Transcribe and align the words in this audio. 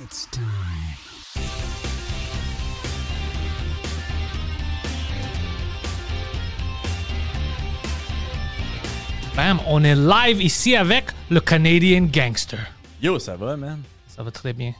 It's 0.00 0.26
time. 0.30 0.44
Bam, 9.36 9.60
on 9.66 9.84
est 9.84 9.94
live 9.94 10.42
ici 10.42 10.74
avec 10.76 11.06
le 11.30 11.40
Canadian 11.40 12.08
Gangster. 12.12 12.58
Yo, 13.00 13.18
ça 13.18 13.36
va, 13.36 13.56
man? 13.56 13.80
Ça 14.08 14.22
va 14.22 14.30
très 14.30 14.52
bien. 14.52 14.72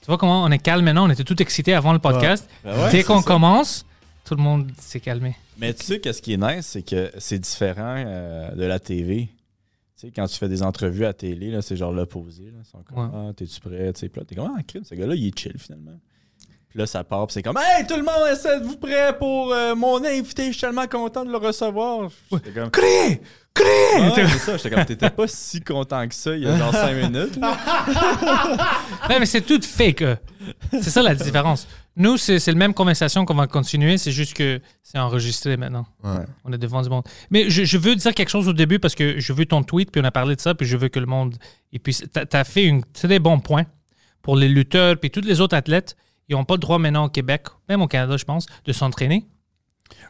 Tu 0.00 0.06
vois 0.06 0.18
comment 0.18 0.44
on 0.44 0.50
est 0.50 0.58
calme 0.58 0.84
maintenant? 0.84 1.06
On 1.06 1.10
était 1.10 1.24
tout 1.24 1.40
excités 1.40 1.72
avant 1.74 1.92
le 1.92 1.98
podcast. 1.98 2.48
Ouais. 2.64 2.72
Ben 2.72 2.84
ouais, 2.84 2.90
Dès 2.92 3.02
qu'on 3.02 3.20
ça. 3.22 3.26
commence, 3.26 3.86
tout 4.24 4.34
le 4.34 4.42
monde 4.42 4.70
s'est 4.78 5.00
calmé. 5.00 5.34
Mais 5.58 5.72
tu 5.72 5.84
sais, 5.86 6.00
qu'est-ce 6.00 6.20
qui 6.20 6.34
est 6.34 6.36
nice, 6.36 6.66
c'est 6.66 6.82
que 6.82 7.10
c'est 7.18 7.38
différent 7.38 7.94
euh, 7.96 8.50
de 8.54 8.64
la 8.64 8.78
TV. 8.78 9.28
Tu 9.98 10.06
sais, 10.08 10.12
quand 10.14 10.26
tu 10.26 10.36
fais 10.36 10.48
des 10.48 10.62
entrevues 10.62 11.06
à 11.06 11.12
télé, 11.14 11.50
là, 11.50 11.62
c'est 11.62 11.76
genre 11.76 11.92
l'opposé. 11.92 12.44
là. 12.44 12.58
Ils 12.62 12.68
sont 12.70 12.82
comme, 12.82 12.98
Ouais. 12.98 13.28
ah, 13.30 13.32
t'es-tu 13.34 13.60
prêt? 13.60 13.92
Tu 13.94 14.00
sais, 14.00 14.08
puis 14.10 14.20
là, 14.20 14.26
t'es 14.28 14.34
comme, 14.34 14.52
ah, 14.56 14.62
crime, 14.62 14.84
ce 14.84 14.94
gars-là, 14.94 15.14
il 15.14 15.28
est 15.28 15.38
chill, 15.38 15.54
finalement. 15.58 15.98
Puis 16.68 16.78
là, 16.78 16.86
ça 16.86 17.02
part, 17.04 17.26
puis 17.26 17.32
c'est 17.34 17.42
comme, 17.42 17.56
hey, 17.56 17.86
tout 17.86 17.96
le 17.96 18.02
monde, 18.02 18.28
êtes-vous 18.30 18.76
prêt 18.76 19.16
pour 19.16 19.52
euh, 19.54 19.74
mon 19.74 20.04
invité? 20.04 20.46
Je 20.48 20.52
suis 20.52 20.60
tellement 20.60 20.86
content 20.86 21.24
de 21.24 21.30
le 21.30 21.38
recevoir. 21.38 22.10
J'étais 22.30 22.50
comme! 22.52 22.70
Ouais, 23.58 24.12
c'est 24.28 24.38
ça. 24.38 24.56
J'étais 24.58 24.70
comme, 24.70 24.84
t'étais 24.84 25.08
pas 25.08 25.26
si 25.26 25.62
content 25.62 26.06
que 26.06 26.14
ça 26.14 26.36
il 26.36 26.42
y 26.42 26.46
a 26.46 26.54
genre 26.58 26.74
5 26.74 26.92
minutes. 26.94 27.36
là. 27.36 27.56
Ouais, 29.08 29.18
mais 29.18 29.24
c'est 29.24 29.40
tout 29.40 29.62
fake. 29.62 30.04
C'est 30.72 30.90
ça 30.90 31.00
la 31.00 31.14
différence. 31.14 31.66
Nous, 31.96 32.18
c'est 32.18 32.44
la 32.46 32.54
même 32.54 32.74
conversation 32.74 33.24
qu'on 33.24 33.34
va 33.34 33.46
continuer, 33.46 33.96
c'est 33.96 34.12
juste 34.12 34.34
que 34.34 34.60
c'est 34.82 34.98
enregistré 34.98 35.56
maintenant. 35.56 35.86
On 36.44 36.52
est 36.52 36.58
devant 36.58 36.82
du 36.82 36.90
monde. 36.90 37.04
Mais 37.30 37.48
je, 37.48 37.64
je 37.64 37.78
veux 37.78 37.96
dire 37.96 38.12
quelque 38.14 38.28
chose 38.28 38.48
au 38.48 38.52
début 38.52 38.78
parce 38.78 38.94
que 38.94 39.18
je 39.18 39.32
veux 39.32 39.46
ton 39.46 39.62
tweet, 39.62 39.90
puis 39.90 40.00
on 40.00 40.04
a 40.04 40.10
parlé 40.10 40.36
de 40.36 40.40
ça, 40.40 40.54
puis 40.54 40.66
je 40.66 40.76
veux 40.76 40.88
que 40.88 41.00
le 41.00 41.06
monde. 41.06 41.36
Et 41.72 41.78
puis, 41.78 41.94
tu 41.94 42.36
as, 42.36 42.44
fait 42.44 42.68
un 42.70 42.80
très 42.92 43.18
bon 43.18 43.40
point 43.40 43.64
pour 44.20 44.36
les 44.36 44.48
lutteurs, 44.48 44.98
puis 44.98 45.10
tous 45.10 45.22
les 45.22 45.40
autres 45.40 45.56
athlètes. 45.56 45.96
Ils 46.28 46.34
n'ont 46.34 46.44
pas 46.44 46.54
le 46.54 46.58
droit 46.60 46.78
maintenant 46.78 47.04
au 47.04 47.08
Québec, 47.08 47.46
même 47.68 47.80
au 47.82 47.86
Canada, 47.86 48.16
je 48.16 48.24
pense, 48.24 48.46
de 48.64 48.72
s'entraîner. 48.72 49.26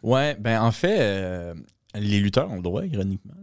Ouais, 0.02 0.34
ben 0.40 0.62
en 0.62 0.72
fait, 0.72 0.96
euh, 0.98 1.54
les 1.94 2.18
lutteurs 2.20 2.50
ont 2.50 2.56
le 2.56 2.62
droit, 2.62 2.84
ironiquement. 2.86 3.34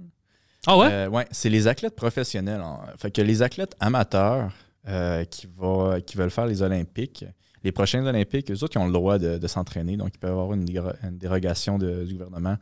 Ah 0.66 0.78
ouais? 0.78 0.88
Euh, 0.92 1.08
ouais, 1.08 1.28
c'est 1.32 1.50
les 1.50 1.68
athlètes 1.68 1.96
professionnels. 1.96 2.62
Fait 2.98 3.12
que 3.12 3.22
les 3.22 3.42
athlètes 3.44 3.76
amateurs 3.80 4.52
euh, 4.88 5.24
qui, 5.26 5.48
va- 5.58 6.02
qui 6.02 6.18
veulent 6.18 6.32
faire 6.32 6.48
les 6.48 6.62
Olympiques, 6.64 7.26
les 7.64 7.72
prochains 7.72 8.06
Olympiques, 8.06 8.52
eux 8.52 8.64
autres, 8.64 8.76
ils 8.76 8.80
ont 8.80 8.88
le 8.88 8.94
droit 8.94 9.18
de, 9.20 9.38
de 9.38 9.48
s'entraîner. 9.48 9.96
Donc, 9.98 10.12
ils 10.16 10.20
peuvent 10.20 10.32
avoir 10.32 10.54
une, 10.54 10.66
déro- 10.66 10.94
une 11.04 11.18
dérogation 11.18 11.78
de- 11.78 12.04
du 12.06 12.14
gouvernement 12.14 12.58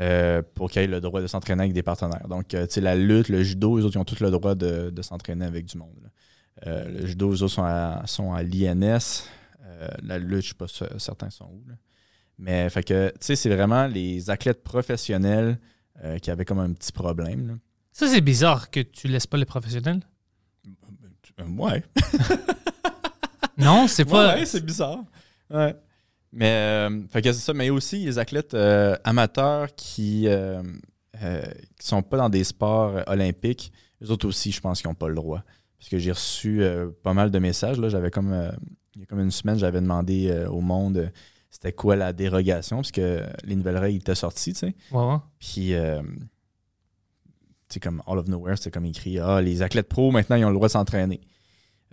euh, 0.00 0.42
pour 0.54 0.70
qu'ils 0.70 0.82
aient 0.82 0.86
le 0.86 1.00
droit 1.00 1.20
de 1.20 1.26
s'entraîner 1.26 1.62
avec 1.62 1.72
des 1.74 1.82
partenaires. 1.82 2.26
Donc, 2.28 2.54
euh, 2.54 2.66
tu 2.66 2.74
sais, 2.74 2.80
la 2.80 2.96
lutte, 2.96 3.28
le 3.28 3.42
judo, 3.42 3.78
eux 3.78 3.84
autres, 3.84 3.96
ils 3.96 3.98
ont 4.00 4.04
tous 4.04 4.20
le 4.20 4.30
droit 4.30 4.54
de, 4.54 4.90
de 4.90 5.02
s'entraîner 5.02 5.44
avec 5.44 5.66
du 5.66 5.76
monde. 5.78 6.10
Euh, 6.66 6.88
le 7.00 7.06
judo, 7.06 7.30
eux 7.32 7.42
autres, 7.42 7.54
sont 7.54 7.64
à, 7.64 8.02
sont 8.06 8.32
à 8.32 8.42
l'INS. 8.42 9.24
La 10.02 10.18
lutte, 10.18 10.28
je 10.30 10.36
ne 10.36 10.40
suis 10.40 10.54
pas 10.54 10.66
certain 10.98 11.30
sont 11.30 11.46
où. 11.46 11.62
là. 11.68 11.74
Mais, 12.38 12.68
fait 12.70 12.82
que, 12.82 13.08
tu 13.10 13.16
sais, 13.20 13.36
c'est 13.36 13.48
vraiment 13.54 13.86
les 13.86 14.28
athlètes 14.30 14.62
professionnels 14.62 15.58
qui 16.20 16.30
avaient 16.30 16.44
comme 16.44 16.58
un 16.60 16.72
petit 16.72 16.92
problème. 16.92 17.48
là. 17.48 17.54
Ça, 17.92 18.06
c'est 18.08 18.20
bizarre 18.20 18.70
que 18.70 18.80
tu 18.80 19.06
laisses 19.08 19.26
pas 19.26 19.36
les 19.36 19.44
professionnels? 19.44 20.00
Ouais. 21.56 21.82
Non, 23.58 23.86
c'est 23.86 24.04
pas. 24.04 24.36
Ouais, 24.36 24.46
c'est 24.46 24.64
bizarre. 24.64 25.04
Ouais. 25.50 25.74
Mais, 26.32 26.50
euh, 26.50 27.06
fait 27.08 27.20
que 27.22 27.32
c'est 27.32 27.40
ça. 27.40 27.52
Mais 27.52 27.70
aussi 27.70 28.04
les 28.04 28.18
athlètes 28.18 28.54
euh, 28.54 28.96
amateurs 29.04 29.74
qui 29.76 30.26
euh, 30.26 30.62
euh, 31.22 31.42
sont 31.78 32.02
pas 32.02 32.16
dans 32.16 32.30
des 32.30 32.44
sports 32.44 33.02
olympiques, 33.06 33.72
les 34.00 34.10
autres 34.10 34.26
aussi, 34.26 34.50
je 34.50 34.60
pense 34.60 34.80
qu'ils 34.80 34.88
n'ont 34.88 34.94
pas 34.94 35.08
le 35.08 35.14
droit. 35.14 35.42
Parce 35.78 35.90
que 35.90 35.98
j'ai 35.98 36.12
reçu 36.12 36.62
pas 37.02 37.12
mal 37.12 37.30
de 37.30 37.38
messages. 37.40 37.78
Là. 37.78 37.88
J'avais 37.88 38.10
comme, 38.10 38.52
il 38.94 39.00
y 39.00 39.02
a 39.02 39.06
comme 39.06 39.18
une 39.18 39.32
semaine, 39.32 39.58
j'avais 39.58 39.80
demandé 39.80 40.46
au 40.48 40.60
monde 40.60 41.10
c'était 41.50 41.72
quoi 41.72 41.96
la 41.96 42.12
dérogation, 42.12 42.76
parce 42.76 42.92
que 42.92 43.20
les 43.44 43.56
nouvelles 43.56 43.76
règles 43.76 43.98
étaient 43.98 44.14
sorties, 44.14 44.54
tu 44.54 44.60
sais. 44.60 44.74
Ouais, 44.90 45.04
ouais. 45.04 45.16
Puis, 45.40 45.74
c'est 47.68 47.80
comme 47.80 48.00
All 48.06 48.16
of 48.16 48.28
Nowhere, 48.28 48.56
c'était 48.56 48.70
comme 48.70 48.84
écrit 48.84 49.18
Ah, 49.18 49.40
les 49.40 49.60
athlètes 49.60 49.88
pros, 49.88 50.12
maintenant, 50.12 50.36
ils 50.36 50.44
ont 50.44 50.50
le 50.50 50.54
droit 50.54 50.68
de 50.68 50.72
s'entraîner. 50.72 51.20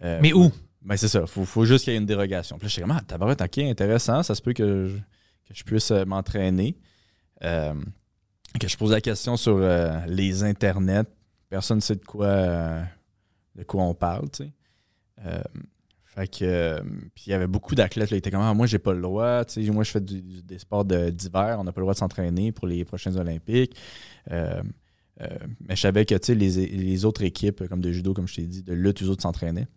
Mais 0.01 0.33
où? 0.33 0.51
Ben, 0.81 0.95
c'est 0.95 1.07
ça. 1.07 1.25
Faut, 1.25 1.45
faut 1.45 1.66
juste 1.66 1.84
qu'il 1.84 1.94
y 1.94 1.95
ait 1.95 2.00
une 2.00 2.06
dérogation. 2.06 2.57
Puis 2.57 2.66
là, 2.66 2.67
je 2.69 2.73
suis 2.73 2.81
comme 2.81 2.91
Ah, 2.91 3.01
tabarouette, 3.01 3.41
ok, 3.41 3.57
intéressant. 3.59 4.23
Ça 4.23 4.35
se 4.35 4.41
peut 4.41 4.53
que 4.53 4.90
je, 5.51 5.63
puisse 5.63 5.91
euh, 5.91 6.06
m'entraîner. 6.06 6.78
Euh, 7.44 7.73
que 8.59 8.67
je 8.67 8.78
pose 8.78 8.91
la 8.91 9.01
question 9.01 9.38
sur 9.38 9.57
euh, 9.57 10.00
les 10.07 10.44
internets. 10.44 11.07
Personne 11.50 11.78
ne 11.78 11.81
sait 11.81 11.95
de 11.95 12.06
quoi, 12.06 12.81
de 13.56 13.63
quoi 13.63 13.84
on 13.84 13.94
parle, 13.94 14.29
que, 16.31 16.81
puis 17.16 17.23
il 17.28 17.29
y 17.29 17.34
avait 17.34 17.47
beaucoup 17.47 17.75
d'athlètes, 17.75 18.12
là, 18.12 18.18
ils 18.18 18.19
étaient 18.19 18.31
comme, 18.31 18.41
ah, 18.41 18.53
moi, 18.53 18.68
j'ai 18.68 18.78
pas 18.78 18.94
le 18.94 19.01
droit, 19.01 19.44
moi, 19.72 19.84
je 19.84 19.91
fais 19.91 20.01
des 20.01 20.59
sports 20.59 20.84
de- 20.84 21.09
d'hiver, 21.09 21.57
on 21.59 21.63
n'a 21.63 21.72
pas 21.72 21.79
le 21.79 21.85
droit 21.85 21.94
de 21.94 22.00
s'entraîner 22.00 22.51
pour 22.51 22.68
les 22.68 22.84
prochains 22.84 23.16
Olympiques. 23.16 23.75
Mais 24.29 24.62
je 25.69 25.75
savais 25.75 26.06
que, 26.06 26.31
les 26.34 27.06
autres 27.06 27.23
équipes, 27.23 27.68
comme 27.68 27.81
de 27.81 27.91
judo, 27.91 28.13
comme 28.13 28.28
je 28.28 28.35
t'ai 28.35 28.47
dit, 28.47 28.63
de 28.63 28.73
lutte, 28.73 29.01
eux 29.01 29.07
autres 29.07 29.22
s'entraînaient. 29.22 29.68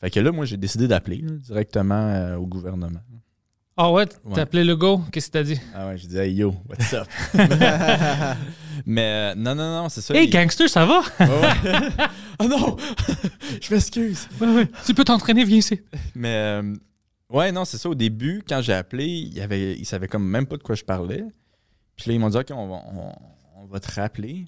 Fait 0.00 0.10
que 0.10 0.20
là, 0.20 0.32
moi, 0.32 0.44
j'ai 0.46 0.56
décidé 0.56 0.88
d'appeler 0.88 1.18
là, 1.18 1.32
directement 1.32 1.94
euh, 2.08 2.36
au 2.36 2.46
gouvernement. 2.46 3.00
Ah 3.76 3.90
ouais, 3.92 4.06
Ouais. 4.24 4.32
t'as 4.34 4.42
appelé 4.42 4.64
le 4.64 4.76
go? 4.76 5.00
Qu'est-ce 5.12 5.28
que 5.28 5.32
t'as 5.32 5.42
dit? 5.42 5.58
Ah 5.74 5.88
ouais, 5.88 5.98
j'ai 5.98 6.06
dit, 6.08 6.18
hey 6.18 6.32
yo, 6.34 6.54
what's 6.68 6.92
up? 6.92 7.06
mais 8.86 9.32
euh, 9.32 9.34
non, 9.36 9.54
non, 9.54 9.82
non, 9.82 9.88
c'est 9.88 10.00
ça. 10.00 10.14
Hey, 10.14 10.28
gangster, 10.28 10.68
ça 10.68 10.84
va? 10.86 11.00
Ouais, 11.20 11.26
ouais. 11.28 12.06
oh 12.40 12.44
non! 12.48 12.76
je 13.60 13.72
m'excuse. 13.74 14.28
Ouais, 14.40 14.48
ouais. 14.48 14.68
Tu 14.84 14.94
peux 14.94 15.04
t'entraîner, 15.04 15.44
viens 15.44 15.58
ici. 15.58 15.80
Mais 16.14 16.34
euh, 16.62 16.74
ouais, 17.30 17.52
non, 17.52 17.64
c'est 17.64 17.78
ça. 17.78 17.88
Au 17.88 17.94
début, 17.94 18.42
quand 18.46 18.60
j'ai 18.60 18.74
appelé, 18.74 19.06
il 19.06 19.40
avait, 19.40 19.72
ils 19.78 19.86
savaient 19.86 20.08
comme 20.08 20.26
même 20.28 20.46
pas 20.46 20.56
de 20.56 20.62
quoi 20.62 20.74
je 20.74 20.84
parlais. 20.84 21.24
Puis 21.96 22.08
là, 22.10 22.14
ils 22.14 22.18
m'ont 22.20 22.30
dit, 22.30 22.36
OK, 22.38 22.48
on 22.52 22.68
va, 22.68 22.74
on, 22.92 23.12
on 23.62 23.66
va 23.66 23.80
te 23.80 23.90
rappeler. 23.92 24.46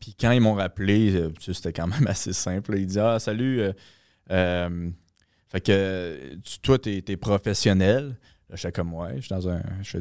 Puis 0.00 0.14
quand 0.18 0.30
ils 0.32 0.40
m'ont 0.40 0.54
rappelé, 0.54 1.28
c'était 1.40 1.72
quand 1.72 1.86
même 1.86 2.06
assez 2.06 2.32
simple. 2.32 2.76
Ils 2.78 2.86
disent, 2.86 2.98
Ah, 2.98 3.18
salut. 3.18 3.60
euh, 3.60 3.72
euh, 4.32 4.90
fait 5.48 5.60
que 5.60 6.34
tu- 6.44 6.58
toi, 6.60 6.78
t'es 6.78 7.04
es 7.06 7.16
professionnel. 7.16 8.16
Là, 8.48 8.56
j'étais 8.56 8.72
comme, 8.72 8.92
ouais, 8.94 9.16
je 9.16 9.20
suis 9.22 9.28
dans 9.30 9.48
un. 9.48 9.62
Je 9.82 9.88
suis 9.88 9.98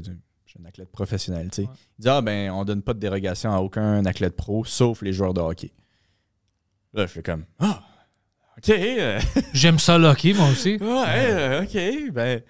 un 0.61 0.65
athlète 0.65 0.91
professionnel, 0.91 1.49
tu 1.51 1.61
sais. 1.63 1.67
Ouais. 1.67 1.73
Ils 1.97 2.01
disent, 2.01 2.11
ah, 2.11 2.21
ben, 2.21 2.51
on 2.51 2.65
donne 2.65 2.81
pas 2.81 2.93
de 2.93 2.99
dérogation 2.99 3.53
à 3.53 3.59
aucun 3.59 4.05
athlète 4.05 4.35
pro, 4.35 4.65
sauf 4.65 5.01
les 5.01 5.13
joueurs 5.13 5.33
de 5.33 5.39
hockey. 5.41 5.71
Là, 6.93 7.03
je 7.07 7.11
fais 7.11 7.23
comme, 7.23 7.45
ah, 7.59 7.81
OK. 8.57 8.69
euh, 8.69 9.19
J'aime 9.53 9.79
ça, 9.79 9.97
Lucky, 9.97 10.33
moi 10.33 10.49
aussi. 10.49 10.75
Ouais, 10.75 11.05
euh, 11.07 11.63
ok, 11.63 12.11
ben. 12.13 12.41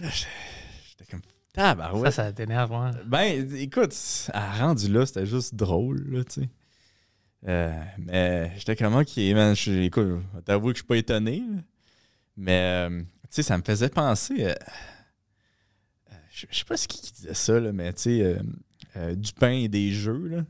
J'étais 0.00 1.10
comme. 1.10 1.22
Tabarouette. 1.54 2.12
Ça, 2.12 2.24
ça 2.26 2.32
t'énerve, 2.32 2.70
ouais. 2.72 2.90
Ben, 3.06 3.54
écoute, 3.56 3.94
à 4.34 4.58
rendu 4.58 4.88
là, 4.92 5.06
c'était 5.06 5.26
juste 5.26 5.54
drôle, 5.54 6.04
là, 6.10 6.24
tu 6.24 6.42
sais. 6.42 6.48
Euh, 7.48 7.72
mais 7.98 8.52
j'étais 8.58 8.76
comme, 8.76 8.94
ok, 8.96 9.16
man, 9.34 9.54
écoute, 9.54 10.04
je 10.06 10.36
vais 10.36 10.42
t'avouer 10.44 10.72
que 10.72 10.78
je 10.78 10.82
suis 10.82 10.86
pas 10.86 10.96
étonné, 10.96 11.38
là. 11.40 11.62
Mais, 12.36 12.88
euh, 12.90 13.00
tu 13.00 13.06
sais, 13.30 13.42
ça 13.42 13.56
me 13.58 13.62
faisait 13.62 13.88
penser. 13.88 14.44
euh, 14.44 14.54
euh, 16.12 16.14
je 16.30 16.46
sais 16.50 16.64
pas 16.64 16.76
ce 16.76 16.86
qui, 16.88 17.00
qui 17.00 17.12
disait 17.12 17.34
ça, 17.34 17.58
là, 17.60 17.72
mais 17.72 17.92
tu 17.92 18.02
sais, 18.02 18.36
du 19.16 19.32
pain 19.32 19.52
et 19.52 19.68
des 19.68 19.90
jeux, 19.90 20.28
là. 20.28 20.44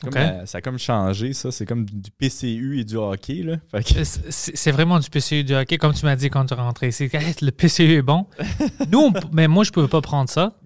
Comme, 0.00 0.12
euh, 0.22 0.46
ça 0.46 0.58
a 0.58 0.60
comme 0.60 0.78
changé, 0.78 1.32
ça. 1.32 1.50
C'est 1.50 1.66
comme 1.66 1.84
du 1.84 2.12
PCU 2.12 2.78
et 2.78 2.84
du 2.84 2.94
hockey, 2.94 3.42
là. 3.42 3.56
Que- 3.82 4.04
C'est 4.04 4.70
vraiment 4.70 5.00
du 5.00 5.10
PCU 5.10 5.42
du 5.42 5.54
hockey, 5.56 5.76
comme 5.76 5.92
tu 5.92 6.04
m'as 6.04 6.14
dit 6.14 6.30
quand 6.30 6.46
tu 6.46 6.54
es 6.54 6.56
rentré 6.56 6.88
ici. 6.88 7.08
Hey, 7.12 7.34
le 7.42 7.50
PCU 7.50 7.94
est 7.94 8.02
bon. 8.02 8.26
Nous, 8.92 8.98
on 9.00 9.12
mais 9.32 9.48
moi, 9.48 9.64
je 9.64 9.70
ne 9.70 9.74
pouvais 9.74 9.88
pas 9.88 10.00
prendre 10.00 10.30
ça, 10.30 10.56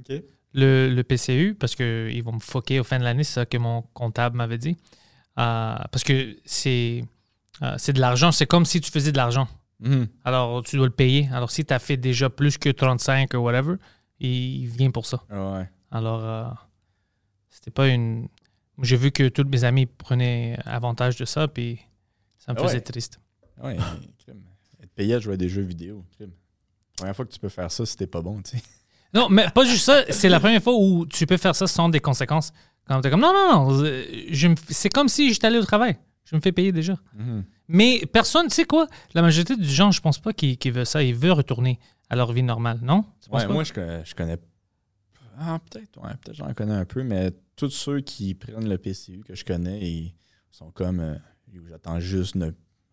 le, 0.53 0.91
le 0.95 1.03
PCU, 1.03 1.55
parce 1.59 1.75
qu'ils 1.75 2.23
vont 2.23 2.33
me 2.35 2.41
foquer 2.41 2.79
au 2.81 2.85
fin 2.85 2.99
de 2.99 3.05
l'année. 3.05 3.25
C'est 3.25 3.33
ça 3.33 3.47
que 3.47 3.57
mon 3.57 3.81
comptable 3.95 4.37
m'avait 4.37 4.59
dit. 4.59 4.77
Euh, 5.39 5.77
parce 5.91 6.05
que 6.05 6.37
c'est 6.45 7.05
euh, 7.63 7.75
c'est 7.79 7.93
de 7.93 8.01
l'argent. 8.01 8.33
C'est 8.33 8.47
comme 8.47 8.65
si 8.65 8.81
tu 8.81 8.91
faisais 8.91 9.13
de 9.13 9.17
l'argent. 9.17 9.49
Mhm. 9.81 10.07
Alors, 10.25 10.63
tu 10.63 10.77
dois 10.77 10.87
le 10.87 10.93
payer. 10.93 11.29
Alors, 11.33 11.51
si 11.51 11.65
tu 11.65 11.73
as 11.75 11.79
fait 11.79 11.97
déjà 11.97 12.31
plus 12.31 12.59
que 12.59 12.69
35 12.69 13.35
ou 13.35 13.39
whatever, 13.39 13.77
il 14.21 14.67
vient 14.67 14.91
pour 14.91 15.07
ça. 15.07 15.23
Ouais. 15.31 15.69
Alors, 15.91 16.25
euh, 16.25 16.45
c'était 17.51 17.71
pas 17.71 17.89
une. 17.89 18.29
J'ai 18.83 18.97
vu 18.97 19.11
que 19.13 19.29
tous 19.29 19.45
mes 19.45 19.65
amis 19.65 19.87
prenaient 19.87 20.59
avantage 20.65 21.17
de 21.17 21.25
ça, 21.25 21.49
puis 21.49 21.81
ça 22.39 22.53
me 22.53 22.59
Ah 22.59 22.63
faisait 22.63 22.75
ouais. 22.77 22.81
triste. 22.81 23.21
Ouais, 23.63 23.77
crime. 24.25 24.43
Être 24.83 24.93
payé 24.95 25.15
à 25.15 25.19
jouer 25.21 25.35
à 25.35 25.37
des 25.37 25.49
jeux 25.49 25.63
vidéo. 25.63 26.05
crime. 26.17 26.31
Première 26.97 27.15
fois 27.17 27.25
que 27.27 27.33
tu 27.33 27.39
peux 27.39 27.49
faire 27.49 27.71
ça, 27.71 27.85
c'était 27.87 28.07
pas 28.07 28.23
bon, 28.23 28.41
tu 28.43 28.57
sais. 28.57 28.63
Non, 29.15 29.29
mais 29.29 29.49
pas 29.51 29.65
juste 29.65 29.85
ça. 29.85 30.05
C'est 30.11 30.29
la 30.31 30.41
première 30.41 30.63
fois 30.63 30.75
où 30.75 31.05
tu 31.07 31.27
peux 31.27 31.37
faire 31.37 31.55
ça 31.55 31.67
sans 31.67 31.89
des 31.91 32.01
conséquences. 32.01 32.53
Quand 32.89 33.01
t'es 33.01 33.11
comme, 33.11 33.21
non, 33.21 33.33
non, 33.33 33.67
non. 33.71 33.83
euh, 33.85 34.55
C'est 34.69 34.89
comme 34.89 35.09
si 35.09 35.33
j'étais 35.33 35.47
allé 35.47 35.59
au 35.59 35.65
travail. 35.65 35.97
Je 36.25 36.37
me 36.37 36.41
fais 36.41 36.53
payer 36.53 36.73
déjà. 36.73 36.95
Mhm. 37.15 37.45
Mais 37.69 38.03
personne, 38.13 38.49
tu 38.49 38.55
sais 38.55 38.65
quoi? 38.65 38.87
La 39.15 39.23
majorité 39.23 39.57
du 39.57 39.69
gens, 39.69 39.91
je 39.91 40.01
pense 40.01 40.19
pas 40.19 40.33
qu'ils 40.33 40.73
veulent 40.73 40.87
ça. 40.87 41.03
Ils 41.03 41.15
veulent 41.15 41.33
retourner 41.33 41.79
à 42.11 42.17
leur 42.17 42.33
vie 42.33 42.43
normale, 42.43 42.79
non? 42.83 43.05
Ouais, 43.31 43.47
moi, 43.49 43.65
je 43.65 43.73
connais. 43.73 44.05
Je 44.05 44.15
connais 44.15 44.39
ah, 45.39 45.59
peut-être, 45.71 45.97
ouais, 46.03 46.11
peut-être 46.23 46.37
j'en 46.37 46.53
connais 46.53 46.75
un 46.75 46.85
peu, 46.85 47.03
mais 47.03 47.33
tous 47.57 47.71
ceux 47.71 48.01
qui 48.01 48.35
prennent 48.35 48.69
le 48.69 48.77
PCU 48.77 49.23
que 49.27 49.35
je 49.35 49.45
connais, 49.45 49.81
ils 49.81 50.15
sont 50.51 50.71
comme. 50.71 51.01
euh, 51.01 51.15
J'attends 51.69 52.01
juste 52.01 52.35
ne- 52.35 52.51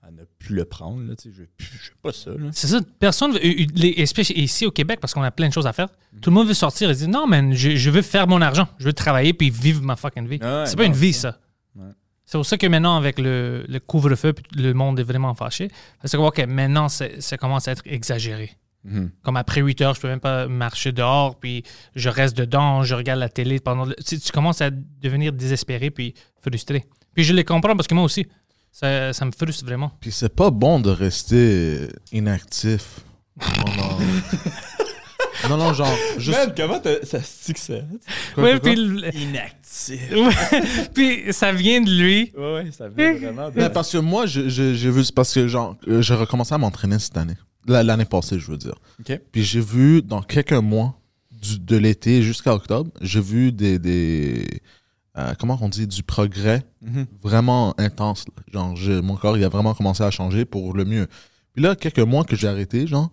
à 0.10 0.12
ne 0.12 0.24
plus 0.40 0.56
le 0.56 0.66
prendre. 0.66 1.02
Là, 1.04 1.14
sais, 1.18 1.30
je 1.32 1.44
je 1.58 1.66
veux 1.92 1.98
pas 2.02 2.12
ça. 2.12 2.32
C'est 2.52 2.68
ça. 2.68 2.80
Personne, 3.00 3.32
veut- 3.34 3.40
euh, 3.46 3.66
les- 3.76 4.04
ici 4.36 4.66
au 4.66 4.72
Québec, 4.72 5.00
parce 5.00 5.14
qu'on 5.14 5.22
a 5.24 5.32
plein 5.32 5.48
de 5.48 5.54
choses 5.54 5.68
à 5.68 5.74
faire, 5.74 5.88
tout 6.22 6.30
le 6.30 6.34
monde 6.36 6.48
veut 6.48 6.54
sortir 6.54 6.90
et 6.90 6.96
dire 6.96 7.08
non, 7.08 7.28
man, 7.28 7.54
je, 7.54 7.76
je 7.76 7.90
veux 7.90 8.02
faire 8.02 8.28
mon 8.28 8.42
argent. 8.42 8.68
Je 8.80 8.86
veux 8.86 8.94
travailler 8.94 9.34
puis 9.34 9.50
vivre 9.50 9.82
ma 9.84 9.96
fucking 9.96 10.28
vie. 10.28 10.40
Ah 10.42 10.62
ouais, 10.62 10.66
c'est 10.66 10.76
pas 10.76 10.84
non, 10.84 10.90
une 10.90 10.96
vie, 10.96 11.14
ça. 11.14 11.40
Ouais. 11.76 11.86
C'est 12.26 12.38
pour 12.38 12.46
ça 12.46 12.58
que 12.58 12.68
maintenant, 12.68 12.96
avec 12.98 13.20
le, 13.20 13.66
le 13.68 13.80
couvre-feu, 13.80 14.34
le 14.56 14.74
monde 14.74 15.00
est 15.00 15.04
vraiment 15.04 15.34
fâché. 15.36 15.70
Parce 16.02 16.12
que 16.14 16.46
maintenant, 16.46 16.88
ça 16.90 17.38
commence 17.38 17.68
à 17.68 17.72
être 17.72 17.84
exagéré. 17.86 18.52
Mhm. 18.86 19.12
Comme 19.24 19.36
après 19.36 19.62
8 19.62 19.82
heures, 19.82 19.94
je 19.96 20.00
peux 20.00 20.08
même 20.08 20.20
pas 20.22 20.48
marcher 20.48 20.92
dehors, 20.94 21.38
puis 21.40 21.64
je 21.96 22.08
reste 22.08 22.38
dedans, 22.38 22.82
je 22.84 22.96
regarde 22.96 23.20
la 23.20 23.28
télé 23.30 23.60
pendant. 23.60 23.84
le- 23.86 23.96
Tu, 23.96 24.04
sais, 24.16 24.20
tu 24.20 24.32
commences 24.32 24.62
à 24.62 24.70
devenir 24.72 25.34
désespéré 25.34 25.90
puis 25.92 26.14
frustré. 26.42 26.86
Puis 27.14 27.24
je 27.26 27.34
les 27.34 27.44
comprends 27.44 27.76
parce 27.76 27.88
que 27.88 27.96
moi 27.96 28.04
aussi, 28.06 28.26
ça, 28.72 29.14
ça 29.14 29.26
me 29.26 29.32
frustre 29.32 29.66
vraiment. 29.66 29.92
Puis 30.02 30.12
c'est 30.12 30.34
pas 30.34 30.50
bon 30.52 30.80
de 30.80 30.90
rester 30.90 31.88
inactif 32.12 33.00
pendant... 33.40 33.98
non, 35.50 35.58
non, 35.58 35.74
genre... 35.74 35.94
Juste... 36.18 36.38
Man, 36.38 36.54
comment 36.56 36.80
t'as- 36.80 37.06
ça 37.06 37.22
se 37.22 37.46
dit 37.48 37.54
que 37.54 37.60
ça? 37.60 37.74
Quoi, 38.36 38.44
Ouais, 38.44 38.52
quoi, 38.52 38.60
quoi? 38.60 38.72
puis, 38.72 38.76
le- 38.76 39.16
Inactif. 39.16 40.12
Ouais, 40.12 40.62
puis 40.94 41.34
ça 41.34 41.52
vient 41.52 41.82
de 41.82 41.90
lui. 41.92 42.32
Ouais, 42.38 42.54
ouais, 42.56 42.72
ça 42.72 42.90
vient 42.90 43.14
vraiment 43.14 43.50
de. 43.50 43.58
Mais 43.58 43.70
parce 43.70 43.92
que 43.92 43.98
moi, 43.98 44.26
j'ai 44.26 44.74
vu... 44.92 45.04
Parce 45.16 45.34
que 45.34 45.48
genre, 45.48 45.76
euh, 45.88 46.02
j'ai 46.02 46.14
recommencé 46.16 46.54
à 46.54 46.58
m'entraîner 46.58 47.00
cette 47.00 47.18
année. 47.18 47.36
La- 47.68 47.84
L'année 47.84 48.06
passée, 48.06 48.40
je 48.40 48.50
veux 48.52 48.58
dire. 48.58 48.76
Ok. 49.00 49.20
Puis 49.32 49.44
j'ai 49.44 49.62
vu, 49.62 50.02
dans 50.02 50.22
quelques 50.22 50.54
mois, 50.54 50.96
du- 51.32 51.60
de 51.60 51.78
l'été 51.78 52.22
jusqu'à 52.22 52.54
octobre, 52.54 52.92
j'ai 53.02 53.22
vu 53.22 53.52
des... 53.52 53.80
des 53.80 54.46
euh, 55.20 55.34
comment 55.40 55.58
on 55.62 55.70
dit 55.70 55.88
Du 55.88 56.04
progrès 56.04 56.64
vraiment 57.22 57.74
intense. 57.78 58.26
Genre, 58.54 58.76
mon 59.04 59.16
corps, 59.16 59.38
il 59.38 59.44
a 59.44 59.50
vraiment 59.50 59.74
commencé 59.74 60.04
à 60.04 60.12
changer 60.12 60.46
pour 60.46 60.74
le 60.74 60.86
mieux. 60.86 61.08
Puis 61.54 61.64
là, 61.64 61.76
quelques 61.76 62.00
mois 62.00 62.24
que 62.24 62.36
j'ai 62.36 62.48
arrêté, 62.48 62.88
genre, 62.88 63.10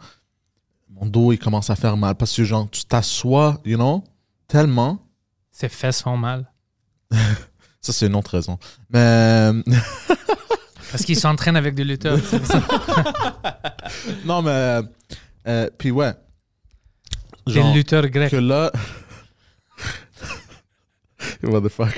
mon 0.91 1.07
dos, 1.07 1.33
il 1.33 1.39
commence 1.39 1.71
à 1.71 1.77
faire 1.77 1.97
mal. 1.97 2.15
Parce 2.15 2.35
que, 2.37 2.45
genre, 2.45 2.69
tu 2.71 2.85
t'assois, 2.85 3.61
you 3.65 3.77
know, 3.77 4.05
tellement. 4.47 4.99
Ses 5.51 5.69
fesses 5.69 6.03
font 6.03 6.17
mal. 6.17 6.51
Ça, 7.81 7.93
c'est 7.93 8.07
une 8.07 8.17
autre 8.17 8.33
raison. 8.33 8.59
Mais, 8.91 9.51
Parce 10.91 11.05
qu'il 11.05 11.17
s'entraîne 11.17 11.57
avec 11.57 11.75
des 11.75 11.85
lutteurs. 11.85 12.19
non, 14.25 14.43
mais, 14.43 14.81
euh, 15.47 15.69
puis 15.77 15.91
ouais. 15.91 16.13
Des 17.47 17.55
Genre, 17.55 17.75
lutteurs 17.75 18.07
grecs. 18.09 18.31
que 18.31 18.37
là. 18.37 18.73
What 21.43 21.61
the 21.63 21.69
fuck. 21.69 21.95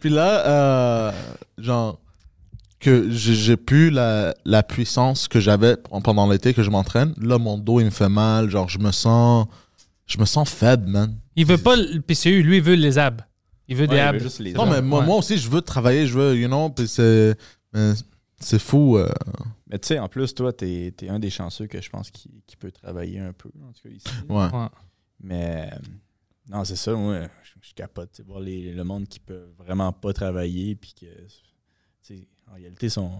puis 0.00 0.10
là, 0.10 0.46
euh, 0.46 1.12
genre, 1.58 1.98
que 2.80 3.10
j'ai 3.10 3.56
plus 3.56 3.90
la, 3.90 4.34
la 4.44 4.62
puissance 4.62 5.28
que 5.28 5.40
j'avais 5.40 5.76
pendant 6.04 6.30
l'été 6.30 6.54
que 6.54 6.62
je 6.62 6.70
m'entraîne. 6.70 7.14
Là, 7.20 7.38
mon 7.38 7.58
dos, 7.58 7.80
il 7.80 7.86
me 7.86 7.90
fait 7.90 8.08
mal. 8.08 8.50
Genre, 8.50 8.68
je 8.68 8.78
me 8.78 8.92
sens. 8.92 9.46
Je 10.06 10.18
me 10.18 10.24
sens 10.24 10.48
faible, 10.48 10.86
man. 10.88 11.16
Il 11.34 11.46
veut 11.46 11.58
pas 11.58 11.74
le 11.74 12.00
PCU, 12.00 12.42
lui, 12.42 12.58
il 12.58 12.62
veut 12.62 12.74
les 12.74 12.96
abs. 12.98 13.22
Il 13.66 13.76
veut 13.76 13.88
des 13.88 13.96
il 13.96 14.00
abs. 14.00 14.14
veut 14.18 14.22
juste 14.22 14.38
les 14.38 14.52
Non, 14.52 14.64
mais 14.66 14.80
moi, 14.80 15.00
Ouais. 15.00 15.06
moi 15.06 15.16
aussi, 15.16 15.36
je 15.36 15.50
veux 15.50 15.60
travailler, 15.62 16.06
je 16.06 16.16
veux, 16.16 16.36
you 16.36 16.46
know, 16.46 16.70
puis 16.70 16.86
c'est. 16.86 17.36
C'est 18.38 18.58
fou. 18.60 18.98
euh. 18.98 19.08
Mais 19.68 19.78
tu 19.78 19.88
sais, 19.88 19.98
en 19.98 20.08
plus, 20.08 20.34
toi, 20.34 20.52
t'es 20.52 20.94
es 21.02 21.08
un 21.08 21.18
des 21.18 21.30
chanceux 21.30 21.66
que 21.66 21.80
je 21.80 21.88
pense 21.90 22.10
qui, 22.10 22.30
qui 22.46 22.56
peut 22.56 22.70
travailler 22.70 23.18
un 23.18 23.32
peu, 23.32 23.48
en 23.66 23.72
tout 23.72 23.82
cas 23.82 23.88
ici. 23.94 24.06
Ouais. 24.28 24.44
Ouais. 24.56 24.68
Mais 25.20 25.70
non, 26.48 26.62
c'est 26.64 26.76
ça, 26.76 26.92
moi, 26.94 27.22
je, 27.68 27.74
capote. 27.74 28.20
Voir 28.26 28.40
les- 28.40 28.72
le 28.72 28.84
monde 28.84 29.06
qui 29.08 29.20
peut 29.20 29.46
vraiment 29.58 29.92
pas 29.92 30.12
travailler, 30.12 30.74
puis 30.76 30.94
que, 30.98 31.06
en 32.50 32.54
réalité, 32.54 32.88
sont, 32.88 33.10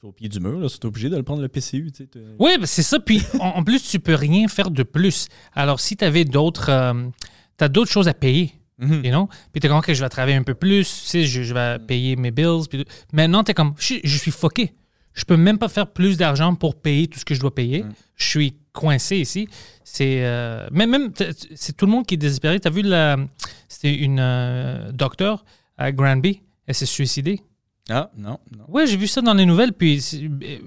sont 0.00 0.08
au 0.08 0.12
pied 0.12 0.28
du 0.28 0.40
mur, 0.40 0.58
là, 0.58 0.68
sont 0.68 0.84
obligés 0.86 1.08
de 1.10 1.16
le 1.16 1.22
prendre 1.22 1.42
le 1.42 1.48
PCU. 1.48 1.90
tu 1.92 1.98
sais, 2.04 2.06
t'as- 2.06 2.20
Oui, 2.38 2.52
ben, 2.58 2.66
c'est 2.66 2.82
ça. 2.82 2.98
Puis 3.00 3.20
en, 3.40 3.46
en 3.48 3.64
plus, 3.64 3.82
tu 3.82 4.00
peux 4.00 4.14
rien 4.14 4.48
faire 4.48 4.70
de 4.70 4.82
plus. 4.82 5.28
Alors, 5.52 5.80
si 5.80 5.96
tu 5.96 6.04
avais 6.04 6.24
d'autres. 6.24 6.68
euh, 6.70 7.08
t'as 7.56 7.68
d'autres 7.68 7.90
choses 7.90 8.08
à 8.08 8.14
payer. 8.14 8.52
Mhm. 8.78 9.04
You 9.04 9.10
know? 9.10 9.28
Puis 9.52 9.60
t'es 9.60 9.68
comme, 9.68 9.76
OK, 9.78 9.92
je 9.92 10.02
vais 10.02 10.08
travailler 10.08 10.36
un 10.38 10.42
peu 10.42 10.54
plus, 10.54 10.88
tu 10.88 11.06
sais, 11.06 11.24
je, 11.26 11.42
je 11.42 11.52
vais 11.54 11.78
payer 11.78 12.16
mes 12.16 12.30
bills. 12.30 12.66
Puis. 12.68 12.84
Maintenant, 13.12 13.44
t'es 13.44 13.52
comme, 13.54 13.74
je, 13.78 13.96
je 14.02 14.16
suis 14.16 14.30
fucké. 14.30 14.72
Je 15.12 15.24
peux 15.24 15.36
même 15.36 15.58
pas 15.58 15.68
faire 15.68 15.92
plus 15.92 16.16
d'argent 16.16 16.54
pour 16.54 16.80
payer 16.80 17.06
tout 17.08 17.18
ce 17.18 17.24
que 17.24 17.34
je 17.34 17.40
dois 17.40 17.54
payer. 17.54 17.82
Mm. 17.82 17.92
Je 18.16 18.24
suis 18.28 18.54
coincé 18.72 19.16
ici. 19.16 19.48
C'est 19.84 20.24
euh, 20.24 20.68
même, 20.72 20.90
même 20.90 21.12
c'est 21.54 21.76
tout 21.76 21.86
le 21.86 21.92
monde 21.92 22.06
qui 22.06 22.14
est 22.14 22.18
désespéré. 22.18 22.60
T'as 22.60 22.70
vu 22.70 22.82
la, 22.82 23.16
c'était 23.68 23.94
une 23.94 24.18
euh, 24.20 24.92
docteur 24.92 25.44
à 25.78 25.92
Granby. 25.92 26.42
Elle 26.66 26.74
s'est 26.74 26.86
suicidée. 26.86 27.40
Ah, 27.88 28.10
non, 28.16 28.38
non. 28.56 28.64
Ouais, 28.68 28.86
j'ai 28.86 28.96
vu 28.96 29.06
ça 29.08 29.20
dans 29.20 29.34
les 29.34 29.46
nouvelles. 29.46 29.72
Puis 29.72 30.00
euh, 30.42 30.58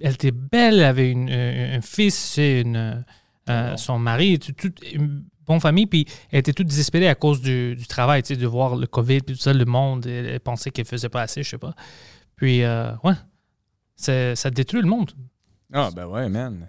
elle 0.00 0.14
était 0.14 0.32
belle, 0.32 0.74
elle 0.74 0.84
avait 0.84 1.10
une, 1.10 1.30
un 1.30 1.80
fils, 1.80 2.36
une, 2.36 3.04
euh, 3.48 3.70
bon? 3.70 3.76
son 3.76 3.98
mari, 3.98 4.38
tout, 4.38 4.52
tout- 4.52 4.74
une 4.92 5.24
bonne 5.46 5.60
famille. 5.60 5.86
Puis 5.86 6.06
elle 6.30 6.40
était 6.40 6.52
toute 6.52 6.66
désespérée 6.66 7.08
à 7.08 7.14
cause 7.14 7.40
du, 7.40 7.74
du 7.76 7.86
travail, 7.86 8.22
tu 8.22 8.34
sais, 8.34 8.40
de 8.40 8.46
voir 8.46 8.76
le 8.76 8.86
COVID, 8.86 9.20
puis 9.20 9.34
tout 9.36 9.40
ça, 9.40 9.52
le 9.54 9.64
monde. 9.64 10.06
Elle, 10.06 10.26
elle 10.26 10.40
pensait 10.40 10.70
qu'elle 10.70 10.84
faisait 10.84 11.08
pas 11.08 11.22
assez, 11.22 11.42
je 11.42 11.48
sais 11.50 11.58
pas. 11.58 11.74
Puis, 12.36 12.62
ouais, 12.66 13.14
ça 13.96 14.50
détruit 14.50 14.82
le 14.82 14.88
monde. 14.88 15.12
Ah, 15.72 15.90
ben 15.94 16.06
ouais, 16.06 16.28
man. 16.28 16.66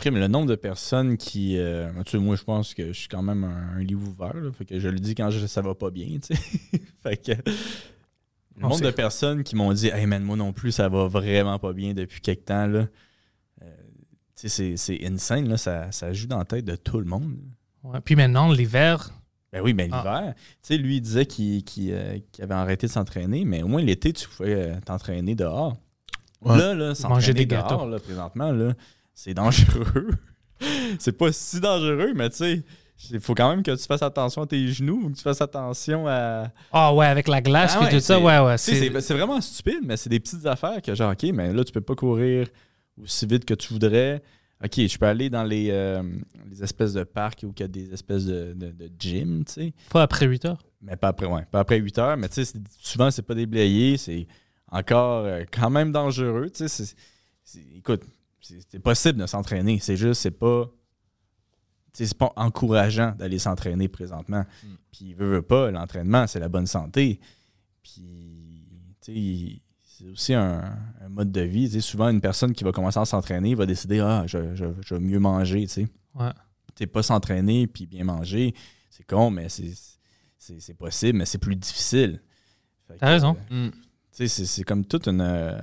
Crime, 0.00 0.16
le 0.16 0.26
nombre 0.28 0.46
de 0.48 0.54
personnes 0.56 1.16
qui. 1.16 1.56
euh, 1.58 1.90
tu 2.04 2.12
sais, 2.12 2.18
moi, 2.18 2.36
je 2.36 2.42
pense 2.44 2.74
que 2.74 2.88
je 2.92 2.98
suis 2.98 3.08
quand 3.08 3.22
même 3.22 3.44
un, 3.44 3.76
un 3.78 3.82
livre 3.82 4.08
ouvert. 4.08 4.34
là, 4.34 4.50
fait 4.52 4.64
que 4.64 4.78
je 4.80 4.88
le 4.88 4.98
dis 4.98 5.14
quand 5.14 5.30
je, 5.30 5.46
ça 5.46 5.60
va 5.62 5.74
pas 5.74 5.90
bien, 5.90 6.18
tu 6.22 6.34
sais. 6.34 6.42
fait 7.02 7.16
que. 7.16 7.32
Le 8.56 8.62
nombre 8.62 8.80
de 8.82 8.90
personnes 8.90 9.42
qui 9.42 9.56
m'ont 9.56 9.72
dit 9.72 9.88
Hey 9.88 10.06
man, 10.06 10.22
moi 10.22 10.36
non 10.36 10.52
plus, 10.52 10.72
ça 10.72 10.88
va 10.88 11.06
vraiment 11.06 11.58
pas 11.58 11.72
bien 11.72 11.94
depuis 11.94 12.20
quelque 12.20 12.44
temps. 12.44 12.66
Là. 12.66 12.86
Euh, 13.62 13.66
tu 14.36 14.48
sais, 14.48 14.48
c'est- 14.48 14.76
c'est 14.76 15.06
insane, 15.06 15.48
là, 15.48 15.56
ça, 15.56 15.90
ça 15.92 16.12
joue 16.12 16.26
dans 16.26 16.38
la 16.38 16.44
tête 16.44 16.64
de 16.64 16.76
tout 16.76 16.98
le 16.98 17.06
monde. 17.06 17.36
Ouais. 17.82 18.00
Puis 18.04 18.16
maintenant, 18.16 18.52
l'hiver, 18.52 19.10
Ben 19.52 19.62
oui, 19.62 19.72
mais 19.74 19.88
Ah. 19.90 19.96
l'hiver, 19.98 20.34
tu 20.36 20.42
sais, 20.62 20.76
lui, 20.76 20.96
il 20.96 21.00
disait 21.00 21.26
qu'il 21.26 21.64
qu'il, 21.64 21.90
euh, 21.92 22.18
qu'il 22.30 22.44
avait 22.44 22.54
arrêté 22.54 22.86
de 22.86 22.92
s'entraîner, 22.92 23.44
mais 23.44 23.62
au 23.64 23.66
moins 23.68 23.82
l'été, 23.82 24.12
tu 24.12 24.28
pouvais 24.28 24.78
t'entraîner 24.82 25.34
dehors. 25.34 25.76
Ouais. 26.42 26.56
Là, 26.56 26.72
là, 26.74 26.94
s'entraîner 26.94 27.32
des 27.34 27.46
dehors, 27.46 27.68
gâteaux. 27.68 27.88
là, 27.88 27.98
présentement, 27.98 28.52
là, 28.52 28.74
c'est 29.14 29.34
dangereux. 29.34 30.10
c'est 30.98 31.12
pas 31.16 31.32
si 31.32 31.60
dangereux, 31.60 32.12
mais 32.14 32.30
tu 32.30 32.36
sais, 32.36 32.62
il 33.10 33.20
faut 33.20 33.34
quand 33.34 33.48
même 33.50 33.62
que 33.62 33.70
tu 33.74 33.84
fasses 33.84 34.02
attention 34.02 34.42
à 34.42 34.46
tes 34.46 34.68
genoux, 34.68 35.00
faut 35.02 35.08
que 35.10 35.16
tu 35.16 35.22
fasses 35.22 35.40
attention 35.40 36.06
à. 36.06 36.50
ah 36.72 36.94
ouais, 36.94 37.06
avec 37.06 37.28
la 37.28 37.40
glace, 37.40 37.72
Ah 37.74 37.78
puis 37.78 37.86
ouais, 37.86 37.92
tout 37.92 38.04
ça, 38.04 38.16
c'est- 38.18 38.22
ouais, 38.22 38.38
ouais. 38.40 38.58
C'est- 38.58 39.14
vraiment 39.14 39.40
stupide, 39.40 39.80
mais 39.84 39.96
c'est 39.96 40.10
des 40.10 40.20
petites 40.20 40.44
affaires 40.46 40.82
que, 40.82 40.94
genre, 40.94 41.12
OK, 41.12 41.22
mais 41.32 41.52
là, 41.52 41.64
tu 41.64 41.72
peux 41.72 41.80
pas 41.80 41.94
courir 41.94 42.48
aussi 43.02 43.26
vite 43.26 43.44
que 43.44 43.54
tu 43.54 43.72
voudrais. 43.72 44.22
OK, 44.62 44.74
je 44.86 44.98
peux 44.98 45.06
aller 45.06 45.30
dans 45.30 45.42
les, 45.44 45.68
euh, 45.70 46.02
les 46.50 46.62
espèces 46.62 46.92
de 46.92 47.02
parcs 47.04 47.40
où 47.44 47.52
il 47.56 47.60
y 47.60 47.62
a 47.62 47.68
des 47.68 47.94
espèces 47.94 48.26
de, 48.26 48.52
de, 48.54 48.70
de 48.70 48.90
gym, 48.98 49.42
tu 49.46 49.52
sais. 49.54 49.72
Pas 49.88 50.02
après 50.02 50.26
8 50.26 50.44
heures. 50.44 50.62
Mais 50.82 50.96
pas 50.96 51.08
après, 51.08 51.24
ouais, 51.26 51.46
pas 51.50 51.60
après 51.60 51.78
8 51.78 51.96
heures. 51.98 52.16
Mais 52.18 52.28
tu 52.28 52.44
sais, 52.44 52.52
souvent, 52.78 53.10
c'est 53.10 53.22
pas 53.22 53.34
déblayé. 53.34 53.96
C'est 53.96 54.26
encore 54.70 55.24
euh, 55.24 55.44
quand 55.50 55.70
même 55.70 55.92
dangereux. 55.92 56.50
Tu 56.54 56.68
sais, 56.68 56.94
écoute, 57.74 58.02
c'est 58.40 58.78
possible 58.80 59.18
de 59.20 59.26
s'entraîner. 59.26 59.78
C'est 59.80 59.96
juste, 59.96 60.20
c'est 60.22 60.30
pas. 60.30 60.68
C'est 61.92 62.14
pas 62.16 62.32
encourageant 62.36 63.16
d'aller 63.18 63.40
s'entraîner 63.40 63.88
présentement. 63.88 64.44
Puis, 64.92 65.12
veut, 65.12 65.28
veut 65.28 65.42
pas, 65.42 65.72
l'entraînement, 65.72 66.26
c'est 66.28 66.38
la 66.38 66.48
bonne 66.48 66.66
santé. 66.68 67.18
Puis, 67.82 68.64
tu 69.00 69.12
sais, 69.12 69.62
c'est 69.82 70.08
aussi 70.08 70.34
un, 70.34 70.62
un 71.00 71.08
mode 71.08 71.32
de 71.32 71.40
vie. 71.40 71.82
Souvent, 71.82 72.08
une 72.08 72.20
personne 72.20 72.52
qui 72.52 72.62
va 72.62 72.70
commencer 72.70 73.00
à 73.00 73.04
s'entraîner 73.04 73.56
va 73.56 73.66
décider 73.66 73.98
Ah, 73.98 74.22
je, 74.26 74.54
je, 74.54 74.66
je 74.86 74.94
vais 74.94 75.00
mieux 75.00 75.18
manger. 75.18 75.62
Tu 75.62 75.68
sais, 75.68 75.88
Ouais. 76.14 76.30
Tu 76.76 76.84
sais, 76.84 76.86
pas 76.86 77.02
s'entraîner 77.02 77.66
puis 77.66 77.86
bien 77.86 78.04
manger, 78.04 78.54
c'est 78.88 79.04
con, 79.04 79.30
mais 79.30 79.48
c'est 79.48 80.74
possible, 80.74 81.18
mais 81.18 81.24
c'est 81.26 81.38
plus 81.38 81.56
difficile. 81.56 82.20
T'as 82.98 83.08
raison. 83.08 83.36
euh, 83.50 83.66
Mm. 83.68 83.70
tu 83.72 83.78
sais, 84.12 84.28
c'est 84.28 84.44
c'est 84.46 84.62
comme 84.64 84.84
toute 84.84 85.08
une, 85.08 85.20
euh, 85.20 85.58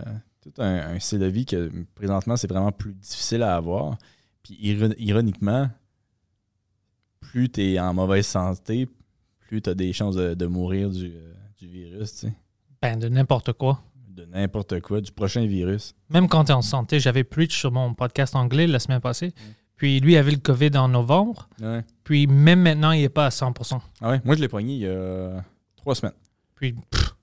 tout 0.52 0.62
un, 0.62 0.96
un 0.96 1.00
style 1.00 1.20
de 1.20 1.26
vie 1.26 1.46
que 1.46 1.72
présentement, 1.96 2.36
c'est 2.38 2.50
vraiment 2.50 2.72
plus 2.72 2.94
difficile 2.94 3.44
à 3.44 3.56
avoir. 3.56 3.98
Puis 4.44 4.58
iro- 4.62 4.94
ironiquement, 4.98 5.70
plus 7.20 7.50
tu 7.50 7.62
es 7.74 7.80
en 7.80 7.94
mauvaise 7.94 8.26
santé, 8.26 8.88
plus 9.40 9.62
tu 9.62 9.70
as 9.70 9.74
des 9.76 9.94
chances 9.94 10.16
de, 10.16 10.34
de 10.34 10.46
mourir 10.46 10.90
du, 10.90 11.08
euh, 11.14 11.34
du 11.60 11.68
virus. 11.68 12.26
Ben, 12.82 12.98
de 12.98 13.10
n'importe 13.10 13.54
quoi. 13.54 13.82
De 14.08 14.26
n'importe 14.26 14.80
quoi, 14.82 15.02
du 15.02 15.12
prochain 15.12 15.46
virus. 15.46 15.94
Même 16.10 16.28
quand 16.28 16.46
tu 16.46 16.52
es 16.52 16.56
en 16.56 16.62
santé, 16.62 17.00
j'avais 17.00 17.24
Preach 17.24 17.58
sur 17.58 17.72
mon 17.72 17.94
podcast 17.94 18.36
anglais 18.36 18.66
la 18.68 18.80
semaine 18.80 19.02
passée. 19.02 19.34
Puis 19.76 20.00
lui 20.00 20.18
avait 20.18 20.32
le 20.32 20.38
COVID 20.38 20.72
en 20.76 20.88
novembre. 20.88 21.48
Ouais. 21.62 21.84
Puis 22.04 22.26
même 22.26 22.62
maintenant, 22.62 22.92
il 22.92 23.02
n'est 23.02 23.10
pas 23.10 23.28
à 23.28 23.30
100%. 23.30 23.80
Ah 24.02 24.10
ouais, 24.10 24.22
moi 24.26 24.36
je 24.36 24.42
l'ai 24.42 24.48
pogné 24.48 24.74
il 24.74 24.80
y 24.80 24.88
a 24.88 25.44
trois 25.76 25.94
semaines. 25.94 26.16
Puis 26.56 26.74
pff, 26.90 27.16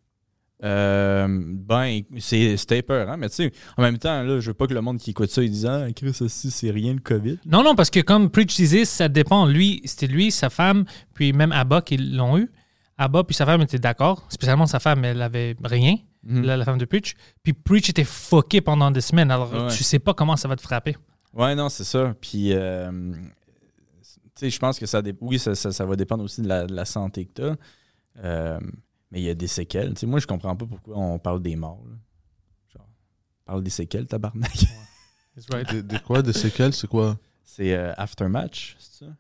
Euh, 0.64 1.26
ben, 1.28 2.00
c'est- 2.18 2.56
c'était 2.56 2.80
peur, 2.82 3.10
hein, 3.10 3.16
mais 3.18 3.28
tu 3.28 3.34
sais, 3.36 3.52
en 3.76 3.82
même 3.82 3.98
temps, 3.98 4.22
là, 4.22 4.40
je 4.40 4.46
veux 4.48 4.54
pas 4.54 4.66
que 4.66 4.72
le 4.74 4.80
monde 4.80 4.98
qui 4.98 5.10
écoute 5.10 5.30
ça, 5.30 5.42
il 5.42 5.50
dise 5.50 5.66
Ah, 5.66 5.86
Chris, 5.94 6.14
ça, 6.14 6.24
c'est 6.28 6.70
rien 6.70 6.94
le 6.94 7.00
COVID. 7.00 7.38
Non, 7.46 7.62
non, 7.62 7.74
parce 7.74 7.90
que 7.90 8.00
comme 8.00 8.30
Preach 8.30 8.56
disait, 8.56 8.84
ça 8.86 9.08
dépend. 9.08 9.46
Lui, 9.46 9.82
c'était 9.84 10.06
lui, 10.06 10.30
sa 10.30 10.48
femme, 10.50 10.84
puis 11.12 11.32
même 11.34 11.52
Abba 11.52 11.82
qui 11.82 11.96
l'ont 11.98 12.38
eu. 12.38 12.50
Abba 12.96 13.24
puis 13.24 13.34
sa 13.34 13.44
femme 13.44 13.60
étaient 13.60 13.78
d'accord. 13.78 14.24
Spécialement 14.30 14.66
sa 14.66 14.78
femme, 14.80 15.04
elle 15.04 15.20
avait 15.20 15.56
rien, 15.64 15.96
Mhm. 16.22 16.44
la, 16.44 16.56
la 16.56 16.64
femme 16.64 16.78
de 16.78 16.84
Preach. 16.86 17.14
Puis 17.42 17.52
Preach 17.52 17.90
était 17.90 18.04
fucké 18.04 18.60
pendant 18.60 18.90
des 18.90 19.00
semaines. 19.02 19.30
Alors, 19.30 19.52
Ouais. 19.52 19.68
tu 19.76 19.82
sais 19.84 19.98
pas 19.98 20.14
comment 20.14 20.36
ça 20.36 20.48
va 20.48 20.56
te 20.56 20.62
frapper. 20.62 20.96
Ouais, 21.34 21.54
non, 21.56 21.68
c'est 21.68 21.84
ça. 21.84 22.14
Puis, 22.20 22.52
euh, 22.52 22.90
tu 22.92 24.10
sais, 24.36 24.50
je 24.50 24.58
pense 24.60 24.78
que 24.78 24.86
ça, 24.86 25.02
oui, 25.20 25.38
ça, 25.38 25.54
ça- 25.56 25.72
ça 25.72 25.84
va 25.84 25.96
dépendre 25.96 26.22
aussi 26.24 26.40
de 26.40 26.48
la, 26.48 26.64
de 26.66 26.74
la 26.74 26.84
santé 26.84 27.26
que 27.26 27.32
tu 27.34 28.22
as. 28.24 28.58
Mais 29.14 29.20
il 29.20 29.24
y 29.26 29.30
a 29.30 29.34
des 29.34 29.46
séquelles. 29.46 29.94
Tu 29.94 30.00
sais, 30.00 30.06
moi, 30.06 30.18
je 30.18 30.26
comprends 30.26 30.56
pas 30.56 30.66
pourquoi 30.66 30.96
on 30.98 31.20
parle 31.20 31.40
des 31.40 31.54
morts. 31.54 31.80
là. 31.88 31.94
Genre, 32.74 32.86
on 32.88 33.52
parle 33.52 33.62
des 33.62 33.70
séquelles, 33.70 34.06
tabarnak. 34.08 34.50
Right. 35.52 35.70
Des, 35.70 35.82
des 35.84 35.98
quoi? 36.00 36.20
Des 36.22 36.32
séquelles 36.32 36.72
C'est 36.74 36.88
quoi? 36.88 37.16
C'est 37.44 37.74
euh, 37.74 37.92
aftermatch, 37.96 38.76
c'est 38.80 39.04
ça? 39.04 39.10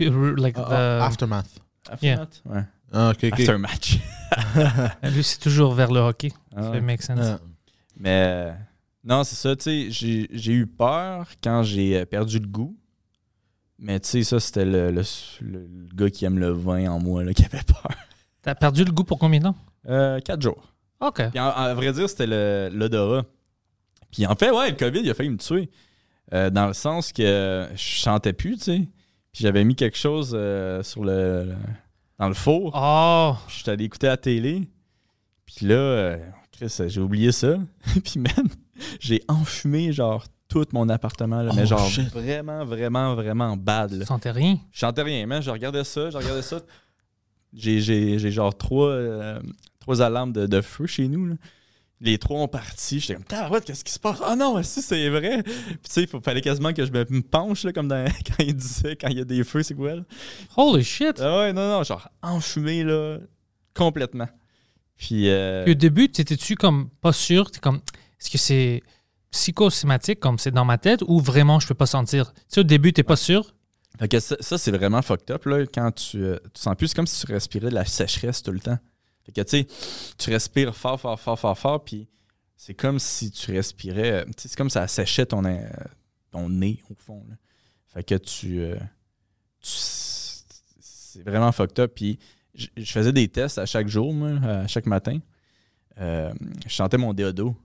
Uh, 0.00 0.34
like 0.36 0.56
Ah, 0.58 0.62
the- 0.62 0.72
ah, 0.72 1.06
Aftermath. 1.06 1.60
Aftermath? 1.88 2.42
Ouais. 2.46 2.62
Ah. 2.92 3.08
Aftermatch. 3.10 3.98
lui, 5.02 5.22
c'est 5.22 5.38
toujours 5.40 5.74
vers 5.74 5.92
le 5.92 6.00
hockey. 6.00 6.32
Ah 6.56 6.62
Ça 6.62 6.70
ouais. 6.70 6.80
make 6.80 7.02
sense. 7.02 7.18
Ah. 7.20 7.38
Mais 7.96 8.24
euh, 8.26 8.52
non, 9.04 9.22
c'est 9.24 9.36
ça, 9.36 9.54
tu 9.56 9.90
sais, 9.92 10.26
j'ai 10.30 10.52
eu 10.52 10.66
peur 10.66 11.28
quand 11.42 11.62
j'ai 11.62 11.98
euh, 11.98 12.04
perdu 12.06 12.38
le 12.38 12.46
goût. 12.46 12.74
Mais 13.78 14.00
tu 14.00 14.08
sais, 14.08 14.24
ça, 14.24 14.40
c'était 14.40 14.64
le, 14.64 14.90
le, 14.90 15.02
le 15.40 15.68
gars 15.94 16.08
qui 16.10 16.24
aime 16.24 16.38
le 16.38 16.50
vin 16.52 16.88
en 16.90 17.00
moi 17.00 17.24
là, 17.24 17.32
qui 17.34 17.44
avait 17.44 17.62
peur. 17.62 17.88
T'as 18.44 18.54
perdu 18.54 18.84
le 18.84 18.92
goût 18.92 19.04
pour 19.04 19.18
combien 19.18 19.40
de 19.40 19.44
temps? 19.44 19.56
Euh, 19.88 20.20
quatre 20.20 20.42
jours. 20.42 20.72
OK. 21.00 21.22
Puis 21.30 21.40
en- 21.40 21.48
à 21.50 21.74
vrai 21.74 21.92
dire, 21.92 22.08
c'était 22.08 22.26
le- 22.26 22.70
l'odorat. 22.72 23.24
Puis 24.12 24.26
en 24.26 24.34
fait, 24.36 24.50
ouais, 24.50 24.70
le 24.70 24.76
COVID, 24.76 25.00
il 25.00 25.10
a 25.10 25.14
failli 25.14 25.30
me 25.30 25.38
tuer. 25.38 25.70
Euh, 26.32 26.50
dans 26.50 26.66
le 26.68 26.72
sens 26.72 27.12
que 27.12 27.66
je 27.74 27.76
chantais 27.82 28.32
plus, 28.32 28.56
tu 28.56 28.62
sais. 28.64 28.78
Puis 29.32 29.42
j'avais 29.42 29.64
mis 29.64 29.74
quelque 29.74 29.98
chose 29.98 30.32
euh, 30.34 30.82
sur 30.82 31.04
le, 31.04 31.44
le- 31.44 31.54
dans 32.18 32.28
le 32.28 32.34
four. 32.34 32.70
Oh! 32.74 33.34
Puis 33.48 33.56
j'étais 33.58 33.70
allé 33.72 33.84
écouter 33.84 34.06
la 34.06 34.16
télé. 34.16 34.68
Puis 35.46 35.66
là, 35.66 35.74
euh, 35.74 36.18
Chris, 36.52 36.72
j'ai 36.86 37.00
oublié 37.00 37.32
ça. 37.32 37.56
puis 38.04 38.18
man, 38.20 38.48
j'ai 39.00 39.22
enfumé 39.28 39.92
genre 39.92 40.24
tout 40.48 40.64
mon 40.72 40.88
appartement. 40.88 41.42
là, 41.42 41.52
mais 41.54 41.62
Oh, 41.62 41.66
genre 41.66 41.88
shit. 41.88 42.08
vraiment, 42.12 42.64
vraiment, 42.64 43.14
vraiment 43.14 43.56
bad. 43.56 43.90
Tu 43.90 43.98
Là. 43.98 44.06
sentais 44.06 44.30
rien? 44.30 44.58
Je 44.70 44.78
chantais 44.78 45.02
rien, 45.02 45.26
man. 45.26 45.42
Je 45.42 45.50
regardais 45.50 45.84
ça, 45.84 46.10
je 46.10 46.16
regardais 46.16 46.42
ça. 46.42 46.60
J'ai, 47.54 48.18
genre 48.18 48.56
trois, 48.56 48.88
euh, 48.90 49.40
trois 49.80 50.02
alarmes 50.02 50.32
de, 50.32 50.46
de 50.46 50.60
feu 50.60 50.86
chez 50.86 51.08
nous. 51.08 51.26
là. 51.26 51.34
Les 52.00 52.18
trois 52.18 52.40
ont 52.40 52.48
parti. 52.48 53.00
J'étais 53.00 53.14
comme, 53.14 53.24
tabarouette, 53.24 53.64
qu'est-ce 53.64 53.84
qui 53.84 53.92
se 53.92 53.98
passe? 54.00 54.18
Ah 54.22 54.36
non, 54.36 54.62
si, 54.62 54.82
c'est 54.82 55.08
vrai. 55.08 55.42
Puis 55.42 55.54
tu 55.84 55.90
sais, 55.90 56.02
il 56.12 56.20
fallait 56.20 56.40
quasiment 56.40 56.72
que 56.72 56.84
je 56.84 56.90
me, 56.92 57.22
penche, 57.22 57.64
là, 57.64 57.72
comme 57.72 57.88
dans- 57.88 58.04
quand 58.26 58.42
il 58.44 58.54
disait, 58.54 58.96
quand 58.96 59.08
il 59.08 59.18
y 59.18 59.20
a 59.20 59.24
des 59.24 59.44
feux, 59.44 59.62
c'est 59.62 59.74
quoi, 59.74 59.94
là? 59.94 60.02
Holy 60.56 60.84
shit! 60.84 61.20
Ah 61.20 61.38
ouais, 61.38 61.52
non, 61.52 61.66
non, 61.68 61.82
genre 61.84 62.08
enfumé, 62.20 62.82
là, 62.84 63.18
complètement. 63.72 64.28
Puis, 64.96 65.28
euh, 65.30 65.64
Puis 65.64 65.72
au 65.72 65.76
début, 65.76 66.08
t'étais-tu 66.10 66.56
comme 66.56 66.88
pas 67.00 67.12
sûr? 67.12 67.50
T'es 67.50 67.60
comme, 67.60 67.76
est-ce 68.20 68.30
que 68.30 68.38
c'est 68.38 68.82
psychosomatique, 69.30 70.20
comme 70.20 70.38
c'est 70.38 70.50
dans 70.52 70.64
ma 70.64 70.78
tête, 70.78 71.02
ou 71.06 71.20
vraiment 71.20 71.60
je 71.60 71.66
peux 71.68 71.74
pas 71.74 71.86
sentir? 71.86 72.32
Tu 72.34 72.40
sais, 72.48 72.60
au 72.60 72.64
début, 72.64 72.92
t'es 72.92 73.02
pas 73.02 73.16
sûr? 73.16 73.53
Fait 73.98 74.08
que 74.08 74.20
ça, 74.20 74.36
ça, 74.40 74.58
c'est 74.58 74.70
vraiment 74.72 75.02
fucked 75.02 75.30
up, 75.30 75.44
là, 75.46 75.64
quand 75.66 75.92
tu, 75.92 76.22
euh, 76.22 76.38
tu 76.52 76.60
sens 76.60 76.74
plus, 76.76 76.88
c'est 76.88 76.96
comme 76.96 77.06
si 77.06 77.24
tu 77.26 77.32
respirais 77.32 77.68
de 77.70 77.74
la 77.74 77.84
sécheresse 77.84 78.42
tout 78.42 78.50
le 78.52 78.60
temps. 78.60 78.78
Fait 79.24 79.32
que, 79.32 79.40
tu 79.40 79.50
sais, 79.62 79.66
tu 80.18 80.30
respires 80.30 80.74
fort, 80.76 81.00
fort, 81.00 81.18
fort, 81.20 81.38
fort, 81.38 81.58
fort, 81.58 81.84
puis 81.84 82.08
c'est 82.56 82.74
comme 82.74 82.98
si 82.98 83.30
tu 83.30 83.52
respirais, 83.52 84.12
euh, 84.12 84.24
c'est 84.36 84.54
comme 84.56 84.70
ça 84.70 84.86
séchait 84.88 85.26
ton, 85.26 85.44
euh, 85.44 85.58
ton 86.30 86.48
nez, 86.48 86.82
au 86.90 86.94
fond, 86.94 87.24
là. 87.28 87.36
Fait 87.88 88.02
que 88.02 88.16
tu, 88.16 88.60
euh, 88.60 88.76
tu- 89.60 89.70
c'est 89.70 91.22
vraiment 91.24 91.52
fucked 91.52 91.78
up, 91.78 91.92
puis 91.94 92.18
je 92.54 92.92
faisais 92.92 93.12
des 93.12 93.28
tests 93.28 93.58
à 93.58 93.66
chaque 93.66 93.86
jour, 93.88 94.12
moi, 94.12 94.30
à 94.42 94.66
chaque 94.66 94.86
matin. 94.86 95.18
Je 95.96 96.32
sentais 96.68 96.98
mon 96.98 97.12
déodo. 97.14 97.56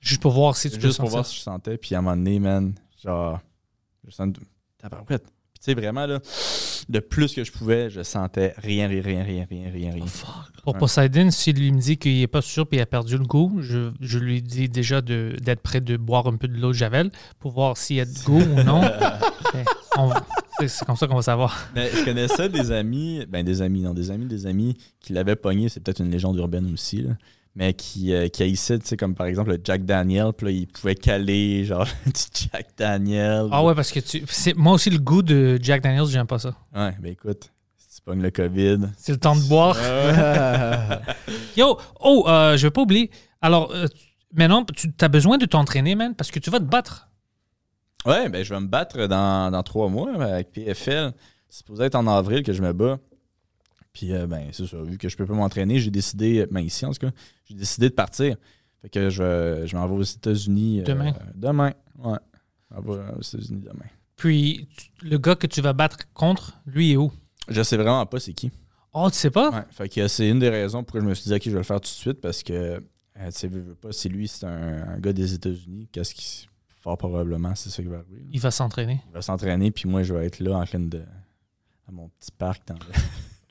Juste 0.00 0.20
pour 0.22 0.32
voir 0.32 0.56
si 0.56 0.70
tu 0.70 0.80
Juste 0.80 0.96
pour 0.98 1.06
sentir. 1.06 1.10
voir 1.10 1.26
si 1.26 1.36
je 1.36 1.40
sentais. 1.40 1.76
Puis 1.78 1.94
à 1.94 1.98
un 1.98 2.02
moment 2.02 2.16
donné, 2.16 2.38
man, 2.38 2.74
genre, 3.02 3.40
je 4.06 4.10
sens. 4.10 4.32
Tabarouette. 4.78 5.26
Sais, 5.64 5.72
vraiment, 5.72 6.04
là, 6.04 6.20
le 6.92 7.00
plus 7.00 7.32
que 7.32 7.42
je 7.42 7.50
pouvais, 7.50 7.88
je 7.88 8.02
sentais 8.02 8.52
rien, 8.58 8.86
rien, 8.86 9.00
rien, 9.02 9.22
rien, 9.22 9.46
rien, 9.48 9.70
rien, 9.72 9.92
rien. 9.92 10.04
Pour 10.62 10.74
Ouais. 10.74 10.78
Poseidon, 10.78 11.30
s'il 11.30 11.56
lui 11.56 11.72
me 11.72 11.80
dit 11.80 11.96
qu'il 11.96 12.20
est 12.20 12.26
pas 12.26 12.42
sûr 12.42 12.66
et 12.72 12.76
il 12.76 12.80
a 12.80 12.86
perdu 12.86 13.16
le 13.16 13.24
goût, 13.24 13.56
je, 13.60 13.90
je 14.00 14.18
lui 14.18 14.42
dis 14.42 14.68
déjà 14.68 15.00
d'être 15.00 15.60
prêt 15.62 15.80
de 15.80 15.96
boire 15.96 16.26
un 16.26 16.36
peu 16.36 16.48
de 16.48 16.56
l'eau 16.58 16.68
de 16.68 16.74
Javel 16.74 17.10
pour 17.38 17.52
voir 17.52 17.78
s'il 17.78 17.96
y 17.96 18.00
a 18.00 18.04
de 18.04 18.18
goût 18.26 18.42
ou 18.42 18.62
non. 18.62 18.82
On- 19.96 20.10
C'est 20.58 20.68
c'est 20.68 20.84
comme 20.84 20.96
ça 20.96 21.06
qu'on 21.06 21.16
va 21.16 21.22
savoir. 21.22 21.66
Mais 21.74 21.90
je 21.90 22.04
connaissais 22.04 22.48
des 22.50 22.70
amis, 22.70 23.24
ben 23.28 23.42
des 23.44 23.62
amis, 23.62 23.80
non, 23.80 23.94
des 23.94 24.10
amis, 24.10 24.26
des 24.26 24.46
amis 24.46 24.76
qui 25.00 25.12
l'avaient 25.14 25.34
pogné, 25.36 25.68
c'est 25.70 25.80
peut-être 25.80 26.00
une 26.00 26.10
légende 26.10 26.36
urbaine 26.36 26.70
aussi, 26.72 27.02
là, 27.02 27.10
mais 27.56 27.72
qui, 27.74 28.12
euh, 28.12 28.28
qui 28.28 28.42
haïssaient, 28.42 28.78
tu 28.78 28.86
sais, 28.86 28.96
comme 28.96 29.14
par 29.14 29.26
exemple 29.26 29.50
le 29.50 29.60
Jack 29.62 29.84
Daniel, 29.84 30.32
puis 30.36 30.46
là, 30.46 30.52
il 30.52 30.66
pouvait 30.66 30.94
caler, 30.94 31.64
genre, 31.64 31.86
du 32.06 32.12
Jack 32.52 32.68
Daniel. 32.76 33.46
Ah 33.52 33.62
ouais, 33.64 33.74
parce 33.74 33.92
que 33.92 34.00
tu. 34.00 34.24
c'est- 34.28 34.54
Moi 34.54 34.72
aussi, 34.72 34.90
le 34.90 34.98
goût 34.98 35.22
de 35.22 35.58
Jack 35.62 35.82
Daniels, 35.82 36.06
j'aime 36.06 36.26
pas 36.26 36.38
ça. 36.38 36.54
Ouais, 36.74 36.94
ben 37.00 37.12
écoute, 37.12 37.50
si 37.76 37.96
tu 37.96 38.02
pognes 38.02 38.22
le 38.22 38.30
COVID. 38.30 38.78
C'est 38.96 39.12
le 39.12 39.18
temps 39.18 39.36
de 39.36 39.42
boire. 39.48 39.76
Yo, 41.56 41.78
oh, 42.00 42.24
euh, 42.28 42.56
je 42.56 42.66
vais 42.66 42.70
pas 42.70 42.82
oublier. 42.82 43.10
Alors, 43.40 43.70
euh, 43.72 43.86
maintenant, 44.34 44.64
tu 44.64 44.88
as 45.00 45.08
besoin 45.08 45.38
de 45.38 45.46
t'entraîner, 45.46 45.94
man, 45.94 46.14
parce 46.14 46.30
que 46.30 46.38
tu 46.38 46.50
vas 46.50 46.58
te 46.58 46.64
battre. 46.64 47.08
Ouais, 48.06 48.28
ben 48.28 48.44
je 48.44 48.52
vais 48.52 48.60
me 48.60 48.66
battre 48.66 49.06
dans, 49.06 49.50
dans 49.50 49.62
trois 49.62 49.88
mois 49.88 50.12
avec 50.22 50.52
PFL. 50.52 51.12
C'est 51.48 51.58
supposé 51.58 51.84
être 51.84 51.94
en 51.94 52.06
avril 52.06 52.42
que 52.42 52.52
je 52.52 52.60
me 52.60 52.72
bats. 52.72 52.98
Puis, 53.94 54.12
euh, 54.12 54.26
ben, 54.26 54.48
c'est 54.52 54.66
ça. 54.66 54.82
Vu 54.82 54.98
que 54.98 55.08
je 55.08 55.16
peux 55.16 55.24
pas 55.24 55.32
m'entraîner, 55.34 55.78
j'ai 55.78 55.90
décidé, 55.90 56.44
ben 56.50 56.60
ici 56.60 56.84
en 56.84 56.92
tout 56.92 56.98
cas, 57.06 57.12
j'ai 57.46 57.54
décidé 57.54 57.88
de 57.88 57.94
partir. 57.94 58.36
Fait 58.82 58.88
que 58.90 59.08
je, 59.08 59.62
je 59.64 59.76
m'en 59.76 59.86
vais 59.86 59.94
aux 59.94 60.02
États-Unis. 60.02 60.80
euh, 60.80 60.84
Demain. 60.84 61.14
demain, 61.34 61.72
ouais. 62.00 62.18
Je 62.70 62.74
m'en 62.76 62.80
vais 62.82 63.02
aux 63.16 63.22
États-Unis 63.22 63.62
demain. 63.62 63.86
Puis, 64.16 64.68
tu- 64.76 65.06
le 65.06 65.16
gars 65.18 65.36
que 65.36 65.46
tu 65.46 65.60
vas 65.62 65.72
battre 65.72 65.98
contre, 66.12 66.60
lui 66.66 66.92
est 66.92 66.96
où? 66.96 67.10
Je 67.48 67.62
sais 67.62 67.76
vraiment 67.78 68.04
pas 68.04 68.20
c'est 68.20 68.32
qui. 68.34 68.50
Oh, 68.92 69.08
tu 69.10 69.16
sais 69.16 69.30
pas? 69.30 69.50
Ouais. 69.50 69.64
Fait 69.70 69.88
que 69.88 70.06
c'est 70.08 70.28
une 70.28 70.38
des 70.38 70.48
raisons 70.50 70.84
pourquoi 70.84 71.00
je 71.00 71.06
me 71.06 71.14
suis 71.14 71.28
dit, 71.28 71.34
ok, 71.34 71.42
je 71.44 71.50
vais 71.50 71.56
le 71.56 71.62
faire 71.62 71.80
tout 71.80 71.88
de 71.88 71.94
suite 71.94 72.20
parce 72.20 72.42
que, 72.42 72.52
euh, 72.52 72.80
tu 73.26 73.32
sais, 73.32 73.48
pas, 73.80 73.92
c'est 73.92 74.08
lui, 74.08 74.28
c'est 74.28 74.46
un, 74.46 74.88
un 74.94 74.98
gars 74.98 75.12
des 75.12 75.34
États-Unis. 75.34 75.88
Qu'est-ce 75.92 76.14
qui. 76.14 76.48
Fort 76.80 76.98
probablement, 76.98 77.54
c'est 77.54 77.70
ça 77.70 77.82
qui 77.82 77.88
va 77.88 77.96
arriver. 77.98 78.18
là. 78.20 78.26
Il 78.32 78.40
va 78.40 78.50
s'entraîner. 78.50 79.00
Il 79.08 79.12
va 79.14 79.22
s'entraîner, 79.22 79.70
puis 79.70 79.88
moi, 79.88 80.02
je 80.02 80.12
vais 80.14 80.26
être 80.26 80.38
là 80.40 80.58
en 80.58 80.64
train 80.66 80.80
de. 80.80 81.00
à 81.88 81.92
mon 81.92 82.08
petit 82.20 82.30
parc 82.36 82.66
dans 82.68 82.74
le. 82.74 82.80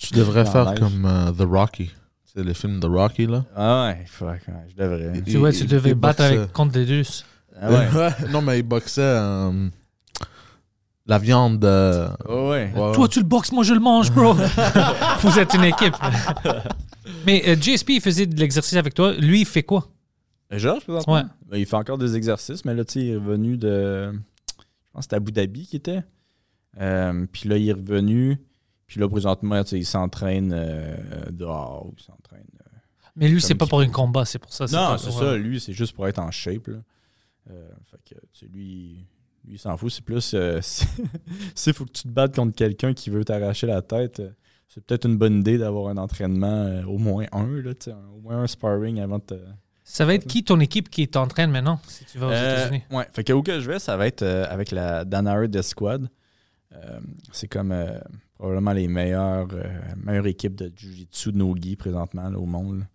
Tu 0.08 0.14
devrais 0.14 0.46
faire 0.46 0.74
comme 0.76 1.06
euh, 1.06 1.32
The 1.32 1.48
Rocky. 1.50 1.92
C'est 2.26 2.44
le 2.44 2.54
film 2.54 2.80
The 2.80 2.86
Rocky, 2.86 3.28
là. 3.28 3.46
Ah 3.56 3.88
ouais, 3.88 4.06
fuck, 4.08 4.28
ouais, 4.48 4.66
je 4.70 4.76
devrais. 4.76 5.22
Tu 5.22 5.38
vois, 5.38 5.52
tu 5.52 5.66
devais 5.66 5.94
battre 5.94 6.20
boxait. 6.24 6.38
avec 6.38 6.52
contre 6.54 6.72
des 6.74 6.86
deux. 6.86 7.04
Ah 7.62 7.70
ouais. 7.96 8.10
non, 8.32 8.42
mais 8.42 8.60
il 8.60 8.64
boxait 8.64 9.02
euh, 9.02 9.70
la 11.06 11.20
viande. 11.20 11.64
euh, 11.64 12.10
Oh 12.28 12.50
ouais. 12.50 12.72
ouais. 12.76 12.92
Toi, 12.94 13.08
tu 13.08 13.20
le 13.20 13.26
boxes, 13.26 13.52
moi, 13.52 13.64
je 13.64 13.74
le 13.74 13.80
mange, 13.80 14.12
bro. 14.12 14.34
Vous 15.22 15.40
êtes 15.40 15.54
une 15.54 15.66
équipe. 15.66 15.96
Mais 17.26 17.44
euh, 17.48 17.56
JSP, 17.60 17.90
il 17.92 18.02
faisait 18.02 18.26
de 18.26 18.40
l'exercice 18.40 18.76
avec 18.78 18.94
toi. 18.96 19.14
Lui, 19.14 19.42
il 19.42 19.46
fait 19.46 19.64
quoi? 19.64 19.88
Georges, 20.52 20.84
présentement? 20.84 21.14
Ouais. 21.16 21.24
Ben, 21.50 21.58
il 21.58 21.66
fait 21.66 21.76
encore 21.76 21.98
des 21.98 22.16
exercices, 22.16 22.64
mais 22.66 22.74
là, 22.74 22.84
tu 22.86 22.94
sais, 22.94 23.00
il 23.02 23.10
est 23.12 23.16
revenu 23.16 23.58
de. 23.58 24.12
Je 24.12 24.58
pense 24.94 25.00
que 25.00 25.02
c'était 25.04 25.16
Abu 25.16 25.32
Dhabi 25.32 25.66
qui 25.68 25.76
était. 25.76 26.02
Euh, 26.80 27.26
puis 27.32 27.48
là, 27.50 27.58
il 27.58 27.70
est 27.70 27.74
revenu. 27.74 28.38
Puis 28.94 29.02
là, 29.02 29.10
présentement, 29.10 29.64
il 29.72 29.86
s'entraîne 29.88 30.54
euh, 30.56 30.96
dehors. 31.32 31.90
Il 31.98 32.04
s'entraîne. 32.04 32.46
euh. 32.62 32.78
Mais 33.16 33.28
lui, 33.28 33.42
c'est 33.42 33.56
pas 33.56 33.66
pour 33.66 33.80
un 33.80 33.90
combat, 33.90 34.24
c'est 34.24 34.38
pour 34.38 34.54
ça. 34.54 34.66
Non, 34.72 35.00
c'est 35.00 35.10
ça. 35.10 35.36
Lui, 35.36 35.60
c'est 35.60 35.74
juste 35.74 35.94
pour 35.96 36.08
être 36.08 36.20
en 36.20 36.30
shape. 36.30 36.68
Là. 36.68 36.78
Euh, 37.50 37.70
fait 37.90 38.16
que, 38.16 38.20
tu 38.32 38.40
sais, 38.42 38.46
lui, 38.46 39.08
lui, 39.46 39.56
il 39.56 39.58
s'en 39.60 39.76
fout. 39.78 39.92
C'est 39.92 40.04
plus. 40.06 40.36
S'il 41.56 41.74
faut 41.74 41.86
que 41.86 41.92
tu 41.92 42.04
te 42.04 42.08
battes 42.08 42.36
contre 42.36 42.56
quelqu'un 42.56 42.94
qui 42.94 43.10
veut 43.10 43.26
t'arracher 43.26 43.66
la 43.66 43.82
tête, 43.82 44.22
c'est 44.68 44.86
peut-être 44.86 45.06
une 45.08 45.18
bonne 45.18 45.40
idée 45.40 45.58
d'avoir 45.58 45.88
un 45.90 45.98
entraînement, 45.98 46.82
au 46.88 47.00
moins 47.00 47.26
un, 47.32 47.48
là, 47.48 47.72
au 48.16 48.22
moins 48.22 48.44
un 48.44 48.48
sparring 48.48 49.00
avant 49.00 49.18
de 49.18 49.24
te. 49.24 49.36
Ça 49.84 50.06
va 50.06 50.14
être 50.14 50.28
qui 50.28 50.44
ton 50.44 50.60
équipe 50.60 50.88
qui 50.90 51.08
t'entraîne 51.08 51.50
maintenant, 51.50 51.80
si 51.88 52.06
tu 52.06 52.20
vas 52.20 52.28
aux 52.28 52.32
Euh, 52.32 52.58
États-Unis? 52.68 52.84
ouais, 52.92 53.08
fait 53.12 53.24
que 53.24 53.34
où 53.34 53.42
que 53.42 53.60
je 53.60 53.68
vais, 53.72 53.80
ça 53.80 53.98
va 53.98 54.06
être 54.06 54.22
euh, 54.22 54.46
avec 54.50 54.70
la 54.70 55.04
Danare 55.04 55.48
Death 55.50 55.64
Squad. 55.64 56.08
Euh, 56.74 57.00
c'est 57.32 57.48
comme 57.48 57.74
probablement 58.44 58.74
les 58.74 58.90
meilleures, 58.90 59.48
euh, 59.54 59.80
meilleures 59.96 60.28
équipes 60.28 60.56
de 60.56 60.70
Jiu-Jitsu 60.76 61.32
de 61.32 61.38
Nogi 61.38 61.78
présentement 61.78 62.28
au 62.36 62.46
monde. 62.46 62.86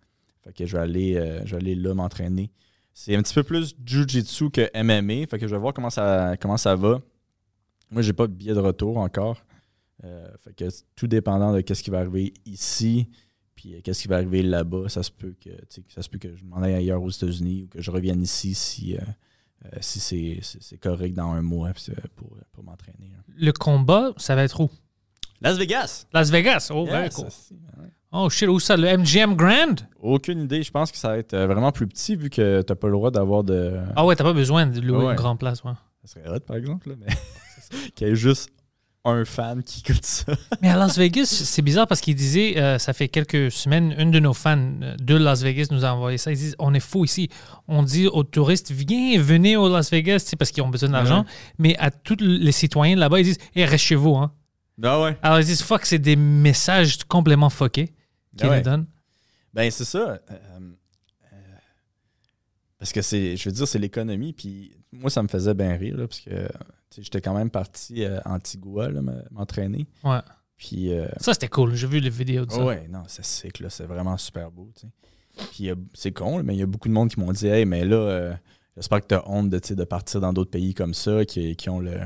Fait 0.43 0.53
que 0.53 0.67
je 0.67 0.77
vais 0.77 0.83
aller, 0.83 1.15
euh, 1.15 1.43
je 1.43 1.55
vais 1.55 1.57
aller 1.61 1.73
là 1.73 1.95
m'entraîner. 1.95 2.51
C'est 2.93 3.15
un 3.15 3.23
petit 3.23 3.33
peu 3.33 3.41
plus 3.41 3.75
Jiu-Jitsu 3.83 4.51
que 4.51 4.69
MMA. 4.75 5.25
Fait 5.25 5.39
que 5.39 5.47
je 5.47 5.55
vais 5.55 5.59
voir 5.59 5.73
comment 5.73 5.89
ça, 5.89 6.37
comment 6.39 6.57
ça 6.57 6.75
va. 6.75 7.01
Moi, 7.89 8.03
j'ai 8.03 8.13
pas 8.13 8.27
de 8.27 8.33
billet 8.33 8.53
de 8.53 8.59
retour 8.59 8.97
encore. 8.97 9.43
Euh, 10.03 10.29
fait 10.43 10.53
que 10.53 10.65
tout 10.95 11.07
dépendant 11.07 11.51
de 11.51 11.61
qu'est-ce 11.61 11.81
qui 11.81 11.89
va 11.89 12.01
arriver 12.01 12.31
ici, 12.45 13.09
puis 13.55 13.81
qu'est-ce 13.81 14.03
qui 14.03 14.07
va 14.07 14.17
arriver 14.17 14.43
là-bas, 14.43 14.87
ça 14.87 15.01
se 15.01 15.09
peut 15.09 15.33
que, 15.43 15.49
ça 15.87 16.03
se 16.03 16.09
peut 16.09 16.19
que 16.19 16.35
je 16.35 16.45
m'en 16.45 16.57
aille 16.57 16.75
ailleurs 16.75 17.01
aux 17.01 17.09
États-Unis 17.09 17.63
ou 17.63 17.67
que 17.69 17.81
je 17.81 17.89
revienne 17.89 18.21
ici 18.21 18.53
si, 18.53 18.95
c'est, 19.81 20.77
correct 20.77 21.15
dans 21.15 21.31
un 21.31 21.41
mois 21.41 21.71
pour, 22.15 22.37
pour 22.51 22.63
m'entraîner. 22.63 23.13
hein. 23.17 23.23
Le 23.35 23.51
combat, 23.51 24.13
ça 24.17 24.35
va 24.35 24.43
être 24.43 24.59
où? 24.59 24.69
Las 25.41 25.57
Vegas! 25.57 26.05
Las 26.13 26.29
Vegas. 26.31 26.69
Oh, 26.73 26.85
Yes, 26.87 27.15
cool. 27.15 27.27
Oh 28.11 28.27
shit, 28.29 28.47
où 28.49 28.59
ça? 28.59 28.75
Le 28.75 28.97
MGM 28.97 29.35
Grand? 29.35 29.75
Aucune 30.01 30.41
idée. 30.41 30.63
Je 30.63 30.71
pense 30.71 30.91
que 30.91 30.97
ça 30.97 31.09
va 31.09 31.17
être 31.19 31.33
euh, 31.35 31.45
vraiment 31.45 31.71
plus 31.71 31.85
petit 31.87 32.15
vu 32.15 32.29
que 32.31 32.61
t'as 32.63 32.73
pas 32.75 32.87
le 32.87 32.93
droit 32.93 33.11
d'avoir 33.11 33.43
de. 33.43 33.77
Ah 33.95 34.03
ouais, 34.05 34.15
t'as 34.15 34.23
pas 34.23 34.33
besoin 34.33 34.65
de 34.65 34.81
louer 34.81 35.05
Ouais. 35.05 35.11
une 35.11 35.15
grande 35.15 35.37
place, 35.39 35.63
ouais. 35.63 35.73
Ça 36.03 36.13
serait 36.19 36.27
hot, 36.29 36.39
par 36.39 36.55
exemple, 36.57 36.89
là, 36.89 36.95
mais 36.99 37.07
qu'il 37.95 38.07
y 38.07 38.11
ait 38.11 38.15
juste 38.15 38.49
un 39.05 39.23
fan 39.25 39.61
qui 39.63 39.81
écoute 39.87 40.03
ça. 40.03 40.33
Mais 40.61 40.69
à 40.69 40.75
Las 40.75 40.97
Vegas, 40.97 41.25
c'est 41.25 41.61
bizarre 41.61 41.85
parce 41.87 42.01
qu'il 42.01 42.15
disait, 42.15 42.57
euh, 42.57 42.79
ça 42.79 42.93
fait 42.93 43.07
quelques 43.09 43.51
semaines, 43.51 43.93
une 43.97 44.09
de 44.11 44.19
nos 44.19 44.33
fans 44.33 44.57
de 44.99 45.15
Las 45.15 45.43
Vegas 45.43 45.67
nous 45.71 45.85
a 45.85 45.89
envoyé 45.93 46.17
ça. 46.17 46.31
Ils 46.31 46.37
disent, 46.37 46.55
on 46.57 46.73
est 46.73 46.79
fou 46.79 47.05
ici. 47.05 47.29
On 47.67 47.83
dit 47.83 48.07
aux 48.07 48.23
touristes, 48.23 48.71
viens, 48.71 49.21
venez 49.21 49.55
au 49.55 49.69
Las 49.69 49.91
Vegas, 49.91 50.21
tu 50.21 50.29
sais, 50.31 50.35
parce 50.35 50.49
qu'ils 50.51 50.63
ont 50.63 50.69
besoin 50.69 50.89
d'argent. 50.89 51.25
Mais 51.59 51.77
à 51.77 51.91
tous 51.91 52.17
les 52.19 52.51
citoyens 52.51 52.95
là-bas, 52.95 53.19
ils 53.19 53.25
disent, 53.25 53.37
hey, 53.55 53.65
reste 53.65 53.83
chez 53.85 53.95
vous. 53.95 54.15
Hein. 54.15 54.31
Ah 54.83 55.01
ouais. 55.01 55.17
Alors 55.21 55.39
ils 55.39 55.45
disent, 55.45 55.61
fuck, 55.61 55.85
c'est 55.85 55.99
des 55.99 56.15
messages 56.15 57.03
complètement 57.05 57.49
fuckés 57.49 57.87
qu'ils 58.37 58.47
Ah 58.47 58.49
ouais. 58.49 58.57
nous 58.57 58.63
donnent. 58.63 58.87
Ben, 59.53 59.69
c'est 59.71 59.85
ça. 59.85 59.99
Euh, 59.99 60.17
euh, 60.31 60.69
parce 62.77 62.93
que 62.93 63.01
c'est, 63.01 63.35
je 63.35 63.49
veux 63.49 63.53
dire, 63.53 63.67
c'est 63.67 63.79
l'économie. 63.79 64.33
Puis 64.33 64.71
moi, 64.91 65.09
ça 65.09 65.21
me 65.23 65.27
faisait 65.27 65.53
bien 65.53 65.75
rire, 65.75 65.97
là, 65.97 66.07
parce 66.07 66.21
que 66.21 66.47
j'étais 66.97 67.21
quand 67.21 67.33
même 67.33 67.49
parti 67.49 68.03
euh, 68.03 68.19
à 68.25 68.33
Antigua, 68.33 68.89
là, 68.89 69.01
m'entraîner. 69.31 69.87
Ouais. 70.03 70.19
Puis, 70.59 70.93
euh, 70.93 71.07
Ça, 71.19 71.33
c'était 71.33 71.47
cool. 71.47 71.73
J'ai 71.73 71.87
vu 71.87 71.99
les 71.99 72.09
vidéos 72.09 72.45
de 72.45 72.51
ça. 72.51 72.63
ouais, 72.63 72.87
non, 72.89 73.03
c'est 73.07 73.23
sick, 73.25 73.59
là. 73.59 73.69
C'est 73.69 73.85
vraiment 73.85 74.17
super 74.17 74.51
beau, 74.51 74.69
tu 74.75 74.81
sais. 74.81 74.87
Puis 75.51 75.69
euh, 75.69 75.75
c'est 75.93 76.11
con, 76.11 76.43
mais 76.43 76.53
il 76.53 76.59
y 76.59 76.63
a 76.63 76.65
beaucoup 76.65 76.89
de 76.89 76.93
monde 76.93 77.09
qui 77.09 77.17
m'ont 77.19 77.31
dit, 77.31 77.47
hey, 77.47 77.63
mais 77.65 77.85
là, 77.85 77.95
euh, 77.95 78.33
j'espère 78.75 78.99
que 78.99 79.07
tu 79.07 79.15
as 79.15 79.29
honte 79.29 79.49
de, 79.49 79.83
partir 79.85 80.19
dans 80.19 80.33
d'autres 80.33 80.51
pays 80.51 80.73
comme 80.73 80.93
ça, 80.93 81.23
qui, 81.23 81.55
qui 81.55 81.69
ont 81.69 81.79
le. 81.79 81.97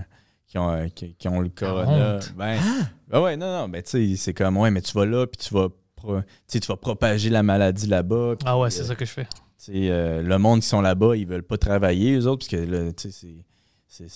Qui 0.54 0.60
ont, 0.60 0.70
euh, 0.70 0.88
qui, 0.88 1.16
qui 1.16 1.28
ont 1.28 1.40
le 1.40 1.50
corona. 1.50 2.20
Ben, 2.38 2.60
ben 3.08 3.22
ouais, 3.24 3.36
non, 3.38 3.48
non, 3.52 3.68
mais 3.68 3.82
tu 3.82 3.90
sais, 3.90 4.16
c'est 4.18 4.36
comme, 4.36 4.56
ouais, 4.58 4.70
mais 4.70 4.84
tu 4.84 4.94
vas 4.94 5.04
là, 5.08 5.26
puis 5.26 5.48
tu 5.48 5.52
vas, 5.52 5.70
pro- 5.96 6.20
tu 6.48 6.60
vas 6.60 6.78
propager 6.78 7.32
la 7.32 7.42
maladie 7.42 7.88
là-bas. 7.88 8.36
Ah 8.46 8.60
ouais, 8.60 8.70
c'est 8.70 8.82
euh, 8.82 8.86
ça 8.86 8.94
que 8.96 9.04
je 9.04 9.10
fais. 9.14 9.24
tu 9.24 9.32
sais, 9.58 9.72
euh, 9.90 10.22
le 10.22 10.38
monde 10.38 10.60
qui 10.62 10.68
sont 10.68 10.82
là-bas, 10.82 11.16
ils 11.16 11.26
veulent 11.26 11.42
pas 11.42 11.58
travailler, 11.58 12.14
eux 12.18 12.28
autres, 12.28 12.46
parce 12.48 12.50
que 12.64 12.70
là, 12.72 12.94
tu 12.94 13.12
sais, 13.12 13.28
c'est- 13.88 14.08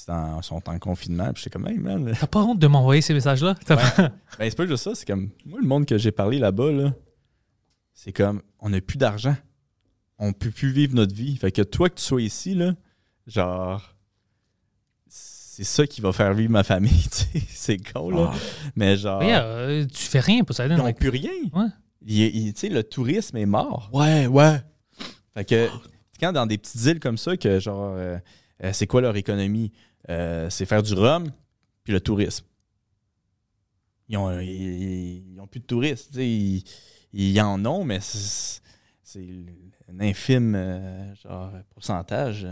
sont 0.43 0.61
en 0.69 0.77
confinement. 0.77 1.33
Puis 1.33 1.41
j'étais 1.45 1.49
comme, 1.57 1.67
hey, 1.67 1.79
man. 1.79 2.15
T'as 2.19 2.27
pas 2.27 2.43
honte 2.43 2.59
de 2.59 2.67
m'envoyer 2.67 3.01
ces 3.01 3.15
messages-là? 3.15 3.55
Ben, 3.67 4.11
c'est 4.37 4.55
pas 4.55 4.67
juste 4.67 4.83
ça, 4.83 4.93
c'est 4.93 5.07
comme, 5.07 5.31
moi, 5.43 5.57
le 5.59 5.67
monde 5.67 5.87
que 5.87 5.97
j'ai 5.97 6.11
parlé 6.11 6.37
là-bas, 6.37 6.71
là, 6.71 6.93
c'est 7.95 8.13
comme, 8.13 8.43
on 8.59 8.69
n'a 8.69 8.79
plus 8.79 8.99
d'argent. 8.99 9.35
On 10.19 10.33
peut 10.33 10.51
plus 10.51 10.69
vivre 10.71 10.93
notre 10.93 11.15
vie. 11.15 11.35
Fait 11.37 11.51
que 11.51 11.63
toi, 11.63 11.89
que 11.89 11.95
tu 11.95 12.03
sois 12.03 12.21
ici, 12.21 12.53
là, 12.53 12.75
genre, 13.25 13.95
c'est 15.57 15.63
ça 15.63 15.87
qui 15.87 16.01
va 16.01 16.13
faire 16.13 16.33
vivre 16.33 16.51
ma 16.51 16.63
famille, 16.63 16.91
tu 17.11 17.39
sais. 17.39 17.41
C'est 17.49 17.77
con, 17.93 18.09
là. 18.11 18.31
Mais 18.75 18.95
genre, 18.97 19.23
Yeah, 19.23 19.43
euh, 19.43 19.85
tu 19.87 20.03
fais 20.03 20.19
rien 20.19 20.43
pour 20.43 20.55
ça. 20.55 20.67
ils 20.67 20.75
n'ont 20.75 20.93
plus 20.93 21.09
rien. 21.09 21.31
Ouais. 21.53 21.65
Il- 22.05 22.21
il- 22.35 22.53
tu 22.53 22.59
sais, 22.61 22.69
le 22.69 22.83
tourisme 22.83 23.37
est 23.37 23.45
mort. 23.47 23.89
Ouais, 23.91 24.27
ouais. 24.27 24.61
Fait 25.33 25.45
que 25.45 25.67
quand 26.19 26.31
dans 26.31 26.45
des 26.45 26.57
petites 26.57 26.83
îles 26.85 26.99
comme 26.99 27.17
ça, 27.17 27.35
que 27.37 27.59
genre, 27.59 27.93
euh, 27.97 28.17
euh, 28.63 28.71
c'est 28.73 28.85
quoi 28.87 29.01
leur 29.01 29.15
économie? 29.15 29.71
Euh, 30.09 30.49
c'est 30.49 30.65
faire 30.65 30.83
du 30.83 30.93
rhum 30.93 31.29
puis 31.83 31.91
le 31.93 31.99
tourisme. 32.01 32.45
Ils 34.09 34.17
ont, 34.17 34.39
ils, 34.39 35.33
ils 35.33 35.39
ont 35.41 35.47
plus 35.47 35.59
de 35.59 35.65
touristes. 35.65 36.15
Ils, 36.15 36.63
ils 37.13 37.41
en 37.41 37.63
ont, 37.65 37.83
mais 37.83 37.99
c'est 37.99 38.61
c'est 39.03 39.25
un 39.89 39.99
infime 40.01 40.53
euh, 40.55 41.15
genre, 41.15 41.51
pourcentage. 41.71 42.47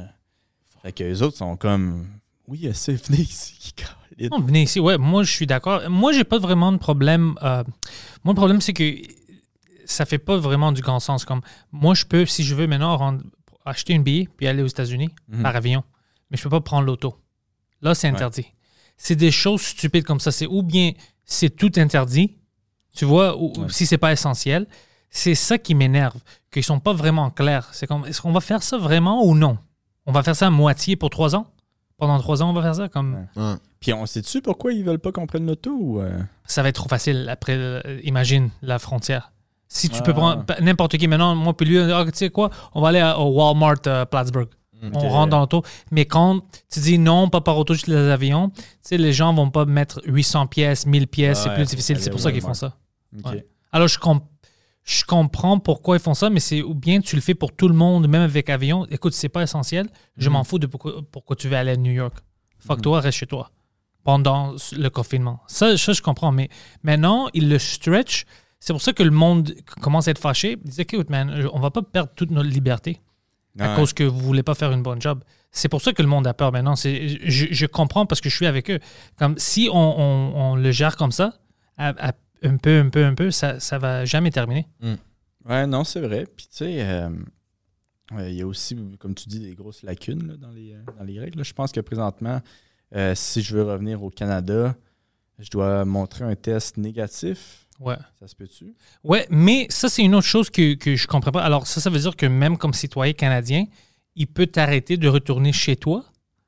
Fait 0.82 0.92
que 0.92 1.04
les 1.04 1.22
autres 1.22 1.38
sont 1.38 1.56
comme 1.58 2.08
Oui, 2.48 2.70
c'est 2.74 2.94
venez 3.08 3.22
ici. 3.22 3.74
Non, 4.32 4.40
venez 4.40 4.64
ici. 4.64 4.80
Ouais, 4.80 4.98
moi, 4.98 5.24
je 5.24 5.32
suis 5.32 5.46
d'accord. 5.46 5.90
Moi, 5.90 6.14
j'ai 6.14 6.24
pas 6.24 6.38
vraiment 6.40 6.72
de 6.72 6.78
problème. 6.78 7.36
euh, 7.44 7.64
moi, 8.24 8.32
le 8.34 8.36
problème, 8.38 8.62
c'est 8.62 8.72
que 8.72 8.96
ça 9.86 10.06
fait 10.06 10.20
pas 10.20 10.38
vraiment 10.38 10.72
du 10.72 10.82
grand 10.82 11.02
sens. 11.02 11.26
Comme 11.26 11.42
moi, 11.74 11.94
je 11.96 12.06
peux, 12.06 12.26
si 12.26 12.44
je 12.46 12.56
veux 12.56 12.66
maintenant, 12.66 12.96
rendre- 12.96 13.24
acheter 13.66 13.92
une 13.94 14.04
billet 14.04 14.30
puis 14.38 14.48
aller 14.48 14.62
aux 14.64 14.68
États-Unis 14.68 15.10
Mhm. 15.28 15.42
par 15.44 15.54
avion, 15.58 15.84
mais 16.32 16.38
je 16.38 16.44
peux 16.44 16.50
pas 16.50 16.62
prendre 16.62 16.86
l'auto. 16.86 17.18
Là, 17.82 17.94
c'est 17.94 18.08
interdit. 18.08 18.46
C'est 18.96 19.18
des 19.18 19.32
choses 19.32 19.62
stupides 19.64 20.06
comme 20.06 20.22
ça. 20.22 20.32
C'est 20.32 20.48
ou 20.48 20.64
bien 20.64 20.94
c'est 21.26 21.50
tout 21.50 21.72
interdit, 21.76 22.38
tu 22.96 23.04
vois, 23.04 23.36
ou 23.38 23.52
ou 23.58 23.62
Ouais. 23.64 23.68
si 23.70 23.86
c'est 23.86 23.98
pas 23.98 24.14
essentiel. 24.14 24.66
C'est 25.10 25.36
ça 25.36 25.58
qui 25.58 25.76
m'énerve, 25.76 26.22
qu'ils 26.52 26.64
sont 26.64 26.80
pas 26.80 26.94
vraiment 26.94 27.32
clairs. 27.32 27.68
C'est 27.74 27.86
comme, 27.86 28.06
est-ce 28.06 28.22
qu'on 28.22 28.32
va 28.32 28.40
faire 28.42 28.64
ça 28.64 28.78
vraiment 28.78 29.26
ou 29.26 29.36
non? 29.36 29.58
On 30.06 30.14
va 30.14 30.24
faire 30.24 30.36
ça 30.38 30.48
à 30.48 30.52
moitié 30.52 30.96
pour 30.96 31.10
trois 31.10 31.36
ans? 31.36 31.48
Pendant 31.98 32.20
trois 32.20 32.44
ans, 32.44 32.50
on 32.50 32.54
va 32.54 32.62
faire 32.62 32.76
ça? 32.76 32.90
Comme, 32.90 33.26
Ouais. 33.36 33.42
Ouais. 33.44 33.54
Puis 33.80 33.94
on 33.94 34.06
sait-tu 34.06 34.42
pourquoi 34.42 34.74
ils 34.74 34.84
veulent 34.84 35.00
pas 35.00 35.12
qu'on 35.12 35.28
prenne 35.28 35.46
l'auto? 35.46 35.72
ou, 35.80 36.02
euh? 36.02 36.12
ça 36.46 36.62
va 36.64 36.70
être 36.70 36.76
trop 36.76 36.90
facile 36.90 37.28
après, 37.30 37.54
euh, 37.56 37.82
imagine, 38.04 38.50
la 38.62 38.80
frontière. 38.80 39.32
Si 39.68 39.90
tu 39.90 39.98
Ah. 40.00 40.04
peux 40.04 40.14
prendre 40.14 40.44
p- 40.46 40.62
n'importe 40.62 40.98
qui 40.98 41.08
maintenant, 41.08 41.36
moi 41.36 41.56
puis 41.56 41.66
lui, 41.68 41.80
on 41.80 41.86
dit, 41.86 41.92
Ah, 41.92 42.04
tu 42.06 42.12
sais 42.14 42.30
quoi, 42.30 42.50
on 42.74 42.82
va 42.82 42.90
aller 42.90 43.00
à- 43.00 43.20
au 43.20 43.32
Walmart 43.32 43.76
euh, 43.88 44.06
Plattsburgh. 44.06 44.50
On 44.84 44.88
Ok. 44.90 45.10
rentre 45.10 45.30
dans 45.32 45.40
l'auto. 45.40 45.64
Mais 45.92 46.06
quand 46.06 46.42
tu 46.72 46.80
dis 46.82 47.00
non, 47.00 47.30
pas 47.30 47.42
par 47.42 47.58
auto, 47.58 47.74
juste 47.74 47.88
les 47.88 47.96
avions, 47.96 48.50
tu 48.50 48.62
sais, 48.82 48.98
les 48.98 49.14
gens 49.14 49.34
vont 49.34 49.50
pas 49.50 49.66
mettre 49.66 50.02
800 50.06 50.46
pièces, 50.48 50.86
1000 50.86 51.08
pièces, 51.08 51.42
c'est 51.44 51.50
Ouais, 51.50 51.56
plus 51.56 51.66
difficile. 51.66 52.00
C'est 52.00 52.10
pour 52.12 52.20
ça 52.20 52.32
qu'ils 52.32 52.42
font 52.42 52.54
ça. 52.54 52.76
Alors, 53.72 53.88
je, 53.88 53.98
com- 54.00 54.20
je 54.86 55.04
comprends 55.04 55.60
pourquoi 55.60 55.98
ils 55.98 56.02
font 56.02 56.14
ça, 56.14 56.30
mais 56.30 56.40
c'est 56.40 56.62
ou 56.62 56.74
bien 56.76 57.02
tu 57.02 57.16
le 57.16 57.22
fais 57.22 57.34
pour 57.36 57.54
tout 57.56 57.68
le 57.68 57.74
monde, 57.74 58.08
même 58.08 58.22
avec 58.22 58.50
avion. 58.50 58.86
Écoute, 58.92 59.14
c'est 59.14 59.30
pas 59.30 59.42
essentiel. 59.44 59.88
Je 60.16 60.30
Mhm. 60.30 60.34
m'en 60.34 60.44
fous 60.44 60.60
de 60.60 60.68
pourquoi, 60.68 61.02
pourquoi 61.12 61.36
tu 61.36 61.50
veux 61.50 61.58
aller 61.58 61.72
à 61.72 61.76
New 61.78 61.92
York. 61.92 62.16
Fuck 62.60 62.82
toi, 62.82 63.00
reste 63.02 63.18
chez 63.18 63.26
toi 63.28 63.50
pendant 64.04 64.54
le 64.78 64.90
confinement. 64.90 65.42
Ça, 65.48 65.76
ça, 65.78 65.94
je 65.94 66.02
comprends. 66.02 66.32
Mais 66.32 66.50
maintenant, 66.84 67.28
ils 67.34 67.50
le 67.50 67.58
stretch. 67.60 68.26
C'est 68.60 68.74
pour 68.74 68.82
ça 68.82 68.94
que 68.94 69.04
le 69.04 69.12
monde 69.12 69.54
commence 69.82 70.08
à 70.08 70.12
être 70.12 70.20
fâché. 70.22 70.52
Ils 70.64 70.70
disent, 70.70 70.80
écoute, 70.80 71.10
man, 71.10 71.48
on 71.54 71.60
va 71.60 71.72
pas 71.72 71.82
perdre 71.82 72.12
toute 72.16 72.30
notre 72.32 72.50
liberté 72.50 73.02
à 73.60 73.70
Ouais. 73.72 73.76
cause 73.76 73.94
que 73.94 74.04
vous 74.04 74.20
voulez 74.20 74.44
pas 74.44 74.54
faire 74.56 74.72
une 74.72 74.84
bonne 74.84 75.02
job. 75.02 75.24
C'est 75.52 75.70
pour 75.70 75.82
ça 75.82 75.94
que 75.94 76.02
le 76.02 76.08
monde 76.08 76.28
a 76.28 76.34
peur 76.34 76.52
maintenant. 76.52 76.76
Je, 76.76 77.18
je 77.52 77.66
comprends 77.66 78.06
parce 78.06 78.22
que 78.22 78.30
je 78.30 78.36
suis 78.36 78.46
avec 78.46 78.70
eux. 78.70 78.80
Comme 79.18 79.36
si 79.38 79.70
on, 79.72 79.78
on- 80.00 80.34
on 80.36 80.56
le 80.56 80.72
gère 80.72 80.96
comme 80.98 81.12
ça, 81.12 81.34
à- 81.78 82.10
à- 82.10 82.14
un 82.46 82.58
peu, 82.58 82.80
un 82.80 82.90
peu, 82.90 83.06
un 83.06 83.16
peu, 83.16 83.32
ça, 83.32 83.60
ça 83.60 83.78
va 83.78 84.06
jamais 84.06 84.32
terminer. 84.32 84.68
Ouais, 85.46 85.68
non, 85.68 85.84
c'est 85.84 86.02
vrai. 86.02 86.26
Puis, 86.26 86.48
tu 86.48 86.58
sais, 86.58 86.82
euh, 86.82 87.10
ouais, 88.12 88.34
il 88.34 88.38
y 88.38 88.42
a 88.42 88.48
aussi, 88.48 88.76
comme 89.00 89.14
tu 89.14 89.30
dis, 89.30 89.40
des 89.40 89.54
grosses 89.54 89.84
lacunes 89.84 90.28
là, 90.28 90.38
dans, 90.38 90.52
les, 90.52 90.74
euh, 90.74 90.82
dans 90.98 91.04
les 91.04 91.20
règles. 91.20 91.38
là. 91.38 91.44
Je 91.44 91.54
pense 91.54 91.72
que 91.72 91.80
présentement, 91.82 92.42
euh, 92.96 93.14
si 93.16 93.42
je 93.42 93.56
veux 93.56 93.64
revenir 93.64 94.04
au 94.04 94.10
Canada, 94.10 94.76
je 95.40 95.50
dois 95.50 95.86
montrer 95.86 96.24
un 96.26 96.36
test 96.36 96.78
négatif. 96.78 97.68
Ouais. 97.80 97.98
Ça 98.20 98.28
se 98.28 98.36
peut-tu? 98.36 98.74
Ouais, 99.04 99.28
mais 99.30 99.68
ça, 99.70 99.90
c'est 99.90 100.02
une 100.04 100.16
autre 100.16 100.26
chose 100.26 100.50
que, 100.50 100.76
que 100.76 100.96
je 100.96 101.08
comprends 101.08 101.32
pas. 101.32 101.44
Alors, 101.44 101.68
ça, 101.68 101.82
ça 101.82 101.90
veut 101.90 102.00
dire 102.00 102.16
que 102.16 102.26
même 102.26 102.58
comme 102.58 102.74
citoyen 102.74 103.14
canadien, 103.14 103.66
il 104.16 104.28
peut 104.28 104.48
t'arrêter 104.48 104.98
de 104.98 105.08
retourner 105.10 105.52
chez 105.52 105.76
toi? 105.76 106.06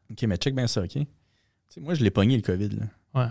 OK, 0.09 0.23
mais 0.23 0.37
check 0.37 0.55
bien 0.55 0.67
ça, 0.67 0.81
OK? 0.81 0.97
Moi, 1.81 1.93
je 1.93 2.03
l'ai 2.03 2.09
pogné, 2.09 2.35
le 2.37 2.41
COVID. 2.41 2.69
Là. 2.69 2.85
Ouais. 3.13 3.29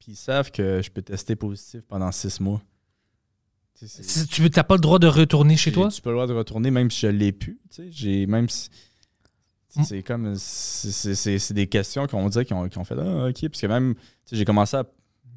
Puis 0.00 0.12
ils 0.12 0.16
savent 0.16 0.50
que 0.50 0.80
je 0.82 0.90
peux 0.90 1.02
tester 1.02 1.36
positif 1.36 1.82
pendant 1.88 2.10
six 2.10 2.40
mois. 2.40 2.60
Tu 3.78 3.86
sais, 3.86 4.02
c'est- 4.02 4.22
Si 4.22 4.26
Tu 4.26 4.42
n'as 4.42 4.64
pas 4.64 4.74
le 4.74 4.80
droit 4.80 4.98
de 4.98 5.06
retourner 5.06 5.56
chez 5.56 5.72
toi? 5.72 5.88
Tu 5.88 6.00
peux 6.02 6.10
le 6.10 6.16
droit 6.16 6.26
de 6.26 6.32
retourner 6.34 6.70
même 6.70 6.90
si 6.90 7.00
je 7.00 7.06
l'ai 7.08 7.32
pu. 7.32 7.60
Tu 7.70 7.76
sais, 7.76 7.88
j'ai 7.90 8.26
même 8.26 8.48
si- 8.48 8.68
Mm. 9.76 9.84
C'est 9.84 10.02
comme. 10.02 10.34
c'est- 10.34 11.52
des 11.52 11.68
questions 11.68 12.06
qu'on 12.08 12.28
dirait 12.28 12.44
qu'ils 12.44 12.56
ont, 12.56 12.68
fait. 12.84 12.96
Ah, 12.98 13.28
OK. 13.28 13.48
Parce 13.48 13.60
que 13.60 13.66
même. 13.68 13.94
J'ai 14.32 14.44
commencé 14.44 14.76
à 14.76 14.84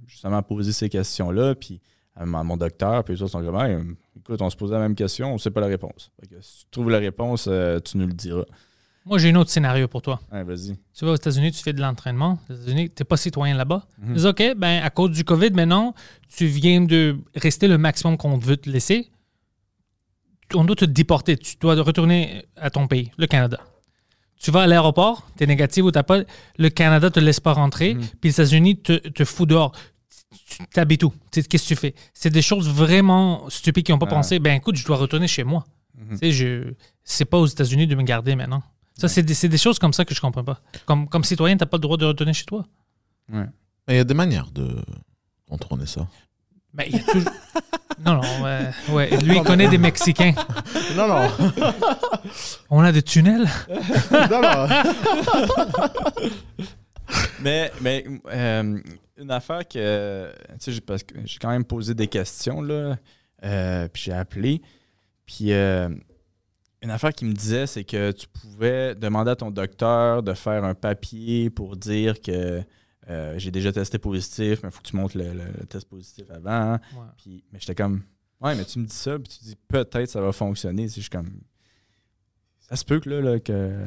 justement 0.08 0.38
à 0.38 0.42
poser 0.42 0.72
ces 0.72 0.90
questions-là. 0.90 1.54
Puis 1.54 1.80
à 2.16 2.26
mon 2.26 2.58
docteur, 2.58 3.04
puis 3.04 3.14
les 3.14 3.22
autres 3.22 3.32
sont 3.34 3.44
comme. 3.46 3.96
Écoute, 4.18 4.42
on 4.42 4.50
se 4.50 4.56
posait 4.56 4.74
la 4.74 4.80
même 4.80 4.96
question, 4.96 5.30
on 5.30 5.34
ne 5.34 5.38
sait 5.38 5.52
pas 5.52 5.62
la 5.62 5.68
réponse. 5.68 6.12
Que 6.28 6.42
si 6.42 6.62
tu 6.66 6.72
trouves 6.72 6.90
la 6.90 6.98
réponse, 7.00 7.46
euh, 7.48 7.80
tu 7.80 7.98
nous 7.98 8.08
le 8.08 8.14
diras. 8.14 8.46
Moi, 9.06 9.18
j'ai 9.18 9.32
un 9.32 9.36
autre 9.36 9.50
scénario 9.50 9.88
pour 9.90 10.02
toi. 10.02 10.22
Ouais, 10.32 10.44
vas-y. 10.44 10.78
Tu 10.94 11.04
vas 11.06 11.12
aux 11.12 11.16
États-Unis, 11.16 11.52
tu 11.52 11.62
fais 11.62 11.74
de 11.74 11.82
l'entraînement. 11.82 12.40
Aux 12.50 12.54
États-Unis, 12.54 12.90
tu 12.90 13.02
n'es 13.02 13.06
pas 13.06 13.18
citoyen 13.18 13.56
là-bas. 13.56 13.86
Mhm. 13.98 14.06
Ils 14.10 14.14
disent, 14.16 14.26
OK, 14.26 14.44
ben, 14.56 14.82
à 14.82 14.90
cause 14.90 15.12
du 15.12 15.24
COVID, 15.26 15.52
maintenant, 15.52 15.94
tu 16.36 16.46
viens 16.46 16.82
de 16.82 17.18
rester 17.36 17.68
le 17.68 17.78
maximum 17.78 18.16
qu'on 18.18 18.38
veut 18.38 18.56
te 18.58 18.70
laisser. 18.70 19.10
On 20.54 20.64
doit 20.64 20.76
te 20.76 20.86
déporter. 20.86 21.36
Tu 21.38 21.56
dois 21.60 21.76
retourner 21.82 22.46
à 22.56 22.70
ton 22.70 22.88
pays, 22.88 23.12
le 23.18 23.28
Canada. 23.28 23.60
Tu 24.40 24.52
vas 24.52 24.64
à 24.64 24.68
l'aéroport, 24.68 25.28
tu 25.38 25.44
es 25.44 25.48
négatif 25.48 25.84
ou 25.84 25.92
tu 25.92 26.02
pas. 26.04 26.20
Le 26.58 26.70
Canada 26.70 27.10
te 27.10 27.20
laisse 27.20 27.40
pas 27.40 27.54
rentrer, 27.54 27.96
Mhm. 27.96 28.02
puis 28.22 28.30
les 28.30 28.32
États-Unis 28.32 28.78
te, 28.78 28.94
te 29.10 29.26
fout 29.26 29.48
dehors. 29.50 29.72
tu 30.48 30.58
t'habites 30.74 31.04
où? 31.04 31.14
Tu 31.32 31.44
Qu'est-ce 31.44 31.64
que 31.64 31.68
tu 31.74 31.76
fais? 31.76 31.94
C'est 32.14 32.32
des 32.32 32.42
choses 32.42 32.68
vraiment 32.68 33.48
stupides 33.50 33.86
qui 33.86 33.92
n'ont 33.92 34.00
pas 34.00 34.08
pensé. 34.08 34.40
Ben 34.40 34.56
écoute, 34.56 34.76
je 34.76 34.84
dois 34.86 34.98
retourner 34.98 35.28
chez 35.28 35.44
moi. 35.44 35.64
Mhm. 35.96 36.10
Tu 36.12 36.18
sais, 36.18 36.32
je 36.32 36.74
c'est 37.04 37.26
pas 37.26 37.38
aux 37.38 37.46
États-Unis 37.46 37.86
de 37.86 37.94
me 37.96 38.02
garder 38.02 38.36
maintenant. 38.36 38.64
Ça, 38.98 39.08
c'est 39.08 39.24
des, 39.24 39.34
c'est 39.34 39.50
des 39.50 39.58
choses 39.58 39.80
comme 39.80 39.94
ça 39.94 40.06
que 40.06 40.14
je 40.14 40.22
comprends 40.22 40.44
pas. 40.44 40.60
Comme, 40.86 41.08
comme 41.10 41.24
citoyen, 41.24 41.58
t'as 41.58 41.66
pas 41.66 41.78
le 41.78 41.82
droit 41.82 41.98
de 41.98 42.06
retourner 42.06 42.34
chez 42.34 42.46
toi. 42.46 42.66
Ouais. 43.32 43.46
Mais 43.88 43.96
il 43.96 43.98
y 43.98 44.00
a 44.00 44.04
des 44.04 44.14
manières 44.14 44.52
de 44.52 44.76
contourner 45.50 45.86
ça. 45.86 46.08
Ben, 46.74 46.86
il 46.88 46.96
y 46.98 47.00
a 47.00 47.04
toujours... 47.04 47.32
non, 48.06 48.14
non, 48.22 48.44
ouais, 48.44 48.70
ouais. 48.90 49.18
Lui, 49.22 49.38
il 49.38 49.44
connaît 49.44 49.68
des 49.68 49.78
Mexicains. 49.78 50.34
Non, 50.96 51.08
non. 51.08 51.28
On 52.70 52.82
a 52.82 52.92
des 52.92 53.02
tunnels? 53.02 53.48
non, 54.12 54.42
non. 54.42 54.68
Mais, 57.42 57.72
mais 57.82 58.06
euh, 58.32 58.80
une 59.18 59.32
affaire 59.32 59.68
que. 59.68 60.32
Tu 60.54 60.56
sais, 60.60 60.72
j'ai- 60.72 60.82
parce 60.82 61.04
que 61.04 61.16
j'ai 61.26 61.40
quand 61.40 61.50
même 61.50 61.66
posé 61.66 61.94
des 61.94 62.08
questions, 62.08 62.62
là. 62.62 62.98
euh, 63.44 63.88
puis 63.92 64.04
j'ai 64.04 64.14
appelé. 64.14 64.62
Puis 65.26 65.52
euh, 65.52 65.90
une 66.84 66.92
affaire 66.92 67.14
qui 67.14 67.26
me 67.26 67.34
disait, 67.34 67.66
c'est 67.66 67.84
que 67.84 68.12
tu 68.12 68.28
pouvais 68.28 68.94
demander 68.96 69.32
à 69.32 69.36
ton 69.36 69.50
docteur 69.52 70.22
de 70.22 70.34
faire 70.34 70.64
un 70.64 70.76
papier 70.76 71.50
pour 71.50 71.76
dire 71.78 72.22
que 72.22 72.62
euh, 73.10 73.38
j'ai 73.40 73.52
déjà 73.52 73.72
testé 73.72 73.98
positif, 73.98 74.62
mais 74.64 74.70
il 74.70 74.72
faut 74.72 74.82
que 74.82 74.88
tu 74.88 74.96
montres 74.96 75.18
le, 75.18 75.34
le- 75.34 75.52
le 75.60 75.66
test 75.66 75.88
positif 75.90 76.30
avant. 76.30 76.78
Puis, 77.18 77.44
mais 77.52 77.60
j'étais 77.60 77.76
comme. 77.76 78.04
Ouais, 78.42 78.56
mais 78.56 78.66
tu 78.66 78.80
me 78.80 78.86
dis 78.86 78.96
ça, 78.96 79.18
puis 79.18 79.28
tu 79.38 79.44
dis 79.46 79.56
peut-être 79.68 80.10
ça 80.10 80.22
va 80.22 80.32
fonctionner. 80.32 80.88
C'est 80.90 81.02
juste 81.02 81.12
comme. 81.12 81.42
Ça 82.60 82.76
se 82.76 82.86
peut 82.86 83.00
que 83.00 83.10
là, 83.10 83.22
là, 83.22 83.40
que. 83.40 83.86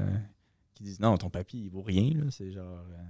Qu'ils 0.75 0.87
disent 0.87 1.01
non, 1.01 1.17
ton 1.17 1.31
papier, 1.31 1.61
il 1.61 1.71
vaut 1.71 1.83
rien. 1.83 2.11
là. 2.15 2.25
C'est 2.31 2.51
genre. 2.51 2.79
euh, 2.91 3.03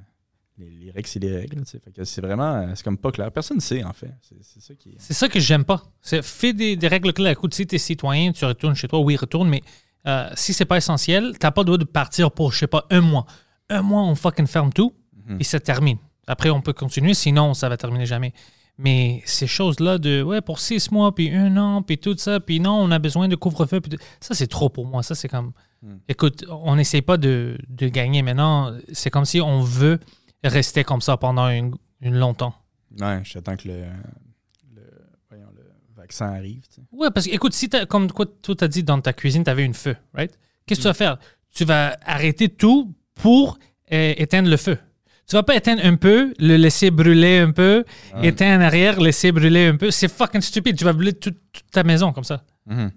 les, 0.59 0.71
les 0.71 0.91
règles, 0.91 1.07
c'est 1.09 1.19
les 1.21 1.37
règles. 1.37 1.63
c'est 2.05 2.21
vraiment. 2.21 2.55
euh, 2.57 2.73
C'est 2.75 2.83
comme 2.85 2.97
pas 2.99 3.11
clair. 3.13 3.31
Personne 3.33 3.59
ne 3.59 3.63
sait, 3.63 3.85
en 3.85 3.93
fait. 3.93 4.11
C'est 4.43 4.61
ça 4.63 4.75
qui 4.75 4.91
est. 4.91 4.95
C'est 4.99 5.15
ça 5.15 5.29
que 5.29 5.39
j'aime 5.41 5.65
pas. 5.65 5.83
Fais 6.03 6.53
des, 6.53 6.77
des 6.77 6.89
règles 6.89 7.13
claires. 7.13 7.33
Écoute, 7.33 7.55
si 7.55 7.67
t'es 7.67 7.79
citoyen, 7.79 8.33
tu 8.33 8.45
retournes 8.45 8.75
chez 8.75 8.89
toi, 8.89 9.01
oui, 9.01 9.17
retourne, 9.17 9.49
mais 9.49 9.63
euh, 10.07 10.29
si 10.35 10.53
c'est 10.53 10.65
pas 10.65 10.77
essentiel, 10.77 11.35
t'as 11.39 11.51
pas 11.51 11.63
le 11.63 11.67
droit 11.67 11.79
de 11.79 11.85
partir 11.85 12.31
pour, 12.31 12.53
je 12.53 12.59
sais 12.61 12.67
pas, 12.67 12.87
un 12.91 13.01
mois. 13.01 13.27
Un 13.69 13.83
mois, 13.83 14.03
on 14.03 14.15
fucking 14.15 14.47
ferme 14.47 14.73
tout, 14.73 14.95
Mhm. 15.27 15.39
et 15.41 15.45
ça 15.45 15.59
termine. 15.61 15.99
Après, 16.29 16.51
on 16.51 16.61
peut 16.61 16.73
continuer, 16.73 17.15
sinon, 17.15 17.53
ça 17.55 17.69
va 17.69 17.77
terminer 17.77 18.07
jamais. 18.07 18.33
Mais 18.79 19.23
ces 19.25 19.47
choses-là 19.47 19.99
de, 19.99 20.23
ouais, 20.23 20.41
pour 20.43 20.61
six 20.61 20.91
mois, 20.93 21.15
puis 21.15 21.35
un 21.35 21.57
an, 21.57 21.83
puis 21.83 21.99
tout 21.99 22.15
ça, 22.19 22.41
puis 22.41 22.61
non, 22.61 22.75
on 22.75 22.91
a 22.91 22.99
besoin 22.99 23.27
de 23.27 23.35
couvre-feu, 23.35 23.81
puis 23.81 23.99
ça, 24.21 24.35
c'est 24.35 24.47
trop 24.47 24.69
pour 24.69 24.87
moi. 24.87 25.03
Ça, 25.03 25.15
c'est 25.15 25.29
comme, 25.29 25.53
Mm. 25.83 25.95
écoute, 26.09 26.45
on 26.49 26.75
n'essaie 26.77 27.03
pas 27.03 27.17
de, 27.19 27.59
de 27.69 27.89
gagner 27.89 28.23
maintenant. 28.23 28.73
C'est 28.93 29.11
comme 29.11 29.25
si 29.27 29.41
on 29.43 29.61
veut 29.63 29.99
rester 30.49 30.85
comme 30.85 31.01
ça 31.01 31.17
pendant 31.17 31.49
une, 31.49 31.75
une 32.01 32.15
longtemps. 32.17 32.55
Ouais, 33.01 33.21
j'attends 33.25 33.57
que 33.57 33.69
le, 33.69 33.83
le, 34.75 34.83
voyons, 35.29 35.49
le 35.55 35.63
vaccin 35.97 36.27
arrive. 36.33 36.63
tu 36.69 36.77
sais. 36.77 36.83
Ouais, 36.93 37.11
parce 37.11 37.27
que, 37.27 37.33
écoute, 37.33 37.53
si 37.53 37.69
t'as- 37.69 37.87
comme 37.87 38.11
quoi, 38.11 38.27
toi, 38.43 38.55
t'as 38.57 38.69
dit 38.69 38.83
dans 38.83 39.01
ta 39.01 39.13
cuisine, 39.13 39.45
tu 39.45 39.51
avais 39.51 39.65
une 39.65 39.75
feu, 39.75 39.97
right? 40.15 40.37
Qu'est-ce 40.67 40.81
que 40.81 40.83
tu 40.83 40.89
vas 40.89 40.95
faire? 40.95 41.19
Tu 41.55 41.65
vas 41.65 41.97
arrêter 42.05 42.49
tout 42.49 42.95
pour 43.15 43.59
euh, 43.93 44.15
éteindre 44.17 44.49
le 44.51 44.57
feu. 44.57 44.79
Tu 45.29 45.35
vas 45.35 45.43
pas 45.43 45.57
éteindre 45.57 45.85
un 45.85 45.97
peu, 45.97 46.33
le 46.39 46.57
laisser 46.57 46.91
brûler 46.93 47.39
un 47.39 47.51
peu, 47.51 47.85
éteindre 48.23 48.63
en 48.63 48.67
arrière, 48.67 49.01
laisser 49.01 49.33
brûler 49.33 49.67
un 49.67 49.77
peu. 49.77 49.91
C'est 49.91 50.09
fucking 50.09 50.41
stupide. 50.41 50.77
Tu 50.77 50.85
vas 50.85 50.93
brûler 50.93 51.13
toute, 51.15 51.39
toute 51.53 51.71
ta 51.73 51.83
maison 51.83 52.13
comme 52.13 52.23
ça. 52.25 52.45
Mhm. 52.67 52.93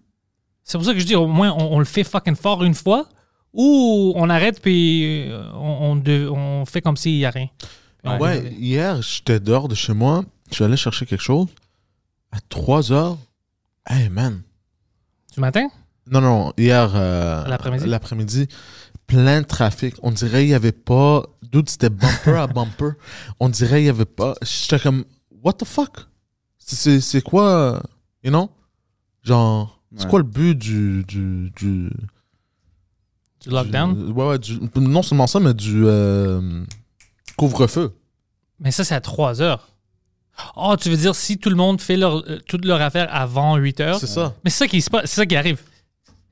C'est 0.64 0.78
pour 0.78 0.86
ça 0.86 0.94
que 0.94 1.00
je 1.00 1.06
dis, 1.06 1.16
au 1.16 1.26
moins, 1.26 1.52
on, 1.52 1.74
on 1.76 1.80
le 1.80 1.86
fait 1.86 2.04
fucking 2.04 2.36
fort 2.36 2.64
une 2.64 2.76
fois, 2.76 3.10
ou 3.54 4.14
on 4.16 4.30
arrête 4.30 4.62
puis 4.62 5.30
euh, 5.30 5.44
on, 5.54 5.92
on, 5.92 5.96
de- 5.96 6.28
on 6.30 6.66
fait 6.66 6.82
comme 6.82 6.98
s'il 6.98 7.14
n'y 7.18 7.26
a 7.26 7.30
rien. 7.32 7.48
On 8.04 8.18
Ouais, 8.20 8.54
hier, 8.58 9.02
j'étais 9.02 9.40
dehors 9.40 9.68
de 9.68 9.76
chez 9.76 9.94
moi. 9.94 10.24
Je 10.50 10.56
suis 10.56 10.64
allé 10.64 10.78
chercher 10.78 11.06
quelque 11.06 11.22
chose. 11.22 11.48
À 12.32 12.38
3 12.48 12.92
heures. 12.92 13.18
Hey, 13.88 14.08
man. 14.10 14.42
Du 15.34 15.40
matin? 15.42 15.68
Non, 16.10 16.22
non, 16.22 16.54
hier. 16.58 16.92
euh, 16.96 17.46
L'après-midi? 17.48 17.86
L'après-midi. 17.88 18.48
Plein 19.08 19.42
de 19.42 19.46
trafic. 19.46 19.96
On 20.02 20.12
dirait 20.12 20.40
qu'il 20.42 20.48
n'y 20.50 20.54
avait 20.54 20.72
pas. 20.72 21.24
D'où 21.52 21.62
c'était 21.66 21.90
bumper 21.90 22.36
à 22.40 22.48
bumper. 22.48 22.92
On 23.40 23.50
dirait 23.50 23.78
qu'il 23.78 23.84
n'y 23.86 23.90
avait 23.90 24.06
pas. 24.06 24.36
J'étais 24.44 24.80
comme, 24.80 25.04
what 25.44 25.54
the 25.54 25.66
fuck? 25.66 26.08
C'est- 26.58 27.22
quoi, 27.24 27.82
you 28.24 28.30
know? 28.30 28.50
Genre, 29.24 29.82
c'est 29.98 30.08
quoi 30.08 30.20
le 30.20 30.26
but 30.26 30.56
du. 30.56 31.04
du, 31.08 31.52
du 31.56 31.90
Du 33.42 33.50
lockdown? 33.50 33.96
du- 34.08 34.12
ouais, 34.12 34.28
ouais, 34.28 34.40
du- 34.40 34.60
non 34.76 35.02
seulement 35.02 35.28
ça, 35.28 35.40
mais 35.40 35.54
du 35.54 35.84
euh, 35.86 36.64
couvre-feu. 37.38 37.94
Mais 38.60 38.72
ça, 38.72 38.84
c'est 38.84 38.96
à 38.96 39.02
3 39.02 39.42
heures. 39.42 39.70
Oh, 40.56 40.76
tu 40.80 40.90
veux 40.90 40.98
dire 40.98 41.16
si 41.16 41.38
tout 41.38 41.50
le 41.50 41.56
monde 41.56 41.82
fait 41.82 41.98
leur, 41.98 42.18
euh, 42.30 42.40
toute 42.48 42.66
leur 42.66 42.82
affaire 42.82 43.08
avant 43.14 43.56
8 43.58 43.80
heures? 43.82 44.00
C'est 44.00 44.08
ça. 44.08 44.36
Mais 44.44 44.50
c'est 44.50 44.60
ça 44.60 44.68
qui, 44.68 44.82
se 44.82 44.90
passe- 44.90 45.06
c'est 45.10 45.16
ça 45.18 45.26
qui 45.26 45.36
arrive. 45.36 45.62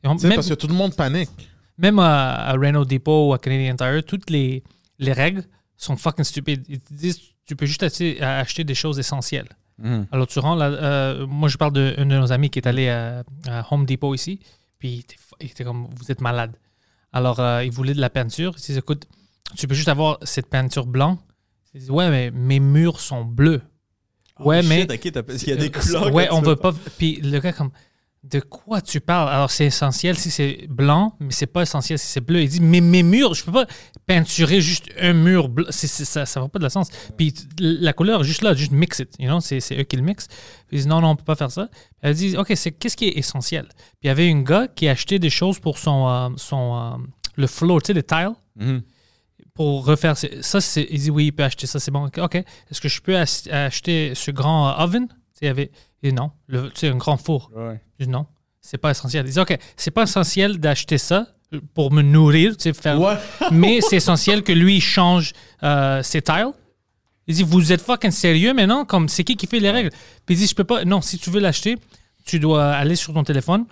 On- 0.04 0.15
même 0.15 0.36
parce 0.36 0.48
que 0.50 0.54
tout 0.54 0.67
le 0.67 0.74
monde 0.74 0.96
panique. 0.96 1.30
même 1.78 2.00
à, 2.00 2.34
à 2.50 2.54
Renault 2.54 2.86
Depot 2.86 3.30
ou 3.30 3.34
à 3.34 3.39
Canadian 3.39 3.76
Tire, 3.76 4.04
toutes 4.06 4.30
les, 4.30 4.63
les 5.00 5.12
règles 5.13 5.43
sont 5.76 5.96
fucking 5.98 6.24
stupides. 6.24 6.63
Ils 6.70 6.80
te 6.80 6.93
disent 6.93 7.20
tu 7.46 7.56
peux 7.56 7.65
juste 7.65 7.84
acheter, 7.84 8.22
acheter 8.22 8.63
des 8.63 8.76
choses 8.76 9.00
essentielles. 9.00 9.48
Mhm. 9.80 10.08
Alors, 10.12 10.28
tu 10.28 10.39
rentres 10.39 10.60
là, 10.60 10.65
euh, 10.70 11.28
moi, 11.28 11.48
je 11.50 11.58
parle 11.58 11.72
d'un 11.74 11.91
de, 11.96 12.04
nos 12.04 12.32
amis 12.32 12.50
qui 12.50 12.60
est 12.60 12.67
allé 12.67 12.89
à, 12.89 13.24
à 13.48 13.65
Home 13.72 13.86
Depot 13.86 14.13
ici, 14.15 14.39
puis 14.80 15.06
il 15.39 15.46
était 15.48 15.63
comme, 15.63 15.88
vous 15.96 16.12
êtes 16.12 16.20
malade. 16.22 16.56
Alors, 17.13 17.39
euh, 17.39 17.63
il 17.63 17.72
voulait 17.72 17.93
de 17.93 18.02
la 18.02 18.10
peinture. 18.10 18.56
Il 18.58 18.74
dit, 18.74 18.78
écoute, 18.78 19.06
tu 19.56 19.67
peux 19.67 19.76
juste 19.76 19.88
avoir 19.88 20.17
cette 20.24 20.48
peinture 20.50 20.86
blanche. 20.86 21.20
Il 21.74 21.82
dit, 21.82 21.91
ouais, 21.91 22.10
mais 22.10 22.32
mes 22.32 22.60
murs 22.60 23.00
sont 23.00 23.24
bleus. 23.24 23.62
Ouais, 24.39 24.62
Oh, 24.63 24.67
mais. 24.67 24.82
shit, 24.82 24.91
ok, 24.91 25.12
t'as- 25.12 25.24
parce 25.24 25.39
qu'il 25.39 25.50
y 25.50 25.54
a 25.54 25.56
des 25.56 25.67
Euh, 25.67 25.70
couleurs. 25.80 26.13
Ouais, 26.13 26.28
on 26.32 26.41
veut 26.41 26.56
pas. 26.56 26.74
Puis 26.98 27.15
le 27.22 27.39
gars, 27.39 27.54
comme, 27.54 27.72
de 28.23 28.39
quoi 28.39 28.82
tu 28.82 28.99
parles? 28.99 29.30
Alors, 29.30 29.51
c'est 29.51 29.65
essentiel 29.65 30.17
si 30.17 30.32
c'est 30.32 30.65
blanc, 30.69 31.15
mais 31.19 31.32
c'est 31.32 31.45
pas 31.47 31.62
essentiel 31.62 31.97
si 31.97 32.08
c'est 32.08 32.19
bleu. 32.21 32.41
Il 32.41 32.49
dit, 32.49 32.60
mais 32.62 32.82
mes 32.82 33.03
murs, 33.03 33.34
je 33.36 33.43
peux 33.45 33.51
pas 33.53 33.65
peinturer 34.06 34.60
juste 34.60 34.89
un 34.99 35.13
mur 35.13 35.47
bleu. 35.49 35.65
Ça, 35.69 36.25
ça 36.25 36.39
va 36.41 36.47
pas 36.49 36.60
de 36.60 36.63
la 36.63 36.69
sens. 36.69 36.89
Puis 37.17 37.34
la 37.60 37.93
couleur, 37.93 38.23
juste 38.23 38.41
là, 38.41 38.53
juste 38.53 38.71
mix 38.73 38.99
it. 38.99 39.13
You 39.19 39.27
know? 39.27 39.39
C'est 39.39 39.60
eux 39.80 39.84
qui 39.84 39.95
le 39.95 40.01
mixent. 40.01 40.27
Ils 40.71 40.77
disent, 40.77 40.88
non, 40.88 40.99
non, 40.99 41.10
on 41.12 41.15
peut 41.15 41.23
pas 41.23 41.36
faire 41.36 41.51
ça. 41.51 41.69
Elle 42.01 42.15
dit, 42.15 42.36
OK, 42.38 42.51
c'est 42.56 42.71
qu'est-ce 42.71 42.97
qui 42.97 43.06
est 43.08 43.17
essentiel? 43.17 43.65
Puis 43.75 43.86
il 44.03 44.08
y 44.08 44.10
avait 44.10 44.30
un 44.30 44.41
gars 44.41 44.67
qui 44.67 44.88
achetait 44.89 45.19
des 45.19 45.30
choses 45.30 45.60
pour 45.60 45.77
son, 45.77 46.08
euh, 46.10 46.30
son 46.38 46.75
euh, 46.75 46.97
le 47.36 47.47
floor, 47.47 47.82
tu 47.82 47.88
sais, 47.88 47.93
les 47.93 48.03
tiles 48.03 48.32
Mhm. 48.60 48.82
pour 49.53 49.86
refaire 49.86 50.15
ça 50.17 50.60
il 50.89 50.99
dit 50.99 51.12
oui 51.12 51.27
il 51.27 51.32
peut 51.32 51.43
acheter 51.43 51.67
ça 51.67 51.80
c'est 51.80 51.91
bon 51.91 52.06
ok 52.17 52.36
est-ce 52.36 52.82
que 52.82 52.89
je 52.89 52.99
peux 53.01 53.15
ach- 53.15 53.47
acheter 53.51 54.13
ce 54.15 54.32
grand 54.32 54.69
euh, 54.69 54.84
oven? 54.84 55.08
Il 55.41 55.45
y 55.45 55.50
avait 55.50 55.71
il 56.04 56.10
dit 56.10 56.15
non 56.15 56.32
sais, 56.76 56.88
un 56.89 56.95
grand 56.97 57.17
four 57.17 57.52
Ouais. 57.56 57.82
je 58.00 58.06
dis 58.06 58.12
non 58.12 58.26
c'est 58.62 58.78
pas 58.78 58.91
essentiel 58.91 59.26
il 59.28 59.34
dit 59.34 59.39
ok 59.39 59.58
c'est 59.76 59.91
pas 59.91 60.04
essentiel 60.04 60.60
d'acheter 60.60 60.97
ça 60.97 61.28
pour 61.73 61.91
me 61.91 62.02
nourrir 62.02 62.58
tu 62.58 62.63
sais 62.63 62.73
faire 62.73 63.00
mais 63.52 63.80
c'est 63.82 63.97
essentiel 63.97 64.43
que 64.43 64.52
lui 64.52 64.82
change 64.82 65.34
euh, 65.63 66.02
ses 66.04 66.21
tiles 66.21 66.52
il 67.28 67.36
dit 67.36 67.43
vous 67.43 67.71
êtes 67.73 67.82
fucking 67.82 68.12
sérieux 68.12 68.54
maintenant? 68.54 68.86
Comme 68.86 69.10
c'est 69.10 69.26
qui 69.26 69.36
qui 69.36 69.47
fait 69.47 69.60
les 69.60 69.69
règles? 69.71 69.89
Puis 70.26 70.36
il 70.36 70.38
dit 70.38 70.47
je 70.47 70.56
peux 70.56 70.63
pas 70.63 70.86
non 70.86 71.02
si 71.02 71.17
tu 71.17 71.30
veux 71.30 71.39
l'acheter 71.41 71.78
tu 72.26 72.39
dois 72.39 72.71
aller 72.73 72.95
sur 72.95 73.13
ton 73.13 73.23
téléphone 73.23 73.65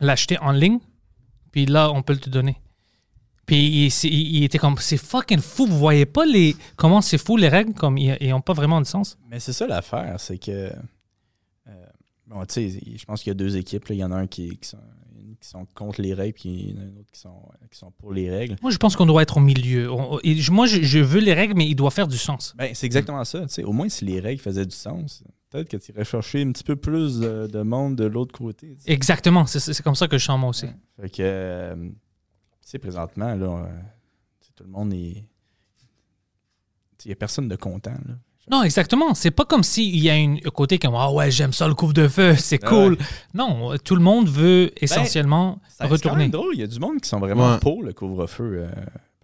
l'acheter 0.00 0.38
en 0.40 0.52
ligne 0.52 0.78
puis 1.52 1.66
là 1.66 1.90
on 1.92 2.02
peut 2.02 2.12
le 2.14 2.20
te 2.20 2.30
donner 2.30 2.56
puis 3.46 3.84
il, 3.86 3.90
c'est- 3.92 4.08
il- 4.08 4.36
il 4.38 4.42
était 4.44 4.58
comme, 4.58 4.76
c'est 4.78 4.96
fucking 4.96 5.38
fou. 5.38 5.66
Vous 5.68 5.78
voyez 5.78 6.04
pas 6.04 6.26
les, 6.26 6.56
comment 6.74 7.00
c'est 7.00 7.16
fou 7.16 7.36
les 7.36 7.48
règles, 7.48 7.74
comme 7.74 7.96
ils 7.96 8.18
n'ont 8.28 8.40
pas 8.40 8.54
vraiment 8.54 8.80
de 8.80 8.86
sens. 8.86 9.16
Mais 9.30 9.38
c'est 9.38 9.52
ça 9.52 9.68
l'affaire, 9.68 10.16
c'est 10.18 10.36
que. 10.38 10.50
euh, 10.50 10.72
bon, 11.68 11.68
tu 11.68 11.74
sais, 12.25 12.25
je 12.48 13.04
pense 13.04 13.22
qu'il 13.22 13.30
y 13.30 13.32
a 13.32 13.34
deux 13.34 13.56
équipes. 13.56 13.84
Il 13.90 13.96
y 13.96 14.04
en 14.04 14.12
a 14.12 14.16
un 14.16 14.26
qui, 14.26 14.56
qui 14.58 14.68
sont, 14.68 14.78
qui 15.40 15.48
sont 15.48 15.66
contre 15.74 16.00
les 16.02 16.14
règles, 16.14 16.34
puis 16.34 16.48
il 16.48 16.70
y 16.70 16.78
en 16.78 16.80
a 16.80 16.84
un 16.84 16.96
autre 16.98 17.10
qui 17.12 17.20
sont, 17.20 17.42
qui 17.70 17.78
sont 17.78 17.90
pour 17.92 18.12
les 18.12 18.30
règles. 18.30 18.56
Moi, 18.62 18.70
je 18.70 18.78
pense 18.78 18.96
qu'on 18.96 19.06
doit 19.06 19.22
être 19.22 19.36
au 19.36 19.40
milieu. 19.40 19.90
On- 19.92 20.18
et 20.22 20.34
je- 20.36 20.50
moi, 20.52 20.66
je, 20.66 20.82
je 20.82 20.98
veux 20.98 21.20
les 21.20 21.34
règles, 21.34 21.54
mais 21.56 21.66
il 21.68 21.74
doit 21.74 21.90
faire 21.90 22.08
du 22.08 22.16
sens. 22.18 22.54
Ben, 22.56 22.74
c'est 22.74 22.86
exactement 22.86 23.24
ça. 23.24 23.44
Au 23.64 23.72
moins, 23.72 23.88
si 23.88 24.04
les 24.04 24.20
règles 24.20 24.40
faisaient 24.40 24.66
du 24.66 24.74
sens, 24.76 25.22
peut-être 25.50 25.68
que 25.68 25.76
tu 25.76 25.92
irais 25.92 26.04
chercher 26.04 26.42
un 26.42 26.52
petit 26.52 26.64
peu 26.64 26.76
plus 26.76 27.20
de, 27.20 27.46
de 27.46 27.62
monde 27.62 27.96
de 27.96 28.04
l'autre 28.04 28.36
côté. 28.36 28.76
Exactement. 28.86 29.46
C'est- 29.46 29.82
comme 29.82 29.94
ça 29.94 30.08
que 30.08 30.18
je 30.18 30.24
sens 30.24 30.38
moi 30.40 30.50
aussi. 30.50 30.66
Fait 31.00 31.10
que, 31.10 31.16
euh, 31.22 31.74
tu 31.76 31.92
sais, 32.62 32.78
présentement, 32.78 33.34
là, 33.34 33.46
euh, 33.66 33.80
tout 34.56 34.64
le 34.64 34.70
monde 34.70 34.92
est. 34.94 35.24
Il 37.04 37.08
n'y 37.10 37.12
a 37.12 37.16
personne 37.16 37.46
de 37.46 37.54
content. 37.56 37.92
Là. 38.06 38.14
Non, 38.50 38.62
exactement. 38.62 39.12
C'est 39.14 39.30
pas 39.32 39.44
comme 39.44 39.64
s'il 39.64 39.96
y 39.98 40.08
a 40.08 40.16
une- 40.16 40.38
un 40.44 40.50
côté 40.50 40.78
comme, 40.78 40.94
ah 40.94 41.10
ouais, 41.10 41.30
j'aime 41.30 41.52
ça 41.52 41.66
le 41.66 41.74
couvre-feu, 41.74 42.34
c'est 42.38 42.60
Ah 42.62 42.68
cool. 42.68 42.92
ouais. 42.94 42.98
Non, 43.34 43.76
tout 43.84 43.96
le 43.96 44.02
monde 44.02 44.28
veut 44.28 44.70
essentiellement 44.80 45.58
Ça- 45.68 45.74
C'est 45.78 45.84
quand 45.84 45.92
retourner. 45.92 46.24
même 46.24 46.30
drôle. 46.30 46.54
Il 46.54 46.60
y 46.60 46.62
a 46.62 46.66
du 46.68 46.78
monde 46.78 47.00
qui 47.00 47.08
sont 47.08 47.18
vraiment 47.18 47.52
Ouais. 47.54 47.58
pour 47.58 47.82
le 47.82 47.92
couvre-feu. 47.92 48.62
Euh, 48.64 48.70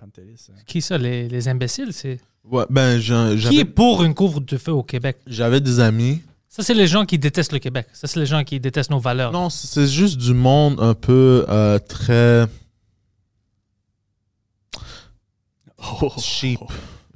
Pantelis. 0.01 0.49
Qui 0.67 0.83
ça, 0.83 0.99
les, 0.99 1.29
les 1.29 1.49
imbéciles? 1.49 1.93
C'est? 1.93 2.19
Ouais, 2.51 2.65
ben, 2.69 3.01
Qui 3.01 3.61
est 3.61 3.65
pour 3.65 4.03
une 4.03 4.15
couvre-feu 4.15 4.73
au 4.73 4.83
Québec? 4.83 5.19
j'avais 5.29 5.61
des 5.61 5.79
amis. 5.79 6.21
Ça, 6.49 6.63
c'est 6.65 6.75
les 6.75 6.89
gens 6.89 7.07
qui 7.07 7.19
détestent 7.19 7.53
le 7.53 7.61
Québec. 7.61 7.87
Ça, 7.93 8.09
c'est 8.09 8.19
les 8.19 8.27
gens 8.27 8.43
qui 8.45 8.59
détestent 8.61 8.91
nos 8.91 8.99
valeurs. 8.99 9.31
Non, 9.33 9.49
c'est 9.49 9.87
juste 9.87 10.19
du 10.19 10.35
monde 10.35 10.77
un 10.81 10.95
peu 10.95 11.47
euh, 11.49 11.79
très 11.79 12.47
cheap. 16.19 16.61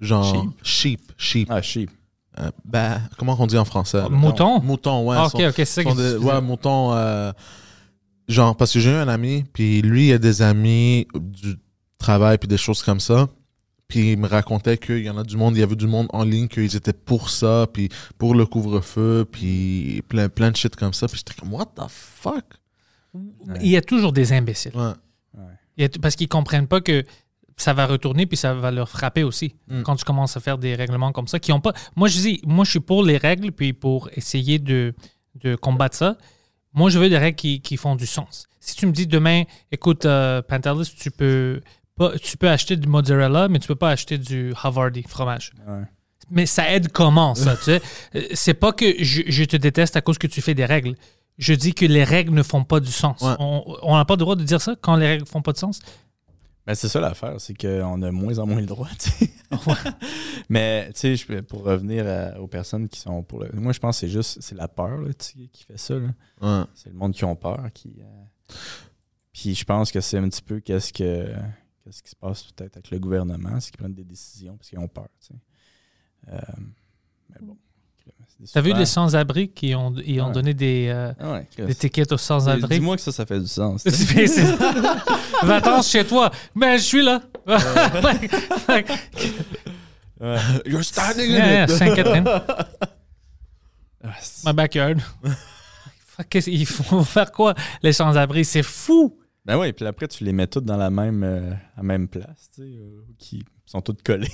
Genre, 0.00 0.46
cheap, 0.62 1.00
cheap. 1.16 1.48
Ah, 1.50 1.62
cheap. 1.62 1.90
Euh, 2.38 2.50
ben, 2.64 3.00
comment 3.18 3.36
on 3.38 3.46
dit 3.46 3.58
en 3.58 3.64
français? 3.64 4.02
Mouton? 4.10 4.60
Mouton, 4.60 5.06
ouais. 5.06 5.16
Ah, 5.18 5.26
ok, 5.26 5.40
ok, 5.48 5.54
c'est 5.56 5.64
ça 5.66 5.84
que 5.84 6.18
tu 6.18 6.24
Ouais, 6.24 6.40
mouton. 6.40 6.92
euh, 6.92 7.32
genre, 8.28 8.56
parce 8.56 8.72
que 8.72 8.80
j'ai 8.80 8.90
eu 8.90 8.94
un 8.94 9.08
ami, 9.08 9.44
puis 9.52 9.82
lui, 9.82 10.08
il 10.08 10.12
a 10.12 10.18
des 10.18 10.42
amis 10.42 11.06
du 11.14 11.56
travail, 11.98 12.38
puis 12.38 12.48
des 12.48 12.58
choses 12.58 12.82
comme 12.82 13.00
ça. 13.00 13.28
Puis 13.88 14.12
il 14.12 14.18
me 14.18 14.26
racontait 14.26 14.78
qu'il 14.78 14.98
y 15.04 15.10
en 15.10 15.16
a 15.16 15.22
du 15.22 15.36
monde, 15.36 15.56
il 15.56 15.60
y 15.60 15.62
avait 15.62 15.76
du 15.76 15.86
monde 15.86 16.08
en 16.10 16.24
ligne, 16.24 16.48
qu'ils 16.48 16.74
étaient 16.74 16.92
pour 16.92 17.30
ça, 17.30 17.66
puis 17.72 17.88
pour 18.18 18.34
le 18.34 18.44
couvre-feu, 18.44 19.24
puis 19.30 20.02
plein, 20.08 20.28
plein 20.28 20.50
de 20.50 20.56
shit 20.56 20.74
comme 20.74 20.92
ça. 20.92 21.06
Puis 21.06 21.18
j'étais 21.18 21.40
comme, 21.40 21.54
what 21.54 21.66
the 21.76 21.88
fuck? 21.88 22.44
Il 23.60 23.68
y 23.68 23.76
a 23.76 23.82
toujours 23.82 24.12
des 24.12 24.32
imbéciles. 24.32 24.72
Ouais. 24.74 24.92
Il 25.76 25.84
a 25.84 25.88
parce 26.00 26.16
qu'ils 26.16 26.28
comprennent 26.28 26.66
pas 26.66 26.80
que 26.80 27.04
ça 27.56 27.72
va 27.72 27.86
retourner 27.86 28.26
puis 28.26 28.36
ça 28.36 28.54
va 28.54 28.70
leur 28.70 28.88
frapper 28.88 29.22
aussi 29.22 29.54
Mm. 29.68 29.82
quand 29.82 29.96
tu 29.96 30.04
commences 30.04 30.36
à 30.36 30.40
faire 30.40 30.58
des 30.58 30.74
règlements 30.74 31.10
comme 31.12 31.26
ça 31.26 31.38
qui 31.38 31.52
ont 31.52 31.60
pas 31.60 31.72
moi 31.96 32.06
je 32.08 32.18
dis 32.18 32.40
moi 32.46 32.64
je 32.64 32.70
suis 32.70 32.80
pour 32.80 33.02
les 33.02 33.16
règles 33.16 33.50
puis 33.52 33.72
pour 33.72 34.08
essayer 34.14 34.58
de, 34.58 34.94
de 35.36 35.56
combattre 35.56 35.96
ça. 35.96 36.16
Moi 36.74 36.90
je 36.90 36.98
veux 36.98 37.08
des 37.08 37.18
règles 37.18 37.36
qui, 37.36 37.60
qui 37.62 37.76
font 37.78 37.96
du 37.96 38.06
sens. 38.06 38.46
Si 38.60 38.76
tu 38.76 38.86
me 38.86 38.92
dis 38.92 39.06
demain 39.06 39.44
écoute 39.72 40.04
euh, 40.04 40.42
Pantelis 40.42 40.92
tu 40.98 41.10
peux 41.10 41.60
pas, 41.96 42.18
tu 42.18 42.36
peux 42.36 42.48
acheter 42.50 42.76
du 42.76 42.88
mozzarella 42.88 43.48
mais 43.48 43.58
tu 43.58 43.68
peux 43.68 43.74
pas 43.74 43.90
acheter 43.90 44.18
du 44.18 44.52
Havarti 44.62 45.02
fromage. 45.08 45.52
Ouais. 45.66 45.82
mais 46.30 46.44
ça 46.46 46.70
aide 46.70 46.92
comment 46.92 47.34
ça 47.34 47.56
tu 47.56 47.62
sais? 47.64 47.82
Euh, 48.16 48.22
c'est 48.34 48.54
pas 48.54 48.72
que 48.72 49.02
je, 49.02 49.22
je 49.26 49.44
te 49.44 49.56
déteste 49.56 49.96
à 49.96 50.02
cause 50.02 50.18
que 50.18 50.26
tu 50.26 50.42
fais 50.42 50.54
des 50.54 50.66
règles. 50.66 50.94
Je 51.38 51.52
dis 51.54 51.74
que 51.74 51.84
les 51.86 52.04
règles 52.04 52.32
ne 52.34 52.42
font 52.42 52.64
pas 52.64 52.80
du 52.80 52.90
sens. 52.92 53.20
Ouais. 53.22 53.34
on 53.38 53.94
n'a 53.96 54.04
pas 54.06 54.14
le 54.14 54.18
droit 54.18 54.36
de 54.36 54.42
dire 54.44 54.60
ça 54.60 54.74
quand 54.80 54.96
les 54.96 55.06
règles 55.06 55.26
font 55.26 55.42
pas 55.42 55.52
de 55.52 55.58
sens 55.58 55.80
Ben, 56.66 56.74
c'est 56.74 56.88
ça 56.88 57.00
l'affaire, 57.00 57.40
c'est 57.40 57.54
qu'on 57.56 58.02
a 58.02 58.10
moins 58.10 58.38
en 58.40 58.46
moins 58.46 58.60
le 58.60 58.66
droit. 58.66 58.88
Mais 60.48 60.90
tu 60.94 61.16
sais, 61.16 61.42
pour 61.42 61.62
revenir 61.62 62.06
à- 62.06 62.40
aux 62.40 62.48
personnes 62.48 62.88
qui 62.88 62.98
sont 63.00 63.22
pour 63.22 63.40
le. 63.44 63.50
Moi, 63.52 63.72
je 63.72 63.78
pense 63.78 63.96
que 63.96 64.00
c'est 64.00 64.12
juste 64.12 64.38
c'est 64.40 64.54
la 64.56 64.68
peur 64.68 64.98
là, 65.00 65.10
qui 65.14 65.64
fait 65.66 65.78
ça. 65.78 65.96
Ouais. 65.96 66.62
C'est 66.74 66.90
le 66.90 66.96
monde 66.96 67.12
qui 67.14 67.24
ont 67.24 67.36
peur. 67.36 67.68
Qui, 67.72 67.94
euh, 68.00 68.54
Puis 69.32 69.54
je 69.54 69.64
pense 69.64 69.92
que 69.92 70.00
c'est 70.00 70.18
un 70.18 70.28
petit 70.28 70.42
peu 70.42 70.60
qu'est-ce 70.60 70.92
que 70.92 71.32
qu'est-ce 71.84 72.02
qui 72.02 72.10
se 72.10 72.16
passe 72.16 72.42
peut-être 72.52 72.76
avec 72.78 72.90
le 72.90 72.98
gouvernement, 72.98 73.60
c'est 73.60 73.70
qu'ils 73.70 73.78
prennent 73.78 73.94
des 73.94 74.04
décisions 74.04 74.56
parce 74.56 74.68
qu'ils 74.68 74.78
ont 74.80 74.88
peur. 74.88 75.08
Euh, 76.28 76.38
mais 77.30 77.36
bon. 77.40 77.56
T'as 78.52 78.60
vu 78.60 78.74
les 78.74 78.84
sans-abri 78.84 79.48
qui 79.48 79.74
ont, 79.74 79.94
ils 80.04 80.20
ont 80.20 80.26
Ouais. 80.26 80.32
donné 80.32 80.52
des, 80.52 80.88
euh, 80.90 81.10
Ah 81.18 81.32
ouais, 81.32 81.48
des 81.66 81.74
tickets 81.74 82.12
aux 82.12 82.18
sans-abri? 82.18 82.78
Dis-moi 82.78 82.96
que 82.96 83.02
ça, 83.02 83.10
ça 83.10 83.24
fait 83.24 83.40
du 83.40 83.46
sens. 83.46 83.82
Mais 84.14 84.26
c'est- 84.26 84.54
Va-t'en 85.42 85.80
chez 85.82 86.04
toi. 86.04 86.30
Ben, 86.54 86.76
je 86.76 86.82
suis 86.82 87.02
là. 87.02 87.22
You're 90.66 90.84
standing 90.84 91.30
in. 91.34 91.66
Sainte-Catherine, 91.68 92.28
Ah, 94.04 94.14
my 94.44 94.52
backyard. 94.52 95.00
Ils 96.46 96.66
font 96.66 97.04
faire 97.04 97.30
quoi, 97.32 97.54
les 97.82 97.92
sans-abri? 97.92 98.44
C'est 98.44 98.62
fou. 98.62 99.18
Ben 99.44 99.58
oui, 99.58 99.72
puis 99.72 99.86
après, 99.86 100.08
tu 100.08 100.24
les 100.24 100.32
mets 100.32 100.46
toutes 100.46 100.64
dans 100.64 100.76
la 100.78 100.88
même, 100.90 101.22
euh, 101.22 101.52
la 101.76 101.82
même 101.82 102.08
place, 102.08 102.50
tu 102.54 102.62
sais, 102.62 102.68
euh, 102.68 103.02
qui 103.18 103.44
sont 103.66 103.80
toutes 103.82 104.02
collées. 104.02 104.30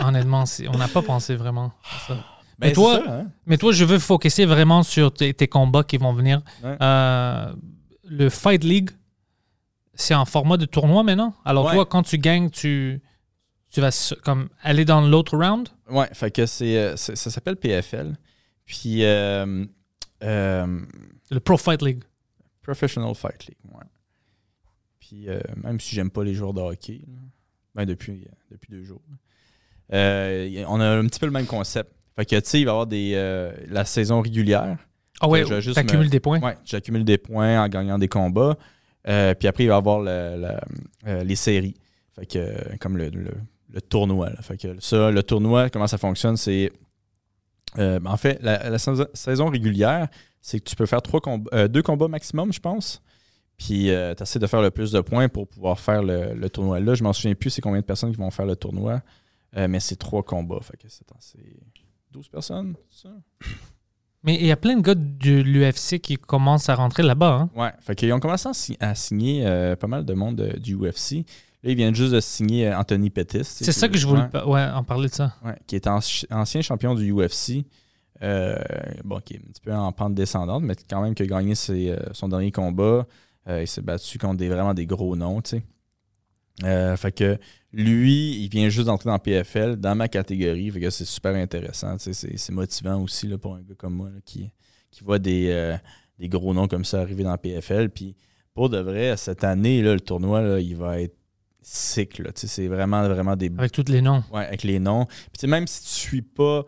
Honnêtement, 0.00 0.44
on 0.72 0.78
n'a 0.78 0.88
pas 0.88 1.02
pensé 1.02 1.36
vraiment 1.36 1.72
à 1.84 2.06
ça. 2.08 2.24
Ben, 2.60 2.68
Mais 2.68 2.72
toi- 2.74 3.02
ça, 3.04 3.12
hein? 3.20 3.30
Mais 3.46 3.56
toi, 3.58 3.72
je 3.72 3.84
veux 3.84 3.98
focuser 3.98 4.44
vraiment 4.44 4.82
sur 4.82 5.12
tes, 5.12 5.32
tes 5.34 5.48
combats 5.48 5.82
qui 5.82 5.96
vont 5.96 6.12
venir. 6.12 6.42
Ouais. 6.62 6.76
Euh, 6.82 7.52
le 8.04 8.28
Fight 8.28 8.62
League, 8.62 8.90
c'est 9.94 10.14
en 10.14 10.24
format 10.26 10.56
de 10.58 10.66
tournoi 10.66 11.02
maintenant. 11.02 11.34
Alors 11.44 11.66
Ouais. 11.66 11.74
toi, 11.74 11.86
quand 11.86 12.02
tu 12.02 12.18
gagnes, 12.18 12.50
tu, 12.50 13.00
tu 13.72 13.80
vas 13.80 14.12
comme 14.24 14.48
aller 14.62 14.84
dans 14.84 15.00
l'autre 15.00 15.36
round? 15.38 15.68
Ouais, 15.88 16.08
fait 16.12 16.30
que 16.30 16.44
c'est, 16.46 16.76
euh, 16.76 16.96
ça 16.96 17.16
s'appelle 17.16 17.56
PFL. 17.56 18.14
Puis, 18.66 19.04
euh, 19.04 19.64
euh, 20.22 20.80
Le 21.30 21.40
Pro 21.40 21.56
Fight 21.56 21.80
League. 21.82 22.04
Professional 22.62 23.14
Fight 23.14 23.46
League, 23.46 23.58
ouais. 23.72 23.84
Puis, 25.00 25.28
euh, 25.28 25.40
même 25.56 25.80
si 25.80 25.94
j'aime 25.94 26.10
pas 26.10 26.22
les 26.24 26.34
joueurs 26.34 26.52
de 26.52 26.60
hockey, 26.60 27.00
là, 27.08 27.18
ben 27.74 27.84
depuis, 27.86 28.26
depuis 28.50 28.70
deux 28.70 28.84
jours, 28.84 29.00
on 29.90 30.80
a 30.80 30.86
un 30.86 31.06
petit 31.06 31.18
peu 31.18 31.26
le 31.26 31.32
même 31.32 31.46
concept. 31.46 31.90
Fait 32.16 32.24
que, 32.26 32.36
tu 32.36 32.42
sais, 32.48 32.60
il 32.60 32.64
va 32.64 32.70
y 32.70 32.72
avoir 32.72 32.86
des, 32.86 33.12
euh, 33.14 33.52
la 33.68 33.84
saison 33.84 34.20
régulière. 34.20 34.76
Ah 35.20 35.28
ouais, 35.28 35.40
me- 36.06 36.10
des 36.10 36.20
points. 36.20 36.40
Ouais, 36.40 36.56
j'accumule 36.64 37.04
des 37.04 37.18
points 37.18 37.62
en 37.62 37.68
gagnant 37.68 37.98
des 37.98 38.08
combats. 38.08 38.56
Euh, 39.08 39.34
puis 39.34 39.48
après, 39.48 39.64
il 39.64 39.68
va 39.68 39.74
y 39.74 39.78
avoir 39.78 40.00
le- 40.00 40.36
le- 40.40 41.08
euh, 41.10 41.24
les 41.24 41.36
séries. 41.36 41.74
Fait 42.14 42.26
que, 42.26 42.38
euh, 42.38 42.76
comme 42.80 42.96
le, 42.98 43.10
tournoi. 43.80 44.30
là. 44.30 44.42
Fait 44.42 44.56
que 44.56 44.80
ça, 44.80 45.10
le 45.10 45.22
tournoi, 45.22 45.70
comment 45.70 45.86
ça 45.86 45.98
fonctionne, 45.98 46.36
c'est. 46.36 46.70
euh, 47.78 48.00
en 48.04 48.16
fait, 48.16 48.38
la, 48.42 48.68
la 48.68 48.78
saison- 48.78 49.48
régulière, 49.48 50.08
c'est 50.40 50.58
que 50.58 50.68
tu 50.68 50.74
peux 50.76 50.86
faire 50.86 51.02
trois 51.02 51.20
combats, 51.20 51.50
euh, 51.54 51.68
deux 51.68 51.82
combats 51.82 52.08
maximum, 52.08 52.52
je 52.52 52.60
pense. 52.60 53.00
Puis 53.56 53.90
tu 54.16 54.22
essaies 54.22 54.38
de 54.38 54.46
faire 54.46 54.62
le 54.62 54.70
plus 54.70 54.90
de 54.90 55.00
points 55.00 55.28
pour 55.28 55.46
pouvoir 55.46 55.78
faire 55.78 56.02
le, 56.02 56.32
le 56.34 56.48
tournoi. 56.50 56.80
Là, 56.80 56.94
je 56.94 57.04
m'en 57.04 57.12
souviens 57.12 57.34
plus 57.34 57.50
c'est 57.50 57.60
combien 57.60 57.80
de 57.80 57.84
personnes 57.84 58.10
qui 58.10 58.16
vont 58.16 58.30
faire 58.30 58.46
le 58.46 58.56
tournoi. 58.56 59.02
Euh, 59.56 59.68
mais 59.68 59.80
c'est 59.80 59.96
trois 59.96 60.22
combats. 60.22 60.60
Fait 60.62 60.76
que 60.78 60.86
c'est 60.88 61.06
12 62.12 62.28
personnes, 62.28 62.74
c'est 62.90 63.08
ça? 63.08 63.14
Mais 64.22 64.34
il 64.36 64.46
y 64.46 64.50
a 64.50 64.56
plein 64.56 64.76
de 64.76 64.82
gars 64.82 64.94
de 64.94 65.40
l'UFC 65.40 65.98
qui 65.98 66.16
commencent 66.16 66.68
à 66.68 66.74
rentrer 66.74 67.02
là-bas. 67.02 67.32
hein. 67.32 67.50
Ouais, 67.58 67.72
fait 67.80 67.94
qu'ils 67.94 68.12
ont 68.12 68.20
commencé 68.20 68.48
à, 68.48 68.52
si- 68.52 68.76
à 68.80 68.94
signer 68.94 69.46
euh, 69.46 69.76
pas 69.76 69.86
mal 69.86 70.04
de 70.04 70.12
monde 70.12 70.54
du 70.58 70.74
UFC. 70.76 71.24
Là, 71.62 71.70
ils 71.70 71.74
viennent 71.76 71.94
juste 71.94 72.12
de 72.12 72.20
signer 72.20 72.68
euh, 72.68 72.78
Anthony 72.78 73.08
Pettis. 73.10 73.44
C'est 73.44 73.72
ça 73.72 73.88
que 73.88 73.96
je 73.96 74.06
voulais 74.06 74.22
ouais, 74.46 74.64
en 74.64 74.84
parler 74.84 75.08
de 75.08 75.14
ça. 75.14 75.34
Ouais, 75.44 75.56
qui 75.66 75.76
est 75.76 75.86
anci- 75.86 76.26
ancien 76.30 76.60
champion 76.60 76.94
du 76.94 77.12
UFC. 77.12 77.64
euh, 78.22 78.56
bon, 79.04 79.20
qui 79.20 79.34
est 79.34 79.38
un 79.38 79.50
petit 79.50 79.62
peu 79.62 79.72
en 79.72 79.90
pente 79.92 80.14
descendante, 80.14 80.62
mais 80.64 80.74
quand 80.88 81.00
même 81.02 81.14
qui 81.14 81.22
a 81.22 81.26
gagné 81.26 81.54
ses, 81.54 81.96
son 82.12 82.28
dernier 82.28 82.52
combat. 82.52 83.06
Euh, 83.48 83.62
il 83.62 83.66
s'est 83.66 83.80
battu 83.80 84.18
contre 84.18 84.36
des, 84.36 84.48
vraiment 84.50 84.74
des 84.74 84.84
gros 84.84 85.16
noms, 85.16 85.40
tu 85.40 85.62
sais. 86.62 86.96
Fait 86.98 87.12
que 87.12 87.38
lui, 87.72 88.42
il 88.42 88.48
vient 88.48 88.68
juste 88.68 88.86
d'entrer 88.86 89.10
dans 89.10 89.18
PFL, 89.18 89.76
dans 89.76 89.94
ma 89.94 90.08
catégorie. 90.08 90.70
Fait 90.70 90.80
que 90.80 90.90
c'est 90.90 91.04
super 91.04 91.34
intéressant. 91.34 91.96
C'est 91.98 92.50
motivant 92.50 93.00
aussi 93.02 93.26
là, 93.28 93.38
pour 93.38 93.54
un 93.54 93.62
gars 93.62 93.74
comme 93.76 93.94
moi 93.94 94.10
là, 94.10 94.20
qui, 94.24 94.50
qui 94.90 95.04
voit 95.04 95.18
des, 95.18 95.48
euh, 95.50 95.76
des 96.18 96.28
gros 96.28 96.52
noms 96.52 96.66
comme 96.68 96.84
ça 96.84 97.00
arriver 97.00 97.22
dans 97.22 97.36
PFL. 97.36 97.90
Puis 97.90 98.16
pour 98.54 98.68
de 98.70 98.78
vrai, 98.78 99.16
cette 99.16 99.44
année, 99.44 99.82
là, 99.82 99.94
le 99.94 100.00
tournoi, 100.00 100.42
là, 100.42 100.60
il 100.60 100.76
va 100.76 101.00
être 101.00 101.16
sick. 101.62 102.20
C'est 102.34 102.66
vraiment, 102.66 103.06
vraiment 103.08 103.36
des 103.36 103.50
Avec 103.56 103.72
tous 103.72 103.84
les 103.88 104.02
noms. 104.02 104.24
Ouais, 104.32 104.46
avec 104.46 104.62
les 104.62 104.78
noms. 104.78 105.06
Puis 105.32 105.48
même 105.48 105.66
si 105.66 105.82
tu 105.82 105.88
suis 105.88 106.22
pas 106.22 106.64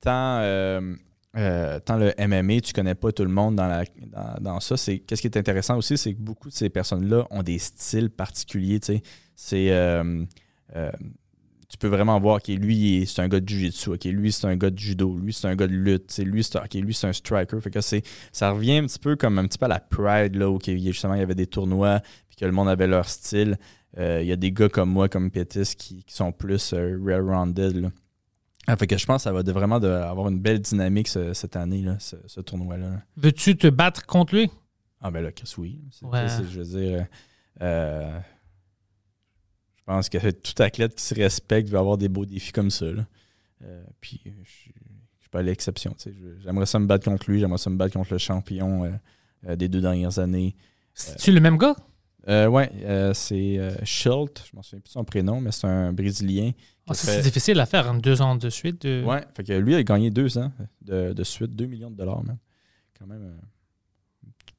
tant, 0.00 0.38
euh, 0.40 0.94
euh, 1.36 1.78
tant 1.80 1.96
le 1.96 2.14
MMA, 2.18 2.60
tu 2.60 2.72
connais 2.72 2.94
pas 2.94 3.12
tout 3.12 3.24
le 3.24 3.30
monde 3.30 3.56
dans, 3.56 3.66
la, 3.66 3.84
dans, 4.06 4.40
dans 4.40 4.60
ça. 4.60 4.76
C'est, 4.76 5.00
qu'est-ce 5.00 5.20
qui 5.20 5.28
est 5.28 5.36
intéressant 5.36 5.76
aussi, 5.76 5.98
c'est 5.98 6.14
que 6.14 6.20
beaucoup 6.20 6.48
de 6.48 6.54
ces 6.54 6.70
personnes-là 6.70 7.26
ont 7.30 7.42
des 7.42 7.58
styles 7.58 8.10
particuliers. 8.10 8.80
C'est, 9.34 9.70
euh, 9.70 10.24
euh, 10.74 10.90
tu 11.68 11.76
peux 11.78 11.88
vraiment 11.88 12.18
voir 12.20 12.40
que 12.40 12.52
lui, 12.52 13.04
c'est 13.06 13.22
un 13.22 13.28
gars 13.28 13.40
de 13.40 13.48
jiu-jitsu, 13.48 13.90
ok, 13.90 14.04
lui, 14.04 14.30
c'est 14.32 14.46
un 14.46 14.56
gars 14.56 14.70
de 14.70 14.78
judo, 14.78 15.18
lui, 15.18 15.32
c'est 15.32 15.48
un 15.48 15.56
gars 15.56 15.66
de 15.66 15.72
lutte, 15.74 16.16
lui, 16.18 16.44
c'est, 16.44 16.58
ok, 16.58 16.74
lui, 16.74 16.94
c'est 16.94 17.08
un 17.08 17.12
striker. 17.12 17.60
Fait 17.60 17.70
que 17.70 17.80
c'est, 17.80 18.02
ça 18.32 18.50
revient 18.52 18.76
un 18.78 18.86
petit 18.86 18.98
peu 19.00 19.16
comme 19.16 19.38
un 19.38 19.46
petit 19.46 19.58
peu 19.58 19.66
à 19.66 19.68
la 19.68 19.80
Pride, 19.80 20.36
là, 20.36 20.48
où 20.48 20.58
il 20.66 20.78
y 20.78 20.88
a- 20.88 20.92
justement, 20.92 21.14
il 21.14 21.20
y 21.20 21.22
avait 21.22 21.34
des 21.34 21.46
tournois, 21.48 22.00
puis 22.28 22.36
que 22.36 22.44
le 22.44 22.52
monde 22.52 22.68
avait 22.68 22.86
leur 22.86 23.08
style. 23.08 23.56
Euh, 23.98 24.20
Il 24.22 24.28
y 24.28 24.32
a 24.32 24.36
des 24.36 24.52
gars 24.52 24.68
comme 24.68 24.90
moi, 24.90 25.08
comme 25.08 25.30
Pétis, 25.30 25.74
qui, 25.76 26.04
qui 26.04 26.14
sont 26.14 26.30
plus 26.30 26.72
euh, 26.72 26.98
well-rounded. 27.00 27.90
Ah, 28.68 28.76
fait 28.76 28.86
que 28.86 28.96
je 28.98 29.06
pense 29.06 29.22
que 29.22 29.24
ça 29.24 29.32
va 29.32 29.42
de- 29.42 29.52
vraiment 29.52 29.80
de- 29.80 29.88
avoir 29.88 30.28
une 30.28 30.38
belle 30.38 30.60
dynamique 30.60 31.08
ce- 31.08 31.32
cette 31.32 31.56
année, 31.56 31.82
là, 31.82 31.96
ce, 31.98 32.16
ce 32.26 32.40
tournoi-là. 32.40 33.00
Veux-tu 33.16 33.56
te 33.56 33.66
battre 33.68 34.04
contre 34.06 34.34
lui? 34.34 34.50
Ah 35.00 35.10
ben 35.10 35.22
là, 35.22 35.32
Chris, 35.32 35.52
oui. 35.58 35.80
Ouais. 36.02 36.26
je 36.50 36.60
veux 36.60 36.78
dire, 36.80 37.06
euh, 37.62 38.18
pense 39.86 40.08
que 40.08 40.30
tout 40.30 40.62
athlète 40.62 40.94
qui 40.96 41.02
se 41.04 41.14
respecte 41.14 41.68
va 41.68 41.78
avoir 41.78 41.96
des 41.96 42.08
beaux 42.08 42.26
défis 42.26 42.52
comme 42.52 42.70
ça. 42.70 42.86
là. 42.86 43.06
Euh, 43.64 43.82
puis 44.00 44.20
je 44.24 44.30
je 44.42 45.24
suis 45.28 45.30
pas 45.30 45.42
l'exception. 45.42 45.94
Je- 46.04 46.10
J'aimerais 46.44 46.66
ça 46.66 46.78
me 46.78 46.86
battre 46.86 47.04
contre 47.04 47.30
lui, 47.30 47.40
j'aimerais 47.40 47.58
ça 47.58 47.70
me 47.70 47.76
battre 47.76 47.94
contre 47.94 48.12
le 48.12 48.18
champion 48.18 48.84
euh, 48.84 48.90
euh, 49.48 49.56
des 49.56 49.68
deux 49.68 49.80
dernières 49.80 50.18
années. 50.18 50.54
C'est-tu 50.94 51.32
le 51.32 51.40
même 51.40 51.56
gars? 51.58 51.74
Ouais, 52.28 52.70
c'est 53.14 53.60
Schultz, 53.84 54.44
je 54.50 54.56
m'en 54.56 54.62
souviens 54.62 54.80
plus 54.80 54.88
de 54.88 54.92
son 54.92 55.04
prénom, 55.04 55.40
mais 55.40 55.52
c'est 55.52 55.66
un 55.68 55.92
Brésilien. 55.92 56.50
Ah, 56.88 56.92
qui 56.92 57.00
ça, 57.00 57.06
fait- 57.12 57.16
c'est 57.18 57.22
difficile 57.28 57.58
à 57.60 57.66
faire 57.66 57.88
en 57.90 57.94
deux 57.94 58.20
ans 58.22 58.34
de 58.36 58.50
suite. 58.50 58.82
de- 58.86 59.04
Ouais, 59.04 59.24
fait 59.34 59.44
que 59.44 59.52
lui, 59.52 59.72
il 59.72 59.76
a 59.76 59.82
gagné 59.84 60.10
deux 60.10 60.36
ans 60.38 60.50
de, 60.82 61.12
de 61.12 61.24
suite, 61.24 61.54
2 61.54 61.66
millions 61.66 61.90
de 61.90 61.96
dollars, 61.96 62.22
même. 62.24 62.38
Quand 62.98 63.06
même, 63.06 63.36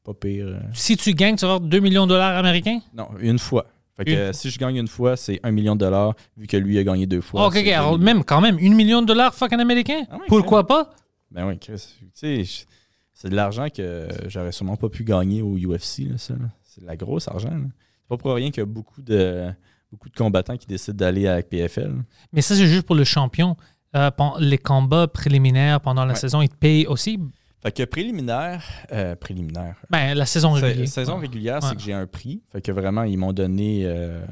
pas 0.03 0.13
pire. 0.13 0.61
Si 0.73 0.95
tu 0.97 1.13
gagnes, 1.13 1.35
tu 1.35 1.41
vas 1.45 1.53
avoir 1.55 1.61
2 1.69 1.79
millions 1.79 2.05
de 2.05 2.09
dollars 2.13 2.37
américains? 2.37 2.79
Non, 2.93 3.09
une 3.19 3.39
fois. 3.39 3.67
Fait 3.97 4.05
que 4.05 4.12
Une 4.12 4.17
euh, 4.17 4.33
si 4.33 4.49
je 4.51 4.60
gagne 4.60 4.75
une 4.77 4.88
fois, 4.88 5.17
c'est 5.17 5.39
1 5.43 5.51
million 5.51 5.73
de 5.75 5.79
dollars, 5.79 6.13
vu 6.38 6.45
que 6.47 6.55
lui 6.55 6.77
a 6.77 6.83
gagné 6.83 7.05
deux 7.07 7.21
fois. 7.21 7.47
Ok, 7.47 7.57
Alors, 7.57 7.97
même, 7.97 8.23
quand 8.23 8.39
même, 8.41 8.57
1 8.57 8.75
million 8.75 9.01
de 9.01 9.07
dollars 9.07 9.33
fucking 9.33 9.60
américain? 9.60 10.03
Ah 10.12 10.17
Pourquoi 10.27 10.65
pas? 10.67 10.91
Ben 11.31 11.47
oui, 11.47 11.57
Chris. 11.60 11.95
Tu 11.99 12.45
sais, 12.45 12.65
c'est 13.13 13.29
de 13.29 13.36
l'argent 13.36 13.67
que 13.75 14.07
j'aurais 14.27 14.51
sûrement 14.51 14.75
pas 14.77 14.89
pu 14.89 15.03
gagner 15.03 15.41
au 15.41 15.57
UFC, 15.57 15.99
là, 16.10 16.17
ça. 16.17 16.36
C'est 16.63 16.81
de 16.81 16.86
la 16.86 16.95
grosse 16.95 17.27
argent. 17.27 17.49
C'est 17.51 18.07
pas 18.07 18.17
pour 18.17 18.33
rien 18.36 18.51
qu'il 18.51 18.60
y 18.62 18.63
a 18.63 18.65
beaucoup 18.65 19.01
de, 19.01 19.49
beaucoup 19.91 20.10
de 20.10 20.15
combattants 20.15 20.57
qui 20.57 20.67
décident 20.67 20.95
d'aller 20.95 21.27
avec 21.27 21.49
PFL. 21.49 21.95
Mais 22.31 22.41
ça, 22.41 22.55
c'est 22.55 22.67
juste 22.67 22.86
pour 22.86 22.95
le 22.95 23.03
champion. 23.03 23.57
euh, 23.95 24.12
les 24.39 24.57
combats 24.60 25.07
préliminaires 25.07 25.81
pendant 25.81 26.05
la 26.05 26.13
Ouais. 26.13 26.19
saison, 26.19 26.41
ils 26.43 26.49
te 26.49 26.55
payent 26.55 26.86
aussi? 26.86 27.17
Fait 27.61 27.71
que 27.71 27.83
préliminaire, 27.83 28.63
euh, 28.91 29.15
préliminaire. 29.15 29.75
Ben, 29.89 30.13
la 30.15 30.25
saison 30.27 30.55
Sa- 30.55 30.67
régulière. 30.67 30.87
saison 30.87 31.15
Ouais. 31.15 31.21
régulière, 31.21 31.55
Ouais. 31.63 31.69
c'est 31.69 31.75
que 31.75 31.81
j'ai 31.81 31.93
un 31.93 32.05
prix. 32.05 32.43
Fait 32.51 32.61
que 32.61 32.71
vraiment, 32.71 33.03
ils 33.03 33.17
m'ont 33.17 33.33
donné. 33.33 33.81
euh, 33.85 34.23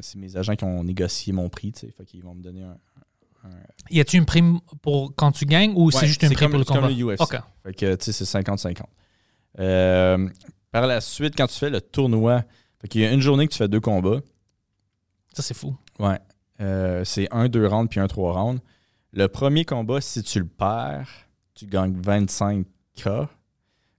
c'est 0.00 0.16
mes 0.18 0.36
agents 0.36 0.54
qui 0.54 0.64
ont 0.64 0.84
négocié 0.84 1.32
mon 1.32 1.48
prix, 1.48 1.72
tu 1.72 1.80
sais. 1.80 1.92
Fait 1.96 2.04
qu'ils 2.04 2.22
vont 2.22 2.34
me 2.34 2.42
donner 2.42 2.62
un. 2.62 2.76
Y 3.90 4.00
a-tu 4.00 4.16
une 4.18 4.26
prime 4.26 4.60
pour 4.82 5.14
quand 5.16 5.32
tu 5.32 5.46
gagnes 5.46 5.72
ou 5.74 5.90
c'est 5.90 6.06
juste 6.06 6.22
une 6.22 6.28
prime 6.34 6.38
comme, 6.38 6.50
pour 6.50 6.58
le 6.58 6.64
c'est 6.64 6.74
combat? 6.74 6.88
comme 6.88 6.96
le 6.96 7.04
UFC. 7.14 7.20
OK. 7.22 7.36
Fait 7.64 7.72
que, 7.74 7.94
tu 7.94 8.04
sais, 8.04 8.12
c'est 8.12 8.24
50-50. 8.24 8.82
Euh, 9.58 10.28
par 10.70 10.86
la 10.86 11.00
suite, 11.00 11.34
quand 11.36 11.46
tu 11.46 11.58
fais 11.58 11.70
le 11.70 11.80
tournoi, 11.80 12.44
fait 12.80 12.88
qu'il 12.88 13.00
y 13.00 13.06
a 13.06 13.12
une 13.12 13.20
journée 13.20 13.46
que 13.46 13.52
tu 13.52 13.58
fais 13.58 13.68
deux 13.68 13.80
combats. 13.80 14.20
Ça, 15.32 15.42
c'est 15.42 15.54
fou. 15.54 15.74
Ouais. 15.98 16.18
C'est 17.04 17.28
un, 17.32 17.48
deux 17.48 17.66
rounds 17.66 17.88
puis 17.88 18.00
un, 18.00 18.06
trois 18.08 18.32
rounds. 18.40 18.60
Le 19.12 19.26
premier 19.28 19.64
combat, 19.64 20.00
si 20.00 20.22
tu 20.22 20.40
le 20.40 20.46
perds, 20.46 21.08
tu 21.58 21.66
gagnes 21.66 22.00
25K. 22.00 23.28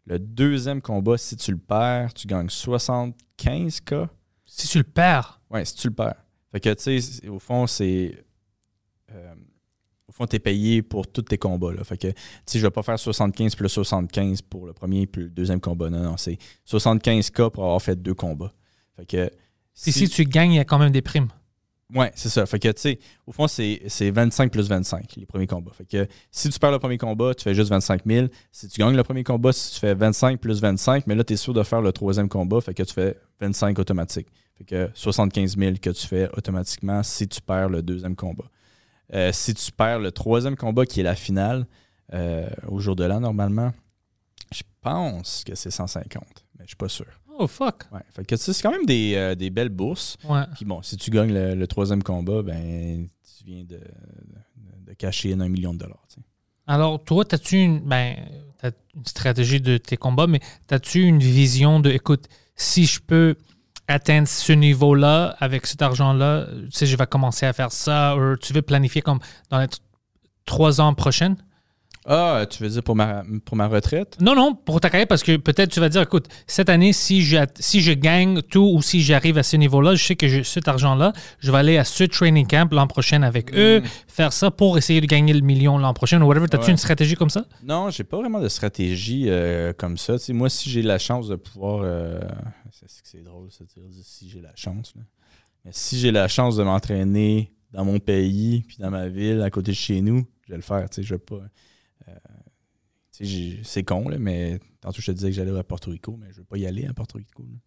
Le 0.05 0.17
deuxième 0.17 0.81
combat, 0.81 1.17
si 1.17 1.35
tu 1.35 1.51
le 1.51 1.57
perds, 1.57 2.13
tu 2.13 2.25
gagnes 2.25 2.47
75K. 2.47 4.07
Si 4.45 4.67
tu 4.67 4.77
le 4.79 4.83
perds, 4.83 5.41
Ouais, 5.51 5.65
si 5.65 5.75
tu 5.75 5.87
le 5.87 5.93
perds. 5.93 6.15
Fait 6.51 6.59
que, 6.59 6.73
tu 6.73 7.01
sais, 7.01 7.27
au 7.27 7.39
fond, 7.39 7.67
c'est. 7.67 8.23
euh, 9.11 9.33
au 10.07 10.11
fond, 10.11 10.25
tu 10.25 10.35
es 10.35 10.39
payé 10.39 10.81
pour 10.81 11.05
tous 11.07 11.21
tes 11.23 11.37
combats. 11.37 11.73
Là. 11.73 11.83
Fait 11.83 11.97
que, 11.97 12.07
tu 12.07 12.13
sais, 12.45 12.59
je 12.59 12.65
vais 12.65 12.71
pas 12.71 12.81
faire 12.83 12.97
75 12.97 13.55
plus 13.55 13.69
75 13.69 14.41
pour 14.43 14.65
le 14.65 14.73
premier 14.73 15.05
puis 15.05 15.23
le 15.23 15.29
deuxième 15.29 15.59
combat. 15.59 15.89
Non, 15.89 16.01
non, 16.01 16.17
c'est 16.17 16.37
75K 16.67 17.51
pour 17.51 17.63
avoir 17.65 17.81
fait 17.81 17.95
deux 17.95 18.13
combats. 18.15 18.53
Fait 18.95 19.05
que. 19.05 19.31
si, 19.73 19.91
si 19.91 20.07
tu 20.09 20.23
gagnes, 20.25 20.53
il 20.53 20.57
y 20.57 20.59
a 20.59 20.65
quand 20.65 20.79
même 20.79 20.91
des 20.91 21.01
primes. 21.03 21.29
Ouais, 21.93 22.11
c'est 22.15 22.29
ça. 22.29 22.45
Fait 22.45 22.59
que, 22.59 22.67
tu 22.67 22.81
sais, 22.81 22.99
au 23.25 23.31
fond, 23.31 23.47
c'est 23.47 23.81
c'est 23.87 24.11
25 24.11 24.51
plus 24.51 24.69
25, 24.69 25.15
les 25.17 25.25
premiers 25.25 25.47
combats. 25.47 25.71
Fait 25.73 25.85
que 25.85 26.07
si 26.29 26.49
tu 26.49 26.59
perds 26.59 26.71
le 26.71 26.79
premier 26.79 26.99
combat, 26.99 27.33
tu 27.33 27.43
fais 27.43 27.55
juste 27.55 27.69
25 27.69 28.03
000. 28.05 28.27
Si 28.51 28.67
tu 28.67 28.79
gagnes 28.79 28.95
le 28.95 29.03
premier 29.03 29.23
combat, 29.23 29.51
si 29.51 29.73
tu 29.73 29.79
fais 29.79 29.95
25 29.95 30.39
plus 30.39 30.61
25, 30.61 31.07
mais 31.07 31.15
là, 31.15 31.23
tu 31.23 31.33
es 31.33 31.37
sûr 31.37 31.53
de 31.53 31.63
faire 31.63 31.81
le 31.81 31.91
troisième 31.91 32.29
combat, 32.29 32.61
fait 32.61 32.75
que 32.75 32.83
tu 32.83 32.93
fais 32.93 33.17
25 33.41 33.79
automatique. 33.79 34.27
Fait 34.57 34.65
que 34.65 34.89
75 34.93 35.57
000 35.57 35.75
que 35.81 35.89
tu 35.89 36.05
fais 36.05 36.29
automatiquement 36.37 37.01
si 37.01 37.27
tu 37.27 37.41
perds 37.41 37.69
le 37.69 37.81
deuxième 37.81 38.15
combat. 38.15 38.45
Euh, 39.15 39.31
si 39.33 39.55
tu 39.55 39.71
perds 39.71 39.99
le 39.99 40.11
troisième 40.11 40.55
combat, 40.55 40.85
qui 40.85 40.99
est 40.99 41.03
la 41.03 41.15
finale, 41.15 41.65
euh, 42.13 42.47
au 42.67 42.79
jour 42.79 42.95
de 42.95 43.03
l'an, 43.03 43.19
normalement, 43.19 43.71
je 44.51 44.61
pense 44.81 45.43
que 45.43 45.55
c'est 45.55 45.71
150, 45.71 46.23
mais 46.57 46.65
je 46.65 46.69
suis 46.69 46.75
pas 46.75 46.89
sûr. 46.89 47.07
Oh, 47.39 47.47
fuck. 47.47 47.85
Ouais. 47.91 48.01
Fait 48.13 48.25
que, 48.25 48.35
c'est 48.35 48.61
quand 48.61 48.71
même 48.71 48.85
des, 48.85 49.15
euh, 49.15 49.33
des 49.33 49.49
belles 49.49 49.69
bourses. 49.69 50.17
Ouais. 50.27 50.43
Puis 50.55 50.65
bon, 50.65 50.81
si 50.81 50.97
tu 50.97 51.09
gagnes 51.09 51.33
le, 51.33 51.55
le 51.55 51.67
troisième 51.67 52.03
combat, 52.03 52.43
ben 52.43 53.07
tu 53.23 53.45
viens 53.45 53.63
de, 53.63 53.77
de, 53.77 54.85
de 54.87 54.93
cacher 54.93 55.33
un 55.33 55.47
million 55.47 55.73
de 55.73 55.79
dollars. 55.79 56.05
Alors, 56.67 57.03
toi, 57.03 57.23
as-tu 57.31 57.57
une, 57.57 57.79
ben, 57.79 58.17
t'as 58.59 58.71
une 58.93 59.05
stratégie 59.05 59.61
de 59.61 59.77
tes 59.77 59.97
combats, 59.97 60.27
mais 60.27 60.41
as-tu 60.69 61.01
une 61.01 61.19
vision 61.19 61.79
de, 61.79 61.89
écoute, 61.89 62.27
si 62.55 62.85
je 62.85 62.99
peux 62.99 63.35
atteindre 63.87 64.27
ce 64.27 64.51
niveau-là 64.51 65.35
avec 65.39 65.65
cet 65.65 65.81
argent-là, 65.81 66.45
tu 66.65 66.71
sais, 66.71 66.85
je 66.85 66.95
vais 66.95 67.07
commencer 67.07 67.45
à 67.47 67.53
faire 67.53 67.71
ça, 67.71 68.15
ou 68.17 68.35
tu 68.35 68.53
veux 68.53 68.61
planifier 68.61 69.01
comme 69.01 69.19
dans 69.49 69.59
les 69.59 69.67
trois 70.45 70.79
ans 70.81 70.93
prochaines? 70.93 71.37
Ah, 72.05 72.45
tu 72.49 72.63
veux 72.63 72.69
dire 72.69 72.81
pour 72.81 72.95
ma, 72.95 73.23
pour 73.45 73.55
ma 73.57 73.67
retraite? 73.67 74.17
Non, 74.21 74.33
non, 74.33 74.55
pour 74.55 74.79
ta 74.79 74.89
carrière, 74.89 75.07
parce 75.07 75.21
que 75.21 75.35
peut-être 75.37 75.69
tu 75.69 75.79
vas 75.79 75.89
dire, 75.89 76.01
écoute, 76.01 76.27
cette 76.47 76.69
année, 76.69 76.93
si 76.93 77.21
je, 77.21 77.37
si 77.59 77.81
je 77.81 77.91
gagne 77.91 78.41
tout 78.41 78.71
ou 78.73 78.81
si 78.81 79.01
j'arrive 79.01 79.37
à 79.37 79.43
ce 79.43 79.57
niveau-là, 79.57 79.95
je 79.95 80.03
sais 80.03 80.15
que 80.15 80.27
j'ai 80.27 80.43
cet 80.43 80.67
argent-là, 80.67 81.13
je 81.39 81.51
vais 81.51 81.57
aller 81.57 81.77
à 81.77 81.83
ce 81.83 82.05
training 82.05 82.47
camp 82.47 82.71
l'an 82.73 82.87
prochain 82.87 83.21
avec 83.21 83.53
eux, 83.53 83.83
faire 84.07 84.33
ça 84.33 84.49
pour 84.49 84.77
essayer 84.77 85.01
de 85.01 85.05
gagner 85.07 85.33
le 85.33 85.41
million 85.41 85.77
l'an 85.77 85.93
prochain 85.93 86.21
ou 86.21 86.25
whatever. 86.25 86.47
T'as-tu 86.47 86.65
Ouais. 86.65 86.71
une 86.71 86.77
stratégie 86.77 87.15
comme 87.15 87.29
ça? 87.29 87.45
Non, 87.63 87.89
j'ai 87.89 88.03
pas 88.05 88.17
vraiment 88.17 88.39
de 88.39 88.47
stratégie 88.49 89.25
euh, 89.27 89.73
comme 89.73 89.97
ça. 89.97 90.15
Moi, 90.29 90.49
si 90.49 90.69
j'ai 90.69 90.81
la 90.81 90.97
chance 90.99 91.27
de 91.27 91.35
pouvoir. 91.35 91.81
euh, 91.83 92.21
c'est 93.03 93.23
drôle, 93.23 93.51
ça, 93.51 93.65
dire 93.65 93.83
si 94.03 94.29
j'ai 94.29 94.41
la 94.41 94.55
chance. 94.55 94.93
là. 94.95 95.01
Mais 95.65 95.71
si 95.73 95.99
j'ai 95.99 96.11
la 96.11 96.27
chance 96.29 96.55
de 96.55 96.63
m'entraîner 96.63 97.51
dans 97.73 97.83
mon 97.83 97.99
pays, 97.99 98.63
puis 98.67 98.77
dans 98.79 98.89
ma 98.89 99.09
ville, 99.09 99.41
à 99.41 99.49
côté 99.49 99.71
de 99.71 99.75
chez 99.77 100.01
nous, 100.01 100.25
je 100.47 100.51
vais 100.53 100.57
le 100.57 100.63
faire. 100.63 100.89
Tu 100.89 100.95
sais, 100.95 101.03
je 101.03 101.13
vais 101.15 101.19
pas. 101.19 101.35
euh, 101.35 102.11
tu 102.11 102.11
sais, 102.11 102.13
j'ai- 102.13 103.08
c'est 103.63 103.83
con, 103.83 104.07
là, 104.09 104.17
mais 104.19 104.59
tantôt 104.81 105.01
je 105.01 105.07
te 105.07 105.11
disais 105.11 105.29
que 105.29 105.35
j'allais 105.35 105.57
à 105.57 105.63
Porto 105.63 105.91
Rico, 105.91 106.17
mais 106.19 106.27
je 106.31 106.37
veux 106.37 106.43
pas 106.45 106.57
y 106.57 106.65
aller 106.65 106.85
à 106.85 106.93
Porto 106.93 107.17
Rico. 107.17 107.43
là. 107.43 107.57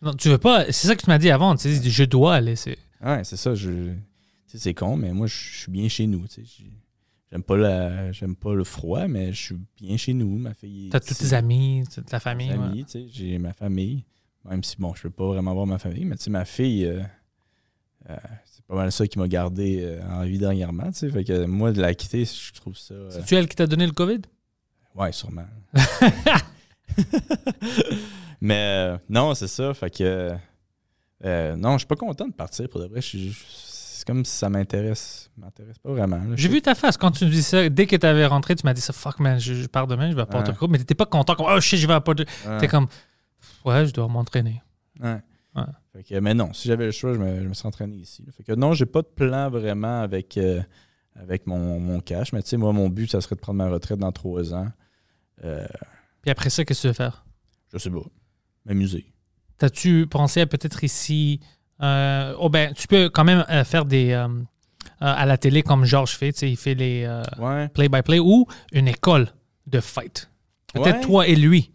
Non, 0.00 0.14
tu 0.14 0.28
veux 0.28 0.38
pas. 0.38 0.66
C'est 0.66 0.86
ça 0.86 0.94
que 0.96 1.02
tu 1.02 1.08
m'as 1.10 1.18
dit 1.18 1.30
avant. 1.30 1.56
Tu 1.56 1.62
sais, 1.74 1.90
je 1.90 2.04
dois 2.04 2.34
aller. 2.36 2.54
c'est- 2.56 2.78
Ouais, 3.04 3.24
c'est 3.24 3.36
ça. 3.36 3.54
Je, 3.54 3.92
c'est 4.46 4.74
con, 4.74 4.96
mais 4.96 5.12
moi, 5.12 5.26
je 5.26 5.34
suis 5.36 5.70
bien 5.72 5.88
chez 5.88 6.06
nous. 6.06 6.24
J'aime 7.30 7.42
pas, 7.42 7.56
la, 7.56 8.10
j'aime 8.12 8.36
pas 8.36 8.54
le 8.54 8.64
froid, 8.64 9.06
mais 9.06 9.32
je 9.32 9.42
suis 9.42 9.56
bien 9.76 9.96
chez 9.96 10.14
nous. 10.14 10.38
Ma 10.38 10.54
fille. 10.54 10.88
T'as 10.90 11.00
tous 11.00 11.14
tes 11.14 11.32
amis, 11.34 11.84
ta 12.06 12.20
famille. 12.20 12.48
ouais. 12.94 13.06
j'ai 13.12 13.38
ma 13.38 13.52
famille. 13.52 14.04
Même 14.48 14.62
si, 14.64 14.76
bon, 14.78 14.94
je 14.94 15.02
peux 15.02 15.10
pas 15.10 15.26
vraiment 15.26 15.52
voir 15.52 15.66
ma 15.66 15.78
famille, 15.78 16.04
mais 16.06 16.16
tu 16.16 16.22
sais, 16.24 16.30
ma 16.30 16.44
fille, 16.46 16.86
euh, 16.86 17.02
euh, 18.08 18.16
c'est 18.46 18.64
pas 18.64 18.76
mal 18.76 18.90
ça 18.92 19.06
qui 19.06 19.18
m'a 19.18 19.28
gardé 19.28 19.80
euh, 19.82 20.00
en 20.08 20.24
vie 20.24 20.38
dernièrement. 20.38 20.90
Fait 20.92 21.24
que 21.24 21.44
moi, 21.44 21.72
de 21.72 21.80
la 21.82 21.94
quitter, 21.94 22.24
je 22.24 22.52
trouve 22.54 22.76
ça. 22.78 22.94
C'est-tu 23.10 23.34
elle 23.34 23.48
qui 23.48 23.56
t'a 23.56 23.66
donné 23.66 23.84
le 23.86 23.92
COVID? 23.92 24.20
Ouais, 24.98 25.12
sûrement. 25.12 25.46
mais 28.40 28.54
euh, 28.94 28.98
non, 29.08 29.34
c'est 29.34 29.48
ça. 29.48 29.74
Fait 29.74 29.90
que. 29.90 30.32
euh, 31.24 31.56
non, 31.56 31.72
je 31.72 31.78
suis 31.78 31.86
pas 31.86 31.96
content 31.96 32.26
de 32.26 32.32
partir 32.32 32.68
pour 32.68 32.80
de 32.80 32.86
vrai. 32.86 33.00
C'est 33.02 34.06
comme 34.06 34.24
si 34.24 34.32
ça 34.36 34.48
m'intéresse. 34.48 35.30
m'intéresse 35.36 35.78
pas 35.78 35.90
vraiment. 35.90 36.20
J'ai 36.34 36.48
vu 36.48 36.62
ta 36.62 36.74
face 36.74 36.96
quand 36.96 37.10
tu 37.10 37.24
me 37.26 37.30
dis 37.30 37.42
ça. 37.42 37.68
Dès 37.68 37.86
que 37.86 37.96
t'avais 37.96 38.26
rentré, 38.26 38.54
tu 38.54 38.64
m'as 38.64 38.74
dit 38.74 38.80
ça. 38.80 38.92
Fuck, 38.92 39.18
man, 39.20 39.38
je, 39.38 39.54
je 39.54 39.66
pars 39.66 39.86
demain, 39.86 40.10
je 40.10 40.16
vais 40.16 40.22
à 40.22 40.26
Porto 40.26 40.46
Ouais. 40.46 40.52
Rico. 40.52 40.68
Mais 40.68 40.78
t'étais 40.78 40.94
pas 40.94 41.06
content. 41.06 41.34
Comme, 41.34 41.46
oh 41.48 41.60
shit, 41.60 41.78
je 41.78 41.86
vais 41.86 41.94
à 41.94 42.00
Porto 42.00 42.22
Ouais. 42.46 42.58
T'es 42.58 42.68
comme, 42.68 42.86
ouais, 43.64 43.86
je 43.86 43.92
dois 43.92 44.08
m'entraîner. 44.08 44.62
Ouais. 45.00 45.18
Ouais. 45.56 45.62
Fait 45.92 46.02
que, 46.04 46.18
mais 46.20 46.34
non, 46.34 46.52
si 46.52 46.68
j'avais 46.68 46.86
le 46.86 46.92
choix, 46.92 47.12
je 47.12 47.18
me, 47.18 47.42
je 47.42 47.48
me 47.48 47.54
serais 47.54 47.68
entraîné 47.68 47.96
ici. 47.96 48.24
Fait 48.36 48.44
que 48.44 48.52
non, 48.52 48.72
j'ai 48.72 48.86
pas 48.86 49.02
de 49.02 49.08
plan 49.08 49.50
vraiment 49.50 50.00
avec, 50.00 50.36
euh, 50.38 50.62
avec 51.20 51.46
mon, 51.46 51.80
mon 51.80 52.00
cash. 52.00 52.32
Mais 52.32 52.42
tu 52.42 52.50
sais, 52.50 52.56
moi, 52.56 52.72
mon 52.72 52.88
but, 52.88 53.10
ça 53.10 53.20
serait 53.20 53.34
de 53.34 53.40
prendre 53.40 53.58
ma 53.58 53.68
retraite 53.68 53.98
dans 53.98 54.12
trois 54.12 54.54
ans. 54.54 54.68
Euh, 55.44 55.66
Puis 56.22 56.30
après 56.30 56.50
ça, 56.50 56.64
qu'est-ce 56.64 56.78
que 56.80 56.82
tu 56.82 56.88
veux 56.88 56.94
faire? 56.94 57.24
je 57.72 57.78
sais 57.78 57.90
pas. 57.90 58.00
M'amuser. 58.64 59.06
T'as-tu 59.58 60.06
pensé 60.06 60.40
à 60.42 60.46
peut-être 60.46 60.84
ici. 60.84 61.40
euh, 61.82 62.34
oh 62.38 62.48
ben, 62.48 62.72
tu 62.74 62.86
peux 62.88 63.08
quand 63.08 63.24
même 63.24 63.44
euh, 63.50 63.64
faire 63.64 63.84
des. 63.84 64.12
à 65.00 65.26
la 65.26 65.38
télé 65.38 65.62
comme 65.62 65.84
Georges 65.84 66.12
fait, 66.16 66.32
tu 66.32 66.38
sais, 66.40 66.50
il 66.50 66.56
fait 66.56 66.74
les 66.74 67.06
Ouais. 67.38 67.68
play-by-play 67.68 68.18
ou 68.18 68.46
une 68.72 68.88
école 68.88 69.28
de 69.66 69.80
fight. 69.80 70.30
Peut-être 70.74 70.96
Ouais. 70.96 71.00
toi 71.04 71.26
et 71.28 71.34
lui. 71.36 71.70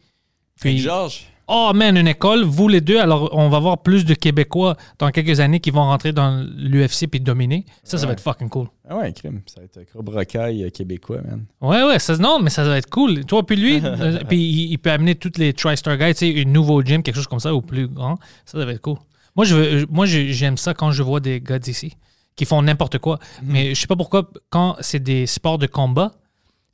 Puis, 0.60 0.78
Georges. 0.80 1.26
Oh 1.47 1.71
man, 1.75 1.97
une 1.97 2.08
école, 2.08 2.43
vous 2.43 2.67
les 2.67 2.82
deux, 2.82 2.99
alors 2.99 3.29
on 3.34 3.49
va 3.49 3.60
voir 3.60 3.82
plus 3.82 4.06
de 4.06 4.13
Québécois 4.13 4.75
dans 4.99 5.10
quelques 5.12 5.39
années 5.39 5.60
qui 5.60 5.71
vont 5.71 5.84
rentrer 5.84 6.12
dans 6.13 6.45
l'UFC 6.58 7.08
puis 7.10 7.19
dominer. 7.19 7.65
Ça, 7.84 7.97
ça 7.97 8.06
va 8.06 8.13
être 8.13 8.21
fucking 8.21 8.49
cool. 8.49 8.67
Ah 8.89 8.97
ouais, 8.97 9.12
crime. 9.13 9.41
Ça 9.45 9.60
va 9.62 9.65
être 9.65 9.91
Cobra 9.91 10.25
Kai 10.25 10.63
euh, 10.63 10.69
québécois, 10.69 11.21
man. 11.21 11.45
Ouais, 11.62 11.84
ouais, 11.84 11.99
ça, 11.99 12.17
non, 12.17 12.39
mais 12.41 12.49
ça 12.49 12.63
va 12.63 12.77
être 12.77 12.89
cool. 12.89 13.25
Toi, 13.25 13.45
puis 13.45 13.56
lui, 13.56 13.79
euh, 13.84 14.19
puis 14.27 14.38
il, 14.38 14.71
il 14.71 14.77
peut 14.77 14.91
amener 14.91 15.15
toutes 15.15 15.38
les 15.38 15.53
TriStar 15.53 15.97
guys, 15.97 16.13
tu 16.15 16.34
sais, 16.34 16.41
un 16.41 16.49
nouveau 16.49 16.82
gym, 16.84 17.01
quelque 17.03 17.15
chose 17.15 17.27
comme 17.27 17.39
ça, 17.39 17.53
au 17.53 17.62
plus 17.62 17.88
grand. 17.88 18.17
Ça, 18.45 18.60
ça 18.60 18.65
va 18.65 18.71
être 18.71 18.82
cool. 18.82 18.97
Moi, 19.36 19.45
je 19.45 19.56
veux- 19.56 19.86
moi 19.89 20.06
je- 20.06 20.27
j'aime 20.32 20.58
ça 20.58 20.73
quand 20.73 20.91
je 20.91 21.01
vois 21.03 21.19
des 21.19 21.41
gars 21.41 21.60
d'ici 21.60 21.97
qui 22.36 22.45
font 22.45 22.62
n'importe 22.62 22.97
quoi. 22.97 23.19
Mais 23.43 23.75
je 23.75 23.82
sais 23.82 23.88
pas 23.88 23.95
pourquoi, 23.95 24.29
quand 24.49 24.75
c'est 24.79 25.01
des 25.01 25.27
sports 25.27 25.58
de 25.60 25.67
combat, 25.67 26.12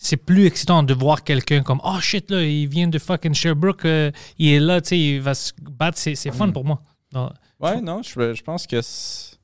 c'est 0.02 0.18
plus 0.18 0.46
excitant 0.46 0.82
de 0.82 0.94
voir 0.94 1.24
quelqu'un 1.24 1.62
comme 1.62 1.82
Oh 1.84 2.00
shit, 2.00 2.32
là, 2.32 2.42
il 2.42 2.68
vient 2.68 2.88
de 2.88 2.98
fucking 2.98 3.34
Sherbrooke, 3.34 3.84
euh, 3.86 4.12
il 4.38 4.48
est 4.54 4.60
là, 4.60 4.80
tu 4.82 4.90
sais, 4.90 5.00
il 5.00 5.20
va 5.22 5.34
se 5.36 5.52
battre. 5.62 5.98
C'est 5.98 6.16
c'est 6.16 6.32
fun 6.32 6.50
pour 6.52 6.64
moi. 6.66 6.82
Non. 7.14 7.30
Ouais, 7.60 7.82
non, 7.82 8.02
je, 8.02 8.34
je 8.34 8.42
pense 8.42 8.66
que 8.66 8.82
c'est- 8.82 9.36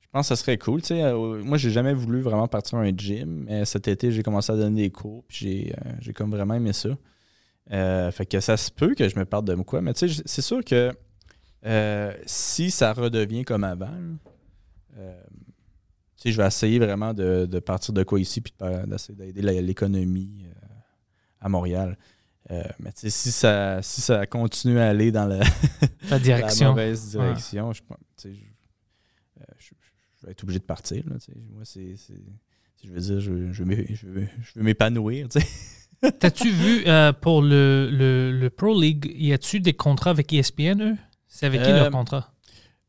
je 0.00 0.08
pense 0.12 0.28
que 0.28 0.34
ça 0.34 0.36
serait 0.36 0.56
cool. 0.56 0.80
tu 0.82 0.88
sais. 0.88 1.02
Euh, 1.02 1.42
moi, 1.44 1.58
j'ai 1.58 1.70
jamais 1.70 1.92
voulu 1.92 2.20
vraiment 2.22 2.46
partir 2.48 2.78
à 2.78 2.82
un 2.82 2.96
gym, 2.96 3.44
mais 3.46 3.64
cet 3.64 3.88
été, 3.88 4.10
j'ai 4.12 4.22
commencé 4.22 4.50
à 4.52 4.56
donner 4.56 4.82
des 4.84 4.90
cours, 4.90 5.24
puis 5.28 5.36
j'ai 5.40 5.72
euh, 5.84 5.90
j'ai 6.00 6.12
comme 6.14 6.30
vraiment 6.30 6.54
aimé 6.54 6.72
ça. 6.72 6.90
Euh, 7.72 8.10
fait 8.12 8.24
que 8.24 8.40
ça 8.40 8.56
se 8.56 8.70
peut 8.70 8.94
que 8.94 9.06
je 9.08 9.18
me 9.18 9.24
parte 9.26 9.44
de 9.46 9.54
quoi, 9.56 9.82
mais 9.82 9.92
tu 9.94 10.08
sais, 10.08 10.22
c'est 10.24 10.40
sûr 10.42 10.64
que 10.64 10.92
si 12.26 12.70
ça 12.70 12.92
redevient 12.92 13.44
comme 13.44 13.64
avant, 13.64 13.86
là, 13.86 14.30
euh, 14.98 15.20
sais, 16.22 16.32
je 16.32 16.36
vais 16.40 16.46
essayer 16.46 16.78
vraiment 16.78 17.14
de, 17.14 17.46
de 17.46 17.58
partir 17.60 17.94
de 17.94 18.02
quoi 18.02 18.20
ici, 18.20 18.40
puis 18.40 18.52
d'essayer 18.86 19.14
d'aider 19.16 19.42
l'économie 19.62 20.44
euh, 20.46 20.66
à 21.40 21.48
Montréal. 21.48 21.96
Euh, 22.50 22.62
mais 22.80 22.90
si 22.94 23.10
ça, 23.30 23.82
si 23.82 24.00
ça 24.00 24.26
continue 24.26 24.78
à 24.78 24.88
aller 24.88 25.12
dans 25.12 25.26
la, 25.26 25.38
La 25.38 25.44
la 26.10 26.18
direction. 26.18 26.70
mauvaise 26.70 27.10
direction, 27.10 27.72
je, 27.72 27.82
vais 30.24 30.32
être 30.32 30.42
obligé 30.42 30.58
de 30.58 30.64
partir. 30.64 31.04
Là. 31.08 31.16
Moi, 31.52 31.62
c'est. 31.64 31.94
Je 32.84 32.90
veux 32.90 33.00
dire, 33.00 33.20
je, 33.20 33.52
je 33.52 33.62
veux 33.62 33.68
m'é- 33.68 33.94
je 33.94 34.06
veux- 34.06 34.28
je 34.40 34.52
veux 34.58 34.62
m'épanouir. 34.64 35.28
tu 35.28 35.40
sais. 35.40 35.46
T'as-tu 36.20 36.50
vu 36.50 36.86
euh, 36.86 37.12
pour 37.12 37.42
le, 37.42 37.90
le, 37.92 38.30
le 38.32 38.50
Pro 38.50 38.80
League, 38.80 39.12
y 39.16 39.32
a-tu 39.32 39.58
des 39.60 39.72
contrats 39.74 40.10
avec 40.10 40.32
ESPN, 40.32 40.80
eux? 40.82 40.96
C'est 41.26 41.46
avec 41.46 41.62
qui 41.62 41.70
leur 41.70 41.90
contrat? 41.90 42.32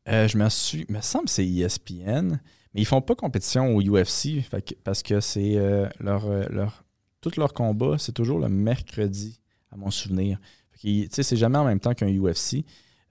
je 0.06 0.38
me 0.38 0.48
suis. 0.48 0.86
me 0.88 1.00
semble 1.00 1.26
que 1.26 1.30
c'est 1.32 1.46
ESPN. 1.46 2.40
Mais 2.74 2.82
ils 2.82 2.86
font 2.86 3.00
pas 3.02 3.14
compétition 3.14 3.74
au 3.74 3.80
UFC 3.82 4.40
fait 4.42 4.62
que- 4.62 4.74
parce 4.84 5.02
que 5.02 5.20
c'est 5.20 5.56
euh, 5.56 5.88
leur, 5.98 6.26
euh, 6.26 6.44
leur. 6.50 6.84
Tous 7.20 7.36
leurs 7.36 7.52
combats, 7.52 7.96
c'est 7.98 8.12
toujours 8.12 8.38
le 8.38 8.48
mercredi, 8.48 9.40
à 9.72 9.76
mon 9.76 9.90
souvenir. 9.90 10.38
Tu 10.80 11.06
sais, 11.10 11.22
c'est 11.22 11.36
jamais 11.36 11.58
en 11.58 11.64
même 11.64 11.80
temps 11.80 11.92
qu'un 11.92 12.08
UFC. 12.08 12.64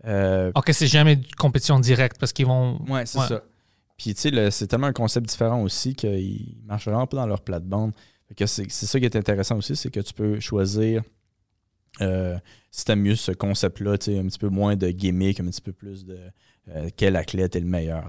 Euh, 0.06 0.52
Ok, 0.56 0.70
c'est 0.72 0.88
jamais 0.88 1.14
une 1.14 1.26
compétition 1.38 1.80
directe 1.80 2.18
parce 2.20 2.34
qu'ils 2.34 2.48
vont. 2.48 2.82
Ouais, 2.90 3.06
c'est 3.06 3.20
Ouais. 3.20 3.28
ça. 3.28 3.44
Puis, 3.98 4.16
tu 4.16 4.22
sais, 4.22 4.52
c'est 4.52 4.66
tellement 4.68 4.88
un 4.88 4.94
concept 4.94 5.28
différent 5.28 5.62
aussi 5.62 5.94
qu'ils 5.94 6.56
marchent 6.66 6.86
vraiment 6.86 7.06
pas 7.06 7.18
dans 7.18 7.28
leur 7.28 7.42
plate-bande. 7.42 7.92
C'est 8.46 8.70
ça 8.70 8.98
qui 9.00 9.06
est 9.06 9.16
intéressant 9.16 9.58
aussi, 9.58 9.76
c'est 9.76 9.92
que 9.92 10.00
tu 10.00 10.14
peux 10.14 10.40
choisir 10.40 11.04
euh, 12.02 12.38
si 12.72 12.86
t'aimes 12.86 13.02
mieux 13.02 13.16
ce 13.16 13.32
concept-là, 13.34 13.98
tu 13.98 14.06
sais, 14.14 14.20
un 14.20 14.26
petit 14.28 14.40
peu 14.40 14.48
moins 14.50 14.76
de 14.76 14.90
gimmick, 14.90 15.40
un 15.42 15.46
petit 15.48 15.62
peu 15.62 15.74
plus 15.74 16.06
de 16.06 16.18
euh, 16.70 16.90
quel 16.96 17.16
athlète 17.18 17.56
est 17.56 17.60
le 17.60 17.66
meilleur. 17.66 18.08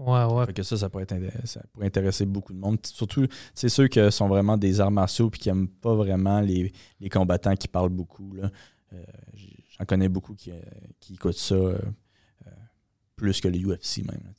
Ouais, 0.00 0.24
ouais. 0.24 0.46
Fait 0.46 0.52
que 0.54 0.62
ça, 0.62 0.76
ça 0.78 0.88
pourrait, 0.88 1.04
être 1.08 1.14
ça 1.46 1.60
pourrait 1.72 1.86
intéresser 1.86 2.24
beaucoup 2.24 2.54
de 2.54 2.58
monde. 2.58 2.78
Surtout, 2.86 3.26
c'est 3.54 3.68
ceux 3.68 3.86
qui 3.86 4.00
sont 4.10 4.28
vraiment 4.28 4.56
des 4.56 4.80
arts 4.80 4.90
martiaux 4.90 5.28
puis 5.28 5.40
qui 5.40 5.48
n'aiment 5.50 5.68
pas 5.68 5.94
vraiment 5.94 6.40
les, 6.40 6.72
les 7.00 7.08
combattants 7.10 7.54
qui 7.54 7.68
parlent 7.68 7.90
beaucoup. 7.90 8.32
là. 8.34 8.50
Euh, 8.94 9.04
J'en 9.78 9.84
connais 9.84 10.08
beaucoup 10.08 10.34
qui, 10.34 10.50
euh, 10.52 10.60
qui 11.00 11.14
écoutent 11.14 11.36
ça 11.36 11.54
euh, 11.54 11.78
euh, 12.46 12.50
plus 13.16 13.40
que 13.40 13.48
le 13.48 13.58
UFC 13.58 13.98
même. 13.98 14.20
là. 14.24 14.30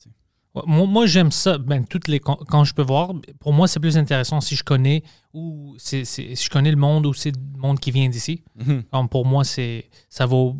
Ouais, 0.54 0.62
Moi, 0.66 0.86
moi, 0.86 1.06
j'aime 1.06 1.30
ça. 1.30 1.58
Ben, 1.58 1.84
toutes 1.84 2.08
les, 2.08 2.18
quand 2.20 2.64
je 2.64 2.74
peux 2.74 2.82
voir, 2.82 3.12
pour 3.40 3.52
moi, 3.52 3.66
c'est 3.68 3.80
plus 3.80 3.96
intéressant 3.96 4.40
si 4.40 4.54
je 4.56 4.64
connais 4.64 5.02
ou 5.32 5.74
c'est, 5.78 6.04
c'est- 6.04 6.34
si 6.34 6.44
je 6.44 6.50
connais 6.50 6.70
le 6.72 6.76
monde 6.76 7.06
ou 7.06 7.14
c'est 7.14 7.30
le 7.34 7.58
monde 7.58 7.78
qui 7.80 7.90
vient 7.92 8.08
d'ici. 8.08 8.42
Comme 8.90 9.08
pour 9.08 9.24
moi, 9.26 9.44
c'est 9.44 9.88
ça 10.08 10.26
vaut. 10.26 10.56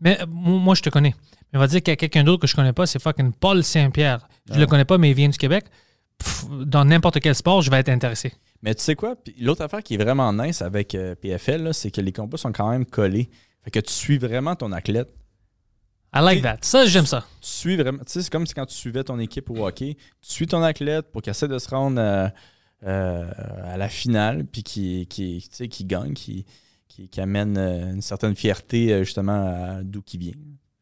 Mais 0.00 0.18
moi, 0.28 0.74
je 0.74 0.82
te 0.82 0.90
connais. 0.90 1.14
Mais 1.52 1.58
on 1.58 1.60
va 1.60 1.66
dire 1.66 1.82
qu'il 1.82 1.92
y 1.92 1.94
a 1.94 1.96
quelqu'un 1.96 2.24
d'autre 2.24 2.42
que 2.42 2.46
je 2.46 2.54
connais 2.54 2.72
pas, 2.72 2.86
c'est 2.86 3.00
fucking 3.00 3.32
Paul 3.32 3.64
Saint-Pierre. 3.64 4.28
Je 4.52 4.58
le 4.58 4.66
connais 4.66 4.84
pas, 4.84 4.98
mais 4.98 5.10
il 5.10 5.14
vient 5.14 5.28
du 5.28 5.38
Québec. 5.38 5.64
Pff, 6.18 6.46
dans 6.64 6.84
n'importe 6.84 7.20
quel 7.20 7.34
sport, 7.34 7.62
je 7.62 7.70
vais 7.70 7.78
être 7.78 7.88
intéressé. 7.88 8.32
Mais 8.62 8.74
tu 8.74 8.82
sais 8.82 8.96
quoi? 8.96 9.16
L'autre 9.40 9.62
affaire 9.62 9.82
qui 9.82 9.94
est 9.94 10.02
vraiment 10.02 10.32
nice 10.32 10.62
avec 10.62 10.94
euh, 10.94 11.14
PFL, 11.14 11.72
c'est 11.72 11.90
que 11.90 12.00
les 12.00 12.12
combats 12.12 12.38
sont 12.38 12.52
quand 12.52 12.70
même 12.70 12.84
collés. 12.84 13.30
Fait 13.62 13.70
que 13.70 13.80
tu 13.80 13.92
suis 13.92 14.18
vraiment 14.18 14.56
ton 14.56 14.72
athlète. 14.72 15.14
I 16.14 16.20
like 16.22 16.42
that. 16.42 16.58
Ça, 16.62 16.86
j'aime 16.86 17.06
ça. 17.06 17.24
Tu 17.40 17.48
suis 17.48 17.76
vraiment. 17.76 17.98
Tu 17.98 18.12
sais, 18.12 18.22
c'est 18.22 18.30
comme 18.30 18.46
si 18.46 18.54
quand 18.54 18.66
tu 18.66 18.74
suivais 18.74 19.04
ton 19.04 19.18
équipe 19.18 19.50
au 19.50 19.66
hockey. 19.66 19.96
Tu 20.22 20.32
suis 20.32 20.46
ton 20.46 20.62
athlète 20.62 21.12
pour 21.12 21.22
qu'il 21.22 21.30
essaie 21.30 21.48
de 21.48 21.58
se 21.58 21.68
rendre 21.68 22.00
euh, 22.00 22.28
euh, 22.84 23.30
à 23.64 23.76
la 23.76 23.88
finale, 23.88 24.44
puis 24.46 24.62
qui, 24.62 25.06
qui, 25.06 25.46
qui 25.48 25.84
gagne, 25.84 26.14
qui, 26.14 26.46
qui, 26.88 27.08
qui 27.08 27.20
amène 27.20 27.58
une 27.58 28.02
certaine 28.02 28.34
fierté 28.34 29.04
justement 29.04 29.46
à 29.46 29.82
d'où 29.82 30.00
qui 30.02 30.16
vient. 30.18 30.32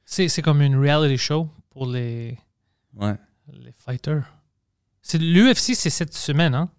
C'est, 0.07 0.29
c'est 0.29 0.41
comme 0.41 0.63
une 0.63 0.77
reality 0.79 1.19
show 1.19 1.49
pour 1.71 1.87
les, 1.87 2.39
Ouais. 2.95 3.15
les 3.53 3.73
fighters. 3.73 4.23
C'est, 5.03 5.19
L'UFC, 5.19 5.75
c'est 5.75 5.91
cette 5.91 6.15
semaine, 6.15 6.55
hein? 6.55 6.71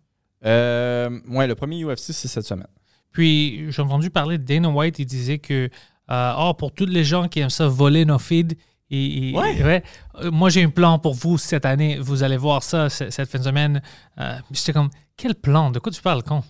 Euh, 0.46 1.20
ouais, 1.28 1.46
le 1.48 1.56
premier 1.56 1.84
UFC, 1.84 2.14
c'est 2.14 2.28
cette 2.28 2.46
semaine. 2.46 2.68
Puis 3.12 3.72
j'ai 3.72 3.82
entendu 3.82 4.10
parler 4.10 4.38
de 4.38 4.44
Dana 4.44 4.70
White, 4.70 5.00
il 5.00 5.06
disait 5.06 5.40
que 5.40 5.70
euh, 6.10 6.34
oh, 6.38 6.54
pour 6.54 6.72
tous 6.74 6.86
les 6.86 7.04
gens 7.04 7.28
qui 7.28 7.40
aiment 7.40 7.50
ça 7.50 7.68
voler 7.68 8.06
nos 8.06 8.20
feeds, 8.20 8.56
et, 8.90 9.30
et- 9.32 9.36
Ouais. 9.36 9.62
ouais, 9.64 9.84
euh, 10.22 10.32
moi 10.32 10.50
j'ai 10.50 10.64
un 10.64 10.70
plan 10.70 10.98
pour 11.00 11.14
vous 11.14 11.38
cette 11.38 11.66
année, 11.66 11.98
vous 12.00 12.24
allez 12.24 12.38
voir 12.38 12.64
ça 12.64 12.90
cette 12.90 13.30
fin 13.30 13.40
de 13.40 13.44
semaine. 13.44 13.82
Euh, 14.20 14.38
J'étais 14.52 14.72
comme, 14.74 14.90
quel 15.18 15.36
plan? 15.36 15.72
De 15.72 15.80
quoi 15.80 15.92
tu 15.92 16.02
parles, 16.02 16.24
con? 16.24 16.44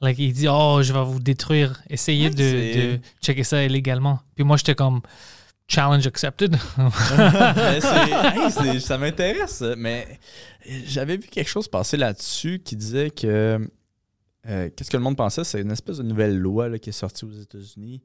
Like, 0.00 0.18
il 0.18 0.32
dit, 0.32 0.48
oh, 0.48 0.80
je 0.82 0.92
vais 0.92 1.04
vous 1.04 1.20
détruire, 1.20 1.80
essayez 1.90 2.28
Ouais, 2.28 2.34
de, 2.34 2.94
de 2.96 3.00
checker 3.22 3.44
ça 3.44 3.62
illégalement. 3.62 4.20
Puis 4.34 4.44
moi 4.44 4.56
j'étais 4.56 4.74
comme, 4.74 5.02
challenge 5.70 6.06
accepted. 6.06 6.56
Ça 8.80 8.98
m'intéresse, 8.98 9.62
mais 9.76 10.18
j'avais 10.86 11.16
vu 11.16 11.28
quelque 11.28 11.48
chose 11.48 11.68
passer 11.68 11.96
là-dessus 11.96 12.60
qui 12.64 12.76
disait 12.76 13.10
que. 13.10 13.58
euh, 14.48 14.70
Qu'est-ce 14.76 14.90
que 14.90 14.96
le 14.96 15.02
monde 15.02 15.16
pensait? 15.16 15.44
C'est 15.44 15.60
une 15.60 15.70
espèce 15.70 15.98
de 15.98 16.02
nouvelle 16.02 16.38
loi 16.38 16.68
là, 16.68 16.78
qui 16.78 16.90
est 16.90 16.92
sortie 16.92 17.24
aux 17.24 17.32
États-Unis. 17.32 18.02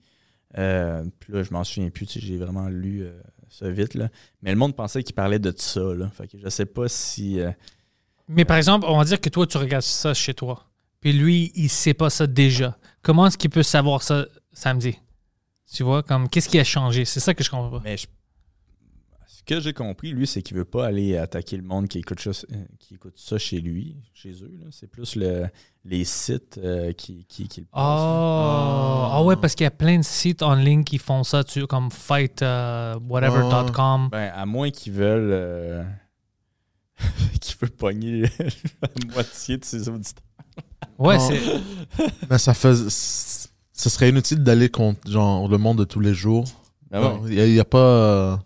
Euh, 0.57 1.03
puis 1.20 1.34
là, 1.34 1.43
je 1.43 1.51
m'en 1.51 1.63
souviens 1.63 1.89
plus, 1.89 2.07
j'ai 2.18 2.38
vraiment 2.38 2.70
lu 2.70 3.03
euh, 3.03 3.20
ça 3.49 3.70
vite. 3.70 3.95
Là. 3.95 4.09
Mais 4.41 4.51
le 4.51 4.57
monde 4.57 4.76
pensait 4.76 5.03
qu'il 5.03 5.16
parlait 5.16 5.39
de 5.39 5.53
ça. 5.57 5.82
Là. 5.82 6.09
Fait 6.09 6.28
que 6.28 6.38
je 6.38 6.49
sais 6.49 6.66
pas 6.66 6.88
si. 6.88 7.39
Mais 8.28 8.45
par 8.45 8.57
exemple, 8.57 8.86
on 8.88 8.97
va 8.97 9.03
dire 9.03 9.20
que 9.20 9.30
toi, 9.30 9.45
tu 9.47 9.57
regardes 9.57 9.84
ça 9.84 10.13
chez 10.13 10.34
toi. 10.34 10.66
Puis 11.01 11.13
lui, 11.13 11.51
il 11.55 11.70
sait 11.70 11.93
pas 11.93 12.09
ça 12.09 12.26
déjà. 12.26 12.78
Comment 13.01 13.28
est-ce 13.28 13.38
qu'il 13.38 13.49
peut 13.49 13.63
savoir 13.63 14.01
ça 14.01 14.26
samedi? 14.53 14.97
Tu 15.74 15.84
vois, 15.84 16.03
comme 16.03 16.30
qu'est-ce 16.30 16.47
qui 16.49 16.59
a 16.59 16.63
changé? 16.63 17.05
C'est 17.05 17.20
ça 17.20 17.34
que 17.34 17.43
je 17.43 17.49
comprends 17.49 17.70
pas. 17.72 17.82
mais 17.84 17.97
je- 17.97 18.07
ce 19.28 19.43
que 19.43 19.59
j'ai 19.59 19.74
compris, 19.74 20.11
lui, 20.11 20.26
c'est 20.26 20.41
qu'il 20.41 20.57
veut 20.57 20.66
pas 20.66 20.88
aller 20.88 21.18
attaquer 21.18 21.57
le 21.57 21.63
monde 21.63 21.88
qui 21.88 21.99
écoute 21.99 22.20
ça, 22.20 22.30
euh, 22.32 22.63
qui 22.80 22.95
écoute 22.95 23.13
ça 23.18 23.38
chez 23.38 23.59
lui, 23.61 23.95
chez 24.13 24.32
eux. 24.43 24.51
là. 24.59 24.68
C'est 24.72 24.88
plus 24.88 25.16
le, 25.16 25.47
les 25.84 26.03
sites 26.03 26.57
euh, 26.57 26.93
qui, 26.93 27.26
qui, 27.26 27.47
qui 27.47 27.61
le 27.61 27.68
Oh, 27.74 27.78
ah 27.78 29.22
ouais, 29.24 29.36
parce 29.36 29.53
qu'il 29.53 29.66
y 29.66 29.68
a 29.68 29.72
plein 29.72 29.97
de 29.99 30.03
sites 30.03 30.41
en 30.41 30.55
ligne 30.55 30.84
qui 30.84 30.97
font 30.97 31.24
ça, 31.24 31.43
tu, 31.43 31.68
comme 31.68 31.91
fight 31.91 32.41
euh, 32.41 32.97
whatever.com. 33.07 34.09
Ben, 34.11 34.32
à 34.34 34.45
moins 34.47 34.72
qu'ils 34.72 34.93
veulent. 34.93 35.32
euh, 35.32 35.84
qu'ils 37.41 37.55
veulent 37.59 37.70
pogner 37.72 38.22
la 38.82 38.89
moitié 39.13 39.57
de 39.57 39.66
ses 39.66 39.89
auditeurs. 39.89 40.24
Ouais, 40.97 41.20
c'est. 41.20 41.39
Mais 42.30 42.38
ça 42.38 42.53
fait. 42.53 42.74
Ce 43.76 43.89
serait 43.89 44.09
inutile 44.09 44.41
d'aller 44.41 44.69
contre 44.69 45.11
genre, 45.11 45.49
le 45.49 45.57
monde 45.57 45.78
de 45.78 45.84
tous 45.84 45.99
les 45.99 46.13
jours. 46.13 46.45
Ouais. 46.93 47.01
Il 47.26 47.36
n'y 47.36 47.41
a, 47.41 47.45
il 47.45 47.53
y 47.53 47.59
a 47.59 47.65
pas, 47.65 47.78
euh, 47.78 48.38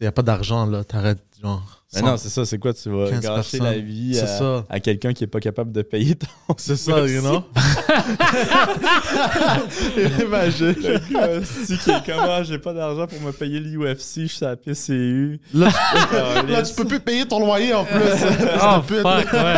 il 0.00 0.04
y 0.04 0.06
a 0.06 0.12
pas 0.12 0.22
d'argent 0.22 0.64
là. 0.66 0.84
T'arrêtes. 0.84 1.24
Genre, 1.42 1.76
non, 2.02 2.16
c'est 2.16 2.28
ça, 2.28 2.44
c'est 2.44 2.58
quoi? 2.58 2.74
Tu 2.74 2.90
vas 2.90 3.08
15 3.10 3.20
gâcher 3.20 3.58
personnes. 3.58 3.62
la 3.64 3.78
vie 3.78 4.18
à, 4.18 4.26
ça. 4.26 4.64
à 4.68 4.80
quelqu'un 4.80 5.12
qui 5.12 5.22
est 5.24 5.28
pas 5.28 5.40
capable 5.40 5.72
de 5.72 5.82
payer 5.82 6.14
ton. 6.14 6.26
C'est 6.58 6.76
ça, 6.76 7.06
you 7.06 7.20
know? 7.20 7.42
Imagine. 10.20 10.74
Le 10.78 11.12
gars, 11.12 11.44
si 11.44 11.78
qui 11.78 11.90
est 11.90 12.04
comment? 12.04 12.42
J'ai 12.42 12.58
pas 12.58 12.74
d'argent 12.74 13.06
pour 13.06 13.20
me 13.20 13.32
payer 13.32 13.60
l'UFC, 13.60 14.22
je 14.22 14.26
suis 14.26 14.44
à 14.44 14.50
la 14.50 14.56
PCU. 14.56 15.40
Là, 15.54 15.68
là, 16.48 16.62
tu 16.62 16.74
peux 16.74 16.84
plus 16.84 17.00
payer 17.00 17.26
ton 17.26 17.40
loyer 17.40 17.72
en 17.74 17.84
plus. 17.84 17.94
Oh, 17.94 18.82
fuck, 18.86 19.32
ouais. 19.32 19.54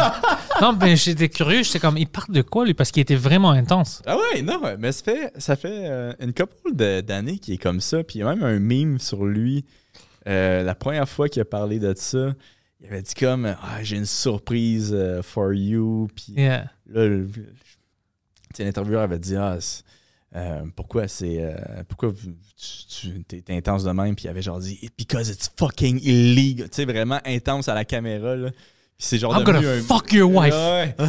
Non, 0.61 0.73
ben 0.73 0.97
j'étais 0.97 1.29
curieux, 1.29 1.63
j'étais 1.63 1.79
comme, 1.79 1.97
il 1.97 2.07
parle 2.07 2.33
de 2.33 2.43
quoi 2.43 2.65
lui? 2.65 2.75
Parce 2.75 2.91
qu'il 2.91 3.01
était 3.01 3.15
vraiment 3.17 3.51
intense. 3.51 4.03
Ah 4.07 4.17
ouais, 4.17 4.43
non, 4.43 4.61
mais 4.79 4.93
ça 4.93 5.05
fait, 5.05 5.33
ça 5.39 5.57
fait 5.57 5.83
euh, 5.89 6.13
une 6.21 6.33
couple 6.35 6.75
d'années 6.75 7.39
qu'il 7.39 7.55
est 7.55 7.59
comme 7.59 7.81
ça. 7.81 8.03
Puis 8.03 8.19
il 8.19 8.23
y 8.23 8.25
a 8.25 8.35
même 8.35 8.43
un 8.43 8.59
meme 8.59 8.99
sur 8.99 9.25
lui. 9.25 9.65
Euh, 10.27 10.63
la 10.63 10.75
première 10.75 11.09
fois 11.09 11.29
qu'il 11.29 11.41
a 11.43 11.45
parlé 11.45 11.79
de 11.79 11.95
ça, 11.97 12.35
il 12.81 12.87
avait 12.87 13.03
dit 13.03 13.15
comme 13.15 13.47
ah, 13.47 13.83
j'ai 13.83 13.97
une 13.97 14.07
surprise 14.07 14.91
euh, 14.93 15.23
for 15.23 15.53
you. 15.53 16.09
Puis 16.15 16.35
Yeah. 16.37 16.71
là, 16.87 17.09
l'intervieweur 18.59 19.03
avait 19.03 19.19
dit 19.19 19.37
ah, 19.37 19.59
euh, 20.37 20.63
pourquoi 20.77 21.09
c'est 21.09 21.39
euh, 21.41 21.55
pourquoi 21.89 22.13
tu, 22.87 23.25
t'es 23.25 23.43
intense 23.49 23.85
de 23.85 23.91
même 23.93 24.15
puis 24.15 24.27
il 24.27 24.29
avait 24.29 24.43
genre 24.43 24.59
dit 24.59 24.79
because 24.99 25.31
it's 25.31 25.51
fucking 25.57 25.99
illegal 26.03 26.69
tu 26.69 26.77
sais 26.77 26.85
vraiment 26.85 27.19
intense 27.25 27.69
à 27.69 27.75
la 27.75 27.87
caméra 27.87 28.37
là 28.37 28.51
c'est 28.99 29.19
genre 29.19 29.37
I'm 29.37 29.45
gonna 29.45 29.61
un- 29.61 29.81
fuck 29.83 30.13
your 30.13 30.31
wife. 30.35 30.53
Ouais. 30.55 30.97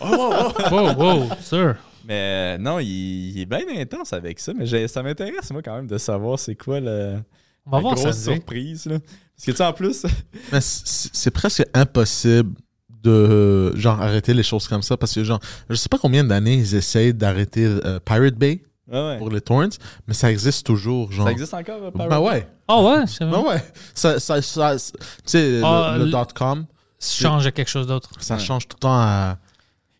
Wow, 0.00 0.94
wow, 0.96 1.28
sir. 1.40 1.76
Mais 2.04 2.56
euh, 2.56 2.58
non, 2.58 2.78
il, 2.80 3.30
il 3.30 3.40
est 3.40 3.46
bien 3.46 3.60
intense 3.78 4.12
avec 4.12 4.40
ça. 4.40 4.52
Mais 4.54 4.66
j'ai- 4.66 4.88
ça 4.88 5.02
m'intéresse, 5.02 5.50
moi, 5.52 5.62
quand 5.62 5.76
même, 5.76 5.86
de 5.86 5.98
savoir 5.98 6.38
c'est 6.38 6.56
quoi 6.56 6.80
le, 6.80 7.18
On 7.66 7.70
va 7.70 7.76
la 7.78 7.80
voir 7.82 7.94
grosse 7.94 8.16
ça. 8.16 8.32
surprise. 8.32 8.86
Là. 8.86 8.98
Parce 8.98 9.46
que, 9.46 9.50
tu 9.52 9.56
sais, 9.56 9.64
en 9.64 9.72
plus, 9.72 10.02
Mais 10.52 10.60
c'est 10.60 11.10
c'est 11.12 11.30
presque 11.30 11.64
impossible 11.74 12.54
de 13.02 13.74
genre 13.76 14.00
arrêter 14.00 14.34
les 14.34 14.42
choses 14.44 14.68
comme 14.68 14.82
ça 14.82 14.96
parce 14.96 15.12
que 15.14 15.24
genre 15.24 15.40
je 15.68 15.74
sais 15.74 15.88
pas 15.88 15.98
combien 15.98 16.22
d'années 16.22 16.54
ils 16.54 16.74
essayent 16.76 17.12
d'arrêter 17.12 17.64
euh, 17.64 17.98
Pirate 18.04 18.34
Bay 18.36 18.62
Ah 18.92 19.08
ouais. 19.08 19.18
pour 19.18 19.28
les 19.28 19.40
torrents 19.40 19.66
mais 20.06 20.14
ça 20.14 20.30
existe 20.30 20.64
toujours 20.64 21.10
genre 21.10 21.26
ça 21.26 21.32
existe 21.32 21.52
encore, 21.52 21.82
euh, 21.82 21.90
Pirate 21.90 22.08
bah 22.10 22.20
Bay? 22.20 22.24
ouais 22.26 22.46
Oh 22.68 22.88
ouais, 22.88 23.04
c'est 23.08 23.24
vrai. 23.24 23.32
bah 23.32 23.48
ouais 23.48 23.62
ça 23.92 24.20
ça, 24.20 24.40
ça- 24.40 24.76
tu 24.76 24.92
sais 25.24 25.60
Ah, 25.64 25.94
le, 25.94 25.98
le 25.98 26.04
le- 26.04 26.10
dot 26.12 26.32
com 26.32 26.64
Change 27.02 27.46
à 27.46 27.52
quelque 27.52 27.68
chose 27.68 27.86
d'autre. 27.86 28.10
ça 28.22 28.34
Ouais. 28.34 28.40
change 28.40 28.68
tout 28.68 28.76
le 28.76 28.80
temps 28.80 28.94
à 29.00 29.38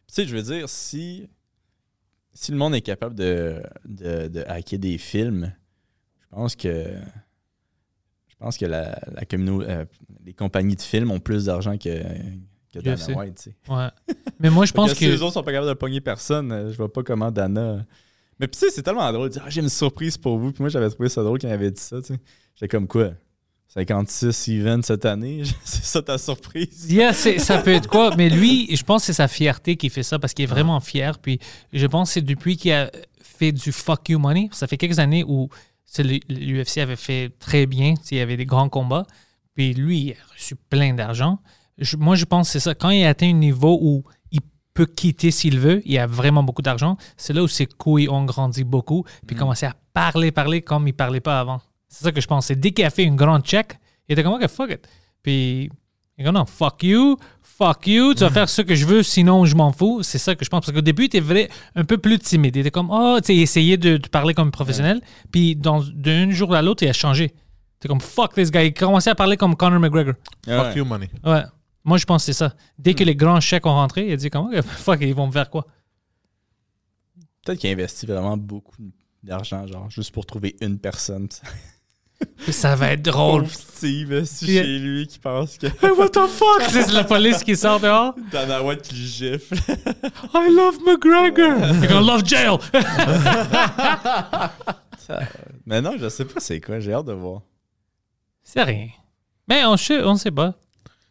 Tu 0.09 0.15
sais, 0.15 0.27
je 0.27 0.37
veux 0.37 0.43
dire, 0.43 0.69
si, 0.69 1.29
si 2.33 2.53
le 2.53 2.59
monde 2.59 2.75
est 2.75 2.81
capable 2.83 3.15
de, 3.15 3.63
de, 3.85 4.29
de 4.29 4.45
hacker 4.47 4.79
des 4.79 4.99
films, 4.99 5.53
je 6.21 6.27
pense 6.37 6.57
que. 6.57 6.95
Je 8.29 8.35
pense 8.47 8.57
que 8.59 8.67
la, 8.67 8.99
la 9.13 9.25
communauté, 9.25 9.67
euh, 9.71 9.85
les 10.25 10.33
compagnies 10.35 10.75
de 10.77 10.81
films 10.83 11.11
ont 11.13 11.21
plus 11.21 11.45
d'argent 11.45 11.79
que, 11.79 12.03
que 12.73 12.81
Dana. 12.81 13.07
White. 13.17 13.37
tu 13.37 13.43
sais. 13.51 13.73
Ouais. 13.73 13.89
Mais 14.41 14.51
moi, 14.51 14.65
je 14.67 14.73
pense 14.73 14.91
que 14.93 14.99
si 14.99 15.07
les 15.07 15.23
autres 15.23 15.35
sont 15.35 15.45
pas 15.45 15.53
capables 15.53 15.69
de 15.69 15.75
pogner 15.75 16.01
personne, 16.01 16.51
euh, 16.51 16.71
je 16.73 16.77
vois 16.77 16.93
pas 16.93 17.03
comment 17.05 17.31
Dana. 17.31 17.85
Mais 18.41 18.49
tu 18.49 18.59
sais, 18.59 18.71
c'est 18.71 18.83
tellement 18.83 19.13
drôle 19.13 19.29
de 19.29 19.35
dire 19.35 19.43
ah, 19.47 19.51
j'ai 19.51 19.61
une 19.61 19.69
surprise 19.69 20.17
pour 20.19 20.39
vous. 20.39 20.51
Puis 20.51 20.61
moi, 20.63 20.71
j'avais 20.71 20.91
trouvé 20.91 21.09
ça 21.09 21.23
drôle 21.23 21.39
quand 21.39 21.47
il 21.47 21.53
avait 21.53 21.71
dit 21.71 21.81
ça. 21.81 22.01
tu 22.01 22.15
sais. 22.15 22.21
J'étais 22.57 22.69
comme 22.69 22.89
quoi? 22.89 23.13
56 23.75 24.49
events 24.51 24.83
cette 24.83 25.07
année, 25.07 25.45
c'est 25.65 25.85
ça 25.85 26.03
ta 26.03 26.19
surprise? 26.19 26.87
Yeah, 26.91 27.15
ça 27.15 27.59
peut 27.59 27.73
être 27.73 27.89
quoi? 27.89 28.15
Mais 28.17 28.29
lui, 28.29 28.69
je 28.77 28.83
pense 28.83 29.03
que 29.03 29.07
c'est 29.07 29.13
sa 29.15 29.29
fierté 29.29 29.77
qui 29.77 29.89
fait 29.89 30.03
ça 30.03 30.19
parce 30.19 30.35
qu'il 30.35 30.43
est 30.43 30.47
vraiment 30.47 30.79
fier. 30.81 31.19
Puis 31.19 31.39
je 31.73 31.87
pense 31.87 32.11
que 32.11 32.15
c'est 32.15 32.23
depuis 32.23 32.59
qu'il 32.59 32.73
a 32.73 32.91
fait 33.23 33.51
du 33.51 33.73
fuck 33.73 34.11
you 34.11 34.19
money. 34.19 34.51
Ça 34.53 34.67
fait 34.67 34.77
quelques 34.77 34.99
années 34.99 35.25
où 35.27 35.49
l'UFC 35.99 36.79
avait 36.79 36.97
fait 36.97 37.33
très 37.39 37.65
bien. 37.65 37.95
Il 38.11 38.19
y 38.19 38.21
avait 38.21 38.37
des 38.37 38.45
grands 38.45 38.69
combats. 38.69 39.07
Puis 39.55 39.73
lui, 39.73 40.01
il 40.01 40.13
a 40.13 40.35
reçu 40.35 40.55
plein 40.55 40.93
d'argent. 40.93 41.39
moi, 41.99 42.15
je 42.15 42.27
pense 42.27 42.49
que 42.49 42.53
c'est 42.53 42.61
ça. 42.61 42.75
Quand 42.75 42.91
il 42.91 43.07
atteint 43.07 43.31
un 43.31 43.33
niveau 43.33 43.79
où 43.81 44.05
il 44.31 44.41
peut 44.75 44.87
quitter 44.87 45.31
s'il 45.31 45.59
veut, 45.59 45.81
il 45.87 45.99
a 45.99 46.07
vraiment 46.07 46.43
beaucoup 46.43 46.63
d'argent, 46.63 46.99
c'est 47.17 47.33
là 47.33 47.43
où 47.43 47.49
ses 47.49 47.67
couilles 47.67 48.11
ont 48.11 48.25
grandi 48.27 48.65
beaucoup, 48.65 49.05
puis 49.27 49.35
commencé 49.35 49.65
à 49.65 49.75
parler, 49.95 50.31
parler 50.31 50.61
comme 50.61 50.89
il 50.89 50.95
parlait 50.95 51.21
pas 51.21 51.41
avant. 51.41 51.63
C'est 51.93 52.05
ça 52.05 52.13
que 52.13 52.21
je 52.21 52.27
pense. 52.27 52.47
C'est 52.47 52.57
dès 52.59 52.71
qu'il 52.73 52.85
a 52.85 52.91
fait 52.91 53.05
une 53.05 53.17
grande 53.17 53.43
check, 53.45 53.79
il 54.09 54.13
était 54.15 54.23
comme, 54.23 54.33
OK, 54.35 54.47
fuck 54.49 54.71
it. 54.71 54.89
Puis, 55.23 55.71
il 56.17 56.23
est 56.23 56.25
comme, 56.25 56.35
non, 56.35 56.47
fuck 56.47 56.83
you, 56.83 57.17
fuck 57.43 57.87
you, 57.87 58.15
tu 58.15 58.21
vas 58.21 58.31
faire 58.31 58.49
ce 58.49 58.63
que 58.63 58.75
je 58.75 58.87
veux, 58.87 59.03
sinon 59.03 59.45
je 59.45 59.55
m'en 59.55 59.73
fous. 59.73 60.03
C'est 60.03 60.19
ça 60.19 60.35
que 60.35 60.45
je 60.45 60.49
pense. 60.51 60.65
Parce 60.65 60.75
qu'au 60.75 60.81
début, 60.81 61.03
il 61.03 61.07
était 61.07 61.21
vrai, 61.21 61.49
un 61.75 61.85
peu 61.85 61.99
plus 61.99 62.19
timide. 62.19 62.57
Il 62.57 62.61
était 62.61 62.71
comme, 62.71 62.89
oh, 62.91 63.19
tu 63.21 63.27
sais, 63.27 63.37
il 63.37 63.43
essayait 63.43 63.77
de, 63.77 63.99
de 63.99 64.09
parler 64.09 64.33
comme 64.35 64.51
professionnel. 64.51 65.01
Puis, 65.31 65.55
dans- 65.55 65.83
d'un 65.85 66.31
jour 66.31 66.55
à 66.55 66.63
l'autre, 66.63 66.83
il 66.83 66.89
a 66.89 66.93
changé. 66.95 67.35
C'est 67.81 67.89
comme, 67.89 68.01
fuck 68.01 68.35
this 68.35 68.51
guy. 68.51 68.67
Il 68.69 68.75
commençait 68.75 69.11
à 69.11 69.15
parler 69.15 69.37
comme 69.37 69.55
Conor 69.55 69.79
McGregor. 69.81 70.15
Fuck 70.47 70.49
Ouais. 70.67 70.75
you, 70.77 70.85
money. 70.85 71.11
Ouais. 71.25 71.43
Moi, 71.85 71.99
je 71.99 72.05
pense 72.07 72.23
que 72.23 72.27
c'est 72.27 72.39
ça. 72.39 72.55
Dès 72.79 72.95
que 72.95 73.05
les 73.05 73.17
grands 73.17 73.41
chèques 73.41 73.67
ont 73.67 73.75
rentré, 73.75 74.07
il 74.07 74.13
a 74.13 74.17
dit, 74.17 74.31
comment, 74.31 74.51
fuck, 74.63 74.99
ils 75.03 75.15
vont 75.15 75.27
me 75.27 75.33
faire 75.33 75.51
quoi? 75.51 75.67
Peut-être 77.45 77.59
qu'il 77.59 77.71
investit 77.71 78.07
vraiment 78.07 78.37
beaucoup 78.37 78.77
d'argent, 79.23 79.67
genre, 79.67 79.91
juste 79.91 80.13
pour 80.13 80.25
trouver 80.27 80.55
une 80.61 80.79
personne. 80.79 81.29
Ça 82.51 82.75
va 82.77 82.93
être 82.93 83.03
drôle. 83.03 83.43
Pauvre 83.43 83.55
Steve, 83.55 84.13
euh, 84.13 84.25
c'est 84.25 84.47
Yeah. 84.47 84.63
chez 84.65 84.79
lui 84.79 85.07
qui 85.07 85.19
pense 85.19 85.59
que 85.59 85.67
Hey, 85.67 85.91
what 85.97 86.09
the 86.11 86.27
fuck? 86.29 86.63
C'est 86.71 86.93
la 86.93 87.05
police 87.05 87.43
qui 87.43 87.57
sort 87.57 87.81
dehors. 87.81 88.15
Dana 88.31 88.63
White 88.63 88.83
qui 88.83 88.95
le 88.95 89.01
gifle. 89.07 89.55
I 90.35 90.51
love 90.51 90.79
McGregor. 90.87 91.59
You're 91.59 91.89
gonna 91.89 92.01
love 92.01 92.25
jail. 92.27 92.59
Mais 95.67 95.81
non, 95.81 95.93
je 95.99 96.09
sais 96.09 96.25
pas 96.25 96.41
c'est 96.41 96.61
quoi, 96.61 96.81
j'ai 96.81 96.93
hâte 96.93 97.07
de 97.07 97.13
voir. 97.13 97.43
C'est 98.43 98.63
rien. 98.63 98.89
Mais 99.49 99.65
on 99.65 99.77
sait, 99.77 100.03
on 100.03 100.17
sait 100.17 100.31
pas. 100.31 100.55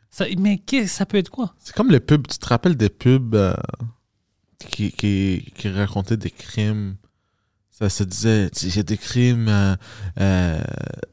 Ça, 0.09 0.25
mais 0.37 0.61
ça 0.87 1.05
peut 1.05 1.17
être 1.17 1.29
quoi? 1.29 1.53
C'est 1.59 1.73
comme 1.75 1.89
les 1.91 1.99
pubs. 1.99 2.27
Tu 2.27 2.37
te 2.37 2.45
rappelles 2.47 2.75
des 2.75 2.89
pubs 2.89 3.35
euh, 3.35 3.53
qui, 4.59 4.91
qui, 4.91 5.51
qui 5.55 5.69
racontaient 5.69 6.17
des 6.17 6.31
crimes 6.31 6.95
Ça 7.81 7.89
se 7.89 8.03
disait, 8.03 8.49
il 8.61 8.75
y 8.75 8.79
a 8.79 8.83
des 8.83 8.97
crimes 8.97 9.47
euh, 9.49 9.75
euh, 10.19 10.61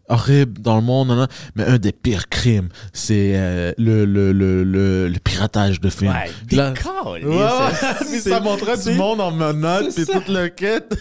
horribles 0.09 0.61
dans 0.61 0.77
le 0.77 0.83
monde, 0.83 1.27
mais 1.55 1.65
un 1.65 1.79
des 1.79 1.93
pires 1.93 2.29
crimes, 2.29 2.69
c'est 2.93 3.33
euh, 3.37 3.73
le, 3.79 4.05
le, 4.05 4.33
le, 4.33 4.65
le, 4.65 5.09
le 5.09 5.19
piratage 5.19 5.81
de 5.81 5.89
films. 5.89 6.11
Ouais, 6.13 6.31
Puis 6.47 6.57
là- 6.57 6.75
Ouais, 7.05 7.21
puis 8.11 8.21
ça 8.21 8.41
montrait 8.41 8.77
du 8.77 8.91
monde 8.93 9.21
en 9.21 9.31
menottes, 9.31 9.93
c'est 9.93 10.05
puis 10.05 10.13
toute 10.15 10.29
le 10.29 10.49
quête. 10.49 10.95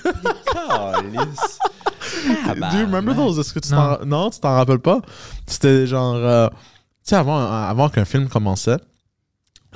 Calice. 0.53 1.59
Do 2.71 2.77
you 2.79 2.85
remember 2.85 3.13
those? 3.15 3.37
Est-ce 3.39 3.53
que 3.53 3.59
tu 3.59 3.71
Non. 3.73 3.97
t'en... 3.97 4.05
Non, 4.05 4.29
tu 4.29 4.39
t'en 4.39 4.55
rappelles 4.55 4.79
pas? 4.79 5.01
C'était 5.45 5.85
genre... 5.85 6.15
euh, 6.15 6.47
tu 6.49 6.55
sais, 7.03 7.15
avant, 7.15 7.45
avant 7.45 7.89
qu'un 7.89 8.05
film 8.05 8.27
commençait, 8.29 8.77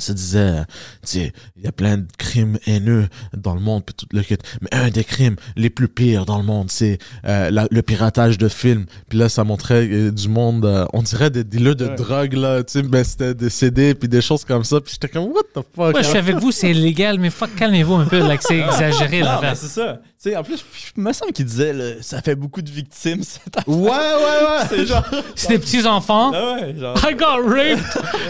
se 0.01 0.11
disait, 0.11 0.61
tu 0.65 0.67
sais, 1.03 1.33
il 1.57 1.63
y 1.63 1.67
a 1.67 1.71
plein 1.71 1.97
de 1.97 2.05
crimes 2.17 2.57
haineux 2.65 3.07
dans 3.35 3.53
le 3.55 3.61
monde, 3.61 3.83
puis 3.85 3.93
tout 3.95 4.05
le 4.11 4.21
kit. 4.23 4.37
Mais 4.61 4.69
un 4.73 4.89
des 4.89 5.03
crimes 5.03 5.35
les 5.55 5.69
plus 5.69 5.87
pires 5.87 6.25
dans 6.25 6.37
le 6.37 6.43
monde, 6.43 6.69
c'est 6.71 6.97
euh, 7.25 7.65
le 7.69 7.81
piratage 7.81 8.37
de 8.37 8.47
films. 8.49 8.85
Puis 9.09 9.17
là, 9.19 9.29
ça 9.29 9.43
montrait 9.43 9.87
euh, 9.91 10.11
du 10.11 10.27
monde, 10.29 10.65
euh, 10.65 10.85
on 10.93 11.01
dirait 11.01 11.29
des 11.29 11.43
dealers 11.43 11.75
de 11.75 11.85
Ouais. 11.85 11.95
drogue, 11.95 12.33
là, 12.33 12.63
tu 12.63 12.73
sais, 12.73 12.81
ben 12.83 13.03
c'était 13.03 13.33
des 13.33 13.49
CD, 13.49 13.93
puis 13.95 14.07
des 14.07 14.21
choses 14.21 14.45
comme 14.45 14.63
ça. 14.63 14.79
Puis 14.81 14.93
j'étais 14.93 15.07
comme, 15.09 15.25
what 15.31 15.43
the 15.53 15.65
fuck? 15.75 15.95
Ouais, 15.95 16.03
je 16.03 16.07
suis 16.09 16.17
avec 16.17 16.37
vous, 16.37 16.51
c'est 16.51 16.71
illégal, 16.71 17.19
mais 17.19 17.29
fuck, 17.29 17.53
calmez-vous 17.55 17.95
un 17.95 18.05
peu, 18.05 18.19
là, 18.19 18.37
que 18.37 18.43
c'est 18.43 18.59
exagéré, 18.59 19.19
Non, 19.19 19.25
l'affaire. 19.25 19.49
mais 19.51 19.55
c'est 19.55 19.67
ça. 19.67 20.01
Tu 20.23 20.29
sais, 20.29 20.35
en 20.37 20.43
plus, 20.43 20.63
je 20.95 21.01
me 21.01 21.11
semble 21.13 21.31
qu'il 21.33 21.45
disait, 21.45 21.73
là, 21.73 21.93
ça 22.01 22.21
fait 22.21 22.35
beaucoup 22.35 22.61
de 22.61 22.69
victimes, 22.69 23.23
cette 23.23 23.57
affaire. 23.57 23.73
Ouais, 23.73 23.89
ouais, 23.89 23.89
ouais! 23.89 24.65
C'est 24.69 24.85
genre. 24.85 25.03
C'est 25.35 25.47
des 25.49 25.57
petits 25.59 25.85
enfants. 25.87 26.31
Ah 26.33 26.53
ouais, 26.55 26.75
genre. 26.77 26.95
I 27.09 27.15
got 27.15 27.41
raped 27.43 27.83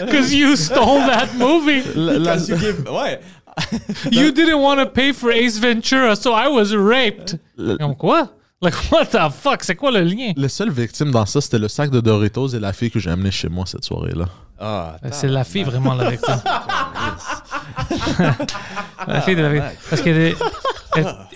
because 0.06 0.32
you 0.32 0.56
stole 0.56 1.04
that 1.06 1.28
movie. 1.36 1.82
La- 1.94 2.18
la- 2.18 2.36
you 2.36 2.56
give- 2.56 2.88
Ouais. 2.90 3.20
You 4.10 4.32
didn't 4.32 4.58
want 4.62 4.76
to 4.78 4.86
pay 4.86 5.12
for 5.12 5.30
Ace 5.30 5.58
Ventura, 5.58 6.16
so 6.16 6.32
I 6.32 6.48
was 6.48 6.74
raped. 6.74 7.38
Le- 7.58 7.76
Comme 7.76 7.94
quoi? 7.96 8.30
Like, 8.62 8.74
what 8.90 9.06
the 9.06 9.30
fuck? 9.30 9.62
C'est 9.62 9.74
quoi 9.76 9.90
le 9.90 10.00
lien? 10.02 10.32
Les 10.36 10.48
seules 10.48 10.70
victimes 10.70 11.10
dans 11.10 11.26
ça, 11.26 11.42
c'était 11.42 11.58
le 11.58 11.68
sac 11.68 11.90
de 11.90 12.00
Doritos 12.00 12.48
et 12.48 12.60
la 12.60 12.72
fille 12.72 12.90
que 12.90 13.00
j'ai 13.00 13.10
amenée 13.10 13.30
chez 13.32 13.50
moi 13.50 13.66
cette 13.66 13.84
soirée-là. 13.84 14.26
Ah, 14.64 14.96
C'est 15.10 15.26
la 15.26 15.42
fille 15.42 15.64
vraiment 15.64 15.94
la 15.94 16.10
victime. 16.10 16.36
la 19.08 19.20
fille 19.22 19.34
de 19.34 19.42
la 19.42 19.48
victime. 19.48 19.76
Parce 19.90 20.02
qu'elle 20.02 20.36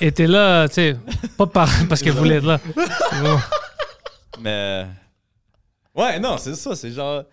était, 0.01 0.27
là, 0.29 0.69
tu 0.69 0.75
sais, 0.75 0.97
pas 1.37 1.47
par- 1.47 1.69
parce 1.89 2.03
qu'elle 2.03 2.13
voulait 2.13 2.37
être 2.37 2.47
là. 2.47 2.61
Bon. 3.23 3.39
Mais. 4.41 4.87
Ouais, 5.95 6.21
non, 6.21 6.39
c'est 6.39 6.55
ça. 6.55 6.77
C'est 6.77 6.93
genre. 6.93 7.25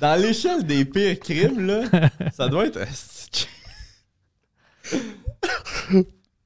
Dans 0.00 0.20
l'échelle 0.20 0.66
des 0.66 0.84
pires 0.84 1.18
crimes, 1.18 1.66
là, 1.66 1.82
ça 2.36 2.46
doit 2.48 2.66
être. 2.66 2.80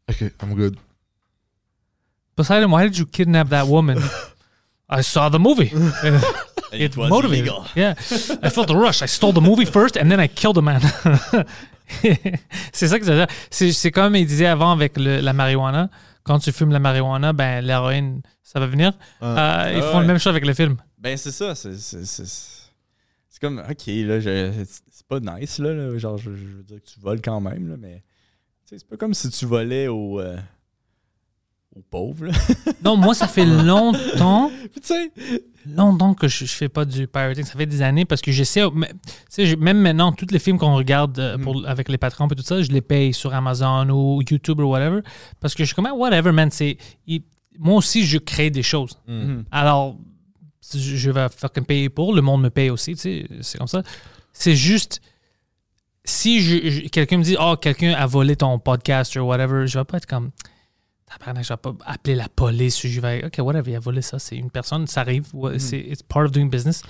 Ok, 0.09 0.21
I'm 0.43 0.55
good. 0.55 0.77
Poseidon, 2.37 2.71
why 2.73 2.85
did 2.89 2.97
you 2.99 3.07
kidnap 3.07 3.49
that 3.49 3.67
woman? 3.67 3.99
I 4.89 5.03
saw 5.03 5.29
the 5.29 5.39
movie. 5.41 5.73
It, 6.73 6.97
was 6.97 7.09
motivated. 7.09 7.47
illegal. 7.47 7.65
Yeah. 7.77 7.95
I 8.43 8.51
felt 8.51 8.69
the 8.69 8.75
rush. 8.77 9.03
I 9.03 9.07
stole 9.07 9.33
the 9.33 9.41
movie 9.41 9.67
first 9.67 9.97
and 9.97 10.09
then 10.11 10.21
I 10.21 10.29
killed 10.29 10.59
a 10.59 10.63
man. 10.63 10.81
c'est 12.73 12.89
ça 12.89 12.99
que 12.99 13.05
ça 13.05 13.13
veut 13.13 13.19
dire. 13.27 13.27
C'est, 13.51 13.73
c'est 13.73 13.91
comme 13.91 14.17
il 14.17 14.27
disait 14.27 14.47
avant 14.47 14.73
avec 14.73 14.97
le- 14.97 15.21
la 15.21 15.33
marijuana. 15.33 15.89
Quand 16.25 16.39
tu 16.41 16.51
fumes 16.51 16.73
la 16.73 16.81
marijuana, 16.81 17.33
ben 17.33 17.65
l'héroïne, 17.65 18.21
ça 18.43 18.59
va 18.59 18.67
venir. 18.67 18.93
Euh, 19.23 19.73
ils 19.75 19.79
Ah 19.79 19.83
font 19.83 19.97
ouais. 19.97 20.01
le 20.01 20.07
même 20.09 20.19
chose 20.19 20.31
avec 20.33 20.45
le 20.45 20.55
film. 20.55 20.77
Ben, 20.99 21.17
c'est 21.17 21.31
ça. 21.31 21.55
C'est, 21.55 21.77
c'est, 21.77 22.05
c'est, 22.05 22.25
c'est 22.27 23.41
comme, 23.41 23.59
ok, 23.61 23.87
là, 23.87 24.19
je- 24.19 24.65
c'est 24.91 25.07
pas 25.07 25.21
nice, 25.21 25.59
là, 25.61 25.73
là, 25.73 25.97
Genre, 25.99 26.19
je, 26.19 26.31
je 26.35 26.45
veux 26.57 26.63
dire 26.65 26.79
que 26.83 26.91
tu 26.91 26.99
voles 26.99 27.21
quand 27.23 27.41
même, 27.41 27.69
là, 27.69 27.77
mais. 27.79 28.03
c'est 28.65 28.85
pas 28.89 28.97
comme 28.97 29.15
si 29.15 29.31
tu 29.31 29.47
volais 29.47 29.87
aux. 29.87 30.19
euh, 30.21 30.37
aux 31.77 31.83
pauvres. 31.91 32.27
Non, 32.85 32.97
moi, 32.97 33.15
ça 33.15 33.27
fait 33.27 33.45
longtemps, 33.47 34.51
Puis, 34.73 34.81
tu 34.81 34.87
sais. 34.89 35.11
longtemps 35.67 36.15
que 36.15 36.29
je, 36.29 36.45
je 36.45 36.53
fais 36.55 36.69
pas 36.69 36.85
du 36.85 37.07
pirating. 37.09 37.45
Ça 37.45 37.55
fait 37.59 37.67
des 37.67 37.83
années 37.83 38.05
parce 38.05 38.21
que 38.21 38.31
j'essaie. 38.31 38.63
même 39.59 39.79
maintenant, 39.81 40.13
tous 40.13 40.27
les 40.31 40.39
films 40.39 40.59
qu'on 40.59 40.75
regarde 40.77 41.19
euh, 41.19 41.37
pour, 41.39 41.67
avec 41.67 41.89
les 41.89 41.99
patrons 41.99 42.29
et 42.29 42.35
tout 42.37 42.43
ça, 42.43 42.63
je 42.63 42.71
les 42.71 42.81
paye 42.81 43.13
sur 43.13 43.35
Amazon 43.35 43.89
ou 43.91 44.23
YouTube 44.29 44.61
ou 44.61 44.65
whatever. 44.71 45.01
Parce 45.41 45.55
que 45.55 45.65
je 45.65 45.67
suis 45.67 45.75
comme, 45.75 45.87
ah, 45.87 45.95
whatever, 45.95 46.31
man. 46.33 46.51
Il- 47.07 47.23
moi 47.59 47.75
aussi, 47.77 48.05
je 48.05 48.19
crée 48.19 48.51
des 48.51 48.63
choses. 48.63 48.99
Alors, 49.51 49.97
je 50.73 50.79
je 50.79 51.11
vais 51.11 51.27
fucking 51.35 51.65
payer 51.65 51.89
pour. 51.89 52.15
Le 52.15 52.23
monde 52.23 52.43
me 52.43 52.51
paye 52.51 52.71
aussi, 52.71 52.95
tu 52.95 53.01
sais. 53.01 53.27
C'est 53.41 53.59
comme 53.59 53.67
ça. 53.69 53.83
C'est 54.33 54.55
juste. 54.57 55.01
Si 56.05 56.41
je, 56.41 56.71
je- 56.71 56.89
quelqu'un 56.89 57.19
me 57.19 57.25
dit, 57.25 57.37
oh, 57.41 57.57
quelqu'un 57.61 57.93
a 57.95 58.07
volé 58.07 58.37
ton 58.37 58.59
podcast 58.61 59.17
ou 59.17 59.21
whatever, 59.23 59.67
je 59.67 59.79
vais 59.79 59.85
pas 59.85 59.97
être 59.97 60.07
comme. 60.07 60.31
Tabarnak, 61.07 61.45
je 61.45 61.53
vais 61.53 61.57
pas 61.57 61.75
appeler 61.85 62.15
la 62.17 62.29
police. 62.29 62.85
Je 62.87 63.01
vais, 63.01 63.25
OK, 63.25 63.37
whatever, 63.39 63.71
il 63.73 63.77
a 63.77 63.81
volé 63.81 64.03
ça. 64.03 64.19
C'est 64.19 64.37
une 64.37 64.51
personne, 64.51 64.87
ça 64.87 65.03
arrive. 65.03 65.27
ouais, 65.35 65.59
C'est 65.59 65.79
it's 65.79 66.03
part 66.03 66.25
of 66.25 66.33
doing 66.33 66.47
business. 66.49 66.83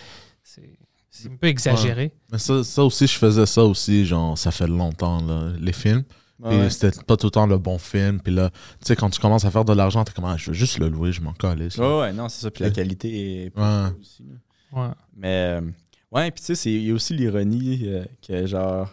C'est 0.43 0.79
c'est 1.11 1.31
un 1.31 1.37
peu 1.37 1.47
exagéré. 1.47 2.13
Mais 2.31 2.39
ça, 2.39 2.63
ça 2.63 2.85
aussi, 2.85 3.07
je 3.07 3.17
faisais 3.17 3.47
ça 3.47 3.65
aussi, 3.65 4.05
genre, 4.05 4.37
ça 4.37 4.51
fait 4.51 4.67
longtemps, 4.67 5.23
là, 5.25 5.53
les 5.59 5.73
films. 5.73 6.05
Ouais. 6.39 6.69
c'était 6.69 7.03
pas 7.05 7.17
tout 7.17 7.29
le 7.29 7.31
temps 7.31 7.47
le 7.47 7.57
bon 7.57 7.79
film. 7.79 8.21
Puis 8.21 8.35
là, 8.35 8.51
tu 8.51 8.57
sais, 8.83 8.97
quand 8.97 9.09
tu 9.09 9.19
commences 9.19 9.47
à 9.47 9.51
faire 9.51 9.65
de 9.65 9.73
l'argent, 9.73 10.05
t'es 10.05 10.13
comme, 10.13 10.27
ah, 10.27 10.37
je 10.37 10.51
veux 10.51 10.55
juste 10.55 10.79
le 10.79 10.89
louer, 10.91 11.13
je 11.13 11.23
m'en 11.23 11.33
calisse. 11.33 11.79
Ouais, 11.79 11.99
ouais, 12.01 12.13
non, 12.13 12.29
c'est 12.29 12.43
ça. 12.43 12.51
Puis 12.51 12.65
la 12.65 12.71
qualité 12.71 13.45
est. 13.47 13.59
Ouais. 13.59 13.89
aussi, 13.99 14.25
là. 14.25 14.79
Ouais. 14.89 14.95
Mais, 15.17 15.59
euh, 15.59 15.71
ouais, 16.13 16.31
puis 16.31 16.41
tu 16.41 16.47
sais, 16.49 16.55
c'est- 16.55 16.73
il 16.73 16.83
y 16.87 16.91
a 16.91 16.95
aussi 16.95 17.15
l'ironie 17.15 17.81
euh, 17.85 18.05
que, 18.27 18.47
genre, 18.47 18.91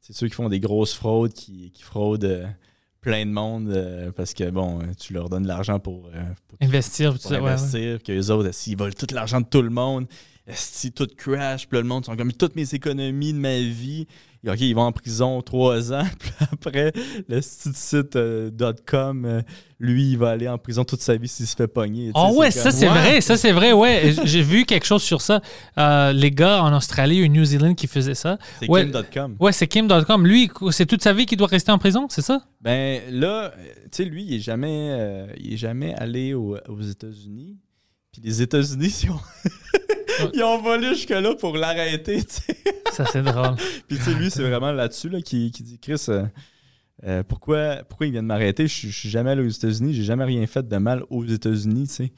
c'est 0.00 0.12
ceux 0.12 0.28
qui 0.28 0.34
font 0.36 0.48
des 0.48 0.60
grosses 0.60 0.94
fraudes, 0.94 1.32
qui, 1.32 1.72
qui 1.72 1.82
fraudent 1.82 2.24
euh, 2.24 2.46
plein 3.06 3.24
de 3.24 3.30
monde 3.30 3.68
euh, 3.68 4.10
parce 4.10 4.34
que, 4.34 4.50
bon, 4.50 4.80
euh, 4.80 4.86
tu 4.98 5.12
leur 5.12 5.28
donnes 5.28 5.44
de 5.44 5.48
l'argent 5.48 5.78
pour, 5.78 6.06
euh, 6.12 6.22
pour, 6.48 6.58
Investir, 6.60 7.12
tout 7.12 7.20
pour 7.20 7.28
ça. 7.30 7.36
ouais, 7.36 7.44
ouais. 7.44 7.50
investir, 7.52 8.02
que 8.02 8.10
les 8.10 8.32
autres, 8.32 8.52
s'ils 8.52 8.76
volent 8.76 8.92
tout 8.98 9.06
l'argent 9.14 9.40
de 9.40 9.46
tout 9.46 9.62
le 9.62 9.70
monde, 9.70 10.08
si 10.48 10.92
tout 10.92 11.08
crash, 11.16 11.66
puis 11.68 11.76
là, 11.76 11.82
le 11.82 11.88
monde 11.88 12.04
sont 12.04 12.16
comme 12.16 12.32
toutes 12.32 12.54
mes 12.56 12.74
économies 12.74 13.32
de 13.32 13.38
ma 13.38 13.58
vie. 13.58 14.06
Et, 14.44 14.50
OK, 14.50 14.60
ils 14.60 14.74
vont 14.74 14.82
en 14.82 14.92
prison 14.92 15.42
trois 15.42 15.92
ans, 15.92 16.04
puis 16.20 16.30
après, 16.52 16.92
le 17.28 17.40
site 17.42 17.74
site, 17.76 18.14
euh, 18.14 18.50
.com, 18.86 19.24
euh, 19.24 19.42
lui, 19.80 20.10
il 20.12 20.18
va 20.18 20.30
aller 20.30 20.46
en 20.46 20.56
prison 20.56 20.84
toute 20.84 21.00
sa 21.00 21.16
vie 21.16 21.26
s'il 21.26 21.48
se 21.48 21.56
fait 21.56 21.66
pogner. 21.66 22.12
Ah 22.14 22.30
ouais, 22.30 22.52
c'est 22.52 22.60
ça 22.60 22.70
c'est 22.70 22.86
Ouais. 22.88 22.92
vrai, 23.00 23.20
ça 23.20 23.36
c'est 23.36 23.50
vrai, 23.50 23.72
ouais. 23.72 24.14
J'ai 24.24 24.42
vu 24.42 24.64
quelque 24.64 24.86
chose 24.86 25.02
sur 25.02 25.20
ça. 25.20 25.40
Euh, 25.78 26.12
les 26.12 26.30
gars 26.30 26.62
en 26.62 26.72
Australie 26.76 27.24
ou 27.24 27.26
New 27.26 27.44
Zealand 27.44 27.74
qui 27.74 27.88
faisaient 27.88 28.14
ça. 28.14 28.38
C'est 28.60 28.68
Ouais. 28.70 28.84
Kim.com. 28.88 29.36
Ouais, 29.40 29.50
c'est 29.52 29.66
Kim.com. 29.66 30.24
Lui, 30.26 30.48
c'est 30.70 30.86
toute 30.86 31.02
sa 31.02 31.12
vie 31.12 31.26
qu'il 31.26 31.38
doit 31.38 31.48
rester 31.48 31.72
en 31.72 31.78
prison, 31.78 32.06
c'est 32.08 32.22
ça? 32.22 32.42
Ben 32.60 33.02
là, 33.10 33.46
euh, 33.46 33.50
tu 33.84 33.88
sais, 33.90 34.04
lui, 34.04 34.22
il 34.22 34.34
est 34.34 34.40
jamais, 34.40 35.26
il 35.40 35.54
est 35.54 35.56
jamais 35.56 35.92
allé 35.96 36.34
au- 36.34 36.56
aux 36.68 36.80
États-Unis. 36.82 37.56
Puis 38.16 38.22
les 38.24 38.40
États-Unis, 38.40 39.04
ils 39.04 39.10
ont, 39.10 39.20
ils 40.32 40.42
ont 40.42 40.62
volé 40.62 40.88
jusque-là 40.94 41.34
pour 41.34 41.54
l'arrêter. 41.56 42.20
Ça 42.92 43.04
c'est 43.04 43.22
drôle. 43.22 43.56
Puis 43.88 43.98
tu 43.98 44.04
sais, 44.04 44.14
lui, 44.14 44.30
c'est 44.30 44.42
vraiment 44.42 44.72
là-dessus 44.72 45.10
là, 45.10 45.20
qui, 45.20 45.50
qui 45.50 45.62
dit 45.62 45.78
Chris, 45.78 46.02
euh, 46.08 46.24
euh, 47.04 47.22
pourquoi, 47.22 47.84
pourquoi 47.88 48.06
il 48.06 48.12
vient 48.12 48.22
de 48.22 48.28
m'arrêter? 48.28 48.66
Je 48.68 48.88
je 48.88 48.98
suis 48.98 49.10
jamais 49.10 49.30
allé 49.30 49.42
aux 49.42 49.48
États-Unis, 49.48 49.92
j'ai 49.92 50.02
jamais 50.02 50.24
rien 50.24 50.46
fait 50.46 50.66
de 50.66 50.76
mal 50.78 51.04
aux 51.10 51.26
États-Unis. 51.26 52.10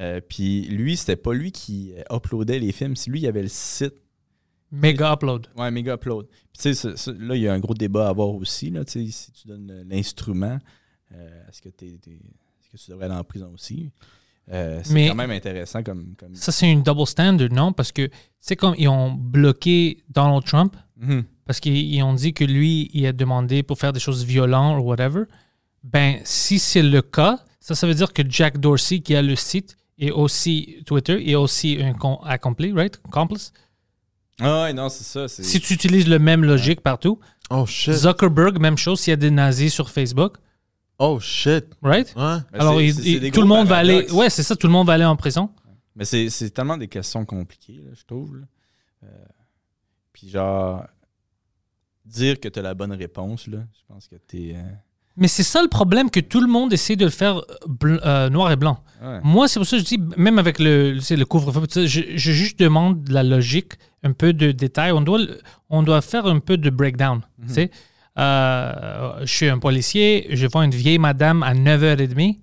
Euh, 0.00 0.22
puis 0.26 0.62
lui, 0.62 0.96
c'était 0.96 1.16
pas 1.16 1.34
lui 1.34 1.52
qui 1.52 1.92
euh, 1.94 2.16
uploadait 2.16 2.58
les 2.58 2.72
films, 2.72 2.96
c'est 2.96 3.10
lui, 3.10 3.20
il 3.20 3.26
avait 3.26 3.42
le 3.42 3.48
site. 3.48 3.94
Méga 4.72 5.12
upload. 5.12 5.48
Ouais, 5.58 5.70
méga 5.70 5.94
upload. 5.94 6.26
Puis, 6.26 6.62
tu 6.62 6.74
sais, 6.74 7.12
là, 7.18 7.36
il 7.36 7.42
y 7.42 7.48
a 7.48 7.52
un 7.52 7.60
gros 7.60 7.74
débat 7.74 8.06
à 8.06 8.08
avoir 8.08 8.30
aussi. 8.30 8.70
Là, 8.70 8.82
si 8.86 9.12
tu 9.32 9.46
donnes 9.46 9.84
l'instrument, 9.88 10.58
est-ce 11.12 11.60
que, 11.60 11.68
est-ce 11.68 12.70
que 12.72 12.76
tu 12.76 12.90
devrais 12.90 13.04
aller 13.04 13.14
en 13.14 13.22
prison 13.24 13.52
aussi? 13.52 13.92
Euh, 14.52 14.80
c'est 14.84 14.92
Mais- 14.92 15.08
quand 15.08 15.14
même 15.14 15.30
intéressant 15.30 15.82
comme. 15.82 16.14
comme... 16.18 16.34
Ça, 16.34 16.52
c'est 16.52 16.70
une 16.70 16.82
double 16.82 17.06
standard, 17.06 17.48
non? 17.50 17.72
Parce 17.72 17.92
que, 17.92 18.10
c'est 18.40 18.56
comme 18.56 18.74
ils 18.76 18.88
ont 18.88 19.10
bloqué 19.12 20.02
Donald 20.10 20.44
Trump 20.44 20.76
Mhm. 20.98 21.24
parce 21.46 21.60
qu'ils 21.60 21.76
ils 21.94 22.02
ont 22.02 22.12
dit 22.14 22.34
que 22.34 22.44
lui, 22.44 22.90
il 22.92 23.06
a 23.06 23.12
demandé 23.12 23.62
pour 23.62 23.78
faire 23.78 23.92
des 23.92 24.00
choses 24.00 24.24
violentes 24.24 24.80
ou 24.80 24.84
whatever. 24.84 25.22
Ben, 25.82 26.18
si 26.24 26.58
c'est 26.58 26.82
le 26.82 27.00
cas, 27.02 27.40
ça, 27.60 27.74
ça 27.74 27.86
veut 27.86 27.94
dire 27.94 28.12
que 28.12 28.22
Jack 28.28 28.58
Dorsey, 28.58 29.00
qui 29.00 29.14
a 29.16 29.22
le 29.22 29.34
site, 29.36 29.76
et 29.98 30.10
aussi 30.10 30.76
Twitter, 30.86 31.30
est 31.30 31.34
aussi 31.36 31.78
un 31.80 31.94
accompli, 32.26 32.72
right? 32.72 33.00
Accomplice? 33.06 33.52
Ah 34.40 34.62
ouais, 34.64 34.72
non, 34.72 34.88
c'est 34.88 35.04
ça. 35.04 35.28
Si 35.28 35.60
tu 35.60 35.74
utilises 35.74 36.08
le 36.08 36.18
même 36.18 36.44
logique 36.44 36.80
partout, 36.80 37.18
Oh 37.50 37.64
shit. 37.66 37.92
Zuckerberg, 37.94 38.58
même 38.58 38.76
chose 38.78 39.00
s'il 39.00 39.12
y 39.12 39.14
a 39.14 39.16
des 39.16 39.30
nazis 39.30 39.72
sur 39.72 39.90
Facebook, 39.90 40.36
Oh 41.06 41.20
shit. 41.20 41.66
right? 41.82 42.12
Ouais. 42.16 42.38
Alors, 42.58 42.80
il- 42.80 43.06
il- 43.06 43.30
tout 43.30 43.40
le 43.40 43.46
monde 43.46 43.66
va 43.68 43.76
aller. 43.76 44.10
Ouais, 44.12 44.30
c'est 44.30 44.42
ça, 44.42 44.54
tout 44.56 44.66
le 44.66 44.72
monde 44.72 44.86
va 44.86 44.94
aller 44.94 45.04
en 45.04 45.16
prison. 45.16 45.50
Mais 45.96 46.04
c'est 46.04 46.28
c'est 46.30 46.50
tellement 46.50 46.76
des 46.76 46.88
questions 46.88 47.24
compliquées, 47.24 47.80
là, 47.84 47.90
je 47.94 48.04
trouve. 48.04 48.36
là. 48.38 48.44
Euh, 49.04 49.06
puis 50.12 50.28
genre, 50.28 50.84
dire 52.04 52.38
que 52.40 52.48
tu 52.48 52.58
as 52.58 52.62
la 52.62 52.74
bonne 52.74 52.92
réponse, 52.92 53.46
là, 53.46 53.58
je 53.74 53.82
pense 53.92 54.08
que 54.08 54.16
t'es... 54.16 54.52
euh, 54.56 54.62
Mais 55.16 55.28
c'est 55.28 55.42
ça 55.42 55.62
le 55.62 55.68
problème 55.68 56.10
que 56.10 56.20
tout 56.20 56.40
le 56.40 56.48
monde 56.48 56.72
essaie 56.72 56.96
de 56.96 57.04
le 57.04 57.10
faire 57.10 57.36
bl- 57.68 58.00
euh, 58.04 58.28
noir 58.30 58.50
et 58.50 58.56
blanc. 58.56 58.82
ouais. 59.02 59.20
Moi, 59.22 59.46
c'est 59.48 59.60
pour 59.60 59.66
ça 59.66 59.76
que 59.76 59.82
je 59.82 59.86
dis, 59.88 59.98
même 60.16 60.38
avec 60.38 60.58
le, 60.58 60.98
tu 61.04 61.16
le 61.16 61.24
couvre-feu, 61.24 61.60
tout 61.66 61.74
ça, 61.74 61.86
je, 61.86 62.00
je 62.14 62.32
juste 62.32 62.58
demande 62.58 63.04
de 63.04 63.12
la 63.14 63.22
logique, 63.22 63.74
un 64.02 64.12
peu 64.12 64.32
de 64.32 64.52
détails. 64.52 64.92
On 64.92 65.00
doit, 65.00 65.18
le- 65.18 65.38
on 65.70 65.82
doit 65.82 66.02
faire 66.02 66.26
un 66.26 66.40
peu 66.40 66.56
de 66.56 66.70
breakdown. 66.70 67.20
tu 67.46 67.54
sais. 67.54 67.70
Euh, 68.18 69.12
je 69.20 69.32
suis 69.32 69.48
un 69.48 69.58
policier, 69.58 70.26
je 70.30 70.46
vois 70.46 70.64
une 70.64 70.70
vieille 70.70 70.98
madame 70.98 71.42
à 71.42 71.54
9h30. 71.54 72.38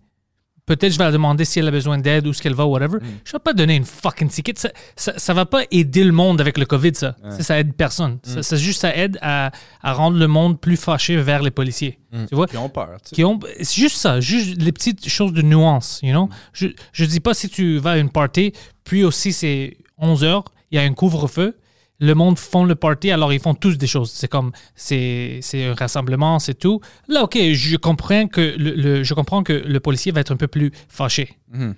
Peut-être 0.67 0.93
je 0.93 0.97
vais 0.97 1.03
la 1.05 1.11
demander 1.11 1.43
si 1.43 1.59
elle 1.59 1.67
a 1.67 1.71
besoin 1.71 1.97
d'aide 1.97 2.27
ou 2.27 2.33
ce 2.33 2.41
qu'elle 2.41 2.53
va, 2.53 2.65
whatever. 2.65 2.99
Je 3.25 3.31
vais 3.33 3.39
pas 3.39 3.51
donner 3.51 3.75
une 3.75 3.83
fucking 3.83 4.29
ticket. 4.29 4.53
Ça, 4.55 4.69
ça, 4.95 5.17
ça 5.17 5.33
va 5.33 5.45
pas 5.45 5.63
aider 5.71 6.03
le 6.03 6.11
monde 6.13 6.39
avec 6.39 6.57
le 6.57 6.65
COVID, 6.65 6.93
ça. 6.93 7.15
Ça, 7.29 7.43
ça 7.43 7.59
aide 7.59 7.73
personne. 7.73 8.19
Ça, 8.23 8.43
ça 8.43 8.55
juste, 8.55 8.81
ça 8.81 8.95
aide 8.95 9.17
à, 9.21 9.51
à 9.81 9.93
rendre 9.93 10.17
le 10.17 10.27
monde 10.27 10.61
plus 10.61 10.77
fâché 10.77 11.17
vers 11.17 11.41
les 11.41 11.51
policiers. 11.51 11.99
Tu 12.29 12.35
vois? 12.35 12.47
Qui 12.47 12.57
ont 12.57 12.69
peur, 12.69 12.89
tu 13.03 13.09
sais. 13.09 13.15
qui 13.15 13.23
ont 13.25 13.39
c'est 13.61 13.75
juste 13.81 13.97
ça 13.97 14.19
juste 14.21 14.61
les 14.61 14.71
petites 14.71 15.07
choses 15.09 15.33
de 15.33 15.41
nuance 15.41 15.99
you 16.03 16.11
know? 16.11 16.29
Je 16.53 16.67
je 16.91 17.05
dis 17.05 17.21
pas 17.21 17.33
si 17.33 17.49
tu 17.49 17.77
vas 17.77 17.91
à 17.91 17.97
une 17.97 18.09
party 18.09 18.51
puis 18.83 19.03
aussi 19.03 19.31
c'est 19.33 19.77
11 19.97 20.23
heures 20.25 20.43
il 20.71 20.75
y 20.75 20.79
a 20.79 20.83
un 20.83 20.93
couvre-feu 20.93 21.55
le 22.01 22.13
monde 22.15 22.37
font 22.37 22.65
le 22.65 22.75
party 22.75 23.11
alors 23.11 23.31
ils 23.31 23.39
font 23.39 23.53
tous 23.53 23.77
des 23.77 23.87
choses 23.87 24.11
c'est 24.11 24.27
comme 24.27 24.51
c'est 24.75 25.39
c'est 25.41 25.65
un 25.67 25.73
rassemblement 25.75 26.39
c'est 26.39 26.55
tout 26.55 26.81
là 27.07 27.23
ok 27.23 27.37
je 27.53 27.77
comprends 27.77 28.27
que 28.27 28.41
le, 28.57 28.71
le- 28.75 29.03
je 29.03 29.13
comprends 29.13 29.43
que 29.43 29.53
le 29.53 29.79
policier 29.79 30.11
va 30.11 30.19
être 30.21 30.31
un 30.33 30.37
peu 30.37 30.47
plus 30.49 30.71
fâché 30.89 31.37
Mhm. 31.53 31.75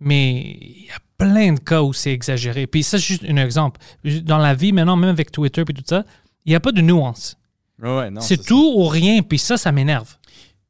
mais 0.00 0.56
il 0.60 0.86
y 0.86 0.90
a 0.90 0.98
plein 1.18 1.52
de 1.52 1.60
cas 1.60 1.82
où 1.82 1.92
c'est 1.92 2.12
exagéré 2.12 2.66
puis 2.66 2.82
ça 2.82 2.98
c'est 2.98 3.04
juste 3.04 3.24
un 3.28 3.36
exemple 3.36 3.80
dans 4.22 4.38
la 4.38 4.54
vie 4.54 4.72
maintenant 4.72 4.96
même 4.96 5.10
avec 5.10 5.30
Twitter 5.30 5.64
puis 5.64 5.74
tout 5.74 5.84
ça 5.86 6.04
il 6.44 6.50
n'y 6.50 6.56
a 6.56 6.60
pas 6.60 6.72
de 6.72 6.80
nuance 6.80 7.36
Ouais, 7.82 8.10
non, 8.10 8.22
c'est 8.22 8.42
tout 8.42 8.72
ou 8.76 8.86
rien 8.86 9.20
puis 9.22 9.38
ça 9.38 9.58
ça 9.58 9.70
m'énerve 9.70 10.16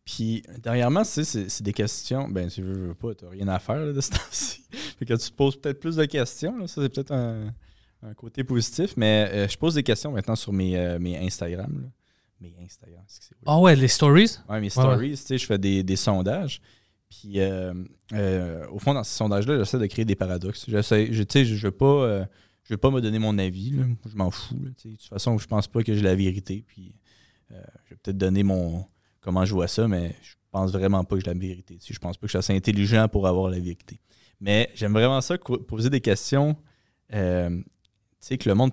Puis, 0.04 0.42
dernièrement, 0.62 1.04
sais, 1.04 1.22
c'est 1.24 1.48
c'est 1.48 1.62
des 1.64 1.72
questions. 1.72 2.28
Ben, 2.28 2.48
tu 2.48 2.62
veux, 2.62 2.88
veux 2.88 2.94
pas, 2.94 3.14
t'as 3.14 3.28
rien 3.28 3.46
à 3.48 3.58
faire 3.60 3.76
là, 3.76 3.92
de 3.92 4.00
ce 4.00 4.10
temps-ci. 4.10 4.62
fait 4.98 5.04
que 5.04 5.14
tu 5.14 5.30
te 5.30 5.34
poses 5.36 5.56
peut-être 5.60 5.78
plus 5.80 5.94
de 5.96 6.04
questions. 6.04 6.56
là. 6.58 6.66
Ça, 6.66 6.82
c'est 6.82 6.88
peut-être 6.92 7.12
un, 7.12 7.52
un 8.06 8.14
côté 8.14 8.44
positif. 8.44 8.94
Mais 8.96 9.28
euh, 9.32 9.48
je 9.48 9.56
pose 9.56 9.74
des 9.74 9.82
questions 9.82 10.12
maintenant 10.12 10.36
sur 10.36 10.52
mes, 10.52 10.76
euh, 10.78 10.98
mes 10.98 11.16
Instagram. 11.18 11.80
là. 11.82 11.88
Mes 12.40 12.54
Instagram, 12.62 13.02
c'est 13.06 13.20
que 13.20 13.24
c'est 13.26 13.34
weird. 13.36 13.44
ah 13.46 13.60
ouais 13.60 13.74
les 13.76 13.88
stories? 13.88 14.36
Ouais, 14.48 14.60
mes 14.60 14.66
Ouais, 14.66 14.70
stories, 14.70 15.10
tu 15.12 15.16
sais, 15.16 15.38
je 15.38 15.46
fais 15.46 15.58
des, 15.58 15.82
des 15.82 15.96
sondages. 15.96 16.60
Puis, 17.08 17.40
euh, 17.40 17.72
euh, 18.12 18.66
au 18.70 18.78
fond, 18.78 18.92
dans 18.92 19.04
ces 19.04 19.16
sondages-là, 19.16 19.58
j'essaie 19.58 19.78
de 19.78 19.86
créer 19.86 20.04
des 20.04 20.16
paradoxes. 20.16 20.66
J'essaie, 20.68 21.12
je, 21.12 21.22
tu 21.22 21.32
sais, 21.32 21.44
je 21.46 21.54
ne 21.54 21.60
veux 21.60 21.70
pas, 21.70 22.26
je 22.64 22.74
veux 22.74 22.78
pas 22.78 22.90
me 22.90 23.00
donner 23.00 23.18
mon 23.18 23.38
avis. 23.38 23.70
là. 23.70 23.84
Je 24.10 24.16
m'en 24.16 24.30
fous. 24.30 24.54
là, 24.62 24.68
de 24.70 24.90
toute 24.96 25.02
façon, 25.02 25.38
je 25.38 25.46
pense 25.46 25.66
pas 25.66 25.82
que 25.82 25.94
j'ai 25.94 26.02
la 26.02 26.14
vérité. 26.14 26.62
Puis, 26.66 26.94
je 27.50 27.54
vais 27.90 27.96
peut-être 28.02 28.18
donner 28.18 28.42
mon 28.42 28.84
comment 29.20 29.44
je 29.44 29.54
vois 29.54 29.68
ça, 29.68 29.88
mais 29.88 30.14
je 30.22 30.34
pense 30.50 30.72
vraiment 30.72 31.04
pas 31.04 31.16
que 31.16 31.22
j'ai 31.24 31.32
la 31.32 31.38
vérité. 31.38 31.78
Je 31.82 31.98
pense 31.98 32.16
pas 32.16 32.22
que 32.22 32.26
je 32.26 32.32
suis 32.32 32.38
assez 32.38 32.54
intelligent 32.54 33.08
pour 33.08 33.26
avoir 33.26 33.50
la 33.50 33.58
vérité. 33.60 33.98
Mais 34.40 34.70
j'aime 34.74 34.92
vraiment 34.92 35.20
ça, 35.22 35.38
poser 35.38 35.88
des 35.90 36.00
questions. 36.02 36.54
euh, 37.14 37.62
sais, 38.26 38.38
que 38.38 38.48
le 38.48 38.54
monde 38.54 38.72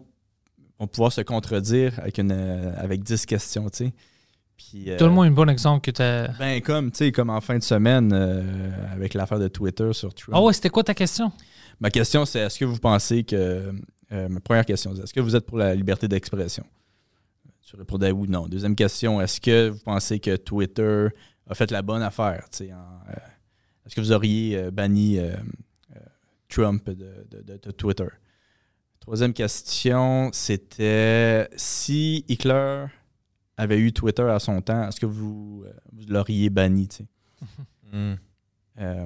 va 0.79 0.87
pouvoir 0.87 1.11
se 1.11 1.21
contredire 1.21 1.99
avec, 1.99 2.17
une, 2.17 2.31
euh, 2.31 2.73
avec 2.77 3.03
10 3.03 3.25
questions, 3.25 3.69
tu 3.69 3.85
sais. 3.85 3.93
Puis, 4.57 4.91
euh, 4.91 4.97
Donne-moi 4.97 5.25
un 5.25 5.31
bon 5.31 5.49
exemple 5.49 5.81
que 5.81 5.91
tu 5.91 6.01
as. 6.01 6.27
ben, 6.39 6.61
comme, 6.61 6.91
tu 6.91 6.97
sais, 6.97 7.11
comme 7.11 7.29
en 7.29 7.41
fin 7.41 7.57
de 7.57 7.63
semaine, 7.63 8.11
euh, 8.13 8.93
avec 8.93 9.13
l'affaire 9.15 9.39
de 9.39 9.47
Twitter 9.47 9.91
sur 9.93 10.13
Trump. 10.13 10.35
Ah 10.37 10.41
ouais, 10.41 10.53
c'était 10.53 10.69
quoi 10.69 10.83
ta 10.83 10.93
question? 10.93 11.31
Ma 11.79 11.89
question, 11.89 12.23
c'est 12.25 12.39
est-ce 12.39 12.59
que 12.59 12.65
vous 12.65 12.77
pensez 12.77 13.23
que. 13.23 13.73
euh, 14.11 14.29
ma 14.29 14.39
première 14.39 14.65
question, 14.65 14.93
c'est 14.95 15.01
est-ce 15.03 15.13
que 15.13 15.19
vous 15.19 15.35
êtes 15.35 15.45
pour 15.45 15.57
la 15.57 15.73
liberté 15.73 16.07
d'expression? 16.07 16.63
Tu 17.63 17.75
répondais 17.75 18.11
oui 18.11 18.27
ou 18.27 18.31
non. 18.31 18.47
Deuxième 18.47 18.75
question, 18.75 19.19
est-ce 19.21 19.41
que 19.41 19.69
vous 19.69 19.79
pensez 19.79 20.19
que 20.19 20.35
Twitter 20.35 21.07
a 21.49 21.55
fait 21.55 21.71
la 21.71 21.81
bonne 21.81 22.03
affaire 22.03 22.45
Est-ce 22.51 23.95
que 23.95 24.01
vous 24.01 24.11
auriez 24.11 24.69
banni 24.71 25.17
Trump 26.49 26.87
de, 26.89 26.93
de- 27.31 27.41
de- 27.41 27.59
de 27.61 27.71
Twitter? 27.71 28.07
Troisième 29.03 29.33
question, 29.33 30.29
c'était 30.31 31.49
si 31.57 32.23
Hitler 32.29 32.85
avait 33.57 33.77
eu 33.77 33.91
Twitter 33.91 34.23
à 34.23 34.39
son 34.39 34.61
temps, 34.61 34.87
est-ce 34.87 34.99
que 34.99 35.05
vous, 35.05 35.65
euh, 35.67 35.73
vous 35.91 36.05
l'auriez 36.07 36.49
banni 36.49 36.87
tu 36.87 36.97
sais? 36.97 37.05
Mm. 37.93 38.15
Euh, 38.79 39.05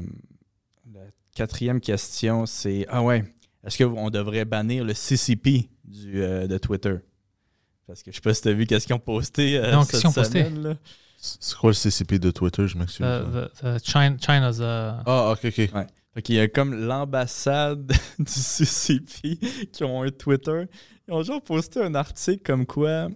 la 0.93 1.01
quatrième 1.35 1.81
question, 1.81 2.45
c'est 2.45 2.85
Ah 2.87 3.03
ouais, 3.03 3.25
est-ce 3.65 3.83
qu'on 3.83 4.09
devrait 4.09 4.45
bannir 4.45 4.85
le 4.85 4.93
CCP 4.93 5.67
du, 5.83 6.21
euh, 6.23 6.47
de 6.47 6.57
Twitter? 6.57 6.95
Parce 7.85 8.01
que 8.01 8.11
je 8.11 8.15
sais 8.15 8.21
pas 8.21 8.33
si 8.33 8.43
tu 8.43 8.47
as 8.47 8.53
vu 8.53 8.65
qu'est-ce 8.65 8.85
qu'ils 8.87 8.95
ont 8.95 8.99
posté 8.99 9.57
euh, 9.57 9.73
Non, 9.73 9.81
cette 9.81 9.91
qu'est-ce 9.91 10.01
qu'ils 10.03 10.09
ont 10.09 10.13
posté? 10.13 10.43
semaine, 10.45 10.63
là. 10.63 10.75
C'est 11.17 11.57
quoi 11.57 11.71
le 11.71 11.73
CCP 11.73 12.17
de 12.19 12.31
Twitter, 12.31 12.65
je 12.65 12.77
m'excuse. 12.77 13.05
The- 13.05 13.51
the- 13.59 13.79
the 13.79 13.85
China- 13.85 14.15
China's. 14.21 14.59
uh, 14.59 15.01
Ah, 15.05 15.31
ok, 15.33 15.45
ok. 15.45 15.69
Fait 16.17 16.23
qu'il 16.23 16.33
y 16.33 16.39
a 16.39 16.47
comme 16.47 16.73
l'ambassade 16.73 17.93
du 18.17 18.25
CCP 18.25 19.37
qui 19.71 19.83
ont 19.83 20.01
un 20.01 20.09
Twitter. 20.09 20.63
Ils 21.07 21.13
ont 21.13 21.21
genre 21.21 21.43
posté 21.43 21.79
un 21.79 21.93
article 21.93 22.41
comme 22.43 22.65
quoi. 22.65 23.09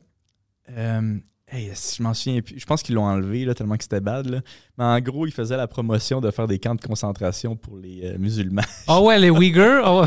euh, 0.69 1.17
hey, 1.47 1.71
si 1.73 1.95
je 1.97 2.03
m'en 2.03 2.13
souviens 2.13 2.41
plus. 2.41 2.59
Je 2.59 2.65
pense 2.67 2.83
qu'ils 2.83 2.93
l'ont 2.93 3.05
enlevé 3.05 3.43
là, 3.43 3.55
tellement 3.55 3.75
que 3.75 3.81
c'était 3.81 4.01
bad. 4.01 4.27
Là. 4.27 4.41
Mais 4.77 4.83
en 4.83 4.99
gros, 4.99 5.25
ils 5.25 5.31
faisaient 5.31 5.57
la 5.57 5.67
promotion 5.67 6.21
de 6.21 6.29
faire 6.29 6.45
des 6.45 6.59
camps 6.59 6.75
de 6.75 6.81
concentration 6.81 7.55
pour 7.55 7.75
les 7.75 8.01
euh, 8.03 8.19
musulmans. 8.19 8.61
Oh 8.87 9.07
ouais, 9.07 9.17
les 9.17 9.29
Uyghurs? 9.31 9.81
Oh, 9.83 10.05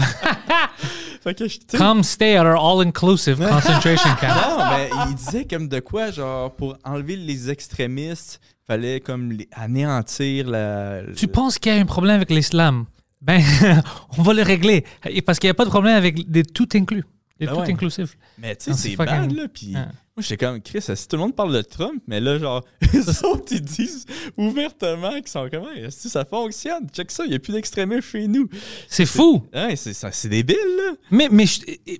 fait 1.24 1.34
que 1.34 1.48
je- 1.48 1.58
come 1.76 2.02
stay 2.04 2.36
at 2.36 2.44
our 2.44 2.56
all-inclusive 2.56 3.38
concentration 3.50 4.10
camp. 4.20 4.28
Non, 4.28 4.64
mais 4.70 4.90
il 5.08 5.14
disait 5.16 5.44
comme 5.46 5.66
de 5.68 5.80
quoi, 5.80 6.10
genre, 6.12 6.52
pour 6.54 6.76
enlever 6.84 7.16
les 7.16 7.50
extrémistes, 7.50 8.40
fallait 8.66 9.00
comme 9.00 9.32
les 9.32 9.48
anéantir 9.52 10.48
la. 10.48 11.00
Tu 11.16 11.26
penses 11.26 11.58
qu'il 11.58 11.74
y 11.74 11.76
a 11.76 11.80
un 11.80 11.84
problème 11.86 12.16
avec 12.16 12.30
l'islam? 12.30 12.84
Ben, 13.20 13.42
on 14.18 14.22
va 14.22 14.34
le 14.34 14.42
régler. 14.42 14.84
Parce 15.26 15.38
qu'il 15.38 15.48
n'y 15.48 15.52
a 15.52 15.54
pas 15.54 15.64
de 15.64 15.70
problème 15.70 15.96
avec 15.96 16.30
des 16.30 16.42
tout 16.44 16.68
inclus. 16.74 17.04
Ben 17.40 17.48
tout 17.48 17.56
ouais. 17.56 17.70
inclusifs. 17.72 18.16
Mais 18.38 18.54
tu 18.54 18.72
sais, 18.72 18.90
c'est 18.90 18.96
bad, 18.96 19.32
là. 19.32 19.48
Puis 19.52 19.74
Ouais. 19.74 19.82
moi, 19.82 20.20
j'étais 20.20 20.36
comme, 20.36 20.60
Chris, 20.60 20.80
si 20.82 21.08
tout 21.08 21.16
le 21.16 21.22
monde 21.22 21.34
parle 21.34 21.52
de 21.52 21.62
Trump, 21.62 22.00
mais 22.06 22.20
là, 22.20 22.38
genre, 22.38 22.64
eux 22.94 23.26
autres, 23.26 23.52
ils 23.52 23.60
disent 23.60 24.06
ouvertement 24.36 25.14
qu'ils 25.14 25.28
sont 25.28 25.48
comment, 25.50 25.66
si 25.90 26.08
ça 26.08 26.24
fonctionne, 26.24 26.88
check 26.90 27.10
ça, 27.10 27.24
il 27.24 27.30
n'y 27.30 27.36
a 27.36 27.38
plus 27.40 27.52
d'extrémistes 27.52 28.08
chez 28.08 28.28
nous. 28.28 28.48
C'est 28.88 29.06
fou. 29.06 29.44
Ouais, 29.52 29.74
c'est 29.74 30.28
débile, 30.28 30.56
là. 30.76 30.92
Mais, 31.10 31.28
mais, 31.30 31.44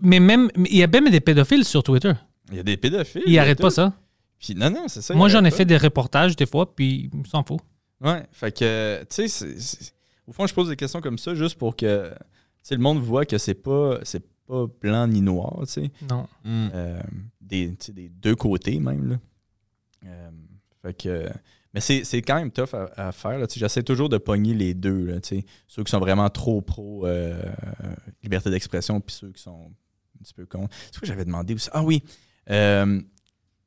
mais 0.02 0.20
même, 0.20 0.50
il 0.56 0.76
y 0.76 0.82
a 0.82 0.86
même 0.86 1.10
des 1.10 1.20
pédophiles 1.20 1.64
sur 1.64 1.82
Twitter. 1.82 2.12
Il 2.50 2.56
y 2.56 2.60
a 2.60 2.62
des 2.62 2.76
pédophiles. 2.76 3.22
Ils 3.26 3.34
n'arrêtent 3.34 3.60
pas 3.60 3.70
ça. 3.70 3.92
Puis 4.38 4.54
non, 4.54 4.70
non, 4.70 4.86
c'est 4.88 5.02
ça. 5.02 5.14
Moi, 5.14 5.28
j'en 5.28 5.44
ai 5.44 5.50
fait 5.50 5.64
des 5.64 5.78
reportages 5.78 6.36
des 6.36 6.46
fois, 6.46 6.72
puis 6.74 7.10
ils 7.12 7.26
s'en 7.28 7.42
fout. 7.42 7.60
Ouais, 8.00 8.22
fait 8.30 8.56
que, 8.56 9.02
tu 9.08 9.28
sais, 9.28 9.46
au 10.26 10.32
fond, 10.32 10.46
je 10.46 10.54
pose 10.54 10.68
des 10.68 10.76
questions 10.76 11.00
comme 11.00 11.18
ça 11.18 11.34
juste 11.34 11.56
pour 11.58 11.74
que, 11.74 12.12
le 12.70 12.76
monde 12.78 12.98
voit 12.98 13.24
que 13.24 13.38
c'est 13.38 13.54
pas, 13.54 13.98
pas 14.46 14.66
blanc 14.80 15.06
ni 15.06 15.20
noir, 15.20 15.60
tu 15.66 15.72
sais. 15.72 15.90
Non. 16.08 16.26
Mm. 16.44 16.68
Euh, 16.74 17.02
des, 17.40 17.76
des 17.92 18.08
deux 18.08 18.36
côtés 18.36 18.78
même. 18.80 19.08
Là. 19.10 19.16
Euh, 20.06 20.30
fait 20.82 20.94
que, 20.94 21.28
mais 21.72 21.80
c'est, 21.80 22.04
c'est 22.04 22.20
quand 22.22 22.36
même 22.36 22.50
tough 22.50 22.74
à, 22.74 23.08
à 23.08 23.12
faire. 23.12 23.38
là, 23.38 23.46
tu 23.46 23.54
sais. 23.54 23.60
J'essaie 23.60 23.82
toujours 23.82 24.08
de 24.08 24.18
pogner 24.18 24.54
les 24.54 24.74
deux. 24.74 25.06
Là, 25.06 25.20
tu 25.20 25.40
sais. 25.40 25.46
ceux 25.66 25.82
qui 25.84 25.90
sont 25.90 25.98
vraiment 26.00 26.28
trop 26.30 26.60
pro 26.60 27.06
euh, 27.06 27.42
liberté 28.22 28.50
d'expression, 28.50 29.00
puis 29.00 29.14
ceux 29.14 29.32
qui 29.32 29.42
sont 29.42 29.70
un 29.70 30.22
petit 30.22 30.34
peu 30.34 30.46
contre. 30.46 30.74
C'est 30.86 30.92
quoi 30.92 31.00
que 31.00 31.06
j'avais 31.06 31.24
demandé 31.24 31.54
aussi? 31.54 31.68
Ah 31.72 31.82
oui. 31.82 32.02
euh, 32.50 33.00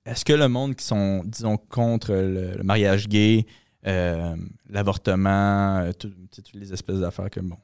est-ce 0.06 0.24
que 0.24 0.32
le 0.34 0.48
monde 0.48 0.76
qui 0.76 0.86
sont, 0.86 1.22
disons, 1.26 1.58
contre 1.58 2.14
le, 2.14 2.56
le 2.56 2.64
mariage 2.64 3.10
gay, 3.10 3.46
euh, 3.86 4.36
l'avortement, 4.70 5.92
tout- 6.00 6.14
toutes 6.32 6.54
les 6.54 6.72
espèces 6.72 7.00
d'affaires 7.00 7.30
que, 7.30 7.42
bon, 7.42 7.58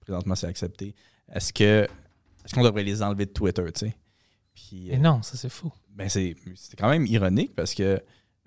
présentement, 0.00 0.34
c'est 0.36 0.46
accepté, 0.46 0.94
est-ce 1.32 1.52
que 1.52 1.88
est-ce 2.44 2.54
qu'on 2.54 2.62
devrait 2.62 2.84
les 2.84 3.02
enlever 3.02 3.26
de 3.26 3.30
Twitter, 3.32 3.64
tu 3.74 3.80
sais? 3.86 3.96
Puis, 4.54 4.88
Et 4.90 4.94
euh, 4.96 4.98
non, 4.98 5.22
ça 5.22 5.36
c'est 5.36 5.48
fou. 5.48 5.72
ben 5.94 6.08
c'est 6.08 6.34
c'est 6.56 6.76
quand 6.76 6.88
même 6.90 7.06
ironique 7.06 7.54
parce 7.54 7.74
que. 7.74 8.00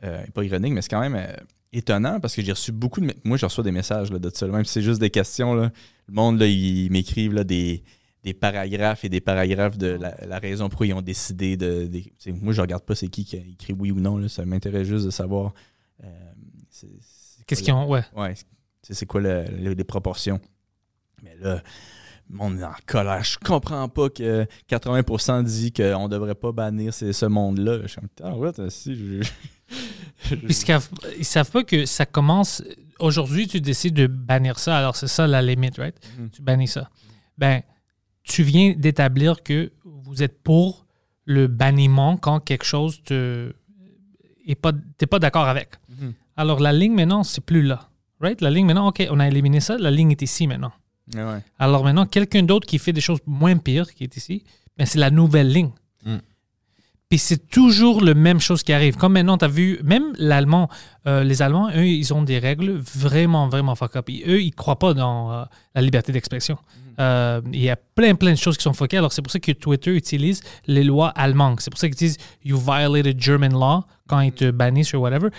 euh, 0.03 0.25
pas 0.33 0.43
ironique, 0.43 0.73
mais 0.73 0.81
c'est 0.81 0.89
quand 0.89 0.99
même 1.01 1.15
euh, 1.15 1.31
étonnant 1.71 2.19
parce 2.19 2.35
que 2.35 2.41
j'ai 2.41 2.51
reçu 2.51 2.71
beaucoup 2.71 2.99
de. 3.01 3.13
Moi, 3.23 3.37
je 3.37 3.45
reçois 3.45 3.63
des 3.63 3.71
messages 3.71 4.11
là, 4.11 4.19
de 4.19 4.29
ça. 4.33 4.47
Même 4.47 4.65
si 4.65 4.73
c'est 4.73 4.81
juste 4.81 4.99
des 4.99 5.09
questions, 5.11 5.53
là, 5.53 5.71
le 6.07 6.13
monde, 6.13 6.39
là, 6.39 6.47
ils 6.47 6.91
m'écrivent 6.91 7.33
là, 7.33 7.43
des, 7.45 7.83
des 8.23 8.33
paragraphes 8.33 9.05
et 9.05 9.09
des 9.09 9.21
paragraphes 9.21 9.77
de 9.77 9.87
la, 9.87 10.15
la 10.25 10.39
raison 10.39 10.67
pour 10.69 10.83
ils 10.85 10.93
ont 10.93 11.01
décidé 11.01 11.55
de. 11.55 11.85
des- 11.85 12.11
moi, 12.41 12.51
je 12.51 12.61
regarde 12.61 12.83
pas 12.83 12.95
c'est 12.95 13.07
qui 13.07 13.23
qui 13.23 13.37
a 13.37 13.39
écrit 13.39 13.73
oui 13.73 13.91
ou 13.91 13.99
non. 14.01 14.17
Là, 14.17 14.27
ça 14.27 14.43
m'intéresse 14.45 14.87
juste 14.87 15.05
de 15.05 15.11
savoir. 15.11 15.53
euh, 16.03 16.07
Qu'est-ce 17.47 17.63
qu'ils 17.63 17.73
ont. 17.73 17.87
Ouais. 17.89 18.03
Ouais, 18.15 18.33
c'est 18.81 18.93
c'est 18.93 19.05
quoi 19.05 19.21
le- 19.21 19.45
le- 19.45 19.73
les 19.73 19.83
proportions. 19.83 20.39
Mais 21.23 21.35
là, 21.39 21.61
monde 22.31 22.59
est 22.59 22.63
en 22.63 22.73
colère. 22.85 23.23
Je 23.23 23.37
comprends 23.37 23.87
pas 23.89 24.09
que 24.09 24.45
80% 24.69 25.43
dit 25.43 25.71
qu'on 25.71 26.07
devrait 26.07 26.35
pas 26.35 26.51
bannir 26.51 26.93
ce, 26.93 27.11
ce 27.11 27.25
monde-là. 27.25 27.79
Je 27.83 27.87
suis 27.87 27.95
comme, 28.01 28.09
ah 28.23 28.35
ouais, 28.37 28.51
si, 28.69 28.95
je- 28.95 29.27
ils 30.47 30.53
savent, 30.53 30.89
ils 31.17 31.25
savent 31.25 31.49
pas 31.51 31.63
que 31.63 31.85
ça 31.85 32.05
commence. 32.05 32.63
Aujourd'hui, 32.99 33.47
tu 33.47 33.59
décides 33.61 33.95
de 33.95 34.07
bannir 34.07 34.59
ça. 34.59 34.77
Alors, 34.77 34.95
c'est 34.95 35.07
ça 35.07 35.25
la 35.27 35.41
limite, 35.41 35.77
right? 35.77 35.95
Mhm. 36.19 36.29
Tu 36.29 36.41
bannis 36.41 36.67
ça. 36.67 36.89
Ben, 37.37 37.61
tu 38.23 38.43
viens 38.43 38.73
d'établir 38.77 39.41
que 39.43 39.71
vous 39.83 40.21
êtes 40.21 40.41
pour 40.43 40.85
le 41.25 41.47
banniment 41.47 42.17
quand 42.17 42.39
quelque 42.39 42.65
chose 42.65 43.01
te 43.03 43.53
est 44.45 44.55
pas 44.55 44.71
t'es 44.97 45.05
pas 45.07 45.19
d'accord 45.19 45.47
avec. 45.47 45.71
Mhm. 45.89 46.13
Alors 46.35 46.59
la 46.59 46.73
ligne 46.73 46.93
maintenant 46.93 47.23
c'est 47.23 47.41
plus 47.45 47.61
là, 47.61 47.89
right? 48.19 48.41
La 48.41 48.49
ligne 48.49 48.65
maintenant, 48.65 48.87
ok, 48.87 49.07
on 49.11 49.19
a 49.19 49.27
éliminé 49.27 49.59
ça, 49.59 49.77
la 49.77 49.91
ligne 49.91 50.11
est 50.11 50.21
ici 50.21 50.47
maintenant. 50.47 50.71
Ouais, 51.15 51.23
ouais. 51.23 51.43
Alors 51.59 51.83
maintenant 51.83 52.05
quelqu'un 52.05 52.43
d'autre 52.43 52.67
qui 52.67 52.79
fait 52.79 52.93
des 52.93 53.01
choses 53.01 53.19
moins 53.25 53.57
pires 53.57 53.93
qui 53.93 54.03
est 54.03 54.15
ici, 54.15 54.43
ben 54.77 54.85
c'est 54.85 54.99
la 54.99 55.09
nouvelle 55.09 55.51
ligne. 55.51 55.71
Mm. 56.05 56.17
Puis 57.11 57.19
c'est 57.19 57.49
toujours 57.49 58.01
la 58.01 58.13
même 58.13 58.39
chose 58.39 58.63
qui 58.63 58.71
arrive. 58.71 58.95
Comme 58.95 59.11
maintenant, 59.11 59.37
tu 59.37 59.43
as 59.43 59.49
vu, 59.49 59.81
même 59.83 60.13
l'allemand, 60.17 60.69
euh, 61.07 61.23
les 61.23 61.41
Allemands, 61.41 61.69
eux, 61.71 61.87
ils 61.87 62.13
ont 62.13 62.21
des 62.21 62.37
règles 62.37 62.73
vraiment, 62.77 63.49
vraiment 63.49 63.75
fuck 63.75 63.95
up. 63.95 64.09
Et 64.09 64.23
eux, 64.27 64.41
ils 64.41 64.53
croient 64.53 64.77
pas 64.77 64.93
dans 64.93 65.31
euh, 65.31 65.43
la 65.73 65.81
liberté 65.81 66.11
d'expression. 66.11 66.57
Euh, 66.99 67.41
Il 67.51 67.61
y 67.61 67.69
a 67.69 67.75
plein, 67.75 68.13
plein 68.13 68.31
de 68.31 68.37
choses 68.37 68.55
qui 68.57 68.63
sont 68.63 68.73
fuckées. 68.73 68.97
Alors, 68.97 69.11
c'est 69.11 69.23
pour 69.23 69.31
ça 69.31 69.39
que 69.39 69.51
Twitter 69.51 69.95
utilise 69.95 70.43
les 70.67 70.83
lois 70.83 71.09
allemandes. 71.09 71.59
C'est 71.59 71.71
pour 71.71 71.79
ça 71.79 71.87
qu'ils 71.87 71.97
disent 71.97 72.17
You 72.43 72.57
violated 72.57 73.19
German 73.19 73.53
law 73.53 73.83
quand 74.07 74.19
ils 74.19 74.33
te 74.33 74.51
bannissent 74.51 74.89
sur 74.89 75.01
whatever. 75.01 75.29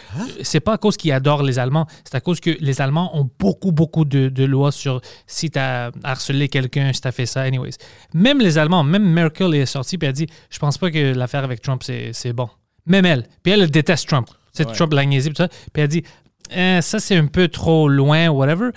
C'est 0.43 0.61
pas 0.61 0.73
à 0.73 0.79
cause 0.79 0.97
qu'ils 0.97 1.13
adorent 1.13 1.45
les 1.45 1.61
Allemands. 1.61 1.87
C'est 2.05 2.17
à 2.17 2.21
cause 2.21 2.41
que 2.41 2.51
les 2.59 2.81
Allemands 2.81 3.17
ont 3.17 3.29
beaucoup, 3.39 3.71
beaucoup 3.71 4.05
de, 4.05 4.31
de 4.31 4.45
lois 4.45 4.73
sur 4.73 5.01
si 5.27 5.51
tu 5.51 5.59
as 5.61 5.93
harcelé 6.03 6.49
quelqu'un, 6.49 6.93
si 6.93 7.01
tu 7.03 7.07
as 7.07 7.13
fait 7.13 7.27
ça. 7.27 7.43
Anyways. 7.43 7.77
Même 8.15 8.41
les 8.41 8.59
Allemands, 8.59 8.83
même 8.83 9.05
Merkel 9.05 9.55
est 9.55 9.67
sortie 9.67 9.99
et 10.01 10.07
a 10.07 10.13
dit 10.13 10.27
Je 10.51 10.59
pense 10.59 10.79
pas 10.79 10.91
que 10.91 11.15
l'affaire 11.15 11.45
avec 11.45 11.61
Trump, 11.61 11.83
c'est 11.85 12.11
c'est 12.13 12.33
bon. 12.33 12.49
Même 12.87 13.05
elle. 13.05 13.29
Puis 13.45 13.53
elle, 13.53 13.61
elle 13.61 13.71
déteste 13.71 14.09
Trump. 14.09 14.29
C'est 14.53 14.67
Ouais. 14.67 14.73
Trump 14.75 14.93
l'a 14.93 15.05
niaisé, 15.05 15.31
puis 15.31 15.37
tout 15.37 15.43
ça. 15.43 15.49
Puis 15.73 15.83
elle 15.83 15.89
dit 15.89 16.03
Eh, 16.55 16.81
Ça, 16.83 16.99
c'est 17.01 17.17
un 17.17 17.27
peu 17.27 17.49
trop 17.49 17.89
loin, 17.89 18.29
whatever. 18.29 18.71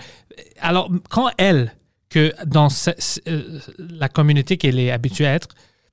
Alors, 0.59 0.89
quand 1.09 1.30
elle, 1.38 1.73
que 2.09 2.34
dans 2.45 2.69
ce- 2.69 2.91
euh, 3.28 3.59
la 3.80 4.07
communauté 4.07 4.55
qu'elle 4.57 4.80
est 4.80 4.91
habituée 4.91 5.28
à 5.28 5.34
être, 5.34 5.49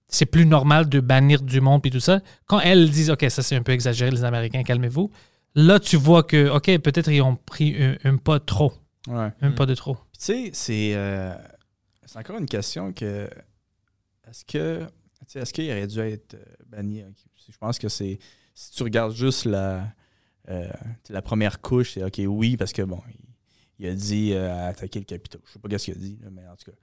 c'est 0.08 0.26
plus 0.26 0.46
normal 0.46 0.88
de 0.88 1.00
bannir 1.00 1.42
du 1.42 1.60
monde 1.60 1.82
puis 1.82 1.90
tout 1.90 1.98
ça. 2.00 2.20
Quand 2.46 2.60
elles 2.60 2.90
disent 2.90 3.10
OK, 3.10 3.24
ça 3.28 3.42
c'est 3.42 3.56
un 3.56 3.62
peu 3.62 3.72
exagéré 3.72 4.10
les 4.10 4.22
Américains, 4.24 4.62
calmez-vous. 4.62 5.10
Là, 5.54 5.80
tu 5.80 5.96
vois 5.96 6.22
que 6.22 6.48
OK, 6.50 6.66
peut-être 6.78 7.10
ils 7.10 7.22
ont 7.22 7.34
pris 7.36 7.74
un, 7.82 7.96
un 8.04 8.16
pas 8.18 8.38
trop, 8.38 8.72
Ouais. 9.08 9.30
un 9.40 9.50
pas 9.52 9.66
de 9.66 9.74
trop. 9.74 9.96
Tu 10.12 10.18
sais, 10.18 10.50
c'est 10.52 10.92
euh, 10.94 11.34
c'est 12.04 12.18
encore 12.18 12.38
une 12.38 12.46
question 12.46 12.92
que 12.92 13.28
est-ce 14.28 14.44
que 14.44 14.86
est-ce 15.34 15.52
qu'il 15.52 15.70
aurait 15.70 15.86
dû 15.86 15.98
être 16.00 16.34
euh, 16.34 16.44
banni? 16.68 17.02
Je 17.50 17.56
pense 17.58 17.78
que 17.78 17.88
c'est 17.88 18.18
si 18.54 18.72
tu 18.72 18.82
regardes 18.82 19.14
juste 19.14 19.44
la 19.44 19.92
euh, 20.48 20.68
la 21.08 21.22
première 21.22 21.60
couche, 21.60 21.92
c'est 21.94 22.02
OK, 22.02 22.20
oui, 22.26 22.56
parce 22.56 22.72
que 22.72 22.82
bon, 22.82 23.00
il, 23.08 23.20
il 23.78 23.88
a 23.88 23.94
dit 23.94 24.32
euh, 24.32 24.68
attaquer 24.68 24.98
le 24.98 25.04
Capitole. 25.04 25.40
Je 25.46 25.52
sais 25.52 25.58
pas 25.58 25.78
ce 25.78 25.84
qu'il 25.84 25.94
a 25.94 25.96
dit, 25.96 26.18
là, 26.22 26.28
mais 26.30 26.46
en 26.46 26.56
tout 26.56 26.70
cas. 26.70 26.76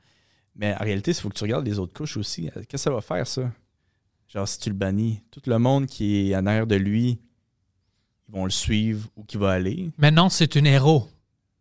Mais 0.56 0.74
en 0.76 0.84
réalité, 0.84 1.12
il 1.12 1.16
faut 1.16 1.30
que 1.30 1.36
tu 1.36 1.44
regardes 1.44 1.66
les 1.66 1.80
autres 1.80 1.94
couches 1.94 2.18
aussi. 2.18 2.48
Euh, 2.48 2.52
Qu'est-ce 2.56 2.68
que 2.68 2.78
ça 2.78 2.92
va 2.92 3.02
faire, 3.02 3.28
ça? 3.28 3.52
Genre, 4.28 4.48
si 4.48 4.60
tu 4.60 4.70
le 4.70 4.76
bannis, 4.76 5.22
tout 5.32 5.42
le 5.46 5.58
monde 5.58 5.88
qui 5.88 6.32
est 6.32 6.36
en 6.36 6.46
arrière 6.46 6.68
de 6.68 6.76
lui, 6.76 7.20
ils 8.28 8.34
vont 8.34 8.46
le 8.46 8.52
suivre 8.52 9.10
où 9.16 9.24
qu'il 9.24 9.40
va 9.40 9.52
aller. 9.52 9.92
Maintenant, 9.98 10.30
c'est 10.30 10.56
un 10.58 10.66
héros. 10.66 11.08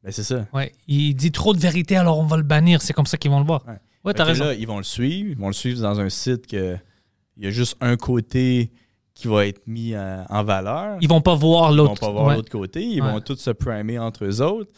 Ben, 0.02 0.12
c'est 0.12 0.22
ça. 0.22 0.46
Ouais, 0.52 0.72
il 0.86 1.14
dit 1.14 1.32
trop 1.32 1.54
de 1.54 1.58
vérité, 1.58 1.96
alors 1.96 2.18
on 2.18 2.26
va 2.26 2.36
le 2.36 2.42
bannir. 2.42 2.82
C'est 2.82 2.92
comme 2.92 3.06
ça 3.06 3.16
qu'ils 3.16 3.30
vont 3.30 3.40
le 3.40 3.46
voir. 3.46 3.64
Ouais. 4.04 4.14
T'as 4.14 4.24
raison. 4.24 4.44
Là, 4.44 4.54
ils 4.54 4.66
vont 4.66 4.78
le 4.78 4.84
suivre. 4.84 5.30
Ils 5.30 5.36
vont 5.36 5.48
le 5.48 5.52
suivre 5.52 5.82
dans 5.82 6.00
un 6.00 6.08
site 6.08 6.46
que 6.46 6.76
il 7.36 7.44
y 7.44 7.46
a 7.46 7.50
juste 7.50 7.76
un 7.80 7.96
côté 7.96 8.70
qui 9.20 9.26
va 9.28 9.46
être 9.46 9.66
mis 9.66 9.94
euh, 9.94 10.22
en 10.28 10.44
valeur. 10.44 10.96
Ils 11.00 11.08
vont 11.08 11.20
pas 11.20 11.34
voir 11.34 11.72
Ils 11.72 11.76
vont 11.78 11.84
l'autre. 11.88 12.00
pas 12.00 12.10
voir 12.12 12.26
Ouais. 12.26 12.36
l'autre 12.36 12.50
côté. 12.50 12.84
Ils 12.84 13.02
Ouais. 13.02 13.10
vont 13.12 13.20
tous 13.20 13.36
se 13.36 13.50
primer 13.50 13.98
entre 13.98 14.24
eux 14.24 14.40
autres. 14.42 14.70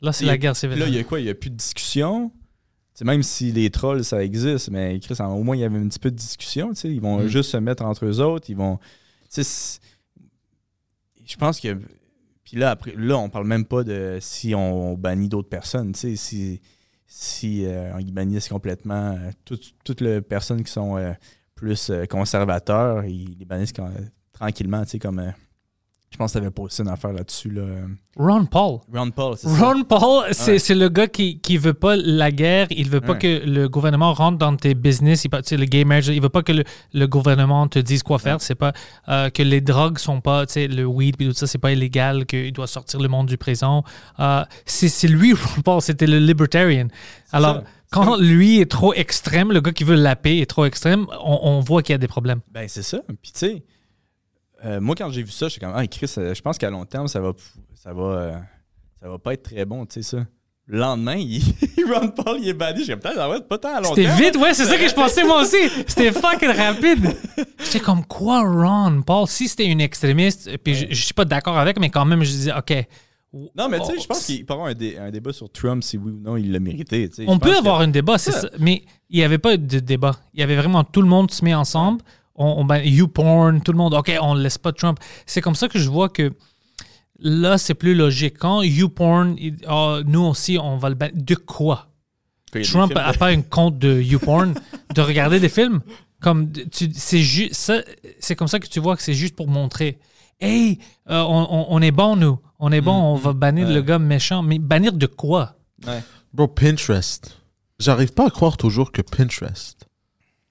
Là, 0.00 0.12
c'est 0.12 0.24
la 0.24 0.38
guerre 0.38 0.56
civile. 0.56 0.78
là, 0.78 0.86
il 0.88 0.94
y 0.94 0.98
a 0.98 1.04
quoi? 1.04 1.20
Il 1.20 1.24
n'y 1.24 1.30
a 1.30 1.34
plus 1.34 1.50
de 1.50 1.56
discussion? 1.56 2.32
Même 3.04 3.22
si 3.22 3.52
les 3.52 3.70
trolls, 3.70 4.02
ça 4.02 4.24
existe, 4.24 4.70
mais 4.70 4.98
Chris, 4.98 5.14
au 5.20 5.42
moins, 5.44 5.54
il 5.56 5.60
y 5.60 5.64
avait 5.64 5.78
un 5.78 5.86
petit 5.88 5.98
peu 6.00 6.10
de 6.10 6.16
discussion. 6.16 6.72
Ils 6.84 7.00
vont 7.00 7.18
Mm. 7.20 7.26
juste 7.28 7.50
se 7.50 7.56
mettre 7.58 7.84
entre 7.84 8.06
eux 8.06 8.20
autres. 8.20 8.48
Ils 8.50 8.56
vont. 8.56 8.78
Je 11.26 11.36
pense 11.36 11.60
que. 11.60 11.78
Puis 12.44 12.56
là, 12.56 12.70
après, 12.70 12.94
là, 12.96 13.18
on 13.18 13.28
parle 13.28 13.46
même 13.46 13.66
pas 13.66 13.84
de 13.84 14.18
si 14.20 14.54
on, 14.54 14.94
bannit 14.94 15.28
d'autres 15.28 15.50
personnes. 15.50 15.92
tu 15.92 16.00
sais, 16.00 16.16
Si, 16.16 16.60
si 17.06 17.64
euh, 17.66 17.92
ils 18.00 18.12
bannissent 18.12 18.48
complètement 18.48 19.12
euh, 19.12 19.30
toutes, 19.44 19.74
toutes 19.84 20.00
les 20.00 20.20
personnes 20.22 20.62
qui 20.64 20.72
sont 20.72 20.96
euh, 20.96 21.12
plus 21.58 21.90
euh, 21.90 22.06
conservateurs, 22.06 23.04
ils 23.04 23.36
quand- 23.74 23.90
tranquillement, 24.32 24.84
tu 24.84 24.90
sais, 24.90 24.98
comme. 24.98 25.18
euh, 25.18 25.30
je 26.10 26.16
pense 26.16 26.32
que 26.32 26.38
tu 26.38 26.42
avais 26.42 26.50
posté 26.50 26.82
une 26.82 26.88
affaire 26.88 27.12
là-dessus. 27.12 27.50
Là. 27.50 27.64
Ron 28.16 28.46
Paul. 28.46 28.78
Ron 28.94 29.10
Paul, 29.10 29.36
c'est 29.36 29.46
ça. 29.46 29.62
Ron 29.72 29.82
Paul, 29.84 30.24
c'est 30.32 30.52
Ouais. 30.70 30.74
le 30.74 30.88
gars 30.88 31.06
qui, 31.06 31.38
qui 31.38 31.58
veut 31.58 31.74
pas 31.74 31.96
la 31.96 32.30
guerre, 32.30 32.66
il 32.70 32.88
veut 32.88 33.02
pas 33.02 33.12
Ouais. 33.12 33.18
que 33.18 33.46
le 33.46 33.68
gouvernement 33.68 34.14
rentre 34.14 34.38
dans 34.38 34.56
tes 34.56 34.72
business, 34.74 35.26
il, 35.26 35.30
tu 35.30 35.36
sais, 35.44 35.56
le 35.58 35.66
gay 35.66 35.84
marriage, 35.84 36.08
il 36.08 36.22
veut 36.22 36.30
pas 36.30 36.42
que 36.42 36.52
le, 36.52 36.64
le 36.94 37.06
gouvernement 37.06 37.68
te 37.68 37.78
dise 37.78 38.02
quoi 38.02 38.18
faire, 38.18 38.40
c'est 38.40 38.54
pas 38.54 38.72
euh, 39.10 39.28
que 39.28 39.42
les 39.42 39.60
drogues 39.60 39.98
sont 39.98 40.22
pas, 40.22 40.46
tu 40.46 40.54
sais, 40.54 40.66
le 40.66 40.86
weed 40.86 41.18
puis 41.18 41.26
tout 41.28 41.34
ça, 41.34 41.46
c'est 41.46 41.58
pas 41.58 41.72
illégal, 41.72 42.24
qu'il 42.24 42.54
doit 42.54 42.66
sortir 42.68 43.00
le 43.00 43.08
monde 43.08 43.26
du 43.26 43.36
présent. 43.36 43.84
Euh, 44.18 44.44
c'est 44.64 44.88
c'est 44.88 45.08
lui, 45.08 45.32
Ron 45.56 45.60
Paul, 45.62 45.82
c'était 45.82 46.06
le 46.06 46.20
libertarian. 46.20 46.88
Alors, 47.32 47.56
ça. 47.56 47.64
Quand 47.90 48.16
lui 48.16 48.60
est 48.60 48.70
trop 48.70 48.92
extrême, 48.94 49.52
le 49.52 49.60
gars 49.60 49.72
qui 49.72 49.84
veut 49.84 49.94
la 49.94 50.16
paix 50.16 50.38
est 50.38 50.46
trop 50.46 50.64
extrême, 50.64 51.06
on, 51.24 51.40
on 51.42 51.60
voit 51.60 51.82
qu'il 51.82 51.92
y 51.92 51.94
a 51.94 51.98
des 51.98 52.08
problèmes. 52.08 52.40
Ben, 52.50 52.68
c'est 52.68 52.82
ça. 52.82 52.98
Puis, 53.22 53.32
tu 53.32 53.38
sais, 53.38 53.64
euh, 54.64 54.80
moi, 54.80 54.94
quand 54.96 55.10
j'ai 55.10 55.22
vu 55.22 55.30
ça, 55.30 55.48
j'étais 55.48 55.64
comme, 55.64 55.74
ah, 55.74 55.86
Chris, 55.86 56.12
euh, 56.18 56.34
je 56.34 56.42
pense 56.42 56.58
qu'à 56.58 56.70
long 56.70 56.84
terme, 56.84 57.08
ça 57.08 57.20
va, 57.20 57.32
ça 57.74 57.92
va, 57.92 58.02
euh, 58.02 58.36
ça 59.00 59.08
va 59.08 59.18
pas 59.18 59.34
être 59.34 59.44
très 59.44 59.64
bon, 59.64 59.86
tu 59.86 59.94
sais, 59.94 60.16
ça. 60.16 60.26
Le 60.66 60.80
lendemain, 60.80 61.14
il, 61.16 61.40
Ron 61.90 62.08
Paul, 62.08 62.38
il 62.40 62.48
est 62.48 62.52
banni. 62.52 62.84
J'ai 62.84 62.96
peut-être, 62.96 63.16
ça 63.16 63.26
va 63.26 63.36
être 63.36 63.48
pas 63.48 63.56
tant 63.56 63.74
à 63.74 63.80
long 63.80 63.94
C'était 63.94 64.14
vite, 64.16 64.36
ouais, 64.36 64.52
c'est 64.52 64.66
ça 64.66 64.76
que 64.76 64.86
je 64.86 64.94
pensais 64.94 65.24
moi 65.24 65.40
aussi. 65.40 65.56
C'était 65.86 66.12
fucking 66.20 66.50
rapide. 66.50 67.16
J'étais 67.64 67.80
comme 67.80 68.04
quoi, 68.04 68.42
Ron 68.42 69.00
Paul, 69.00 69.26
si 69.26 69.48
c'était 69.48 69.64
une 69.64 69.80
extrémiste, 69.80 70.58
puis 70.58 70.74
je, 70.74 70.86
je 70.90 71.04
suis 71.04 71.14
pas 71.14 71.24
d'accord 71.24 71.56
avec, 71.56 71.80
mais 71.80 71.88
quand 71.88 72.04
même, 72.04 72.22
je 72.22 72.30
disais, 72.30 72.52
OK. 72.52 72.74
Non, 73.32 73.68
mais 73.68 73.78
tu 73.80 73.86
sais, 73.86 73.98
je 74.00 74.06
pense 74.06 74.24
qu'il 74.24 74.46
peut 74.46 74.52
y 74.52 74.56
avoir 74.56 74.68
un, 74.70 74.74
dé- 74.74 74.96
un 74.96 75.10
débat 75.10 75.32
sur 75.34 75.50
Trump 75.52 75.82
si 75.84 75.98
oui 75.98 76.12
ou 76.12 76.18
non 76.20 76.36
il 76.38 76.50
l'a 76.50 76.60
mérité. 76.60 77.10
On 77.26 77.38
peut 77.38 77.54
avoir 77.56 77.78
que- 77.78 77.84
un 77.84 77.88
débat, 77.88 78.16
c'est 78.18 78.32
ça, 78.32 78.48
mais 78.58 78.82
il 79.10 79.18
n'y 79.18 79.24
avait 79.24 79.38
pas 79.38 79.56
de 79.56 79.78
débat. 79.80 80.16
Il 80.32 80.40
y 80.40 80.42
avait 80.42 80.56
vraiment 80.56 80.82
tout 80.84 81.02
le 81.02 81.08
monde 81.08 81.30
se 81.30 81.44
met 81.44 81.54
ensemble. 81.54 82.02
On, 82.34 82.46
on 82.58 82.64
ban- 82.64 82.80
YouPorn, 82.82 83.60
tout 83.62 83.72
le 83.72 83.78
monde, 83.78 83.92
OK, 83.94 84.10
on 84.22 84.34
ne 84.34 84.40
laisse 84.42 84.56
pas 84.58 84.72
Trump. 84.72 84.98
C'est 85.26 85.40
comme 85.42 85.56
ça 85.56 85.68
que 85.68 85.78
je 85.78 85.88
vois 85.90 86.08
que 86.08 86.32
là, 87.18 87.58
c'est 87.58 87.74
plus 87.74 87.94
logique. 87.94 88.38
Quand 88.38 88.62
YouPorn, 88.62 89.36
il- 89.38 89.56
ah, 89.66 90.00
nous 90.06 90.20
aussi, 90.22 90.58
on 90.60 90.76
va 90.78 90.88
le 90.88 90.94
ban- 90.94 91.10
De 91.12 91.34
quoi? 91.34 91.88
Trump 92.62 92.94
n'a 92.94 93.12
de- 93.12 93.18
pas 93.18 93.32
une 93.32 93.42
compte 93.44 93.78
de 93.78 94.00
YouPorn 94.00 94.54
de 94.94 95.00
regarder 95.02 95.38
des 95.40 95.48
films? 95.50 95.80
Comme 96.20 96.50
tu, 96.50 96.88
c'est 96.94 97.20
juste 97.20 97.72
c'est 98.18 98.34
comme 98.36 98.48
ça 98.48 98.58
que 98.58 98.66
tu 98.66 98.80
vois 98.80 98.96
que 98.96 99.02
c'est 99.02 99.12
juste 99.14 99.36
pour 99.36 99.48
montrer. 99.48 99.98
Hey, 100.40 100.78
euh, 101.10 101.20
on, 101.22 101.46
on- 101.50 101.66
on 101.70 101.82
est 101.82 101.90
bon 101.90 102.16
nous, 102.16 102.38
on 102.58 102.72
est 102.72 102.80
bon, 102.80 102.92
on 102.94 103.14
va 103.14 103.32
bannir 103.32 103.68
ouais. 103.68 103.74
le 103.74 103.82
gars 103.82 103.98
méchant. 103.98 104.42
Mais 104.42 104.58
bannir 104.58 104.92
de 104.92 105.06
quoi? 105.06 105.54
Ouais. 105.86 106.02
Bro, 106.32 106.48
Pinterest. 106.48 107.38
J'arrive 107.78 108.12
pas 108.12 108.26
à 108.26 108.30
croire 108.30 108.56
toujours 108.56 108.90
que 108.92 109.02
Pinterest 109.02 109.86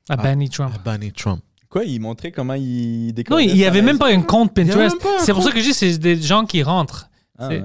À 0.09 0.15
banni 0.15 0.49
Trump. 0.49 0.73
a 0.75 0.77
banni 0.79 1.11
Trump. 1.11 1.41
Quoi, 1.69 1.83
il 1.83 1.99
montrait 1.99 2.31
comment 2.31 2.53
il 2.53 3.13
Non, 3.29 3.39
il 3.39 3.53
n'y 3.53 3.65
avait 3.65 3.81
même 3.81 3.97
pas 3.97 4.09
un 4.09 4.21
compte 4.21 4.53
Pinterest. 4.53 4.95
C'est 5.19 5.33
pour 5.33 5.43
ça 5.43 5.51
que 5.51 5.59
je 5.59 5.65
dis 5.65 5.73
c'est 5.73 5.97
des 5.97 6.19
gens 6.21 6.45
qui 6.45 6.63
rentrent. 6.63 7.09
Ah, 7.37 7.49
C'est- 7.49 7.63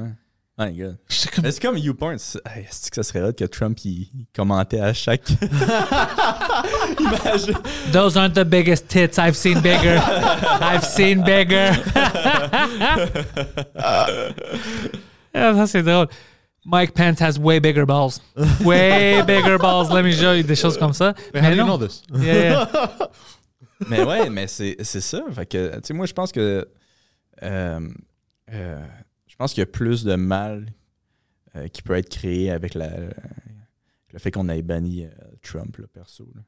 ouais. 0.58 0.70
My 0.70 0.78
God. 0.78 0.96
J'étais 1.08 1.30
comme- 1.30 1.44
Mais 1.44 1.52
c'est 1.52 1.62
comme 1.62 1.78
YouPorn? 1.78 2.18
c'est- 2.18 2.40
hey, 2.46 2.64
Est-ce 2.64 2.90
que 2.90 2.96
ça 2.96 3.02
serait 3.02 3.22
hot 3.22 3.32
que 3.32 3.44
Trump 3.44 3.78
il, 3.84 4.08
il 4.14 4.26
commentait 4.34 4.80
à 4.80 4.92
chaque 4.92 5.28
image? 7.00 7.52
Those 7.92 8.16
aren't 8.16 8.34
the 8.34 8.44
biggest 8.44 8.88
tits. 8.88 9.18
I've 9.18 9.36
seen 9.36 9.60
bigger. 9.60 9.98
I've 10.60 10.84
seen 10.84 11.22
bigger. 11.24 11.72
Ça, 15.34 15.66
c'est 15.66 15.82
drôle. 15.82 16.08
Mike 16.64 16.94
Pence 16.94 17.20
has 17.20 17.38
way 17.38 17.58
bigger 17.58 17.84
balls. 17.84 18.20
Way 18.64 19.22
bigger 19.26 19.58
balls. 19.58 19.90
Let 19.90 20.04
me 20.04 20.12
show 20.12 20.32
you 20.32 20.42
des 20.44 20.54
choses 20.54 20.78
comme 20.78 20.92
ça. 20.92 21.14
Mais 21.34 21.40
how 21.40 21.50
do 21.50 21.56
you 21.56 21.64
non. 21.64 21.76
know 21.78 21.86
this? 21.86 22.02
Yeah, 22.14 22.34
yeah. 22.34 22.68
mais 23.88 24.04
ouais, 24.04 24.30
mais 24.30 24.46
c'est 24.46 24.76
c'est 24.82 25.00
ça. 25.00 25.22
Fait 25.34 25.46
que, 25.46 25.74
tu 25.76 25.80
sais, 25.84 25.94
moi, 25.94 26.06
je 26.06 26.12
pense 26.12 26.30
que. 26.30 26.68
euh, 27.42 27.80
euh, 28.52 28.80
je 29.32 29.36
pense 29.36 29.54
qu'il 29.54 29.62
y 29.62 29.64
a 29.64 29.66
plus 29.66 30.04
de 30.04 30.14
mal 30.14 30.72
euh, 31.56 31.66
qui 31.68 31.80
peut 31.82 31.94
être 31.94 32.10
créé 32.10 32.50
avec 32.50 32.74
la, 32.74 32.90
le 34.12 34.18
fait 34.18 34.30
qu'on 34.30 34.48
ait 34.50 34.60
banni 34.62 35.04
euh, 35.06 35.10
Trump, 35.42 35.76
là, 35.78 35.86
perso. 35.92 36.28
là. 36.34 36.42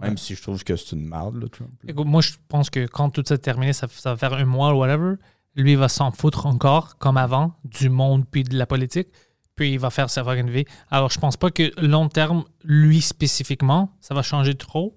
Même 0.00 0.18
si 0.18 0.34
je 0.34 0.42
trouve 0.42 0.62
que 0.64 0.74
c'est 0.76 0.96
une 0.96 1.06
merde, 1.06 1.36
là, 1.40 1.48
Trump. 1.48 1.70
Écoute, 1.86 2.06
moi, 2.06 2.20
je 2.20 2.32
pense 2.48 2.68
que 2.68 2.86
quand 2.86 3.10
tout 3.10 3.22
ça 3.26 3.34
est 3.36 3.38
terminé, 3.38 3.72
ça, 3.72 3.86
ça 3.88 4.10
va 4.10 4.16
faire 4.16 4.32
un 4.34 4.44
mois 4.44 4.74
ou 4.74 4.78
whatever, 4.80 5.14
lui 5.54 5.72
il 5.72 5.78
va 5.78 5.88
s'en 5.88 6.10
foutre 6.10 6.44
encore, 6.46 6.98
comme 6.98 7.16
avant, 7.16 7.54
du 7.64 7.88
monde 7.88 8.24
puis 8.28 8.42
de 8.42 8.58
la 8.58 8.66
politique. 8.66 9.08
Puis 9.54 9.72
il 9.72 9.78
va 9.78 9.88
faire 9.90 10.10
sa 10.10 10.22
fucking 10.24 10.50
vie. 10.50 10.64
Alors, 10.90 11.08
je 11.10 11.18
pense 11.18 11.36
pas 11.38 11.50
que 11.50 11.70
long 11.80 12.08
terme, 12.10 12.44
lui 12.64 13.00
spécifiquement, 13.00 13.96
ça 14.00 14.12
va 14.14 14.22
changer 14.22 14.54
trop. 14.56 14.94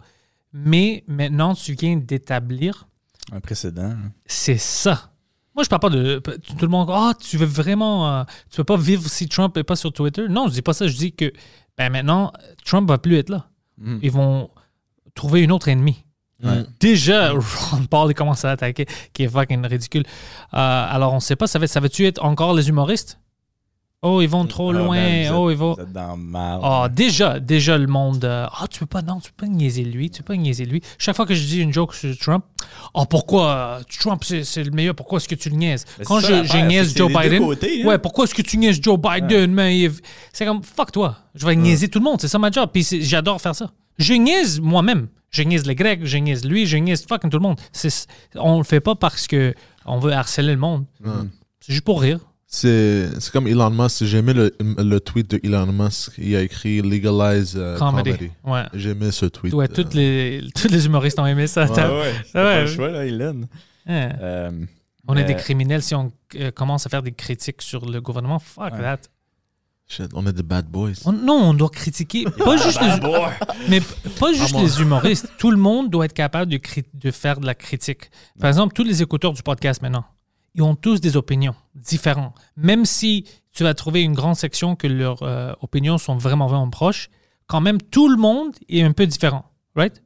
Mais 0.51 1.03
maintenant, 1.07 1.53
tu 1.53 1.73
viens 1.75 1.95
d'établir, 1.95 2.88
Un 3.32 3.39
précédent. 3.39 3.91
hein. 3.91 4.11
c'est 4.25 4.57
ça. 4.57 5.13
Moi, 5.60 5.66
je 5.66 5.70
parle 5.70 5.82
pas 5.82 5.89
de 5.89 6.20
tout 6.20 6.55
le 6.62 6.70
monde. 6.70 6.88
Ah, 6.89 7.12
tu 7.20 7.36
veux 7.36 7.45
vraiment. 7.45 8.10
euh, 8.10 8.24
tu 8.49 8.62
veux 8.62 8.64
pas 8.64 8.78
vivre 8.78 9.10
si 9.10 9.28
Trump 9.28 9.57
est 9.57 9.64
pas 9.66 9.76
sur 9.76 9.91
Twitter? 9.91 10.30
Non, 10.30 10.47
je 10.47 10.53
dis 10.53 10.62
pas 10.62 10.72
ça. 10.72 10.88
Je 10.88 10.95
dis 10.95 11.12
que 11.12 11.34
ben 11.78 11.89
maintenant, 11.89 12.32
Trump 12.64 12.88
va 12.88 12.97
plus 12.97 13.18
être 13.18 13.28
là. 13.28 13.47
Mm. 13.78 13.97
Ils 14.01 14.12
vont 14.12 14.51
trouver 15.16 15.41
une 15.41 15.51
autre 15.51 15.68
ennemi. 15.68 16.05
Ouais. 16.41 16.64
Déjà, 16.80 17.32
Ron 17.72 17.84
Paul 17.89 18.10
il 18.10 18.14
commence 18.14 18.45
à 18.45 18.51
attaquer, 18.51 18.86
qui 19.12 19.24
est 19.24 19.28
fucking 19.28 19.66
ridicule. 19.66 20.03
Euh, 20.53 20.86
alors, 20.89 21.14
on 21.14 21.20
sait 21.20 21.36
pas, 21.36 21.45
ça 21.45 21.60
va, 21.60 21.68
ça 21.68 21.82
va-tu 21.82 22.05
être 22.05 22.24
encore 22.24 22.53
les 22.53 22.70
humoristes? 22.70 23.20
Oh, 24.02 24.22
ils 24.22 24.30
vont 24.30 24.45
trop 24.45 24.70
Ah, 24.70 24.74
loin. 24.74 24.95
ben, 24.95 25.24
vous 25.24 25.28
êtes- 25.28 25.34
oh, 25.38 25.52
ils 25.52 25.58
vont. 25.58 25.74
Vous 25.74 25.82
êtes 25.82 25.91
dans 25.91 26.16
mal. 26.16 26.60
Ah, 26.64 26.88
déjà, 26.89 27.38
déjà, 27.41 27.78
le 27.78 27.88
monde. 27.88 28.24
euh, 28.24 28.45
Ah, 28.50 28.66
tu 28.70 28.80
peux 28.80 28.86
pas, 28.86 29.02
non, 29.02 29.20
tu 29.20 29.30
peux 29.34 29.45
pas 29.45 29.52
niaiser 29.52 29.84
lui, 29.84 30.10
tu 30.10 30.24
peux 30.24 30.34
pas 30.34 30.39
niaiser 30.39 30.64
lui. 30.64 30.82
Chaque 30.97 31.18
fois 31.18 31.26
que 31.26 31.36
je 31.36 31.43
dis 31.45 31.60
une 31.60 31.74
joke 31.74 31.93
sur 31.93 32.18
Trump, 32.18 32.45
oh, 32.93 33.04
pourquoi 33.06 33.50
euh, 33.50 33.82
Trump, 34.00 34.24
c'est 34.24 34.45
c'est 34.45 34.64
le 34.64 34.72
meilleur, 34.72 34.95
pourquoi 34.95 35.18
est-ce 35.18 35.28
que 35.28 35.36
tu 35.36 35.50
le 35.50 35.58
niaises? 35.58 35.84
Mais 35.97 36.06
Quand 36.06 36.22
je, 36.22 36.28
je 36.45 36.58
niaise 36.66 36.95
Joe 36.95 37.12
Biden, 37.12 37.43
côtés, 37.43 37.84
hein. 37.84 37.88
ouais, 37.88 37.97
pourquoi 37.97 38.24
est-ce 38.24 38.34
que 38.34 38.41
tu 38.41 38.58
niaises 38.58 38.80
Joe 38.82 38.97
Biden? 38.97 39.52
man? 39.54 39.70
Il- 39.70 39.91
C'est 40.32 40.45
comme, 40.45 40.64
fuck 40.64 40.93
toi, 40.93 41.18
je 41.36 41.45
vais 41.45 41.58
niaiser 41.58 41.89
tout 41.89 42.00
le 42.00 42.06
monde, 42.06 42.22
c'est 42.22 42.30
ça 42.30 42.39
ma 42.39 42.52
job, 42.52 42.70
puis 42.72 42.88
j'adore 43.02 43.41
faire 43.41 43.56
ça. 43.56 43.70
Je 43.97 44.14
niaise 44.14 44.62
moi-même. 44.62 45.10
Je 45.30 45.43
niaise 45.43 45.66
les 45.68 45.76
Grecs, 45.76 46.00
je 46.06 46.18
niaise 46.18 46.45
lui, 46.45 46.66
je 46.66 46.78
niaise 46.78 47.06
fucking 47.06 47.30
tout 47.30 47.38
le 47.38 47.43
monde. 47.43 47.60
On 48.36 48.60
le 48.60 48.64
fait 48.64 48.80
pas 48.80 48.95
parce 48.95 49.28
que 49.28 49.54
on 49.86 50.00
veut 50.00 50.14
harceler 50.14 50.54
le 50.54 50.58
monde. 50.58 50.86
C'est 51.60 51.74
juste 51.74 51.84
pour 51.86 52.02
rire. 52.02 52.20
C'est 52.52 53.10
c'est 53.20 53.32
comme 53.32 53.47
Elon 53.47 53.70
Musk. 53.70 54.06
J'ai 54.06 54.18
aimé 54.18 54.34
le, 54.34 54.52
le 54.60 55.00
tweet 55.00 55.30
de 55.30 55.39
Elon 55.43 55.68
Musk. 55.72 56.14
Il 56.18 56.36
a 56.36 56.41
écrit 56.41 56.82
Legalize 56.82 57.54
euh, 57.56 57.78
Comedy. 57.78 58.12
comedy. 58.12 58.32
Ouais. 58.43 58.64
J'ai 58.74 58.89
aimé 58.89 59.12
ce 59.12 59.28
tweet. 59.28 59.54
Ouais, 59.54 59.70
euh, 59.70 59.84
tous 59.84 59.93
les, 59.95 60.43
tous 60.56 60.68
les 60.68 60.84
humoristes 60.88 61.20
ont 61.20 61.28
aimé 61.28 61.45
ça. 61.45 61.66
Ouais, 61.66 61.70
ouais. 61.72 62.14
C'est 62.26 62.38
Ouais. 62.39 62.43
pas 62.43 62.62
le 62.62 62.68
choix, 62.68 62.89
là, 62.89 63.06
Hélène. 63.06 63.47
Hein. 63.86 64.10
Euh, 64.20 64.52
On 65.08 65.16
est 65.16 65.26
des 65.26 65.34
Euh, 65.34 65.38
criminels 65.38 65.84
si 65.84 65.93
on 65.93 66.12
euh, 66.38 66.50
commence 66.50 66.88
à 66.88 66.89
faire 66.89 67.04
des 67.04 67.12
critiques 67.12 67.62
sur 67.62 67.86
le 67.86 68.02
gouvernement. 68.02 68.39
Fuck 68.39 68.74
Ouais. 68.74 68.82
that. 68.82 69.00
shit, 69.88 70.10
on 70.16 70.26
est 70.26 70.34
des 70.34 70.43
bad 70.43 70.66
boys. 70.68 70.91
On- 71.06 71.12
non, 71.12 71.34
on 71.50 71.54
doit 71.54 71.70
critiquer 71.70 72.24
pas 72.45 72.58
juste, 72.58 72.80
les, 72.82 73.10
mais 73.70 73.82
pas 74.20 74.34
juste 74.34 74.54
moi. 74.54 74.62
les 74.64 74.82
humoristes. 74.82 75.28
Tout 75.38 75.52
le 75.52 75.58
monde 75.58 75.91
doit 75.91 76.06
être 76.06 76.14
capable 76.14 76.52
de, 76.52 76.60
de 76.95 77.12
faire 77.12 77.39
de 77.39 77.45
la 77.45 77.54
critique. 77.56 78.10
Par 78.39 78.47
exemple, 78.50 78.74
tous 78.74 78.84
les 78.84 79.02
écouteurs 79.04 79.34
du 79.34 79.41
podcast 79.43 79.82
maintenant, 79.84 80.06
ils 80.56 80.62
ont 80.64 80.76
tous 80.76 81.00
des 81.02 81.16
opinions 81.18 81.56
différentes. 81.76 82.36
Même 82.56 82.86
si 82.86 83.26
tu 83.52 83.64
vas 83.64 83.74
trouver 83.74 84.02
une 84.04 84.14
grande 84.14 84.36
section 84.36 84.76
que 84.76 84.88
leurs 84.88 85.24
euh, 85.24 85.54
opinions 85.62 85.97
sont 85.97 86.18
vraiment, 86.18 86.47
vraiment 86.47 86.70
proches, 86.70 87.10
quand 87.47 87.62
même, 87.62 87.82
tout 87.82 88.10
le 88.10 88.18
monde 88.18 88.54
est 88.68 88.82
un 88.84 88.91
peu 88.91 89.08
différent. 89.08 89.45
Right? 89.76 90.02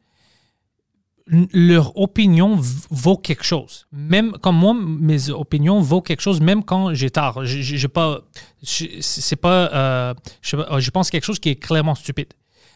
Leur 1.28 1.98
opinion 1.98 2.58
vaut 2.90 3.18
quelque 3.18 3.46
chose. 3.46 3.88
Même 3.94 4.34
comme 4.34 4.58
moi, 4.58 4.74
mes 4.74 5.30
opinions 5.30 5.80
vaut 5.80 6.02
quelque 6.02 6.20
chose, 6.22 6.42
même 6.42 6.64
quand 6.66 6.94
j'ai 6.94 7.10
tard. 7.10 7.46
J'ai- 7.46 7.88
pas. 7.88 8.22
C'est 8.62 9.38
pas. 9.38 9.74
euh, 9.74 10.14
je, 10.42 10.58
pas, 10.58 10.80
je 10.80 10.92
pense 10.92 11.10
quelque 11.10 11.24
chose 11.24 11.40
qui 11.40 11.50
est 11.50 11.56
clairement 11.56 11.96
stupide. 11.96 12.34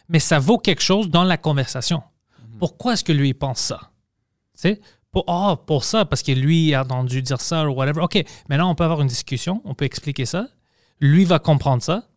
Mais 0.08 0.18
ça 0.18 0.38
vaut 0.38 0.56
quelque 0.56 0.82
chose 0.82 1.10
dans 1.10 1.24
la 1.24 1.36
conversation. 1.36 2.02
Pourquoi 2.58 2.94
est-ce 2.94 3.04
que 3.04 3.12
lui 3.12 3.28
il 3.28 3.34
pense 3.34 3.58
ça? 3.60 3.90
Tu 5.12 5.20
sais? 5.20 5.24
Pour, 5.24 5.24
ah, 5.26 5.56
pour 5.66 5.84
ça, 5.84 6.04
parce 6.04 6.22
que 6.22 6.32
lui 6.32 6.74
a 6.74 6.82
entendu 6.82 7.22
dire 7.22 7.40
ça 7.40 7.68
ou 7.68 7.74
whatever. 7.74 8.02
OK, 8.02 8.24
maintenant 8.48 8.70
on 8.70 8.74
peut 8.74 8.84
avoir 8.84 9.00
une 9.00 9.08
discussion, 9.08 9.62
on 9.64 9.74
peut 9.74 9.84
expliquer 9.84 10.26
ça. 10.26 10.48
Lui 11.00 11.24
va 11.24 11.38
comprendre 11.38 11.82
ça. 11.82 12.08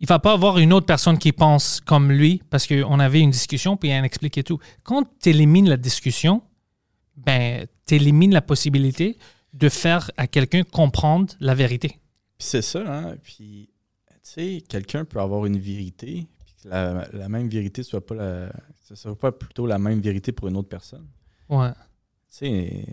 Il 0.00 0.06
va 0.06 0.18
pas 0.18 0.32
avoir 0.32 0.58
une 0.58 0.72
autre 0.72 0.86
personne 0.86 1.18
qui 1.18 1.32
pense 1.32 1.80
comme 1.80 2.10
lui 2.10 2.42
parce 2.48 2.66
qu'on 2.66 2.98
avait 3.00 3.20
une 3.20 3.30
discussion 3.30 3.76
puis 3.76 3.90
il 3.90 3.92
a 3.92 4.04
expliqué 4.04 4.42
tout. 4.42 4.58
Quand 4.82 5.04
tu 5.20 5.28
élimines 5.28 5.68
la 5.68 5.76
discussion, 5.76 6.42
ben, 7.16 7.66
tu 7.86 7.96
élimines 7.96 8.32
la 8.32 8.40
possibilité 8.40 9.18
de 9.52 9.68
faire 9.68 10.10
à 10.16 10.26
quelqu'un 10.26 10.62
comprendre 10.62 11.34
la 11.40 11.54
vérité. 11.54 11.98
Puis 12.38 12.48
c'est 12.48 12.62
ça, 12.62 12.82
hein. 12.86 13.16
Puis, 13.22 13.68
tu 14.08 14.18
sais, 14.22 14.62
quelqu'un 14.66 15.04
peut 15.04 15.20
avoir 15.20 15.44
une 15.44 15.58
vérité, 15.58 16.26
puis 16.46 16.54
que 16.62 16.68
la, 16.68 17.06
la 17.12 17.28
même 17.28 17.48
vérité 17.48 17.82
soit 17.82 18.04
pas 18.04 18.14
la. 18.14 18.52
Ce 18.88 18.94
soit 18.94 19.18
pas 19.18 19.32
plutôt 19.32 19.66
la 19.66 19.78
même 19.78 20.00
vérité 20.00 20.32
pour 20.32 20.48
une 20.48 20.56
autre 20.56 20.68
personne. 20.68 21.06
Ouais. 21.48 21.70
Tu 22.30 22.36
sais, 22.38 22.84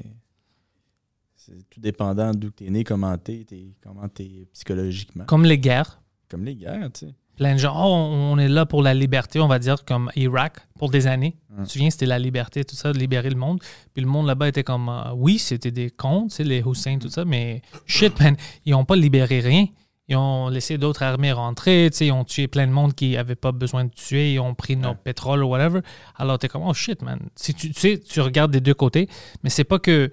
c'est 1.35 1.69
tout 1.69 1.79
dépendant 1.79 2.31
d'où 2.31 2.49
tu 2.51 2.65
es 2.65 2.69
né, 2.69 2.83
comment 2.83 3.17
t'es, 3.17 3.45
t'es- 3.47 3.75
comment 3.81 4.07
psychologiquement. 4.53 5.25
Comme, 5.25 5.41
Comme 5.41 5.45
les 5.45 5.59
guerres. 5.59 6.01
les 6.37 6.55
guerres, 6.55 6.89
tu 6.93 7.07
sais. 7.07 7.15
Plein 7.37 7.53
de 7.53 7.59
gens, 7.59 7.73
oh, 7.75 7.93
on 7.93 8.39
est 8.39 8.47
là 8.47 8.65
pour 8.65 8.81
la 8.81 8.95
liberté, 8.95 9.39
on 9.39 9.47
va 9.47 9.59
dire, 9.59 9.85
comme 9.85 10.11
Irak, 10.15 10.57
pour 10.79 10.89
des 10.89 11.05
années. 11.05 11.37
Mm. 11.51 11.61
Tu 11.61 11.67
te 11.67 11.71
souviens, 11.73 11.89
c'était 11.91 12.07
la 12.07 12.17
liberté, 12.17 12.63
tout 12.65 12.75
ça, 12.75 12.91
de 12.91 12.97
libérer 12.97 13.29
le 13.29 13.35
monde. 13.35 13.59
Puis 13.93 14.03
le 14.03 14.09
monde 14.09 14.25
là-bas 14.25 14.47
était 14.47 14.63
comme, 14.63 14.89
euh, 14.89 15.13
oui, 15.13 15.37
c'était 15.37 15.69
des 15.69 15.91
cons, 15.91 16.23
tu 16.29 16.35
sais, 16.37 16.43
les 16.43 16.63
Hussein, 16.65 16.97
tout 16.97 17.09
ça, 17.09 17.25
mais 17.25 17.61
shit, 17.85 18.19
man, 18.19 18.35
ils 18.65 18.71
n'ont 18.71 18.85
pas 18.85 18.95
libéré 18.95 19.39
rien. 19.39 19.67
Ils 20.09 20.15
ont 20.15 20.47
laissé 20.47 20.77
d'autres 20.77 21.03
armées 21.03 21.33
rentrer, 21.33 21.89
tu 21.91 21.97
sais, 21.97 22.05
ils 22.07 22.11
ont 22.13 22.23
tué 22.23 22.47
plein 22.47 22.65
de 22.65 22.71
monde 22.71 22.93
qui 22.93 23.11
n'avait 23.15 23.35
pas 23.35 23.51
besoin 23.51 23.83
de 23.85 23.89
tuer, 23.91 24.33
ils 24.33 24.39
ont 24.39 24.55
pris 24.55 24.77
nos 24.77 24.89
Ouais. 24.89 24.95
pétrole 25.03 25.43
ou 25.43 25.47
whatever. 25.49 25.81
Alors 26.15 26.39
t'es 26.39 26.47
comme, 26.47 26.63
oh 26.65 26.73
shit, 26.73 27.01
man. 27.01 27.19
Si 27.35 27.53
tu, 27.53 27.71
tu 27.71 27.79
sais, 27.79 27.99
tu 27.99 28.21
regardes 28.21 28.51
des 28.51 28.61
deux 28.61 28.73
côtés, 28.73 29.09
mais 29.43 29.49
c'est 29.49 29.65
pas 29.65 29.79
que 29.79 30.09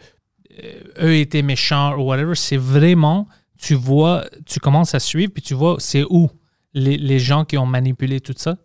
euh, 0.63 0.73
eux 1.01 1.15
étaient 1.17 1.43
méchants 1.43 1.95
ou 1.97 2.03
whatever, 2.09 2.35
c'est 2.35 2.57
vraiment, 2.57 3.29
tu 3.61 3.75
vois, 3.75 4.25
tu 4.47 4.59
commences 4.59 4.95
à 4.97 5.01
suivre, 5.01 5.33
puis 5.33 5.43
tu 5.43 5.55
vois, 5.55 5.77
c'est 5.79 6.03
où 6.11 6.29
les, 6.73 6.97
les 6.97 7.21
gens 7.21 7.45
qui 7.45 7.57
ont 7.57 7.67
manipulé 7.67 8.21
tout 8.21 8.35
ça. 8.37 8.57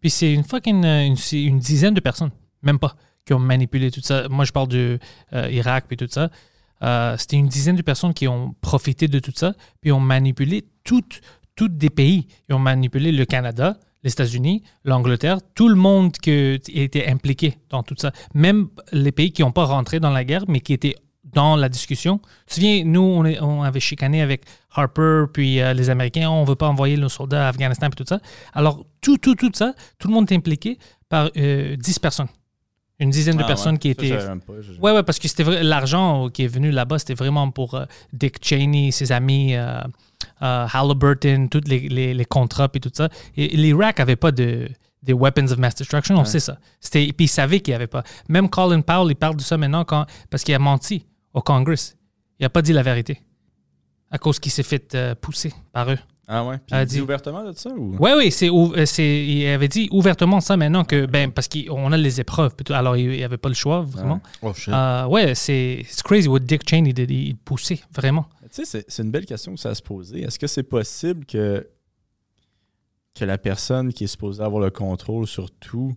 Puis 0.00 0.10
c'est 0.10 0.32
une 0.32 0.44
fucking 0.44 0.84
euh, 0.84 1.04
une, 1.04 1.16
une 1.32 1.58
dizaine 1.58 1.94
de 1.94 2.00
personnes, 2.00 2.30
même 2.62 2.78
pas, 2.78 2.94
qui 3.24 3.32
ont 3.34 3.40
manipulé 3.40 3.90
tout 3.90 4.02
ça. 4.02 4.28
Moi, 4.28 4.44
je 4.44 4.52
parle 4.52 4.68
du 4.68 4.98
euh, 5.32 5.50
Irak 5.50 5.86
puis 5.88 5.96
tout 5.96 6.06
ça. 6.08 6.30
Euh, 6.82 7.16
C'était 7.18 7.36
une 7.36 7.48
dizaine 7.48 7.76
de 7.76 7.82
personnes 7.82 8.14
qui 8.14 8.28
ont 8.28 8.54
profité 8.60 9.08
de 9.08 9.18
tout 9.18 9.32
ça, 9.34 9.54
puis 9.80 9.92
ont 9.92 10.00
manipulé 10.00 10.64
toutes 10.84 11.20
des 11.60 11.90
pays. 11.90 12.26
Ils 12.48 12.54
ont 12.54 12.58
manipulé 12.58 13.12
le 13.12 13.24
Canada, 13.24 13.78
les 14.02 14.12
États-Unis, 14.12 14.62
l'Angleterre, 14.84 15.38
tout 15.54 15.68
le 15.68 15.74
monde 15.74 16.12
qui 16.12 16.30
était 16.32 17.06
impliqué 17.08 17.58
dans 17.70 17.82
tout 17.82 17.94
ça. 17.98 18.12
Même 18.34 18.68
les 18.92 19.12
pays 19.12 19.32
qui 19.32 19.42
n'ont 19.42 19.52
pas 19.52 19.64
rentré 19.64 20.00
dans 20.00 20.10
la 20.10 20.24
guerre, 20.24 20.44
mais 20.48 20.60
qui 20.60 20.72
étaient 20.72 20.96
dans 21.24 21.56
la 21.56 21.68
discussion. 21.68 22.18
Tu 22.18 22.46
te 22.46 22.54
souviens, 22.54 22.84
nous, 22.84 23.22
on 23.40 23.62
avait 23.62 23.80
chicané 23.80 24.22
avec 24.22 24.44
Harper, 24.70 25.24
puis 25.32 25.60
euh, 25.60 25.74
les 25.74 25.90
Américains, 25.90 26.30
on 26.30 26.42
ne 26.42 26.46
veut 26.48 26.54
pas 26.54 26.68
envoyer 26.68 26.96
nos 26.96 27.08
soldats 27.08 27.46
à 27.46 27.48
Afghanistan, 27.48 27.88
puis 27.90 28.04
tout 28.04 28.08
ça. 28.08 28.20
Alors, 28.54 28.86
tout, 29.00 29.18
tout, 29.18 29.34
tout 29.34 29.50
ça, 29.52 29.74
tout 29.98 30.08
le 30.08 30.14
monde 30.14 30.30
est 30.30 30.34
impliqué 30.34 30.78
par 31.08 31.30
euh, 31.36 31.76
10 31.76 31.98
personnes. 31.98 32.28
Une 32.98 33.10
dizaine 33.10 33.36
de 33.36 33.42
Ah, 33.42 33.46
personnes 33.46 33.74
ouais. 33.74 33.78
qui 33.78 33.88
Ça, 33.88 33.92
étaient... 34.06 34.16
pas, 34.46 34.54
je- 34.60 34.72
Ouais, 34.80 34.92
ouais, 34.92 35.02
parce 35.02 35.18
que 35.18 35.28
c'était 35.28 35.42
vrai- 35.42 35.62
l'argent 35.62 36.28
qui 36.30 36.44
est 36.44 36.48
venu 36.48 36.70
là-bas, 36.70 36.98
c'était 36.98 37.14
vraiment 37.14 37.50
pour 37.50 37.74
euh, 37.74 37.84
Dick 38.12 38.42
Cheney, 38.42 38.90
ses 38.90 39.12
amis, 39.12 39.54
euh, 39.54 39.80
euh, 40.42 40.66
Halliburton, 40.72 41.48
tous 41.50 41.60
les, 41.66 41.88
les, 41.90 42.14
les 42.14 42.24
contrats 42.24 42.68
et 42.72 42.80
tout 42.80 42.90
ça. 42.94 43.10
Et, 43.36 43.52
et 43.52 43.56
l'Irak 43.58 43.98
n'avait 43.98 44.16
pas 44.16 44.32
de 44.32 44.68
des 45.02 45.12
weapons 45.12 45.52
of 45.52 45.58
mass 45.58 45.76
destruction, 45.76 46.16
on 46.16 46.24
sait 46.24 46.40
ça. 46.40 46.58
C'était, 46.80 47.12
puis 47.12 47.26
il 47.26 47.28
savait 47.28 47.60
qu'il 47.60 47.70
n'y 47.72 47.76
avait 47.76 47.86
pas. 47.86 48.02
Même 48.28 48.48
Colin 48.48 48.80
Powell, 48.80 49.08
il 49.12 49.14
parle 49.14 49.36
de 49.36 49.40
ça 49.42 49.56
maintenant 49.56 49.84
quand, 49.84 50.04
parce 50.30 50.42
qu'il 50.42 50.52
a 50.54 50.58
menti 50.58 51.06
au 51.32 51.42
Congress. 51.42 51.96
Il 52.40 52.42
n'a 52.42 52.48
pas 52.48 52.60
dit 52.60 52.72
la 52.72 52.82
vérité. 52.82 53.20
À 54.10 54.18
cause 54.18 54.40
qu'il 54.40 54.50
s'est 54.50 54.64
fait 54.64 54.94
euh, 54.96 55.14
pousser 55.14 55.52
par 55.72 55.90
eux. 55.92 55.98
Ah 56.28 56.44
ouais? 56.44 56.58
Puis 56.58 56.76
il 56.76 56.84
dit 56.86 56.94
dit- 56.96 57.00
ouvertement 57.00 57.44
de 57.44 57.52
ça 57.52 57.70
ou? 57.70 57.96
Oui, 58.00 58.10
oui, 58.16 58.30
c'est, 58.32 58.50
euh, 58.50 58.84
c'est, 58.84 59.24
il 59.24 59.46
avait 59.46 59.68
dit 59.68 59.88
ouvertement 59.92 60.40
ça 60.40 60.56
maintenant 60.56 60.82
que, 60.84 61.06
ben, 61.06 61.30
parce 61.30 61.46
qu'on 61.48 61.92
a 61.92 61.96
les 61.96 62.20
épreuves. 62.20 62.52
Alors, 62.70 62.96
il 62.96 63.08
n'y 63.10 63.22
avait 63.22 63.36
pas 63.36 63.48
le 63.48 63.54
choix, 63.54 63.82
vraiment. 63.82 64.20
Oh 64.42 64.52
shit. 64.52 64.74
Euh, 64.74 65.06
ouais, 65.06 65.36
c'est 65.36 65.84
c'est 65.88 66.02
crazy 66.02 66.26
what 66.26 66.40
Dick 66.40 66.68
Cheney 66.68 66.92
did. 66.92 67.10
Il 67.10 67.36
poussait 67.36 67.80
vraiment. 67.94 68.26
Tu 68.42 68.48
sais, 68.50 68.64
c'est- 68.64 68.84
c'est 68.88 69.02
une 69.04 69.10
belle 69.12 69.26
question 69.26 69.54
que 69.54 69.60
ça 69.60 69.72
se 69.74 69.82
poser. 69.82 70.22
Est-ce 70.22 70.38
que 70.38 70.46
c'est 70.48 70.64
possible 70.64 71.24
que, 71.26 71.64
que 73.14 73.24
la 73.24 73.38
personne 73.38 73.92
qui 73.92 74.04
est 74.04 74.08
supposée 74.08 74.42
avoir 74.42 74.62
le 74.62 74.70
contrôle 74.70 75.26
sur 75.26 75.50
tout 75.52 75.94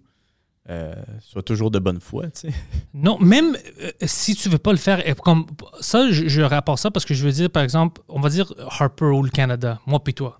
euh, 0.69 0.93
soit 1.21 1.41
toujours 1.43 1.71
de 1.71 1.79
bonne 1.79 1.99
foi, 1.99 2.25
tu 2.29 2.41
sais? 2.49 2.53
Non, 2.93 3.17
même 3.19 3.57
euh, 3.81 3.91
si 4.05 4.35
tu 4.35 4.49
veux 4.49 4.57
pas 4.59 4.71
le 4.71 4.77
faire, 4.77 5.03
comme 5.23 5.45
ça, 5.81 6.11
je, 6.11 6.27
je 6.27 6.41
rapporte 6.41 6.79
ça 6.79 6.91
parce 6.91 7.05
que 7.05 7.13
je 7.13 7.25
veux 7.25 7.31
dire, 7.31 7.49
par 7.49 7.63
exemple, 7.63 8.01
on 8.07 8.19
va 8.19 8.29
dire 8.29 8.53
Harper 8.79 9.05
ou 9.05 9.23
le 9.23 9.29
Canada, 9.29 9.79
moi 9.87 10.03
puis 10.03 10.13
toi. 10.13 10.39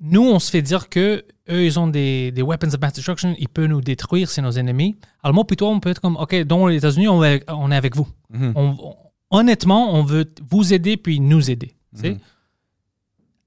nous, 0.00 0.22
on 0.22 0.38
se 0.38 0.50
fait 0.50 0.62
dire 0.62 0.88
que 0.88 1.24
eux, 1.48 1.64
ils 1.64 1.78
ont 1.78 1.86
des, 1.88 2.30
des 2.32 2.42
weapons 2.42 2.68
of 2.74 2.80
mass 2.80 2.92
destruction, 2.92 3.34
ils 3.38 3.48
peuvent 3.48 3.66
nous 3.68 3.80
détruire, 3.80 4.28
c'est 4.30 4.42
nos 4.42 4.50
ennemis. 4.52 4.96
Alors 5.22 5.34
moi, 5.34 5.46
puis 5.46 5.56
toi, 5.56 5.68
on 5.70 5.80
peut 5.80 5.90
être 5.90 6.00
comme, 6.00 6.16
OK, 6.16 6.34
donc 6.44 6.68
les 6.70 6.76
États-Unis, 6.76 7.08
on, 7.08 7.20
on 7.20 7.70
est 7.70 7.76
avec 7.76 7.96
vous. 7.96 8.08
Mhm. 8.30 8.52
On- 8.54 8.76
on- 8.80 8.96
honnêtement, 9.30 9.94
on 9.94 10.02
veut 10.02 10.30
vous 10.50 10.74
aider 10.74 10.96
puis 10.96 11.20
nous 11.20 11.50
aider. 11.50 11.74
tu 11.94 12.00
sais. 12.02 12.10
Mhm. 12.10 12.18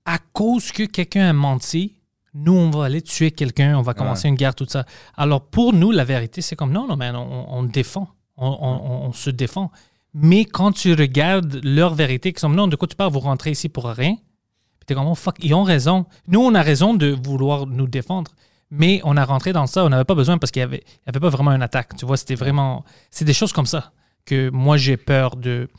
À 0.05 0.17
cause 0.33 0.71
que 0.71 0.83
quelqu'un 0.83 1.29
a 1.29 1.33
menti, 1.33 1.94
nous, 2.35 2.53
on 2.53 2.69
va 2.69 2.85
aller 2.85 3.01
tuer 3.01 3.31
quelqu'un, 3.31 3.77
on 3.77 3.81
va 3.81 3.93
commencer 3.95 4.27
une 4.27 4.35
guerre, 4.35 4.53
tout 4.53 4.65
ça. 4.69 4.85
Alors 5.15 5.41
pour 5.41 5.73
nous, 5.73 5.89
la 5.91 6.03
vérité, 6.03 6.41
c'est 6.41 6.55
comme, 6.55 6.71
non, 6.71 6.85
non, 6.87 6.95
man, 6.97 7.15
on, 7.15 7.45
on 7.49 7.63
défend. 7.63 8.09
On, 8.37 8.47
on- 8.47 9.07
on 9.07 9.13
se 9.13 9.29
défend. 9.31 9.71
Mais 10.13 10.45
quand 10.45 10.71
tu 10.73 10.93
regardes 10.93 11.59
leur 11.63 11.93
vérité, 11.95 12.33
qui 12.33 12.39
sont, 12.39 12.49
non, 12.49 12.67
de 12.67 12.75
quoi 12.75 12.87
tu 12.87 12.95
parles, 12.95 13.11
vous 13.11 13.19
rentrez 13.19 13.51
ici 13.51 13.69
pour 13.69 13.85
rien. 13.85 14.15
Puis 14.15 14.85
t'es 14.85 14.93
comme, 14.93 15.07
oh 15.07 15.15
fuck, 15.15 15.37
ils 15.41 15.53
ont 15.53 15.63
raison. 15.63 16.05
Nous, 16.27 16.39
on 16.41 16.53
a 16.53 16.61
raison 16.61 16.93
de 16.93 17.17
vouloir 17.23 17.65
nous 17.65 17.87
défendre. 17.87 18.31
Mais 18.71 18.99
on 19.05 19.15
a 19.15 19.23
rentré 19.23 19.53
dans 19.53 19.67
ça, 19.67 19.85
on 19.85 19.89
n'avait 19.89 20.03
pas 20.05 20.15
besoin 20.15 20.37
parce 20.37 20.51
qu'il 20.51 20.59
n'y 20.61 20.65
avait, 20.65 20.83
il 20.85 21.05
y 21.07 21.09
avait 21.09 21.19
pas 21.19 21.29
vraiment 21.29 21.51
une 21.51 21.61
attaque. 21.61 21.95
Tu 21.95 22.05
vois, 22.05 22.17
c'était 22.17 22.35
vraiment. 22.35 22.83
C'est 23.11 23.23
des 23.25 23.33
choses 23.33 23.53
comme 23.53 23.67
ça 23.67 23.91
que 24.25 24.49
moi, 24.49 24.75
j'ai 24.75 24.97
peur 24.97 25.35
de. 25.37 25.69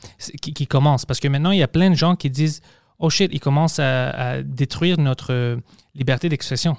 qui, 0.41 0.53
qui 0.53 0.65
commencent. 0.67 1.05
Parce 1.05 1.19
que 1.19 1.27
maintenant, 1.27 1.51
il 1.51 1.59
y 1.59 1.63
a 1.63 1.67
plein 1.67 1.89
de 1.89 1.95
gens 1.95 2.15
qui 2.15 2.29
disent, 2.29 2.61
oh 2.99 3.09
shit, 3.09 3.29
ils 3.33 3.39
commencent 3.39 3.79
à, 3.79 4.09
à 4.09 4.41
détruire 4.41 4.97
notre 4.99 5.33
euh, 5.33 5.57
liberté 5.95 6.29
d'expression. 6.29 6.75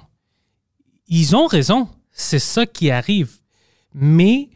Ils 1.07 1.35
ont 1.35 1.47
raison. 1.47 1.87
C'est 2.11 2.39
ça 2.39 2.65
qui 2.65 2.91
arrive. 2.91 3.31
Mais 3.93 4.49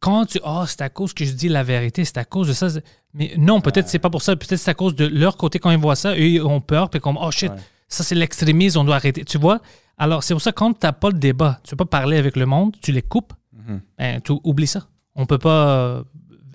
quand 0.00 0.24
tu 0.26 0.40
oh 0.44 0.64
c'est 0.66 0.80
à 0.80 0.88
cause 0.88 1.12
que 1.12 1.24
je 1.26 1.32
dis 1.32 1.48
la 1.50 1.62
vérité 1.62 2.06
c'est 2.06 2.16
à 2.16 2.24
cause 2.24 2.48
de 2.48 2.54
ça 2.54 2.68
mais 3.12 3.34
non 3.36 3.60
peut-être 3.60 3.86
c'est 3.86 3.98
pas 3.98 4.08
pour 4.08 4.22
ça 4.22 4.34
peut-être 4.34 4.56
c'est 4.58 4.70
à 4.70 4.74
cause 4.74 4.94
de 4.94 5.04
leur 5.06 5.36
côté 5.36 5.58
quand 5.58 5.70
ils 5.70 5.78
voient 5.78 5.94
ça 5.94 6.14
eux 6.14 6.20
ils 6.26 6.40
ont 6.40 6.62
peur 6.62 6.88
puis 6.88 7.00
comme 7.00 7.18
oh 7.20 7.30
shit 7.30 7.50
Ouais. 7.50 7.58
ça 7.86 8.02
c'est 8.02 8.14
l'extrémisme 8.14 8.78
on 8.78 8.84
doit 8.84 8.94
arrêter 8.96 9.26
tu 9.26 9.36
vois? 9.36 9.60
Alors 9.98 10.22
c'est 10.22 10.32
pour 10.32 10.40
ça 10.40 10.52
quand 10.52 10.72
t'as 10.72 10.92
pas 10.92 11.08
le 11.10 11.18
débat 11.18 11.60
tu 11.64 11.76
peux 11.76 11.84
pas 11.84 11.98
parler 11.98 12.16
avec 12.16 12.36
le 12.36 12.46
monde 12.46 12.74
tu 12.80 12.92
les 12.92 13.02
coupes 13.02 13.34
Mhm. 13.52 13.80
ben, 13.98 14.20
tu 14.22 14.32
oublies 14.42 14.66
ça 14.66 14.86
on 15.16 15.26
peut 15.26 15.36
pas 15.36 16.02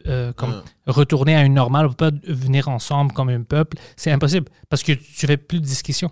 euh, 0.07 0.33
comme 0.33 0.61
retourner 0.87 1.35
à 1.35 1.43
une 1.43 1.53
normale 1.53 1.85
on 1.87 1.89
peut 1.93 2.11
pas 2.11 2.17
venir 2.23 2.67
ensemble 2.69 3.11
comme 3.13 3.29
un 3.29 3.43
peuple. 3.43 3.77
C'est 3.95 4.11
impossible 4.11 4.49
parce 4.69 4.83
que 4.83 4.91
tu 4.91 5.27
fais 5.27 5.37
plus 5.37 5.59
de 5.59 5.65
discussion 5.65 6.11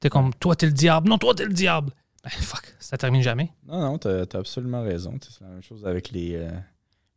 t'es 0.00 0.08
comme 0.08 0.32
toi 0.34 0.56
t'es 0.56 0.66
le 0.66 0.72
diable. 0.72 1.08
Non 1.08 1.18
toi 1.18 1.34
t'es 1.34 1.44
le 1.44 1.52
diable. 1.52 1.92
Ben 2.24 2.30
fuck 2.30 2.74
ça 2.78 2.96
termine 2.96 3.22
jamais. 3.22 3.52
Non, 3.66 3.80
non, 3.80 3.98
t'as 3.98 4.22
as 4.22 4.36
absolument 4.36 4.82
raison. 4.82 5.18
C'est 5.20 5.40
la 5.42 5.50
même 5.50 5.62
chose 5.62 5.86
avec 5.86 6.10
les, 6.10 6.34
euh, 6.34 6.50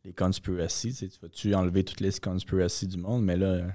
les 0.04 0.12
conspiracies. 0.12 0.90
Tu 0.90 0.94
sais, 0.94 1.08
tu 1.08 1.18
vas-tu 1.20 1.54
enlever 1.54 1.84
toutes 1.84 2.00
les 2.00 2.12
conspiracies 2.12 2.86
du 2.86 2.98
monde, 2.98 3.24
mais 3.24 3.36
là, 3.36 3.46
euh, 3.46 3.68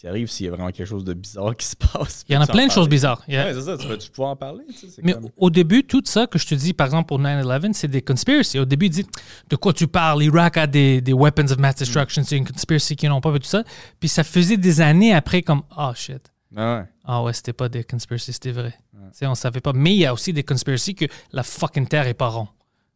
qui 0.00 0.06
arrive 0.06 0.28
s'il 0.30 0.46
y 0.46 0.48
a 0.48 0.52
vraiment 0.52 0.70
quelque 0.70 0.86
chose 0.86 1.02
de 1.04 1.12
bizarre 1.12 1.56
qui 1.56 1.66
se 1.66 1.74
passe. 1.76 2.24
il 2.28 2.34
y 2.34 2.38
en 2.38 2.40
a 2.40 2.46
plein 2.46 2.66
de 2.66 2.70
choses 2.72 2.88
bizarres 2.88 3.22
a- 3.28 3.30
Ouais, 3.32 3.52
c'est 3.54 3.62
ça. 3.62 3.76
Tu 3.76 3.86
vas-tu 3.88 4.10
pouvoir 4.10 4.30
en 4.30 4.36
parler? 4.36 4.64
tu 4.68 4.88
sais, 4.88 5.00
Mais 5.02 5.12
comme- 5.14 5.28
au 5.36 5.50
début, 5.50 5.82
tout 5.84 6.02
ça 6.04 6.26
que 6.26 6.38
je 6.38 6.46
te 6.46 6.54
dis, 6.54 6.72
par 6.72 6.86
exemple, 6.86 7.08
pour 7.08 7.18
9-11, 7.18 7.72
c'est 7.74 7.88
des 7.88 8.02
conspiracies. 8.02 8.58
Au 8.60 8.64
début, 8.64 8.86
il 8.86 8.90
dit 8.90 9.06
De 9.50 9.56
quoi 9.56 9.72
tu 9.72 9.86
parles 9.88 10.20
L'Irak 10.22 10.56
a 10.56 10.66
des, 10.66 11.00
des 11.00 11.12
weapons 11.12 11.50
of 11.50 11.58
mass 11.58 11.74
destruction, 11.76 12.22
c'est 12.24 12.36
une 12.36 12.46
conspiracy 12.46 12.94
qu'ils 12.96 13.08
n'ont 13.08 13.20
pas, 13.20 13.34
et 13.34 13.38
tout 13.40 13.46
ça. 13.46 13.64
Puis 13.98 14.08
ça 14.08 14.22
faisait 14.24 14.56
des 14.56 14.80
années 14.80 15.12
après, 15.14 15.42
comme 15.42 15.62
Oh 15.76 15.90
shit. 15.94 16.30
Ah 16.56 16.78
ouais. 16.78 16.84
Ah 17.04 17.22
ouais, 17.24 17.32
c'était 17.32 17.52
pas 17.52 17.68
des 17.68 17.82
conspiracies, 17.84 18.32
c'était 18.32 18.52
vrai. 18.52 18.74
Ouais. 18.94 19.00
Tu 19.12 19.18
sais, 19.18 19.26
on 19.26 19.34
savait 19.34 19.60
pas. 19.60 19.72
Mais 19.74 19.94
il 19.94 19.98
y 19.98 20.06
a 20.06 20.12
aussi 20.14 20.32
des 20.32 20.42
conspiracies 20.44 20.94
que 20.94 21.04
la 21.32 21.42
fucking 21.42 21.86
Terre 21.88 22.06
est 22.06 22.14
pas 22.14 22.28
ronde. 22.28 22.46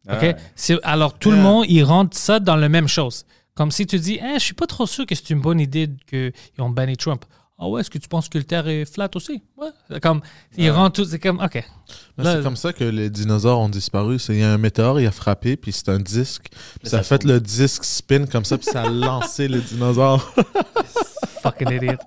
Ah 0.07 0.15
OK? 0.17 0.21
ouais. 0.23 0.35
C'est- 0.55 0.79
Alors, 0.83 1.13
tout 1.19 1.31
le 1.31 1.37
monde, 1.37 1.65
il 1.69 1.83
rentre 1.83 2.17
ça 2.17 2.39
dans 2.39 2.55
la 2.55 2.67
même 2.69 2.87
chose. 2.87 3.25
Comme 3.55 3.71
si 3.71 3.85
tu 3.85 3.99
dis, 3.99 4.19
Eh, 4.21 4.33
je 4.35 4.43
suis 4.43 4.53
pas 4.53 4.65
trop 4.67 4.87
sûr 4.87 5.05
que 5.05 5.13
c'est 5.15 5.29
une 5.29 5.41
bonne 5.41 5.59
idée 5.59 5.89
qu'ils 6.07 6.33
ont 6.59 6.69
banni 6.69 6.97
Trump. 6.97 7.23
Ah 7.59 7.69
ouais, 7.69 7.81
est-ce 7.81 7.89
que 7.91 7.99
tu 7.99 8.07
penses 8.09 8.27
que 8.29 8.37
le 8.39 8.43
Terre 8.43 8.67
est 8.67 8.83
flat 8.91 9.09
aussi? 9.13 9.43
Ouais. 9.57 9.99
Comme, 10.01 10.21
ils 10.57 10.71
rentrent 10.71 11.03
tout, 11.03 11.05
c'est 11.07 11.19
comme, 11.19 11.39
OK. 11.39 11.63
C'est 12.17 12.43
comme 12.43 12.55
ça 12.57 12.73
que 12.73 12.83
les 12.83 13.09
dinosaures 13.11 13.59
ont 13.59 13.69
disparu. 13.69 14.17
C'est- 14.17 14.33
Il 14.33 14.39
y 14.39 14.43
a 14.43 14.51
un 14.51 14.57
météore, 14.57 14.99
il 14.99 15.05
a 15.05 15.11
frappé, 15.11 15.55
puis 15.55 15.71
c'est 15.71 15.87
un 15.89 15.99
disque. 15.99 16.47
Puis 16.81 16.89
ça 16.89 16.99
a 16.99 17.03
fait 17.03 17.23
le 17.23 17.39
disque 17.39 17.83
spin 17.85 18.25
comme 18.25 18.43
ça, 18.43 18.57
puis 18.57 18.65
ça 18.65 18.81
a 18.81 18.89
lancé 18.89 19.47
les 19.47 19.61
dinosaures. 19.61 20.33
Fucking 21.43 21.71
idiot. 21.71 21.97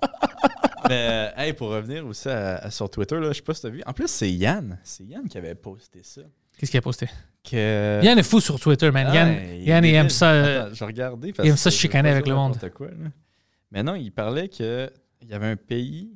Mais, 0.89 1.07
euh, 1.09 1.29
hey, 1.37 1.53
pour 1.53 1.69
revenir 1.69 2.05
aussi 2.05 2.27
à- 2.27 2.57
à- 2.57 2.71
sur 2.71 2.89
Twitter, 2.89 3.15
là, 3.19 3.29
je 3.31 3.37
sais 3.37 3.41
pas 3.41 3.53
si 3.53 3.61
t'as 3.61 3.69
vu. 3.69 3.81
En 3.85 3.93
plus, 3.93 4.07
c'est 4.09 4.31
Yann. 4.31 4.77
C'est 4.83 5.05
Yann 5.05 5.27
qui 5.29 5.37
avait 5.37 5.55
posté 5.55 6.01
ça. 6.03 6.21
Qu'est-ce 6.57 6.71
qu'il 6.71 6.77
a 6.77 6.81
posté? 6.81 7.07
Que... 7.49 8.01
Yann 8.03 8.17
est 8.17 8.23
fou 8.23 8.39
sur 8.41 8.59
Twitter, 8.59 8.91
man. 8.91 9.07
Ah, 9.09 9.15
Yann, 9.15 9.29
ouais, 9.29 9.59
Yann, 9.59 9.85
il 9.85 9.93
aime 9.93 10.09
ça. 10.09 10.31
euh, 10.31 10.65
Attends, 10.65 10.73
je 10.75 10.83
regardais. 10.83 11.33
il 11.43 11.49
aime 11.49 11.57
ça 11.57 11.69
chicaner 11.69 12.09
avec 12.09 12.27
le 12.27 12.35
monde. 12.35 12.57
Quoi. 12.75 12.87
Mais 13.71 13.83
non, 13.83 13.95
il 13.95 14.11
parlait 14.11 14.49
que 14.49 14.89
il 15.21 15.29
y 15.29 15.33
avait 15.33 15.47
un 15.47 15.55
pays. 15.55 16.09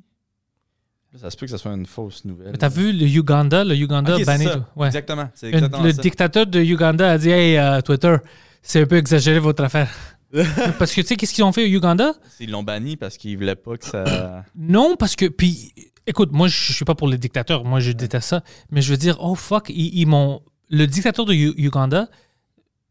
Ça 1.14 1.30
se 1.30 1.36
peut 1.36 1.44
que 1.46 1.52
ce 1.52 1.58
soit 1.58 1.72
une 1.72 1.84
fausse 1.86 2.24
nouvelle. 2.24 2.56
T'as 2.56 2.70
vu 2.70 2.90
le 2.92 3.06
Uganda? 3.06 3.64
Le 3.64 3.74
Uganda 3.76 4.14
Ok, 4.14 4.20
c'est 4.20 4.24
banni. 4.24 4.46
Ouais. 4.76 4.86
Exactement. 4.86 5.28
Le 5.42 5.92
ça. 5.92 6.00
dictateur 6.02 6.46
de 6.46 6.60
Uganda 6.60 7.10
a 7.12 7.18
dit 7.18 7.28
Hey, 7.30 7.58
euh, 7.58 7.80
Twitter, 7.82 8.16
c'est 8.62 8.82
un 8.82 8.86
peu 8.86 8.96
exagéré 8.96 9.38
votre 9.38 9.62
affaire. 9.62 9.90
parce 10.78 10.94
que 10.94 11.02
tu 11.02 11.08
sais, 11.08 11.16
qu'est-ce 11.16 11.34
qu'ils 11.34 11.44
ont 11.44 11.52
fait 11.52 11.64
au 11.64 11.68
Uganda? 11.68 12.14
Ils 12.40 12.50
l'ont 12.50 12.62
banni 12.62 12.96
parce 12.96 13.18
qu'ils 13.18 13.36
voulaient 13.36 13.54
pas 13.56 13.76
que 13.76 13.84
ça. 13.84 14.44
Non, 14.56 14.96
parce 14.96 15.14
que. 15.14 15.26
Puis, 15.26 15.72
écoute, 16.06 16.32
moi, 16.32 16.48
je 16.48 16.72
suis 16.72 16.84
pas 16.84 16.94
pour 16.94 17.08
les 17.08 17.18
dictateurs. 17.18 17.64
Moi, 17.64 17.80
je 17.80 17.92
déteste 17.92 18.28
ça. 18.28 18.42
Mais 18.70 18.82
je 18.82 18.90
veux 18.90 18.96
dire, 18.96 19.16
oh 19.20 19.34
fuck, 19.34 19.68
ils, 19.70 19.98
ils 19.98 20.06
m'ont. 20.06 20.42
Le 20.68 20.86
dictateur 20.86 21.24
de 21.24 21.34
U- 21.34 21.54
Uganda 21.56 22.08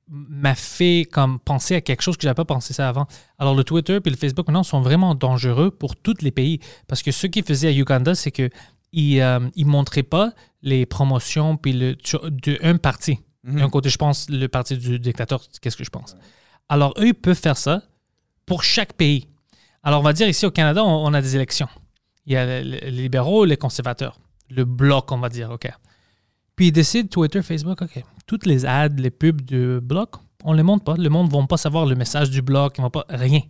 m'a 0.08 0.56
fait 0.56 1.08
comme 1.10 1.40
penser 1.40 1.76
à 1.76 1.82
quelque 1.82 2.02
chose 2.02 2.18
que 2.18 2.24
j'avais 2.24 2.36
pas 2.36 2.46
pensé 2.46 2.74
ça 2.74 2.90
avant. 2.90 3.08
Alors, 3.40 3.56
le 3.56 3.64
Twitter 3.64 4.00
puis 4.02 4.12
le 4.12 4.18
Facebook 4.18 4.48
maintenant 4.48 4.64
sont 4.64 4.82
vraiment 4.82 5.16
dangereux 5.16 5.72
pour 5.72 5.96
tous 5.96 6.22
les 6.22 6.32
pays. 6.32 6.60
Parce 6.88 7.02
que 7.02 7.12
ce 7.12 7.28
qu'ils 7.28 7.44
faisaient 7.46 7.70
à 7.70 7.72
Uganda, 7.72 8.14
c'est 8.14 8.32
que 8.32 8.50
ils, 8.92 9.22
euh, 9.22 9.40
ils 9.56 9.66
montraient 9.66 10.04
pas 10.04 10.34
les 10.62 10.86
promotions 10.86 11.56
puis 11.56 11.72
le 11.74 11.96
de 11.96 12.60
un 12.62 12.76
parti. 12.78 13.20
Mhm. 13.44 13.60
D'un 13.60 13.70
côté, 13.70 13.90
je 13.90 13.98
pense 13.98 14.30
le 14.30 14.48
parti 14.48 14.78
du 14.78 15.00
dictateur, 15.00 15.42
qu'est-ce 15.62 15.78
que 15.78 15.84
je 15.86 15.90
pense? 15.90 16.16
Alors, 16.68 16.94
eux, 17.00 17.08
ils 17.08 17.14
peuvent 17.14 17.40
faire 17.40 17.58
ça 17.58 17.82
pour 18.46 18.64
chaque 18.64 18.94
pays. 18.94 19.28
Alors, 19.82 20.02
on 20.02 20.04
va 20.04 20.14
dire 20.14 20.28
ici 20.28 20.46
au 20.46 20.52
Canada, 20.52 20.84
on, 20.84 21.06
on 21.08 21.14
a 21.14 21.22
des 21.22 21.36
élections. 21.36 21.68
Il 22.26 22.34
y 22.34 22.36
a 22.36 22.62
les, 22.62 22.92
libéraux, 22.92 23.46
les 23.46 23.58
conservateurs. 23.58 24.20
Le 24.50 24.66
bloc, 24.66 25.12
on 25.12 25.18
va 25.18 25.30
dire, 25.30 25.52
OK. 25.52 25.70
Puis 26.56 26.68
ils 26.68 26.72
décident, 26.72 27.08
Twitter, 27.08 27.42
Facebook, 27.42 27.82
OK. 27.82 28.04
Toutes 28.28 28.46
les 28.46 28.66
ads, 28.66 28.90
les 28.90 29.12
pubs 29.12 29.42
du 29.42 29.80
bloc, 29.82 30.16
on 30.44 30.54
les 30.54 30.64
montre 30.64 30.84
pas. 30.84 30.96
Le 30.96 31.10
monde 31.10 31.32
ne 31.32 31.38
va 31.38 31.48
pas 31.48 31.58
savoir 31.58 31.86
le 31.86 31.96
message 31.96 32.30
du 32.30 32.42
bloc, 32.42 32.76
ils 32.78 32.82
vont 32.82 32.90
pas 32.90 33.06
rien. 33.10 33.42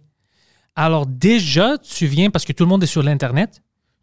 Alors 0.75 1.05
déjà, 1.05 1.77
tu 1.77 2.05
viens, 2.05 2.29
parce 2.29 2.45
que 2.45 2.53
tout 2.53 2.63
le 2.63 2.69
monde 2.69 2.83
est 2.83 2.87
sur 2.87 3.03
l'Internet, 3.03 3.61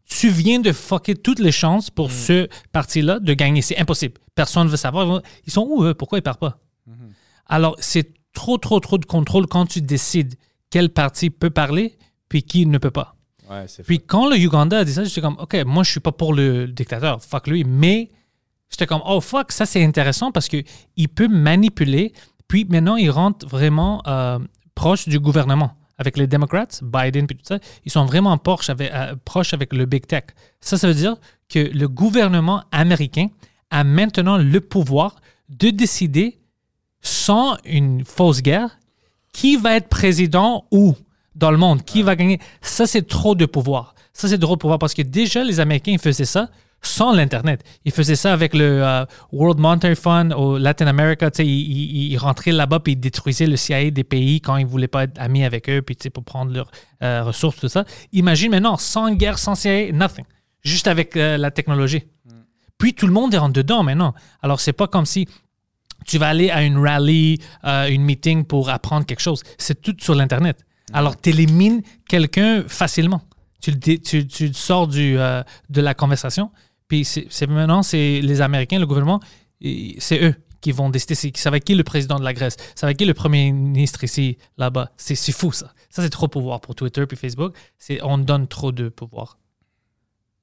tu 0.09 0.31
viens 0.31 0.59
de 0.59 0.73
fucker 0.73 1.14
toutes 1.14 1.39
les 1.39 1.53
chances 1.53 1.91
pour 1.91 2.11
ce 2.11 2.49
parti-là 2.73 3.21
de 3.21 3.35
gagner. 3.35 3.62
C'est 3.62 3.79
impossible. 3.79 4.14
Personne 4.35 4.64
ne 4.64 4.71
veut 4.71 4.77
savoir. 4.77 5.23
Ils 5.45 5.53
sont 5.53 5.66
où, 5.69 5.85
eux? 5.85 5.95
Pourquoi 5.95 6.19
ils 6.19 6.23
partent 6.23 6.41
pas? 6.41 6.59
Alors, 7.47 7.77
c'est 7.79 8.14
trop, 8.33 8.59
trop, 8.59 8.81
trop 8.81 8.99
de 8.99 9.05
contrôle 9.05 9.47
quand 9.47 9.66
tu 9.66 9.83
décides 9.83 10.35
quel 10.71 10.91
parti 10.91 11.31
peut 11.31 11.51
parler 11.51 11.99
puis 12.29 12.43
qui 12.43 12.66
ne 12.66 12.79
peut 12.79 12.91
pas. 12.91 13.16
Ouais, 13.51 13.66
Puis 13.86 14.01
quand 14.01 14.28
le 14.28 14.36
Uganda 14.36 14.78
a 14.78 14.84
dit 14.84 14.92
ça, 14.92 15.05
j'étais 15.05 15.20
comme, 15.20 15.36
OK, 15.38 15.57
moi, 15.66 15.82
je 15.82 15.90
suis 15.90 16.01
pas 16.01 16.12
pour 16.12 16.34
le 16.34 16.66
dictateur, 16.66 17.22
fuck 17.22 17.46
lui, 17.46 17.64
mais 17.64 18.11
j'étais 18.70 18.86
comme, 18.86 19.01
oh 19.07 19.20
fuck, 19.20 19.53
ça 19.53 19.64
c'est 19.64 19.82
intéressant 19.82 20.32
parce 20.32 20.49
que 20.49 20.62
il 20.96 21.09
peut 21.09 21.28
manipuler. 21.28 22.12
Puis 22.46 22.66
maintenant, 22.68 22.96
il 22.96 23.11
rentre 23.11 23.46
vraiment 23.46 24.03
euh, 24.07 24.38
proche 24.74 25.09
du 25.09 25.18
gouvernement. 25.18 25.72
Avec 26.01 26.16
les 26.16 26.28
démocrates, 26.28 26.80
Biden 26.84 27.26
puis 27.26 27.36
tout 27.36 27.44
ça, 27.44 27.59
ils 27.84 27.90
sont 27.90 28.05
vraiment 28.05 28.38
proches 28.38 28.70
avec, 28.70 28.92
euh, 28.92 29.16
proches 29.24 29.53
avec 29.53 29.72
le 29.72 29.84
big 29.84 30.07
tech. 30.07 30.24
Ça, 30.61 30.78
ça 30.78 30.86
veut 30.86 30.94
dire 30.94 31.16
que 31.49 31.59
le 31.59 31.88
gouvernement 31.88 32.62
américain 32.70 33.26
a 33.70 33.82
maintenant 33.82 34.38
le 34.38 34.61
pouvoir 34.61 35.16
de 35.49 35.70
décider, 35.70 36.38
sans 37.01 37.57
une 37.64 38.05
fausse 38.05 38.42
guerre, 38.42 38.78
qui 39.32 39.57
va 39.57 39.74
être 39.74 39.88
président 39.88 40.66
où 40.70 40.94
dans 41.39 41.51
le 41.51 41.57
monde, 41.57 41.84
qui 41.84 42.03
va 42.03 42.16
gagner? 42.16 42.39
Ça, 42.61 42.86
c'est 42.86 43.07
trop 43.07 43.34
de 43.34 43.47
pouvoir. 43.47 43.95
Ça, 44.12 44.28
c'est 44.28 44.39
trop 44.39 44.57
de 44.57 44.61
pouvoir 44.61 44.78
parce 44.78 44.95
que 44.95 45.03
déjà, 45.03 45.45
les 45.45 45.61
Américains 45.61 45.97
faisaient 45.99 46.24
ça 46.24 46.49
sans 46.80 47.12
l'Internet. 47.12 47.64
Ils 47.84 47.91
faisaient 47.93 48.14
ça 48.16 48.32
avec 48.32 48.55
le 48.55 48.84
euh, 48.84 49.05
World 49.32 49.59
Monetary 49.59 49.97
Fund 49.97 50.32
au 50.32 50.59
Latin 50.59 50.86
America. 50.86 51.28
Ils, 51.39 51.45
ils- 51.45 52.12
ils 52.12 52.16
rentraient 52.18 52.53
là-bas 52.53 52.80
puis 52.80 52.93
ils 52.93 52.97
détruisaient 53.01 53.47
le 53.49 53.57
CIA 53.57 53.91
des 53.91 54.05
pays 54.05 54.41
quand 54.41 54.57
ils 54.57 54.64
ne 54.64 54.70
voulaient 54.70 54.86
pas 54.89 55.05
être 55.05 55.20
amis 55.20 55.45
avec 55.45 55.68
eux 55.68 55.82
puis 55.82 55.97
pour 56.12 56.22
prendre 56.24 56.53
leurs 56.53 56.70
euh, 57.03 57.24
ressources, 57.24 57.57
tout 57.61 57.68
ça. 57.68 57.84
Imagine 58.12 58.51
maintenant, 58.53 58.76
sans 58.76 59.11
guerre, 59.12 59.39
sans 59.39 59.55
CIA, 59.57 59.91
nothing. 59.93 60.24
Juste 60.62 60.86
avec 60.89 61.16
euh, 61.16 61.36
la 61.36 61.51
technologie. 61.51 62.05
Puis 62.78 62.95
tout 62.95 63.07
le 63.09 63.12
monde 63.12 63.34
est 63.34 63.39
en 63.39 63.49
dedans 63.49 63.82
maintenant. 63.82 64.14
Alors, 64.41 64.61
c'est 64.61 64.72
pas 64.72 64.86
comme 64.86 65.05
si 65.07 65.26
tu 66.07 66.16
vas 66.18 66.28
aller 66.28 66.49
à 66.51 66.62
une 66.62 66.78
rally, 66.78 67.41
euh, 67.64 67.89
une 67.89 68.03
meeting 68.03 68.45
pour 68.45 68.70
apprendre 68.70 69.05
quelque 69.05 69.20
chose. 69.20 69.43
C'est 69.59 69.82
tout 69.82 69.97
sur 70.01 70.14
l'Internet. 70.14 70.64
Alors, 70.93 71.20
tu 71.20 71.30
élimines 71.30 71.82
quelqu'un 72.09 72.64
facilement. 72.66 73.22
Tu 73.61 73.70
le, 73.72 73.78
tu, 73.99 74.26
tu 74.26 74.55
sors 74.55 74.86
du, 74.86 75.18
euh, 75.18 75.43
de 75.68 75.80
la 75.80 75.95
conversation. 75.95 76.51
Puis 76.86 77.05
c'est 77.05 77.26
c'est 77.30 77.47
maintenant, 77.47 77.82
c'est 77.82 78.20
les 78.22 78.41
Américains, 78.41 78.78
le 78.78 78.86
gouvernement, 78.86 79.20
c'est 79.99 80.22
eux 80.22 80.34
qui 80.61 80.72
vont 80.72 80.89
décider. 80.91 81.14
C'est 81.14 81.36
ça 81.36 81.51
va 81.51 81.59
être 81.59 81.64
qui 81.64 81.74
le 81.74 81.84
président 81.84 82.18
de 82.18 82.24
la 82.24 82.32
Grèce. 82.32 82.57
Ça 82.74 82.86
va 82.86 82.93
être 82.93 82.99
qui 82.99 83.05
le 83.05 83.14
premier 83.14 83.53
ministre 83.53 84.05
ici, 84.05 84.39
là-bas. 84.57 84.91
C'est 84.97 85.14
c'est 85.14 85.32
fou, 85.32 85.53
ça. 85.53 85.72
Ça, 85.91 86.03
c'est 86.03 86.11
trop 86.11 86.26
de 86.26 86.32
pouvoir 86.32 86.61
pour 86.61 86.74
Twitter 86.74 87.05
puis 87.07 87.16
Facebook. 87.16 87.55
C'est 87.78 88.01
On 88.03 88.16
donne 88.18 88.47
trop 88.49 88.72
de 88.72 88.89
pouvoir. 88.89 89.39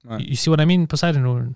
Ouais. 0.07 0.21
You 0.23 0.35
see 0.35 0.49
what 0.49 0.61
I 0.61 0.65
mean, 0.65 0.85
Poseidon? 0.85 1.25
ou- 1.25 1.55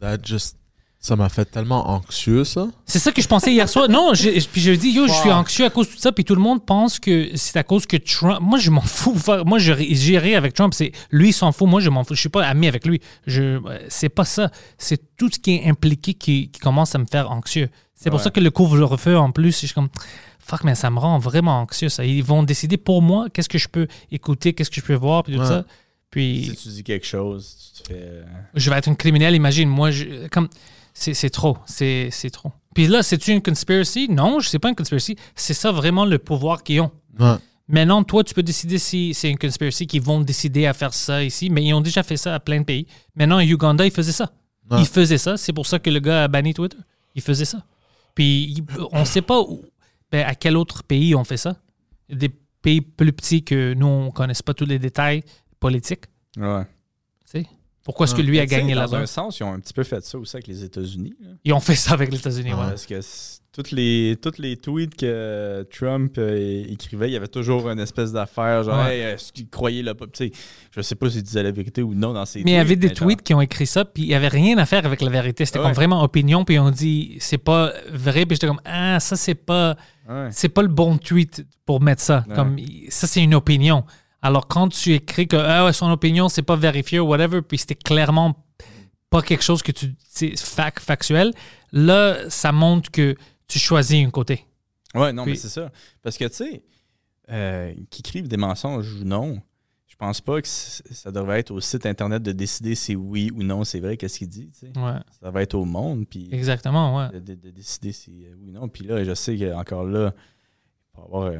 That 0.00 0.18
just... 0.24 0.56
Ça 1.02 1.16
m'a 1.16 1.30
fait 1.30 1.46
tellement 1.46 1.88
anxieux, 1.88 2.44
ça. 2.44 2.68
C'est 2.84 2.98
ça 2.98 3.10
que 3.10 3.22
je 3.22 3.26
pensais 3.26 3.50
hier 3.50 3.66
soir. 3.70 3.88
Non, 3.88 4.12
j'ai- 4.12 4.38
puis 4.52 4.60
je 4.60 4.72
dis, 4.72 4.90
yo, 4.90 5.08
je 5.08 5.12
suis 5.14 5.30
anxieux 5.30 5.64
à 5.64 5.70
cause 5.70 5.88
de 5.88 5.92
tout 5.94 5.98
ça. 5.98 6.12
Puis 6.12 6.24
tout 6.26 6.34
le 6.34 6.42
monde 6.42 6.66
pense 6.66 6.98
que 6.98 7.30
c'est 7.36 7.56
à 7.56 7.62
cause 7.62 7.86
que 7.86 7.96
Trump. 7.96 8.38
Moi, 8.42 8.58
je 8.58 8.70
m'en 8.70 8.80
fous. 8.82 9.16
Moi, 9.46 9.58
je 9.58 9.72
ri 9.72 10.34
avec 10.34 10.52
Trump. 10.52 10.74
C'est 10.74 10.92
lui, 11.10 11.28
il 11.30 11.32
s'en 11.32 11.52
fout. 11.52 11.66
Moi, 11.66 11.80
je 11.80 11.88
m'en 11.88 12.04
fous. 12.04 12.14
Je 12.14 12.20
suis 12.20 12.28
pas 12.28 12.44
ami 12.46 12.68
avec 12.68 12.84
lui. 12.86 13.00
Je, 13.26 13.58
c'est 13.88 14.10
pas 14.10 14.26
ça. 14.26 14.50
C'est 14.76 15.16
tout 15.16 15.30
ce 15.32 15.38
qui 15.38 15.54
est 15.54 15.66
impliqué 15.70 16.12
qui, 16.12 16.50
qui 16.50 16.60
commence 16.60 16.94
à 16.94 16.98
me 16.98 17.06
faire 17.06 17.30
anxieux. 17.30 17.70
C'est 17.94 18.10
pour 18.10 18.18
Ouais. 18.18 18.24
ça 18.24 18.30
que 18.30 18.40
le 18.40 18.50
couvre-feu, 18.50 19.16
en 19.16 19.30
plus, 19.30 19.52
je 19.58 19.66
suis 19.66 19.74
comme. 19.74 19.88
Fuck, 20.38 20.64
mais 20.64 20.74
ça 20.74 20.90
me 20.90 20.98
rend 20.98 21.18
vraiment 21.18 21.60
anxieux. 21.62 21.88
Ça. 21.88 22.04
Ils 22.04 22.22
vont 22.24 22.42
décider 22.42 22.76
pour 22.76 23.00
moi 23.00 23.28
qu'est-ce 23.32 23.48
que 23.48 23.56
je 23.58 23.68
peux 23.68 23.86
écouter, 24.10 24.52
qu'est-ce 24.52 24.68
que 24.70 24.76
je 24.82 24.86
peux 24.86 24.94
voir, 24.94 25.22
puis 25.22 25.34
tout 25.34 25.40
Ouais. 25.40 25.46
ça. 25.46 25.64
Puis 26.10 26.44
Si 26.56 26.56
tu 26.64 26.68
dis 26.70 26.82
quelque 26.82 27.06
chose, 27.06 27.72
tu 27.76 27.82
te 27.82 27.88
fais. 27.88 27.94
euh, 28.02 28.22
je 28.54 28.68
vais 28.68 28.76
être 28.76 28.88
un 28.88 28.94
criminel, 28.96 29.34
imagine. 29.34 29.68
Moi, 29.68 29.92
je, 29.92 30.26
comme 30.28 30.48
c'est 30.94 31.14
c'est 31.14 31.30
trop, 31.30 31.58
c'est 31.66 32.08
c'est 32.10 32.30
trop. 32.30 32.52
Puis 32.74 32.86
là, 32.86 33.02
c'est-tu 33.02 33.32
une 33.32 33.42
conspiracy? 33.42 34.08
Non, 34.08 34.40
je 34.40 34.48
sais 34.48 34.58
pas 34.58 34.68
une 34.68 34.76
conspiracy. 34.76 35.16
C'est 35.34 35.54
ça 35.54 35.72
vraiment 35.72 36.04
le 36.04 36.18
pouvoir 36.18 36.62
qu'ils 36.62 36.80
ont. 36.80 36.90
Ouais. 37.18 37.36
Maintenant, 37.68 38.02
toi, 38.02 38.24
tu 38.24 38.34
peux 38.34 38.42
décider 38.42 38.78
si 38.78 39.14
c'est 39.14 39.30
une 39.30 39.38
conspiracy 39.38 39.86
qu'ils 39.86 40.02
vont 40.02 40.20
décider 40.20 40.66
à 40.66 40.72
faire 40.72 40.92
ça 40.92 41.22
ici, 41.22 41.50
mais 41.50 41.64
ils 41.64 41.72
ont 41.72 41.80
déjà 41.80 42.02
fait 42.02 42.16
ça 42.16 42.34
à 42.34 42.40
plein 42.40 42.60
de 42.60 42.64
pays. 42.64 42.86
Maintenant, 43.14 43.36
en 43.36 43.40
Uganda, 43.40 43.86
ils 43.86 43.92
faisaient 43.92 44.12
ça. 44.12 44.32
Ouais. 44.70 44.80
Ils 44.80 44.86
faisaient 44.86 45.18
ça. 45.18 45.36
C'est 45.36 45.52
pour 45.52 45.66
ça 45.66 45.78
que 45.78 45.90
le 45.90 46.00
gars 46.00 46.24
a 46.24 46.28
banni 46.28 46.54
Twitter. 46.54 46.76
Il 47.14 47.22
faisait 47.22 47.44
ça. 47.44 47.64
Puis 48.14 48.64
on 48.92 49.04
sait 49.04 49.22
pas 49.22 49.40
où, 49.40 49.64
ben, 50.10 50.26
à 50.26 50.34
quel 50.34 50.56
autre 50.56 50.82
pays 50.82 51.14
on 51.14 51.24
fait 51.24 51.36
ça. 51.36 51.56
Des 52.08 52.28
pays 52.28 52.80
plus 52.80 53.12
petits 53.12 53.44
que 53.44 53.74
nous, 53.74 53.86
on 53.86 54.10
connaisse 54.10 54.42
pas 54.42 54.54
tous 54.54 54.66
les 54.66 54.78
détails 54.78 55.22
politiques. 55.60 56.04
Ouais. 56.36 56.66
Pourquoi 57.90 58.06
est-ce 58.06 58.14
que 58.14 58.22
lui 58.22 58.38
a 58.38 58.42
Mais 58.42 58.46
gagné 58.46 58.74
Dans 58.74 58.82
là-bas? 58.82 58.98
un 58.98 59.06
sens, 59.06 59.40
ils 59.40 59.42
ont 59.42 59.52
un 59.52 59.58
petit 59.58 59.72
peu 59.72 59.82
fait 59.82 60.04
ça 60.04 60.16
aussi 60.16 60.36
avec 60.36 60.46
les 60.46 60.62
États-Unis. 60.62 61.12
Ils 61.44 61.52
ont 61.52 61.58
fait 61.58 61.74
ça 61.74 61.92
avec 61.94 62.12
les 62.12 62.18
États-Unis, 62.18 62.52
ouais. 62.52 62.56
Parce 62.68 62.86
que 62.86 63.00
toutes 63.52 63.72
les, 63.72 64.16
toutes 64.22 64.38
les 64.38 64.56
tweets 64.56 64.94
que 64.94 65.66
Trump 65.76 66.14
euh, 66.18 66.64
écrivait, 66.68 67.08
il 67.10 67.14
y 67.14 67.16
avait 67.16 67.26
toujours 67.26 67.68
une 67.68 67.80
espèce 67.80 68.12
d'affaire, 68.12 68.62
genre, 68.62 68.78
Ouais. 68.84 68.98
hey, 68.98 69.00
est-ce 69.14 69.32
qu'il 69.32 69.48
croyait 69.48 69.82
Tu 69.82 69.90
sais, 70.14 70.30
je 70.70 70.80
sais 70.82 70.94
pas 70.94 71.10
s'il 71.10 71.24
disait 71.24 71.42
la 71.42 71.50
vérité 71.50 71.82
ou 71.82 71.92
non 71.92 72.12
dans 72.12 72.24
ses 72.26 72.44
Mais 72.44 72.52
il 72.52 72.54
y 72.54 72.58
avait 72.58 72.76
des 72.76 72.86
genre- 72.94 72.98
tweets 73.08 73.22
qui 73.22 73.34
ont 73.34 73.40
écrit 73.40 73.66
ça, 73.66 73.84
puis 73.84 74.04
il 74.04 74.08
n'y 74.10 74.14
avait 74.14 74.28
rien 74.28 74.56
à 74.58 74.66
faire 74.66 74.86
avec 74.86 75.00
la 75.00 75.10
vérité. 75.10 75.44
C'était 75.44 75.58
Ouais. 75.58 75.64
comme 75.64 75.74
vraiment 75.74 76.00
opinion, 76.04 76.44
puis 76.44 76.60
on 76.60 76.70
dit 76.70 77.16
c'est 77.18 77.38
pas 77.38 77.72
vrai, 77.92 78.24
puis 78.24 78.36
j'étais 78.36 78.46
comme 78.46 78.60
ah, 78.64 79.00
ça 79.00 79.16
c'est 79.16 79.34
pas 79.34 79.76
Ouais. 80.08 80.28
c'est 80.30 80.48
pas 80.48 80.62
le 80.62 80.68
bon 80.68 80.96
tweet 80.96 81.44
pour 81.66 81.80
mettre 81.80 82.02
ça. 82.02 82.24
Comme 82.36 82.56
ça 82.88 83.08
c'est 83.08 83.22
une 83.24 83.34
opinion. 83.34 83.84
Alors 84.22 84.46
quand 84.48 84.68
tu 84.68 84.92
écris 84.92 85.26
que 85.28 85.36
ah 85.36 85.64
ouais, 85.64 85.72
son 85.72 85.90
opinion 85.90 86.28
c'est 86.28 86.42
pas 86.42 86.56
vérifié 86.56 87.00
ou 87.00 87.06
whatever, 87.08 87.40
puis 87.42 87.58
c'était 87.58 87.74
clairement 87.74 88.34
pas 89.08 89.22
quelque 89.22 89.42
chose 89.42 89.62
que 89.62 89.72
tu 89.72 89.94
c'est 90.08 90.38
fac 90.38 90.78
factuel, 90.80 91.32
là 91.72 92.28
ça 92.28 92.52
montre 92.52 92.90
que 92.90 93.14
tu 93.48 93.58
choisis 93.58 94.06
un 94.06 94.10
côté. 94.10 94.44
Ouais, 94.94 95.12
non, 95.12 95.22
Puis- 95.24 95.32
mais 95.32 95.38
c'est 95.38 95.48
ça. 95.48 95.70
Parce 96.02 96.16
que, 96.18 96.24
tu 96.26 96.34
sais, 96.34 96.62
euh, 97.30 97.72
qu'ils 97.90 98.00
écrivent 98.00 98.28
des 98.28 98.36
mensonges 98.36 98.92
ou 99.00 99.04
non, 99.04 99.40
je 99.86 99.94
pense 99.96 100.20
pas 100.20 100.40
que 100.42 100.48
ça 100.48 101.10
devrait 101.12 101.40
être 101.40 101.50
au 101.52 101.60
site 101.60 101.86
Internet 101.86 102.22
de 102.22 102.32
décider 102.32 102.74
si 102.74 102.96
oui 102.96 103.30
ou 103.34 103.42
non 103.42 103.64
c'est 103.64 103.80
vrai, 103.80 103.96
qu'est-ce 103.96 104.18
qu'il 104.18 104.28
dit. 104.28 104.50
tu 104.50 104.66
sais. 104.66 104.78
Ouais, 104.78 104.98
Ça 105.20 105.26
devrait 105.26 105.44
être 105.44 105.54
au 105.54 105.64
monde, 105.64 106.06
puis 106.08 106.28
exactement, 106.32 106.96
ouais. 106.96 107.08
de, 107.12 107.18
de- 107.20 107.34
de 107.34 107.50
décider 107.50 107.92
si 107.92 108.24
euh, 108.26 108.34
oui 108.38 108.48
ou 108.50 108.52
non. 108.52 108.68
Puis 108.68 108.84
là, 108.84 109.02
je 109.04 109.14
sais 109.14 109.36
qu'encore 109.36 109.84
là, 109.84 110.12
il 110.14 110.92
peut 110.96 111.02
y 111.02 111.04
avoir. 111.04 111.22
euh, 111.24 111.38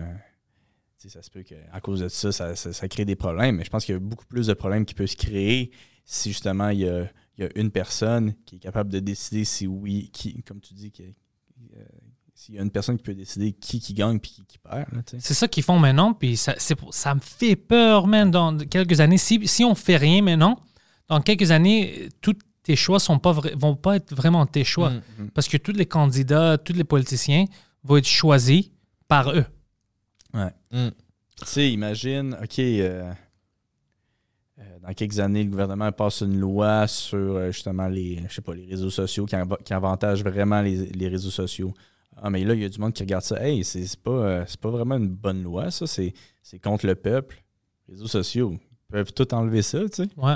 ça 1.08 1.22
se 1.22 1.30
peut 1.30 1.42
qu'à 1.42 1.80
cause 1.80 2.00
de 2.00 2.08
ça 2.08 2.30
ça, 2.32 2.54
ça, 2.56 2.72
ça 2.72 2.88
crée 2.88 3.04
des 3.04 3.16
problèmes. 3.16 3.56
Mais 3.56 3.64
je 3.64 3.70
pense 3.70 3.84
qu'il 3.84 3.94
y 3.94 3.96
a 3.96 4.00
beaucoup 4.00 4.26
plus 4.26 4.46
de 4.48 4.54
problèmes 4.54 4.84
qui 4.84 4.94
peuvent 4.94 5.06
se 5.06 5.16
créer 5.16 5.70
si 6.04 6.30
justement 6.30 6.68
il 6.70 6.80
y 6.80 6.88
a, 6.88 7.04
il 7.38 7.44
y 7.44 7.46
a 7.46 7.50
une 7.54 7.70
personne 7.70 8.34
qui 8.44 8.56
est 8.56 8.60
capable 8.60 8.90
de 8.90 8.98
décider 8.98 9.44
si 9.44 9.66
oui, 9.66 10.10
qui, 10.12 10.42
comme 10.42 10.60
tu 10.60 10.74
dis, 10.74 10.90
qui, 10.90 11.02
euh, 11.04 11.84
s'il 12.34 12.54
y 12.54 12.58
a 12.58 12.62
une 12.62 12.70
personne 12.70 12.96
qui 12.96 13.02
peut 13.02 13.14
décider 13.14 13.52
qui, 13.52 13.80
qui 13.80 13.94
gagne 13.94 14.18
puis 14.18 14.30
qui, 14.32 14.44
qui 14.44 14.58
perd. 14.58 14.86
C'est 15.18 15.34
ça 15.34 15.46
qu'ils 15.48 15.62
font 15.62 15.78
maintenant, 15.78 16.12
puis 16.14 16.36
ça, 16.36 16.54
c'est 16.58 16.74
pour- 16.74 16.92
ça 16.94 17.14
me 17.14 17.20
fait 17.20 17.56
peur, 17.56 18.06
man, 18.06 18.30
dans 18.30 18.56
quelques 18.58 19.00
années. 19.00 19.18
Si, 19.18 19.46
si 19.46 19.64
on 19.64 19.74
fait 19.74 19.96
rien 19.96 20.22
maintenant, 20.22 20.58
dans 21.08 21.20
quelques 21.20 21.50
années, 21.50 22.08
tous 22.20 22.36
tes 22.62 22.76
choix 22.76 22.98
sont 23.00 23.18
pas 23.18 23.32
vont 23.56 23.76
pas 23.76 23.96
être 23.96 24.14
vraiment 24.14 24.46
tes 24.46 24.64
choix. 24.64 24.90
Mm. 25.18 25.28
Parce 25.34 25.48
que 25.48 25.56
tous 25.56 25.72
les 25.72 25.86
candidats, 25.86 26.58
tous 26.58 26.72
les 26.74 26.84
politiciens 26.84 27.44
vont 27.84 27.96
être 27.96 28.06
choisis 28.08 28.70
par 29.08 29.30
eux. 29.32 29.44
Tu 30.72 31.46
sais, 31.46 31.70
imagine, 31.72 32.36
OK, 32.42 32.58
euh, 32.58 33.12
euh, 34.58 34.62
dans 34.82 34.92
quelques 34.92 35.18
années, 35.20 35.44
le 35.44 35.50
gouvernement 35.50 35.90
passe 35.92 36.20
une 36.20 36.38
loi 36.38 36.86
sur 36.86 37.16
euh, 37.18 37.50
justement 37.50 37.88
les, 37.88 38.22
je 38.28 38.34
sais 38.34 38.42
pas, 38.42 38.54
les 38.54 38.66
réseaux 38.66 38.90
sociaux 38.90 39.24
qui, 39.26 39.34
av- 39.36 39.56
qui 39.64 39.72
avantagent 39.72 40.22
vraiment 40.22 40.60
les, 40.60 40.86
les 40.86 41.08
réseaux 41.08 41.30
sociaux. 41.30 41.72
Ah, 42.22 42.28
mais 42.28 42.44
là, 42.44 42.54
il 42.54 42.60
y 42.60 42.64
a 42.64 42.68
du 42.68 42.78
monde 42.78 42.92
qui 42.92 43.02
regarde 43.02 43.24
ça. 43.24 43.42
Hey, 43.42 43.64
c'est 43.64 43.86
c'est 43.86 44.00
pas, 44.00 44.10
euh, 44.10 44.44
c'est 44.46 44.60
pas 44.60 44.68
vraiment 44.70 44.96
une 44.96 45.08
bonne 45.08 45.42
loi, 45.42 45.70
ça. 45.70 45.86
C'est 45.86 46.12
c'est 46.42 46.58
contre 46.58 46.86
le 46.86 46.94
peuple. 46.94 47.42
Les 47.88 47.94
réseaux 47.94 48.08
sociaux, 48.08 48.52
ils 48.60 48.92
peuvent 48.92 49.12
tout 49.14 49.32
enlever 49.32 49.62
ça, 49.62 49.80
tu 49.88 50.04
sais. 50.04 50.08
Ouais. 50.18 50.34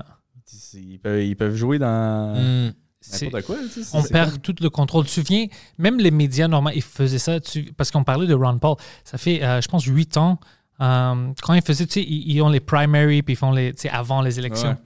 Ils 0.75 0.99
peuvent, 0.99 1.23
ils 1.23 1.37
peuvent 1.37 1.55
jouer 1.55 1.79
dans 1.79 2.35
Mm. 2.69 2.73
C'est- 3.11 3.27
n'importe 3.27 3.45
quoi, 3.47 3.57
tu 3.63 3.69
sais. 3.69 3.83
C'est- 3.85 3.97
On 3.97 4.03
perd 4.03 4.41
tout 4.43 4.55
le 4.61 4.71
contrôle. 4.71 5.05
Tu 5.05 5.11
te 5.11 5.15
souviens, 5.27 5.47
même 5.79 5.99
les 5.99 6.11
médias, 6.11 6.49
normalement, 6.49 6.75
ils 6.77 6.83
faisaient 6.83 7.19
ça. 7.19 7.39
tu- 7.41 7.73
parce 7.77 7.91
qu'on 7.91 8.05
parlait 8.05 8.27
de 8.27 8.35
Ron 8.35 8.59
Paul. 8.59 8.77
Ça 9.05 9.19
fait, 9.19 9.43
euh, 9.43 9.61
je 9.61 9.69
pense, 9.69 9.85
huit 9.85 10.17
ans. 10.17 10.39
euh, 10.81 11.29
quand 11.43 11.55
ils 11.55 11.63
faisaient, 11.63 11.87
tu 11.87 11.93
sais, 11.93 12.03
ils, 12.03 12.33
ils 12.33 12.43
ont 12.43 12.49
les 12.49 12.59
primaries, 12.59 13.23
puis 13.23 13.35
ils 13.35 13.37
font 13.37 13.53
les, 13.53 13.73
tu 13.75 13.83
sais, 13.83 13.89
avant 13.91 14.23
les 14.23 14.39
élections. 14.41 14.71
Ouais. 14.71 14.77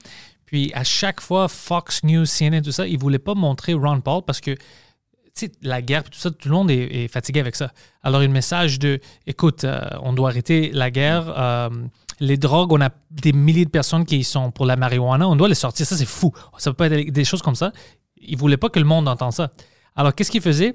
Puis 0.45 0.71
à 0.75 0.85
chaque 0.85 1.21
fois, 1.23 1.49
Fox 1.49 2.03
News, 2.05 2.27
CNN, 2.27 2.61
tout 2.63 2.73
ça, 2.73 2.87
ils 2.87 2.99
voulaient 2.99 3.19
pas 3.19 3.35
montrer 3.35 3.73
Ron 3.73 4.01
Paul 4.03 4.23
parce 4.27 4.41
que, 4.43 4.51
tu 4.51 4.61
sais, 5.35 5.53
la 5.63 5.81
guerre, 5.81 6.05
tout 6.05 6.19
ça, 6.19 6.31
tout 6.31 6.49
le 6.51 6.55
monde 6.55 6.71
est, 6.71 7.05
est 7.05 7.09
fatigué 7.09 7.41
avec 7.41 7.55
ça. 7.57 7.73
Alors, 8.03 8.21
un 8.21 8.29
message 8.29 8.79
de, 8.79 9.01
écoute, 9.27 9.65
euh, 9.65 9.81
on 10.03 10.13
doit 10.13 10.29
arrêter 10.29 10.71
la 10.75 10.91
guerre. 10.91 11.33
euh, 11.39 11.71
les 12.21 12.37
drogues, 12.37 12.73
on 12.73 12.81
a 12.81 12.91
des 13.11 13.33
milliers 13.33 13.65
de 13.65 13.71
personnes 13.71 14.05
qui 14.05 14.25
sont 14.25 14.51
pour 14.51 14.67
la 14.67 14.75
marijuana, 14.75 15.29
on 15.29 15.37
doit 15.37 15.47
les 15.49 15.55
sortir. 15.55 15.87
Ça, 15.87 15.97
c'est 15.97 16.05
fou. 16.05 16.33
Ça 16.59 16.71
peut 16.73 16.89
pas 16.89 16.97
être 16.99 17.11
des 17.13 17.25
choses 17.25 17.43
comme 17.43 17.55
ça. 17.55 17.73
Ils 18.23 18.37
voulaient 18.37 18.57
pas 18.57 18.69
que 18.69 18.79
le 18.79 18.85
monde 18.85 19.09
entende 19.09 19.33
ça. 19.33 19.51
Alors, 19.97 20.15
qu'est-ce 20.15 20.31
qu'ils 20.31 20.43
faisaient? 20.43 20.75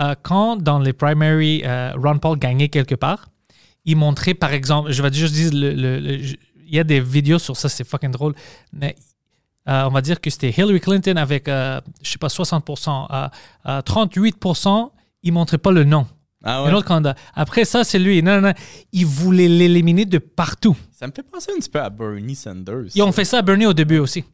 Euh, 0.00 0.14
quand 0.22 0.56
dans 0.56 0.78
les 0.80 0.92
primaries, 0.92 1.62
euh, 1.64 1.92
Ron 1.96 2.18
Paul 2.18 2.38
gagnait 2.38 2.68
quelque 2.68 2.94
part, 2.96 3.26
il 3.84 3.96
montrait, 3.96 4.34
par 4.34 4.52
exemple, 4.52 4.90
je 4.90 5.02
vais 5.02 5.12
juste 5.12 5.34
dire, 5.34 5.50
le- 5.52 5.72
le- 5.74 6.00
le- 6.00 6.22
je- 6.22 6.36
il 6.66 6.74
y 6.74 6.78
a 6.80 6.84
des 6.84 7.00
vidéos 7.00 7.38
sur 7.38 7.56
ça, 7.56 7.68
c'est 7.68 7.84
fucking 7.86 8.10
drôle, 8.10 8.34
mais 8.72 8.96
euh, 9.68 9.84
on 9.86 9.90
va 9.90 10.00
dire 10.00 10.20
que 10.20 10.30
c'était 10.30 10.50
Hillary 10.50 10.80
Clinton 10.80 11.16
avec, 11.16 11.46
euh, 11.48 11.80
je 12.02 12.10
sais 12.10 12.18
pas, 12.18 12.28
60%, 12.28 13.06
euh, 13.10 13.28
euh, 13.66 13.80
38%, 13.82 14.90
il 15.22 15.32
montrait 15.32 15.58
pas 15.58 15.70
le 15.72 15.84
nom. 15.84 16.06
Ah 16.42 16.58
Un 16.60 16.64
ouais? 16.66 16.72
autre 16.74 16.86
candidat. 16.86 17.14
Après 17.34 17.64
ça, 17.64 17.84
c'est 17.84 17.98
lui. 17.98 18.22
Non, 18.22 18.34
non, 18.40 18.48
non. 18.48 18.54
Il 18.92 19.06
voulait 19.06 19.48
l'éliminer 19.48 20.04
de 20.04 20.18
partout. 20.18 20.76
Ça 20.92 21.06
me 21.06 21.12
fait 21.12 21.22
penser 21.22 21.52
un 21.54 21.58
petit 21.58 21.70
peu 21.70 21.80
à 21.80 21.88
Bernie 21.88 22.34
Sanders. 22.34 22.84
Ils 22.94 23.02
ont 23.02 23.12
fait 23.12 23.24
ça 23.24 23.38
à 23.38 23.42
Bernie 23.42 23.64
au 23.64 23.72
début 23.72 23.96
aussi. 23.98 24.24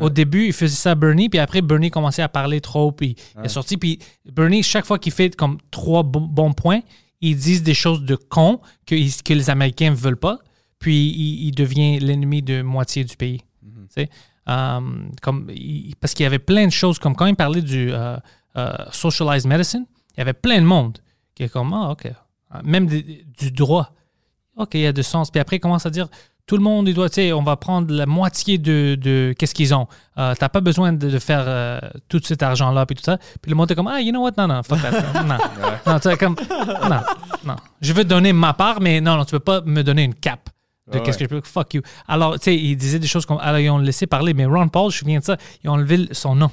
Au 0.00 0.10
début, 0.10 0.46
il 0.46 0.52
faisait 0.52 0.74
ça 0.74 0.90
à 0.92 0.94
Bernie, 0.96 1.28
puis 1.28 1.38
après, 1.38 1.62
Bernie 1.62 1.90
commençait 1.90 2.22
à 2.22 2.28
parler 2.28 2.60
trop, 2.60 2.90
puis 2.92 3.14
il 3.38 3.44
est 3.44 3.48
sorti. 3.48 3.76
Puis 3.76 3.98
Bernie, 4.24 4.62
chaque 4.62 4.84
fois 4.86 4.98
qu'il 4.98 5.12
fait 5.12 5.34
comme 5.36 5.58
trois 5.70 6.02
bon- 6.02 6.20
bons 6.22 6.52
points, 6.52 6.80
ils 7.20 7.36
disent 7.36 7.62
des 7.62 7.74
choses 7.74 8.02
de 8.02 8.16
cons 8.16 8.60
que, 8.86 9.22
que 9.22 9.32
les 9.34 9.50
Américains 9.50 9.90
ne 9.90 9.94
veulent 9.96 10.16
pas, 10.18 10.38
puis 10.80 11.10
il, 11.10 11.46
il 11.48 11.52
devient 11.52 12.00
l'ennemi 12.00 12.42
de 12.42 12.60
moitié 12.62 13.04
du 13.04 13.16
pays. 13.16 13.40
Sais? 13.88 14.08
Euh, 14.48 14.80
comme, 15.22 15.48
il- 15.54 15.94
parce 16.00 16.12
qu'il 16.12 16.24
y 16.24 16.26
avait 16.26 16.40
plein 16.40 16.66
de 16.66 16.72
choses, 16.72 16.98
comme 16.98 17.14
quand 17.14 17.26
il 17.26 17.36
parlait 17.36 17.62
du 17.62 17.92
euh, 17.92 18.16
euh, 18.56 18.72
socialized 18.90 19.46
medicine, 19.48 19.86
il 20.16 20.18
y 20.18 20.22
avait 20.22 20.32
plein 20.32 20.60
de 20.60 20.66
monde 20.66 20.98
qui 21.36 21.44
est 21.44 21.48
comme, 21.48 21.72
ah, 21.72 21.90
OK. 21.92 22.10
Même 22.64 22.86
des- 22.86 23.24
du 23.38 23.50
droit. 23.52 23.92
OK, 24.56 24.74
il 24.74 24.80
y 24.80 24.86
a 24.86 24.92
du 24.92 25.02
sens. 25.02 25.30
Puis 25.30 25.40
après, 25.40 25.56
il 25.56 25.60
commence 25.60 25.86
à 25.86 25.90
dire 25.90 26.08
tout 26.46 26.56
le 26.56 26.62
monde, 26.62 26.88
il 26.88 26.94
doit, 26.94 27.08
tu 27.08 27.14
sais, 27.16 27.32
on 27.32 27.42
va 27.42 27.56
prendre 27.56 27.92
la 27.94 28.04
moitié 28.06 28.58
de, 28.58 28.96
de 29.00 29.34
qu'est-ce 29.38 29.54
qu'ils 29.54 29.74
ont. 29.74 29.86
Euh, 30.18 30.34
T'as 30.38 30.48
pas 30.50 30.60
besoin 30.60 30.92
de, 30.92 31.08
de 31.08 31.18
faire 31.18 31.44
euh, 31.46 31.80
tout 32.08 32.20
cet 32.22 32.42
argent-là, 32.42 32.84
puis 32.86 32.96
tout 32.96 33.02
ça. 33.02 33.16
Puis 33.40 33.50
le 33.50 33.56
monde 33.56 33.70
est 33.70 33.74
comme, 33.74 33.86
ah, 33.88 34.00
you 34.00 34.10
know 34.10 34.22
what, 34.22 34.32
non, 34.36 34.46
non, 34.48 34.62
fuck 34.62 34.80
that. 34.82 35.22
non, 35.24 35.38
non, 35.86 35.98
tu 36.00 36.10
sais, 36.10 36.16
comme, 36.18 36.36
non, 36.88 37.00
non. 37.46 37.56
Je 37.80 37.92
veux 37.92 38.04
donner 38.04 38.32
ma 38.32 38.52
part, 38.52 38.80
mais 38.80 39.00
non, 39.00 39.16
non, 39.16 39.24
tu 39.24 39.30
peux 39.32 39.40
pas 39.40 39.62
me 39.62 39.82
donner 39.82 40.04
une 40.04 40.14
cape 40.14 40.50
de 40.90 40.98
Ouais, 40.98 41.02
qu'est-ce 41.02 41.16
que 41.16 41.24
je 41.24 41.28
peux. 41.30 41.40
Fuck 41.42 41.74
you. 41.74 41.82
Alors, 42.06 42.34
tu 42.34 42.44
sais, 42.44 42.56
il 42.56 42.76
disait 42.76 42.98
des 42.98 43.06
choses 43.06 43.24
comme, 43.24 43.38
alors, 43.40 43.58
ils 43.58 43.70
ont 43.70 43.78
laissé 43.78 44.06
parler, 44.06 44.34
mais 44.34 44.44
Ron 44.44 44.68
Paul, 44.68 44.90
je 44.90 44.96
me 44.96 44.98
souviens 45.00 45.18
de 45.20 45.24
ça, 45.24 45.36
ils 45.62 45.70
ont 45.70 45.74
enlevé 45.74 45.96
le- 45.96 46.12
son 46.12 46.34
nom. 46.34 46.50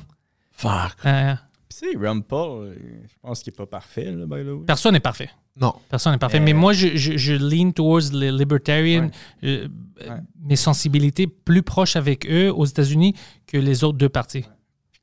Fuck. 0.53 0.72
Euh, 1.05 1.34
Tu 1.69 1.77
sais, 1.91 1.97
Ron 2.01 2.22
Paul, 2.22 2.63
euh, 2.68 2.76
je 3.09 3.13
pense 3.22 3.41
qu'il 3.43 3.51
est 3.51 3.57
pas 3.57 3.65
parfait, 3.65 4.05
là, 4.05 4.26
by 4.26 4.43
the 4.45 4.47
way. 4.47 4.65
personne 4.65 4.93
n'est 4.93 4.99
parfait. 5.01 5.30
Non. 5.59 5.73
Personne 5.89 6.13
n'est 6.13 6.17
parfait. 6.19 6.39
Mais- 6.39 6.53
Mais 6.53 6.59
moi, 6.59 6.73
je, 6.73 6.95
je, 6.95 7.17
je 7.17 7.33
lean 7.33 7.71
towards 7.71 8.13
les 8.13 8.31
libertarians, 8.31 9.09
euh, 9.43 9.67
Ouais. 9.99 10.07
mes 10.43 10.55
sensibilités 10.55 11.27
plus 11.27 11.61
proches 11.61 11.95
avec 11.95 12.25
eux 12.25 12.51
aux 12.51 12.65
États-Unis 12.65 13.13
que 13.45 13.57
les 13.57 13.83
autres 13.83 13.97
deux 13.97 14.09
partis. 14.09 14.45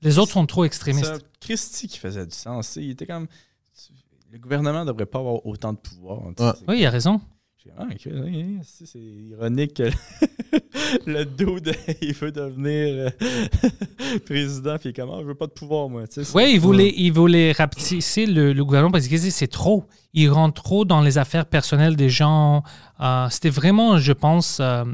Les 0.02 0.18
autres 0.18 0.32
sont 0.32 0.46
trop 0.46 0.64
extrémistes. 0.64 1.04
Ça, 1.04 1.18
Christie 1.40 1.86
qui 1.88 1.98
faisait 1.98 2.24
du 2.26 2.34
sens. 2.34 2.76
Il 2.76 2.90
était 2.90 3.06
comme. 3.06 3.26
Le 4.30 4.38
gouvernement 4.38 4.80
ne 4.80 4.84
devrait 4.86 5.06
pas 5.06 5.20
avoir 5.20 5.44
autant 5.46 5.72
de 5.72 5.78
pouvoir. 5.78 6.20
Oui, 6.66 6.78
il 6.80 6.86
a 6.86 6.90
raison. 6.90 7.20
Ah, 7.77 7.86
c'est 8.62 8.99
ironique 8.99 9.74
que 9.74 9.85
le 11.07 11.24
dude, 11.24 11.74
il 12.03 12.15
veut 12.15 12.32
devenir 12.32 13.07
euh, 13.23 14.19
président, 14.27 14.77
puis 14.78 14.93
comment, 14.93 15.20
je 15.20 15.27
veux 15.27 15.35
pas 15.35 15.47
de 15.47 15.53
pouvoir, 15.53 15.89
moi. 15.89 16.05
Oui, 16.35 16.51
il 16.55 16.61
voulait, 16.61 16.93
il 16.97 17.11
voulait 17.12 17.53
rapetisser 17.53 18.27
le, 18.27 18.53
le 18.53 18.65
gouvernement 18.65 18.90
parce 18.93 19.07
disait 19.09 19.31
c'est 19.31 19.47
trop. 19.49 19.85
Il 20.15 20.31
rentre 20.31 20.62
trop 20.62 20.85
dans 20.85 21.03
les 21.03 21.19
affaires 21.19 21.45
personnelles 21.47 21.95
des 21.95 22.09
gens. 22.09 22.62
Euh, 23.01 23.27
C'était 23.31 23.51
vraiment, 23.51 23.99
je 23.99 24.12
pense, 24.12 24.59
euh, 24.61 24.85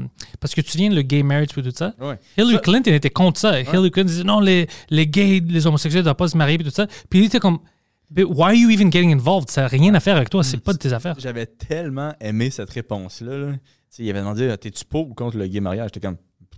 parce 0.41 0.53
que 0.53 0.61
tu 0.61 0.77
viens 0.77 0.89
le 0.89 1.01
gay 1.01 1.23
marriage 1.23 1.47
et 1.57 1.61
tout 1.63 1.71
ça. 1.73 1.93
Ouais. 1.99 2.19
Hillary 2.37 2.55
Ça- 2.55 2.59
Clinton 2.59 2.91
était 2.91 3.09
contre 3.09 3.39
ça. 3.39 3.59
Hillary 3.61 3.91
Clinton 3.91 4.07
disait 4.09 4.23
non, 4.23 4.39
les, 4.41 4.67
les 4.89 5.07
gays, 5.07 5.41
les 5.47 5.65
homosexuels 5.67 6.01
ne 6.01 6.03
doivent 6.05 6.15
pas 6.15 6.27
se 6.27 6.37
marier 6.37 6.55
et 6.59 6.63
tout 6.63 6.69
ça. 6.69 6.85
Puis 7.09 7.19
il 7.19 7.25
était 7.25 7.39
comme, 7.39 7.59
But 8.09 8.25
why 8.29 8.45
are 8.45 8.53
you 8.55 8.69
even 8.69 8.91
getting 8.91 9.11
involved? 9.11 9.49
Ça 9.49 9.61
n'a 9.61 9.67
rien 9.67 9.93
à 9.95 9.99
faire 9.99 10.15
avec 10.15 10.29
toi, 10.29 10.43
c'est 10.43 10.57
pas 10.57 10.73
de 10.73 10.77
tes 10.77 10.93
affaires. 10.93 11.15
J'avais 11.19 11.45
tellement 11.47 12.13
aimé 12.19 12.49
cette 12.49 12.69
réponse-là. 12.69 13.37
là. 13.37 13.51
Il 13.97 14.09
avait 14.09 14.19
demandé 14.19 14.49
Ah, 14.49 14.57
T'es-tu 14.57 14.85
pour 14.85 15.09
ou 15.09 15.13
contre 15.13 15.37
le 15.37 15.47
gay 15.47 15.59
mariage? 15.61 15.89
J'étais 15.93 16.05
comme 16.05 16.17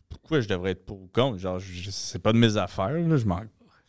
Pourquoi 0.10 0.42
je 0.42 0.48
devrais 0.48 0.72
être 0.72 0.86
pour 0.86 1.02
ou 1.02 1.10
contre? 1.14 1.38
Genre, 1.38 1.60
c'est 1.90 2.20
pas 2.22 2.34
de 2.34 2.38
mes 2.38 2.58
affaires. 2.58 2.90
Là. 2.92 3.18
Je 3.18 3.26
m'en 3.26 3.42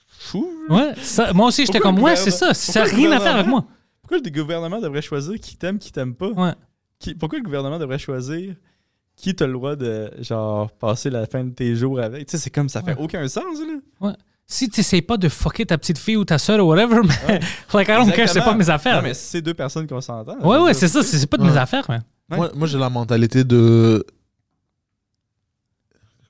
fous. 0.06 0.48
Ouais, 0.68 0.94
ça, 1.02 1.32
moi 1.32 1.48
aussi, 1.48 1.64
j'étais 1.66 1.80
comme, 1.80 1.98
ouais, 2.01 2.16
c'est 2.16 2.30
ça, 2.30 2.52
ça 2.55 2.80
n'a 2.85 2.86
rien 2.90 3.10
à 3.12 3.20
faire 3.20 3.35
avec 3.36 3.47
moi. 3.47 3.64
Pourquoi 4.02 4.18
le 4.24 4.30
gouvernement 4.30 4.80
devrait 4.80 5.02
choisir 5.02 5.39
qui 5.40 5.56
t'aime, 5.56 5.78
qui 5.78 5.93
t'aime 5.93 6.14
pas? 6.14 6.28
Ouais. 6.30 6.52
Qui- 6.98 7.14
Pourquoi 7.14 7.39
le 7.39 7.44
gouvernement 7.44 7.78
devrait 7.78 7.98
choisir 7.98 8.55
qui 9.16 9.35
t'as 9.35 9.47
le 9.47 9.52
droit 9.52 9.76
de 9.76 10.10
genre 10.20 10.70
passer 10.72 11.10
la 11.10 11.26
fin 11.26 11.44
de 11.44 11.51
tes 11.51 11.74
jours 11.76 12.01
avec? 12.01 12.26
Tu 12.26 12.32
sais, 12.32 12.39
c'est 12.43 12.51
comme 12.51 12.68
ça 12.68 12.82
fait 12.82 12.97
aucun 12.98 13.26
sens. 13.28 13.59
Là. 13.60 13.74
Ouais. 14.09 14.14
Si 14.51 14.70
tu 14.70 14.81
n'essayes 14.81 15.03
pas 15.03 15.19
de 15.19 15.29
fucker 15.29 15.66
ta 15.66 15.77
petite 15.77 15.99
fille 15.99 16.16
ou 16.16 16.25
ta 16.25 16.39
soeur 16.39 16.65
ou 16.65 16.69
whatever, 16.70 17.01
mais, 17.07 17.39
like, 17.75 17.89
I 17.89 17.93
don't 17.97 18.11
care, 18.12 18.29
c'est 18.31 18.41
pas 18.41 18.55
mes 18.55 18.70
affaires. 18.70 18.97
Non, 18.97 19.03
mais 19.03 19.12
c'est 19.12 19.43
deux 19.43 19.53
personnes 19.53 19.87
qu'on 19.87 20.01
s'entend. 20.01 20.39
Ouais, 20.41 20.59
ouais, 20.59 20.73
c'est 20.75 20.89
ça, 20.89 21.03
c'est 21.03 21.27
pas 21.27 21.37
de 21.37 21.45
mes 21.45 21.57
affaires, 21.57 21.85
man. 21.89 22.03
Ouais. 22.31 22.37
Moi, 22.39 22.51
moi, 22.55 22.66
j'ai 22.66 22.79
la 22.79 22.89
mentalité 22.89 23.45
de. 23.45 24.05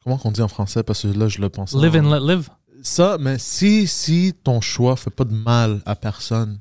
Comment 0.03 0.19
qu'on 0.19 0.32
dit 0.32 0.43
en 0.43 0.49
français 0.49 0.82
Parce 0.82 1.03
que 1.03 1.09
là, 1.09 1.28
je 1.28 1.40
le 1.40 1.49
pense. 1.49 1.74
Live 1.74 1.95
en- 1.97 2.05
and 2.12 2.15
let 2.27 2.35
live. 2.35 2.49
Ça, 2.82 3.19
mais 3.20 3.39
si, 3.39 3.86
si 3.86 4.35
ton 4.45 4.61
choix 4.61 4.97
fait 4.97 5.11
pas 5.11 5.24
de 5.24 5.35
mal 5.35 5.81
à 5.86 5.95
personne, 5.97 6.59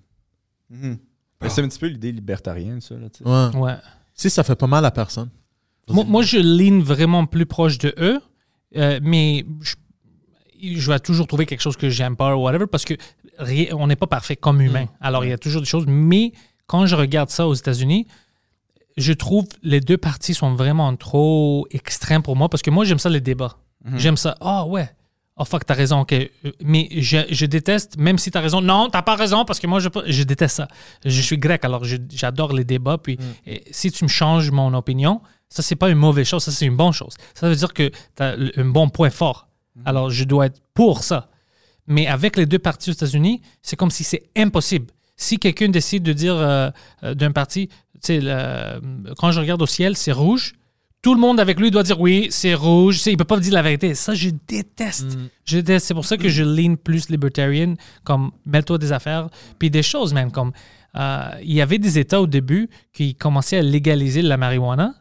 Mhm. 0.70 0.98
Mais 1.42 1.50
C'est 1.50 1.62
un 1.64 1.68
petit 1.70 1.80
peu 1.80 1.86
l'idée 1.88 2.12
libertarienne, 2.12 2.82
ça. 2.82 2.96
Là, 2.96 3.10
tu 3.10 3.24
sais. 3.24 3.30
ouais. 3.30 3.56
Ouais. 3.56 3.76
si 4.14 4.30
ça 4.30 4.44
fait 4.44 4.56
pas 4.56 4.68
mal 4.68 4.84
à 4.86 4.92
personne. 4.92 5.30
Moi, 5.90 6.04
moi, 6.06 6.24
je 6.24 6.38
lean 6.38 6.82
vraiment 6.82 7.26
plus 7.26 7.46
proche 7.46 7.78
de 7.78 7.94
eux, 8.00 8.20
euh, 8.76 9.00
mais 9.02 9.46
je, 9.62 9.76
je 10.62 10.92
vais 10.92 11.00
toujours 11.00 11.28
trouver 11.28 11.46
quelque 11.46 11.62
chose 11.62 11.78
que 11.78 11.90
j'aime 11.90 12.16
pas 12.16 12.36
ou 12.36 12.42
whatever 12.42 12.68
parce 12.68 12.86
que 12.86 12.94
on 13.74 13.88
n'est 13.88 13.96
pas 13.96 14.08
parfait 14.08 14.36
comme 14.36 14.62
humain. 14.62 14.88
Alors, 15.02 15.24
il 15.26 15.30
y 15.30 15.34
a 15.34 15.38
toujours 15.38 15.62
des 15.62 15.68
choses, 15.68 15.86
mais 15.88 16.32
quand 16.66 16.86
je 16.86 16.96
regarde 16.96 17.30
ça 17.30 17.48
aux 17.48 17.54
États-Unis, 17.54 18.08
je 18.98 19.14
trouve 19.14 19.46
les 19.62 19.80
deux 19.80 19.98
parties 19.98 20.34
sont 20.34 20.56
vraiment 20.56 20.96
trop 20.96 21.68
extrêmes 21.72 22.24
pour 22.24 22.36
moi 22.36 22.50
parce 22.50 22.64
que 22.64 22.72
moi, 22.72 22.84
j'aime 22.84 23.00
ça 23.00 23.10
les 23.10 23.22
débats. 23.22 23.58
J'aime 23.96 24.18
ça. 24.18 24.36
Ah 24.42 24.66
ouais. 24.66 24.90
Oh 25.40 25.46
fuck, 25.46 25.66
t'as 25.68 25.76
raison, 25.76 26.00
ok. 26.00 26.16
Mais 26.64 26.90
je, 26.92 27.20
je 27.30 27.46
déteste, 27.46 27.96
même 27.98 28.18
si 28.18 28.32
t'as 28.32 28.42
raison, 28.42 28.60
non, 28.60 28.90
t'as 28.90 29.04
pas 29.04 29.16
raison, 29.16 29.46
parce 29.46 29.60
que 29.60 29.68
moi, 29.68 29.80
je, 29.80 29.88
je 30.08 30.24
déteste 30.24 30.58
ça. 30.58 30.68
Je 31.06 31.22
suis 31.22 31.38
grec, 31.38 31.64
alors 31.64 31.84
j'adore 31.84 32.54
les 32.54 32.64
débats. 32.64 32.98
Puis 32.98 33.20
et 33.46 33.64
si 33.70 33.92
tu 33.92 34.04
me 34.04 34.10
changes 34.10 34.50
mon 34.50 34.74
opinion, 34.74 35.22
ça, 35.48 35.62
c'est 35.62 35.76
pas 35.76 35.90
une 35.90 35.98
mauvaise 35.98 36.28
chose, 36.28 36.44
ça, 36.44 36.52
c'est 36.52 36.66
une 36.66 36.76
bonne 36.76 36.92
chose. 36.92 37.14
Ça 37.36 37.48
veut 37.48 37.56
dire 37.56 37.74
que 37.74 37.92
t'as 38.16 38.36
un 38.58 38.66
bon 38.66 38.90
point 38.90 39.12
fort. 39.12 39.47
Alors, 39.86 40.10
je 40.10 40.24
dois 40.24 40.48
être 40.48 40.62
pour 40.74 41.04
ça. 41.04 41.30
Mais 41.88 42.08
avec 42.08 42.36
les 42.38 42.46
deux 42.46 42.60
partis 42.60 42.90
aux 42.90 42.94
États-Unis, 42.94 43.42
c'est 43.62 43.76
comme 43.76 43.92
si 43.92 44.04
c'est 44.04 44.24
impossible. 44.36 44.88
Si 45.16 45.40
quelqu'un 45.40 45.70
décide 45.70 46.04
de 46.04 46.14
dire 46.14 46.36
euh, 46.36 46.70
euh, 47.04 47.14
d'un 47.14 47.32
parti, 47.32 47.68
tu 47.68 47.74
sais, 48.02 48.20
le- 48.22 49.14
quand 49.18 49.32
je 49.32 49.40
regarde 49.40 49.62
au 49.62 49.66
ciel, 49.66 49.96
c'est 49.96 50.12
rouge, 50.12 50.54
tout 51.02 51.14
le 51.16 51.20
monde 51.22 51.40
avec 51.40 51.60
lui 51.60 51.72
doit 51.72 51.84
dire 51.84 52.00
oui, 52.02 52.28
c'est 52.30 52.54
rouge, 52.54 53.02
il 53.06 53.18
peut 53.18 53.24
pas 53.24 53.40
dire 53.40 53.54
la 53.54 53.62
vérité. 53.62 53.96
Ça, 53.96 54.14
je 54.14 54.30
déteste. 54.48 55.18
Je 55.46 55.58
déteste. 55.58 55.86
C'est 55.88 55.94
pour 55.94 56.06
ça 56.06 56.18
que 56.18 56.28
je 56.28 56.44
lean 56.44 56.76
plus 56.76 57.10
libertarian, 57.10 57.76
comme 58.04 58.32
mets-toi 58.46 58.78
des 58.78 58.92
affaires, 58.92 59.30
puis 59.58 59.70
des 59.70 59.84
choses 59.84 60.14
même, 60.14 60.32
comme 60.32 60.52
euh, 60.96 61.30
il 61.42 61.54
y 61.54 61.62
avait 61.62 61.78
des 61.80 61.98
États 62.00 62.20
au 62.22 62.28
début 62.28 62.70
qui 62.94 63.16
commençaient 63.16 63.58
à 63.58 63.62
légaliser 63.62 64.22
la 64.22 64.36
marijuana, 64.38 64.96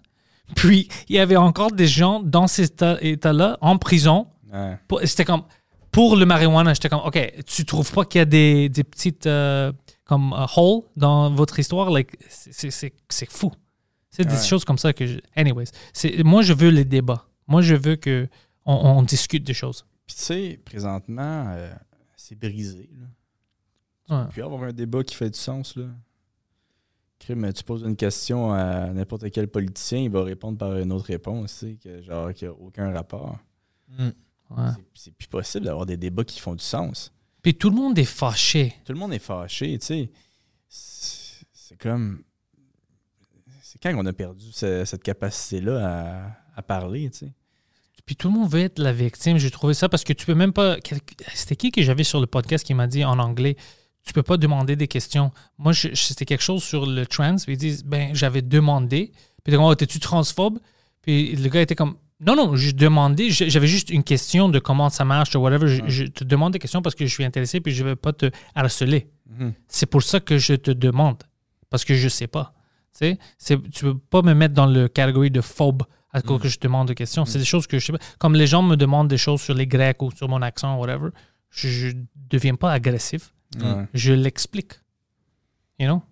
puis 0.55 0.89
il 1.09 1.16
y 1.16 1.19
avait 1.19 1.36
encore 1.36 1.73
des 1.73 1.86
gens 1.89 2.20
dans 2.20 2.47
ces 2.47 2.65
États- 2.65 2.98
États-là 3.03 3.59
en 3.61 3.77
prison 3.78 4.28
Ouais. 4.57 5.07
C'était 5.07 5.24
comme 5.24 5.43
pour 5.91 6.16
le 6.16 6.27
marijuana, 6.27 6.74
j'étais 6.74 6.89
comme 6.89 7.03
OK, 7.05 7.19
tu 7.47 7.65
trouves 7.65 7.91
pas 7.93 8.05
qu'il 8.05 8.19
y 8.19 8.23
a 8.23 8.24
des, 8.24 8.69
des 8.69 8.85
petites 8.85 9.27
euh, 9.27 9.73
comme 10.05 10.33
euh, 10.33 10.47
holes 10.57 10.83
dans 10.97 11.31
votre 11.35 11.59
histoire? 11.59 11.91
Like 11.91 12.16
c'est- 12.28 12.53
c'est 12.53 12.70
c'est- 12.70 12.95
c'est 13.09 13.31
fou. 13.31 13.53
C'est 14.11 14.24
des 14.24 14.37
choses 14.37 14.65
comme 14.65 14.78
ça 14.78 14.93
que 14.93 15.07
je, 15.07 15.19
anyways, 15.35 15.66
c'est 15.93 16.23
moi 16.24 16.43
je 16.43 16.53
veux 16.55 16.70
les 16.70 16.85
débats. 16.85 17.27
Moi 17.47 17.61
je 17.62 17.74
veux 17.74 17.97
que 17.97 18.28
on, 18.65 18.74
on 18.74 19.03
discute 19.03 19.45
des 19.45 19.55
choses. 19.55 19.85
Puis 20.07 20.16
tu 20.16 20.23
sais, 20.23 20.61
présentement, 20.65 21.47
euh, 21.49 21.73
c'est 22.16 22.35
brisé. 22.39 22.89
Là. 24.09 24.19
Ouais. 24.23 24.28
Puis 24.31 24.41
avoir 24.43 24.62
un 24.62 24.73
débat 24.73 25.03
qui 25.03 25.15
fait 25.15 25.31
du 25.31 25.39
sens, 25.39 25.77
là. 25.77 25.87
Crime, 27.19 27.51
tu 27.53 27.65
poses 27.65 27.83
une 27.83 27.97
question 27.97 28.53
à 28.53 28.89
n'importe 28.93 29.31
quel 29.31 29.49
politicien, 29.49 29.99
il 30.01 30.11
va 30.11 30.23
répondre 30.23 30.59
par 30.59 30.77
une 30.77 30.93
autre 30.93 31.07
réponse, 31.07 31.59
tu 31.59 31.66
sais, 31.66 31.74
que, 31.83 32.03
genre, 32.03 32.33
qui 32.35 32.45
n'a 32.45 32.53
aucun 32.53 32.93
rapport. 32.93 33.39
Ouais. 34.51 34.70
C'est- 34.94 35.12
plus 35.12 35.27
possible 35.28 35.64
d'avoir 35.66 35.86
des 35.86 35.97
débats 35.97 36.24
qui 36.24 36.40
font 36.40 36.55
du 36.55 36.62
sens. 36.64 37.12
Puis 37.43 37.55
tout 37.55 37.70
le 37.70 37.77
monde 37.77 37.98
est 37.98 38.05
fâché. 38.05 38.74
Tout 38.85 38.93
le 38.93 38.98
monde 38.98 39.12
est 39.12 39.18
fâché, 39.18 39.78
tu 39.78 39.86
sais. 39.86 40.10
C'est 40.68 41.77
comme. 41.78 42.23
C'est 43.62 43.81
quand 43.82 43.93
on 43.97 44.06
a 44.06 44.12
perdu 44.12 44.47
ce- 44.52 44.85
cette 44.85 45.02
capacité-là 45.02 45.86
à, 46.24 46.31
à 46.56 46.62
parler, 46.62 47.10
tu 47.10 47.18
sais. 47.18 47.32
Puis 48.05 48.14
tout 48.14 48.28
le 48.28 48.35
monde 48.35 48.48
veut 48.51 48.60
être 48.60 48.78
la 48.78 48.93
victime. 48.93 49.36
J'ai 49.39 49.51
trouvé 49.51 49.74
ça 49.74 49.89
parce 49.89 50.05
que 50.05 50.12
tu 50.12 50.27
peux 50.27 50.35
même 50.35 50.52
pas. 50.52 50.77
C'était 51.35 51.56
qui 51.56 51.73
que 51.73 51.82
j'avais 51.82 52.05
sur 52.05 52.20
le 52.20 52.27
podcast 52.28 52.64
qui 52.64 52.73
m'a 52.73 52.86
dit 52.86 53.05
en 53.05 53.18
anglais 53.18 53.56
Tu 54.05 54.12
peux 54.12 54.23
pas 54.23 54.36
demander 54.36 54.77
des 54.77 54.86
questions. 54.86 55.32
Moi, 55.59 55.73
c'était 55.74 56.24
quelque 56.24 56.43
chose 56.44 56.62
sur 56.62 56.86
le 56.86 57.05
trans. 57.05 57.35
Puis 57.36 57.55
ils 57.55 57.59
disent 57.59 57.82
Ben, 57.85 58.14
j'avais 58.14 58.43
demandé. 58.43 59.10
Puis 59.43 59.52
ils 59.52 59.56
disent, 59.56 59.60
oh, 59.60 59.74
T'es-tu 59.74 59.98
transphobe? 59.98 60.60
Puis 61.02 61.35
le 61.35 61.48
gars 61.48 61.62
était 61.62 61.74
comme 61.74 61.97
Non, 62.20 62.34
non, 62.34 62.56
j'ai 62.56 62.72
demandé. 62.72 63.30
j'ai- 63.30 63.51
J'avais 63.51 63.66
juste 63.66 63.90
une 63.90 64.02
question 64.02 64.48
de 64.48 64.59
comment 64.59 64.88
ça 64.88 65.05
marche 65.05 65.34
ou 65.34 65.38
whatever. 65.40 65.68
Je, 65.68 65.82
je 65.86 66.05
te 66.05 66.24
demande 66.24 66.52
des 66.55 66.59
questions 66.59 66.80
parce 66.82 66.94
que 66.94 67.05
je 67.06 67.12
suis 67.12 67.24
intéressé 67.24 67.60
puis 67.60 67.72
je 67.72 67.84
veux 67.84 67.97
pas 67.97 68.12
te 68.12 68.30
harceler. 68.55 69.10
Mhm. 69.28 69.52
C'est 69.68 69.86
pour 69.86 70.02
ça 70.02 70.20
que 70.20 70.38
je 70.38 70.55
te 70.55 70.70
demande. 70.70 71.22
Parce 71.68 71.84
que 71.84 71.94
je 71.94 72.09
sais 72.09 72.26
pas. 72.26 72.55
Tu 72.98 73.16
tu 73.38 73.59
peux 73.84 73.98
pas 73.98 74.22
me 74.22 74.32
mettre 74.32 74.55
dans 74.55 74.64
le 74.66 74.88
catégorie 74.88 75.30
de 75.30 75.43
phobe 75.43 75.82
à 76.12 76.22
cause 76.22 76.40
que 76.40 76.48
je 76.48 76.56
te 76.56 76.66
demande 76.66 76.88
des 76.88 76.94
questions. 76.94 77.26
C'est 77.26 77.38
des 77.38 77.44
choses 77.44 77.66
que 77.66 77.78
je 77.78 77.84
sais 77.84 77.93
pas. 77.93 77.98
Comme 78.18 78.34
les 78.34 78.47
gens 78.47 78.62
me 78.62 78.76
demandent 78.76 79.09
des 79.09 79.18
choses 79.18 79.43
sur 79.43 79.52
les 79.52 79.66
Grecs 79.66 80.01
ou 80.01 80.10
sur 80.10 80.28
mon 80.30 80.40
accent, 80.40 80.78
whatever, 80.78 81.10
je, 81.51 81.68
je 81.68 81.88
deviens 82.30 82.55
pas 82.55 82.72
agressif. 82.72 83.34
Je 83.93 84.14
l'explique. 84.14 84.72
You 85.78 85.86
know? 85.88 86.02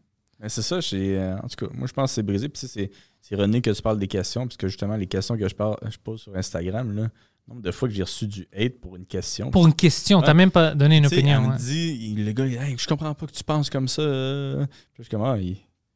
C'est 0.49 0.61
ça, 0.61 0.81
euh, 0.93 1.37
en 1.43 1.49
tout 1.49 1.57
cas, 1.67 1.73
moi 1.75 1.87
je 1.87 1.93
pense 1.95 2.11
que 2.11 2.15
c'est 2.17 2.23
brisé. 2.23 2.51
Puis 2.51 2.67
c'est, 2.69 2.91
c'est 3.27 3.37
ironique 3.37 3.65
que 3.65 3.71
tu 3.71 3.81
parles 3.81 3.99
des 3.99 4.07
questions, 4.07 4.43
parce 4.47 4.59
que 4.59 4.69
justement, 4.69 4.97
les 4.97 5.07
questions 5.07 5.35
que 5.39 5.49
je, 5.49 5.55
parle, 5.55 5.79
je 5.91 5.97
pose 5.97 6.21
sur 6.21 6.37
Instagram, 6.37 6.95
là, 6.95 7.03
le 7.05 7.09
nombre 7.49 7.63
de 7.63 7.71
fois 7.71 7.89
que 7.89 7.95
j'ai 7.95 8.03
reçu 8.03 8.27
du 8.27 8.47
hate 8.55 8.79
pour 8.81 8.97
une 8.97 9.07
question. 9.07 9.51
Pour 9.51 9.67
une 9.67 9.73
question, 9.73 10.21
t'as 10.21 10.35
même 10.35 10.51
pas 10.51 10.75
donné 10.75 10.99
une 10.99 11.07
opinion. 11.07 11.41
Elle 11.41 11.47
ouais. 11.49 11.55
me 11.55 11.59
dit, 11.59 12.13
il- 12.19 12.27
le 12.27 12.33
gars, 12.33 12.45
il, 12.47 12.55
Hey, 12.57 12.77
je 12.77 12.87
comprends 12.87 13.15
pas 13.15 13.27
que 13.27 13.33
tu 13.33 13.43
penses 13.43 13.71
comme 13.71 13.89
ça. 13.89 14.03
Puis 14.03 14.99
je 14.99 15.03
suis 15.05 15.11
comme, 15.11 15.23
ah, 15.23 15.39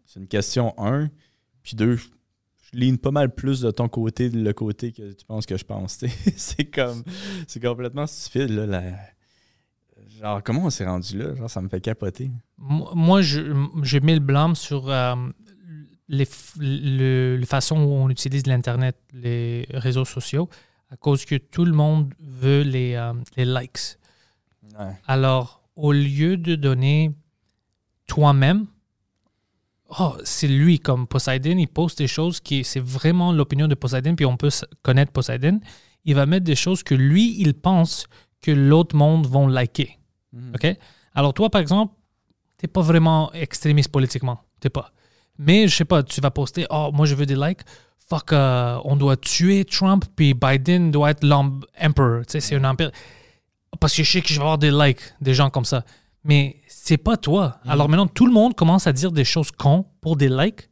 c'est 0.06 0.20
une 0.20 0.26
question, 0.26 0.72
un. 0.78 1.10
Puis 1.62 1.76
deux, 1.76 1.96
je 1.96 2.06
ligne 2.72 2.96
pas 2.96 3.10
mal 3.10 3.34
plus 3.34 3.60
de 3.60 3.70
ton 3.70 3.90
côté, 3.90 4.30
de 4.30 4.40
le 4.42 4.52
côté 4.54 4.92
que 4.92 5.12
tu 5.12 5.26
penses 5.26 5.44
que 5.44 5.58
je 5.58 5.64
pense. 5.66 6.02
c'est 6.36 6.64
comme, 6.64 7.02
c'est 7.46 7.60
complètement 7.62 8.06
stupide, 8.06 8.48
là. 8.52 8.64
la- 8.64 8.96
Genre, 10.18 10.42
comment 10.42 10.64
on 10.64 10.70
s'est 10.70 10.86
rendu 10.86 11.18
là? 11.18 11.34
Genre, 11.34 11.50
ça 11.50 11.60
me 11.60 11.68
fait 11.68 11.80
capoter. 11.82 12.30
Moi, 12.56 12.90
moi, 12.94 13.20
je, 13.22 13.42
je 13.82 13.98
mets 13.98 14.14
le 14.14 14.20
blâme 14.20 14.54
sur 14.56 14.88
euh, 14.90 15.14
les, 16.08 16.28
le, 16.58 17.36
la 17.36 17.46
façon 17.46 17.76
où 17.76 17.92
on 17.92 18.08
utilise 18.08 18.46
l'Internet, 18.46 18.96
les 19.12 19.66
réseaux 19.70 20.04
sociaux, 20.04 20.48
à 20.90 20.96
cause 20.96 21.24
que 21.24 21.36
tout 21.36 21.64
le 21.64 21.72
monde 21.72 22.14
veut 22.20 22.62
les, 22.62 22.94
euh, 22.94 23.12
les 23.36 23.44
likes. 23.44 23.98
Ouais. 24.78 24.92
Alors, 25.06 25.62
au 25.76 25.92
lieu 25.92 26.36
de 26.36 26.54
donner 26.54 27.12
toi-même, 28.06 28.66
oh, 29.98 30.16
c'est 30.24 30.48
lui 30.48 30.80
comme 30.80 31.06
Poseidon, 31.06 31.58
il 31.58 31.68
poste 31.68 31.98
des 31.98 32.08
choses 32.08 32.40
qui, 32.40 32.64
c'est 32.64 32.80
vraiment 32.80 33.32
l'opinion 33.32 33.68
de 33.68 33.74
Poseidon, 33.74 34.14
puis 34.14 34.26
on 34.26 34.36
peut 34.36 34.50
connaître 34.82 35.12
Poseidon. 35.12 35.60
Il 36.04 36.14
va 36.14 36.26
mettre 36.26 36.44
des 36.44 36.56
choses 36.56 36.82
que 36.82 36.94
lui, 36.94 37.36
il 37.38 37.54
pense 37.54 38.06
que 38.40 38.50
l'autre 38.50 38.96
monde 38.96 39.26
vont 39.26 39.46
liker. 39.46 39.98
OK? 40.54 40.66
Alors, 41.14 41.34
toi, 41.34 41.50
par 41.50 41.60
exemple, 41.60 41.94
t'es 42.56 42.68
pas 42.68 42.80
vraiment 42.80 43.32
extrémiste 43.32 43.90
politiquement. 43.90 44.40
T'es 44.60 44.70
pas. 44.70 44.92
Mais, 45.38 45.68
je 45.68 45.76
sais 45.76 45.84
pas, 45.84 46.02
tu 46.02 46.20
vas 46.20 46.30
poster, 46.30 46.66
oh, 46.70 46.90
moi, 46.92 47.06
je 47.06 47.14
veux 47.14 47.26
des 47.26 47.36
likes. 47.36 47.60
Fuck, 48.08 48.32
euh, 48.32 48.78
on 48.84 48.96
doit 48.96 49.16
tuer 49.16 49.64
Trump, 49.64 50.04
puis 50.16 50.34
Biden 50.34 50.90
doit 50.90 51.10
être 51.10 51.24
l'empereur. 51.24 52.24
Tu 52.26 52.32
sais, 52.32 52.40
c'est 52.40 52.56
un 52.56 52.64
empire. 52.64 52.90
Parce 53.80 53.94
que 53.94 54.02
je 54.02 54.10
sais 54.10 54.22
que 54.22 54.28
je 54.28 54.34
vais 54.34 54.40
avoir 54.40 54.58
des 54.58 54.70
likes, 54.70 55.00
des 55.20 55.34
gens 55.34 55.50
comme 55.50 55.66
ça. 55.66 55.84
Mais 56.24 56.56
c'est 56.66 56.96
pas 56.96 57.16
toi. 57.16 57.58
Alors 57.66 57.88
maintenant, 57.88 58.06
tout 58.06 58.26
le 58.26 58.32
monde 58.32 58.54
commence 58.54 58.86
à 58.86 58.92
dire 58.92 59.12
des 59.12 59.24
choses 59.24 59.50
cons 59.50 59.84
pour 60.00 60.16
des 60.16 60.28
likes. 60.28 60.68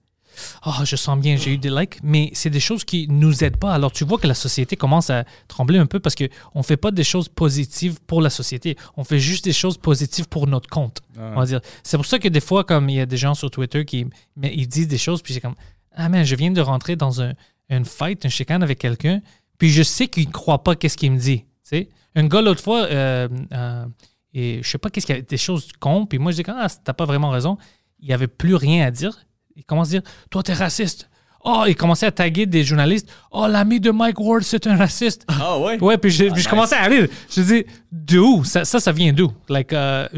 Oh, 0.66 0.84
je 0.84 0.96
sens 0.96 1.18
bien, 1.18 1.36
j'ai 1.36 1.54
eu 1.54 1.58
des 1.58 1.70
likes, 1.70 1.98
mais 2.02 2.30
c'est 2.34 2.50
des 2.50 2.60
choses 2.60 2.84
qui 2.84 3.06
nous 3.08 3.44
aident 3.44 3.56
pas. 3.56 3.72
Alors 3.72 3.92
tu 3.92 4.04
vois 4.04 4.18
que 4.18 4.26
la 4.26 4.34
société 4.34 4.76
commence 4.76 5.10
à 5.10 5.24
trembler 5.48 5.78
un 5.78 5.86
peu 5.86 6.00
parce 6.00 6.14
que 6.14 6.24
on 6.54 6.62
fait 6.62 6.76
pas 6.76 6.90
des 6.90 7.04
choses 7.04 7.28
positives 7.28 7.98
pour 8.06 8.20
la 8.20 8.30
société, 8.30 8.76
on 8.96 9.04
fait 9.04 9.18
juste 9.18 9.44
des 9.44 9.52
choses 9.52 9.78
positives 9.78 10.28
pour 10.28 10.46
notre 10.46 10.68
compte. 10.68 11.00
On 11.18 11.40
va 11.40 11.46
dire. 11.46 11.60
C'est 11.82 11.96
pour 11.96 12.06
ça 12.06 12.18
que 12.18 12.28
des 12.28 12.40
fois, 12.40 12.64
comme 12.64 12.88
il 12.88 12.96
y 12.96 13.00
a 13.00 13.06
des 13.06 13.16
gens 13.16 13.34
sur 13.34 13.50
Twitter 13.50 13.84
qui 13.84 14.06
mais 14.36 14.52
ils 14.54 14.68
disent 14.68 14.88
des 14.88 14.98
choses, 14.98 15.22
puis 15.22 15.34
c'est 15.34 15.40
comme 15.40 15.54
ah 15.92 16.08
mais 16.08 16.24
je 16.24 16.34
viens 16.36 16.50
de 16.50 16.60
rentrer 16.60 16.96
dans 16.96 17.22
un, 17.22 17.32
une 17.68 17.84
fight, 17.84 18.24
un 18.24 18.28
chicane 18.28 18.62
avec 18.62 18.78
quelqu'un, 18.78 19.20
puis 19.58 19.70
je 19.70 19.82
sais 19.82 20.08
qu'il 20.08 20.28
ne 20.28 20.32
croit 20.32 20.62
pas 20.62 20.76
qu'est-ce 20.76 20.96
qu'il 20.96 21.12
me 21.12 21.18
dit. 21.18 21.40
Tu 21.40 21.46
sais, 21.62 21.88
un 22.14 22.26
gars 22.26 22.42
l'autre 22.42 22.62
fois, 22.62 22.84
euh, 22.84 23.28
euh, 23.52 23.86
et 24.34 24.60
je 24.62 24.68
sais 24.68 24.78
pas 24.78 24.90
qu'est-ce 24.90 25.06
qu'il 25.06 25.14
y 25.14 25.18
avait 25.18 25.26
des 25.26 25.36
choses 25.38 25.68
con, 25.80 26.06
puis 26.06 26.18
moi 26.18 26.32
je 26.32 26.42
dis 26.42 26.48
ah 26.48 26.68
t'as 26.84 26.92
pas 26.92 27.06
vraiment 27.06 27.30
raison. 27.30 27.56
Il 28.00 28.08
y 28.08 28.12
avait 28.12 28.26
plus 28.26 28.54
rien 28.54 28.86
à 28.86 28.90
dire. 28.90 29.25
Il 29.56 29.64
commence 29.64 29.88
à 29.88 29.90
dire 29.92 30.02
toi 30.30 30.42
t'es 30.42 30.52
raciste. 30.52 31.08
Oh, 31.48 31.62
il 31.68 31.76
commençait 31.76 32.06
à 32.06 32.10
taguer 32.10 32.44
des 32.44 32.64
journalistes. 32.64 33.08
Oh, 33.30 33.46
l'ami 33.48 33.78
de 33.78 33.92
Mike 33.92 34.18
Ward, 34.18 34.42
c'est 34.42 34.66
un 34.66 34.76
raciste. 34.76 35.24
Ah 35.28 35.56
ouais? 35.60 35.80
Ouais, 35.80 35.96
puis 35.96 36.10
je, 36.10 36.24
puis 36.24 36.30
je 36.30 36.34
nice. 36.34 36.48
commençais 36.48 36.74
à 36.74 36.82
rire. 36.86 37.06
Je 37.30 37.40
dis, 37.40 37.64
d'où? 37.92 38.42
Ça, 38.42 38.64
ça, 38.64 38.80
ça 38.80 38.90
vient 38.90 39.12
d'où? 39.12 39.30
Like, 39.48 39.72
euh, 39.72 40.08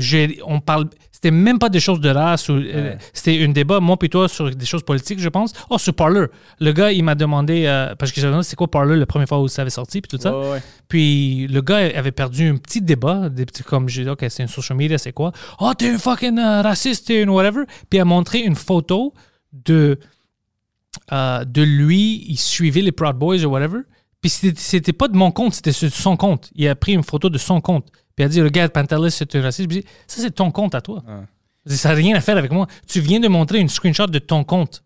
on 0.47 0.59
parle. 0.61 0.89
C'était 1.21 1.33
même 1.33 1.59
pas 1.59 1.69
des 1.69 1.81
choses 1.81 1.99
de 1.99 2.11
race. 2.11 2.49
Ou, 2.49 2.53
euh, 2.59 2.95
c'était 3.13 3.43
un 3.45 3.49
débat, 3.49 3.81
moi 3.81 3.97
puis 3.97 4.09
toi, 4.09 4.29
sur 4.29 4.55
des 4.55 4.65
choses 4.67 4.85
politiques, 4.85 5.19
je 5.19 5.29
pense. 5.29 5.53
Oh, 5.69 5.77
sur 5.77 5.93
Parler. 5.93 6.27
Le 6.61 6.71
gars, 6.71 6.93
il 6.93 7.03
m'a 7.03 7.17
demandé, 7.17 7.65
euh, 7.67 7.97
parce 7.97 8.13
que 8.13 8.21
j'avais 8.21 8.31
demandé 8.31 8.47
c'est 8.47 8.55
quoi 8.55 8.71
Parler 8.71 8.95
la 8.97 9.05
première 9.05 9.27
fois 9.27 9.41
où 9.41 9.49
ça 9.49 9.63
avait 9.63 9.71
sorti, 9.73 10.01
puis 10.01 10.09
tout 10.09 10.23
ça. 10.23 10.39
Ouais, 10.39 10.51
ouais. 10.53 10.63
Puis 10.89 11.49
le 11.49 11.61
gars 11.61 11.79
avait 11.99 12.13
perdu 12.13 12.47
un 12.49 12.57
petit 12.57 12.81
débat, 12.81 13.29
des 13.31 13.47
petits, 13.47 13.65
comme 13.65 13.89
j'ai 13.89 14.05
dit, 14.05 14.11
OK, 14.11 14.25
c'est 14.29 14.45
une 14.45 14.49
social 14.49 14.79
media, 14.79 14.97
c'est 14.97 15.11
quoi? 15.13 15.33
Oh, 15.59 15.73
t'es 15.77 15.91
un 15.91 15.99
fucking 15.99 16.39
euh, 16.39 16.63
raciste, 16.63 17.09
t'es 17.09 17.25
un 17.25 17.29
whatever. 17.29 17.65
Puis 17.91 17.99
il 17.99 18.01
a 18.01 18.05
montré 18.05 18.39
une 18.39 18.55
photo 18.55 19.13
de, 19.53 19.99
euh, 21.13 21.45
de 21.45 21.63
lui, 21.63 22.25
il 22.29 22.37
suivait 22.39 22.83
les 22.83 22.93
Proud 22.93 23.17
Boys 23.17 23.45
ou 23.45 23.49
whatever. 23.51 23.81
Puis 24.21 24.31
c'était- 24.31 24.61
c'était 24.61 24.93
pas 24.93 25.09
de 25.09 25.17
mon 25.17 25.31
compte, 25.33 25.55
c'était 25.55 25.73
sur 25.73 25.91
son 25.93 26.17
compte. 26.17 26.51
Il 26.55 26.67
a 26.69 26.75
pris 26.77 26.93
une 26.93 27.03
photo 27.03 27.29
de 27.29 27.39
son 27.39 27.61
compte. 27.61 27.87
Puis 28.19 28.25
a 28.25 28.29
dit, 28.29 28.43
regarde, 28.43 28.73
Pantelis, 28.73 29.13
c'est 29.13 29.33
un 29.37 29.43
raciste. 29.43 29.69
Puis 29.69 29.83
dit, 29.83 29.87
ça, 30.09 30.21
c'est 30.21 30.33
ton 30.33 30.51
compte 30.51 30.75
à 30.75 30.81
toi. 30.81 31.05
Je 31.65 31.71
dis, 31.71 31.79
Ça 31.79 31.91
n'a 31.91 31.95
rien 31.95 32.17
à 32.17 32.21
faire 32.21 32.37
avec 32.37 32.51
moi. 32.51 32.67
Tu 32.89 32.99
viens 32.99 33.21
de 33.21 33.29
montrer 33.29 33.61
une 33.61 33.69
screenshot 33.69 34.09
de 34.09 34.19
ton 34.19 34.43
compte. 34.43 34.83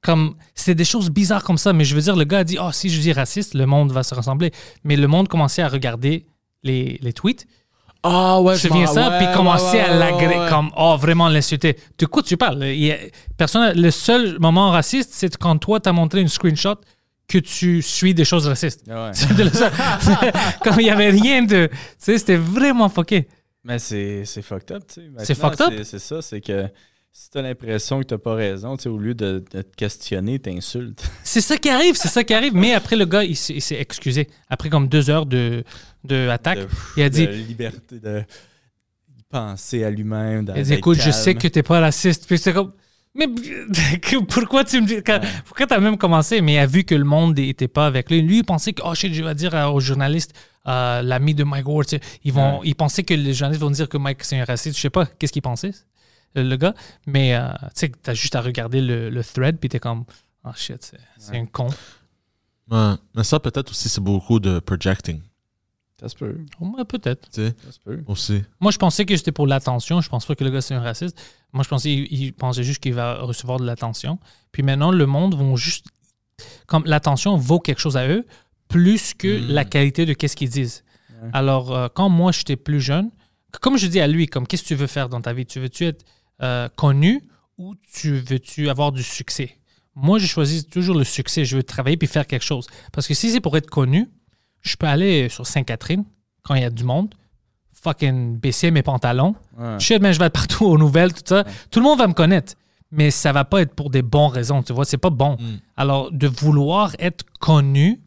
Comme, 0.00 0.34
c'est 0.56 0.74
des 0.74 0.84
choses 0.84 1.10
bizarres 1.10 1.44
comme 1.44 1.58
ça. 1.58 1.72
Mais 1.72 1.84
je 1.84 1.94
veux 1.94 2.00
dire, 2.00 2.16
le 2.16 2.24
gars 2.24 2.38
a 2.38 2.44
dit, 2.44 2.58
oh, 2.60 2.72
si 2.72 2.90
je 2.90 3.00
dis 3.00 3.12
raciste, 3.12 3.54
le 3.54 3.66
monde 3.66 3.92
va 3.92 4.02
se 4.02 4.16
rassembler. 4.16 4.50
Mais 4.82 4.96
le 4.96 5.06
monde 5.06 5.28
commençait 5.28 5.62
à 5.62 5.68
regarder 5.68 6.26
les, 6.64 6.98
les 7.00 7.12
tweets. 7.12 7.46
Ah 8.02 8.40
ouais, 8.40 8.56
Je 8.56 8.66
je 8.66 8.72
viens 8.74 8.86
ça, 8.88 9.10
ouais, 9.10 9.18
puis 9.18 9.26
ouais, 9.28 9.32
commencer 9.32 9.76
ouais, 9.76 9.80
à 9.80 9.92
ouais, 9.92 9.98
l'agréer 10.00 10.40
ouais. 10.40 10.48
comme, 10.48 10.70
oh, 10.76 10.96
vraiment 10.98 11.28
l'insulter. 11.28 11.78
De 11.98 12.06
quoi 12.06 12.24
tu 12.24 12.36
parles? 12.36 12.64
Il 12.64 12.80
y 12.84 12.90
a- 12.90 12.98
personne, 13.36 13.80
le 13.80 13.90
seul 13.92 14.40
moment 14.40 14.72
raciste, 14.72 15.10
c'est 15.12 15.36
quand 15.36 15.56
toi, 15.58 15.78
tu 15.78 15.88
as 15.88 15.92
montré 15.92 16.20
une 16.20 16.26
screenshot 16.28 16.74
que 17.28 17.38
tu 17.38 17.80
suis 17.82 18.14
des 18.14 18.24
choses 18.24 18.46
racistes. 18.46 18.84
Ouais. 18.86 19.12
Seul. 19.14 19.50
comme 20.62 20.78
il 20.80 20.84
n'y 20.84 20.90
avait 20.90 21.10
rien 21.10 21.42
de. 21.42 21.68
Tu 21.72 21.76
sais, 21.98 22.18
c'était 22.18 22.36
vraiment 22.36 22.88
fucké. 22.88 23.28
Mais 23.64 23.78
c'est 23.78 24.24
fucked 24.42 24.72
up, 24.72 24.84
tu 24.86 25.00
sais. 25.00 25.08
C'est 25.24 25.34
fucked 25.34 25.60
up? 25.60 25.72
c'est- 25.84 25.98
ça, 25.98 26.20
c'est 26.20 26.40
que 26.42 26.66
si 27.10 27.30
t'as 27.30 27.40
l'impression 27.42 28.00
que 28.00 28.04
t'as 28.04 28.18
pas 28.18 28.34
raison, 28.34 28.76
tu 28.76 28.82
sais, 28.82 28.88
au 28.90 28.98
lieu 28.98 29.14
de, 29.14 29.42
de 29.52 29.62
te 29.62 29.74
questionner, 29.76 30.38
t'insultes. 30.38 31.02
C'est 31.24 31.40
ça 31.40 31.56
qui 31.56 31.70
arrive, 31.70 31.94
c'est 31.94 32.08
ça 32.08 32.24
qui 32.24 32.34
arrive. 32.34 32.54
Mais 32.54 32.74
après, 32.74 32.96
le 32.96 33.04
gars, 33.06 33.22
il 33.22 33.36
s'est 33.36 33.54
il 33.54 33.62
s'est 33.62 33.80
excusé. 33.80 34.28
Après 34.50 34.68
comme 34.68 34.88
deux 34.88 35.08
heures 35.10 35.24
de, 35.24 35.62
de 36.02 36.28
attaque, 36.28 36.58
De- 36.58 36.68
il 36.96 37.02
a 37.04 37.08
dit 37.08 37.26
de 37.26 37.32
liberté 37.32 38.00
de 38.00 38.22
penser 39.30 39.84
à 39.84 39.90
lui-même. 39.90 40.44
Il 40.54 40.60
a 40.60 40.62
dit, 40.62 40.74
écoute, 40.74 40.98
je 41.00 41.10
sais 41.10 41.34
que 41.34 41.48
t'es 41.48 41.62
pas 41.62 41.80
raciste. 41.80 42.26
Puis 42.26 42.36
c'est 42.38 42.52
comme, 42.52 42.72
mais 43.14 43.26
pourquoi 44.28 44.64
tu 44.64 44.80
me 44.80 44.86
dis, 44.86 44.96
quand- 45.02 45.20
pourquoi 45.46 45.66
t'as 45.66 45.78
même 45.78 45.96
commencé? 45.96 46.40
Mais 46.40 46.54
il 46.54 46.58
a 46.58 46.66
vu 46.66 46.84
que 46.84 46.94
le 46.94 47.04
monde 47.04 47.36
n'était 47.38 47.68
pas 47.68 47.86
avec 47.86 48.10
lui? 48.10 48.20
Lui, 48.22 48.38
il 48.38 48.44
pensait 48.44 48.72
que, 48.72 48.82
oh 48.84 48.94
shit, 48.94 49.12
je 49.14 49.22
vais 49.22 49.34
dire 49.34 49.54
aux 49.72 49.80
journalistes, 49.80 50.34
euh, 50.66 51.02
l'ami 51.02 51.34
de 51.34 51.44
Mike 51.44 51.68
Ward, 51.68 51.86
ils 52.24 52.32
vont, 52.32 52.58
Ouais. 52.60 52.66
il 52.68 52.74
pensait 52.74 53.02
que 53.04 53.14
les 53.14 53.34
journalistes 53.34 53.62
vont 53.62 53.70
dire 53.70 53.88
que 53.88 53.98
Mike 53.98 54.24
c'est 54.24 54.38
un 54.40 54.44
raciste. 54.44 54.76
Je 54.76 54.82
sais 54.82 54.90
pas 54.90 55.06
qu'est-ce 55.06 55.32
qu'il 55.32 55.42
pensait, 55.42 55.72
le, 56.34 56.42
le 56.42 56.56
gars. 56.56 56.74
Mais 57.06 57.34
euh, 57.34 57.48
tu 57.74 57.80
sais, 57.86 57.92
t'as 58.02 58.14
juste 58.14 58.34
à 58.34 58.40
regarder 58.40 58.80
le, 58.80 59.10
le 59.10 59.22
thread, 59.24 59.58
puis 59.58 59.68
t'es 59.68 59.78
comme, 59.78 60.04
oh 60.44 60.50
shit, 60.56 60.92
c'est 61.18 61.36
un 61.36 61.46
con. 61.46 61.68
Ouais. 62.70 62.94
Mais 63.14 63.24
ça, 63.24 63.38
peut-être 63.40 63.70
aussi, 63.70 63.88
c'est 63.88 64.00
beaucoup 64.00 64.40
de 64.40 64.58
projecting. 64.58 65.20
Ça 66.04 66.10
se 66.10 66.16
peut, 66.16 66.36
Ouais, 66.60 66.84
peut-être. 66.84 67.28
Ça 67.32 67.42
se 67.70 67.80
peut. 67.82 68.02
aussi. 68.06 68.42
Moi, 68.60 68.70
je 68.72 68.76
pensais 68.76 69.06
que 69.06 69.16
c'était 69.16 69.32
pour 69.32 69.46
l'attention. 69.46 70.02
Je 70.02 70.10
pense 70.10 70.26
pas 70.26 70.34
que 70.34 70.44
le 70.44 70.50
gars, 70.50 70.60
c'est 70.60 70.74
un 70.74 70.80
raciste. 70.82 71.18
Moi, 71.54 71.62
je 71.64 71.68
pensais 71.70 71.90
il, 71.90 72.12
il 72.12 72.32
pensait 72.34 72.62
juste 72.62 72.82
qu'il 72.82 72.92
va 72.92 73.22
recevoir 73.22 73.58
de 73.58 73.64
l'attention. 73.64 74.18
Puis 74.52 74.62
maintenant, 74.62 74.90
le 74.90 75.06
monde 75.06 75.34
vont 75.34 75.56
juste... 75.56 75.86
Comme 76.66 76.82
l'attention 76.84 77.36
vaut 77.38 77.58
quelque 77.58 77.80
chose 77.80 77.96
à 77.96 78.06
eux, 78.06 78.26
plus 78.68 79.14
que 79.14 79.28
la 79.50 79.64
qualité 79.64 80.04
de 80.04 80.12
qu'est-ce 80.12 80.36
qu'ils 80.36 80.50
disent. 80.50 80.84
Alors, 81.32 81.72
euh, 81.74 81.88
quand 81.94 82.10
moi, 82.10 82.32
j'étais 82.32 82.56
plus 82.56 82.82
jeune, 82.82 83.10
comme 83.62 83.78
je 83.78 83.86
dis 83.86 84.00
à 84.00 84.06
lui, 84.06 84.26
comme 84.26 84.46
qu'est-ce 84.46 84.62
que 84.64 84.68
tu 84.68 84.74
veux 84.74 84.86
faire 84.88 85.08
dans 85.08 85.22
ta 85.22 85.32
vie? 85.32 85.46
Tu 85.46 85.58
veux-tu 85.58 85.86
être 85.86 86.04
euh, 86.42 86.68
connu 86.76 87.22
ou 87.56 87.74
tu 87.94 88.18
veux-tu 88.18 88.68
avoir 88.68 88.92
du 88.92 89.02
succès? 89.02 89.56
Moi, 89.94 90.18
je 90.18 90.26
choisis 90.26 90.68
toujours 90.68 90.96
le 90.98 91.04
succès. 91.04 91.46
Je 91.46 91.56
veux 91.56 91.62
travailler 91.62 91.96
puis 91.96 92.08
faire 92.08 92.26
quelque 92.26 92.44
chose. 92.44 92.66
Parce 92.92 93.06
que 93.06 93.14
si 93.14 93.30
c'est 93.30 93.40
pour 93.40 93.56
être 93.56 93.70
connu, 93.70 94.10
je 94.64 94.76
peux 94.76 94.86
aller 94.86 95.28
sur 95.28 95.46
Sainte-Catherine 95.46 96.04
quand 96.42 96.54
il 96.54 96.62
y 96.62 96.64
a 96.64 96.70
du 96.70 96.84
monde, 96.84 97.14
fucking 97.72 98.38
baisser 98.38 98.70
mes 98.70 98.82
pantalons. 98.82 99.34
Ouais. 99.56 99.76
Je 99.78 99.86
sais, 99.86 99.98
mais 99.98 100.12
je 100.12 100.18
vais 100.18 100.26
être 100.26 100.32
partout 100.32 100.64
aux 100.64 100.78
nouvelles, 100.78 101.12
tout 101.12 101.22
ça. 101.24 101.44
Tout 101.70 101.80
le 101.80 101.84
monde 101.84 101.98
va 101.98 102.08
me 102.08 102.14
connaître. 102.14 102.54
Mais 102.90 103.10
ça 103.10 103.32
va 103.32 103.44
pas 103.44 103.62
être 103.62 103.74
pour 103.74 103.90
des 103.90 104.02
bonnes 104.02 104.30
raisons, 104.30 104.62
tu 104.62 104.72
vois, 104.72 104.84
c'est 104.84 104.98
pas 104.98 105.10
bon. 105.10 105.36
Alors, 105.76 106.12
de 106.12 106.28
vouloir 106.28 106.92
être 106.98 107.24
connu, 107.40 108.00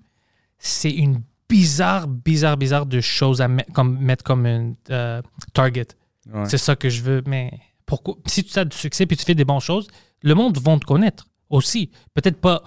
c'est 0.60 0.92
une 0.92 1.22
bizarre, 1.50 2.08
bizarre, 2.08 2.58
bizarre 2.58 2.86
de 2.86 3.02
choses 3.02 3.42
à 3.42 3.48
mettre 3.48 3.72
comme, 3.74 3.98
mettre 4.00 4.24
comme 4.24 4.46
un 4.46 4.74
euh, 4.90 5.22
target. 5.54 5.88
Ouais. 6.32 6.46
C'est 6.46 6.58
ça 6.58 6.76
que 6.76 6.90
je 6.90 7.02
veux. 7.02 7.24
Mais 7.26 7.52
pourquoi 7.86 8.16
si 8.26 8.44
tu 8.44 8.58
as 8.60 8.66
du 8.66 8.76
succès 8.76 9.06
puis 9.06 9.18
tu 9.18 9.26
fais 9.26 9.36
des 9.36 9.46
bonnes 9.46 9.60
choses, 9.60 9.88
le 10.22 10.36
monde 10.36 10.58
va 10.58 10.78
te 10.78 10.86
connaître 10.86 11.28
aussi. 11.50 11.92
Peut-être 12.14 12.40
pas 12.40 12.64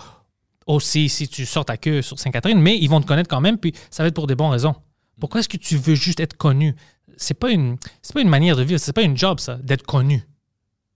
aussi 0.67 1.09
si 1.09 1.29
tu 1.29 1.47
sors 1.47 1.65
ta 1.65 1.77
queue 1.77 2.03
sur 2.03 2.19
Sainte-Catherine, 2.19 2.61
mais 2.61 2.79
ils 2.79 2.89
vont 2.89 3.01
te 3.01 3.07
connaître 3.07 3.29
quand 3.29 3.41
même, 3.41 3.59
puis 3.59 3.73
ça 3.91 4.03
va 4.03 4.09
être 4.09 4.15
pour 4.15 4.27
des 4.27 4.35
bonnes 4.35 4.51
raisons. 4.51 4.75
Pourquoi 5.19 5.41
est-ce 5.41 5.49
que 5.49 5.57
tu 5.57 5.77
veux 5.77 5.95
juste 5.95 6.21
être 6.21 6.37
connu? 6.37 6.75
C'est 7.17 7.35
pas 7.35 7.51
une 7.51 7.77
c'est 8.03 8.15
pas 8.15 8.21
une 8.23 8.29
manière 8.29 8.57
de 8.57 8.63
vivre, 8.63 8.81
c'est 8.81 8.93
pas 8.93 9.03
une 9.03 9.17
job, 9.17 9.41
ça, 9.41 9.57
d'être 9.57 9.85
connu. 9.85 10.27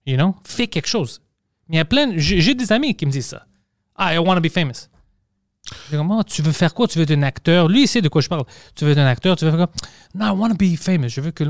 You 0.07 0.17
know? 0.17 0.35
Fais 0.47 0.67
quelque 0.69 0.87
chose. 0.89 1.21
Mais 1.69 1.77
il 1.77 1.79
y 1.79 1.81
a 1.81 1.85
plein. 1.85 2.13
J'ai 2.17 2.41
j'ai 2.41 2.55
des 2.55 2.73
amis 2.73 2.95
qui 2.95 3.07
me 3.07 3.11
disent 3.11 3.27
ça. 3.27 3.47
Ah, 3.97 4.15
I 4.15 4.19
want 4.19 4.35
to 4.35 4.41
be 4.41 4.49
famous. 4.51 4.89
Je 5.67 5.91
dis 5.93 5.97
comme, 5.97 6.11
Ah, 6.13 6.23
tu 6.25 6.43
veux 6.43 6.53
faire 6.53 6.75
quoi? 6.75 6.87
Tu 6.89 6.99
veux 6.99 7.05
être 7.05 7.11
un 7.13 7.23
acteur? 7.23 7.69
Lui, 7.69 7.83
il 7.83 7.89
sait 7.89 8.03
de 8.03 8.09
quoi 8.09 8.21
je 8.21 8.29
parle. 8.29 8.45
Tu 8.75 8.85
veux 8.85 8.93
être 8.93 8.99
un 8.99 9.07
acteur? 9.07 9.37
Tu 9.37 9.45
veux 9.45 9.51
faire 9.51 9.69
quoi? 9.69 9.71
No, 10.15 10.27
I 10.27 10.39
want 10.39 10.51
to 10.51 10.57
be 10.57 10.77
famous. 10.77 11.09
Je 11.09 11.21
veux 11.21 11.31
que. 11.31 11.45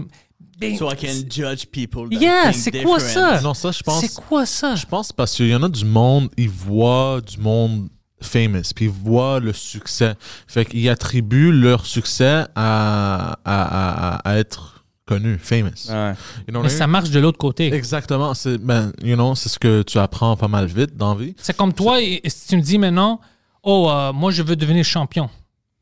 Ben, 0.58 0.76
So 0.76 0.88
I 0.90 0.94
can 0.96 1.28
judge 1.28 1.66
people. 1.66 2.08
that 2.10 2.20
Yeah, 2.20 2.52
c'est 2.52 2.82
quoi 2.82 3.00
ça? 3.00 3.40
Non, 3.40 3.54
ça, 3.54 3.72
je 3.72 3.82
pense. 3.82 4.00
C'est 4.00 4.14
quoi 4.14 4.46
ça? 4.46 4.76
Je 4.76 4.86
pense 4.86 5.12
parce 5.12 5.34
qu'il 5.34 5.48
y 5.48 5.54
en 5.54 5.62
a 5.64 5.68
du 5.68 5.84
monde, 5.84 6.30
ils 6.36 6.48
voient 6.48 7.20
du 7.20 7.38
monde 7.38 7.88
famous, 8.24 8.72
puis 8.74 8.86
ils 8.86 8.90
voient 8.90 9.40
le 9.40 9.52
succès. 9.52 10.14
Fait 10.46 10.64
qu'ils 10.64 10.88
attribuent 10.88 11.52
leur 11.52 11.86
succès 11.86 12.44
à, 12.54 13.38
à, 13.44 14.16
à, 14.24 14.30
à 14.30 14.36
être 14.38 14.84
connu, 15.06 15.38
famous. 15.38 15.90
Ouais. 15.90 16.12
You 16.46 16.50
know 16.50 16.58
what 16.60 16.64
Mais 16.64 16.68
ça 16.70 16.86
marche 16.86 17.10
de 17.10 17.20
l'autre 17.20 17.38
côté. 17.38 17.72
Exactement. 17.72 18.32
C'est 18.34 18.58
ben, 18.58 18.92
you 19.02 19.14
know, 19.16 19.34
c'est 19.34 19.48
ce 19.48 19.58
que 19.58 19.82
tu 19.82 19.98
apprends 19.98 20.36
pas 20.36 20.48
mal 20.48 20.66
vite 20.66 20.96
dans 20.96 21.14
la 21.14 21.20
vie. 21.24 21.34
C'est 21.38 21.56
comme 21.56 21.72
toi, 21.72 22.00
et- 22.00 22.20
et 22.24 22.30
si 22.30 22.48
tu 22.48 22.56
me 22.56 22.62
dis 22.62 22.78
maintenant, 22.78 23.20
oh, 23.62 23.88
euh, 23.90 24.12
moi, 24.12 24.30
je 24.30 24.42
veux 24.42 24.56
devenir 24.56 24.84
champion. 24.84 25.28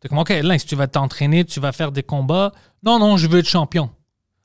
T'es 0.00 0.08
comme, 0.08 0.18
OK, 0.18 0.30
là, 0.30 0.58
si 0.58 0.66
tu 0.66 0.74
vas 0.74 0.88
t'entraîner, 0.88 1.44
tu 1.44 1.60
vas 1.60 1.70
faire 1.72 1.92
des 1.92 2.02
combats. 2.02 2.52
Non, 2.84 2.98
non, 2.98 3.16
je 3.16 3.28
veux 3.28 3.38
être 3.38 3.48
champion. 3.48 3.90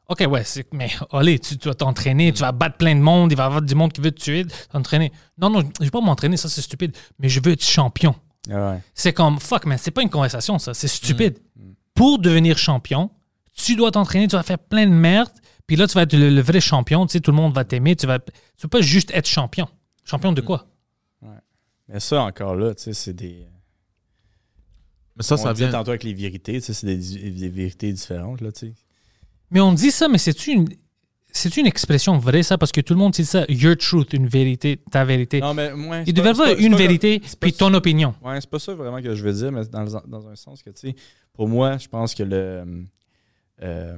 OK, 0.09 0.23
ouais, 0.29 0.43
mais 0.71 0.89
allez, 1.11 1.37
tu, 1.37 1.57
tu 1.57 1.67
vas 1.67 1.73
t'entraîner, 1.73 2.31
tu 2.31 2.39
vas 2.39 2.53
battre 2.53 2.77
plein 2.77 2.95
de 2.95 3.01
monde, 3.01 3.31
il 3.31 3.35
va 3.35 3.43
y 3.43 3.45
avoir 3.45 3.61
du 3.61 3.75
monde 3.75 3.91
qui 3.91 3.99
veut 3.99 4.11
te 4.11 4.21
tuer, 4.21 4.45
t'entraîner. 4.71 5.11
Non, 5.37 5.49
non, 5.49 5.61
je 5.79 5.83
vais 5.85 5.91
pas 5.91 5.99
m'entraîner, 5.99 6.37
ça, 6.37 6.47
c'est 6.47 6.61
stupide, 6.61 6.95
mais 7.19 7.27
je 7.27 7.41
veux 7.43 7.51
être 7.51 7.63
champion. 7.63 8.15
Ouais. 8.49 8.81
C'est 8.93 9.11
comme, 9.11 9.39
fuck, 9.39 9.65
mais 9.65 9.77
c'est 9.77 9.91
pas 9.91 10.01
une 10.01 10.09
conversation, 10.09 10.59
ça, 10.59 10.73
c'est 10.73 10.87
stupide. 10.87 11.39
Pour 11.93 12.19
devenir 12.19 12.57
champion, 12.57 13.09
tu 13.53 13.75
dois 13.75 13.91
t'entraîner, 13.91 14.27
tu 14.27 14.37
vas 14.37 14.43
faire 14.43 14.59
plein 14.59 14.85
de 14.85 14.93
merde, 14.93 15.31
puis 15.65 15.75
là, 15.75 15.87
tu 15.87 15.95
vas 15.95 16.03
être 16.03 16.13
le, 16.13 16.29
le 16.29 16.41
vrai 16.41 16.61
champion, 16.61 17.05
tu 17.05 17.13
sais, 17.13 17.19
tout 17.19 17.31
le 17.31 17.37
monde 17.37 17.53
va 17.53 17.65
t'aimer, 17.65 17.97
tu 17.97 18.07
vas, 18.07 18.19
tu 18.19 18.31
peux 18.61 18.67
pas 18.69 18.81
juste 18.81 19.11
être 19.13 19.27
champion. 19.27 19.67
Champion 20.05 20.31
de 20.31 20.39
quoi? 20.39 20.67
Mais 21.89 21.99
ça, 21.99 22.21
encore 22.21 22.55
là, 22.55 22.73
tu 22.75 22.83
sais, 22.83 22.93
c'est 22.93 23.13
des. 23.13 23.45
Mais 25.15 25.23
ça, 25.23 25.35
on 25.35 25.37
ça 25.37 25.53
vient. 25.53 25.71
tantôt 25.71 25.91
avec 25.91 26.03
les 26.03 26.13
vérités, 26.13 26.53
tu 26.53 26.61
sais, 26.61 26.73
c'est 26.73 26.85
des, 26.85 27.31
des 27.31 27.49
vérités 27.49 27.91
différentes, 27.91 28.41
là, 28.41 28.51
tu 28.51 28.67
sais. 28.67 28.73
Mais 29.51 29.59
on 29.61 29.73
dit 29.73 29.91
ça, 29.91 30.07
mais 30.07 30.17
c'est-tu 30.17 30.51
une, 30.51 30.65
c'est 31.31 31.55
une 31.57 31.65
expression 31.67 32.17
vraie, 32.17 32.43
ça? 32.43 32.57
Parce 32.57 32.71
que 32.71 32.81
tout 32.81 32.93
le 32.93 32.99
monde 32.99 33.13
dit 33.13 33.25
ça, 33.25 33.45
your 33.49 33.77
truth, 33.77 34.13
une 34.13 34.27
vérité, 34.27 34.79
ta 34.91 35.05
vérité. 35.05 35.39
Non, 35.39 35.53
mais 35.53 35.73
moi. 35.73 36.01
Il 36.05 36.13
devrait 36.13 36.31
avoir 36.31 36.49
une 36.57 36.75
vérité, 36.75 37.21
puis 37.39 37.53
ton 37.53 37.73
opinion. 37.73 38.13
Ouais, 38.23 38.39
c'est 38.41 38.49
pas 38.49 38.59
ça 38.59 38.73
vraiment 38.73 39.01
que 39.01 39.13
je 39.15 39.23
veux 39.23 39.33
dire, 39.33 39.51
mais 39.51 39.65
dans, 39.65 39.83
le- 39.83 40.07
dans 40.09 40.27
un 40.27 40.35
sens 40.35 40.61
que, 40.63 40.69
tu 40.71 40.89
sais, 40.89 40.95
pour 41.33 41.47
moi, 41.47 41.77
je 41.77 41.87
pense 41.87 42.13
que 42.15 42.23
le. 42.23 42.85
euh, 43.63 43.97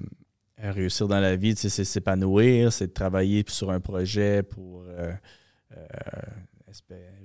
réussir 0.57 1.07
dans 1.07 1.19
la 1.21 1.35
vie, 1.37 1.55
tu 1.55 1.61
sais, 1.61 1.69
c'est 1.69 1.85
s'épanouir, 1.85 2.73
c'est 2.73 2.87
de 2.87 2.91
travailler 2.93 3.43
sur 3.47 3.71
un 3.71 3.79
projet 3.79 4.43
pour 4.43 4.83
euh, 4.87 5.13
euh, 5.75 5.85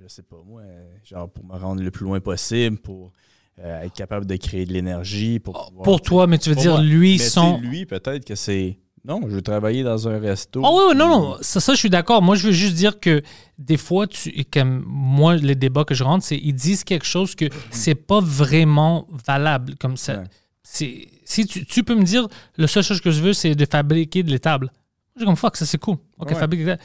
je 0.01 0.07
sais 0.07 0.23
pas 0.23 0.37
moi, 0.45 0.61
euh, 0.61 0.95
genre 1.03 1.29
pour 1.29 1.43
me 1.45 1.55
rendre 1.57 1.83
le 1.83 1.91
plus 1.91 2.05
loin 2.05 2.19
possible, 2.19 2.77
pour 2.77 3.11
euh, 3.59 3.81
être 3.83 3.93
capable 3.93 4.25
de 4.25 4.35
créer 4.35 4.65
de 4.65 4.73
l'énergie. 4.73 5.39
Pour, 5.39 5.53
pouvoir- 5.53 5.71
Oh, 5.77 5.83
Pour 5.83 6.01
toi, 6.01 6.27
mais 6.27 6.37
tu 6.37 6.49
veux 6.49 6.55
dire, 6.55 6.73
moi. 6.73 6.81
lui, 6.81 7.17
son. 7.19 7.59
lui, 7.59 7.85
peut-être 7.85 8.25
que 8.25 8.35
c'est. 8.35 8.79
Non, 9.07 9.21
je 9.27 9.35
veux 9.35 9.41
travailler 9.41 9.83
dans 9.83 10.07
un 10.07 10.17
resto. 10.19 10.61
Oh 10.65 10.77
oui, 10.79 10.83
oui, 10.89 10.97
non, 10.97 11.07
non, 11.07 11.37
ça, 11.41 11.59
ça, 11.59 11.73
je 11.73 11.77
suis 11.77 11.91
d'accord. 11.91 12.23
Moi, 12.23 12.35
je 12.35 12.47
veux 12.47 12.51
juste 12.53 12.73
dire 12.75 12.99
que 12.99 13.21
des 13.59 13.77
fois, 13.77 14.07
tu, 14.07 14.43
comme 14.51 14.83
moi, 14.87 15.35
les 15.35 15.53
débats 15.53 15.83
que 15.85 15.93
je 15.93 16.03
rentre, 16.03 16.25
c'est 16.25 16.37
ils 16.37 16.53
disent 16.55 16.83
quelque 16.83 17.05
chose 17.05 17.35
que 17.35 17.45
c'est 17.69 17.93
pas 17.95 18.19
vraiment 18.19 19.07
valable. 19.27 19.75
Comme 19.79 19.95
ça. 19.95 20.17
Ouais. 20.19 20.23
C'est, 20.63 21.07
si 21.23 21.45
tu, 21.45 21.65
tu 21.67 21.83
peux 21.83 21.93
me 21.93 22.03
dire, 22.03 22.27
la 22.57 22.65
seule 22.67 22.83
chose 22.83 22.99
que 22.99 23.11
je 23.11 23.21
veux, 23.21 23.33
c'est 23.33 23.53
de 23.53 23.65
fabriquer 23.69 24.23
de 24.23 24.31
l'étable. 24.31 24.71
Je 25.15 25.21
suis 25.21 25.25
comme, 25.27 25.35
fuck, 25.35 25.55
ça 25.55 25.65
c'est 25.67 25.77
cool. 25.77 25.97
Ok, 26.17 26.31
Ouais. 26.31 26.35
fabrique 26.35 26.61
de 26.61 26.65
l'étable. 26.65 26.83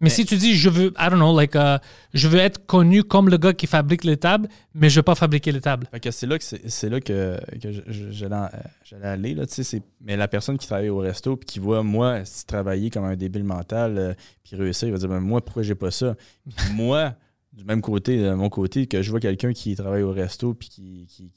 Mais, 0.00 0.08
si 0.08 0.24
tu 0.24 0.36
dis, 0.36 0.54
je 0.54 0.70
veux, 0.70 0.94
I 0.98 1.10
don't 1.10 1.16
know, 1.16 1.36
like, 1.36 1.54
uh, 1.54 1.76
je 2.14 2.26
veux 2.26 2.38
être 2.38 2.64
connu 2.64 3.04
comme 3.04 3.28
le 3.28 3.36
gars 3.36 3.52
qui 3.52 3.66
fabrique 3.66 4.04
les 4.04 4.16
tables, 4.16 4.48
mais 4.74 4.88
je 4.88 4.96
veux 4.96 5.02
pas 5.02 5.14
fabriquer 5.14 5.52
les 5.52 5.60
tables. 5.60 5.86
Fait 5.90 6.00
que 6.00 6.10
c'est 6.10 6.26
là 6.26 6.38
que 6.38 6.44
c'est 6.44 6.88
là 6.88 7.00
que, 7.00 7.38
que 7.60 7.70
j'allais 8.10 8.34
euh, 8.34 8.48
j'allais 8.82 9.06
aller 9.06 9.34
là, 9.34 9.46
tu 9.46 9.54
sais, 9.54 9.62
c'est 9.62 9.82
mais 10.00 10.16
la 10.16 10.26
personne 10.26 10.56
qui 10.56 10.66
travaille 10.66 10.88
au 10.88 10.98
resto 10.98 11.36
puis 11.36 11.46
qui 11.46 11.58
voit 11.58 11.82
moi 11.82 12.20
travailler 12.46 12.88
comme 12.88 13.04
un 13.04 13.16
débile 13.16 13.44
mental 13.44 13.98
euh, 13.98 14.14
puis 14.42 14.56
réussir, 14.56 14.88
il 14.88 14.92
va 14.92 14.98
dire 14.98 15.08
ben, 15.08 15.20
moi 15.20 15.44
pourquoi 15.44 15.62
j'ai 15.62 15.74
pas 15.74 15.90
ça? 15.90 16.14
Moi 16.72 17.14
du 17.52 17.64
même 17.64 17.82
côté 17.82 18.22
de 18.22 18.32
mon 18.32 18.48
côté 18.48 18.86
que 18.86 19.02
je 19.02 19.10
vois 19.10 19.20
quelqu'un 19.20 19.52
qui 19.52 19.74
travaille 19.74 20.02
au 20.02 20.12
resto 20.12 20.54
puis 20.54 20.68
qui 20.68 21.06
qui 21.08 21.30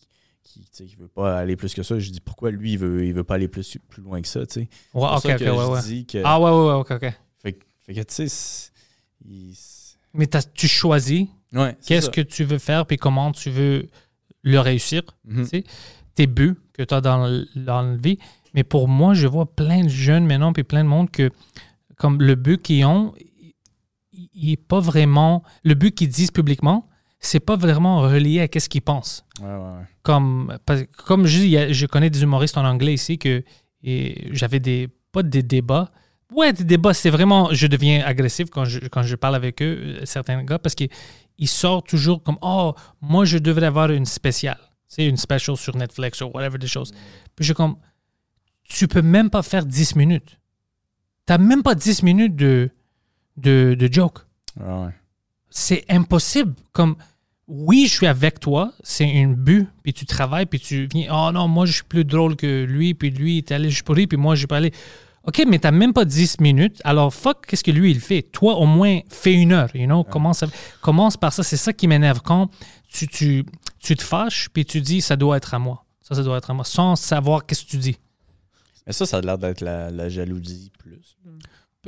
qui, 0.43 0.69
qui 0.69 0.95
veut 0.95 1.07
pas 1.07 1.37
aller 1.37 1.55
plus 1.55 1.73
que 1.73 1.83
ça, 1.83 1.97
je 1.97 2.11
dis 2.11 2.21
pourquoi 2.21 2.51
lui 2.51 2.73
il 2.73 2.77
veut 2.77 3.05
il 3.05 3.13
veut 3.13 3.23
pas 3.23 3.35
aller 3.35 3.47
plus 3.47 3.77
plus 3.89 4.03
loin 4.03 4.21
que 4.21 4.27
ça, 4.27 4.45
tu 4.45 4.53
sais? 4.53 4.69
Ouais, 4.93 5.07
je 5.23 5.71
ouais. 5.71 5.81
dis 5.81 6.05
que 6.05 6.21
Ah 6.23 6.39
ouais, 6.39 6.51
ouais, 6.51 6.67
ouais, 6.67 6.73
ok, 6.73 6.91
ok. 6.91 7.13
Fait, 7.85 7.93
que- 7.93 7.99
tu 8.01 8.27
sais 8.29 8.71
il- 9.25 9.55
Mais 10.13 10.27
tu 10.53 10.67
choisis 10.67 11.27
ouais, 11.53 11.75
qu'est-ce 11.85 12.09
que 12.11 12.21
tu 12.21 12.43
veux 12.43 12.59
faire 12.59 12.85
puis 12.85 12.97
comment 12.97 13.31
tu 13.31 13.49
veux 13.49 13.87
le 14.43 14.59
réussir. 14.59 15.01
Mhm. 15.25 15.47
tes 16.15 16.27
buts 16.27 16.55
que 16.73 16.83
tu 16.83 16.93
as 16.93 17.01
dans, 17.01 17.25
le- 17.27 17.47
dans 17.55 17.81
la 17.81 17.95
vie. 17.95 18.19
Mais 18.53 18.63
pour 18.63 18.87
moi, 18.87 19.15
je 19.15 19.25
vois 19.25 19.47
plein 19.47 19.83
de 19.83 19.89
jeunes 19.89 20.27
maintenant, 20.27 20.53
puis 20.53 20.63
plein 20.63 20.83
de 20.83 20.89
monde 20.89 21.09
que, 21.09 21.31
comme 21.97 22.21
le 22.21 22.35
but 22.35 22.61
qu'ils 22.61 22.85
ont, 22.85 23.15
il- 24.11 24.49
n'est 24.51 24.57
pas 24.57 24.79
vraiment. 24.79 25.41
Le 25.63 25.73
but 25.73 25.95
qu'ils 25.95 26.09
disent 26.09 26.29
publiquement, 26.29 26.87
c'est 27.19 27.39
pas 27.39 27.55
vraiment 27.55 28.01
relié 28.01 28.41
à 28.41 28.47
qu'est-ce 28.47 28.69
qu'ils 28.69 28.83
pensent. 28.83 29.25
Ouais, 29.41 29.47
ouais, 29.47 29.55
ouais. 29.55 29.85
Comme, 30.03 30.55
comme 31.05 31.25
je 31.25 31.71
je 31.73 31.85
connais 31.87 32.11
des 32.11 32.21
humoristes 32.21 32.57
en 32.59 32.65
anglais 32.65 32.93
ici 32.93 33.17
que 33.17 33.43
j'avais 33.83 34.59
des. 34.59 34.89
Pas 35.11 35.23
des 35.23 35.41
débats. 35.41 35.91
Ouais, 36.35 36.53
des 36.53 36.63
débats, 36.63 36.93
c'est 36.93 37.09
vraiment. 37.09 37.49
Je 37.53 37.67
deviens 37.67 38.03
agressif 38.05 38.49
quand 38.49 38.65
je, 38.65 38.79
quand 38.87 39.03
je 39.03 39.15
parle 39.15 39.35
avec 39.35 39.61
eux, 39.61 39.77
euh, 40.01 40.05
certains 40.05 40.43
gars, 40.43 40.59
parce 40.59 40.75
qu'ils 40.75 40.89
ils 41.37 41.47
sortent 41.47 41.87
toujours 41.87 42.21
comme 42.23 42.37
Oh, 42.41 42.73
moi, 43.01 43.25
je 43.25 43.37
devrais 43.37 43.65
avoir 43.67 43.91
une 43.91 44.05
spéciale. 44.05 44.59
C'est 44.87 45.05
une 45.07 45.17
special 45.17 45.57
sur 45.57 45.75
Netflix 45.75 46.21
ou 46.21 46.25
whatever 46.33 46.57
des 46.57 46.67
choses. 46.67 46.91
Puis 47.35 47.39
je 47.39 47.45
suis 47.45 47.53
comme 47.53 47.75
Tu 48.63 48.87
peux 48.87 49.01
même 49.01 49.29
pas 49.29 49.41
faire 49.43 49.65
10 49.65 49.95
minutes. 49.95 50.39
T'as 51.25 51.37
même 51.37 51.63
pas 51.63 51.75
10 51.75 52.03
minutes 52.03 52.35
de, 52.35 52.69
de, 53.37 53.75
de 53.79 53.91
joke 53.91 54.19
Ouais, 54.59 54.65
ouais. 54.85 54.91
c'est 55.49 55.83
impossible. 55.89 56.53
Comme, 56.73 56.95
oui, 57.47 57.85
je 57.87 57.93
suis 57.93 58.07
avec 58.07 58.39
toi, 58.39 58.71
c'est 58.83 59.05
un 59.21 59.29
but, 59.29 59.67
puis 59.83 59.93
tu 59.93 60.05
travailles, 60.05 60.45
puis 60.45 60.59
tu 60.59 60.87
viens, 60.93 61.07
oh 61.11 61.31
non, 61.31 61.47
moi, 61.47 61.65
je 61.65 61.73
suis 61.73 61.83
plus 61.83 62.05
drôle 62.05 62.35
que 62.35 62.63
lui, 62.65 62.93
puis 62.93 63.09
lui, 63.09 63.35
il 63.35 63.37
est 63.39 63.51
allé 63.51 63.69
jusqu'au 63.69 63.93
riz, 63.93 64.05
puis 64.07 64.17
moi, 64.17 64.35
j'ai 64.35 64.47
pas 64.47 64.57
allé. 64.57 64.71
OK, 65.25 65.43
mais 65.47 65.59
t'as 65.59 65.71
même 65.71 65.93
pas 65.93 66.03
10 66.05 66.39
minutes, 66.41 66.81
alors 66.83 67.13
fuck, 67.13 67.45
qu'est-ce 67.45 67.63
que 67.63 67.71
lui, 67.71 67.91
il 67.91 68.01
fait? 68.01 68.21
Toi, 68.23 68.55
au 68.55 68.65
moins, 68.65 68.99
fais 69.09 69.33
une 69.33 69.53
heure, 69.53 69.73
you 69.73 69.85
know? 69.85 70.03
Commence, 70.03 70.43
commence 70.81 71.15
par 71.15 71.31
ça, 71.31 71.43
c'est 71.43 71.57
ça 71.57 71.71
qui 71.71 71.87
m'énerve. 71.87 72.21
Quand 72.21 72.49
tu, 72.91 73.07
tu, 73.07 73.45
tu 73.79 73.95
te 73.95 74.03
fâches, 74.03 74.49
puis 74.49 74.65
tu 74.65 74.81
dis, 74.81 75.01
ça 75.01 75.15
doit 75.15 75.37
être 75.37 75.53
à 75.53 75.59
moi. 75.59 75.85
Ça, 76.01 76.15
ça 76.15 76.23
doit 76.23 76.37
être 76.37 76.51
à 76.51 76.53
moi, 76.53 76.65
sans 76.65 76.97
savoir 76.97 77.45
qu'est-ce 77.45 77.63
que 77.63 77.69
tu 77.69 77.77
dis. 77.77 77.97
Mais 78.85 78.91
ça, 78.91 79.05
ça 79.05 79.17
a 79.17 79.21
l'air 79.21 79.37
d'être 79.37 79.61
la, 79.61 79.89
la 79.91 80.09
jalousie 80.09 80.71
plus. 80.77 80.99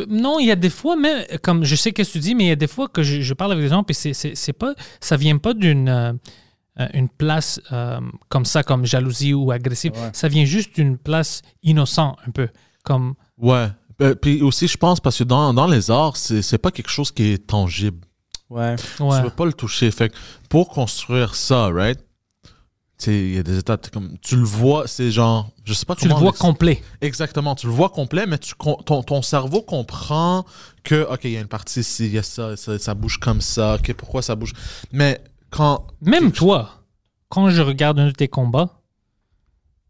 Non, 0.08 0.40
il 0.40 0.48
y 0.48 0.52
a 0.52 0.56
des 0.56 0.70
fois, 0.70 0.96
mais 0.96 1.40
comme 1.42 1.64
je 1.64 1.76
sais 1.76 1.90
ce 1.90 1.94
que 1.94 2.02
tu 2.02 2.20
dis, 2.20 2.36
mais 2.36 2.46
il 2.46 2.48
y 2.50 2.52
a 2.52 2.58
des 2.58 2.68
fois 2.68 2.90
que 2.90 3.02
je, 3.02 3.22
je 3.22 3.34
parle 3.34 3.54
avec 3.54 3.64
des 3.64 3.70
gens, 3.70 3.84
puis 3.84 3.96
c'est, 3.96 4.14
c'est, 4.14 4.36
c'est 4.36 4.54
pas, 4.54 4.76
ça 5.00 5.16
vient 5.16 5.38
pas 5.38 5.54
d'une 5.54 5.88
euh, 5.88 6.14
euh, 6.80 6.88
une 6.94 7.08
place 7.08 7.62
euh, 7.72 8.02
comme 8.28 8.44
ça, 8.44 8.62
comme 8.64 8.86
jalousie 8.86 9.34
ou 9.34 9.52
agressive. 9.52 9.94
Ouais. 9.94 10.10
Ça 10.12 10.28
vient 10.28 10.44
juste 10.44 10.76
d'une 10.76 10.98
place 10.98 11.42
innocente, 11.64 12.18
un 12.28 12.32
peu. 12.32 12.50
Comme, 12.84 13.16
Ouais. 13.38 13.68
Euh, 14.02 14.16
Puis 14.16 14.42
aussi, 14.42 14.68
je 14.68 14.78
pense, 14.78 15.00
parce 15.00 15.18
que 15.18 15.24
dans, 15.24 15.54
dans 15.54 15.68
les 15.68 15.90
arts, 15.92 16.18
c'est 16.18 16.42
c'est 16.42 16.58
pas 16.58 16.72
quelque 16.72 16.90
chose 16.90 17.12
qui 17.12 17.32
est 17.34 17.48
tangible. 17.48 18.06
Ouais. 18.50 18.76
ouais. 19.00 19.18
Tu 19.18 19.24
peux 19.24 19.30
pas 19.30 19.46
le 19.46 19.54
toucher. 19.54 19.90
Fait 19.92 20.10
que 20.10 20.16
pour 20.50 20.70
construire 20.70 21.36
ça, 21.36 21.68
right? 21.68 22.00
Tu 22.98 23.06
sais, 23.06 23.14
il 23.20 23.36
y 23.36 23.38
a 23.38 23.44
des 23.44 23.58
étapes, 23.58 23.90
comme, 23.90 24.18
tu 24.20 24.38
le 24.38 24.44
vois, 24.46 24.88
c'est 24.88 25.12
genre, 25.12 25.50
je 25.66 25.74
sais 25.74 25.86
pas 25.86 25.96
tu 25.96 26.06
le 26.06 26.10
comment 26.12 26.22
vois 26.22 26.30
l'expliquer. 26.32 26.52
complet. 26.54 26.84
Exactement, 27.02 27.54
tu 27.56 27.68
le 27.68 27.74
vois 27.74 27.90
complet, 27.90 28.26
mais 28.26 28.38
tu, 28.38 28.54
con- 28.56 28.78
ton, 28.86 29.04
ton 29.04 29.22
cerveau 29.22 29.62
comprend 29.62 30.46
que, 30.84 31.06
OK, 31.12 31.26
il 31.26 31.32
y 31.32 31.38
a 31.38 31.42
une 31.42 31.48
partie 31.48 31.82
ici, 31.82 32.06
il 32.06 32.14
y 32.14 32.18
a 32.18 32.24
ça, 32.24 32.56
ça, 32.56 32.80
ça 32.80 32.94
bouge 32.94 33.18
comme 33.18 33.42
ça, 33.42 33.76
OK, 33.76 33.92
pourquoi 33.96 34.22
ça 34.22 34.36
bouge? 34.36 34.54
Mais 34.94 35.20
quand. 35.50 35.88
Même 36.02 36.32
toi, 36.32 36.70
quand 37.28 37.50
je 37.50 37.62
regarde 37.62 38.00
un 38.00 38.08
de 38.08 38.12
tes 38.12 38.30
combats, 38.30 38.80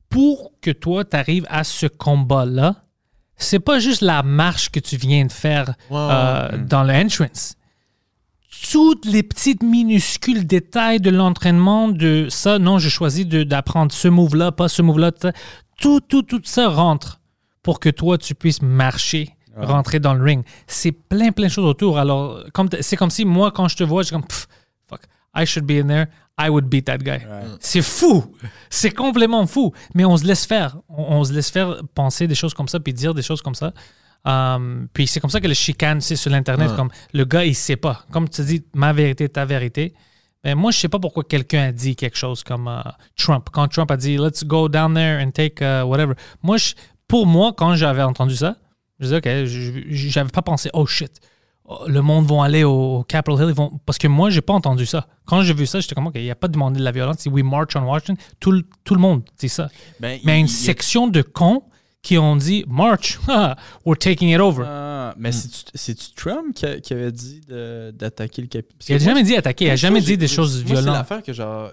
pour 0.10 0.54
que 0.62 0.72
toi, 0.72 1.04
tu 1.06 1.16
arrives 1.16 1.46
à 1.50 1.64
ce 1.64 1.86
combat-là, 1.86 2.85
c'est 3.38 3.60
pas 3.60 3.80
juste 3.80 4.02
la 4.02 4.24
marche 4.24 4.70
que 4.70 4.80
tu 4.80 4.98
viens 4.98 5.26
de 5.26 5.32
faire 5.32 5.74
euh, 5.92 6.52
ouais. 6.52 6.58
dans 6.60 6.84
le 6.84 6.94
entrance. 6.94 7.56
Toutes 8.72 9.06
les 9.06 9.22
petites 9.22 9.62
minuscules 9.62 10.48
détails 10.48 11.00
de 11.00 11.10
l'entraînement, 11.10 11.90
de 11.90 12.28
ça, 12.30 12.58
non, 12.58 12.80
je 12.80 12.90
choisis 12.90 13.28
d'apprendre 13.28 13.92
ce 13.92 14.08
move-là, 14.08 14.52
pas 14.52 14.70
ce 14.70 14.82
move-là, 14.82 15.12
tout, 15.12 15.28
ça. 15.28 15.34
tout, 15.80 16.00
tout, 16.00 16.24
tout 16.24 16.42
ça 16.44 16.70
rentre 16.70 17.20
pour 17.62 17.80
que 17.80 17.90
toi, 17.90 18.18
tu 18.18 18.34
puisses 18.34 18.62
marcher, 18.62 19.36
rentrer 19.56 20.00
dans 20.00 20.14
le 20.14 20.24
ring. 20.24 20.44
C'est 20.68 20.92
plein, 20.92 21.32
plein 21.32 21.48
de 21.48 21.52
choses 21.52 21.66
autour. 21.66 22.00
Alors, 22.00 22.44
comme 22.54 22.70
c'est 22.80 22.96
comme 22.96 23.10
si 23.10 23.26
moi, 23.26 23.52
quand 23.52 23.68
je 23.68 23.76
te 23.76 23.84
vois, 23.84 24.02
je 24.02 24.08
suis 24.08 24.16
comme, 24.16 24.26
Pff, 24.26 24.48
fuck, 24.90 25.02
I 25.36 25.46
should 25.46 25.66
be 25.66 25.72
in 25.72 25.88
there, 25.88 26.08
I 26.40 26.50
would 26.50 26.66
beat 26.66 26.86
that 26.86 26.98
guy. 26.98 27.12
Ouais. 27.26 27.44
C'est 27.62 27.82
fou. 27.82 28.36
C'est 28.70 28.92
complètement 28.92 29.48
fou. 29.48 29.72
Mais 29.94 30.04
on 30.06 30.18
se 30.18 30.26
laisse 30.26 30.46
faire. 30.46 30.78
On, 30.90 31.18
on 31.20 31.24
se 31.24 31.32
laisse 31.34 31.50
faire 31.50 31.82
penser 31.94 32.28
des 32.28 32.36
choses 32.36 32.54
comme 32.54 32.68
ça, 32.68 32.80
puis 32.80 32.94
dire 32.94 33.14
des 33.14 33.22
choses 33.22 33.42
comme 33.42 33.56
ça. 33.56 33.74
Um, 34.26 34.88
puis 34.92 35.08
c'est 35.08 35.20
comme 35.20 35.30
ça 35.30 35.40
que 35.40 35.48
les 35.48 35.54
chicanes, 35.56 36.02
c'est 36.02 36.16
sur 36.16 36.32
l'Internet, 36.32 36.72
Ouais. 36.72 36.76
comme 36.76 36.90
le 37.14 37.26
gars, 37.26 37.46
il 37.46 37.56
sait 37.56 37.76
pas. 37.76 38.06
Comme 38.12 38.28
tu 38.28 38.44
dis, 38.44 38.64
ma 38.74 38.92
vérité, 38.92 39.30
ta 39.30 39.46
vérité. 39.46 39.94
Ben, 40.44 40.56
moi, 40.56 40.72
je 40.72 40.80
sais 40.80 40.90
pas 40.90 41.00
pourquoi 41.00 41.24
quelqu'un 41.24 41.70
a 41.70 41.72
dit 41.72 41.96
quelque 41.96 42.18
chose 42.18 42.44
comme 42.44 42.68
euh, 42.68 42.82
Trump. 43.16 43.48
Quand 43.52 43.68
Trump 43.68 43.90
a 43.92 43.98
dit, 43.98 44.18
let's 44.18 44.44
go 44.44 44.68
down 44.68 44.94
there 44.94 45.24
and 45.24 45.32
take 45.32 45.64
uh, 45.64 45.84
whatever. 45.84 46.14
Moi, 46.44 46.58
je- 46.58 46.74
pour 47.08 47.26
moi, 47.28 47.54
quand 47.56 47.76
j'avais 47.76 48.02
entendu 48.04 48.36
ça, 48.36 48.56
je 49.00 49.06
disais, 49.06 49.18
OK, 49.18 49.86
j'avais 49.90 50.30
pas 50.30 50.42
pensé, 50.42 50.70
oh 50.74 50.86
shit, 50.86 51.12
le 51.88 52.02
monde 52.02 52.26
va 52.28 52.44
aller 52.44 52.64
au 52.64 53.04
Capitol 53.08 53.40
Hill. 53.42 53.50
Ils 53.50 53.56
vont... 53.56 53.80
Parce 53.86 53.98
que 53.98 54.08
moi, 54.08 54.30
j'ai 54.30 54.42
pas 54.42 54.54
entendu 54.54 54.86
ça. 54.86 55.08
Quand 55.26 55.42
j'ai 55.42 55.54
vu 55.54 55.66
ça, 55.66 55.80
j'étais 55.80 55.96
comme, 55.96 56.08
OK, 56.08 56.14
il 56.16 56.22
n'y 56.24 56.32
a 56.32 56.36
pas 56.36 56.48
demandé 56.48 56.80
de 56.80 56.84
la 56.84 56.92
violence. 56.92 57.18
C'est 57.20 57.30
We 57.30 57.44
March 57.44 57.76
on 57.76 57.82
Washington. 57.82 58.18
Tout, 58.40 58.52
le- 58.52 58.64
tout 58.84 58.94
le 58.96 59.02
monde 59.02 59.24
dit 59.40 59.50
ça. 59.50 59.70
Ben, 60.00 60.20
Mais 60.24 60.38
il- 60.38 60.42
une 60.42 60.46
il- 60.46 60.50
section 60.50 61.08
de 61.08 61.22
cons 61.22 61.64
qui 62.04 62.20
ont 62.20 62.36
dit, 62.36 62.64
March, 62.68 63.18
we're 63.86 63.98
taking 63.98 64.30
it 64.30 64.40
over. 64.40 64.64
Ah, 64.68 65.16
mais 65.18 65.32
c'est-tu- 65.32 65.72
c'est-tu 65.74 66.12
Trump 66.16 66.54
qui, 66.54 66.66
a- 66.68 66.80
qui 66.80 66.94
avait 66.94 67.12
dit 67.12 67.42
d'attaquer 67.94 68.44
le 68.44 68.48
Capitole? 68.48 68.78
il 68.88 68.96
a 68.96 68.98
jamais 69.00 69.24
dit 69.24 69.36
attaquer, 69.36 69.66
il 69.66 69.70
a 69.72 69.72
Ça, 69.72 69.88
jamais 69.88 70.02
dit 70.02 70.18
des 70.18 70.28
choses 70.28 70.58
moi, 70.64 70.68
C'est 70.68 70.82
violentes. 70.82 70.96
l'affaire 70.98 71.24
que 71.24 71.34
genre. 71.34 71.72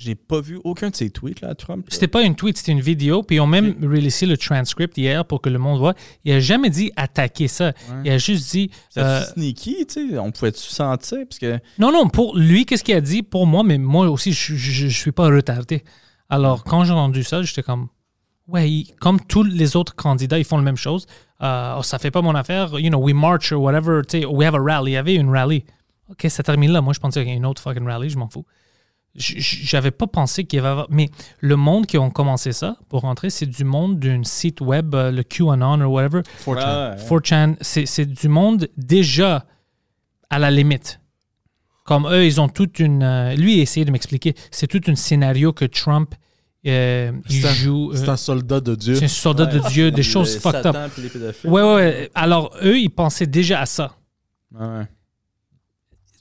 J'ai 0.00 0.14
pas 0.14 0.40
vu 0.40 0.60
aucun 0.62 0.90
de 0.90 0.94
ses 0.96 1.10
tweets 1.10 1.40
là, 1.40 1.54
Trump. 1.54 1.86
C'était 1.90 2.06
pas 2.08 2.22
une 2.22 2.36
tweet, 2.36 2.56
c'était 2.56 2.70
une 2.72 2.80
vidéo. 2.80 3.22
Puis 3.24 3.36
ils 3.36 3.40
ont 3.40 3.46
même 3.48 3.74
releasé 3.82 4.26
le 4.26 4.36
transcript 4.36 4.96
hier 4.96 5.24
pour 5.24 5.40
que 5.40 5.48
le 5.50 5.58
monde 5.58 5.78
voit. 5.78 5.94
Il 6.24 6.32
a 6.32 6.38
jamais 6.40 6.70
dit 6.70 6.92
attaquer 6.96 7.48
ça. 7.48 7.72
Il 8.04 8.10
a 8.10 8.18
juste 8.18 8.50
dit. 8.52 8.70
C'est 8.90 9.00
euh, 9.00 9.22
sneaky, 9.24 9.86
tu 9.86 10.10
sais? 10.10 10.18
On 10.18 10.30
pouvait-tu 10.30 10.60
sentir? 10.60 11.18
Parce 11.28 11.38
que. 11.38 11.58
non, 11.78 11.90
non, 11.90 12.08
pour 12.08 12.36
lui, 12.36 12.64
qu'est-ce 12.64 12.84
qu'il 12.84 12.94
a 12.94 13.00
dit? 13.00 13.22
Pour 13.22 13.46
moi, 13.46 13.64
mais 13.64 13.76
moi 13.78 14.08
aussi, 14.08 14.32
je, 14.32 14.54
je, 14.54 14.88
je 14.88 14.96
suis 14.96 15.12
pas 15.12 15.26
retardé. 15.26 15.82
Alors, 16.28 16.62
quand 16.64 16.84
j'ai 16.84 16.92
entendu 16.92 17.24
ça, 17.24 17.42
j'étais 17.42 17.62
comme. 17.62 17.88
Ouais, 18.46 18.70
il- 18.70 18.94
comme 19.00 19.20
tous 19.20 19.42
les 19.42 19.76
autres 19.76 19.94
candidats, 19.94 20.38
ils 20.38 20.44
font 20.44 20.56
la 20.58 20.62
même 20.62 20.76
chose. 20.76 21.06
Euh, 21.42 21.74
oh, 21.78 21.82
ça 21.82 21.98
fait 21.98 22.10
pas 22.10 22.22
mon 22.22 22.34
affaire. 22.34 22.78
You 22.78 22.88
know, 22.88 22.98
we 23.02 23.14
march 23.14 23.52
or 23.52 23.60
whatever. 23.60 24.02
We 24.30 24.46
have 24.46 24.54
a 24.54 24.60
rally. 24.60 24.92
Il 24.92 24.94
y 24.94 24.96
avait 24.96 25.14
une 25.16 25.30
rally. 25.30 25.64
OK, 26.08 26.24
ça 26.28 26.42
termine 26.42 26.70
là. 26.70 26.80
Moi, 26.80 26.92
je 26.94 27.00
pensais 27.00 27.20
qu'il 27.20 27.30
y 27.30 27.32
a 27.32 27.36
une 27.36 27.44
autre 27.46 27.60
fucking 27.60 27.84
rally. 27.84 28.08
Je 28.10 28.16
m'en 28.18 28.28
fous. 28.28 28.46
J'avais 29.18 29.90
pas 29.90 30.06
pensé 30.06 30.44
qu'il 30.44 30.60
y 30.62 30.64
avait. 30.64 30.82
Mais 30.90 31.10
le 31.40 31.56
monde 31.56 31.86
qui 31.86 31.98
ont 31.98 32.10
commencé 32.10 32.52
ça 32.52 32.76
pour 32.88 33.00
rentrer, 33.02 33.30
c'est 33.30 33.46
du 33.46 33.64
monde 33.64 33.98
d'un 33.98 34.22
site 34.24 34.60
web, 34.60 34.94
euh, 34.94 35.10
le 35.10 35.22
QAnon 35.22 35.80
ou 35.82 35.92
whatever. 35.92 36.22
4chan. 36.44 36.96
Ouais, 36.96 36.96
4chan, 37.20 37.56
c'est 37.60 37.84
c'est 37.86 38.06
du 38.06 38.28
monde 38.28 38.68
déjà 38.76 39.44
à 40.30 40.38
la 40.38 40.50
limite. 40.50 41.00
Comme 41.84 42.06
eux, 42.06 42.24
ils 42.26 42.40
ont 42.40 42.48
toute 42.48 42.78
une. 42.80 43.02
euh, 43.02 43.34
lui, 43.34 43.54
il 43.56 43.60
a 43.60 43.62
essayé 43.62 43.84
de 43.86 43.90
m'expliquer. 43.90 44.34
C'est 44.50 44.66
tout 44.66 44.80
un 44.88 44.94
scénario 44.94 45.52
que 45.52 45.64
Trump 45.64 46.14
euh, 46.66 47.12
il 47.30 47.40
C'est 47.40 47.48
un- 47.48 47.52
joue. 47.54 47.92
euh, 47.92 47.96
C'est 47.96 48.08
un 48.10 48.16
soldat 48.16 48.60
de 48.60 48.74
Dieu. 48.74 48.94
c'est 48.96 49.04
un 49.06 49.08
soldat 49.08 49.46
de 49.46 49.58
Dieu, 49.70 49.90
des 49.90 50.02
choses 50.02 50.36
fucked 50.38 50.66
up. 50.66 50.74
Satan. 50.74 51.50
Ouais, 51.50 51.62
ouais, 51.62 51.74
ouais. 51.74 52.10
Alors, 52.14 52.54
eux, 52.62 52.78
ils 52.78 52.90
pensaient 52.90 53.26
déjà 53.28 53.60
à 53.60 53.66
ça. 53.66 53.92
Ouais, 54.52 54.66
ouais. 54.66 54.84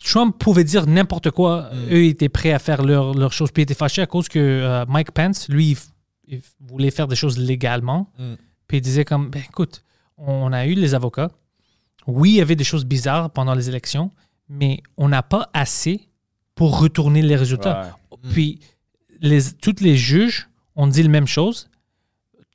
Trump 0.03 0.37
pouvait 0.37 0.63
dire 0.63 0.85
n'importe 0.87 1.31
quoi. 1.31 1.69
Eux 1.91 2.05
étaient 2.05 2.29
prêts 2.29 2.51
à 2.51 2.59
faire 2.59 2.83
leurs 2.83 3.13
leur 3.13 3.33
choses. 3.33 3.51
Puis 3.51 3.61
ils 3.61 3.65
étaient 3.65 3.73
fâchés 3.73 4.01
à 4.01 4.05
cause 4.07 4.29
que 4.29 4.39
euh, 4.39 4.85
Mike 4.87 5.11
Pence, 5.11 5.49
lui, 5.49 5.69
il, 5.71 5.75
f- 5.75 5.89
il 6.27 6.41
voulait 6.67 6.91
faire 6.91 7.07
des 7.07 7.15
choses 7.15 7.37
légalement. 7.37 8.11
Mm. 8.19 8.33
Puis 8.67 8.77
il 8.77 8.81
disait 8.81 9.05
comme, 9.05 9.29
ben 9.29 9.41
écoute, 9.47 9.83
on 10.17 10.51
a 10.53 10.65
eu 10.65 10.73
les 10.73 10.93
avocats. 10.95 11.29
Oui, 12.05 12.31
il 12.31 12.35
y 12.35 12.41
avait 12.41 12.55
des 12.55 12.63
choses 12.63 12.85
bizarres 12.85 13.31
pendant 13.31 13.53
les 13.53 13.67
élections, 13.69 14.11
mais 14.49 14.81
on 14.97 15.09
n'a 15.09 15.23
pas 15.23 15.49
assez 15.53 16.07
pour 16.55 16.79
retourner 16.79 17.21
les 17.21 17.35
résultats. 17.35 17.97
Puis 18.31 18.59
les, 19.21 19.41
tous 19.61 19.75
les 19.81 19.97
juges 19.97 20.47
ont 20.75 20.87
dit 20.87 21.03
la 21.03 21.09
même 21.09 21.27
chose. 21.27 21.69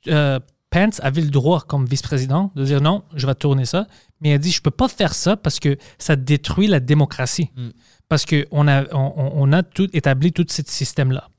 Euh, 0.07 0.39
Pence 0.69 0.99
avait 1.03 1.21
le 1.21 1.29
droit, 1.29 1.61
comme 1.61 1.85
vice-président, 1.85 2.51
de 2.55 2.65
dire 2.65 2.81
non, 2.81 3.03
je 3.15 3.27
vais 3.27 3.35
tourner 3.35 3.65
ça. 3.65 3.87
Mais 4.23 4.29
il 4.29 4.33
a 4.33 4.37
dit, 4.37 4.51
je 4.51 4.61
peux 4.61 4.71
pas 4.71 4.87
faire 4.87 5.13
ça 5.13 5.35
parce 5.37 5.59
que 5.59 5.77
ça 5.99 6.15
détruit 6.15 6.67
la 6.67 6.79
démocratie. 6.79 7.51
Parce 8.09 8.25
qu'on 8.25 8.67
a, 8.67 8.85
on, 8.93 9.51
a 9.51 9.63
tout 9.63 9.89
établi 9.93 10.31
tout 10.31 10.45
ce 10.49 10.61
système-là. 10.65 11.29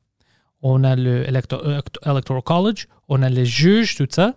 On 0.63 0.85
a 0.85 0.95
le 0.97 1.25
electo- 1.25 1.63
Electoral 2.05 2.43
College, 2.43 2.87
on 3.09 3.23
a 3.23 3.29
les 3.31 3.47
juges, 3.47 3.97
tout 3.97 4.07
ça. 4.11 4.35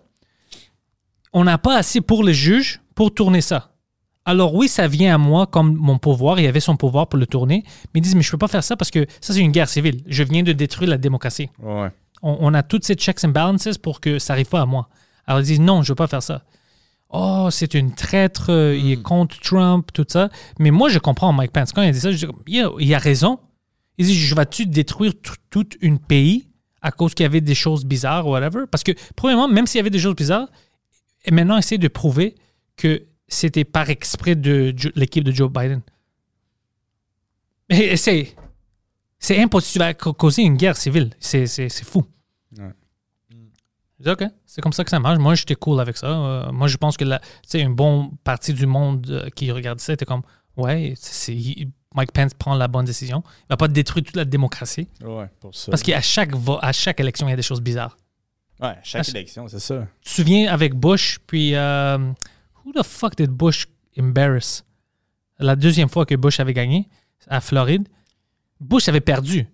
On 1.33 1.43
n'a 1.43 1.57
pas 1.57 1.77
assez 1.77 2.01
pour 2.01 2.23
les 2.23 2.33
juges 2.33 2.81
pour 2.95 3.13
tourner 3.13 3.41
ça. 3.41 3.73
Alors 4.25 4.53
oui, 4.55 4.67
ça 4.67 4.87
vient 4.87 5.15
à 5.15 5.17
moi 5.17 5.47
comme 5.47 5.73
mon 5.75 5.97
pouvoir. 5.97 6.39
Il 6.39 6.43
y 6.43 6.47
avait 6.47 6.59
son 6.59 6.75
pouvoir 6.75 7.07
pour 7.07 7.17
le 7.19 7.25
tourner. 7.27 7.63
Mais 7.93 7.99
ils 7.99 8.01
disent, 8.01 8.15
mais 8.15 8.21
je 8.23 8.31
peux 8.31 8.37
pas 8.37 8.47
faire 8.49 8.63
ça 8.63 8.75
parce 8.75 8.91
que 8.91 9.05
ça, 9.21 9.33
c'est 9.33 9.39
une 9.39 9.51
guerre 9.51 9.69
civile. 9.69 10.01
Je 10.07 10.23
viens 10.23 10.43
de 10.43 10.51
détruire 10.53 10.89
la 10.89 10.97
démocratie 10.97 11.49
Ouais. 11.61 11.89
on, 12.21 12.37
on 12.41 12.53
a 12.53 12.63
toutes 12.63 12.83
ces 12.85 12.95
checks 12.95 13.23
and 13.23 13.29
balances 13.29 13.77
pour 13.77 14.01
que 14.01 14.19
ça 14.19 14.33
n'arrive 14.33 14.47
pas 14.49 14.61
à 14.61 14.65
moi. 14.65 14.89
Alors 15.25 15.41
ils 15.41 15.45
disent 15.45 15.59
non, 15.61 15.81
je 15.81 15.87
ne 15.89 15.91
veux 15.91 15.95
pas 15.95 16.07
faire 16.07 16.23
ça. 16.23 16.43
Oh, 17.09 17.47
c'est 17.51 17.73
une 17.73 17.95
traître, 17.95 18.49
euh, 18.49 18.75
il 18.75 18.91
est 18.91 19.01
contre 19.01 19.39
Trump, 19.39 19.91
tout 19.93 20.05
ça. 20.07 20.29
Mais 20.59 20.71
moi, 20.71 20.89
je 20.89 20.99
comprends 20.99 21.31
Mike 21.31 21.53
Pence. 21.53 21.71
Quand 21.71 21.81
il 21.81 21.89
a 21.89 21.91
dit 21.91 21.99
ça, 21.99 22.11
je 22.11 22.25
dis, 22.25 22.61
il 22.79 22.93
a 22.93 22.99
raison. 22.99 23.39
Il 23.97 24.05
dit, 24.05 24.13
je 24.15 24.35
vais-tu 24.35 24.65
détruire 24.65 25.13
tout 25.21 25.35
tout 25.49 25.67
un 25.81 25.95
pays 25.95 26.49
à 26.81 26.91
cause 26.91 27.13
qu'il 27.13 27.23
y 27.23 27.25
avait 27.25 27.41
des 27.41 27.55
choses 27.55 27.85
bizarres 27.85 28.27
ou 28.27 28.31
whatever? 28.31 28.65
Parce 28.69 28.83
que, 28.83 28.91
premièrement, 29.15 29.47
même 29.47 29.67
s'il 29.67 29.79
y 29.79 29.81
avait 29.81 29.89
des 29.89 29.99
choses 29.99 30.15
bizarres, 30.15 30.49
et 31.25 31.31
maintenant, 31.31 31.57
essayer 31.57 31.77
de 31.77 31.87
prouver 31.87 32.35
que 32.75 33.03
c'était 33.27 33.63
par 33.65 33.89
exprès 33.89 34.35
de 34.35 34.75
l'équipe 34.95 35.23
de 35.23 35.31
Joe 35.31 35.51
Biden. 35.51 35.81
Et 37.69 37.97
c'est... 37.97 38.35
Impossible. 39.29 39.73
Tu 39.73 39.79
vas 39.79 39.93
ca- 39.99 40.13
causer 40.13 40.43
une 40.43 40.57
guerre 40.57 40.77
civile. 40.77 41.09
C'est 41.19 41.69
fou. 41.83 42.05
Je 43.99 44.03
dis, 44.03 44.09
OK, 44.11 44.23
c'est 44.45 44.61
comme 44.61 44.73
ça 44.73 44.83
que 44.83 44.89
ça 44.89 44.99
marche. 44.99 45.17
Moi, 45.17 45.33
j'étais 45.35 45.55
cool 45.55 45.79
avec 45.79 45.97
ça. 45.97 46.07
Euh, 46.07 46.51
moi, 46.51 46.67
je 46.67 46.77
pense 46.77 46.97
que 46.97 47.03
la- 47.05 47.19
tu 47.19 47.25
sais, 47.47 47.59
une 47.61 47.73
bonne 47.73 48.11
partie 48.23 48.53
du 48.53 48.65
monde 48.67 49.07
euh, 49.09 49.29
qui 49.31 49.51
regarde 49.51 49.79
ça 49.79 49.93
était 49.93 50.05
comme, 50.05 50.21
ouais, 50.55 50.93
c'est- 50.97 51.35
Mike 51.95 52.11
Pence 52.11 52.33
prend 52.35 52.53
la 52.53 52.67
bonne 52.67 52.85
décision. 52.85 53.23
Il 53.25 53.45
va 53.51 53.57
pas 53.57 53.67
détruire 53.67 54.03
toute 54.05 54.15
la 54.15 54.25
démocratie. 54.25 54.87
Ouais, 55.03 55.27
pour 55.39 55.55
ça. 55.55 55.71
Parce 55.71 55.81
qu'à 55.81 55.99
chaque, 56.01 56.29
à 56.61 56.71
chaque 56.71 56.99
élection, 56.99 57.27
il 57.27 57.31
y 57.31 57.33
a 57.33 57.37
des 57.37 57.41
choses 57.41 57.61
bizarres. 57.61 57.97
Ouais, 58.61 58.75
chaque 58.83 59.05
élection, 59.09 59.47
c'est 59.47 59.59
ça. 59.59 59.87
Tu 60.01 60.09
te 60.09 60.15
souviens 60.15 60.51
avec 60.51 60.75
Bush, 60.75 61.17
puis 61.25 61.55
euh, 61.55 61.97
who 62.65 62.71
the 62.73 62.83
fuck 62.83 63.15
did 63.15 63.29
Bush 63.31 63.65
embarrass? 63.99 64.63
La 65.39 65.55
deuxième 65.55 65.89
fois 65.89 66.05
que 66.05 66.13
Bush 66.15 66.39
avait 66.39 66.53
gagné 66.53 66.87
à 67.27 67.41
Floride, 67.41 67.87
Bush 68.59 68.89
avait 68.89 69.01
perdu. 69.01 69.47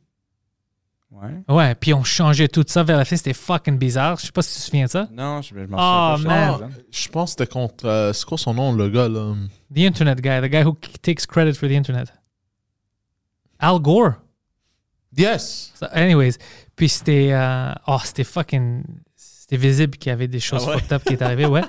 Ouais. 1.14 1.44
Ouais, 1.56 1.76
puis 1.76 1.94
on 1.94 2.03
changeait 2.03 2.48
tout 2.48 2.65
ça 2.68 2.84
vers 2.84 2.98
la 2.98 3.06
fin. 3.06 3.15
C'était 3.15 3.34
fucking 3.34 3.77
bizarre. 3.77 4.18
Je 4.19 4.26
sais 4.26 4.31
pas 4.31 4.41
si 4.41 4.53
tu 4.56 4.60
te 4.60 4.65
souviens 4.65 4.85
de 4.85 4.90
ça. 4.90 5.07
Non, 5.11 5.41
je, 5.41 5.49
je 5.56 5.65
m'en 5.68 5.77
Oh, 6.14 6.18
souviens 6.18 6.30
pas, 6.30 6.56
je 6.57 6.61
man. 6.64 6.72
pense 7.11 7.35
que 7.35 7.40
c'était 7.44 7.52
contre. 7.53 7.85
euh, 7.85 8.11
c'est 8.14 8.26
quoi 8.26 8.38
son 8.38 8.53
nom, 8.53 8.73
le 8.73 8.90
gars, 8.90 9.07
là? 9.07 9.34
The 9.73 9.80
Internet 9.80 10.19
guy, 10.22 10.41
the 10.41 10.52
guy 10.52 10.64
who 10.64 10.76
takes 11.02 11.26
credit 11.27 11.53
for 11.53 11.69
the 11.69 11.73
Internet. 11.73 12.11
Al 13.60 13.80
Gore. 13.80 14.14
Yes! 15.15 15.72
So, 15.76 15.85
anyways, 15.91 16.38
puis 16.76 16.90
c'était. 16.90 17.30
euh, 17.31 17.72
oh, 17.88 17.98
c'était 18.03 18.23
fucking. 18.23 18.84
C'était 19.15 19.57
visible 19.57 19.98
qu'il 19.98 20.10
y 20.10 20.14
avait 20.14 20.27
des 20.27 20.40
choses 20.40 20.64
Ah 20.65 20.72
ouais? 20.72 20.77
fucked 20.80 20.94
up 20.94 21.03
qui 21.03 21.14
étaient 21.14 21.23
arrivées, 21.26 21.45
ouais. 21.45 21.61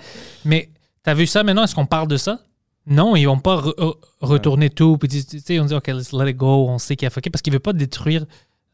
Mais 0.45 0.71
t'as 1.03 1.13
vu 1.15 1.27
ça 1.27 1.43
maintenant? 1.43 1.65
Est-ce 1.65 1.75
qu'on 1.75 1.87
parle 1.87 2.09
de 2.09 2.17
ça? 2.17 2.41
Non, 2.87 3.17
ils 3.17 3.25
vont 3.27 3.39
pas 3.39 3.57
re- 3.57 3.75
re- 3.77 3.97
retourner 4.21 4.71
tout. 4.71 4.97
Puis 4.99 5.09
tu 5.09 5.25
tu 5.25 5.39
sais, 5.41 5.59
on 5.61 5.65
dit, 5.67 5.75
OK, 5.75 5.87
let's 5.89 6.13
let 6.13 6.31
it 6.31 6.37
go. 6.37 6.69
On 6.69 6.79
sait 6.79 6.97
qu'il 6.97 7.07
a 7.07 7.11
fucké 7.11 7.31
parce 7.31 7.43
qu'il 7.43 7.53
veut 7.53 7.59
pas 7.61 7.73
détruire 7.73 8.25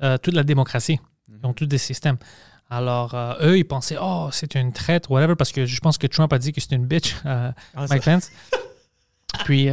euh, 0.02 0.18
toute 0.18 0.34
la 0.34 0.42
démocratie. 0.42 1.00
Ils 1.28 1.46
ont 1.46 1.52
tous 1.52 1.66
des 1.66 1.78
systèmes. 1.78 2.16
Alors, 2.68 3.14
euh, 3.14 3.34
eux, 3.42 3.58
ils 3.58 3.64
pensaient, 3.64 3.96
oh, 4.00 4.28
c'est 4.32 4.54
une 4.54 4.72
traite, 4.72 5.08
whatever, 5.08 5.34
parce 5.34 5.52
que 5.52 5.66
je 5.66 5.80
pense 5.80 5.98
que 5.98 6.06
Trump 6.06 6.32
a 6.32 6.38
dit 6.38 6.52
que 6.52 6.60
c'est 6.60 6.74
une 6.74 6.86
bitch, 6.86 7.16
euh, 7.26 7.50
Mike 7.74 8.04
Pence. 8.04 8.30
Puis, 9.44 9.68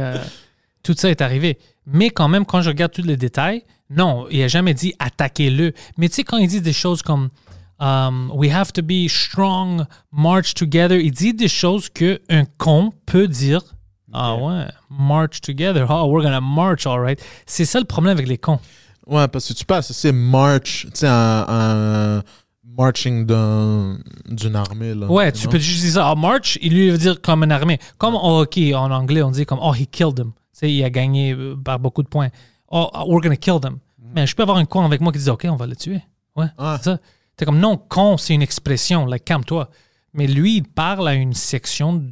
tout 0.82 0.94
ça 0.96 1.10
est 1.10 1.20
arrivé. 1.20 1.58
Mais 1.86 2.10
quand 2.10 2.28
même, 2.28 2.44
quand 2.44 2.62
je 2.62 2.68
regarde 2.68 2.92
tous 2.92 3.02
les 3.02 3.16
détails, 3.16 3.64
non, 3.90 4.26
il 4.30 4.40
n'a 4.40 4.48
jamais 4.48 4.74
dit 4.74 4.94
attaquez-le. 4.98 5.72
Mais 5.96 6.08
tu 6.08 6.16
sais, 6.16 6.24
quand 6.24 6.36
il 6.36 6.48
dit 6.48 6.60
des 6.60 6.72
choses 6.72 7.02
comme 7.02 7.30
um, 7.80 8.30
We 8.34 8.52
have 8.52 8.72
to 8.72 8.82
be 8.82 9.08
strong, 9.08 9.84
march 10.12 10.54
together, 10.54 11.00
il 11.00 11.12
dit 11.12 11.34
des 11.34 11.48
choses 11.48 11.88
qu'un 11.88 12.44
con 12.58 12.92
peut 13.06 13.28
dire. 13.28 13.62
Ah 14.12 14.36
ouais, 14.36 14.66
march 14.90 15.40
together. 15.40 15.86
Oh, 15.90 16.06
we're 16.10 16.22
gonna 16.22 16.40
march, 16.40 16.86
all 16.86 17.00
right. 17.00 17.22
C'est 17.46 17.64
ça 17.64 17.78
le 17.78 17.84
problème 17.84 18.12
avec 18.12 18.26
les 18.26 18.38
cons. 18.38 18.60
Ouais, 19.08 19.26
parce 19.28 19.48
que 19.48 19.54
tu 19.54 19.64
peux 19.64 19.74
associer 19.74 20.12
march, 20.12 20.84
tu 20.86 20.90
sais, 20.94 21.06
un, 21.08 21.44
un 21.48 22.22
marching 22.76 23.24
d'un- 23.26 23.98
d'une 24.26 24.54
armée, 24.56 24.94
là. 24.94 25.06
Ouais, 25.10 25.32
tu 25.32 25.48
peux 25.48 25.58
juste 25.58 25.82
dire 25.82 25.94
ça. 25.94 26.10
Ah, 26.10 26.14
march, 26.14 26.58
il 26.62 26.74
lui 26.74 26.90
veut 26.90 26.98
dire 26.98 27.20
comme 27.20 27.42
une 27.42 27.52
armée. 27.52 27.78
Comme 27.96 28.14
au 28.14 28.40
hockey, 28.40 28.74
en 28.74 28.90
anglais, 28.90 29.22
on 29.22 29.30
dit 29.30 29.46
comme 29.46 29.58
Oh, 29.62 29.72
he 29.74 29.86
killed 29.86 30.18
him. 30.18 30.32
Tu 30.52 30.60
sais, 30.60 30.72
il 30.72 30.84
a 30.84 30.90
gagné 30.90 31.32
euh, 31.32 31.56
par 31.56 31.78
beaucoup 31.78 32.02
de 32.02 32.08
points. 32.08 32.28
Oh, 32.70 32.88
we're 33.06 33.20
gonna 33.22 33.36
kill 33.36 33.58
them. 33.60 33.78
Mais 34.14 34.26
je 34.26 34.34
peux 34.36 34.42
avoir 34.42 34.58
un 34.58 34.64
con 34.64 34.84
avec 34.84 35.00
moi 35.00 35.10
qui 35.12 35.18
dit 35.18 35.30
OK, 35.30 35.46
on 35.48 35.56
va 35.56 35.66
le 35.66 35.74
tuer. 35.76 36.00
Ouais, 36.36 36.46
Ouais. 36.58 36.74
c'est 36.78 36.84
ça. 36.84 36.98
T'es 37.36 37.44
comme 37.44 37.58
non, 37.58 37.76
con, 37.76 38.16
c'est 38.16 38.34
une 38.34 38.42
expression, 38.42 39.06
like, 39.06 39.24
calme-toi. 39.24 39.70
Mais 40.12 40.26
lui, 40.26 40.56
il 40.56 40.64
parle 40.64 41.08
à 41.08 41.14
une 41.14 41.34
section 41.34 42.04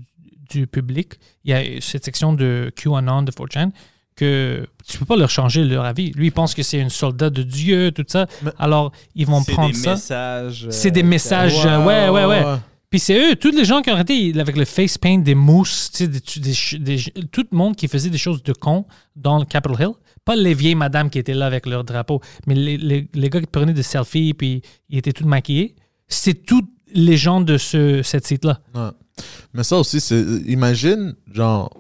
du 0.51 0.67
public. 0.67 1.15
Il 1.45 1.51
y 1.51 1.55
a 1.55 1.81
cette 1.81 2.05
section 2.05 2.33
de 2.33 2.71
QAnon, 2.77 3.23
de 3.23 3.33
4chan, 3.33 3.71
que 4.17 4.67
tu 4.87 4.99
peux 4.99 5.05
pas 5.05 5.17
leur 5.17 5.31
changer 5.31 5.65
leur 5.65 5.85
avis. 5.85 6.11
Lui, 6.13 6.27
il 6.29 6.33
pense 6.33 6.55
que 6.55 6.63
c'est 6.63 6.81
un 6.81 6.89
soldat 6.89 7.31
de 7.31 7.43
Dieu, 7.43 7.93
tout 7.93 8.05
ça. 8.09 8.27
Mais- 8.43 8.51
Alors, 8.59 8.93
ils 9.15 9.27
vont 9.27 9.41
C'est 9.43 9.53
prendre 9.53 9.73
des 9.73 9.79
ça. 9.79 9.91
messages. 9.93 10.67
C'est 10.71 10.89
euh, 10.89 10.91
des 10.93 11.03
messages. 11.03 11.65
euh, 11.67 11.85
ouais, 11.85 12.09
ouais, 12.09 12.25
ouais. 12.25 12.45
ouais. 12.45 12.57
Puis 12.89 13.01
c'est 13.01 13.19
eux, 13.19 13.37
tous 13.37 13.51
les 13.51 13.65
gens 13.65 13.83
qui 13.83 13.91
ont 13.91 13.95
arrêté 13.95 14.33
avec 14.41 14.57
le 14.57 14.65
face 14.65 14.97
paint, 14.97 15.19
des 15.19 15.35
mousses, 15.35 15.91
des, 15.99 16.09
des- 16.09 16.79
des- 16.79 17.27
tout 17.31 17.45
le 17.51 17.57
monde 17.57 17.77
qui 17.77 17.89
faisait 17.89 18.11
des 18.11 18.19
choses 18.19 18.43
de 18.43 18.53
con 18.53 18.87
dans 19.17 19.39
le 19.39 19.45
Capitol 19.45 19.77
Hill. 19.81 19.91
Pas 20.25 20.35
les 20.37 20.55
vieilles 20.55 20.75
madames 20.77 21.11
qui 21.11 21.19
étaient 21.19 21.35
là 21.35 21.47
avec 21.47 21.67
leur 21.67 21.85
drapeau, 21.85 22.21
mais 22.47 22.55
les, 22.55 22.77
les- 22.79 23.09
les 23.13 23.31
gars 23.31 23.41
qui 23.41 23.47
prenaient 23.47 23.73
des 23.75 23.83
selfies 23.83 24.35
puis 24.35 24.63
ils 24.89 24.99
étaient 24.99 25.13
tous 25.13 25.25
maquillés. 25.25 25.75
C'est 26.09 26.35
tous 26.47 26.63
les 26.95 27.17
gens 27.17 27.41
de 27.41 27.59
ce, 27.59 28.03
cette 28.03 28.27
site-là. 28.27 28.61
Ouais. 28.75 28.91
Mais 29.53 29.63
ça 29.65 29.77
aussi, 29.79 30.01
c'est. 30.01 30.21
Imagine, 30.47 31.15
genre, 31.33 31.71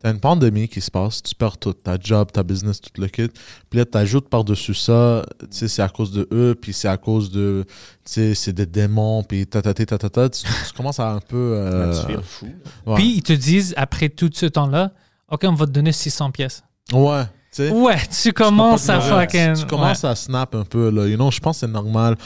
t'as 0.00 0.12
une 0.12 0.20
pandémie 0.20 0.68
qui 0.68 0.80
se 0.80 0.90
passe, 0.90 1.22
tu 1.22 1.34
perds 1.34 1.58
tout, 1.58 1.72
ta 1.72 1.96
job, 1.98 2.30
ta 2.32 2.42
business, 2.42 2.80
tout 2.80 2.90
le 3.00 3.08
kit. 3.08 3.28
Puis 3.70 3.78
là, 3.78 3.84
t'ajoutes 3.84 4.28
par-dessus 4.28 4.74
ça, 4.74 5.24
tu 5.40 5.46
sais, 5.50 5.68
c'est 5.68 5.82
à 5.82 5.88
cause 5.88 6.12
de 6.12 6.28
eux, 6.32 6.54
puis 6.60 6.72
c'est 6.72 6.88
à 6.88 6.96
cause 6.96 7.30
de. 7.30 7.64
Tu 8.04 8.12
sais, 8.12 8.34
c'est 8.34 8.52
des 8.52 8.66
démons, 8.66 9.22
puis 9.22 9.46
tatata, 9.46 9.84
tatata. 9.86 10.28
Tu, 10.30 10.42
tu 10.42 10.72
commences 10.76 11.00
à 11.00 11.10
un 11.12 11.20
peu. 11.20 11.36
euh, 11.56 12.06
Tu 12.06 12.16
fou. 12.22 12.46
ouais. 12.86 12.94
Puis 12.96 13.14
ils 13.16 13.22
te 13.22 13.32
disent, 13.32 13.74
après 13.76 14.08
tout 14.08 14.30
ce 14.32 14.46
temps-là, 14.46 14.92
OK, 15.30 15.42
on 15.44 15.54
va 15.54 15.66
te 15.66 15.72
donner 15.72 15.92
600 15.92 16.30
pièces. 16.30 16.62
Ouais, 16.92 17.24
Ouais, 17.60 17.98
tu 18.22 18.32
commences 18.32 18.88
à 18.88 19.00
fucking... 19.00 19.54
Tu, 19.54 19.66
commences 19.66 20.04
à 20.04 20.14
snap 20.14 20.54
un 20.54 20.64
peu, 20.64 20.90
là. 20.90 21.06
You 21.06 21.16
know, 21.16 21.30
je 21.30 21.40
pense 21.40 21.56
que 21.56 21.66
c'est 21.66 21.72
normal. 21.72 22.16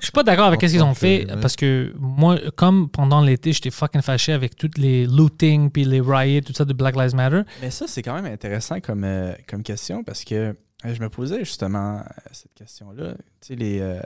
Je 0.00 0.06
suis 0.06 0.12
pas 0.12 0.22
d'accord 0.22 0.46
avec 0.46 0.60
ce 0.60 0.66
qu'ils 0.66 0.82
ont 0.82 0.94
fait 0.94 1.26
ouais. 1.26 1.40
parce 1.40 1.56
que 1.56 1.92
moi, 1.98 2.38
comme 2.56 2.88
pendant 2.88 3.20
l'été, 3.20 3.52
j'étais 3.52 3.70
fucking 3.70 4.02
fâché 4.02 4.32
avec 4.32 4.56
toutes 4.56 4.78
les 4.78 5.06
looting 5.06 5.70
puis 5.70 5.84
les 5.84 6.00
riots, 6.00 6.40
tout 6.40 6.52
ça 6.52 6.64
de 6.64 6.72
Black 6.72 6.96
Lives 6.96 7.14
Matter. 7.14 7.42
Mais 7.60 7.70
ça, 7.70 7.86
c'est 7.86 8.02
quand 8.02 8.14
même 8.14 8.26
intéressant 8.26 8.80
comme, 8.80 9.04
euh, 9.04 9.32
comme 9.48 9.62
question 9.62 10.04
parce 10.04 10.24
que 10.24 10.54
euh, 10.84 10.94
je 10.94 11.00
me 11.00 11.08
posais 11.08 11.40
justement 11.40 11.98
euh, 11.98 12.02
cette 12.32 12.54
question-là. 12.54 13.14
Tu 13.14 13.22
sais, 13.40 13.56
les 13.56 13.80
euh, 13.80 14.00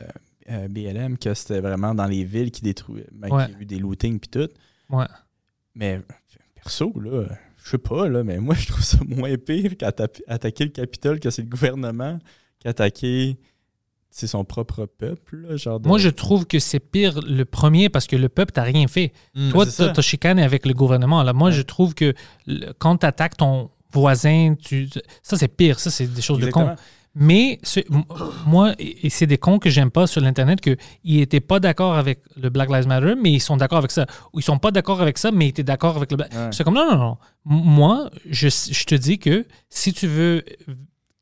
euh, 0.50 0.68
BLM, 0.68 1.18
que 1.18 1.34
c'était 1.34 1.60
vraiment 1.60 1.94
dans 1.94 2.06
les 2.06 2.24
villes 2.24 2.50
qui 2.50 2.62
détruisaient, 2.62 3.08
ben, 3.12 3.28
Ouais. 3.30 3.46
qui 3.46 3.54
a 3.54 3.60
eu 3.60 3.66
des 3.66 3.78
lootings 3.78 4.18
puis 4.20 4.30
tout. 4.30 4.48
Ouais. 4.88 5.06
Mais 5.74 6.00
perso, 6.54 6.92
là, 7.00 7.26
je 7.64 7.70
sais 7.70 7.78
pas, 7.78 8.08
là, 8.08 8.24
mais 8.24 8.38
moi, 8.38 8.54
je 8.54 8.66
trouve 8.66 8.82
ça 8.82 8.98
moins 9.06 9.36
pire 9.36 9.76
qu'attaquer 9.76 10.64
le 10.64 10.70
Capitole, 10.70 11.20
que 11.20 11.30
c'est 11.30 11.42
le 11.42 11.48
gouvernement, 11.48 12.18
qu'attaquer 12.60 13.38
c'est 14.12 14.26
son 14.26 14.44
propre 14.44 14.86
peuple. 14.86 15.36
Là, 15.48 15.56
genre 15.56 15.78
de- 15.78 15.86
Moi, 15.86 15.98
je 15.98 16.08
trouve 16.08 16.44
que 16.44 16.58
c'est 16.58 16.80
pire 16.80 17.20
le 17.22 17.44
premier 17.44 17.88
parce 17.88 18.08
que 18.08 18.16
le 18.16 18.28
peuple 18.28 18.50
t'a 18.52 18.64
rien 18.64 18.88
fait. 18.88 19.12
Mm. 19.36 19.50
Toi, 19.50 19.66
t'as 19.66 19.90
t'as 19.92 20.02
chicané 20.02 20.42
avec 20.42 20.66
le 20.66 20.74
gouvernement. 20.74 21.22
Là. 21.22 21.32
Moi, 21.32 21.52
je 21.52 21.62
trouve 21.62 21.94
que 21.94 22.12
le- 22.46 22.72
quand 22.78 22.96
tu 22.98 23.06
attaques 23.06 23.36
ton 23.36 23.70
voisin, 23.92 24.56
tu, 24.60 24.88
ça, 25.22 25.36
c'est 25.36 25.46
pire. 25.48 25.78
Ça, 25.78 25.90
c'est 25.90 26.08
des 26.08 26.22
choses 26.22 26.38
de 26.40 26.50
con. 26.50 26.74
Mais 27.14 27.58
moi, 28.46 28.72
et 28.78 29.06
et 29.06 29.10
c'est 29.10 29.26
des 29.26 29.36
cons 29.38 29.58
que 29.58 29.68
j'aime 29.68 29.90
pas 29.90 30.06
sur 30.06 30.20
l'Internet, 30.20 30.60
qu'ils 30.60 30.76
n'étaient 31.04 31.40
pas 31.40 31.58
d'accord 31.58 31.94
avec 31.94 32.20
le 32.36 32.50
Black 32.50 32.70
Lives 32.70 32.86
Matter, 32.86 33.14
mais 33.20 33.32
ils 33.32 33.40
sont 33.40 33.56
d'accord 33.56 33.78
avec 33.78 33.90
ça. 33.90 34.06
Ou 34.32 34.38
ils 34.40 34.44
sont 34.44 34.58
pas 34.58 34.70
d'accord 34.70 35.00
avec 35.02 35.18
ça, 35.18 35.32
mais 35.32 35.46
ils 35.46 35.48
étaient 35.50 35.64
d'accord 35.64 35.96
avec 35.96 36.10
le 36.12 36.16
Black. 36.18 36.32
Ouais. 36.32 36.50
C'est 36.52 36.62
comme 36.62 36.74
non, 36.74 36.88
non, 36.90 36.98
non. 36.98 37.16
Moi, 37.44 38.10
je, 38.28 38.48
je 38.48 38.84
te 38.84 38.94
dis 38.94 39.18
que 39.18 39.44
si 39.70 39.92
tu 39.92 40.06
veux 40.06 40.44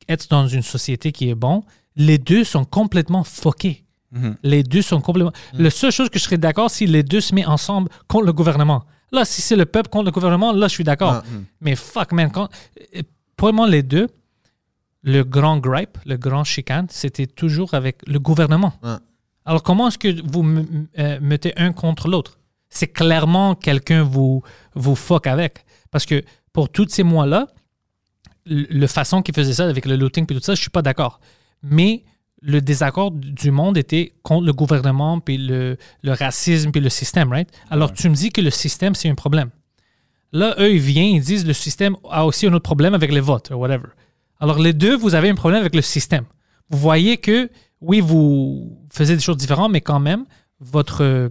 être 0.08 0.28
dans 0.28 0.46
une 0.46 0.62
société 0.62 1.10
qui 1.12 1.30
est 1.30 1.34
bon, 1.34 1.62
les 1.96 2.18
deux 2.18 2.44
sont 2.44 2.64
complètement 2.64 3.24
fuckés. 3.24 3.84
Mhm. 4.12 4.36
Les 4.42 4.62
deux 4.62 4.82
sont 4.82 5.00
complètement. 5.00 5.32
La 5.54 5.70
seule 5.70 5.90
chose 5.92 6.08
que 6.10 6.18
je 6.18 6.24
serais 6.24 6.38
d'accord, 6.38 6.70
si 6.70 6.86
les 6.86 7.02
deux 7.02 7.20
se 7.20 7.34
mettent 7.34 7.48
ensemble 7.48 7.88
contre 8.08 8.26
le 8.26 8.32
gouvernement. 8.32 8.84
Là, 9.10 9.24
si 9.24 9.40
c'est 9.40 9.56
le 9.56 9.64
peuple 9.64 9.88
contre 9.88 10.04
le 10.04 10.10
gouvernement, 10.10 10.52
là, 10.52 10.68
je 10.68 10.72
suis 10.74 10.84
d'accord. 10.84 11.22
Mais 11.62 11.76
fuck, 11.76 12.12
man. 12.12 12.30
Quand... 12.30 12.48
euh, 12.96 13.02
Pour 13.36 13.52
moi, 13.54 13.68
les 13.68 13.82
deux, 13.82 14.06
le 15.02 15.22
grand 15.22 15.58
gripe, 15.58 15.98
le 16.06 16.16
grand 16.16 16.44
chicane, 16.44 16.86
c'était 16.90 17.26
toujours 17.26 17.74
avec 17.74 17.98
le 18.06 18.18
gouvernement. 18.18 18.72
Ouais. 18.82 18.96
Alors, 19.44 19.62
comment 19.62 19.88
est-ce 19.88 19.98
que 19.98 20.20
vous 20.32 20.44
euh, 20.98 21.18
mettez 21.22 21.52
un 21.56 21.72
contre 21.72 22.08
l'autre? 22.08 22.38
C'est 22.68 22.88
clairement 22.88 23.54
quelqu'un 23.54 24.02
vous, 24.02 24.42
vous 24.74 24.94
fuck 24.94 25.26
avec. 25.26 25.64
Parce 25.90 26.04
que 26.04 26.22
pour 26.52 26.68
tous 26.70 26.88
ces 26.88 27.02
mois-là, 27.02 27.46
le 28.44 28.66
le 28.68 28.86
façon 28.86 29.22
qu'ils 29.22 29.34
faisaient 29.34 29.54
ça 29.54 29.64
avec 29.68 29.86
le 29.86 29.96
looting 29.96 30.24
et 30.28 30.34
tout 30.34 30.40
ça, 30.42 30.54
je 30.54 30.60
suis 30.60 30.70
pas 30.70 30.82
d'accord. 30.82 31.20
Mais 31.62 32.04
le 32.42 32.60
désaccord 32.60 33.10
du- 33.10 33.50
monde 33.50 33.76
était 33.78 34.12
contre 34.22 34.46
le 34.46 34.52
gouvernement, 34.52 35.18
puis 35.20 35.38
le, 35.38 35.76
le 36.02 36.12
racisme, 36.12 36.70
puis 36.70 36.80
le 36.80 36.88
système, 36.90 37.30
right? 37.32 37.48
Alors, 37.70 37.92
tu 37.92 38.08
me 38.08 38.14
dis 38.14 38.30
que 38.30 38.40
le 38.40 38.50
système, 38.50 38.94
c'est 38.94 39.08
un 39.08 39.14
problème. 39.14 39.50
Là, 40.32 40.54
eux, 40.58 40.72
ils 40.72 40.80
viennent, 40.80 41.16
ils 41.16 41.22
disent 41.22 41.46
le 41.46 41.52
système 41.54 41.96
a 42.10 42.26
aussi 42.26 42.46
un 42.46 42.52
autre 42.52 42.62
problème 42.64 42.94
avec 42.94 43.10
les 43.12 43.20
votes, 43.20 43.50
ou 43.50 43.54
whatever. 43.54 43.88
Alors, 44.40 44.58
les 44.58 44.72
deux, 44.72 44.96
vous 44.96 45.14
avez 45.14 45.28
un 45.28 45.34
problème 45.34 45.60
avec 45.60 45.74
le 45.74 45.82
système. 45.82 46.24
Vous 46.70 46.78
voyez 46.78 47.16
que, 47.16 47.50
oui, 47.80 48.00
vous 48.00 48.78
faisiez 48.92 49.16
des 49.16 49.22
choses 49.22 49.36
différentes, 49.36 49.72
mais 49.72 49.80
quand 49.80 50.00
même, 50.00 50.26
votre, 50.60 51.02
euh, 51.02 51.28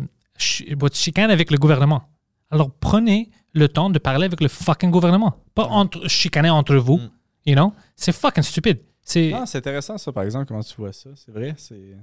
votre 0.77 0.95
chicane 0.95 1.31
avec 1.31 1.51
le 1.51 1.57
gouvernement. 1.57 2.03
Alors, 2.51 2.71
prenez 2.71 3.29
le 3.53 3.67
temps 3.67 3.89
de 3.89 3.99
parler 3.99 4.25
avec 4.25 4.41
le 4.41 4.47
fucking 4.47 4.91
gouvernement. 4.91 5.43
Pas 5.55 5.65
entre, 5.65 6.07
chicaner 6.07 6.49
entre 6.49 6.75
vous, 6.75 6.99
you 7.45 7.55
know? 7.55 7.73
C'est 7.95 8.11
fucking 8.13 8.43
stupide. 8.43 8.79
C'est... 9.01 9.31
Non, 9.31 9.45
c'est 9.45 9.59
intéressant 9.59 9.97
ça, 9.97 10.11
par 10.11 10.23
exemple, 10.23 10.45
comment 10.47 10.61
tu 10.61 10.75
vois 10.77 10.91
ça. 10.93 11.09
C'est 11.15 11.31
vrai, 11.31 11.55
c'est. 11.57 11.95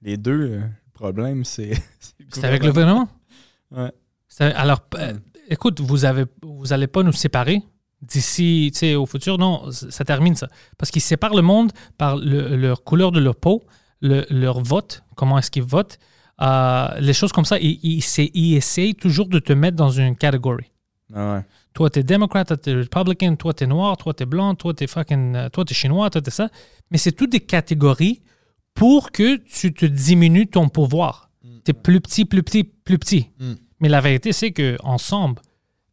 Les 0.00 0.16
deux 0.16 0.52
euh, 0.52 0.60
problèmes, 0.94 1.44
c'est. 1.44 1.72
C'est 2.30 2.44
avec 2.44 2.62
le 2.62 2.70
gouvernement. 2.70 3.08
Ouais. 3.72 3.90
C'est- 4.28 4.52
Alors, 4.54 4.80
euh, 4.94 5.14
écoute, 5.48 5.80
vous 5.80 6.04
avez, 6.04 6.24
vous 6.42 6.72
allez 6.72 6.86
pas 6.86 7.02
nous 7.02 7.12
séparer 7.12 7.62
d'ici, 8.02 8.72
au 8.96 9.06
futur. 9.06 9.38
Non, 9.38 9.70
ça 9.70 10.04
termine 10.04 10.34
ça. 10.36 10.48
Parce 10.76 10.90
qu'ils 10.90 11.02
séparent 11.02 11.34
le 11.34 11.42
monde 11.42 11.72
par 11.96 12.16
le- 12.16 12.56
leur 12.56 12.84
couleur 12.84 13.12
de 13.12 13.20
leur 13.20 13.36
peau, 13.36 13.64
le- 14.00 14.26
leur 14.30 14.60
vote, 14.62 15.02
comment 15.16 15.38
est-ce 15.38 15.50
qu'ils 15.50 15.62
votent, 15.64 15.98
euh, 16.40 16.88
les 17.00 17.12
choses 17.12 17.32
comme 17.32 17.44
ça. 17.44 17.58
Ils, 17.58 17.78
ils, 17.82 18.04
ils 18.34 18.54
essayent 18.56 18.94
toujours 18.94 19.26
de 19.28 19.38
te 19.40 19.52
mettre 19.52 19.76
dans 19.76 19.90
une 19.90 20.16
catégorie. 20.16 20.70
Ah 21.14 21.34
ouais. 21.34 21.44
Toi, 21.74 21.90
t'es 21.90 22.02
démocrate, 22.02 22.48
toi, 22.48 22.56
t'es 22.56 22.72
républicain, 22.74 23.34
toi, 23.36 23.52
t'es 23.54 23.66
noir, 23.66 23.96
toi, 23.96 24.12
t'es 24.14 24.26
blanc, 24.26 24.54
toi, 24.54 24.74
t'es 24.74 24.86
fucking. 24.86 25.34
euh, 25.36 25.48
Toi, 25.48 25.64
t'es 25.64 25.74
chinois, 25.74 26.10
toi, 26.10 26.20
t'es 26.20 26.30
ça. 26.30 26.48
Mais 26.90 26.98
c'est 26.98 27.12
toutes 27.12 27.30
des 27.30 27.40
catégories 27.40 28.22
pour 28.74 29.10
que 29.10 29.36
tu 29.36 29.72
te 29.74 29.86
diminues 29.86 30.46
ton 30.46 30.68
pouvoir. 30.68 31.30
T'es 31.64 31.72
plus 31.72 32.00
petit, 32.00 32.24
plus 32.24 32.42
petit, 32.42 32.64
plus 32.64 32.98
petit. 32.98 33.30
Mm. 33.40 33.52
Mais 33.80 33.88
la 33.88 34.00
vérité, 34.00 34.32
c'est 34.32 34.52
que 34.52 34.76
ensemble, 34.82 35.40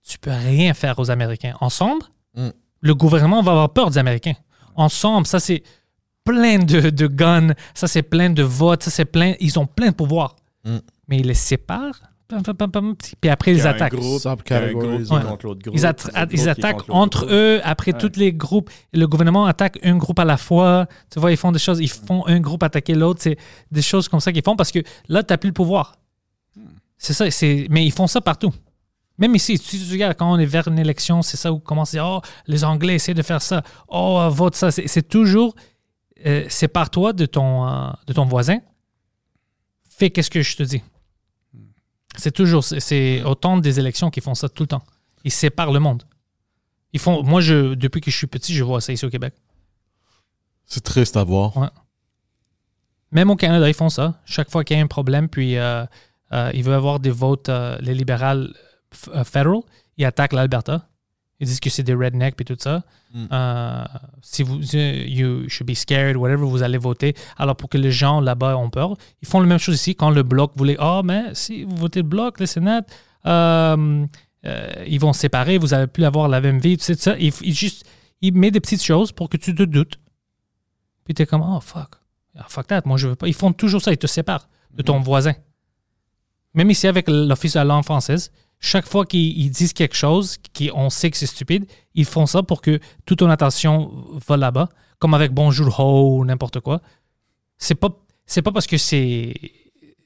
tu 0.08 0.18
peux 0.20 0.32
rien 0.32 0.74
faire 0.74 1.00
aux 1.00 1.10
Américains. 1.12 1.56
Ensemble, 1.62 2.04
Mm. 2.36 2.50
le 2.82 2.96
gouvernement 2.96 3.42
va 3.42 3.52
avoir 3.52 3.70
peur 3.74 3.90
des 3.90 3.98
Américains. 3.98 4.36
Ensemble, 4.76 5.26
ça, 5.26 5.40
c'est 5.40 5.64
plein 6.26 6.60
de, 6.60 6.90
de 6.90 7.08
guns, 7.08 7.54
ça, 7.74 7.88
c'est 7.88 8.04
plein 8.04 8.30
de 8.30 8.44
votes, 8.44 8.84
ça, 8.84 8.92
c'est 8.92 9.06
plein. 9.06 9.34
Ils 9.40 9.58
ont 9.58 9.66
plein 9.66 9.88
de 9.92 9.96
pouvoir. 9.96 10.36
Mm. 10.66 10.78
Mais 11.08 11.20
ils 11.20 11.28
les 11.28 11.34
séparent, 11.34 12.02
puis 13.22 13.30
après, 13.30 13.54
ils 13.54 13.68
attaquent. 13.68 13.94
groupe, 13.96 14.26
ouais. 14.26 14.74
groupe. 14.74 15.76
Ils, 15.76 15.86
attaquent 15.86 16.90
entre 16.90 17.20
groupe. 17.20 17.32
eux, 17.32 17.62
après 17.64 17.94
Ouais. 17.94 18.00
tous 18.00 18.18
les 18.20 18.34
groupes. 18.34 18.70
Le 18.94 19.08
gouvernement 19.08 19.46
attaque 19.46 19.78
un 19.84 19.96
groupe 19.98 20.18
à 20.20 20.26
la 20.26 20.38
fois. 20.38 20.88
Tu 21.12 21.20
vois, 21.20 21.32
ils 21.32 21.38
font 21.38 21.52
des 21.52 21.60
choses. 21.60 21.80
Ils 21.80 21.88
font 21.90 22.26
un 22.26 22.40
groupe 22.40 22.64
attaquer 22.64 22.96
l'autre. 22.96 23.22
C'est 23.22 23.38
des 23.72 23.84
choses 23.84 24.10
comme 24.10 24.20
ça 24.20 24.32
qu'ils 24.32 24.44
font 24.44 24.56
parce 24.56 24.72
que 24.72 24.80
là, 25.08 25.22
tu 25.22 25.32
n'as 25.32 25.38
plus 25.38 25.50
le 25.50 25.54
pouvoir. 25.54 25.96
C'est 26.98 27.14
ça. 27.14 27.26
Mais 27.70 27.86
ils 27.86 27.92
font 27.92 28.08
ça 28.08 28.22
partout. 28.22 28.52
Même 29.18 29.34
ici, 29.36 29.58
si 29.58 29.86
tu 29.86 29.92
regardes 29.94 30.18
quand 30.18 30.30
on 30.32 30.38
est 30.38 30.46
vers 30.46 30.68
une 30.68 30.78
élection, 30.80 31.22
c'est 31.22 31.38
ça 31.38 31.52
où 31.54 31.60
commence 31.60 31.90
à 31.94 31.98
dire 31.98 32.06
Oh, 32.06 32.22
les 32.48 32.64
Anglais 32.66 32.96
essaient 32.96 33.14
de 33.14 33.22
faire 33.22 33.42
ça. 33.42 33.64
Oh, 33.88 34.18
euh, 34.20 34.30
vote 34.30 34.56
ça. 34.56 34.72
C'est 34.72 34.88
c'est 34.88 35.08
toujours. 35.08 35.56
Euh, 36.26 36.46
Sépare-toi 36.50 37.14
de, 37.14 37.26
ton, 37.26 37.68
euh, 37.68 37.90
de 38.08 38.14
ton 38.14 38.26
voisin. 38.26 38.60
Fais 39.90 40.10
qu'est-ce 40.10 40.30
que 40.30 40.42
je 40.42 40.58
te 40.58 40.64
dis? 40.64 40.82
C'est 42.18 42.32
toujours. 42.32 42.64
c'est- 42.64 42.80
C'est 42.82 43.24
autant 43.24 43.58
des 43.58 43.80
élections 43.80 44.10
qui 44.10 44.22
font 44.22 44.36
ça 44.36 44.50
tout 44.50 44.64
le 44.64 44.68
temps. 44.68 44.84
Ils 45.24 45.32
séparent 45.32 45.72
le 45.72 45.80
monde. 45.80 46.04
Ils 46.94 47.00
font. 47.00 47.24
Moi, 47.24 47.42
je, 47.42 47.74
depuis 47.74 48.02
que 48.02 48.12
je 48.12 48.18
suis 48.18 48.28
petit, 48.28 48.54
je 48.54 48.64
vois 48.64 48.82
ça 48.82 48.92
ici 48.94 49.06
au 49.06 49.10
Québec. 49.10 49.34
C'est 50.66 50.84
triste 50.84 51.16
à 51.16 51.24
voir. 51.24 51.56
Ouais. 51.58 51.68
Même 53.12 53.30
au 53.30 53.36
Canada, 53.36 53.68
ils 53.70 53.74
font 53.74 53.90
ça. 53.90 54.20
Chaque 54.26 54.50
fois 54.50 54.64
qu'il 54.64 54.76
y 54.78 54.80
a 54.80 54.84
un 54.84 54.88
problème, 54.88 55.30
puis 55.30 55.58
euh, 55.58 55.86
euh, 56.34 56.52
ils 56.54 56.64
veulent 56.64 56.74
avoir 56.76 57.00
des 57.00 57.12
votes, 57.12 57.50
euh, 57.50 57.78
les 57.82 57.94
libérales 57.94 58.54
federal, 58.96 59.60
ils 59.98 60.06
attaquent 60.06 60.34
l'Alberta. 60.34 60.88
Ils 61.40 61.48
disent 61.48 61.60
que 61.60 61.70
c'est 61.70 61.84
des 61.84 61.94
rednecks 61.94 62.36
puis 62.36 62.46
tout 62.46 62.56
ça. 62.58 62.84
Mm. 63.14 63.26
Euh, 63.32 63.84
si 64.22 64.44
vous, 64.44 64.58
euh, 64.74 65.06
you 65.06 65.50
should 65.50 65.68
be 65.70 65.74
scared, 65.74 66.16
whatever, 66.16 66.46
vous 66.46 66.64
allez 66.64 66.78
voter. 66.78 67.14
Alors 67.38 67.58
pour 67.58 67.70
que 67.70 67.78
les 67.78 67.92
gens 67.92 68.22
là-bas 68.22 68.58
ont 68.58 68.70
peur, 68.70 68.96
ils 69.22 69.28
font 69.28 69.42
la 69.42 69.48
même 69.48 69.58
chose 69.58 69.76
ici. 69.76 69.96
Quand 69.96 70.12
le 70.12 70.24
bloc 70.24 70.54
voulait, 70.56 70.78
ah 70.80 71.02
mais 71.04 71.34
si 71.34 71.64
vous 71.64 71.76
votez 71.76 72.02
le 72.02 72.08
bloc, 72.08 72.40
le 72.40 72.46
Sénat, 72.46 72.84
euh, 73.26 74.06
euh, 74.46 74.86
ils 74.88 75.00
vont 75.00 75.12
se 75.12 75.22
séparer, 75.22 75.58
vous 75.58 75.68
n'allez 75.68 75.88
plus 75.88 76.06
avoir 76.06 76.30
la 76.30 76.40
même 76.40 76.60
vie, 76.60 76.78
tout 76.78 76.94
ça. 76.94 77.18
Il, 77.18 77.34
il 77.42 77.54
juste, 77.54 77.86
il 78.22 78.34
met 78.34 78.52
des 78.52 78.62
petites 78.62 78.84
choses 78.84 79.12
pour 79.12 79.28
que 79.28 79.38
tu 79.38 79.54
te 79.54 79.64
doutes. 79.64 80.00
Puis 81.04 81.14
t'es 81.14 81.26
comme, 81.26 81.42
oh 81.42 81.60
fuck, 81.60 81.96
Ah, 82.36 82.46
fuck 82.48 82.68
that, 82.68 82.84
moi 82.86 82.98
je 82.98 83.10
veux 83.10 83.16
pas. 83.16 83.28
Ils 83.28 83.34
font 83.34 83.52
toujours 83.52 83.82
ça, 83.82 83.92
ils 83.92 83.98
te 83.98 84.08
séparent 84.08 84.48
de 84.74 84.82
ton 84.84 85.00
voisin. 85.02 85.34
Même 86.54 86.70
ici 86.70 86.88
avec 86.88 87.10
l'Office 87.10 87.54
de 87.54 87.60
la 87.60 87.66
langue 87.66 87.84
française, 87.84 88.32
chaque 88.60 88.88
fois 88.88 89.06
qu'ils 89.06 89.38
ils 89.38 89.50
disent 89.50 89.74
quelque 89.74 89.96
chose, 89.96 90.38
qu'on 90.58 90.90
sait 90.90 91.12
que 91.12 91.18
c'est 91.18 91.26
stupide, 91.26 91.66
ils 91.94 92.06
font 92.06 92.26
ça 92.26 92.44
pour 92.44 92.62
que 92.62 92.80
toute 93.06 93.20
ton 93.20 93.30
attention 93.30 93.92
va 94.28 94.38
là-bas, 94.38 94.70
comme 95.00 95.14
avec 95.14 95.32
Bonjour 95.34 95.80
Ho 95.80 96.18
ou 96.18 96.26
n'importe 96.26 96.60
quoi. 96.62 96.82
C'est 97.58 97.76
pas, 97.76 97.90
c'est 98.26 98.42
pas 98.42 98.52
parce 98.52 98.68
que 98.68 98.78
c'est, 98.78 99.34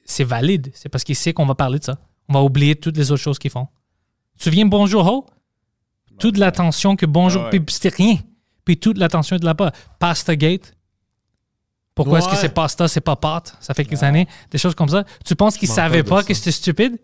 c'est 0.04 0.24
valide, 0.24 0.70
c'est 0.74 0.88
parce 0.88 1.04
qu'ils 1.04 1.16
savent 1.16 1.34
qu'on 1.34 1.46
va 1.46 1.54
parler 1.54 1.78
de 1.78 1.84
ça. 1.84 1.98
On 2.28 2.34
va 2.34 2.42
oublier 2.42 2.76
toutes 2.76 2.96
les 2.96 3.10
autres 3.10 3.22
choses 3.22 3.38
qu'ils 3.38 3.50
font. 3.50 3.66
Tu 4.34 4.38
te 4.38 4.44
souviens 4.44 4.66
Bonjour 4.66 5.06
Ho? 5.06 5.26
Toute 6.18 6.36
l'attention 6.36 6.96
que 6.96 7.06
Bonjour, 7.06 7.42
Ah 7.46 7.50
ouais. 7.50 7.60
puis 7.60 7.74
c'était 7.74 7.88
rien. 7.96 8.18
Puis 8.64 8.76
toute 8.76 8.98
l'attention 8.98 9.36
est 9.36 9.40
de 9.40 9.46
là-bas. 9.46 9.72
Pasta 9.98 10.36
Gate. 10.36 10.74
Pourquoi 11.94 12.18
est-ce 12.18 12.28
que 12.28 12.36
c'est 12.36 12.54
pasta, 12.54 12.88
c'est 12.88 13.00
pas 13.00 13.16
pâte? 13.16 13.56
Ça 13.60 13.74
fait 13.74 13.84
quelques 13.84 14.02
années. 14.02 14.26
Des 14.50 14.58
choses 14.58 14.74
comme 14.74 14.88
ça. 14.88 15.04
Tu 15.24 15.34
penses 15.34 15.56
qu'ils 15.56 15.68
savaient 15.68 16.02
pas 16.02 16.22
que 16.22 16.32
c'était 16.34 16.52
stupide? 16.52 16.98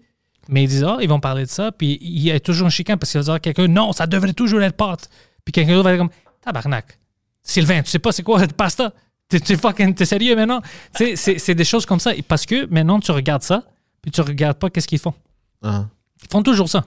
Mais 0.49 0.65
ils 0.65 0.69
disent, 0.69 0.85
ah, 0.85 0.99
ils 1.01 1.09
vont 1.09 1.21
parler 1.21 1.45
de 1.45 1.51
ça. 1.51 1.73
Puis 1.73 1.99
il 2.01 2.23
y 2.23 2.31
a 2.31 2.39
toujours 2.41 2.67
un 2.67 2.71
chicane 2.71 2.99
parce 2.99 3.11
qu'il 3.13 3.21
va 3.21 3.25
dire 3.25 3.35
à 3.35 3.41
quelqu'un, 3.41 3.67
non, 3.69 3.93
ça 3.93 4.07
devrait 4.07 4.33
toujours 4.33 4.63
être 4.63 4.77
pâte. 4.77 5.09
Puis 5.45 5.53
quelqu'un 5.53 5.73
d'autre 5.75 5.85
va 5.85 5.91
dire 5.97 5.99
comme, 5.99 6.11
tabarnak. 6.43 6.99
Sylvain, 7.43 7.83
tu 7.83 7.91
sais 7.91 7.99
pas 7.99 8.13
c'est 8.13 8.23
quoi 8.23 8.43
être 8.43 8.53
pasta? 8.55 8.93
T'es, 9.29 9.41
t'es 9.41 9.57
fucking, 9.57 9.95
t'es 9.95 10.05
sérieux 10.05 10.37
maintenant? 10.37 10.61
C'est, 10.95 11.17
c'est 11.17 11.55
des 11.55 11.65
choses 11.65 11.85
comme 11.87 11.99
ça. 12.01 12.15
Et 12.15 12.23
Parce 12.23 12.47
que 12.47 12.67
maintenant, 12.67 13.01
tu 13.01 13.11
regardes 13.11 13.43
ça, 13.43 13.65
puis 14.03 14.11
tu 14.11 14.21
regardes 14.21 14.59
pas 14.59 14.71
qu'est-ce 14.71 14.87
qu'ils 14.89 14.99
font. 15.01 15.15
Hein. 15.63 15.89
Ils 16.23 16.29
font 16.31 16.43
toujours 16.43 16.69
ça. 16.69 16.85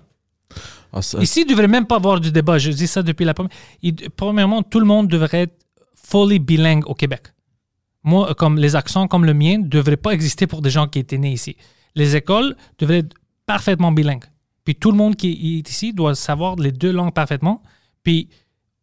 Ah, 0.93 1.01
ça- 1.01 1.19
Ici, 1.19 1.41
il 1.41 1.45
ne 1.45 1.49
devrait 1.51 1.67
même 1.67 1.85
pas 1.85 1.97
avoir 1.97 2.19
du 2.19 2.31
débat. 2.31 2.57
Je 2.57 2.71
dis 2.71 2.87
ça 2.87 3.03
depuis 3.03 3.25
la 3.25 3.33
première. 3.33 3.51
Il- 3.81 4.09
premièrement, 4.09 4.63
tout 4.63 4.79
le 4.79 4.85
monde 4.85 5.07
devrait 5.07 5.41
être 5.43 5.65
fully 5.95 6.39
bilingue 6.39 6.87
au 6.89 6.93
Québec. 6.95 7.27
Moi, 8.03 8.33
comme 8.35 8.57
les 8.57 8.75
accents 8.77 9.07
comme 9.07 9.25
le 9.25 9.33
mien 9.33 9.57
ne 9.59 9.67
devraient 9.67 9.97
pas 9.97 10.11
exister 10.11 10.47
pour 10.47 10.61
des 10.61 10.69
gens 10.69 10.87
qui 10.87 10.99
étaient 10.99 11.17
nés 11.17 11.33
ici. 11.33 11.57
Les 11.95 12.15
écoles 12.15 12.55
devraient 12.79 12.99
être 12.99 13.15
parfaitement 13.49 13.91
bilingues. 13.91 14.29
Puis 14.63 14.75
tout 14.75 14.91
le 14.91 14.97
monde 14.97 15.15
qui 15.15 15.57
est 15.57 15.67
ici 15.67 15.91
doit 15.91 16.13
savoir 16.13 16.55
les 16.55 16.71
deux 16.71 16.91
langues 16.91 17.15
parfaitement. 17.15 17.63
Puis 18.03 18.29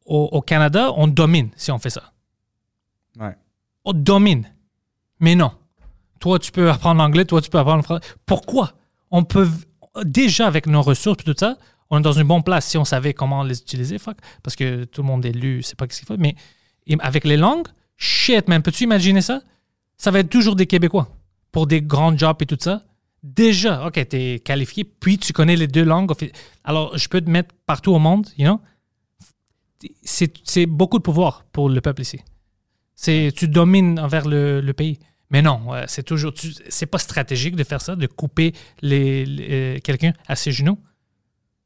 au, 0.04 0.24
au 0.32 0.42
Canada, 0.42 0.90
on 0.96 1.06
domine 1.06 1.50
si 1.54 1.70
on 1.70 1.78
fait 1.78 1.94
ça. 1.98 2.12
Ouais. 3.16 3.36
On 3.84 3.92
domine. 3.92 4.44
Mais 5.20 5.36
non. 5.36 5.52
Toi, 6.18 6.40
tu 6.40 6.50
peux 6.50 6.68
apprendre 6.68 7.00
l'anglais, 7.00 7.24
toi, 7.24 7.40
tu 7.40 7.48
peux 7.48 7.60
apprendre 7.60 7.76
le 7.76 7.82
français. 7.84 8.04
Pourquoi? 8.24 8.72
On 9.12 9.22
peut, 9.22 9.48
déjà 10.02 10.48
avec 10.48 10.66
nos 10.66 10.82
ressources 10.82 11.20
et 11.20 11.24
tout 11.24 11.38
ça, 11.38 11.56
on 11.88 12.00
est 12.00 12.02
dans 12.02 12.18
une 12.20 12.26
bonne 12.26 12.42
place 12.42 12.66
si 12.66 12.76
on 12.76 12.84
savait 12.84 13.14
comment 13.14 13.44
les 13.44 13.60
utiliser, 13.60 13.98
fuck. 13.98 14.16
Parce 14.42 14.56
que 14.56 14.82
tout 14.82 15.02
le 15.02 15.06
monde 15.06 15.24
est 15.24 15.30
lu, 15.44 15.62
c'est 15.62 15.78
pas 15.78 15.86
ce 15.88 15.98
qu'il 16.00 16.08
faut. 16.08 16.16
Mais 16.18 16.34
avec 16.98 17.22
les 17.22 17.36
langues, 17.36 17.68
shit, 17.96 18.48
man, 18.48 18.62
peux-tu 18.62 18.82
imaginer 18.82 19.22
ça? 19.22 19.42
Ça 19.96 20.10
va 20.10 20.18
être 20.18 20.28
toujours 20.28 20.56
des 20.56 20.66
Québécois 20.66 21.06
pour 21.52 21.68
des 21.68 21.82
grands 21.82 22.18
jobs 22.18 22.38
et 22.40 22.46
tout 22.46 22.58
ça. 22.58 22.82
Déjà, 23.26 23.84
OK, 23.84 23.94
tu 24.08 24.16
es 24.16 24.38
qualifié, 24.38 24.84
puis 24.84 25.18
tu 25.18 25.32
connais 25.32 25.56
les 25.56 25.66
deux 25.66 25.82
langues. 25.82 26.12
Alors, 26.62 26.96
je 26.96 27.08
peux 27.08 27.20
te 27.20 27.28
mettre 27.28 27.52
partout 27.66 27.92
au 27.92 27.98
monde, 27.98 28.28
you 28.38 28.46
know? 28.46 28.60
C'est 30.04 30.66
beaucoup 30.66 30.98
de 30.98 31.02
pouvoir 31.02 31.44
pour 31.50 31.68
le 31.68 31.80
peuple 31.80 32.02
ici. 32.02 32.20
Tu 33.02 33.48
domines 33.48 33.98
envers 33.98 34.28
le, 34.28 34.72
pays. 34.72 35.00
Mais 35.30 35.42
non, 35.42 35.60
ouais, 35.70 35.86
c'est 35.88 36.04
toujours, 36.04 36.32
c'est 36.68 36.86
pas 36.86 36.98
stratégique 36.98 37.56
de 37.56 37.64
faire 37.64 37.80
ça, 37.80 37.96
de 37.96 38.06
couper 38.06 38.52
les, 38.80 39.24
euh, 39.26 39.78
quelqu'un 39.82 40.12
à 40.28 40.36
ses 40.36 40.52
genoux. 40.52 40.78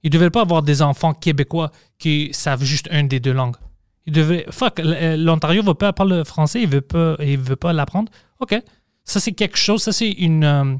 Il 0.02 0.08
ne 0.08 0.14
devrait 0.14 0.30
pas 0.30 0.40
avoir 0.40 0.62
des 0.62 0.80
enfants 0.80 1.12
québécois 1.12 1.72
qui 1.98 2.30
savent 2.32 2.64
juste 2.64 2.88
une 2.90 3.06
des 3.06 3.20
deux 3.20 3.34
langues. 3.34 3.56
Il 4.06 4.14
devait, 4.14 4.46
fuck, 4.50 4.80
euh, 4.80 5.14
l'Ontario 5.18 5.62
veut 5.62 5.74
pas 5.74 5.92
le 6.06 6.24
français, 6.24 6.62
il 6.62 6.70
il 7.20 7.38
veut 7.38 7.56
pas 7.56 7.72
l'apprendre. 7.74 8.10
Ok, 8.38 8.58
ça 9.04 9.20
c'est 9.20 9.32
quelque 9.32 9.58
chose, 9.58 9.82
ça 9.82 9.92
c'est 9.92 10.10
une, 10.10 10.44
euh, 10.44 10.76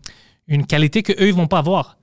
une 0.51 0.67
qualité 0.67 1.03
que 1.03 1.13
eux 1.13 1.29
ils 1.29 1.35
vont 1.35 1.47
pas 1.47 1.59
avoir. 1.59 1.97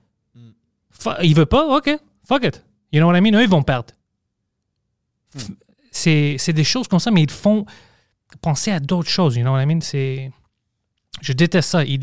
Fu- 0.90 1.10
Ils 1.22 1.34
veulent 1.36 1.46
pas, 1.46 1.76
ok, 1.76 1.90
fuck 2.26 2.44
it. 2.44 2.64
You 2.92 3.00
know 3.00 3.08
what 3.08 3.16
I 3.16 3.20
mean? 3.20 3.34
Eux 3.38 3.42
ils 3.42 3.48
vont 3.48 3.62
perdre. 3.62 3.94
F- 5.36 5.50
C'est, 5.90 6.52
des 6.52 6.64
choses 6.64 6.88
comme 6.88 6.98
ça, 6.98 7.10
mais 7.10 7.22
ils 7.22 7.30
font 7.30 7.64
penser 8.40 8.70
à 8.70 8.80
d'autres 8.80 9.08
choses. 9.10 9.36
You 9.36 9.42
know 9.42 9.52
what 9.52 9.62
I 9.62 9.66
mean? 9.66 9.80
C'est, 9.80 10.30
je 11.20 11.32
déteste 11.32 11.70
ça. 11.70 11.84
Il- 11.84 12.02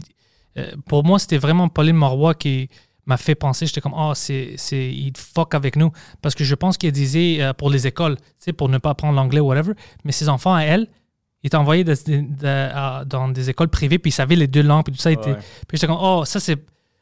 euh, 0.58 0.72
pour 0.88 1.04
moi, 1.04 1.20
c'était 1.20 1.38
vraiment 1.38 1.68
Pauline 1.68 1.96
Marois 1.98 2.34
qui 2.36 2.70
m'a 3.06 3.18
fait 3.18 3.36
penser. 3.36 3.66
J'étais 3.68 3.82
comme, 3.82 3.94
oh, 3.96 4.14
c'est, 4.16 4.56
il 4.72 5.12
fuck 5.18 5.54
avec 5.54 5.76
nous. 5.76 5.92
Parce 6.22 6.34
que 6.36 6.44
je 6.44 6.56
pense 6.56 6.78
qu'il 6.78 6.92
disait 6.92 7.42
euh, 7.42 7.54
pour 7.54 7.70
les 7.70 7.88
écoles, 7.88 8.18
pour 8.58 8.70
ne 8.70 8.78
pas 8.78 8.92
apprendre 8.92 9.16
l'anglais 9.16 9.40
ou 9.42 9.48
whatever. 9.48 9.74
Mais 10.04 10.12
ses 10.12 10.30
enfants, 10.30 10.54
à 10.56 10.62
elle, 10.62 10.88
de- 11.50 12.36
de- 12.36 12.48
à- 12.48 13.04
dans 13.06 13.28
des 13.30 13.50
écoles 13.50 13.70
privées, 13.70 14.00
puis 14.00 14.10
ils 14.10 14.14
savaient 14.14 14.36
les 14.36 14.48
deux 14.48 14.64
langues, 14.64 14.84
puis 14.86 14.94
tout 14.94 15.00
ça. 15.02 15.12
était-. 15.12 15.36
Puis 15.68 15.78
j'étais 15.78 15.88
comme, 15.88 16.00
oh, 16.00 16.24
ça 16.26 16.40
c'est. 16.40 16.58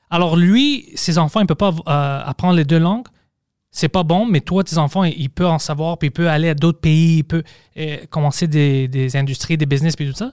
Alors 0.10 0.36
lui, 0.36 0.92
ses 0.96 1.18
enfants, 1.18 1.40
ils 1.40 1.44
ne 1.44 1.54
peuvent 1.54 1.58
pas 1.58 1.74
euh, 1.88 2.24
apprendre 2.30 2.56
les 2.56 2.66
deux 2.66 2.80
langues. 2.80 3.08
C'est 3.72 3.90
pas 3.90 4.04
bon, 4.04 4.28
mais 4.28 4.40
toi, 4.42 4.64
tes 4.64 4.78
enfants, 4.78 5.04
ils 5.04 5.30
peuvent 5.32 5.48
en 5.50 5.58
savoir, 5.58 5.98
puis 5.98 6.10
ils 6.10 6.12
peuvent 6.12 6.28
aller 6.28 6.50
à 6.50 6.54
d'autres 6.54 6.80
pays, 6.80 7.18
ils 7.20 7.24
peuvent 7.24 7.44
euh, 7.78 7.98
commencer 8.12 8.48
des, 8.48 8.88
des 8.88 9.16
industries, 9.16 9.58
des 9.58 9.66
business, 9.66 9.96
puis 9.96 10.08
tout 10.08 10.16
ça. 10.16 10.32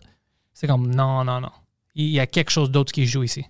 C'est 0.52 0.66
comme, 0.66 0.94
non, 0.94 1.24
non, 1.24 1.40
non. 1.40 1.48
Il 1.94 2.08
y 2.08 2.20
a 2.20 2.26
quelque 2.26 2.50
chose 2.50 2.70
d'autre 2.70 2.92
qui 2.92 3.06
joue 3.06 3.22
ici. 3.22 3.44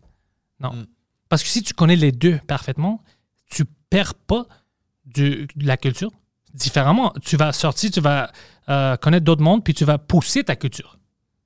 Non. 0.60 0.72
Mm. 0.72 0.86
Parce 1.28 1.42
que 1.42 1.48
si 1.48 1.62
tu 1.64 1.74
connais 1.74 1.96
les 1.96 2.12
deux 2.12 2.38
parfaitement, 2.46 3.02
tu 3.50 3.64
perds 3.64 4.14
pas 4.14 4.46
de 5.06 5.48
la 5.56 5.76
culture. 5.76 6.10
Différemment, 6.54 7.12
tu 7.22 7.36
vas 7.36 7.52
sortir, 7.52 7.90
tu 7.90 8.00
vas 8.00 8.30
euh, 8.68 8.96
connaître 8.96 9.24
d'autres 9.24 9.42
mondes, 9.42 9.62
puis 9.64 9.74
tu 9.74 9.84
vas 9.84 9.98
pousser 9.98 10.44
ta 10.44 10.56
culture. 10.56 10.98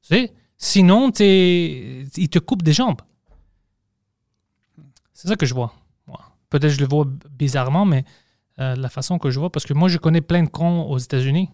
Tu 0.03 0.09
sais? 0.15 0.33
Sinon, 0.57 1.11
t'es- 1.11 2.07
ils 2.17 2.29
te 2.29 2.39
coupent 2.39 2.63
des 2.63 2.73
jambes. 2.73 3.01
C'est 5.13 5.29
ça 5.29 5.37
que 5.37 5.47
je 5.47 5.55
vois. 5.55 5.75
Peut-être 6.51 6.63
que 6.73 6.77
je 6.77 6.81
le 6.81 6.87
vois 6.87 7.05
bizarrement, 7.31 7.85
mais 7.85 8.05
euh, 8.61 8.77
la 8.77 8.89
façon 8.89 9.19
que 9.19 9.31
je 9.31 9.41
vois, 9.41 9.51
parce 9.51 9.67
que 9.67 9.73
moi, 9.75 9.89
je 9.89 9.99
connais 9.99 10.21
plein 10.21 10.43
de 10.45 10.49
cons 10.49 10.83
aux 10.83 10.99
États-Unis 10.99 11.51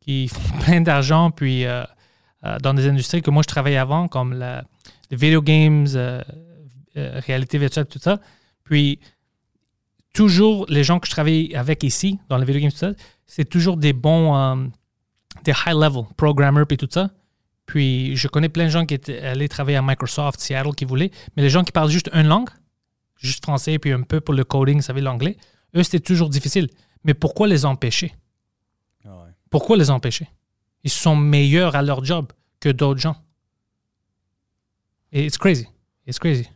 qui 0.00 0.28
font 0.32 0.58
plein 0.60 0.80
d'argent, 0.80 1.30
puis 1.30 1.66
euh, 1.66 1.84
euh, 2.44 2.58
dans 2.58 2.72
des 2.72 2.88
industries 2.88 3.20
que 3.22 3.30
moi, 3.30 3.42
je 3.42 3.48
travaillais 3.48 3.76
avant, 3.76 4.08
comme 4.08 4.32
la, 4.32 4.64
les 5.10 5.16
video 5.16 5.42
games, 5.42 5.86
réalité 6.94 7.58
virtuelle, 7.58 7.86
tout 7.86 7.98
ça. 7.98 8.18
Puis, 8.64 8.98
toujours, 10.12 10.66
les 10.68 10.84
gens 10.84 10.98
que 10.98 11.06
je 11.06 11.12
travaille 11.12 11.54
avec 11.54 11.82
ici, 11.82 12.18
dans 12.28 12.36
les 12.36 12.44
video 12.44 12.60
games, 12.62 12.72
tout 12.72 12.78
ça, 12.78 12.92
c'est 13.26 13.48
toujours 13.48 13.76
des 13.76 13.92
bons, 13.92 14.36
euh, 14.36 14.66
des 15.44 15.52
high-level 15.52 16.04
programmers, 16.16 16.66
puis 16.66 16.76
tout 16.76 16.88
ça. 16.90 17.10
Puis, 17.66 18.16
je 18.16 18.26
connais 18.26 18.48
plein 18.48 18.64
de 18.64 18.70
gens 18.70 18.84
qui 18.86 18.94
étaient 18.94 19.20
allés 19.20 19.48
travailler 19.48 19.76
à 19.76 19.82
Microsoft, 19.82 20.40
Seattle, 20.40 20.74
qui 20.74 20.84
voulaient, 20.84 21.10
mais 21.36 21.42
les 21.42 21.50
gens 21.50 21.62
qui 21.62 21.72
parlent 21.72 21.90
juste 21.90 22.10
une 22.12 22.26
langue, 22.26 22.50
juste 23.16 23.44
français, 23.44 23.78
puis 23.78 23.92
un 23.92 24.02
peu 24.02 24.20
pour 24.20 24.34
le 24.34 24.44
coding, 24.44 24.76
vous 24.76 24.82
savez, 24.82 25.00
l'anglais, 25.00 25.36
eux, 25.76 25.82
c'était 25.82 26.00
toujours 26.00 26.28
difficile. 26.28 26.68
Mais 27.04 27.14
pourquoi 27.14 27.46
les 27.46 27.64
empêcher? 27.64 28.14
Ah 29.04 29.22
ouais. 29.22 29.30
Pourquoi 29.48 29.76
les 29.76 29.90
empêcher? 29.90 30.28
Ils 30.82 30.90
sont 30.90 31.16
meilleurs 31.16 31.76
à 31.76 31.82
leur 31.82 32.04
job 32.04 32.32
que 32.58 32.68
d'autres 32.68 33.00
gens. 33.00 33.16
Et 35.12 35.24
it's 35.24 35.38
crazy. 35.38 35.66
It's 36.06 36.18
crazy. 36.18 36.48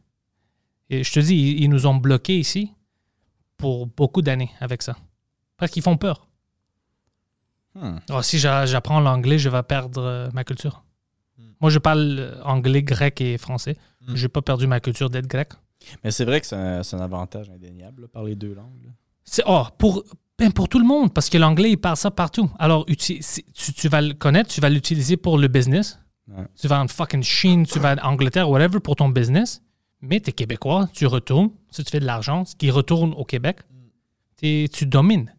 Et 0.91 1.05
je 1.05 1.13
te 1.13 1.21
dis, 1.21 1.35
ils, 1.35 1.63
ils 1.63 1.69
nous 1.69 1.87
ont 1.87 1.95
bloqués 1.95 2.39
ici 2.39 2.74
pour 3.65 3.87
beaucoup 3.87 4.21
d'années 4.21 4.51
avec 4.61 4.83
ça. 4.83 4.95
Parce 5.57 5.73
qu'ils 5.73 5.83
font 5.83 5.97
peur. 5.97 6.29
Hmm. 7.75 7.97
Oh, 8.11 8.21
si 8.21 8.39
j'a- 8.39 8.67
j'apprends 8.67 9.01
l'anglais, 9.01 9.39
je 9.39 9.49
vais 9.49 9.63
perdre 9.63 10.03
euh, 10.03 10.29
ma 10.35 10.45
culture. 10.45 10.85
Moi, 11.63 11.71
je 11.71 11.79
parle 11.79 12.17
euh, 12.19 12.43
anglais, 12.43 12.83
grec 12.83 13.23
et 13.23 13.39
français. 13.39 13.79
Hmm. 14.03 14.17
Je 14.17 14.23
n'ai 14.23 14.29
pas 14.29 14.43
perdu 14.43 14.67
ma 14.67 14.81
culture 14.81 15.09
d'être 15.09 15.27
grec. 15.27 15.49
Mais 16.03 16.11
c'est 16.11 16.27
vrai 16.27 16.43
que 16.43 16.47
c'est 16.47 16.57
un, 16.57 17.01
avantage 17.01 17.49
indéniable, 17.49 18.03
là, 18.03 18.09
parler 18.09 18.35
deux 18.35 18.53
langues. 18.53 18.93
C'est 19.25 19.45
oh, 19.47 19.65
pour, 19.79 20.05
ben, 20.39 20.53
pour 20.53 20.69
tout 20.69 20.79
le 20.79 20.87
monde, 20.87 21.15
parce 21.15 21.31
que 21.31 21.39
l'anglais, 21.39 21.71
il 21.71 21.79
parle 21.79 21.97
ça 21.97 22.11
partout. 22.11 22.51
Alors, 22.59 22.85
tu, 22.85 23.21
tu 23.21 23.89
vas 23.89 24.03
le 24.03 24.13
connaître, 24.13 24.51
tu 24.51 24.61
vas 24.61 24.69
l'utiliser 24.69 25.17
pour 25.17 25.39
le 25.39 25.49
business. 25.49 25.99
Ouais. 26.29 26.45
Tu 26.61 26.69
vas 26.69 26.83
en 26.83 26.89
fucking 26.89 27.23
Chine, 27.23 27.65
tu 27.65 27.79
vas 27.79 27.95
en 27.95 28.13
Angleterre, 28.13 28.51
whatever, 28.51 28.81
pour 28.81 28.97
ton 28.97 29.09
business. 29.09 29.63
Mais 30.01 30.21
tu 30.21 30.31
es 30.31 30.33
québécois, 30.33 30.89
tu 30.93 31.07
retournes, 31.07 31.51
si 31.71 31.83
tu 31.85 31.91
fais 31.91 32.01
de 32.01 32.07
l'argent, 32.07 32.45
ce 32.45 32.55
qui 32.57 32.71
retourne 32.71 33.15
au 33.15 33.25
Québec, 33.25 33.59
tu 34.41 34.87
domines. 34.87 35.33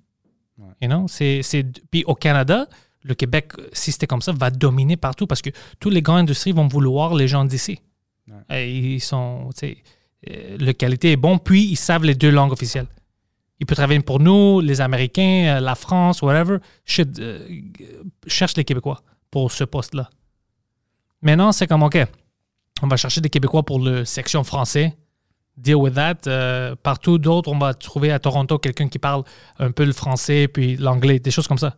Ouais. 0.57 0.65
You 0.81 0.87
know? 0.87 1.07
c'est, 1.07 1.41
c'est, 1.43 1.63
puis 1.91 2.03
au 2.05 2.15
Canada, 2.15 2.67
le 3.03 3.13
Québec, 3.13 3.53
si 3.73 3.91
c'était 3.91 4.07
comme 4.07 4.21
ça, 4.21 4.31
va 4.31 4.49
dominer 4.49 4.97
partout 4.97 5.27
parce 5.27 5.41
que 5.41 5.51
tous 5.79 5.89
les 5.89 6.01
grandes 6.01 6.21
industries 6.21 6.53
vont 6.53 6.67
vouloir 6.67 7.13
les 7.13 7.27
gens 7.27 7.45
d'ici. 7.45 7.79
Ouais. 8.27 8.71
Ils 8.71 8.99
sont, 8.99 9.49
euh, 9.63 10.57
la 10.59 10.73
qualité 10.73 11.11
est 11.11 11.17
bon, 11.17 11.37
puis 11.37 11.63
ils 11.65 11.75
savent 11.75 12.03
les 12.03 12.15
deux 12.15 12.31
langues 12.31 12.51
officielles. 12.51 12.87
Ils 13.59 13.65
peuvent 13.65 13.77
travailler 13.77 13.99
pour 13.99 14.19
nous, 14.19 14.59
les 14.59 14.81
Américains, 14.81 15.57
euh, 15.57 15.59
la 15.59 15.75
France, 15.75 16.21
whatever. 16.21 16.57
Shit, 16.83 17.19
euh, 17.19 17.47
cherche 18.27 18.57
les 18.57 18.63
Québécois 18.63 19.01
pour 19.29 19.51
ce 19.51 19.63
poste-là. 19.63 20.09
Maintenant, 21.21 21.51
c'est 21.51 21.67
comme, 21.67 21.83
OK, 21.83 21.97
on 22.81 22.87
va 22.87 22.97
chercher 22.97 23.21
des 23.21 23.29
Québécois 23.29 23.63
pour 23.63 23.79
le 23.79 24.05
section 24.05 24.43
français. 24.43 24.97
Deal 25.57 25.75
with 25.75 25.93
that. 25.93 26.17
Euh, 26.27 26.75
partout 26.75 27.17
d'autres, 27.17 27.49
on 27.49 27.57
va 27.57 27.73
trouver 27.73 28.11
à 28.11 28.19
Toronto 28.19 28.59
quelqu'un 28.59 28.89
qui 28.89 28.99
parle 28.99 29.23
un 29.59 29.71
peu 29.71 29.85
le 29.85 29.93
français 29.93 30.47
puis 30.47 30.75
l'anglais, 30.75 31.19
des 31.19 31.31
choses 31.31 31.47
comme 31.47 31.57
ça. 31.57 31.77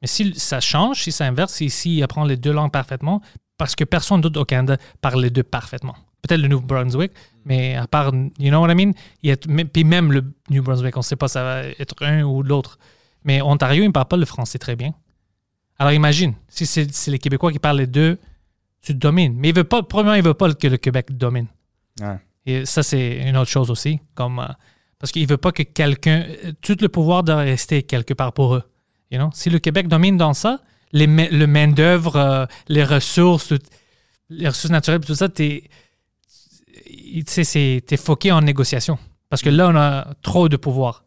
Mais 0.00 0.08
si 0.08 0.32
ça 0.38 0.60
change, 0.60 1.02
si 1.02 1.12
ça 1.12 1.26
inverse, 1.26 1.52
si 1.52 1.96
il 1.96 2.02
apprend 2.02 2.24
les 2.24 2.36
deux 2.36 2.52
langues 2.52 2.72
parfaitement, 2.72 3.20
parce 3.58 3.76
que 3.76 3.84
personne 3.84 4.22
d'autre 4.22 4.40
au 4.40 4.46
Canada 4.46 4.78
parle 5.02 5.20
les 5.22 5.30
deux 5.30 5.42
parfaitement. 5.42 5.94
Peut-être 6.22 6.40
le 6.40 6.48
New 6.48 6.60
Brunswick, 6.60 7.12
mais 7.44 7.76
à 7.76 7.86
part, 7.86 8.12
you 8.38 8.48
know 8.48 8.60
what 8.60 8.72
I 8.72 8.74
mean? 8.74 8.92
Il 9.22 9.30
y 9.30 9.36
puis 9.36 9.84
même 9.84 10.12
le 10.12 10.32
New 10.48 10.62
Brunswick, 10.62 10.96
on 10.96 11.00
ne 11.00 11.04
sait 11.04 11.16
pas 11.16 11.28
ça 11.28 11.42
va 11.42 11.62
être 11.64 11.94
un 12.00 12.22
ou 12.22 12.42
l'autre. 12.42 12.78
Mais 13.24 13.42
Ontario, 13.42 13.82
il 13.82 13.88
ne 13.88 13.92
parle 13.92 14.08
pas 14.08 14.16
le 14.16 14.24
français 14.24 14.58
très 14.58 14.76
bien. 14.76 14.94
Alors 15.78 15.92
imagine, 15.92 16.34
si 16.48 16.66
c'est 16.66 17.10
les 17.10 17.18
Québécois 17.18 17.52
qui 17.52 17.58
parlent 17.58 17.78
les 17.78 17.86
deux, 17.86 18.18
tu 18.82 18.94
domines. 18.94 19.34
Mais 19.36 19.50
il 19.50 19.54
veut 19.54 19.64
pas, 19.64 19.82
premièrement, 19.82 20.14
il 20.16 20.22
veut 20.24 20.34
pas 20.34 20.52
que 20.54 20.66
le 20.68 20.76
Québec 20.76 21.16
domine. 21.16 21.46
Ouais. 22.00 22.18
Et 22.46 22.64
ça, 22.66 22.82
c'est 22.82 23.18
une 23.28 23.36
autre 23.36 23.50
chose 23.50 23.70
aussi. 23.70 24.00
Comme, 24.14 24.38
euh, 24.38 24.46
parce 24.98 25.12
qu'il 25.12 25.22
ne 25.22 25.28
veut 25.28 25.36
pas 25.36 25.52
que 25.52 25.62
quelqu'un. 25.62 26.24
euh, 26.44 26.52
Tout 26.62 26.76
le 26.80 26.88
pouvoir 26.88 27.22
doit 27.22 27.36
rester 27.36 27.82
quelque 27.82 28.14
part 28.14 28.32
pour 28.32 28.54
eux. 28.54 28.62
You 29.10 29.18
know? 29.18 29.30
Si 29.34 29.50
le 29.50 29.58
Québec 29.58 29.88
domine 29.88 30.16
dans 30.16 30.32
ça, 30.34 30.60
les, 30.92 31.06
le 31.06 31.46
main-d'œuvre, 31.46 32.16
euh, 32.16 32.46
les 32.68 32.84
ressources, 32.84 33.48
tout- 33.48 33.58
les 34.30 34.48
ressources 34.48 34.70
naturelles, 34.72 35.00
tout 35.04 35.14
ça, 35.14 35.28
t'es 35.28 35.64
tu 36.84 37.22
sais, 37.26 37.44
c'est- 37.44 37.82
t'es 37.86 37.96
foqué 37.96 38.32
en 38.32 38.40
négociation. 38.40 38.98
Parce 39.28 39.42
que 39.42 39.48
là, 39.50 39.68
on 39.68 39.76
a 39.76 40.14
trop 40.22 40.48
de 40.48 40.56
pouvoir. 40.56 41.04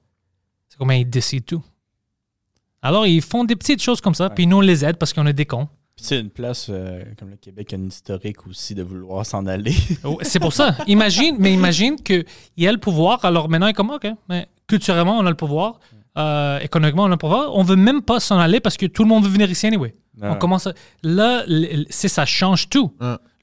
C'est 0.69 0.77
comment 0.77 0.93
ils 0.93 1.09
décident 1.09 1.43
tout. 1.45 1.63
Alors, 2.81 3.05
ils 3.07 3.21
font 3.21 3.43
des 3.45 3.55
petites 3.55 3.81
choses 3.81 4.01
comme 4.01 4.13
ça, 4.13 4.29
puis 4.29 4.45
nous, 4.47 4.57
on 4.57 4.61
les 4.61 4.83
aide 4.85 4.97
parce 4.97 5.13
qu'on 5.13 5.25
est 5.25 5.33
des 5.33 5.45
cons. 5.45 5.67
C'est 6.03 6.19
une 6.19 6.29
place 6.29 6.67
euh, 6.69 7.01
comme 7.17 7.29
le 7.29 7.37
Québec 7.37 7.71
a 7.73 7.77
une 7.77 7.87
historique 7.87 8.45
aussi 8.47 8.75
de 8.75 8.83
vouloir 8.83 9.25
s'en 9.25 9.45
aller. 9.45 9.73
Oh, 10.03 10.19
C'est 10.21 10.39
pour 10.39 10.51
ça. 10.53 10.75
Imagine, 10.87 11.37
mais 11.39 11.53
imagine 11.53 11.95
qu'il 11.95 12.25
y 12.57 12.67
a 12.67 12.71
le 12.71 12.77
pouvoir, 12.77 13.23
alors 13.23 13.47
maintenant, 13.49 13.67
il 13.67 13.71
est 13.71 13.73
comme, 13.73 13.89
OK, 13.91 14.07
mais 14.27 14.47
culturellement, 14.67 15.17
on 15.17 15.25
a 15.25 15.29
le 15.29 15.35
pouvoir, 15.37 15.79
euh, 16.17 16.59
économiquement, 16.59 17.03
on 17.03 17.07
a 17.07 17.09
le 17.09 17.17
pouvoir. 17.17 17.55
On 17.55 17.63
veut 17.63 17.75
même 17.77 18.01
pas 18.01 18.19
s'en 18.19 18.37
aller 18.37 18.59
parce 18.59 18.75
que 18.77 18.85
tout 18.85 19.03
le 19.03 19.09
monde 19.09 19.23
veut 19.23 19.29
venir 19.29 19.49
ici 19.49 19.65
anyway. 19.67 19.95
On 20.21 20.35
commence 20.35 20.67
à- 20.67 20.73
Là, 21.03 21.43
c'est 21.89 22.07
ça 22.09 22.25
change 22.25 22.69
tout. 22.69 22.93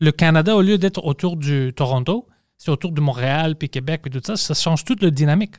Le 0.00 0.12
Canada, 0.12 0.54
au 0.54 0.60
lieu 0.62 0.76
d'être 0.78 1.04
autour 1.04 1.36
du 1.36 1.72
Toronto, 1.74 2.26
c'est 2.58 2.70
autour 2.70 2.92
de 2.92 3.00
Montréal, 3.00 3.56
puis 3.56 3.68
Québec, 3.70 4.02
puis 4.02 4.10
tout 4.10 4.20
ça. 4.22 4.36
Ça 4.36 4.52
change 4.54 4.84
toute 4.84 5.02
la 5.02 5.10
dynamique. 5.10 5.54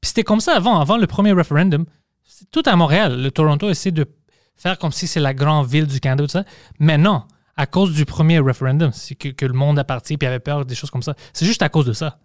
Puis 0.00 0.08
c'était 0.08 0.24
comme 0.24 0.40
ça 0.40 0.56
avant. 0.56 0.78
Avant 0.80 0.96
le 0.98 1.06
premier 1.06 1.32
référendum, 1.32 1.86
c'est 2.24 2.50
tout 2.50 2.62
à 2.66 2.74
Montréal. 2.76 3.22
Le 3.22 3.30
Toronto 3.30 3.70
essaie 3.70 3.92
de 3.92 4.06
faire 4.56 4.78
comme 4.78 4.92
si 4.92 5.06
c'est 5.06 5.20
la 5.20 5.34
grande 5.34 5.66
ville 5.66 5.86
du 5.86 6.00
Canada, 6.00 6.24
tout 6.24 6.30
ça. 6.30 6.44
Maintenant, 6.78 7.26
à 7.56 7.66
cause 7.66 7.94
du 7.94 8.04
premier 8.04 8.38
référendum, 8.38 8.92
c'est 8.92 9.14
que, 9.14 9.28
que 9.28 9.46
le 9.46 9.52
monde 9.52 9.78
a 9.78 9.84
parti 9.84 10.16
puis 10.16 10.26
avait 10.26 10.40
peur 10.40 10.64
des 10.64 10.74
choses 10.74 10.90
comme 10.90 11.02
ça. 11.02 11.14
C'est 11.32 11.46
juste 11.46 11.62
à 11.62 11.68
cause 11.68 11.86
de 11.86 11.92
ça. 11.92 12.18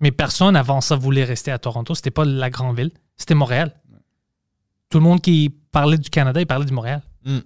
Mais 0.00 0.10
personne 0.10 0.56
avant 0.56 0.80
ça 0.80 0.96
voulait 0.96 1.24
rester 1.24 1.50
à 1.50 1.58
Toronto. 1.58 1.94
C'était 1.94 2.10
pas 2.10 2.24
la 2.24 2.50
grande 2.50 2.76
ville. 2.76 2.90
C'était 3.16 3.34
Montréal. 3.34 3.74
Tout 4.90 4.98
le 4.98 5.04
monde 5.04 5.20
qui 5.20 5.50
parlait 5.72 5.98
du 5.98 6.10
Canada, 6.10 6.40
il 6.40 6.46
parlait 6.46 6.66
du 6.66 6.72
Montréal. 6.72 7.02
Mm. 7.24 7.38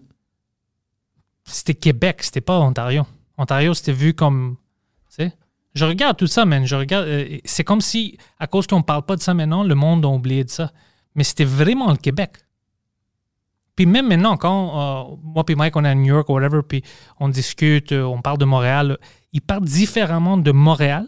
C'était 1.44 1.74
Québec, 1.74 2.22
c'était 2.22 2.40
pas 2.40 2.58
Ontario. 2.58 3.06
Ontario, 3.38 3.72
c'était 3.74 3.92
vu 3.92 4.12
comme. 4.14 4.56
Tu 5.08 5.24
sais? 5.24 5.32
Je 5.74 5.84
regarde 5.84 6.16
tout 6.16 6.26
ça, 6.26 6.44
man. 6.44 6.66
Je 6.66 6.74
regarde. 6.74 7.06
euh, 7.06 7.38
c'est 7.44 7.64
comme 7.64 7.80
si, 7.80 8.18
à 8.38 8.46
cause 8.46 8.66
qu'on 8.66 8.82
parle 8.82 9.04
pas 9.04 9.16
de 9.16 9.22
ça 9.22 9.32
maintenant, 9.32 9.62
le 9.62 9.74
monde 9.74 10.04
a 10.04 10.08
oublié 10.08 10.44
de 10.44 10.50
ça. 10.50 10.72
Mais 11.14 11.24
c'était 11.24 11.44
vraiment 11.44 11.90
le 11.90 11.96
Québec. 11.96 12.32
Puis 13.78 13.86
même 13.86 14.09
maintenant, 14.09 14.36
quand 14.36 15.12
euh, 15.12 15.16
moi 15.22 15.44
et 15.46 15.55
Mike, 15.55 15.76
on 15.76 15.84
est 15.84 15.88
à 15.88 15.94
New 15.94 16.12
York 16.12 16.28
ou 16.28 16.32
whatever, 16.32 16.62
puis 16.66 16.82
on 17.20 17.28
discute, 17.28 17.92
euh, 17.92 18.02
on 18.02 18.20
parle 18.20 18.38
de 18.38 18.44
Montréal, 18.44 18.98
ils 19.32 19.40
parlent 19.40 19.64
différemment 19.64 20.36
de 20.36 20.50
Montréal 20.50 21.06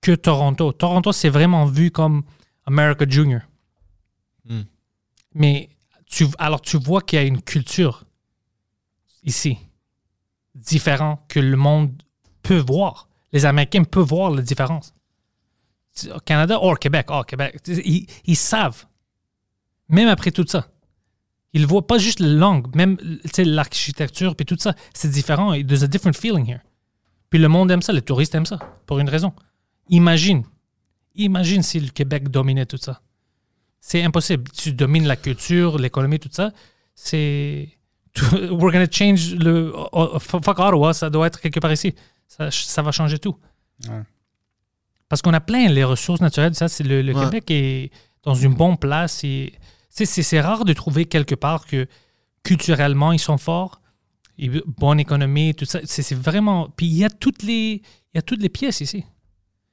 que 0.00 0.10
Toronto. 0.10 0.72
Toronto, 0.72 1.12
c'est 1.12 1.28
vraiment 1.28 1.66
vu 1.66 1.92
comme 1.92 2.24
America 2.66 3.04
Junior. 3.08 3.42
Hmm. 4.44 4.62
Mais 5.34 5.68
tu, 6.06 6.26
alors 6.40 6.60
tu 6.62 6.78
vois 6.78 7.00
qu'il 7.00 7.20
y 7.20 7.22
a 7.22 7.24
une 7.24 7.42
culture 7.42 8.06
ici 9.22 9.56
différente 10.56 11.20
que 11.28 11.38
le 11.38 11.56
monde 11.56 11.92
peut 12.42 12.58
voir. 12.58 13.08
Les 13.30 13.46
Américains 13.46 13.84
peuvent 13.84 14.08
voir 14.08 14.32
la 14.32 14.42
différence. 14.42 14.92
Au 16.12 16.18
Canada 16.18 16.58
au 16.58 16.74
Québec, 16.74 17.06
oh, 17.10 17.22
Québec, 17.22 17.60
ils, 17.68 18.08
ils 18.24 18.36
savent. 18.36 18.84
Même 19.88 20.08
après 20.08 20.32
tout 20.32 20.44
ça. 20.48 20.66
Ils 21.54 21.66
voient 21.66 21.86
pas 21.86 21.98
juste 21.98 22.20
la 22.20 22.28
langue, 22.28 22.74
même 22.74 22.98
l'architecture 23.38 24.36
puis 24.36 24.44
tout 24.44 24.56
ça, 24.58 24.74
c'est 24.92 25.10
différent. 25.10 25.52
There's 25.52 25.82
a 25.82 25.86
different 25.86 26.16
feeling 26.16 26.46
here. 26.46 26.60
Puis 27.30 27.38
le 27.38 27.48
monde 27.48 27.70
aime 27.70 27.82
ça, 27.82 27.92
les 27.92 28.02
touristes 28.02 28.34
aiment 28.34 28.46
ça, 28.46 28.58
pour 28.86 28.98
une 28.98 29.08
raison. 29.08 29.32
Imagine, 29.88 30.44
imagine 31.14 31.62
si 31.62 31.80
le 31.80 31.88
Québec 31.88 32.28
dominait 32.28 32.66
tout 32.66 32.76
ça. 32.76 33.00
C'est 33.80 34.02
impossible. 34.02 34.50
Tu 34.50 34.72
domines 34.72 35.06
la 35.06 35.16
culture, 35.16 35.78
l'économie, 35.78 36.18
tout 36.18 36.28
ça. 36.32 36.52
C'est. 36.94 37.68
We're 38.32 38.86
to 38.86 38.90
change 38.90 39.34
le. 39.34 39.72
oh, 39.74 40.10
oh, 40.14 40.18
fuck 40.18 40.58
Ottawa, 40.58 40.92
ça 40.92 41.08
doit 41.08 41.28
être 41.28 41.40
quelque 41.40 41.60
part 41.60 41.72
ici. 41.72 41.94
Ça, 42.26 42.50
ça 42.50 42.82
va 42.82 42.90
changer 42.92 43.18
tout. 43.18 43.36
Ouais. 43.88 44.02
Parce 45.08 45.22
qu'on 45.22 45.32
a 45.32 45.40
plein 45.40 45.68
les 45.68 45.84
ressources 45.84 46.20
naturelles. 46.20 46.54
Ça, 46.54 46.68
c'est 46.68 46.84
le, 46.84 47.00
le 47.02 47.14
Ouais. 47.14 47.24
Québec 47.24 47.50
est 47.50 47.90
dans 48.22 48.34
une 48.34 48.54
bonne 48.54 48.76
place. 48.76 49.22
Et, 49.24 49.54
c'est, 50.06 50.40
rare 50.40 50.64
de 50.64 50.72
trouver 50.72 51.06
quelque 51.06 51.34
part 51.34 51.66
que 51.66 51.86
culturellement 52.42 53.12
ils 53.12 53.18
sont 53.18 53.38
forts, 53.38 53.80
bonne 54.66 55.00
économie, 55.00 55.54
tout 55.54 55.64
ça. 55.64 55.80
C'est, 55.84 56.14
vraiment. 56.14 56.68
Puis 56.76 56.86
il 56.86 56.96
y 56.96 57.04
a 57.04 57.10
toutes 57.10 57.42
les, 57.42 57.82
pièces 58.52 58.80
ici. 58.80 59.04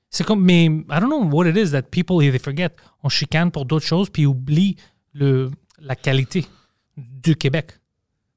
C'est 0.09 0.25
comme, 0.25 0.43
mais 0.43 0.65
I 0.65 0.99
don't 0.99 1.07
know 1.07 1.23
what 1.23 1.47
it 1.47 1.57
is 1.57 1.71
that 1.71 1.83
people 1.83 2.19
they 2.19 2.39
forget. 2.39 2.69
On 3.03 3.09
chicane 3.09 3.51
pour 3.51 3.65
d'autres 3.65 3.85
choses 3.85 4.09
puis 4.09 4.25
oublie 4.25 4.77
le, 5.13 5.51
la 5.79 5.95
qualité 5.95 6.45
du 6.97 7.35
Québec, 7.35 7.79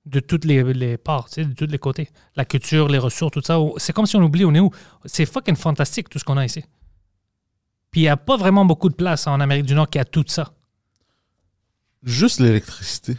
de 0.07 0.21
toutes 0.21 0.45
les, 0.45 0.63
les 0.75 0.97
parts, 0.97 1.29
de 1.37 1.45
tous 1.55 1.67
les 1.67 1.79
côtés. 1.79 2.09
La 2.35 2.45
culture, 2.45 2.89
les 2.89 2.99
ressources, 2.99 3.33
tout 3.33 3.43
ça. 3.43 3.59
C'est 3.77 3.93
comme 3.93 4.07
si 4.07 4.17
on 4.17 4.23
oublie, 4.23 4.45
on 4.45 4.55
est 4.55 4.61
où? 4.61 4.71
C'est 5.05 5.27
fucking 5.27 5.57
fantastique 5.57 6.09
tout 6.09 6.19
ce 6.19 6.25
qu'on 6.25 6.37
a 6.37 6.45
ici. 6.45 6.65
Puis 7.91 8.03
il 8.03 8.05
n'y 8.05 8.09
a 8.09 8.17
pas 8.17 8.37
vraiment 8.37 8.65
beaucoup 8.65 8.89
de 8.89 8.95
place 8.95 9.27
en 9.27 9.41
Amérique 9.41 9.67
du 9.67 9.75
Nord 9.75 9.89
qui 9.89 9.99
a 9.99 10.05
tout 10.05 10.25
ça. 10.27 10.53
Juste 12.03 12.41
l'électricité. 12.41 13.17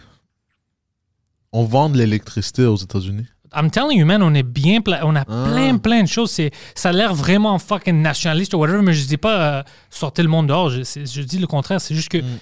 On 1.51 1.63
vend 1.63 1.89
de 1.89 1.97
l'électricité 1.97 2.65
aux 2.65 2.75
États-Unis. 2.75 3.25
I'm 3.55 3.71
telling 3.71 3.97
you, 3.97 4.05
man, 4.05 4.21
on 4.21 4.33
est 4.35 4.43
bien 4.43 4.79
on 5.03 5.15
a 5.15 5.25
plein, 5.25 5.77
plein 5.79 6.03
de 6.03 6.07
choses. 6.07 6.29
C'est, 6.29 6.51
ça 6.75 6.89
a 6.89 6.91
l'air 6.91 7.15
vraiment 7.15 7.57
fucking 7.57 7.99
nationaliste 8.01 8.53
ou 8.53 8.57
whatever, 8.57 8.83
mais 8.83 8.93
je 8.93 9.05
dis 9.07 9.17
pas 9.17 9.59
euh, 9.59 9.63
sortez 9.89 10.21
le 10.21 10.29
monde 10.29 10.47
dehors. 10.47 10.69
Je, 10.69 11.21
dis 11.23 11.39
le 11.39 11.47
contraire. 11.47 11.81
C'est 11.81 11.95
juste 11.95 12.09
que 12.09 12.19
euh, 12.19 12.37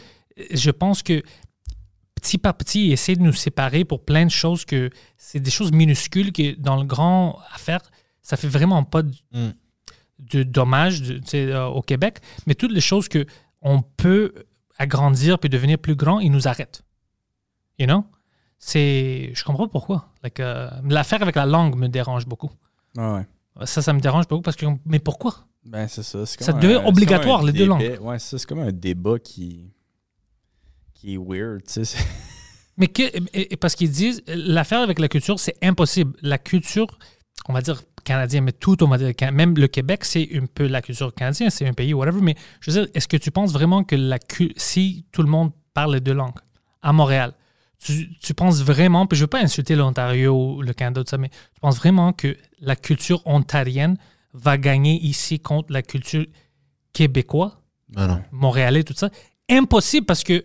je 0.52 0.70
pense 0.70 1.02
que 1.04 1.24
petit 2.16 2.38
par 2.38 2.56
petit, 2.56 2.92
essayer 2.92 3.16
de 3.16 3.22
nous 3.24 3.32
séparer 3.32 3.86
pour 3.86 4.04
plein 4.04 4.26
de 4.26 4.32
choses 4.32 4.66
que 4.66 4.90
c'est 5.16 5.40
des 5.40 5.52
choses 5.52 5.72
minuscules 5.72 6.34
que 6.34 6.56
dans 6.60 6.76
le 6.76 6.84
grand 6.84 7.40
affaire, 7.54 7.80
ça 8.22 8.36
fait 8.36 8.50
vraiment 8.50 8.84
pas 8.84 9.04
de, 9.04 9.14
Mm. 9.32 9.50
de 10.34 10.44
dommages 10.44 11.02
de- 11.02 11.20
tu 11.20 11.28
sais, 11.28 11.46
euh, 11.54 11.68
au 11.68 11.82
Québec, 11.82 12.18
mais 12.48 12.56
toutes 12.56 12.72
les 12.74 12.82
choses 12.82 13.08
que 13.08 13.26
on 13.62 13.82
peut 13.82 14.34
agrandir 14.78 15.40
puis 15.40 15.50
devenir 15.50 15.78
plus 15.78 15.96
grand, 15.96 16.20
ils 16.20 16.32
nous 16.32 16.48
arrêtent. 16.48 16.84
You 17.80 17.86
know? 17.88 18.06
C'est, 18.60 19.32
je 19.34 19.44
comprends 19.44 19.66
pas 19.68 19.72
pourquoi. 19.72 20.10
Like, 20.24 20.40
euh, 20.40 20.70
l'affaire 20.88 21.22
avec 21.22 21.36
la 21.36 21.46
langue 21.46 21.76
me 21.76 21.88
dérange 21.88 22.26
beaucoup. 22.26 22.50
Ouais, 22.96 23.24
ouais. 23.58 23.66
Ça, 23.66 23.82
ça 23.82 23.94
me 23.94 24.00
dérange 24.00 24.28
beaucoup 24.28 24.42
parce 24.42 24.58
que, 24.58 24.66
mais 24.86 25.00
pourquoi? 25.00 25.36
Ben, 25.66 25.88
c'est 25.88 26.04
ça. 26.04 26.26
Ça 26.26 26.54
un- 26.54 26.60
être 26.60 26.86
obligatoire, 26.88 27.44
les 27.44 27.52
deux 27.52 27.66
débat- 27.68 28.02
Ouais, 28.02 28.20
c'est 28.20 28.30
ça, 28.32 28.38
c'est 28.40 28.48
comme 28.48 28.60
un 28.60 28.72
débat 28.72 29.20
qui, 29.20 29.74
qui 30.94 31.14
est 31.16 31.18
weird, 31.18 31.64
tu 31.66 31.86
sais. 31.86 31.98
Mais 32.80 32.88
que, 32.88 33.56
parce 33.56 33.74
qu'ils 33.76 33.90
disent, 33.90 34.22
l'affaire 34.28 34.82
avec 34.82 35.00
la 35.00 35.08
culture, 35.08 35.40
c'est 35.40 35.56
impossible. 35.64 36.16
La 36.22 36.38
culture, 36.38 36.86
on 37.50 37.54
va 37.54 37.62
dire 37.62 37.82
canadienne, 38.04 38.44
mais 38.46 38.52
tout, 38.52 38.76
can- 38.78 39.32
même 39.32 39.56
le 39.58 39.68
Québec, 39.68 40.06
c'est 40.06 40.30
un 40.36 40.46
peu 40.46 40.68
la 40.68 40.82
culture 40.82 41.14
canadienne, 41.14 41.50
c'est 41.50 41.68
un 41.68 41.74
pays, 41.74 41.94
whatever. 41.94 42.22
Mais 42.22 42.36
je 42.62 42.72
veux 42.72 42.82
dire, 42.82 42.92
est-ce 42.94 43.08
que 43.08 43.18
tu 43.18 43.32
penses 43.32 43.52
vraiment 43.52 43.84
que 43.84 43.96
la 43.96 44.18
si 44.58 45.06
tout 45.12 45.22
le 45.24 45.30
monde 45.30 45.52
parle 45.74 45.96
les 45.96 46.00
deux 46.02 46.14
langues 46.14 46.40
à 46.82 46.94
Montréal, 46.94 47.34
tu, 47.84 48.18
tu 48.20 48.34
penses 48.34 48.62
vraiment, 48.64 49.06
puis 49.06 49.18
je 49.18 49.24
veux 49.24 49.28
pas 49.28 49.42
insulter 49.42 49.76
l'Ontario 49.76 50.56
ou 50.56 50.62
le 50.62 50.74
Canada, 50.74 51.04
tout 51.04 51.10
ça, 51.10 51.18
mais 51.18 51.30
tu 51.30 51.60
penses 51.62 51.78
vraiment 51.78 52.12
que 52.14 52.36
la 52.60 52.76
culture 52.76 53.22
ontarienne 53.26 53.98
va 54.34 54.58
gagner 54.58 55.00
ici 55.02 55.40
contre 55.40 55.72
la 55.74 55.82
culture 55.82 56.26
québécoise? 56.94 57.52
Non. 57.96 58.22
montréalais, 58.32 58.84
tout 58.84 58.94
ça? 58.96 59.10
Impossible 59.50 60.06
parce 60.06 60.24
que, 60.24 60.44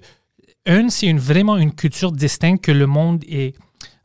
un, 0.67 0.89
c'est 0.91 1.07
une, 1.09 1.19
vraiment 1.19 1.57
une 1.57 1.73
culture 1.75 2.13
distincte 2.13 2.65
que 2.65 2.71
le 2.73 2.87
monde 2.87 3.25
est 3.27 3.57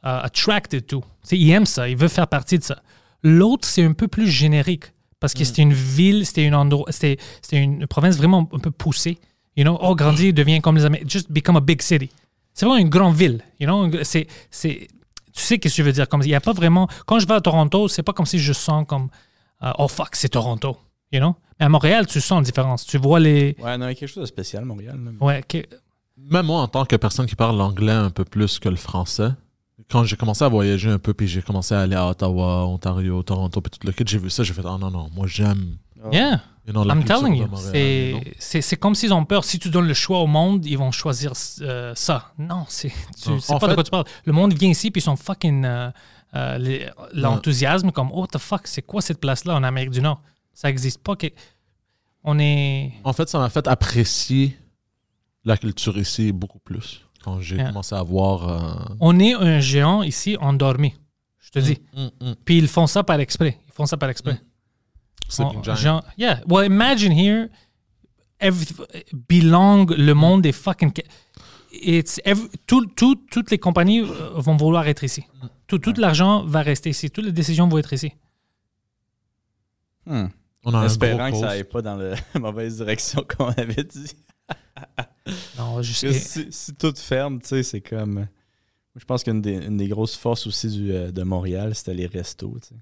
euh, 0.05 0.21
attracted 0.21 0.87
to. 0.87 1.01
Tu 1.01 1.07
sais, 1.23 1.37
il 1.37 1.51
aime 1.51 1.65
ça, 1.65 1.87
il 1.87 1.95
veut 1.97 2.07
faire 2.07 2.27
partie 2.27 2.57
de 2.57 2.63
ça. 2.63 2.81
L'autre, 3.23 3.67
c'est 3.67 3.83
un 3.83 3.93
peu 3.93 4.07
plus 4.07 4.27
générique 4.29 4.85
parce 5.19 5.33
que 5.33 5.43
c'était 5.43 5.63
une 5.63 5.73
ville, 5.73 6.25
c'était 6.25 6.45
une 6.45 6.53
endroit, 6.55 6.91
c'était 6.91 7.17
c'était 7.41 7.57
une 7.57 7.87
province 7.87 8.17
vraiment 8.17 8.47
un 8.53 8.59
peu 8.59 8.71
poussée. 8.71 9.17
You 9.55 9.63
know, 9.63 9.77
oh, 9.81 9.95
grandir, 9.95 10.33
devient 10.33 10.61
comme 10.61 10.75
les 10.77 10.85
Américains, 10.85 11.09
just 11.09 11.31
become 11.31 11.55
a 11.57 11.61
big 11.61 11.81
city. 11.81 12.11
C'est 12.53 12.65
vraiment 12.65 12.79
une 12.79 12.89
grande 12.89 13.15
ville. 13.15 13.41
You 13.59 13.65
know, 13.67 13.89
c'est, 14.03 14.27
c'est, 14.51 14.87
tu 15.33 15.41
sais 15.41 15.55
ce 15.55 15.59
que 15.59 15.69
je 15.69 15.81
veux 15.81 15.91
dire. 15.91 16.07
Comme 16.07 16.21
il 16.21 16.29
y 16.29 16.35
a 16.35 16.39
pas 16.41 16.53
vraiment. 16.53 16.87
Quand 17.07 17.17
je 17.19 17.25
vais 17.27 17.33
à 17.33 17.41
Toronto, 17.41 17.87
c'est 17.87 18.03
pas 18.03 18.13
comme 18.13 18.27
si 18.27 18.37
je 18.37 18.53
sens 18.53 18.85
comme, 18.87 19.09
euh, 19.63 19.71
oh 19.79 19.87
fuck, 19.87 20.09
c'est 20.15 20.29
Toronto. 20.29 20.77
You 21.11 21.19
know, 21.19 21.35
mais 21.59 21.65
à 21.65 21.69
Montréal, 21.69 22.05
tu 22.05 22.21
sens 22.21 22.37
la 22.39 22.43
différence. 22.43 22.85
Tu 22.85 22.97
vois 22.99 23.19
les, 23.19 23.55
Ouais, 23.59 23.77
non, 23.79 23.85
il 23.87 23.89
y 23.89 23.91
a 23.93 23.95
quelque 23.95 24.09
chose 24.09 24.21
de 24.21 24.27
spécial, 24.27 24.63
Montréal. 24.65 24.99
là. 25.03 25.25
ouais, 25.25 25.43
que- 25.47 25.65
Même 26.17 26.45
moi, 26.45 26.61
en 26.61 26.67
tant 26.67 26.85
que 26.85 26.95
personne 26.95 27.25
qui 27.25 27.35
parle 27.35 27.57
l'anglais 27.57 27.91
un 27.93 28.09
peu 28.11 28.25
plus 28.25 28.59
que 28.59 28.69
le 28.69 28.75
français, 28.75 29.29
quand 29.89 30.03
j'ai 30.03 30.15
commencé 30.15 30.43
à 30.43 30.47
voyager 30.47 30.89
un 30.89 30.99
peu, 30.99 31.13
puis 31.13 31.27
j'ai 31.27 31.41
commencé 31.41 31.73
à 31.73 31.81
aller 31.81 31.95
à 31.95 32.07
Ottawa, 32.07 32.65
Ontario, 32.65 33.21
Toronto, 33.23 33.61
puis 33.61 33.71
tout 33.79 33.85
le 33.85 33.93
kit, 33.93 34.03
j'ai 34.07 34.17
vu 34.17 34.29
ça, 34.29 34.43
j'ai 34.43 34.53
fait 34.53 34.63
Ah 34.65 34.77
non, 34.79 34.91
non, 34.91 35.09
moi 35.13 35.27
j'aime. 35.27 35.77
Yeah, 36.11 36.41
you 36.67 36.73
know, 36.73 36.83
I'm 36.83 37.03
telling 37.03 37.33
de 37.33 38.15
you. 38.15 38.21
C'est, 38.39 38.77
comme 38.77 38.95
s'ils 38.95 39.13
ont 39.13 39.25
peur. 39.25 39.43
Si 39.43 39.57
tu 39.59 39.69
donnes 39.69 39.87
le 39.87 39.93
choix 39.93 40.19
au 40.19 40.27
monde, 40.27 40.65
ils 40.65 40.77
vont 40.77 40.91
choisir 40.91 41.33
euh, 41.61 41.93
ça. 41.95 42.31
Non, 42.37 42.65
c'est, 42.67 42.89
pas 42.89 43.31
de 43.31 43.39
fait- 43.67 43.73
quoi 43.73 43.83
tu 43.83 43.91
parles. 43.91 44.05
Le 44.25 44.33
monde 44.33 44.53
vient 44.53 44.69
ici, 44.69 44.91
puis 44.91 44.99
ils 44.99 45.03
sont 45.03 45.15
fucking. 45.15 45.65
euh, 45.65 45.89
euh, 46.35 46.89
l'enthousiasme, 47.13 47.91
comme, 47.91 48.09
oh, 48.11 48.27
the 48.27 48.37
fuck, 48.37 48.67
c'est 48.67 48.81
quoi 48.81 49.01
cette 49.01 49.19
place-là 49.19 49.55
en 49.55 49.63
Amérique 49.63 49.91
du 49.91 50.01
Nord? 50.01 50.21
Ça 50.53 50.67
n'existe 50.67 51.01
pas. 51.01 51.15
Que... 51.15 51.27
On 52.23 52.37
est. 52.39 52.93
En 53.03 53.13
fait, 53.13 53.29
ça 53.29 53.39
m'a 53.39 53.49
fait 53.49 53.67
apprécier 53.67 54.57
la 55.45 55.57
culture 55.57 55.97
ici 55.97 56.31
beaucoup 56.31 56.59
plus. 56.59 57.05
Quand 57.27 57.41
j'ai 57.41 57.57
Yeah. 57.57 57.67
commencé 57.67 57.93
à 57.93 58.03
voir. 58.03 58.47
euh, 58.47 58.95
On 59.01 59.19
est 59.19 59.33
un 59.33 59.59
géant 59.59 60.01
ici 60.01 60.37
endormi. 60.39 60.93
Je 61.39 61.49
te 61.51 61.59
dis. 61.59 61.77
mm, 61.93 62.05
mm. 62.29 62.35
Puis 62.45 62.57
ils 62.57 62.67
font 62.69 62.87
ça 62.87 63.03
par 63.03 63.19
exprès. 63.19 63.57
Ils 63.67 63.73
font 63.73 63.85
ça 63.85 63.97
par 63.97 64.09
exprès. 64.09 64.39
Sleeping 65.27 65.61
Giant. 65.63 65.75
genre- 65.75 66.03
yeah. 66.17 66.39
Well, 66.47 66.65
imagine 66.65 67.11
here, 67.11 67.49
every, 68.39 68.65
belong, 69.29 69.87
le 69.97 70.13
monde 70.13 70.45
est 70.45 70.53
fucking. 70.53 70.93
It's 71.73 72.21
every- 72.23 72.47
tout- 72.65 72.85
tout- 72.95 73.19
toutes 73.29 73.51
les 73.51 73.57
compagnies 73.57 73.99
euh, 74.01 74.29
vont 74.35 74.55
vouloir 74.55 74.87
être 74.87 75.03
ici. 75.03 75.25
Tout, 75.67 75.79
tout 75.79 75.93
l'argent 75.97 76.45
va 76.45 76.61
rester 76.61 76.89
ici. 76.91 77.11
Toutes 77.11 77.25
les 77.25 77.33
décisions 77.33 77.67
vont 77.67 77.77
être 77.77 77.91
ici. 77.91 78.13
Hmm. 80.05 80.27
On 80.63 80.73
a 80.73 80.77
un 80.79 80.87
gros 80.87 80.97
que 80.97 81.07
ça 81.17 81.29
coast. 81.31 81.43
aille 81.43 81.63
pas 81.65 81.81
dans 81.81 81.95
la 81.97 82.15
mauvaise 82.39 82.77
direction 82.77 83.21
qu'on 83.27 83.49
avait 83.49 83.83
dit. 83.83 84.11
Non, 85.57 85.77
que 85.77 85.83
Si, 85.83 86.47
si 86.51 86.73
tout 86.75 86.93
ferme, 86.95 87.39
tu 87.41 87.47
sais, 87.49 87.63
c'est 87.63 87.81
comme. 87.81 88.13
Moi, 88.15 88.27
je 88.95 89.05
pense 89.05 89.23
qu'une 89.23 89.41
des, 89.41 89.53
une 89.55 89.77
des 89.77 89.87
grosses 89.87 90.15
forces 90.15 90.47
aussi 90.47 90.69
du, 90.69 90.91
euh, 90.91 91.11
de 91.11 91.23
Montréal, 91.23 91.75
c'était 91.75 91.93
les 91.93 92.07
restos. 92.07 92.57
tu 92.61 92.69
sais. 92.69 92.75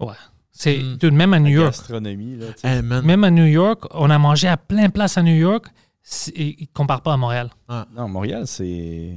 Ouais. 0.00 0.14
C'est, 0.50 0.78
Mm. 0.78 0.96
dude, 0.98 1.14
même 1.14 1.32
à 1.32 1.38
New 1.38 1.46
La 1.46 1.50
York. 1.52 1.66
gastronomie, 1.72 2.36
là. 2.36 2.46
Hey. 2.64 2.82
Même 2.82 3.24
à 3.24 3.30
New 3.30 3.46
York, 3.46 3.84
on 3.92 4.10
a 4.10 4.18
mangé 4.18 4.48
à 4.48 4.56
plein 4.58 4.86
de 4.88 4.92
places 4.92 5.16
à 5.16 5.22
New 5.22 5.34
York. 5.34 5.66
C'est- 6.02 6.32
Ils 6.36 6.56
ne 6.62 6.66
comparent 6.74 7.00
pas 7.02 7.14
à 7.14 7.16
Montréal. 7.16 7.50
Non, 7.94 8.08
Montréal, 8.08 8.46
c'est. 8.46 9.16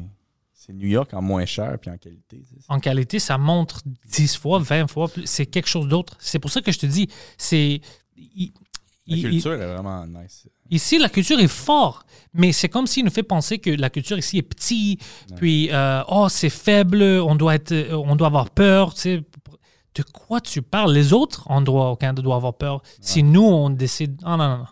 C'est 0.53 0.73
New 0.73 0.87
York 0.87 1.13
en 1.13 1.21
moins 1.21 1.45
cher 1.45 1.77
puis 1.79 1.91
en 1.91 1.97
qualité. 1.97 2.41
en 2.69 2.79
qualité, 2.79 3.19
ça 3.19 3.37
montre 3.37 3.81
10 4.09 4.35
fois, 4.37 4.57
20 4.57 4.87
fois 4.87 5.07
plus. 5.07 5.27
C'est 5.27 5.45
quelque 5.45 5.67
chose 5.67 5.87
d'autre. 5.87 6.15
C'est 6.19 6.39
pour 6.39 6.49
ça 6.49 6.61
que 6.61 6.71
je 6.71 6.79
te 6.79 6.85
dis, 6.87 7.07
c'est. 7.37 7.81
La 9.07 9.15
il- 9.17 9.23
culture 9.23 9.53
est 9.53 9.73
vraiment 9.73 10.05
nice. 10.07 10.47
Ici, 10.71 10.97
la 10.97 11.09
culture 11.09 11.39
est 11.39 11.47
forte, 11.47 12.07
mais 12.33 12.51
c'est 12.51 12.69
comme 12.69 12.87
s'il 12.87 13.05
nous 13.05 13.11
fait 13.11 13.21
penser 13.23 13.59
que 13.59 13.69
la 13.69 13.89
culture 13.91 14.17
ici 14.17 14.39
est 14.39 14.41
petite, 14.41 14.99
puis 15.35 15.69
euh, 15.71 16.01
oh 16.07 16.27
c'est 16.29 16.49
faible, 16.49 17.03
on 17.03 17.35
doit 17.35 17.53
être, 17.55 17.71
euh, 17.71 17.93
on 17.95 18.15
doit 18.15 18.27
avoir 18.27 18.49
peur. 18.49 18.93
Tu 18.95 19.01
sais. 19.01 19.23
De 19.93 20.03
quoi 20.11 20.41
tu 20.41 20.61
parles? 20.61 20.91
Les 20.93 21.13
autres 21.13 21.49
endroits 21.49 21.91
au 21.91 21.95
Canada 21.95 22.21
doivent 22.21 22.37
avoir 22.37 22.57
peur. 22.57 22.81
Si 22.99 23.21
nous 23.23 23.43
on 23.43 23.69
décide, 23.69 24.19
ah 24.25 24.35
non 24.37 24.47
non 24.49 24.57
non, 24.57 24.65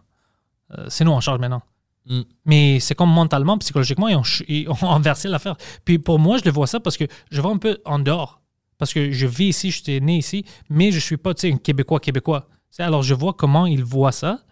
Euh, 0.78 0.86
c'est 0.90 1.06
nous 1.06 1.12
en 1.12 1.22
charge 1.22 1.40
maintenant. 1.40 1.62
Mm. 2.08 2.22
Mais 2.46 2.80
c'est 2.82 2.96
comme 2.96 3.12
mentalement, 3.14 3.58
psychologiquement, 3.60 4.08
ils 4.10 4.16
ont, 4.16 4.24
ils 4.48 4.68
ont 4.68 4.90
inversé 5.00 5.28
l'affaire. 5.30 5.56
Puis 5.86 6.00
pour 6.00 6.18
moi, 6.20 6.40
je 6.40 6.44
le 6.46 6.52
vois 6.52 6.66
ça 6.68 6.80
parce 6.80 6.98
que 6.98 7.06
je 7.32 7.40
vois 7.40 7.52
un 7.52 7.58
peu 7.58 7.78
en 7.86 8.00
dehors. 8.00 8.42
Parce 8.80 8.92
que 8.92 9.12
je 9.12 9.28
vis 9.28 9.50
ici, 9.50 9.70
je 9.72 9.84
suis 9.84 10.02
né 10.02 10.18
ici, 10.18 10.44
mais 10.70 10.92
je 10.92 11.00
suis 11.00 11.16
pas, 11.18 11.34
tu 11.36 11.42
sais, 11.48 11.54
un 11.54 11.58
Québécois, 11.58 12.00
Québécois. 12.00 12.48
Alors 12.82 13.04
je 13.04 13.14
vois 13.14 13.34
comment 13.34 13.66
ils 13.66 13.84
voient 13.84 14.12
ça. 14.12 14.44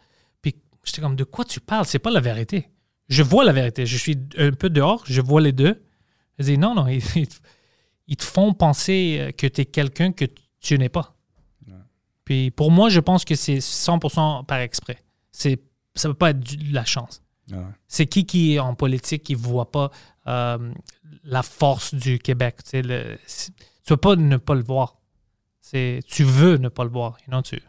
Puis 0.41 0.55
j'étais 0.83 1.01
comme, 1.01 1.15
de 1.15 1.23
quoi 1.23 1.45
tu 1.45 1.59
parles? 1.59 1.85
C'est 1.85 1.99
pas 1.99 2.11
la 2.11 2.19
vérité. 2.19 2.69
Je 3.09 3.23
vois 3.23 3.43
la 3.43 3.51
vérité. 3.53 3.85
Je 3.85 3.97
suis 3.97 4.17
un 4.37 4.51
peu 4.51 4.69
dehors, 4.69 5.03
je 5.05 5.21
vois 5.21 5.41
les 5.41 5.51
deux. 5.51 5.83
Je 6.39 6.45
dis, 6.45 6.57
non, 6.57 6.75
non, 6.75 6.87
ils, 6.87 7.01
ils 8.07 8.17
te- 8.17 8.23
font 8.23 8.53
penser 8.53 9.17
euh, 9.19 9.31
que 9.31 9.47
tu 9.47 9.61
es 9.61 9.65
quelqu'un 9.65 10.11
que 10.11 10.25
tu 10.59 10.77
n'es 10.77 10.89
pas. 10.89 11.15
Puis 12.25 12.51
pour 12.51 12.71
moi, 12.71 12.89
je 12.89 12.99
pense 12.99 13.25
que 13.25 13.35
c'est 13.35 13.57
100% 13.57 14.45
par 14.45 14.59
exprès. 14.59 14.97
C'est, 15.31 15.61
ça 15.95 16.07
ne 16.07 16.13
peut 16.13 16.17
pas 16.19 16.29
être 16.31 16.39
de 16.39 16.73
la 16.73 16.85
chance. 16.85 17.21
Ouais. 17.51 17.57
C'est 17.87 18.05
qui 18.05 18.25
qui 18.25 18.53
est 18.53 18.59
en 18.59 18.75
politique 18.75 19.23
qui 19.23 19.33
ne 19.33 19.39
voit 19.39 19.71
pas 19.71 19.91
euh, 20.27 20.71
la 21.23 21.43
force 21.43 21.93
du 21.95 22.19
Québec? 22.19 22.57
Tu 22.69 22.81
le- 22.81 23.17
tu 23.27 23.51
peux 23.87 23.97
pas 23.97 24.15
ne 24.15 24.37
pas 24.37 24.53
le 24.55 24.63
voir. 24.63 24.97
C'est, 25.59 25.99
tu 26.07 26.23
veux 26.23 26.57
ne 26.57 26.69
pas 26.69 26.83
le 26.83 26.91
voir. 26.91 27.17
Non, 27.27 27.41
tu, 27.41 27.59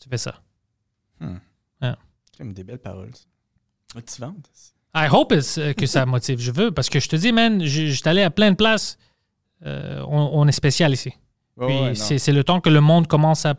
tu 0.00 0.08
fais 0.08 0.18
ça. 0.18 0.40
Comme 2.38 2.52
des 2.52 2.64
belles 2.64 2.78
paroles. 2.78 3.12
Motivantes. 3.94 4.50
I 4.94 5.08
hope 5.10 5.32
it's, 5.32 5.56
euh, 5.58 5.72
que 5.72 5.86
ça 5.86 6.04
motive. 6.04 6.38
Je 6.38 6.50
veux. 6.50 6.70
Parce 6.70 6.90
que 6.90 7.00
je 7.00 7.08
te 7.08 7.16
dis, 7.16 7.32
man, 7.32 7.64
je 7.64 7.86
je 7.86 7.92
suis 7.92 8.08
allé 8.08 8.22
à 8.22 8.30
plein 8.30 8.50
de 8.50 8.56
places. 8.56 8.98
Euh, 9.64 10.02
on, 10.06 10.30
on 10.34 10.46
est 10.46 10.52
spécial 10.52 10.92
ici. 10.92 11.14
Ouais, 11.56 11.94
c'est 11.94 12.32
le 12.32 12.44
temps 12.44 12.60
que 12.60 12.68
le 12.68 12.82
monde 12.82 13.06
commence 13.06 13.46
à, 13.46 13.54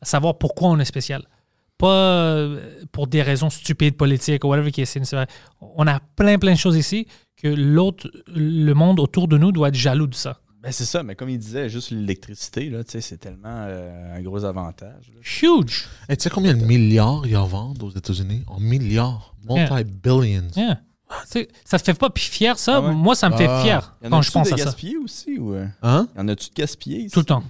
à 0.00 0.04
savoir 0.04 0.38
pourquoi 0.38 0.70
on 0.70 0.78
est 0.78 0.86
spécial. 0.86 1.28
Pas 1.76 1.88
euh, 1.88 2.82
pour 2.92 3.06
des 3.06 3.20
raisons 3.20 3.50
stupides 3.50 3.96
politiques 3.98 4.44
ou 4.44 4.48
whatever 4.48 4.70
qui 4.72 4.80
est. 4.80 5.14
On 5.60 5.86
a 5.86 6.00
plein, 6.16 6.38
plein 6.38 6.52
de 6.52 6.58
choses 6.58 6.76
ici 6.76 7.06
que 7.36 7.48
l'autre, 7.48 8.10
le 8.28 8.72
monde 8.72 9.00
autour 9.00 9.28
de 9.28 9.36
nous 9.36 9.52
doit 9.52 9.68
être 9.68 9.74
jaloux 9.74 10.06
de 10.06 10.14
ça. 10.14 10.40
Ben, 10.62 10.70
c'est 10.70 10.84
ça, 10.84 11.02
mais 11.02 11.16
comme 11.16 11.28
il 11.28 11.38
disait, 11.38 11.68
juste 11.68 11.90
l'électricité, 11.90 12.70
là, 12.70 12.84
tu 12.84 12.92
sais, 12.92 13.00
c'est 13.00 13.16
tellement 13.18 13.48
euh, 13.66 14.16
un 14.16 14.22
gros 14.22 14.44
avantage. 14.44 15.10
là. 15.12 15.20
Huge! 15.22 15.88
Et 16.08 16.16
tu 16.16 16.22
sais 16.22 16.30
combien 16.30 16.54
de 16.54 16.64
milliards 16.64 17.26
ils 17.26 17.36
en 17.36 17.46
vendent 17.46 17.82
aux 17.82 17.90
États-Unis? 17.90 18.44
En 18.46 18.60
milliards. 18.60 19.34
Multi-billions. 19.48 20.48
Yeah. 20.56 20.80
Sais, 21.26 21.48
Ça 21.64 21.78
te 21.78 21.84
fait 21.84 21.94
pas 21.94 22.10
fier, 22.14 22.58
ça? 22.58 22.76
Ah 22.76 22.80
ouais? 22.80 22.94
Moi, 22.94 23.14
ça 23.16 23.28
me 23.28 23.36
fait 23.36 23.46
Ah. 23.48 23.60
fier 23.62 23.96
quand 24.08 24.22
je 24.22 24.30
pense 24.30 24.52
à 24.52 24.56
ça. 24.56 24.64
gaspillé 24.64 24.96
aussi 24.98 25.36
ou. 25.38 25.52
euh, 25.54 25.66
Hein? 25.82 26.08
Y 26.16 26.20
en 26.20 26.28
a-tu 26.28 26.48
de 26.50 26.54
gaspillé 26.54 26.98
ici? 27.00 27.10
Tout 27.10 27.18
le 27.20 27.24
temps. 27.26 27.42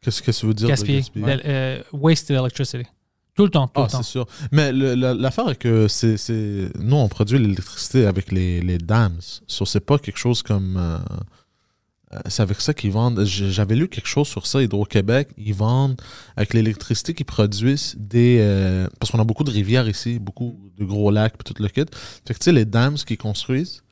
Qu'est-ce 0.00 0.22
que 0.22 0.32
ça 0.32 0.46
veut 0.46 0.54
dire 0.54 0.66
de 0.66 0.72
Gaspiller. 0.72 0.98
gaspiller? 0.98 1.26
Del- 1.26 1.42
euh, 1.44 1.82
wasted 1.92 2.36
electricity. 2.36 2.84
Tout 3.34 3.44
le 3.44 3.50
temps, 3.50 3.66
tout 3.68 3.72
Ah, 3.80 3.82
le 3.84 3.90
temps. 3.90 4.02
c'est 4.02 4.10
sûr. 4.10 4.26
Mais 4.50 4.72
la- 4.72 5.12
l'affaire 5.14 5.50
est 5.50 5.56
que 5.56 5.88
c'est, 5.88 6.16
nous, 6.78 6.96
on 6.96 7.08
produit 7.08 7.38
l'électricité 7.38 8.06
avec 8.06 8.32
les, 8.32 8.60
les 8.60 8.78
dams. 8.78 9.18
So, 9.46 9.64
c'est 9.66 9.80
pas 9.80 9.98
quelque 9.98 10.18
chose 10.18 10.42
comme. 10.42 10.76
euh, 10.78 10.98
c'est 12.26 12.42
avec 12.42 12.60
ça 12.60 12.74
qu'ils 12.74 12.92
vendent. 12.92 13.24
J'avais 13.24 13.76
lu 13.76 13.88
quelque 13.88 14.08
chose 14.08 14.28
sur 14.28 14.46
ça, 14.46 14.62
Hydro-Québec. 14.62 15.30
Ils 15.36 15.54
vendent 15.54 16.00
avec 16.36 16.54
l'électricité 16.54 17.14
qu'ils 17.14 17.26
produisent 17.26 17.94
des. 17.98 18.38
euh, 18.40 18.88
parce 18.98 19.10
qu'on 19.10 19.20
a 19.20 19.24
beaucoup 19.24 19.44
de 19.44 19.50
rivières 19.50 19.88
ici, 19.88 20.18
beaucoup 20.18 20.58
de 20.78 20.84
gros 20.84 21.10
lacs, 21.10 21.36
puis 21.36 21.52
tout 21.52 21.62
le 21.62 21.68
kit. 21.68 21.84
Fait 22.26 22.34
que 22.34 22.38
tu 22.38 22.44
sais, 22.44 22.52
les 22.52 22.64
dams 22.64 22.96
qu'ils 22.96 23.18
construisent, 23.18 23.82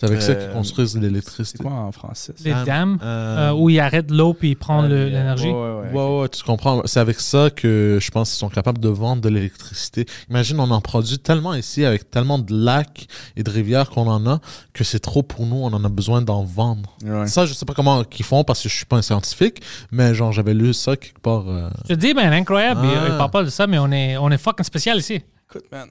c'est 0.00 0.06
avec 0.06 0.22
ça 0.22 0.34
qu'ils 0.34 0.44
Euh, 0.48 0.52
construisent 0.54 0.92
C'est 0.92 0.98
l'électricité. 1.00 1.62
quoi 1.62 1.72
en 1.72 1.92
français? 1.92 2.32
ça? 2.36 2.42
Les 2.44 2.50
Dam. 2.52 2.64
dames 2.64 2.98
Euh, 3.02 3.50
euh, 3.50 3.52
où 3.52 3.68
ils 3.68 3.78
arrêtent 3.80 4.10
l'eau 4.10 4.32
puis 4.32 4.50
ils 4.52 4.56
prennent 4.56 4.86
Ah, 4.86 4.88
l'énergie. 4.88 5.48
Ouais, 5.48 5.52
ouais, 5.52 5.92
ouais. 5.92 5.92
Ouais, 5.92 6.20
ouais, 6.22 6.28
tu 6.30 6.42
comprends. 6.42 6.80
C'est 6.86 7.00
avec 7.00 7.20
ça 7.20 7.50
que 7.50 7.98
je 8.00 8.10
pense 8.10 8.30
qu'ils 8.30 8.38
sont 8.38 8.48
capables 8.48 8.78
de 8.80 8.88
vendre 8.88 9.20
de 9.20 9.28
l'électricité. 9.28 10.06
Imagine, 10.30 10.58
on 10.60 10.70
en 10.70 10.80
produit 10.80 11.18
tellement 11.18 11.52
ici, 11.54 11.84
avec 11.84 12.10
tellement 12.10 12.38
de 12.38 12.54
lacs 12.54 13.06
et 13.36 13.42
de 13.42 13.50
rivières 13.50 13.90
qu'on 13.90 14.06
en 14.06 14.26
a, 14.26 14.40
que 14.72 14.84
c'est 14.84 15.00
trop 15.00 15.22
pour 15.22 15.44
nous, 15.46 15.56
on 15.56 15.72
en 15.72 15.84
a 15.84 15.88
besoin 15.90 16.22
d'en 16.22 16.44
vendre. 16.44 16.96
Ouais. 17.04 17.26
Ça, 17.26 17.44
je 17.44 17.52
sais 17.52 17.66
pas 17.66 17.74
comment 17.74 18.02
ils 18.18 18.24
font 18.24 18.42
parce 18.42 18.62
que 18.62 18.68
je 18.70 18.74
suis 18.76 18.86
pas 18.86 18.96
un 18.96 19.02
scientifique, 19.02 19.60
mais 19.92 20.14
genre, 20.14 20.32
j'avais 20.32 20.54
lu 20.54 20.72
ça 20.72 20.96
quelque 20.96 21.20
part. 21.20 21.44
euh, 21.46 21.68
Je 21.88 21.94
te 21.94 21.98
dis, 22.00 22.14
ben, 22.14 22.32
incroyable. 22.32 22.80
Ah. 22.84 22.86
Il, 23.06 23.12
il 23.12 23.18
parle 23.18 23.30
pas 23.30 23.44
de 23.44 23.50
ça, 23.50 23.66
mais 23.66 23.78
on 23.78 23.90
est, 23.92 24.16
on 24.16 24.30
est 24.30 24.38
fucking 24.38 24.64
spécial 24.64 24.96
ici. 24.98 25.20
Écoute, 25.50 25.64
man. 25.70 25.88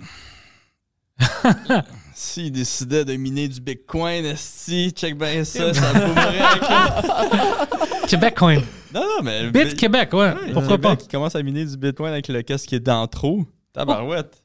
S'ils 2.22 2.52
décidaient 2.52 3.06
de 3.06 3.14
miner 3.16 3.48
du 3.48 3.62
Bitcoin, 3.62 4.26
esti, 4.26 4.91
check 4.91 5.18
bien 5.18 5.41
ça, 5.46 5.74
ça 5.74 5.94
me 5.94 6.08
boomerang. 6.08 7.68
Québec 8.10 8.36
coin. 8.38 8.56
Non, 8.94 9.02
non, 9.02 9.24
mais. 9.24 9.44
le 9.44 9.52
Bit 9.52 9.70
Bi- 9.70 9.76
Québec, 9.76 10.10
ouais. 10.14 10.34
Ouais, 10.34 10.52
Pourquoi 10.54 10.78
pas? 10.80 10.96
Qui 10.98 11.08
commence 11.08 11.36
à 11.36 11.41
miner 11.44 11.64
du 11.64 11.78
Bitcoin 11.78 12.12
avec 12.12 12.28
le 12.28 12.41
casque 12.41 12.68
qui 12.68 12.76
est 12.76 12.80
dans 12.82 13.08
trop. 13.08 13.46
Tabarouette. 13.72 14.44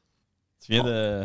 Tu 0.65 0.71
viens 0.71 0.83
de. 0.85 1.23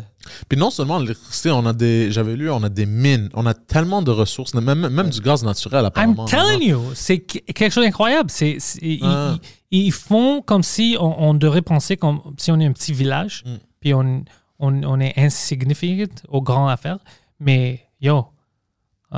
Puis 0.48 0.58
non 0.58 0.70
seulement 0.70 0.98
l'électricité, 0.98 1.52
on 1.52 1.64
a 1.66 1.72
des, 1.72 2.10
j'avais 2.10 2.34
lu, 2.34 2.50
on 2.50 2.62
a 2.64 2.68
des 2.68 2.84
mines, 2.86 3.28
on 3.34 3.46
a 3.46 3.54
tellement 3.54 4.02
de 4.02 4.10
ressources, 4.10 4.52
même, 4.54 4.88
même 4.88 5.08
du 5.10 5.20
gaz 5.20 5.44
naturel 5.44 5.82
I'm 5.82 5.86
apparemment. 5.86 6.24
telling 6.24 6.68
you, 6.68 6.80
c'est 6.94 7.20
qu- 7.20 7.40
quelque 7.54 7.70
chose 7.72 7.84
d'incroyable. 7.84 8.28
C'est, 8.28 8.58
Ah. 9.02 9.36
ils- 9.70 9.86
ils 9.86 9.92
font 9.92 10.42
comme 10.42 10.64
si 10.64 10.96
on, 10.98 11.28
on 11.28 11.34
devrait 11.34 11.62
penser 11.62 11.96
comme 11.96 12.20
si 12.38 12.50
on 12.50 12.58
est 12.58 12.66
un 12.66 12.72
petit 12.72 12.92
village, 12.92 13.44
Mm. 13.46 13.50
puis 13.80 13.94
on, 13.94 14.24
on, 14.60 14.82
on 14.84 15.00
est 15.00 15.18
insignificant 15.18 16.14
aux 16.28 16.42
grandes 16.42 16.70
affaires. 16.70 16.98
Mais 17.40 17.88
yo, 18.00 18.26
uh, 19.12 19.16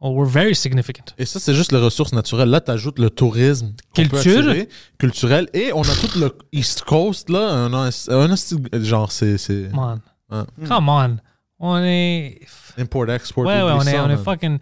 oh, 0.00 0.10
we're 0.10 0.28
very 0.28 0.54
significant. 0.54 1.04
Et 1.18 1.24
ça, 1.24 1.40
c'est 1.40 1.54
juste 1.54 1.72
les 1.72 1.78
ressources 1.78 2.12
naturelles. 2.12 2.50
Là, 2.50 2.60
tu 2.60 2.70
ajoutes 2.70 2.98
le 2.98 3.10
tourisme. 3.10 3.72
Culture. 3.94 4.18
attirer, 4.18 4.68
culturel. 4.98 5.48
Et 5.54 5.72
on 5.72 5.82
a 5.82 5.94
tout 5.94 6.18
le 6.18 6.36
East 6.52 6.82
Coast, 6.82 7.30
là. 7.30 7.48
Un, 7.48 7.72
un, 7.72 8.80
genre, 8.82 9.10
c'est, 9.10 9.70
on. 9.74 9.98
Ah. 10.30 10.46
Come 10.68 10.88
on. 10.88 11.16
On 11.58 11.78
est. 11.78 12.40
import, 12.76 13.10
export. 13.10 13.46
Ouais, 13.46 13.62
ouais, 13.62 13.72
on 13.72 13.80
est, 13.82 13.98
on 13.98 14.10
est 14.10 14.16
man. 14.16 14.24
fucking. 14.24 14.58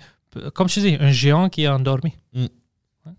Comme 0.54 0.68
je 0.68 0.74
te 0.76 0.80
dis, 0.80 0.96
un 0.98 1.10
géant 1.10 1.48
qui 1.48 1.64
est 1.64 1.68
endormi. 1.68 2.14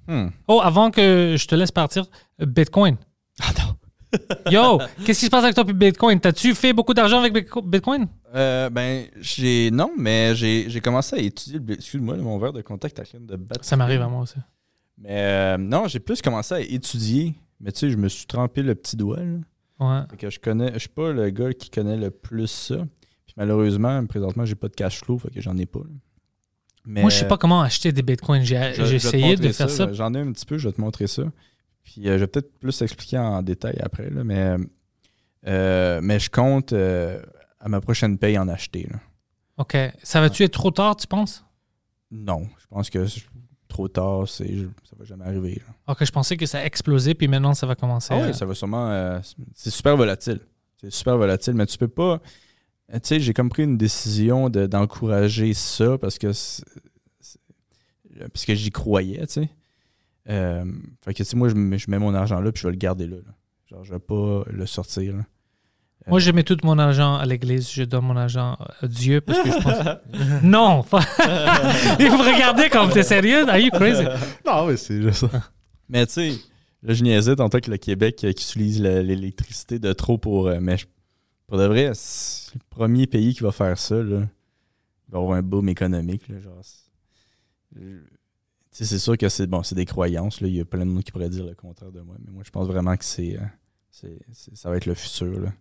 Hmm. 0.07 0.30
Oh, 0.47 0.61
avant 0.63 0.89
que 0.91 1.35
je 1.38 1.47
te 1.47 1.55
laisse 1.55 1.72
partir, 1.72 2.05
Bitcoin. 2.39 2.97
Ah 3.41 3.51
non. 3.59 3.74
Yo, 4.52 4.80
qu'est-ce 5.06 5.20
qui 5.20 5.26
se 5.26 5.30
passe 5.30 5.44
avec 5.44 5.56
toi 5.56 5.66
puis 5.66 5.74
Bitcoin? 5.74 6.20
T'as-tu 6.20 6.54
fait 6.56 6.74
beaucoup 6.74 6.94
d'argent 6.94 7.20
avec 7.20 7.34
Bitco- 7.34 7.66
Bitcoin? 7.66 8.08
Euh, 8.34 8.70
ben, 8.70 9.06
j'ai. 9.20 9.70
Non, 9.72 9.92
mais 9.98 10.36
j'ai 10.36 10.82
commencé 10.82 11.16
à 11.16 11.20
étudier 11.20 11.60
le. 11.60 11.74
Excuse-moi, 11.74 12.18
mon 12.18 12.38
verre 12.38 12.54
de 12.54 12.62
contact 12.62 13.00
à 13.00 13.04
de 13.20 13.36
battre. 13.36 13.64
Ça 13.66 13.76
m'arrive 13.76 14.02
à 14.02 14.08
moi 14.08 14.22
aussi. 14.22 14.36
Mais 14.98 15.10
euh, 15.12 15.58
non, 15.58 15.88
j'ai 15.88 16.00
plus 16.00 16.22
commencé 16.22 16.54
à 16.54 16.60
étudier. 16.62 17.36
Mais 17.60 17.72
tu 17.72 17.80
sais, 17.80 17.90
je 17.90 17.98
me 17.98 18.08
suis 18.10 18.26
trempé 18.26 18.62
le 18.62 18.76
petit 18.76 18.96
doigt. 18.96 19.20
Là. 19.20 19.38
Ouais. 19.80 20.02
Fait 20.12 20.18
que 20.18 20.30
je 20.30 20.40
connais. 20.40 20.74
Je 20.74 20.80
suis 20.80 20.90
pas 20.90 21.12
le 21.12 21.30
gars 21.30 21.54
qui 21.54 21.70
connaît 21.70 21.98
le 21.98 22.12
plus 22.12 22.48
ça. 22.48 22.76
Puis 23.26 23.34
malheureusement, 23.38 24.06
présentement, 24.06 24.46
j'ai 24.46 24.56
pas 24.56 24.68
de 24.70 24.76
cash 24.76 25.00
flow, 25.00 25.18
fait 25.18 25.32
que 25.32 25.42
j'en 25.42 25.58
ai 25.58 25.66
pas. 25.66 25.80
là. 25.80 25.96
Mais, 26.88 27.02
Moi, 27.02 27.10
je 27.10 27.16
sais 27.18 27.28
pas 27.28 27.38
comment 27.38 27.62
acheter 27.62 27.92
des 27.92 28.04
bitcoins. 28.04 28.44
J'ai 28.44 28.56
essayé 28.96 29.36
de 29.36 29.50
faire 29.52 29.70
ça. 29.70 29.92
J'en 29.92 30.14
ai 30.14 30.20
un 30.20 30.32
petit 30.32 30.46
peu, 30.46 30.58
je 30.58 30.68
vais 30.68 30.74
te 30.74 30.80
montrer 30.80 31.08
ça. 31.08 31.24
Puis 31.95 32.09
euh, 32.09 32.13
je 32.15 32.19
vais 32.19 32.27
peut-être 32.27 32.51
plus 32.59 32.81
expliquer 32.81 33.17
en 33.17 33.41
détail 33.41 33.77
après, 33.81 34.09
là, 34.09 34.23
mais, 34.23 34.57
euh, 35.47 35.99
mais 36.03 36.19
je 36.19 36.30
compte 36.30 36.73
euh, 36.73 37.22
à 37.59 37.69
ma 37.69 37.80
prochaine 37.81 38.17
paye 38.17 38.38
en 38.38 38.47
acheter. 38.47 38.88
là. 38.91 38.99
OK. 39.57 39.77
Ça 40.03 40.19
va-tu 40.19 40.43
être 40.43 40.51
trop 40.53 40.72
tard, 40.72 40.95
tu 40.97 41.07
penses? 41.07 41.43
Non, 42.11 42.47
je 42.59 42.67
pense 42.67 42.89
que 42.89 43.05
trop 43.69 43.88
tard, 43.88 44.27
c'est, 44.27 44.57
ça 44.84 44.95
va 44.97 45.05
jamais 45.05 45.26
arriver. 45.26 45.61
là. 45.65 45.93
OK, 45.93 46.03
je 46.05 46.11
pensais 46.11 46.35
que 46.38 46.45
ça 46.45 46.59
a 46.59 46.65
explosé, 46.65 47.13
puis 47.13 47.27
maintenant, 47.27 47.53
ça 47.53 47.65
va 47.65 47.76
commencer. 47.76 48.09
Ah 48.13 48.23
à- 48.23 48.27
oui, 48.27 48.34
ça 48.34 48.45
va 48.45 48.53
sûrement. 48.53 48.89
euh, 48.91 49.19
c'est 49.53 49.72
super 49.72 49.95
volatile. 49.95 50.41
C'est 50.81 50.91
super 50.91 51.17
volatile, 51.17 51.53
mais 51.53 51.65
tu 51.65 51.77
peux 51.77 51.88
pas. 51.88 52.19
Tu 52.91 52.99
sais, 53.03 53.19
j'ai 53.19 53.34
comme 53.34 53.49
pris 53.49 53.63
une 53.63 53.77
décision 53.77 54.49
de- 54.49 54.67
d'encourager 54.67 55.53
ça 55.53 55.97
parce 55.97 56.17
que 56.19 56.34
c'est- 56.34 56.63
c'est- 57.19 57.39
parce 58.31 58.45
que 58.45 58.53
j'y 58.53 58.69
croyais, 58.72 59.26
tu 59.26 59.34
sais. 59.34 59.49
Euh, 60.30 60.65
fait 61.03 61.14
que 61.14 61.18
tu 61.18 61.26
sais, 61.26 61.35
moi, 61.38 61.49
je 61.49 61.56
mets, 61.56 61.77
je 61.77 61.89
mets 61.89 61.99
mon 61.99 62.14
argent 62.14 62.39
là 62.41 62.52
puis 62.52 62.61
je 62.61 62.68
vais 62.68 62.72
le 62.73 62.77
garder 62.80 63.07
là. 63.07 63.18
là. 63.18 63.31
Genre, 63.69 63.84
je 63.84 63.93
vais 63.93 63.99
pas 63.99 64.43
le 64.49 64.65
sortir. 64.65 65.15
là. 65.18 65.23
Moi, 66.07 66.19
je 66.19 66.30
mets 66.31 66.43
tout 66.43 66.57
mon 66.64 66.77
argent 66.77 67.15
à 67.15 67.26
l'église. 67.26 67.68
Je 67.72 67.84
donne 67.84 68.06
mon 68.06 68.15
argent 68.15 68.57
à 68.81 68.88
Dieu 68.88 69.22
parce 69.22 69.39
que 69.41 69.49
je 69.49 69.64
pense. 69.64 70.43
non! 70.43 70.81
Il 71.99 72.07
faut 72.11 72.18
me 72.18 72.34
regarder 72.34 72.69
comme 72.69 72.91
t'es 72.91 73.02
sérieux? 73.03 73.47
Are 73.49 73.57
you 73.57 73.72
crazy? 73.72 74.03
Non, 74.45 74.68
oui, 74.68 74.77
c'est 74.77 75.02
juste 75.02 75.27
ça. 75.27 75.52
Mais 75.89 76.06
tu 76.06 76.14
sais, 76.14 76.31
là, 76.84 76.93
je 76.93 77.03
niaisais 77.03 77.35
tantôt 77.35 77.60
que 77.60 77.72
le 77.72 77.77
Québec 77.77 78.23
euh, 78.23 78.34
qui 78.34 78.43
utilise 78.43 78.81
l'électricité 78.81 79.80
de 79.80 79.93
trop 79.93 80.18
pour. 80.19 80.47
euh, 80.47 80.60
mais 80.61 80.77
je- 80.77 80.85
pour 81.47 81.57
de 81.57 81.65
vrai, 81.65 81.91
c'est 81.95 82.53
le 82.56 82.60
premier 82.69 83.07
pays 83.07 83.34
qui 83.34 83.41
va 83.43 83.52
faire 83.52 83.77
ça. 83.77 83.95
Là. 83.95 84.22
Il 85.07 85.11
va 85.11 85.18
avoir 85.19 85.38
un 85.38 85.41
boom 85.43 85.69
économique. 85.69 86.27
Là, 86.27 86.39
genre, 86.39 86.61
c'est- 88.84 88.99
sûr 88.99 89.18
que 89.18 89.30
c'est 89.30 89.47
bon, 89.47 89.64
c'est 89.64 89.76
des 89.76 89.85
croyances. 89.85 90.41
Là. 90.41 90.47
Il 90.47 90.56
y 90.56 90.60
a 90.60 90.65
plein 90.65 90.85
de 90.85 90.91
monde 90.91 91.03
qui 91.03 91.11
pourraient 91.11 91.30
dire 91.30 91.45
le 91.45 91.56
contraire 91.56 91.91
de 91.91 92.02
moi. 92.02 92.15
Mais 92.26 92.31
moi, 92.31 92.43
je 92.45 92.52
pense 92.52 92.68
vraiment 92.68 92.95
que 92.97 93.06
c'est, 93.06 93.38
euh, 93.38 94.07
ça 94.53 94.69
va 94.69 94.77
être 94.77 94.85
le 94.85 94.93
futur. 94.95 95.39
Là. 95.39 95.52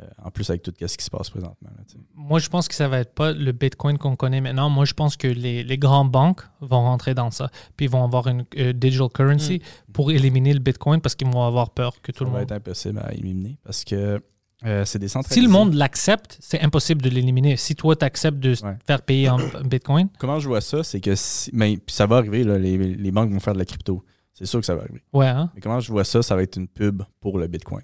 Euh, 0.00 0.06
en 0.24 0.30
plus, 0.30 0.48
avec 0.48 0.62
tout 0.62 0.72
ce 0.80 0.96
qui 0.96 1.04
se 1.04 1.10
passe 1.10 1.28
présentement. 1.28 1.68
Là. 1.76 1.84
Moi, 2.14 2.38
je 2.38 2.48
pense 2.48 2.66
que 2.66 2.74
ça 2.74 2.88
va 2.88 3.00
être 3.00 3.14
pas 3.14 3.32
le 3.32 3.52
Bitcoin 3.52 3.98
qu'on 3.98 4.16
connaît 4.16 4.40
maintenant. 4.40 4.70
Moi, 4.70 4.86
je 4.86 4.94
pense 4.94 5.18
que 5.18 5.28
les, 5.28 5.62
les 5.62 5.76
grandes 5.78 6.10
banques 6.10 6.40
vont 6.62 6.80
rentrer 6.80 7.12
dans 7.14 7.30
ça. 7.30 7.50
Puis 7.76 7.86
ils 7.86 7.90
vont 7.90 8.02
avoir 8.02 8.26
une 8.26 8.46
euh, 8.56 8.72
digital 8.72 9.08
currency 9.10 9.60
pour 9.92 10.10
éliminer 10.10 10.54
le 10.54 10.60
Bitcoin 10.60 11.02
parce 11.02 11.14
qu'ils 11.14 11.28
vont 11.28 11.44
avoir 11.44 11.70
peur 11.70 12.00
que 12.00 12.10
tout 12.10 12.20
ça 12.20 12.24
le 12.24 12.30
va 12.30 12.38
monde. 12.38 12.50
être 12.50 12.52
impossible 12.52 13.00
à 13.00 13.12
éliminer 13.12 13.58
parce 13.64 13.84
que 13.84 14.18
Euh, 14.64 14.84
c'est 14.84 14.98
décentralisé. 14.98 15.40
Si 15.40 15.44
le 15.46 15.50
monde 15.52 15.74
l'accepte, 15.74 16.38
c'est 16.40 16.60
impossible 16.60 17.02
de 17.02 17.08
l'éliminer. 17.10 17.56
Si 17.56 17.74
toi, 17.74 17.96
tu 17.96 18.04
acceptes 18.04 18.38
de 18.38 18.50
Ouais. 18.62 18.76
faire 18.86 19.02
payer 19.02 19.28
en 19.28 19.38
Bitcoin, 19.64 20.08
Comment 20.18 20.38
je 20.38 20.46
vois 20.48 20.60
ça, 20.60 20.84
c'est 20.84 21.00
que 21.00 21.14
si, 21.16 21.50
mais, 21.52 21.76
puis 21.76 21.94
ça 21.94 22.06
va 22.06 22.18
arriver, 22.18 22.44
là, 22.44 22.58
les, 22.58 22.76
les 22.78 23.10
banques 23.10 23.30
vont 23.32 23.40
faire 23.40 23.54
de 23.54 23.58
la 23.58 23.64
crypto. 23.64 24.04
C'est 24.34 24.46
sûr 24.46 24.60
que 24.60 24.66
ça 24.66 24.74
va 24.74 24.82
arriver. 24.82 25.02
ouais, 25.12 25.26
hein? 25.26 25.50
Mais 25.54 25.60
comment 25.60 25.80
je 25.80 25.90
vois 25.90 26.04
ça, 26.04 26.22
ça 26.22 26.36
va 26.36 26.42
être 26.42 26.56
une 26.56 26.68
pub 26.68 27.02
pour 27.20 27.38
le 27.38 27.46
Bitcoin? 27.48 27.82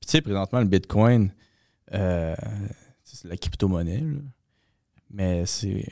Puis 0.00 0.06
tu 0.06 0.10
sais, 0.12 0.20
présentement, 0.22 0.60
le 0.60 0.66
Bitcoin, 0.66 1.32
euh, 1.92 2.34
c'est 3.04 3.28
la 3.28 3.36
crypto-monnaie, 3.36 4.02
mais 5.10 5.44
c'est 5.46 5.84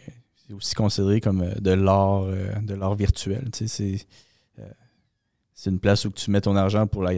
aussi 0.52 0.74
considéré 0.74 1.20
comme 1.20 1.42
euh, 1.42 1.54
de 1.60 1.70
euh, 1.72 2.76
l'art 2.76 2.94
virtuel. 2.94 3.50
Tu 3.52 3.68
sais, 3.68 4.06
c'est 5.54 5.70
une 5.70 5.80
place 5.80 6.04
où 6.04 6.10
tu 6.10 6.30
mets 6.30 6.40
ton 6.40 6.54
argent 6.56 6.86
la, 7.02 7.12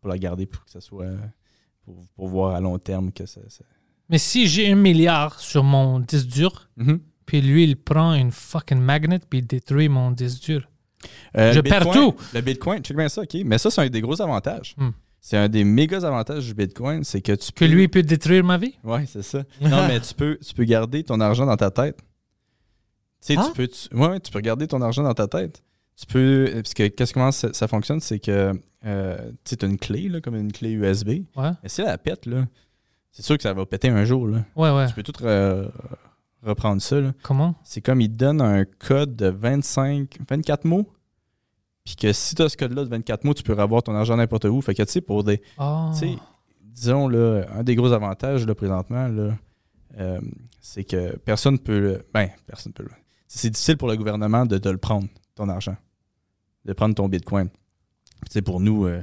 pour 0.00 0.08
la 0.08 0.18
garder, 0.18 0.46
pour 0.46 0.64
que 0.64 0.70
ça 0.70 0.80
soit 0.80 1.06
pour, 1.84 2.06
pour 2.16 2.28
voir 2.28 2.54
à 2.54 2.60
long 2.60 2.78
terme 2.78 3.12
que 3.12 3.26
ça. 3.26 3.40
ça- 3.48 3.64
Mais 4.08 4.18
si 4.18 4.46
j'ai 4.46 4.70
un 4.72 4.76
milliard 4.76 5.38
sur 5.40 5.62
mon 5.64 6.00
disque 6.00 6.26
dur, 6.28 6.68
Mhm. 6.76 7.00
puis 7.26 7.40
lui, 7.40 7.64
il 7.64 7.76
prend 7.76 8.14
une 8.14 8.30
fucking 8.30 8.78
magnet, 8.80 9.20
puis 9.28 9.40
il 9.40 9.46
détruit 9.46 9.88
mon 9.88 10.10
disque 10.10 10.42
dur. 10.44 10.68
Euh, 11.36 11.52
Je 11.52 11.60
perds 11.60 11.90
tout. 11.90 12.14
Le 12.32 12.40
Bitcoin, 12.40 12.82
check 12.82 12.96
bien 12.96 13.08
ça, 13.08 13.22
OK? 13.22 13.36
Mais 13.44 13.58
ça, 13.58 13.70
c'est 13.70 13.82
un 13.82 13.88
des 13.88 14.00
gros 14.00 14.20
avantages. 14.22 14.74
Hmm. 14.78 14.90
C'est 15.20 15.36
un 15.38 15.48
des 15.48 15.64
méga 15.64 15.98
avantages 16.06 16.46
du 16.46 16.54
Bitcoin, 16.54 17.02
c'est 17.04 17.20
que 17.22 17.32
tu 17.32 17.50
Que 17.52 17.58
peux... 17.60 17.66
lui, 17.66 17.84
il 17.84 17.88
peut 17.88 18.02
détruire 18.02 18.44
ma 18.44 18.58
vie? 18.58 18.74
Ouais, 18.84 19.04
c'est 19.06 19.22
ça. 19.22 19.42
non, 19.60 19.86
mais 19.88 20.00
tu 20.00 20.14
peux, 20.14 20.38
tu 20.46 20.52
peux 20.54 20.64
garder 20.64 21.02
ton 21.02 21.18
argent 21.20 21.46
dans 21.46 21.56
ta 21.56 21.70
tête. 21.70 21.98
Tu 23.26 23.32
sais, 23.34 23.38
Hein? 23.38 23.44
tu 23.46 23.52
peux... 23.54 23.68
tu- 23.68 23.94
ouais, 23.96 24.20
tu 24.20 24.30
peux 24.30 24.40
garder 24.40 24.66
ton 24.66 24.82
argent 24.82 25.02
dans 25.02 25.14
ta 25.14 25.26
tête. 25.26 25.62
Tu 25.96 26.06
peux... 26.06 26.50
Parce 26.54 26.74
que 26.74 26.88
qu'est-ce 26.88 27.14
comment 27.14 27.30
ça, 27.32 27.52
ça 27.52 27.68
fonctionne, 27.68 28.00
c'est 28.00 28.18
que 28.18 28.52
euh, 28.84 29.30
tu 29.44 29.56
t'as 29.56 29.66
une 29.66 29.78
clé, 29.78 30.08
là, 30.08 30.20
comme 30.20 30.34
une 30.36 30.52
clé 30.52 30.70
USB. 30.72 31.08
Ouais. 31.36 31.50
Mais 31.62 31.68
si 31.68 31.80
elle 31.82 31.98
pète, 31.98 32.26
là, 32.26 32.46
c'est 33.12 33.22
sûr 33.22 33.36
que 33.36 33.42
ça 33.42 33.52
va 33.52 33.64
péter 33.64 33.88
un 33.88 34.04
jour, 34.04 34.26
là. 34.26 34.44
Ouais, 34.56 34.70
ouais. 34.74 34.86
Tu 34.88 34.94
peux 34.94 35.02
tout 35.04 35.12
re- 35.12 35.70
reprendre 36.42 36.82
ça, 36.82 37.00
là. 37.00 37.12
Comment? 37.22 37.54
C'est 37.64 37.80
comme 37.80 38.00
il 38.00 38.10
te 38.10 38.16
donne 38.16 38.40
un 38.40 38.64
code 38.64 39.14
de 39.16 39.28
25, 39.28 40.18
24 40.28 40.64
mots. 40.64 40.90
Puis 41.84 41.96
que 41.96 42.12
si 42.12 42.34
tu 42.34 42.42
as 42.42 42.48
ce 42.48 42.56
code-là 42.56 42.84
de 42.84 42.88
24 42.88 43.24
mots, 43.24 43.34
tu 43.34 43.42
peux 43.42 43.56
avoir 43.58 43.82
ton 43.82 43.94
argent 43.94 44.16
n'importe 44.16 44.46
où. 44.46 44.60
Fait 44.62 44.74
que 44.74 44.82
tu 44.82 44.90
sais, 44.92 45.00
pour 45.00 45.22
des. 45.22 45.40
Oh. 45.58 45.90
Sais, 45.94 46.16
disons, 46.62 47.08
là, 47.08 47.44
un 47.54 47.62
des 47.62 47.74
gros 47.76 47.92
avantages 47.92 48.46
là, 48.46 48.54
présentement, 48.54 49.06
là, 49.08 49.34
euh, 49.98 50.20
c'est 50.60 50.84
que 50.84 51.16
personne 51.18 51.58
peut. 51.58 51.78
le- 51.78 52.04
Ben, 52.12 52.30
personne 52.46 52.72
peut. 52.72 52.84
le- 52.84 52.90
C'est 53.28 53.50
difficile 53.50 53.76
pour 53.76 53.88
le 53.88 53.96
gouvernement 53.96 54.44
de, 54.46 54.56
de 54.58 54.70
le 54.70 54.78
prendre, 54.78 55.06
ton 55.34 55.48
argent. 55.48 55.76
De 56.64 56.72
prendre 56.72 56.94
ton 56.94 57.08
bitcoin. 57.08 57.48
Tu 57.48 58.32
sais, 58.32 58.42
pour 58.42 58.60
nous, 58.60 58.86
euh, 58.86 59.02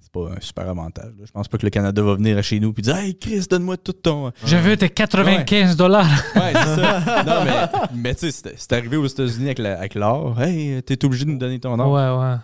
c'est 0.00 0.10
pas 0.12 0.30
un 0.36 0.40
super 0.40 0.68
avantage. 0.68 1.12
là. 1.18 1.24
Je 1.26 1.30
pense 1.32 1.48
pas 1.48 1.58
que 1.58 1.66
le 1.66 1.70
Canada 1.70 2.02
va 2.02 2.14
venir 2.14 2.42
chez 2.42 2.58
nous 2.60 2.72
et 2.76 2.80
dire 2.82 2.96
Hey 2.96 3.18
Chris, 3.18 3.46
donne-moi 3.50 3.76
tout 3.76 3.92
ton. 3.92 4.32
Je 4.44 4.56
veux 4.56 4.76
tes 4.76 4.88
95 4.88 5.76
dollars. 5.76 6.06
Ouais, 6.34 6.52
c'est 6.54 6.76
ça. 6.76 7.24
Non, 7.26 7.44
mais, 7.44 7.78
mais 7.94 8.14
tu 8.14 8.20
sais, 8.20 8.30
c'est- 8.30 8.54
c'est 8.56 8.72
arrivé 8.72 8.96
aux 8.96 9.06
États-Unis 9.06 9.46
avec 9.46 9.58
la- 9.58 9.78
avec 9.78 9.94
l'or. 9.94 10.40
Hey, 10.40 10.82
t'es 10.82 11.04
obligé 11.04 11.24
de 11.24 11.30
nous 11.30 11.38
donner 11.38 11.60
ton 11.60 11.78
or. 11.78 11.90
Ouais, 11.92 12.28
ouais. 12.30 12.36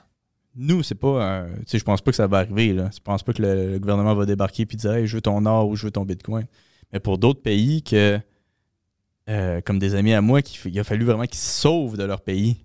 Nous, 0.57 0.83
c'est 0.83 0.95
pas 0.97 1.25
un. 1.25 1.47
Tu 1.47 1.53
sais, 1.69 1.79
je 1.79 1.85
pense 1.85 2.01
pas 2.03 2.11
que 2.11 2.17
ça 2.17 2.27
va 2.27 2.39
arriver. 2.39 2.73
Là. 2.73 2.91
Je 2.93 2.99
pense 3.01 3.23
pas 3.23 3.33
que 3.33 3.41
le, 3.43 3.73
le 3.73 3.79
gouvernement 3.79 4.15
va 4.15 4.27
débarquer 4.27 4.63
et 4.65 4.77
dire 4.77 4.93
Hey, 4.93 5.07
je 5.07 5.15
veux 5.17 5.23
ton 5.23 5.45
or 5.47 5.69
ou 5.69 5.77
je 5.77 5.85
veux 5.87 5.91
ton 5.93 6.05
bitcoin. 6.05 6.47
Mais 6.93 7.01
pour 7.01 7.17
d'autres 7.19 7.41
pays 7.43 7.83
que. 7.83 8.19
Euh, 9.29 9.61
comme 9.61 9.79
des 9.79 9.95
amis 9.95 10.13
à 10.15 10.21
moi, 10.21 10.43
qui, 10.43 10.59
il 10.69 10.79
a 10.81 10.85
fallu 10.85 11.05
vraiment 11.05 11.25
qu'ils 11.25 11.39
se 11.39 11.61
sauvent 11.61 11.97
de 11.97 12.05
leur 12.05 12.21
pays. 12.21 12.57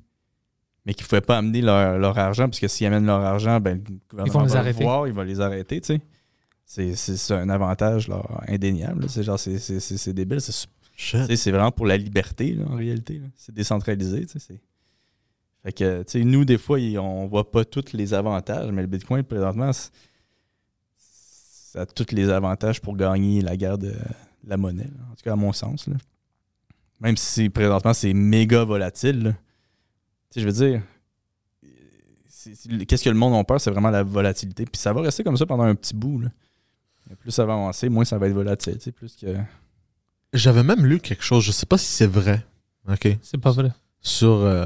Mais 0.85 0.93
qu'ils 0.93 1.03
ne 1.05 1.07
pouvaient 1.09 1.21
pas 1.21 1.37
amener 1.37 1.61
leur, 1.61 1.97
leur 1.97 2.17
argent, 2.17 2.43
parce 2.45 2.59
que 2.59 2.67
s'ils 2.67 2.85
amènent 2.87 3.05
leur 3.05 3.21
argent, 3.21 3.59
ben, 3.61 3.81
le 3.87 3.99
gouvernement 4.09 4.41
les 4.43 4.47
va 4.53 4.59
arrêter. 4.59 4.79
le 4.79 4.85
voir, 4.85 5.07
il 5.07 5.13
va 5.13 5.23
les 5.23 5.39
arrêter, 5.39 5.79
tu 5.81 5.99
sais. 6.65 6.95
C'est- 6.95 7.31
un 7.33 7.49
avantage 7.49 8.07
là, 8.09 8.21
indéniable. 8.47 9.05
C'est 9.09 9.23
genre, 9.23 9.39
c'est- 9.39 9.59
c'est 9.59 9.79
c'est- 9.79 9.95
c'est 9.97 10.11
débile. 10.13 10.39
C'est 10.41 11.51
vraiment 11.51 11.71
pour 11.71 11.85
la 11.85 11.95
liberté, 11.97 12.53
là, 12.53 12.65
en 12.69 12.75
réalité. 12.75 13.21
C'est 13.37 13.53
décentralisé. 13.55 14.25
tu 14.25 14.33
sais, 14.33 14.39
c'est- 14.39 14.61
Fait 15.63 15.71
que, 15.71 16.03
tu 16.03 16.11
sais, 16.11 16.23
nous, 16.25 16.43
des 16.43 16.57
fois, 16.57 16.77
on 16.99 17.27
voit 17.27 17.49
pas 17.49 17.63
tous 17.63 17.93
les 17.93 18.13
avantages, 18.13 18.69
mais 18.71 18.81
le 18.81 18.87
Bitcoin, 18.87 19.23
présentement, 19.23 19.71
c'est- 19.71 19.91
ça 20.97 21.81
a 21.81 21.85
tous 21.85 22.13
les 22.13 22.29
avantages 22.29 22.81
pour 22.81 22.95
gagner 22.97 23.41
la 23.41 23.55
guerre 23.55 23.77
de 23.77 23.93
la 24.45 24.57
monnaie, 24.57 24.83
là. 24.83 25.05
en 25.11 25.15
tout 25.15 25.23
cas, 25.23 25.33
à 25.33 25.35
mon 25.37 25.53
sens. 25.53 25.87
là. 25.87 25.95
Même 27.03 27.17
si 27.17 27.49
présentement, 27.49 27.93
c'est 27.93 28.13
méga 28.13 28.63
volatile. 28.63 29.35
Tu 30.31 30.39
sais, 30.39 30.41
je 30.41 30.45
veux 30.47 30.53
dire, 30.53 30.81
qu'est-ce 32.87 33.03
que 33.03 33.09
le 33.09 33.15
monde 33.15 33.35
a 33.35 33.43
peur, 33.43 33.59
c'est 33.61 33.71
vraiment 33.71 33.89
la 33.89 34.03
volatilité. 34.03 34.65
Puis 34.65 34.79
ça 34.79 34.93
va 34.93 35.01
rester 35.01 35.23
comme 35.23 35.37
ça 35.37 35.45
pendant 35.45 35.63
un 35.63 35.75
petit 35.75 35.93
bout. 35.93 36.19
là. 36.21 36.29
Plus 37.19 37.31
ça 37.31 37.45
va 37.45 37.53
avancer, 37.53 37.89
moins 37.89 38.05
ça 38.05 38.17
va 38.17 38.27
être 38.27 38.33
volatile. 38.33 38.77
tu 38.77 38.81
sais, 38.85 38.91
Plus 38.91 39.15
que... 39.15 39.27
J'avais 40.31 40.63
même 40.63 40.85
lu 40.85 40.99
quelque 40.99 41.23
chose, 41.23 41.43
je 41.43 41.51
sais 41.51 41.67
pas 41.67 41.77
si 41.77 41.85
c'est 41.85 42.07
vrai, 42.07 42.43
ok, 42.89 43.17
C'est 43.21 43.37
pas 43.37 43.51
vrai. 43.51 43.71
sur 44.01 44.31
euh, 44.31 44.65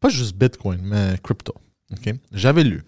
pas 0.00 0.08
juste 0.08 0.34
Bitcoin, 0.36 0.80
mais 0.82 1.18
crypto. 1.22 1.52
ok? 1.92 2.14
J'avais 2.32 2.64
lu 2.64 2.82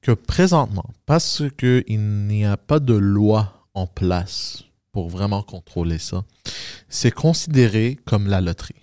que 0.00 0.12
présentement, 0.12 0.88
parce 1.04 1.42
qu'il 1.58 1.84
n'y 2.26 2.46
a 2.46 2.56
pas 2.56 2.78
de 2.80 2.94
loi 2.94 3.68
en 3.74 3.86
place 3.86 4.64
pour 4.96 5.10
vraiment 5.10 5.42
contrôler 5.42 5.98
ça, 5.98 6.24
c'est 6.88 7.10
considéré 7.10 7.98
comme 8.06 8.28
la 8.28 8.40
loterie, 8.40 8.82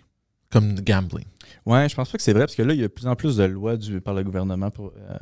comme 0.52 0.76
gambling. 0.76 1.26
Ouais, 1.66 1.90
je 1.90 1.96
pense 1.96 2.08
pas 2.12 2.20
que 2.20 2.24
c'est 2.24 2.34
vrai 2.34 2.44
parce 2.44 2.54
que 2.54 2.62
là, 2.62 2.76
il 2.76 2.82
y 2.82 2.84
a 2.84 2.88
de 2.88 2.94
plus 2.94 3.08
en 3.08 3.16
plus 3.16 3.38
de 3.38 3.46
lois 3.46 3.78
du, 3.78 4.00
par 4.00 4.14
le 4.14 4.24
gouvernement, 4.24 4.70
pour, 4.70 4.92
euh, 4.96 5.18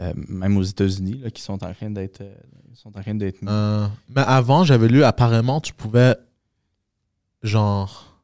euh, 0.00 0.12
même 0.26 0.56
aux 0.56 0.62
États-Unis, 0.64 1.22
qui 1.32 1.40
sont 1.40 1.62
en 1.62 1.72
train 1.72 1.90
d'être 1.90 2.20
euh, 2.20 2.34
sont 2.74 2.88
en 2.98 3.00
train 3.00 3.14
d'être 3.14 3.42
mis. 3.42 3.48
Mais 4.08 4.22
avant, 4.22 4.64
j'avais 4.64 4.88
lu 4.88 5.04
apparemment, 5.04 5.60
tu 5.60 5.72
pouvais, 5.72 6.16
genre, 7.44 8.20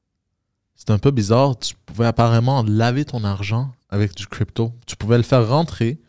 c'était 0.75 0.95
un 0.95 0.99
peu 0.99 1.13
bizarre, 1.13 1.57
tu 1.61 1.77
pouvais 1.87 2.07
apparemment 2.07 2.65
laver 2.67 3.05
ton 3.05 3.23
argent 3.23 3.71
avec 3.89 4.17
du 4.17 4.27
crypto. 4.27 4.73
Tu 4.85 4.97
pouvais 4.97 5.17
le 5.17 5.23
faire 5.23 5.49
rentrer 5.49 6.01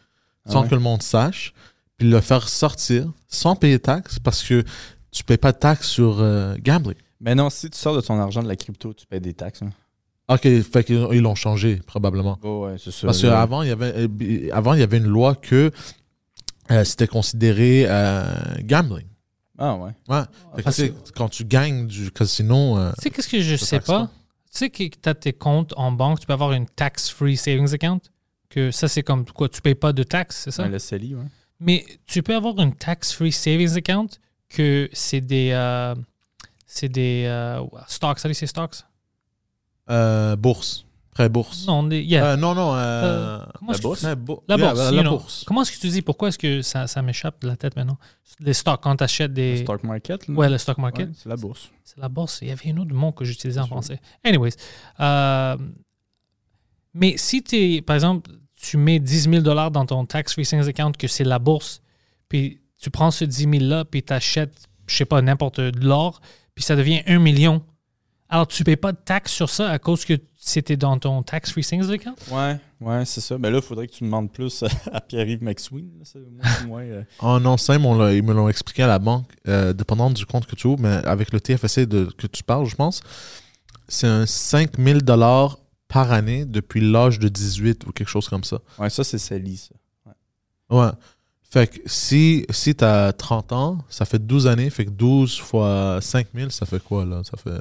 Ah 0.48 0.54
sans 0.54 0.64
ouais? 0.64 0.70
que 0.70 0.74
le 0.74 0.82
monde 0.82 1.04
sache, 1.04 1.54
puis 1.98 2.10
le 2.10 2.22
faire 2.22 2.50
sortir 2.50 3.12
sans 3.28 3.56
payer 3.56 3.78
taxes 3.78 4.18
parce 4.18 4.42
que 4.42 4.64
tu 5.12 5.24
payes 5.24 5.38
pas 5.38 5.52
de 5.52 5.58
taxes 5.58 5.88
sur 5.88 6.20
euh, 6.20 6.56
gambling. 6.62 6.98
Mais 7.22 7.36
non, 7.36 7.50
si 7.50 7.70
tu 7.70 7.78
sors 7.78 7.96
de 7.96 8.02
ton 8.02 8.20
argent 8.20 8.42
de 8.44 8.48
la 8.48 8.56
crypto, 8.56 8.94
tu 8.94 9.06
payes 9.06 9.20
des 9.22 9.34
taxes. 9.34 9.62
hein. 9.62 9.72
Ok, 10.30 10.42
fait 10.44 10.84
qu'ils 10.84 11.08
ils 11.12 11.22
l'ont 11.22 11.36
changé 11.36 11.78
probablement. 11.88 12.38
Oh, 12.44 12.66
ouais, 12.68 12.76
c'est 12.78 12.92
ça. 12.92 13.08
Parce 13.08 13.24
là. 13.24 13.32
qu'avant, 13.32 13.64
il 13.64 13.70
y 13.70 13.72
avait, 13.72 13.94
euh, 13.96 14.50
avant, 14.54 14.74
il 14.76 14.80
y 14.80 14.84
avait 14.84 14.98
une 14.98 15.08
loi 15.08 15.34
que 15.36 15.72
euh, 16.72 16.84
c'était 16.84 17.08
considéré 17.08 17.86
euh, 17.88 18.26
gambling. 18.62 19.08
Ah 19.58 19.76
ouais. 19.76 19.92
Ouais. 20.08 20.22
Fait 20.56 20.58
que, 20.58 20.62
Parce 20.64 20.76
tu 20.78 20.82
sais, 20.84 20.94
quand 21.16 21.30
tu 21.30 21.44
gagnes 21.46 21.88
du 21.88 22.12
casino, 22.12 22.78
euh, 22.78 22.92
Tu 22.98 23.04
sais, 23.04 23.10
qu'est-ce 23.10 23.28
que 23.28 23.42
je 23.42 23.56
Ça 23.58 23.66
sais 23.66 23.76
taxe 23.78 23.88
pas? 23.88 24.00
pas. 24.06 24.12
Tu 24.52 24.58
sais 24.60 24.70
que 24.70 24.84
tu 24.84 25.10
as 25.10 25.16
tes 25.16 25.34
comptes 25.34 25.74
en 25.78 25.92
banque, 25.92 26.20
tu 26.20 26.28
peux 26.28 26.34
avoir 26.34 26.54
une 26.54 26.68
tax-free 26.68 27.36
savings 27.36 27.74
account? 27.74 28.00
Que 28.50 28.72
ça, 28.72 28.88
c'est 28.88 29.04
comme 29.04 29.26
quoi, 29.26 29.50
tu 29.50 29.62
payes 29.62 29.76
pas 29.76 29.94
de 29.94 30.04
taxes, 30.04 30.42
c'est 30.46 30.52
ça? 30.52 30.64
Ouais, 30.64 30.70
le 30.70 30.80
CELI, 30.80 31.16
ouais. 31.16 31.24
Mais 31.60 31.86
tu 32.08 32.24
peux 32.24 32.36
avoir 32.36 32.58
une 32.60 32.74
tax-free 32.74 33.32
savings 33.32 33.76
account 33.78 34.08
que 34.50 34.90
c'est 34.94 35.22
des. 35.22 35.52
euh, 35.54 35.96
c'est 36.66 36.90
des. 36.90 37.26
euh, 37.28 37.64
stocks, 37.88 38.20
ça 38.20 38.28
dit 38.30 38.36
c'est 38.36 38.48
stocks? 38.48 38.76
euh, 39.90 40.36
bourse. 40.36 40.86
Prêt 41.12 41.28
bourse. 41.30 41.66
Non, 41.68 41.84
des, 41.84 42.02
yeah. 42.02 42.24
Euh, 42.32 42.38
non, 42.38 42.54
non. 42.56 42.74
euh, 42.76 42.78
Euh, 43.40 43.46
comment 43.58 43.72
la 43.72 43.78
bourse. 43.80 44.00
tu- 44.00 44.06
La, 44.06 44.16
bourse. 44.16 44.44
La 44.48 44.56
Yeah, 44.58 44.74
bourse. 44.74 44.80
la 44.92 44.92
you 44.98 45.02
know. 45.02 45.10
bourse. 45.18 45.44
Comment 45.46 45.62
est-ce 45.64 45.72
que 45.72 45.80
tu 45.80 45.88
dis 45.90 46.02
pourquoi 46.02 46.30
est-ce 46.30 46.38
que 46.38 46.62
ça, 46.62 46.88
ça 46.88 47.02
m'échappe 47.02 47.42
de 47.42 47.48
la 47.48 47.56
tête 47.58 47.76
maintenant? 47.76 47.98
Les 48.40 48.54
stocks, 48.54 48.82
quand 48.82 48.96
tu 48.96 49.04
achètes 49.04 49.30
Le 49.32 49.36
des. 49.36 49.58
stock 49.64 49.84
market. 49.84 50.28
là. 50.28 50.36
Ouais, 50.36 50.48
le 50.50 50.58
stock 50.58 50.78
market. 50.78 51.08
Ouais, 51.10 51.14
c'est 51.18 51.28
la 51.28 51.36
bourse. 51.36 51.70
C'est 51.84 51.98
la 52.00 52.08
bourse. 52.08 52.40
Il 52.44 52.48
y 52.48 52.52
avait 52.52 52.72
un 52.72 52.78
autre 52.78 52.94
mot 52.94 53.12
que 53.12 53.26
j'utilisais 53.26 53.60
en 53.60 53.64
sûr. 53.66 53.72
français. 53.76 54.00
Anyways. 54.24 54.52
euh, 55.00 55.58
mais 56.94 57.18
si 57.18 57.44
tu 57.44 57.82
par 57.82 57.96
exemple, 57.96 58.32
tu 58.56 58.78
mets 58.78 59.00
10 59.00 59.30
000 59.30 59.42
dans 59.42 59.86
ton 59.86 60.06
tax-free 60.06 60.46
savings 60.46 60.68
account, 60.70 60.92
que 60.98 61.08
c'est 61.08 61.24
la 61.24 61.40
bourse, 61.40 61.82
puis 62.30 62.60
tu 62.80 62.90
prends 62.90 63.12
ce 63.12 63.26
10 63.26 63.46
000-là, 63.48 63.86
puis 63.86 64.04
tu 64.04 64.14
achètes, 64.14 64.68
je 64.88 64.96
sais 64.96 65.06
pas, 65.06 65.22
n'importe 65.22 65.60
de 65.60 65.86
l'or, 65.86 66.22
puis 66.56 66.64
ça 66.64 66.76
devient 66.76 67.02
1 67.08 67.20
million. 67.20 67.62
Alors, 68.32 68.48
tu 68.48 68.64
payes 68.64 68.76
pas 68.76 68.92
de 68.92 68.98
taxes 69.04 69.32
sur 69.34 69.50
ça 69.50 69.70
à 69.72 69.80
cause 69.80 70.06
que 70.06 70.14
c'était 70.38 70.78
dans 70.78 71.00
ton 71.00 71.24
tax-free 71.24 71.64
savings 71.64 71.90
account? 71.92 72.14
Ouais, 72.32 72.60
ouais, 72.80 73.04
c'est 73.04 73.22
ça. 73.22 73.40
Mais 73.40 73.50
là, 73.50 73.58
il 73.58 73.64
faudrait 73.64 73.88
que 73.88 73.94
tu 73.94 74.04
demandes 74.04 74.32
plus 74.32 74.64
à 74.94 75.02
Pierre-Yves 75.08 75.44
McSween. 75.44 75.90
euh, 76.16 77.04
Oh 77.24 77.40
non, 77.42 77.58
Sam, 77.58 77.86
on 77.88 77.98
l'a- 77.98 78.14
ils 78.14 78.22
me 78.22 78.34
l'ont 78.34 78.48
expliqué 78.48 78.84
à 78.84 78.88
la 78.88 79.00
banque, 79.00 79.26
euh, 79.48 79.74
dépendant 79.74 80.12
du 80.12 80.26
compte 80.28 80.46
que 80.46 80.56
tu 80.56 80.68
ouvres, 80.68 80.80
mais 80.80 80.94
avec 81.06 81.34
le 81.34 81.42
TFSC 81.42 81.88
de, 81.88 82.06
que 82.18 82.28
tu 82.28 82.44
parles, 82.44 82.68
je 82.68 82.76
pense, 82.76 83.02
c'est 83.88 84.08
un 84.08 84.28
5000 84.28 85.02
dollars 85.02 85.58
par 85.88 86.12
année 86.12 86.46
depuis 86.46 86.82
l'âge 86.82 87.18
de 87.18 87.30
18 87.30 87.88
ou 87.88 87.92
quelque 87.92 88.08
chose 88.10 88.30
comme 88.30 88.44
ça. 88.44 88.60
Ouais, 88.78 88.92
ça, 88.92 89.04
c'est 89.04 89.18
CELI, 89.18 89.58
ça. 89.58 89.74
Ouais. 90.70 90.92
Fait 91.52 91.68
que 91.68 91.80
si, 91.88 92.46
si 92.52 92.76
tu 92.76 92.84
as 92.84 93.12
30 93.12 93.52
ans, 93.54 93.78
ça 93.90 94.06
fait 94.06 94.20
12 94.20 94.46
années, 94.48 94.70
fait 94.70 94.86
que 94.86 94.92
12 94.92 95.40
fois 95.40 96.00
5000, 96.02 96.52
ça 96.52 96.66
fait 96.68 96.82
quoi 96.84 97.06
là? 97.06 97.22
Ça 97.24 97.38
fait. 97.38 97.60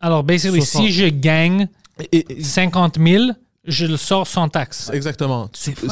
Alors, 0.00 0.24
basically, 0.24 0.60
60. 0.62 0.82
si 0.86 0.92
je 0.92 1.06
gagne 1.06 1.68
Et- 2.12 2.38
et- 2.38 2.42
50 2.42 2.98
000, 2.98 3.30
je 3.64 3.86
le 3.86 3.96
sors 3.96 4.26
sans 4.26 4.48
taxe. 4.48 4.90
Exactement. 4.92 5.48
Tu- 5.48 5.72
fou, 5.72 5.86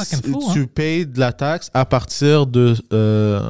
Tu 0.53 0.61
hein? 0.61 0.65
payes 0.73 1.05
de 1.05 1.19
la 1.19 1.31
taxe 1.31 1.69
à 1.73 1.85
partir 1.85 2.45
de 2.47 2.75
euh, 2.91 3.41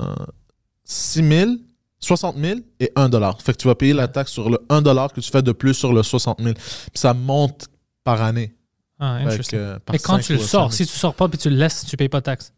6 0.83 1.27
000, 1.27 1.51
60 1.99 2.35
000 2.37 2.59
et 2.79 2.91
1 2.95 3.09
dollar. 3.09 3.41
Fait 3.41 3.53
que 3.53 3.57
tu 3.57 3.67
vas 3.67 3.75
payer 3.75 3.93
la 3.93 4.07
taxe 4.07 4.31
sur 4.31 4.49
le 4.49 4.59
1 4.69 4.81
dollar 4.81 5.11
que 5.11 5.21
tu 5.21 5.31
fais 5.31 5.41
de 5.41 5.51
plus 5.53 5.73
sur 5.73 5.91
le 5.93 6.03
60 6.03 6.39
000. 6.41 6.53
Puis 6.53 6.63
ça 6.95 7.13
monte 7.13 7.67
par 8.03 8.21
année. 8.21 8.53
Ah, 8.99 9.13
interesting. 9.15 9.57
que, 9.59 9.77
par 9.79 9.93
Mais 9.93 9.99
quand 9.99 10.19
tu 10.19 10.33
le 10.33 10.39
sors, 10.39 10.71
si 10.73 10.85
tu 10.85 10.93
sors 10.93 11.15
pas 11.15 11.27
puis 11.29 11.37
tu 11.37 11.49
le 11.49 11.55
laisses, 11.55 11.85
tu 11.85 11.95
payes 11.97 12.09
pas 12.09 12.19
de 12.19 12.25
taxe. 12.25 12.51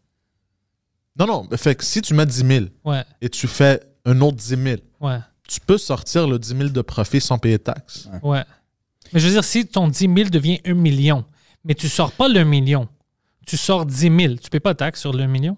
Non, 1.18 1.26
non. 1.26 1.48
Fait 1.56 1.74
que 1.74 1.84
si 1.84 2.00
tu 2.02 2.14
mets 2.14 2.26
10 2.26 2.46
000 2.46 2.64
Ouais, 2.84 3.04
et 3.20 3.28
tu 3.28 3.46
fais 3.46 3.80
un 4.04 4.20
autre 4.20 4.36
10 4.36 4.48
000, 4.56 4.76
ouais, 5.00 5.18
tu 5.48 5.60
peux 5.60 5.78
sortir 5.78 6.26
le 6.26 6.38
10 6.38 6.48
000 6.56 6.68
de 6.70 6.80
profit 6.82 7.20
sans 7.20 7.38
payer 7.38 7.58
de 7.58 7.62
taxes. 7.64 8.08
ouais. 8.22 8.44
Mais 9.12 9.20
je 9.20 9.26
veux 9.26 9.32
dire, 9.32 9.44
si 9.44 9.66
ton 9.66 9.88
10 9.88 9.98
000 9.98 10.30
devient 10.30 10.60
1 10.64 10.72
million, 10.74 11.24
mais 11.64 11.74
tu 11.74 11.88
sors 11.88 12.12
pas 12.12 12.28
le 12.28 12.44
million, 12.44 12.88
tu 13.46 13.56
sors 13.58 13.84
10 13.84 13.94
000, 14.20 14.34
tu 14.36 14.48
payes 14.48 14.60
pas 14.60 14.72
de 14.72 14.78
taxe 14.78 15.00
sur 15.00 15.12
le 15.12 15.26
million? 15.26 15.56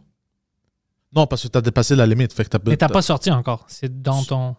Non, 1.14 1.28
parce 1.28 1.42
que 1.44 1.48
tu 1.48 1.56
as 1.56 1.60
dépassé 1.60 1.94
la 1.94 2.06
limite. 2.06 2.32
Fait 2.32 2.44
que 2.44 2.48
t'as 2.48 2.58
Mais 2.66 2.76
t'as 2.76 2.88
pas 2.88 3.02
sorti 3.02 3.30
encore. 3.30 3.64
C'est 3.68 4.02
dans 4.02 4.24
ton. 4.24 4.56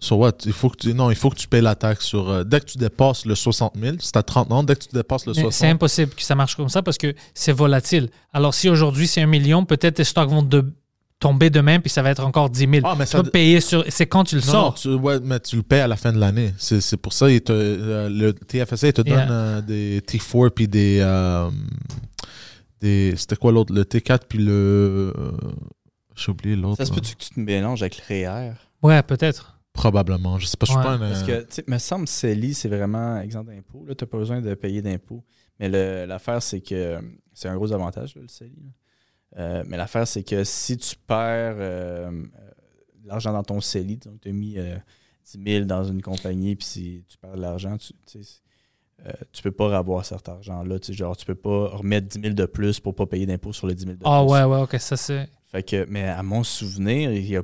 So 0.00 0.16
what? 0.16 0.32
Il 0.44 0.52
faut 0.52 0.68
que 0.70 0.76
tu, 0.76 0.92
non, 0.94 1.10
il 1.10 1.16
faut 1.16 1.30
que 1.30 1.36
tu 1.36 1.48
payes 1.48 1.62
la 1.62 1.74
taxe 1.76 2.04
sur. 2.04 2.28
euh, 2.28 2.44
dès 2.44 2.60
que 2.60 2.66
tu 2.66 2.78
dépasses 2.78 3.24
le 3.26 3.34
60 3.34 3.74
000, 3.80 3.96
c'est 4.00 4.16
à 4.16 4.22
30 4.22 4.52
ans, 4.52 4.62
dès 4.62 4.74
que 4.76 4.84
tu 4.84 4.88
dépasses 4.94 5.24
le 5.26 5.32
Mais 5.32 5.42
60 5.42 5.52
C'est 5.52 5.68
impossible 5.68 6.12
que 6.14 6.22
ça 6.22 6.34
marche 6.34 6.56
comme 6.56 6.68
ça 6.68 6.82
parce 6.82 6.98
que 6.98 7.14
c'est 7.32 7.52
volatile. 7.52 8.10
Alors, 8.32 8.52
si 8.54 8.68
aujourd'hui 8.68 9.06
c'est 9.06 9.22
un 9.22 9.26
million, 9.26 9.64
peut-être 9.64 9.94
tes 9.94 10.04
stocks 10.04 10.28
vont 10.28 10.42
de- 10.42 10.72
tomber 11.20 11.48
demain 11.48 11.78
puis 11.80 11.88
ça 11.88 12.02
va 12.02 12.10
être 12.10 12.22
encore 12.24 12.50
10 12.50 12.58
000. 12.68 12.72
Ah, 12.84 12.96
mais 12.98 13.06
tu 13.06 13.12
ça- 13.12 13.22
vas 13.22 13.30
payer 13.30 13.60
sur. 13.62 13.82
C'est 13.88 14.06
quand 14.06 14.24
tu 14.24 14.34
le 14.34 14.40
Non, 14.42 14.46
non, 14.46 14.52
sors. 14.52 14.74
tu, 14.74 14.88
ouais, 14.94 15.20
mais 15.22 15.40
tu 15.40 15.56
le 15.56 15.62
payes 15.62 15.80
à 15.80 15.86
la 15.88 15.96
fin 15.96 16.12
de 16.12 16.18
l'année. 16.18 16.52
C'est 16.58 16.80
c'est 16.82 16.98
pour 16.98 17.12
ça 17.14 17.30
il 17.30 17.40
te, 17.40 17.52
euh, 17.52 18.10
le 18.10 18.34
TFSA 18.34 18.88
il 18.88 18.92
te 18.92 19.00
donne 19.02 19.14
Yeah. 19.16 19.30
euh, 19.30 19.60
des 19.62 20.00
T4 20.02 20.50
puis 20.50 20.68
des. 20.68 20.98
euh, 21.00 21.48
des 22.80 23.14
C'était 23.16 23.36
quoi 23.36 23.52
l'autre? 23.52 23.72
Le 23.72 23.84
T4 23.84 24.20
puis 24.28 24.38
le. 24.38 24.52
euh, 25.16 25.32
J'ai 26.16 26.30
oublié 26.32 26.56
l'autre. 26.56 26.76
Ça 26.78 26.84
se 26.84 26.92
peut-tu 26.92 27.14
que 27.14 27.22
tu 27.22 27.30
te 27.30 27.40
mélanges 27.40 27.82
avec 27.82 27.96
le 27.98 28.04
REER? 28.06 28.52
Ouais, 28.82 29.02
peut-être. 29.02 29.53
Probablement. 29.74 30.38
Je 30.38 30.46
sais 30.46 30.56
pas, 30.56 30.64
je 30.66 30.70
suis 30.70 30.78
Ouais. 30.78 30.84
pas 30.84 30.92
un. 30.92 30.98
Parce 30.98 31.22
euh, 31.24 31.26
que, 31.42 31.46
tu 31.46 31.54
sais, 31.56 31.64
me 31.66 31.76
semble 31.78 32.08
CELI, 32.08 32.54
c'est 32.54 32.68
vraiment 32.68 33.20
exempt 33.20 33.44
d'impôt. 33.44 33.84
Là, 33.84 33.94
tu 33.94 34.04
n'as 34.04 34.08
pas 34.08 34.16
besoin 34.18 34.40
de 34.40 34.54
payer 34.54 34.80
d'impôt. 34.80 35.22
Mais 35.60 35.68
le- 35.68 36.06
l'affaire, 36.06 36.42
c'est 36.42 36.60
que 36.62 36.98
c'est 37.34 37.48
un 37.48 37.56
gros 37.56 37.72
avantage, 37.72 38.14
là, 38.14 38.22
le 38.22 38.28
CELI. 38.28 38.56
là. 38.56 38.70
Euh, 39.40 39.64
mais 39.66 39.76
l'affaire, 39.76 40.06
c'est 40.06 40.22
que 40.22 40.44
si 40.44 40.76
tu 40.78 40.94
perds 40.96 41.56
euh, 41.58 42.08
euh, 42.08 42.22
l'argent 43.04 43.32
dans 43.32 43.42
ton 43.42 43.60
CELI, 43.60 43.96
donc 43.98 44.20
tu 44.20 44.28
as 44.28 44.32
mis 44.32 44.56
euh, 44.58 44.76
10 45.24 45.40
000 45.44 45.64
dans 45.64 45.82
une 45.84 46.00
compagnie, 46.02 46.54
puis 46.54 46.66
si 46.66 47.04
tu 47.08 47.18
perds 47.18 47.34
de 47.36 47.40
l'argent, 47.42 47.76
tu 47.76 47.92
euh, 49.06 49.10
tu 49.32 49.42
peux 49.42 49.50
pas 49.50 49.76
avoir 49.76 50.04
cet 50.04 50.28
argent-là. 50.28 50.78
Tu 50.78 50.86
sais, 50.86 50.92
genre, 50.92 51.16
tu 51.16 51.26
peux 51.26 51.34
pas 51.34 51.66
remettre 51.70 52.06
10 52.08 52.20
000 52.20 52.34
de 52.34 52.46
plus 52.46 52.78
pour 52.78 52.94
pas 52.94 53.06
payer 53.06 53.26
d'impôt 53.26 53.52
sur 53.52 53.66
les 53.66 53.74
10 53.74 53.82
000 53.86 53.96
de 53.96 54.02
Ah 54.04 54.22
plus. 54.22 54.32
ouais, 54.32 54.44
ouais, 54.44 54.62
ok, 54.62 54.76
ça 54.78 54.96
c'est. 54.96 55.28
Fait 55.50 55.64
que, 55.64 55.84
mais 55.88 56.04
à 56.08 56.22
mon 56.22 56.44
souvenir, 56.44 57.12
il 57.12 57.26
y 57.26 57.36
a. 57.36 57.42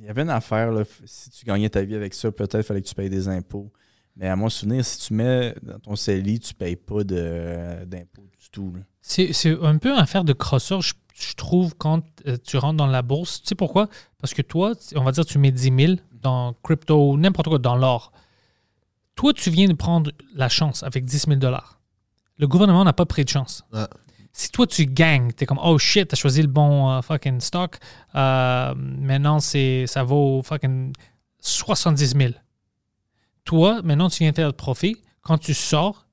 Il 0.00 0.06
y 0.06 0.08
avait 0.08 0.22
une 0.22 0.30
affaire, 0.30 0.70
là, 0.72 0.82
si 1.04 1.30
tu 1.30 1.44
gagnais 1.44 1.68
ta 1.68 1.82
vie 1.82 1.94
avec 1.94 2.14
ça, 2.14 2.30
peut-être 2.32 2.62
fallait 2.66 2.80
que 2.82 2.88
tu 2.88 2.94
payes 2.94 3.10
des 3.10 3.28
impôts. 3.28 3.70
Mais 4.16 4.28
à 4.28 4.36
mon 4.36 4.48
souvenir, 4.48 4.84
si 4.84 4.98
tu 4.98 5.14
mets 5.14 5.54
dans 5.62 5.78
ton 5.80 5.96
CELI, 5.96 6.38
tu 6.40 6.54
payes 6.54 6.76
pas 6.76 7.02
de- 7.04 7.84
d'impôts 7.84 8.28
du 8.40 8.50
tout. 8.50 8.72
C'est 9.02 9.32
c'est 9.32 9.56
un 9.62 9.76
peu 9.78 9.90
une 9.90 9.98
affaire 9.98 10.24
de 10.24 10.32
crosseur, 10.32 10.80
je, 10.82 10.94
je 11.14 11.34
trouve, 11.34 11.74
quand 11.76 12.02
euh, 12.26 12.36
tu 12.42 12.56
rentres 12.56 12.76
dans 12.76 12.86
la 12.86 13.02
bourse. 13.02 13.42
Tu 13.42 13.48
sais 13.48 13.54
pourquoi? 13.56 13.88
Parce 14.18 14.32
que 14.32 14.42
toi, 14.42 14.72
on 14.94 15.02
va 15.02 15.10
dire, 15.12 15.26
tu 15.26 15.38
mets 15.38 15.50
10 15.50 15.72
000 15.86 15.92
dans 16.12 16.54
crypto, 16.62 17.16
n'importe 17.18 17.48
quoi, 17.48 17.58
dans 17.58 17.76
l'or. 17.76 18.12
Toi, 19.16 19.32
tu 19.32 19.50
viens 19.50 19.68
de 19.68 19.74
prendre 19.74 20.10
la 20.34 20.48
chance 20.48 20.82
avec 20.82 21.04
10 21.04 21.26
000 21.28 21.40
Le 22.38 22.46
gouvernement 22.48 22.84
n'a 22.84 22.92
pas 22.92 23.06
pris 23.06 23.24
de 23.24 23.28
chance. 23.28 23.64
Ouais. 23.72 23.84
Si 24.36 24.50
toi, 24.50 24.66
tu 24.66 24.84
gagnes, 24.86 25.30
tu 25.32 25.44
es 25.44 25.46
comme, 25.46 25.60
oh 25.62 25.78
shit, 25.78 26.08
tu 26.08 26.14
as 26.14 26.16
choisi 26.16 26.42
le 26.42 26.48
bon 26.48 26.90
euh, 26.90 27.00
fucking 27.02 27.40
stock. 27.40 27.78
Euh, 28.16 28.74
maintenant, 28.74 29.38
c'est 29.38 29.86
ça 29.86 30.02
vaut 30.02 30.42
fucking 30.42 30.92
70 31.38 32.14
000. 32.18 32.32
Toi, 33.44 33.80
maintenant, 33.84 34.10
tu 34.10 34.24
viens 34.24 34.32
faire 34.32 34.48
le 34.48 34.52
profit. 34.52 34.96
Quand 35.22 35.38
tu 35.38 35.54
sors 35.54 36.08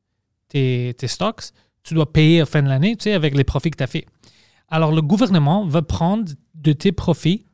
tes, 0.50 0.94
tes 1.00 1.08
stocks, 1.08 1.46
tu 1.82 1.96
dois 1.96 2.14
payer 2.14 2.42
à 2.42 2.46
fin 2.46 2.62
de 2.62 2.68
l'année, 2.68 2.96
tu 2.96 3.06
sais, 3.06 3.14
avec 3.14 3.36
les 3.36 3.44
profits 3.44 3.72
que 3.72 3.78
tu 3.78 3.84
as 3.84 3.88
fait. 3.88 4.06
Alors, 4.70 4.92
le 4.92 5.02
gouvernement 5.02 5.66
va 5.66 5.82
prendre 5.82 6.32
de 6.54 6.74
tes 6.74 6.92
profits, 6.92 7.48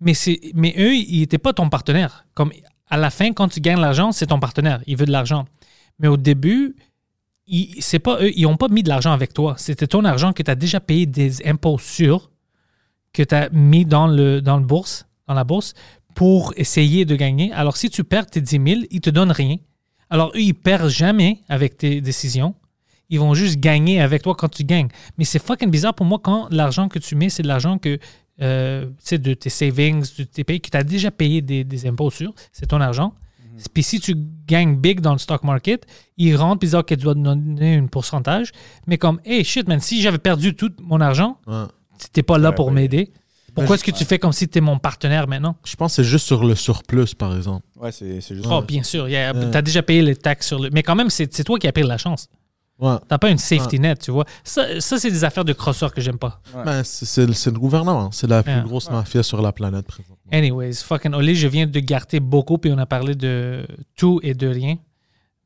mais, 0.00 0.12
mais 0.54 0.74
eux, 0.76 0.94
ils 0.94 1.20
n'étaient 1.20 1.38
pas 1.38 1.54
ton 1.54 1.70
partenaire. 1.70 2.26
Comme 2.34 2.52
à 2.88 2.98
la 2.98 3.08
fin, 3.08 3.32
quand 3.32 3.48
tu 3.48 3.60
gagnes 3.60 3.80
l'argent, 3.80 4.12
c'est 4.12 4.26
ton 4.26 4.38
partenaire. 4.38 4.82
Il 4.86 4.98
veut 4.98 5.06
de 5.06 5.12
l'argent. 5.12 5.46
Mais 5.98 6.08
au 6.08 6.18
début, 6.18 6.76
ils, 7.46 7.82
c'est 7.82 7.98
pas 7.98 8.18
eux, 8.22 8.30
n'ont 8.38 8.56
pas 8.56 8.68
mis 8.68 8.82
de 8.82 8.88
l'argent 8.88 9.12
avec 9.12 9.32
toi. 9.32 9.54
C'était 9.58 9.86
ton 9.86 10.04
argent 10.04 10.32
que 10.32 10.42
tu 10.42 10.50
as 10.50 10.54
déjà 10.54 10.80
payé 10.80 11.06
des 11.06 11.46
impôts 11.46 11.78
sur, 11.78 12.30
que 13.12 13.22
tu 13.22 13.34
as 13.34 13.48
mis 13.50 13.84
dans, 13.84 14.06
le, 14.06 14.40
dans, 14.40 14.56
le 14.56 14.64
bourse, 14.64 15.06
dans 15.28 15.34
la 15.34 15.44
bourse 15.44 15.74
pour 16.14 16.54
essayer 16.56 17.04
de 17.04 17.16
gagner. 17.16 17.52
Alors, 17.52 17.76
si 17.76 17.90
tu 17.90 18.04
perds 18.04 18.26
tes 18.26 18.40
10 18.40 18.50
000, 18.50 18.80
ils 18.90 19.00
te 19.00 19.10
donnent 19.10 19.32
rien. 19.32 19.56
Alors, 20.10 20.30
eux, 20.34 20.40
ils 20.40 20.54
perdent 20.54 20.88
jamais 20.88 21.40
avec 21.48 21.76
tes 21.76 22.00
décisions. 22.00 22.54
Ils 23.10 23.18
vont 23.18 23.34
juste 23.34 23.58
gagner 23.58 24.00
avec 24.00 24.22
toi 24.22 24.34
quand 24.34 24.48
tu 24.48 24.64
gagnes. 24.64 24.88
Mais 25.18 25.24
c'est 25.24 25.42
fucking 25.42 25.70
bizarre 25.70 25.94
pour 25.94 26.06
moi 26.06 26.20
quand 26.22 26.48
l'argent 26.50 26.88
que 26.88 26.98
tu 26.98 27.16
mets, 27.16 27.28
c'est 27.28 27.42
de 27.42 27.48
l'argent 27.48 27.78
que, 27.78 27.98
euh, 28.40 28.86
de 29.10 29.34
tes 29.34 29.50
savings, 29.50 30.04
de 30.18 30.24
tes 30.24 30.44
pays, 30.44 30.60
que 30.60 30.70
tu 30.70 30.76
as 30.76 30.84
déjà 30.84 31.10
payé 31.10 31.42
des, 31.42 31.64
des 31.64 31.86
impôts 31.86 32.10
sur. 32.10 32.32
C'est 32.52 32.66
ton 32.66 32.80
argent. 32.80 33.14
Puis 33.72 33.82
si 33.82 34.00
tu 34.00 34.14
gagnes 34.46 34.76
big 34.76 35.00
dans 35.00 35.12
le 35.12 35.18
stock 35.18 35.44
market, 35.44 35.86
ils 36.16 36.34
rentrent 36.36 36.58
puis 36.60 36.66
ils 36.68 36.70
disent, 36.70 36.74
OK, 36.76 36.86
tu 36.88 36.96
dois 36.96 37.14
te 37.14 37.20
donner 37.20 37.76
un 37.76 37.86
pourcentage. 37.86 38.50
Mais 38.86 38.98
comme, 38.98 39.20
hey, 39.24 39.44
shit, 39.44 39.68
man, 39.68 39.80
si 39.80 40.02
j'avais 40.02 40.18
perdu 40.18 40.54
tout 40.54 40.72
mon 40.82 41.00
argent, 41.00 41.38
ouais. 41.46 41.64
tu 41.98 42.06
n'étais 42.06 42.22
pas 42.22 42.38
là 42.38 42.50
Ouais, 42.50 42.54
pour 42.54 42.66
ouais. 42.66 42.72
m'aider. 42.72 43.12
Pourquoi 43.54 43.76
est-ce 43.76 43.84
que 43.84 43.92
tu 43.92 44.04
fais 44.04 44.18
comme 44.18 44.32
si 44.32 44.48
tu 44.48 44.58
es 44.58 44.60
mon 44.60 44.78
partenaire 44.80 45.28
maintenant? 45.28 45.54
Je 45.64 45.76
pense 45.76 45.92
que 45.92 46.02
c'est 46.02 46.08
juste 46.08 46.26
sur 46.26 46.44
le 46.44 46.56
surplus, 46.56 47.14
par 47.14 47.36
exemple. 47.36 47.64
Ouais, 47.76 47.92
c'est 47.92 48.20
juste. 48.20 48.46
Oh, 48.50 48.62
bien 48.62 48.82
sûr. 48.82 49.06
Tu 49.06 49.14
as 49.14 49.62
déjà 49.62 49.82
payé 49.82 50.02
les 50.02 50.16
taxes 50.16 50.48
sur 50.48 50.58
le. 50.58 50.70
Mais 50.72 50.82
quand 50.82 50.96
même, 50.96 51.08
c'est 51.08 51.32
c'est 51.32 51.44
toi 51.44 51.56
qui 51.60 51.68
as 51.68 51.72
pris 51.72 51.84
la 51.84 51.96
chance. 51.96 52.28
Ouais. 52.78 52.96
T'as 53.08 53.18
pas 53.18 53.30
une 53.30 53.38
safety 53.38 53.78
net, 53.78 54.00
tu 54.00 54.10
vois. 54.10 54.24
Ça, 54.42 54.80
ça 54.80 54.98
c'est 54.98 55.10
des 55.10 55.22
affaires 55.22 55.44
de 55.44 55.52
crosseur 55.52 55.94
que 55.94 56.00
j'aime 56.00 56.18
pas. 56.18 56.40
Ouais. 56.54 56.64
Ben, 56.64 56.82
c'est 56.82 57.04
c'est 57.06 57.24
le 57.26 57.32
c'est 57.32 57.50
le 57.52 57.58
gouvernement. 57.58 58.10
C'est 58.10 58.26
la 58.26 58.42
plus 58.42 58.62
grosse 58.62 58.90
mafia 58.90 59.22
sur 59.22 59.40
la 59.40 59.52
planète 59.52 59.86
présentement. 59.86 60.16
Anyways, 60.32 60.74
fucking 60.74 61.14
Oli, 61.14 61.36
je 61.36 61.46
viens 61.46 61.66
de 61.66 61.80
garder 61.80 62.18
beaucoup, 62.20 62.58
puis 62.58 62.72
on 62.72 62.78
a 62.78 62.86
parlé 62.86 63.14
de 63.14 63.66
tout 63.96 64.18
et 64.24 64.34
de 64.34 64.48
rien. 64.48 64.76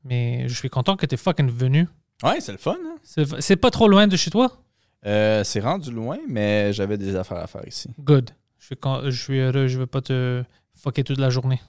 Mais 0.05 0.49
je 0.49 0.55
suis 0.55 0.71
content 0.71 0.97
que 0.97 1.05
tu 1.05 1.15
es 1.15 1.19
fucking 1.19 1.51
venu. 1.51 1.87
Ouais, 2.23 2.41
c'est 2.41 2.53
le 2.53 2.59
fun. 2.59 2.77
hein. 2.83 2.97
C'est 3.03 3.41
c'est 3.41 3.57
pas 3.57 3.71
trop 3.71 3.89
loin 3.89 4.07
de 4.07 4.17
chez 4.17 4.31
toi? 4.31 4.51
Euh, 5.07 5.45
c'est 5.45 5.61
rendu 5.61 5.91
loin, 5.93 6.19
mais 6.29 6.73
j'avais 6.73 6.97
des 6.97 7.15
affaires 7.15 7.39
à 7.39 7.47
faire 7.47 7.67
ici. 7.69 7.91
Good. 8.01 8.31
Je 8.59 8.67
suis, 8.67 8.77
je 9.05 9.23
suis 9.23 9.39
heureux, 9.39 9.67
je 9.69 9.79
veux 9.79 9.87
pas 9.87 10.01
te 10.01 10.43
fucker 10.75 11.05
toute 11.05 11.19
la 11.19 11.31
journée. 11.31 11.61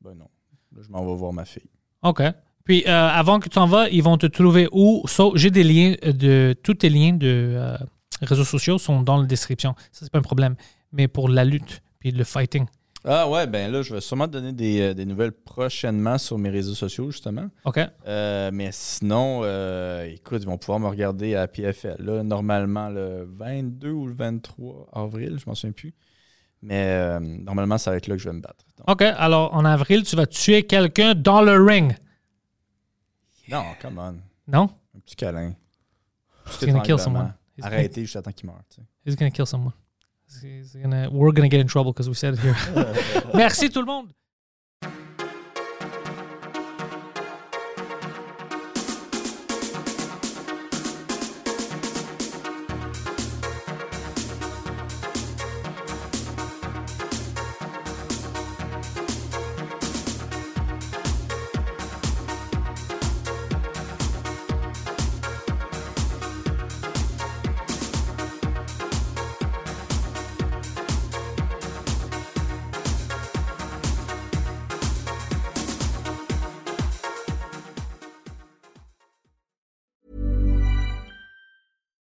Ben 0.00 0.14
non. 0.14 0.28
Là, 0.76 0.82
je 0.82 0.88
m'en 0.90 1.04
vais 1.04 1.14
voir 1.16 1.32
ma 1.32 1.44
fille. 1.44 1.68
OK. 2.02 2.22
Puis 2.68 2.84
euh, 2.86 3.08
avant 3.08 3.40
que 3.40 3.48
tu 3.48 3.58
en 3.58 3.66
vas, 3.66 3.88
ils 3.88 4.02
vont 4.02 4.18
te 4.18 4.26
trouver 4.26 4.68
où? 4.70 5.02
So, 5.06 5.32
J'ai 5.36 5.50
des 5.50 5.64
liens 5.64 5.94
de. 6.02 6.54
Tous 6.62 6.74
tes 6.74 6.90
liens 6.90 7.14
de 7.14 7.54
euh, 7.56 7.76
réseaux 8.20 8.44
sociaux 8.44 8.76
sont 8.76 9.00
dans 9.00 9.16
la 9.16 9.26
description. 9.26 9.74
Ça, 9.90 10.04
c'est 10.04 10.12
pas 10.12 10.18
un 10.18 10.22
problème. 10.22 10.54
Mais 10.92 11.08
pour 11.08 11.30
la 11.30 11.46
lutte, 11.46 11.80
puis 11.98 12.10
le 12.10 12.24
fighting. 12.24 12.66
Ah 13.06 13.26
ouais, 13.26 13.46
ben 13.46 13.72
là, 13.72 13.80
je 13.80 13.94
vais 13.94 14.02
sûrement 14.02 14.26
te 14.26 14.32
donner 14.32 14.52
des, 14.52 14.82
euh, 14.82 14.92
des 14.92 15.06
nouvelles 15.06 15.32
prochainement 15.32 16.18
sur 16.18 16.36
mes 16.36 16.50
réseaux 16.50 16.74
sociaux, 16.74 17.10
justement. 17.10 17.48
OK? 17.64 17.80
Euh, 18.06 18.50
mais 18.52 18.68
sinon, 18.72 19.40
euh, 19.44 20.04
écoute, 20.04 20.42
ils 20.42 20.46
vont 20.46 20.58
pouvoir 20.58 20.78
me 20.78 20.88
regarder 20.88 21.36
à 21.36 21.48
PFL. 21.48 21.96
Là, 22.00 22.22
normalement, 22.22 22.90
le 22.90 23.26
22 23.34 23.90
ou 23.90 24.06
le 24.08 24.14
23 24.14 24.88
avril, 24.92 25.38
je 25.42 25.44
m'en 25.48 25.54
souviens 25.54 25.72
plus. 25.72 25.94
Mais 26.60 26.84
euh, 26.88 27.18
normalement, 27.20 27.78
ça 27.78 27.92
va 27.92 27.96
être 27.96 28.08
là 28.08 28.16
que 28.16 28.20
je 28.20 28.28
vais 28.28 28.34
me 28.34 28.42
battre. 28.42 28.66
Donc, 28.76 28.90
OK. 28.90 29.02
Alors, 29.16 29.54
en 29.54 29.64
avril, 29.64 30.02
tu 30.02 30.16
vas 30.16 30.26
tuer 30.26 30.64
quelqu'un 30.64 31.14
dans 31.14 31.40
le 31.40 31.62
ring. 31.62 31.94
Non, 33.48 33.74
come 33.80 33.98
on. 33.98 34.14
Non? 34.46 34.70
Un 34.94 35.00
petit 35.00 35.16
câlin. 35.16 35.54
He's 36.46 36.66
gonna 36.66 36.82
kill 36.82 36.98
someone. 36.98 37.34
He's 37.56 37.64
Arrêtez, 37.64 38.02
juste 38.02 38.16
attends 38.16 38.32
qu'il 38.32 38.46
meure. 38.46 38.62
tu 38.68 38.76
sais. 38.76 38.86
He's 39.04 39.16
gonna 39.16 39.30
kill 39.30 39.46
someone. 39.46 39.72
He's 40.42 40.76
gonna, 40.76 41.08
we're 41.10 41.32
gonna 41.32 41.48
get 41.48 41.60
in 41.60 41.66
trouble 41.66 41.92
because 41.92 42.08
we 42.08 42.14
said 42.14 42.34
it 42.34 42.40
here. 42.40 42.54
Merci 43.34 43.70
tout 43.70 43.80
le 43.80 43.86
monde. 43.86 44.12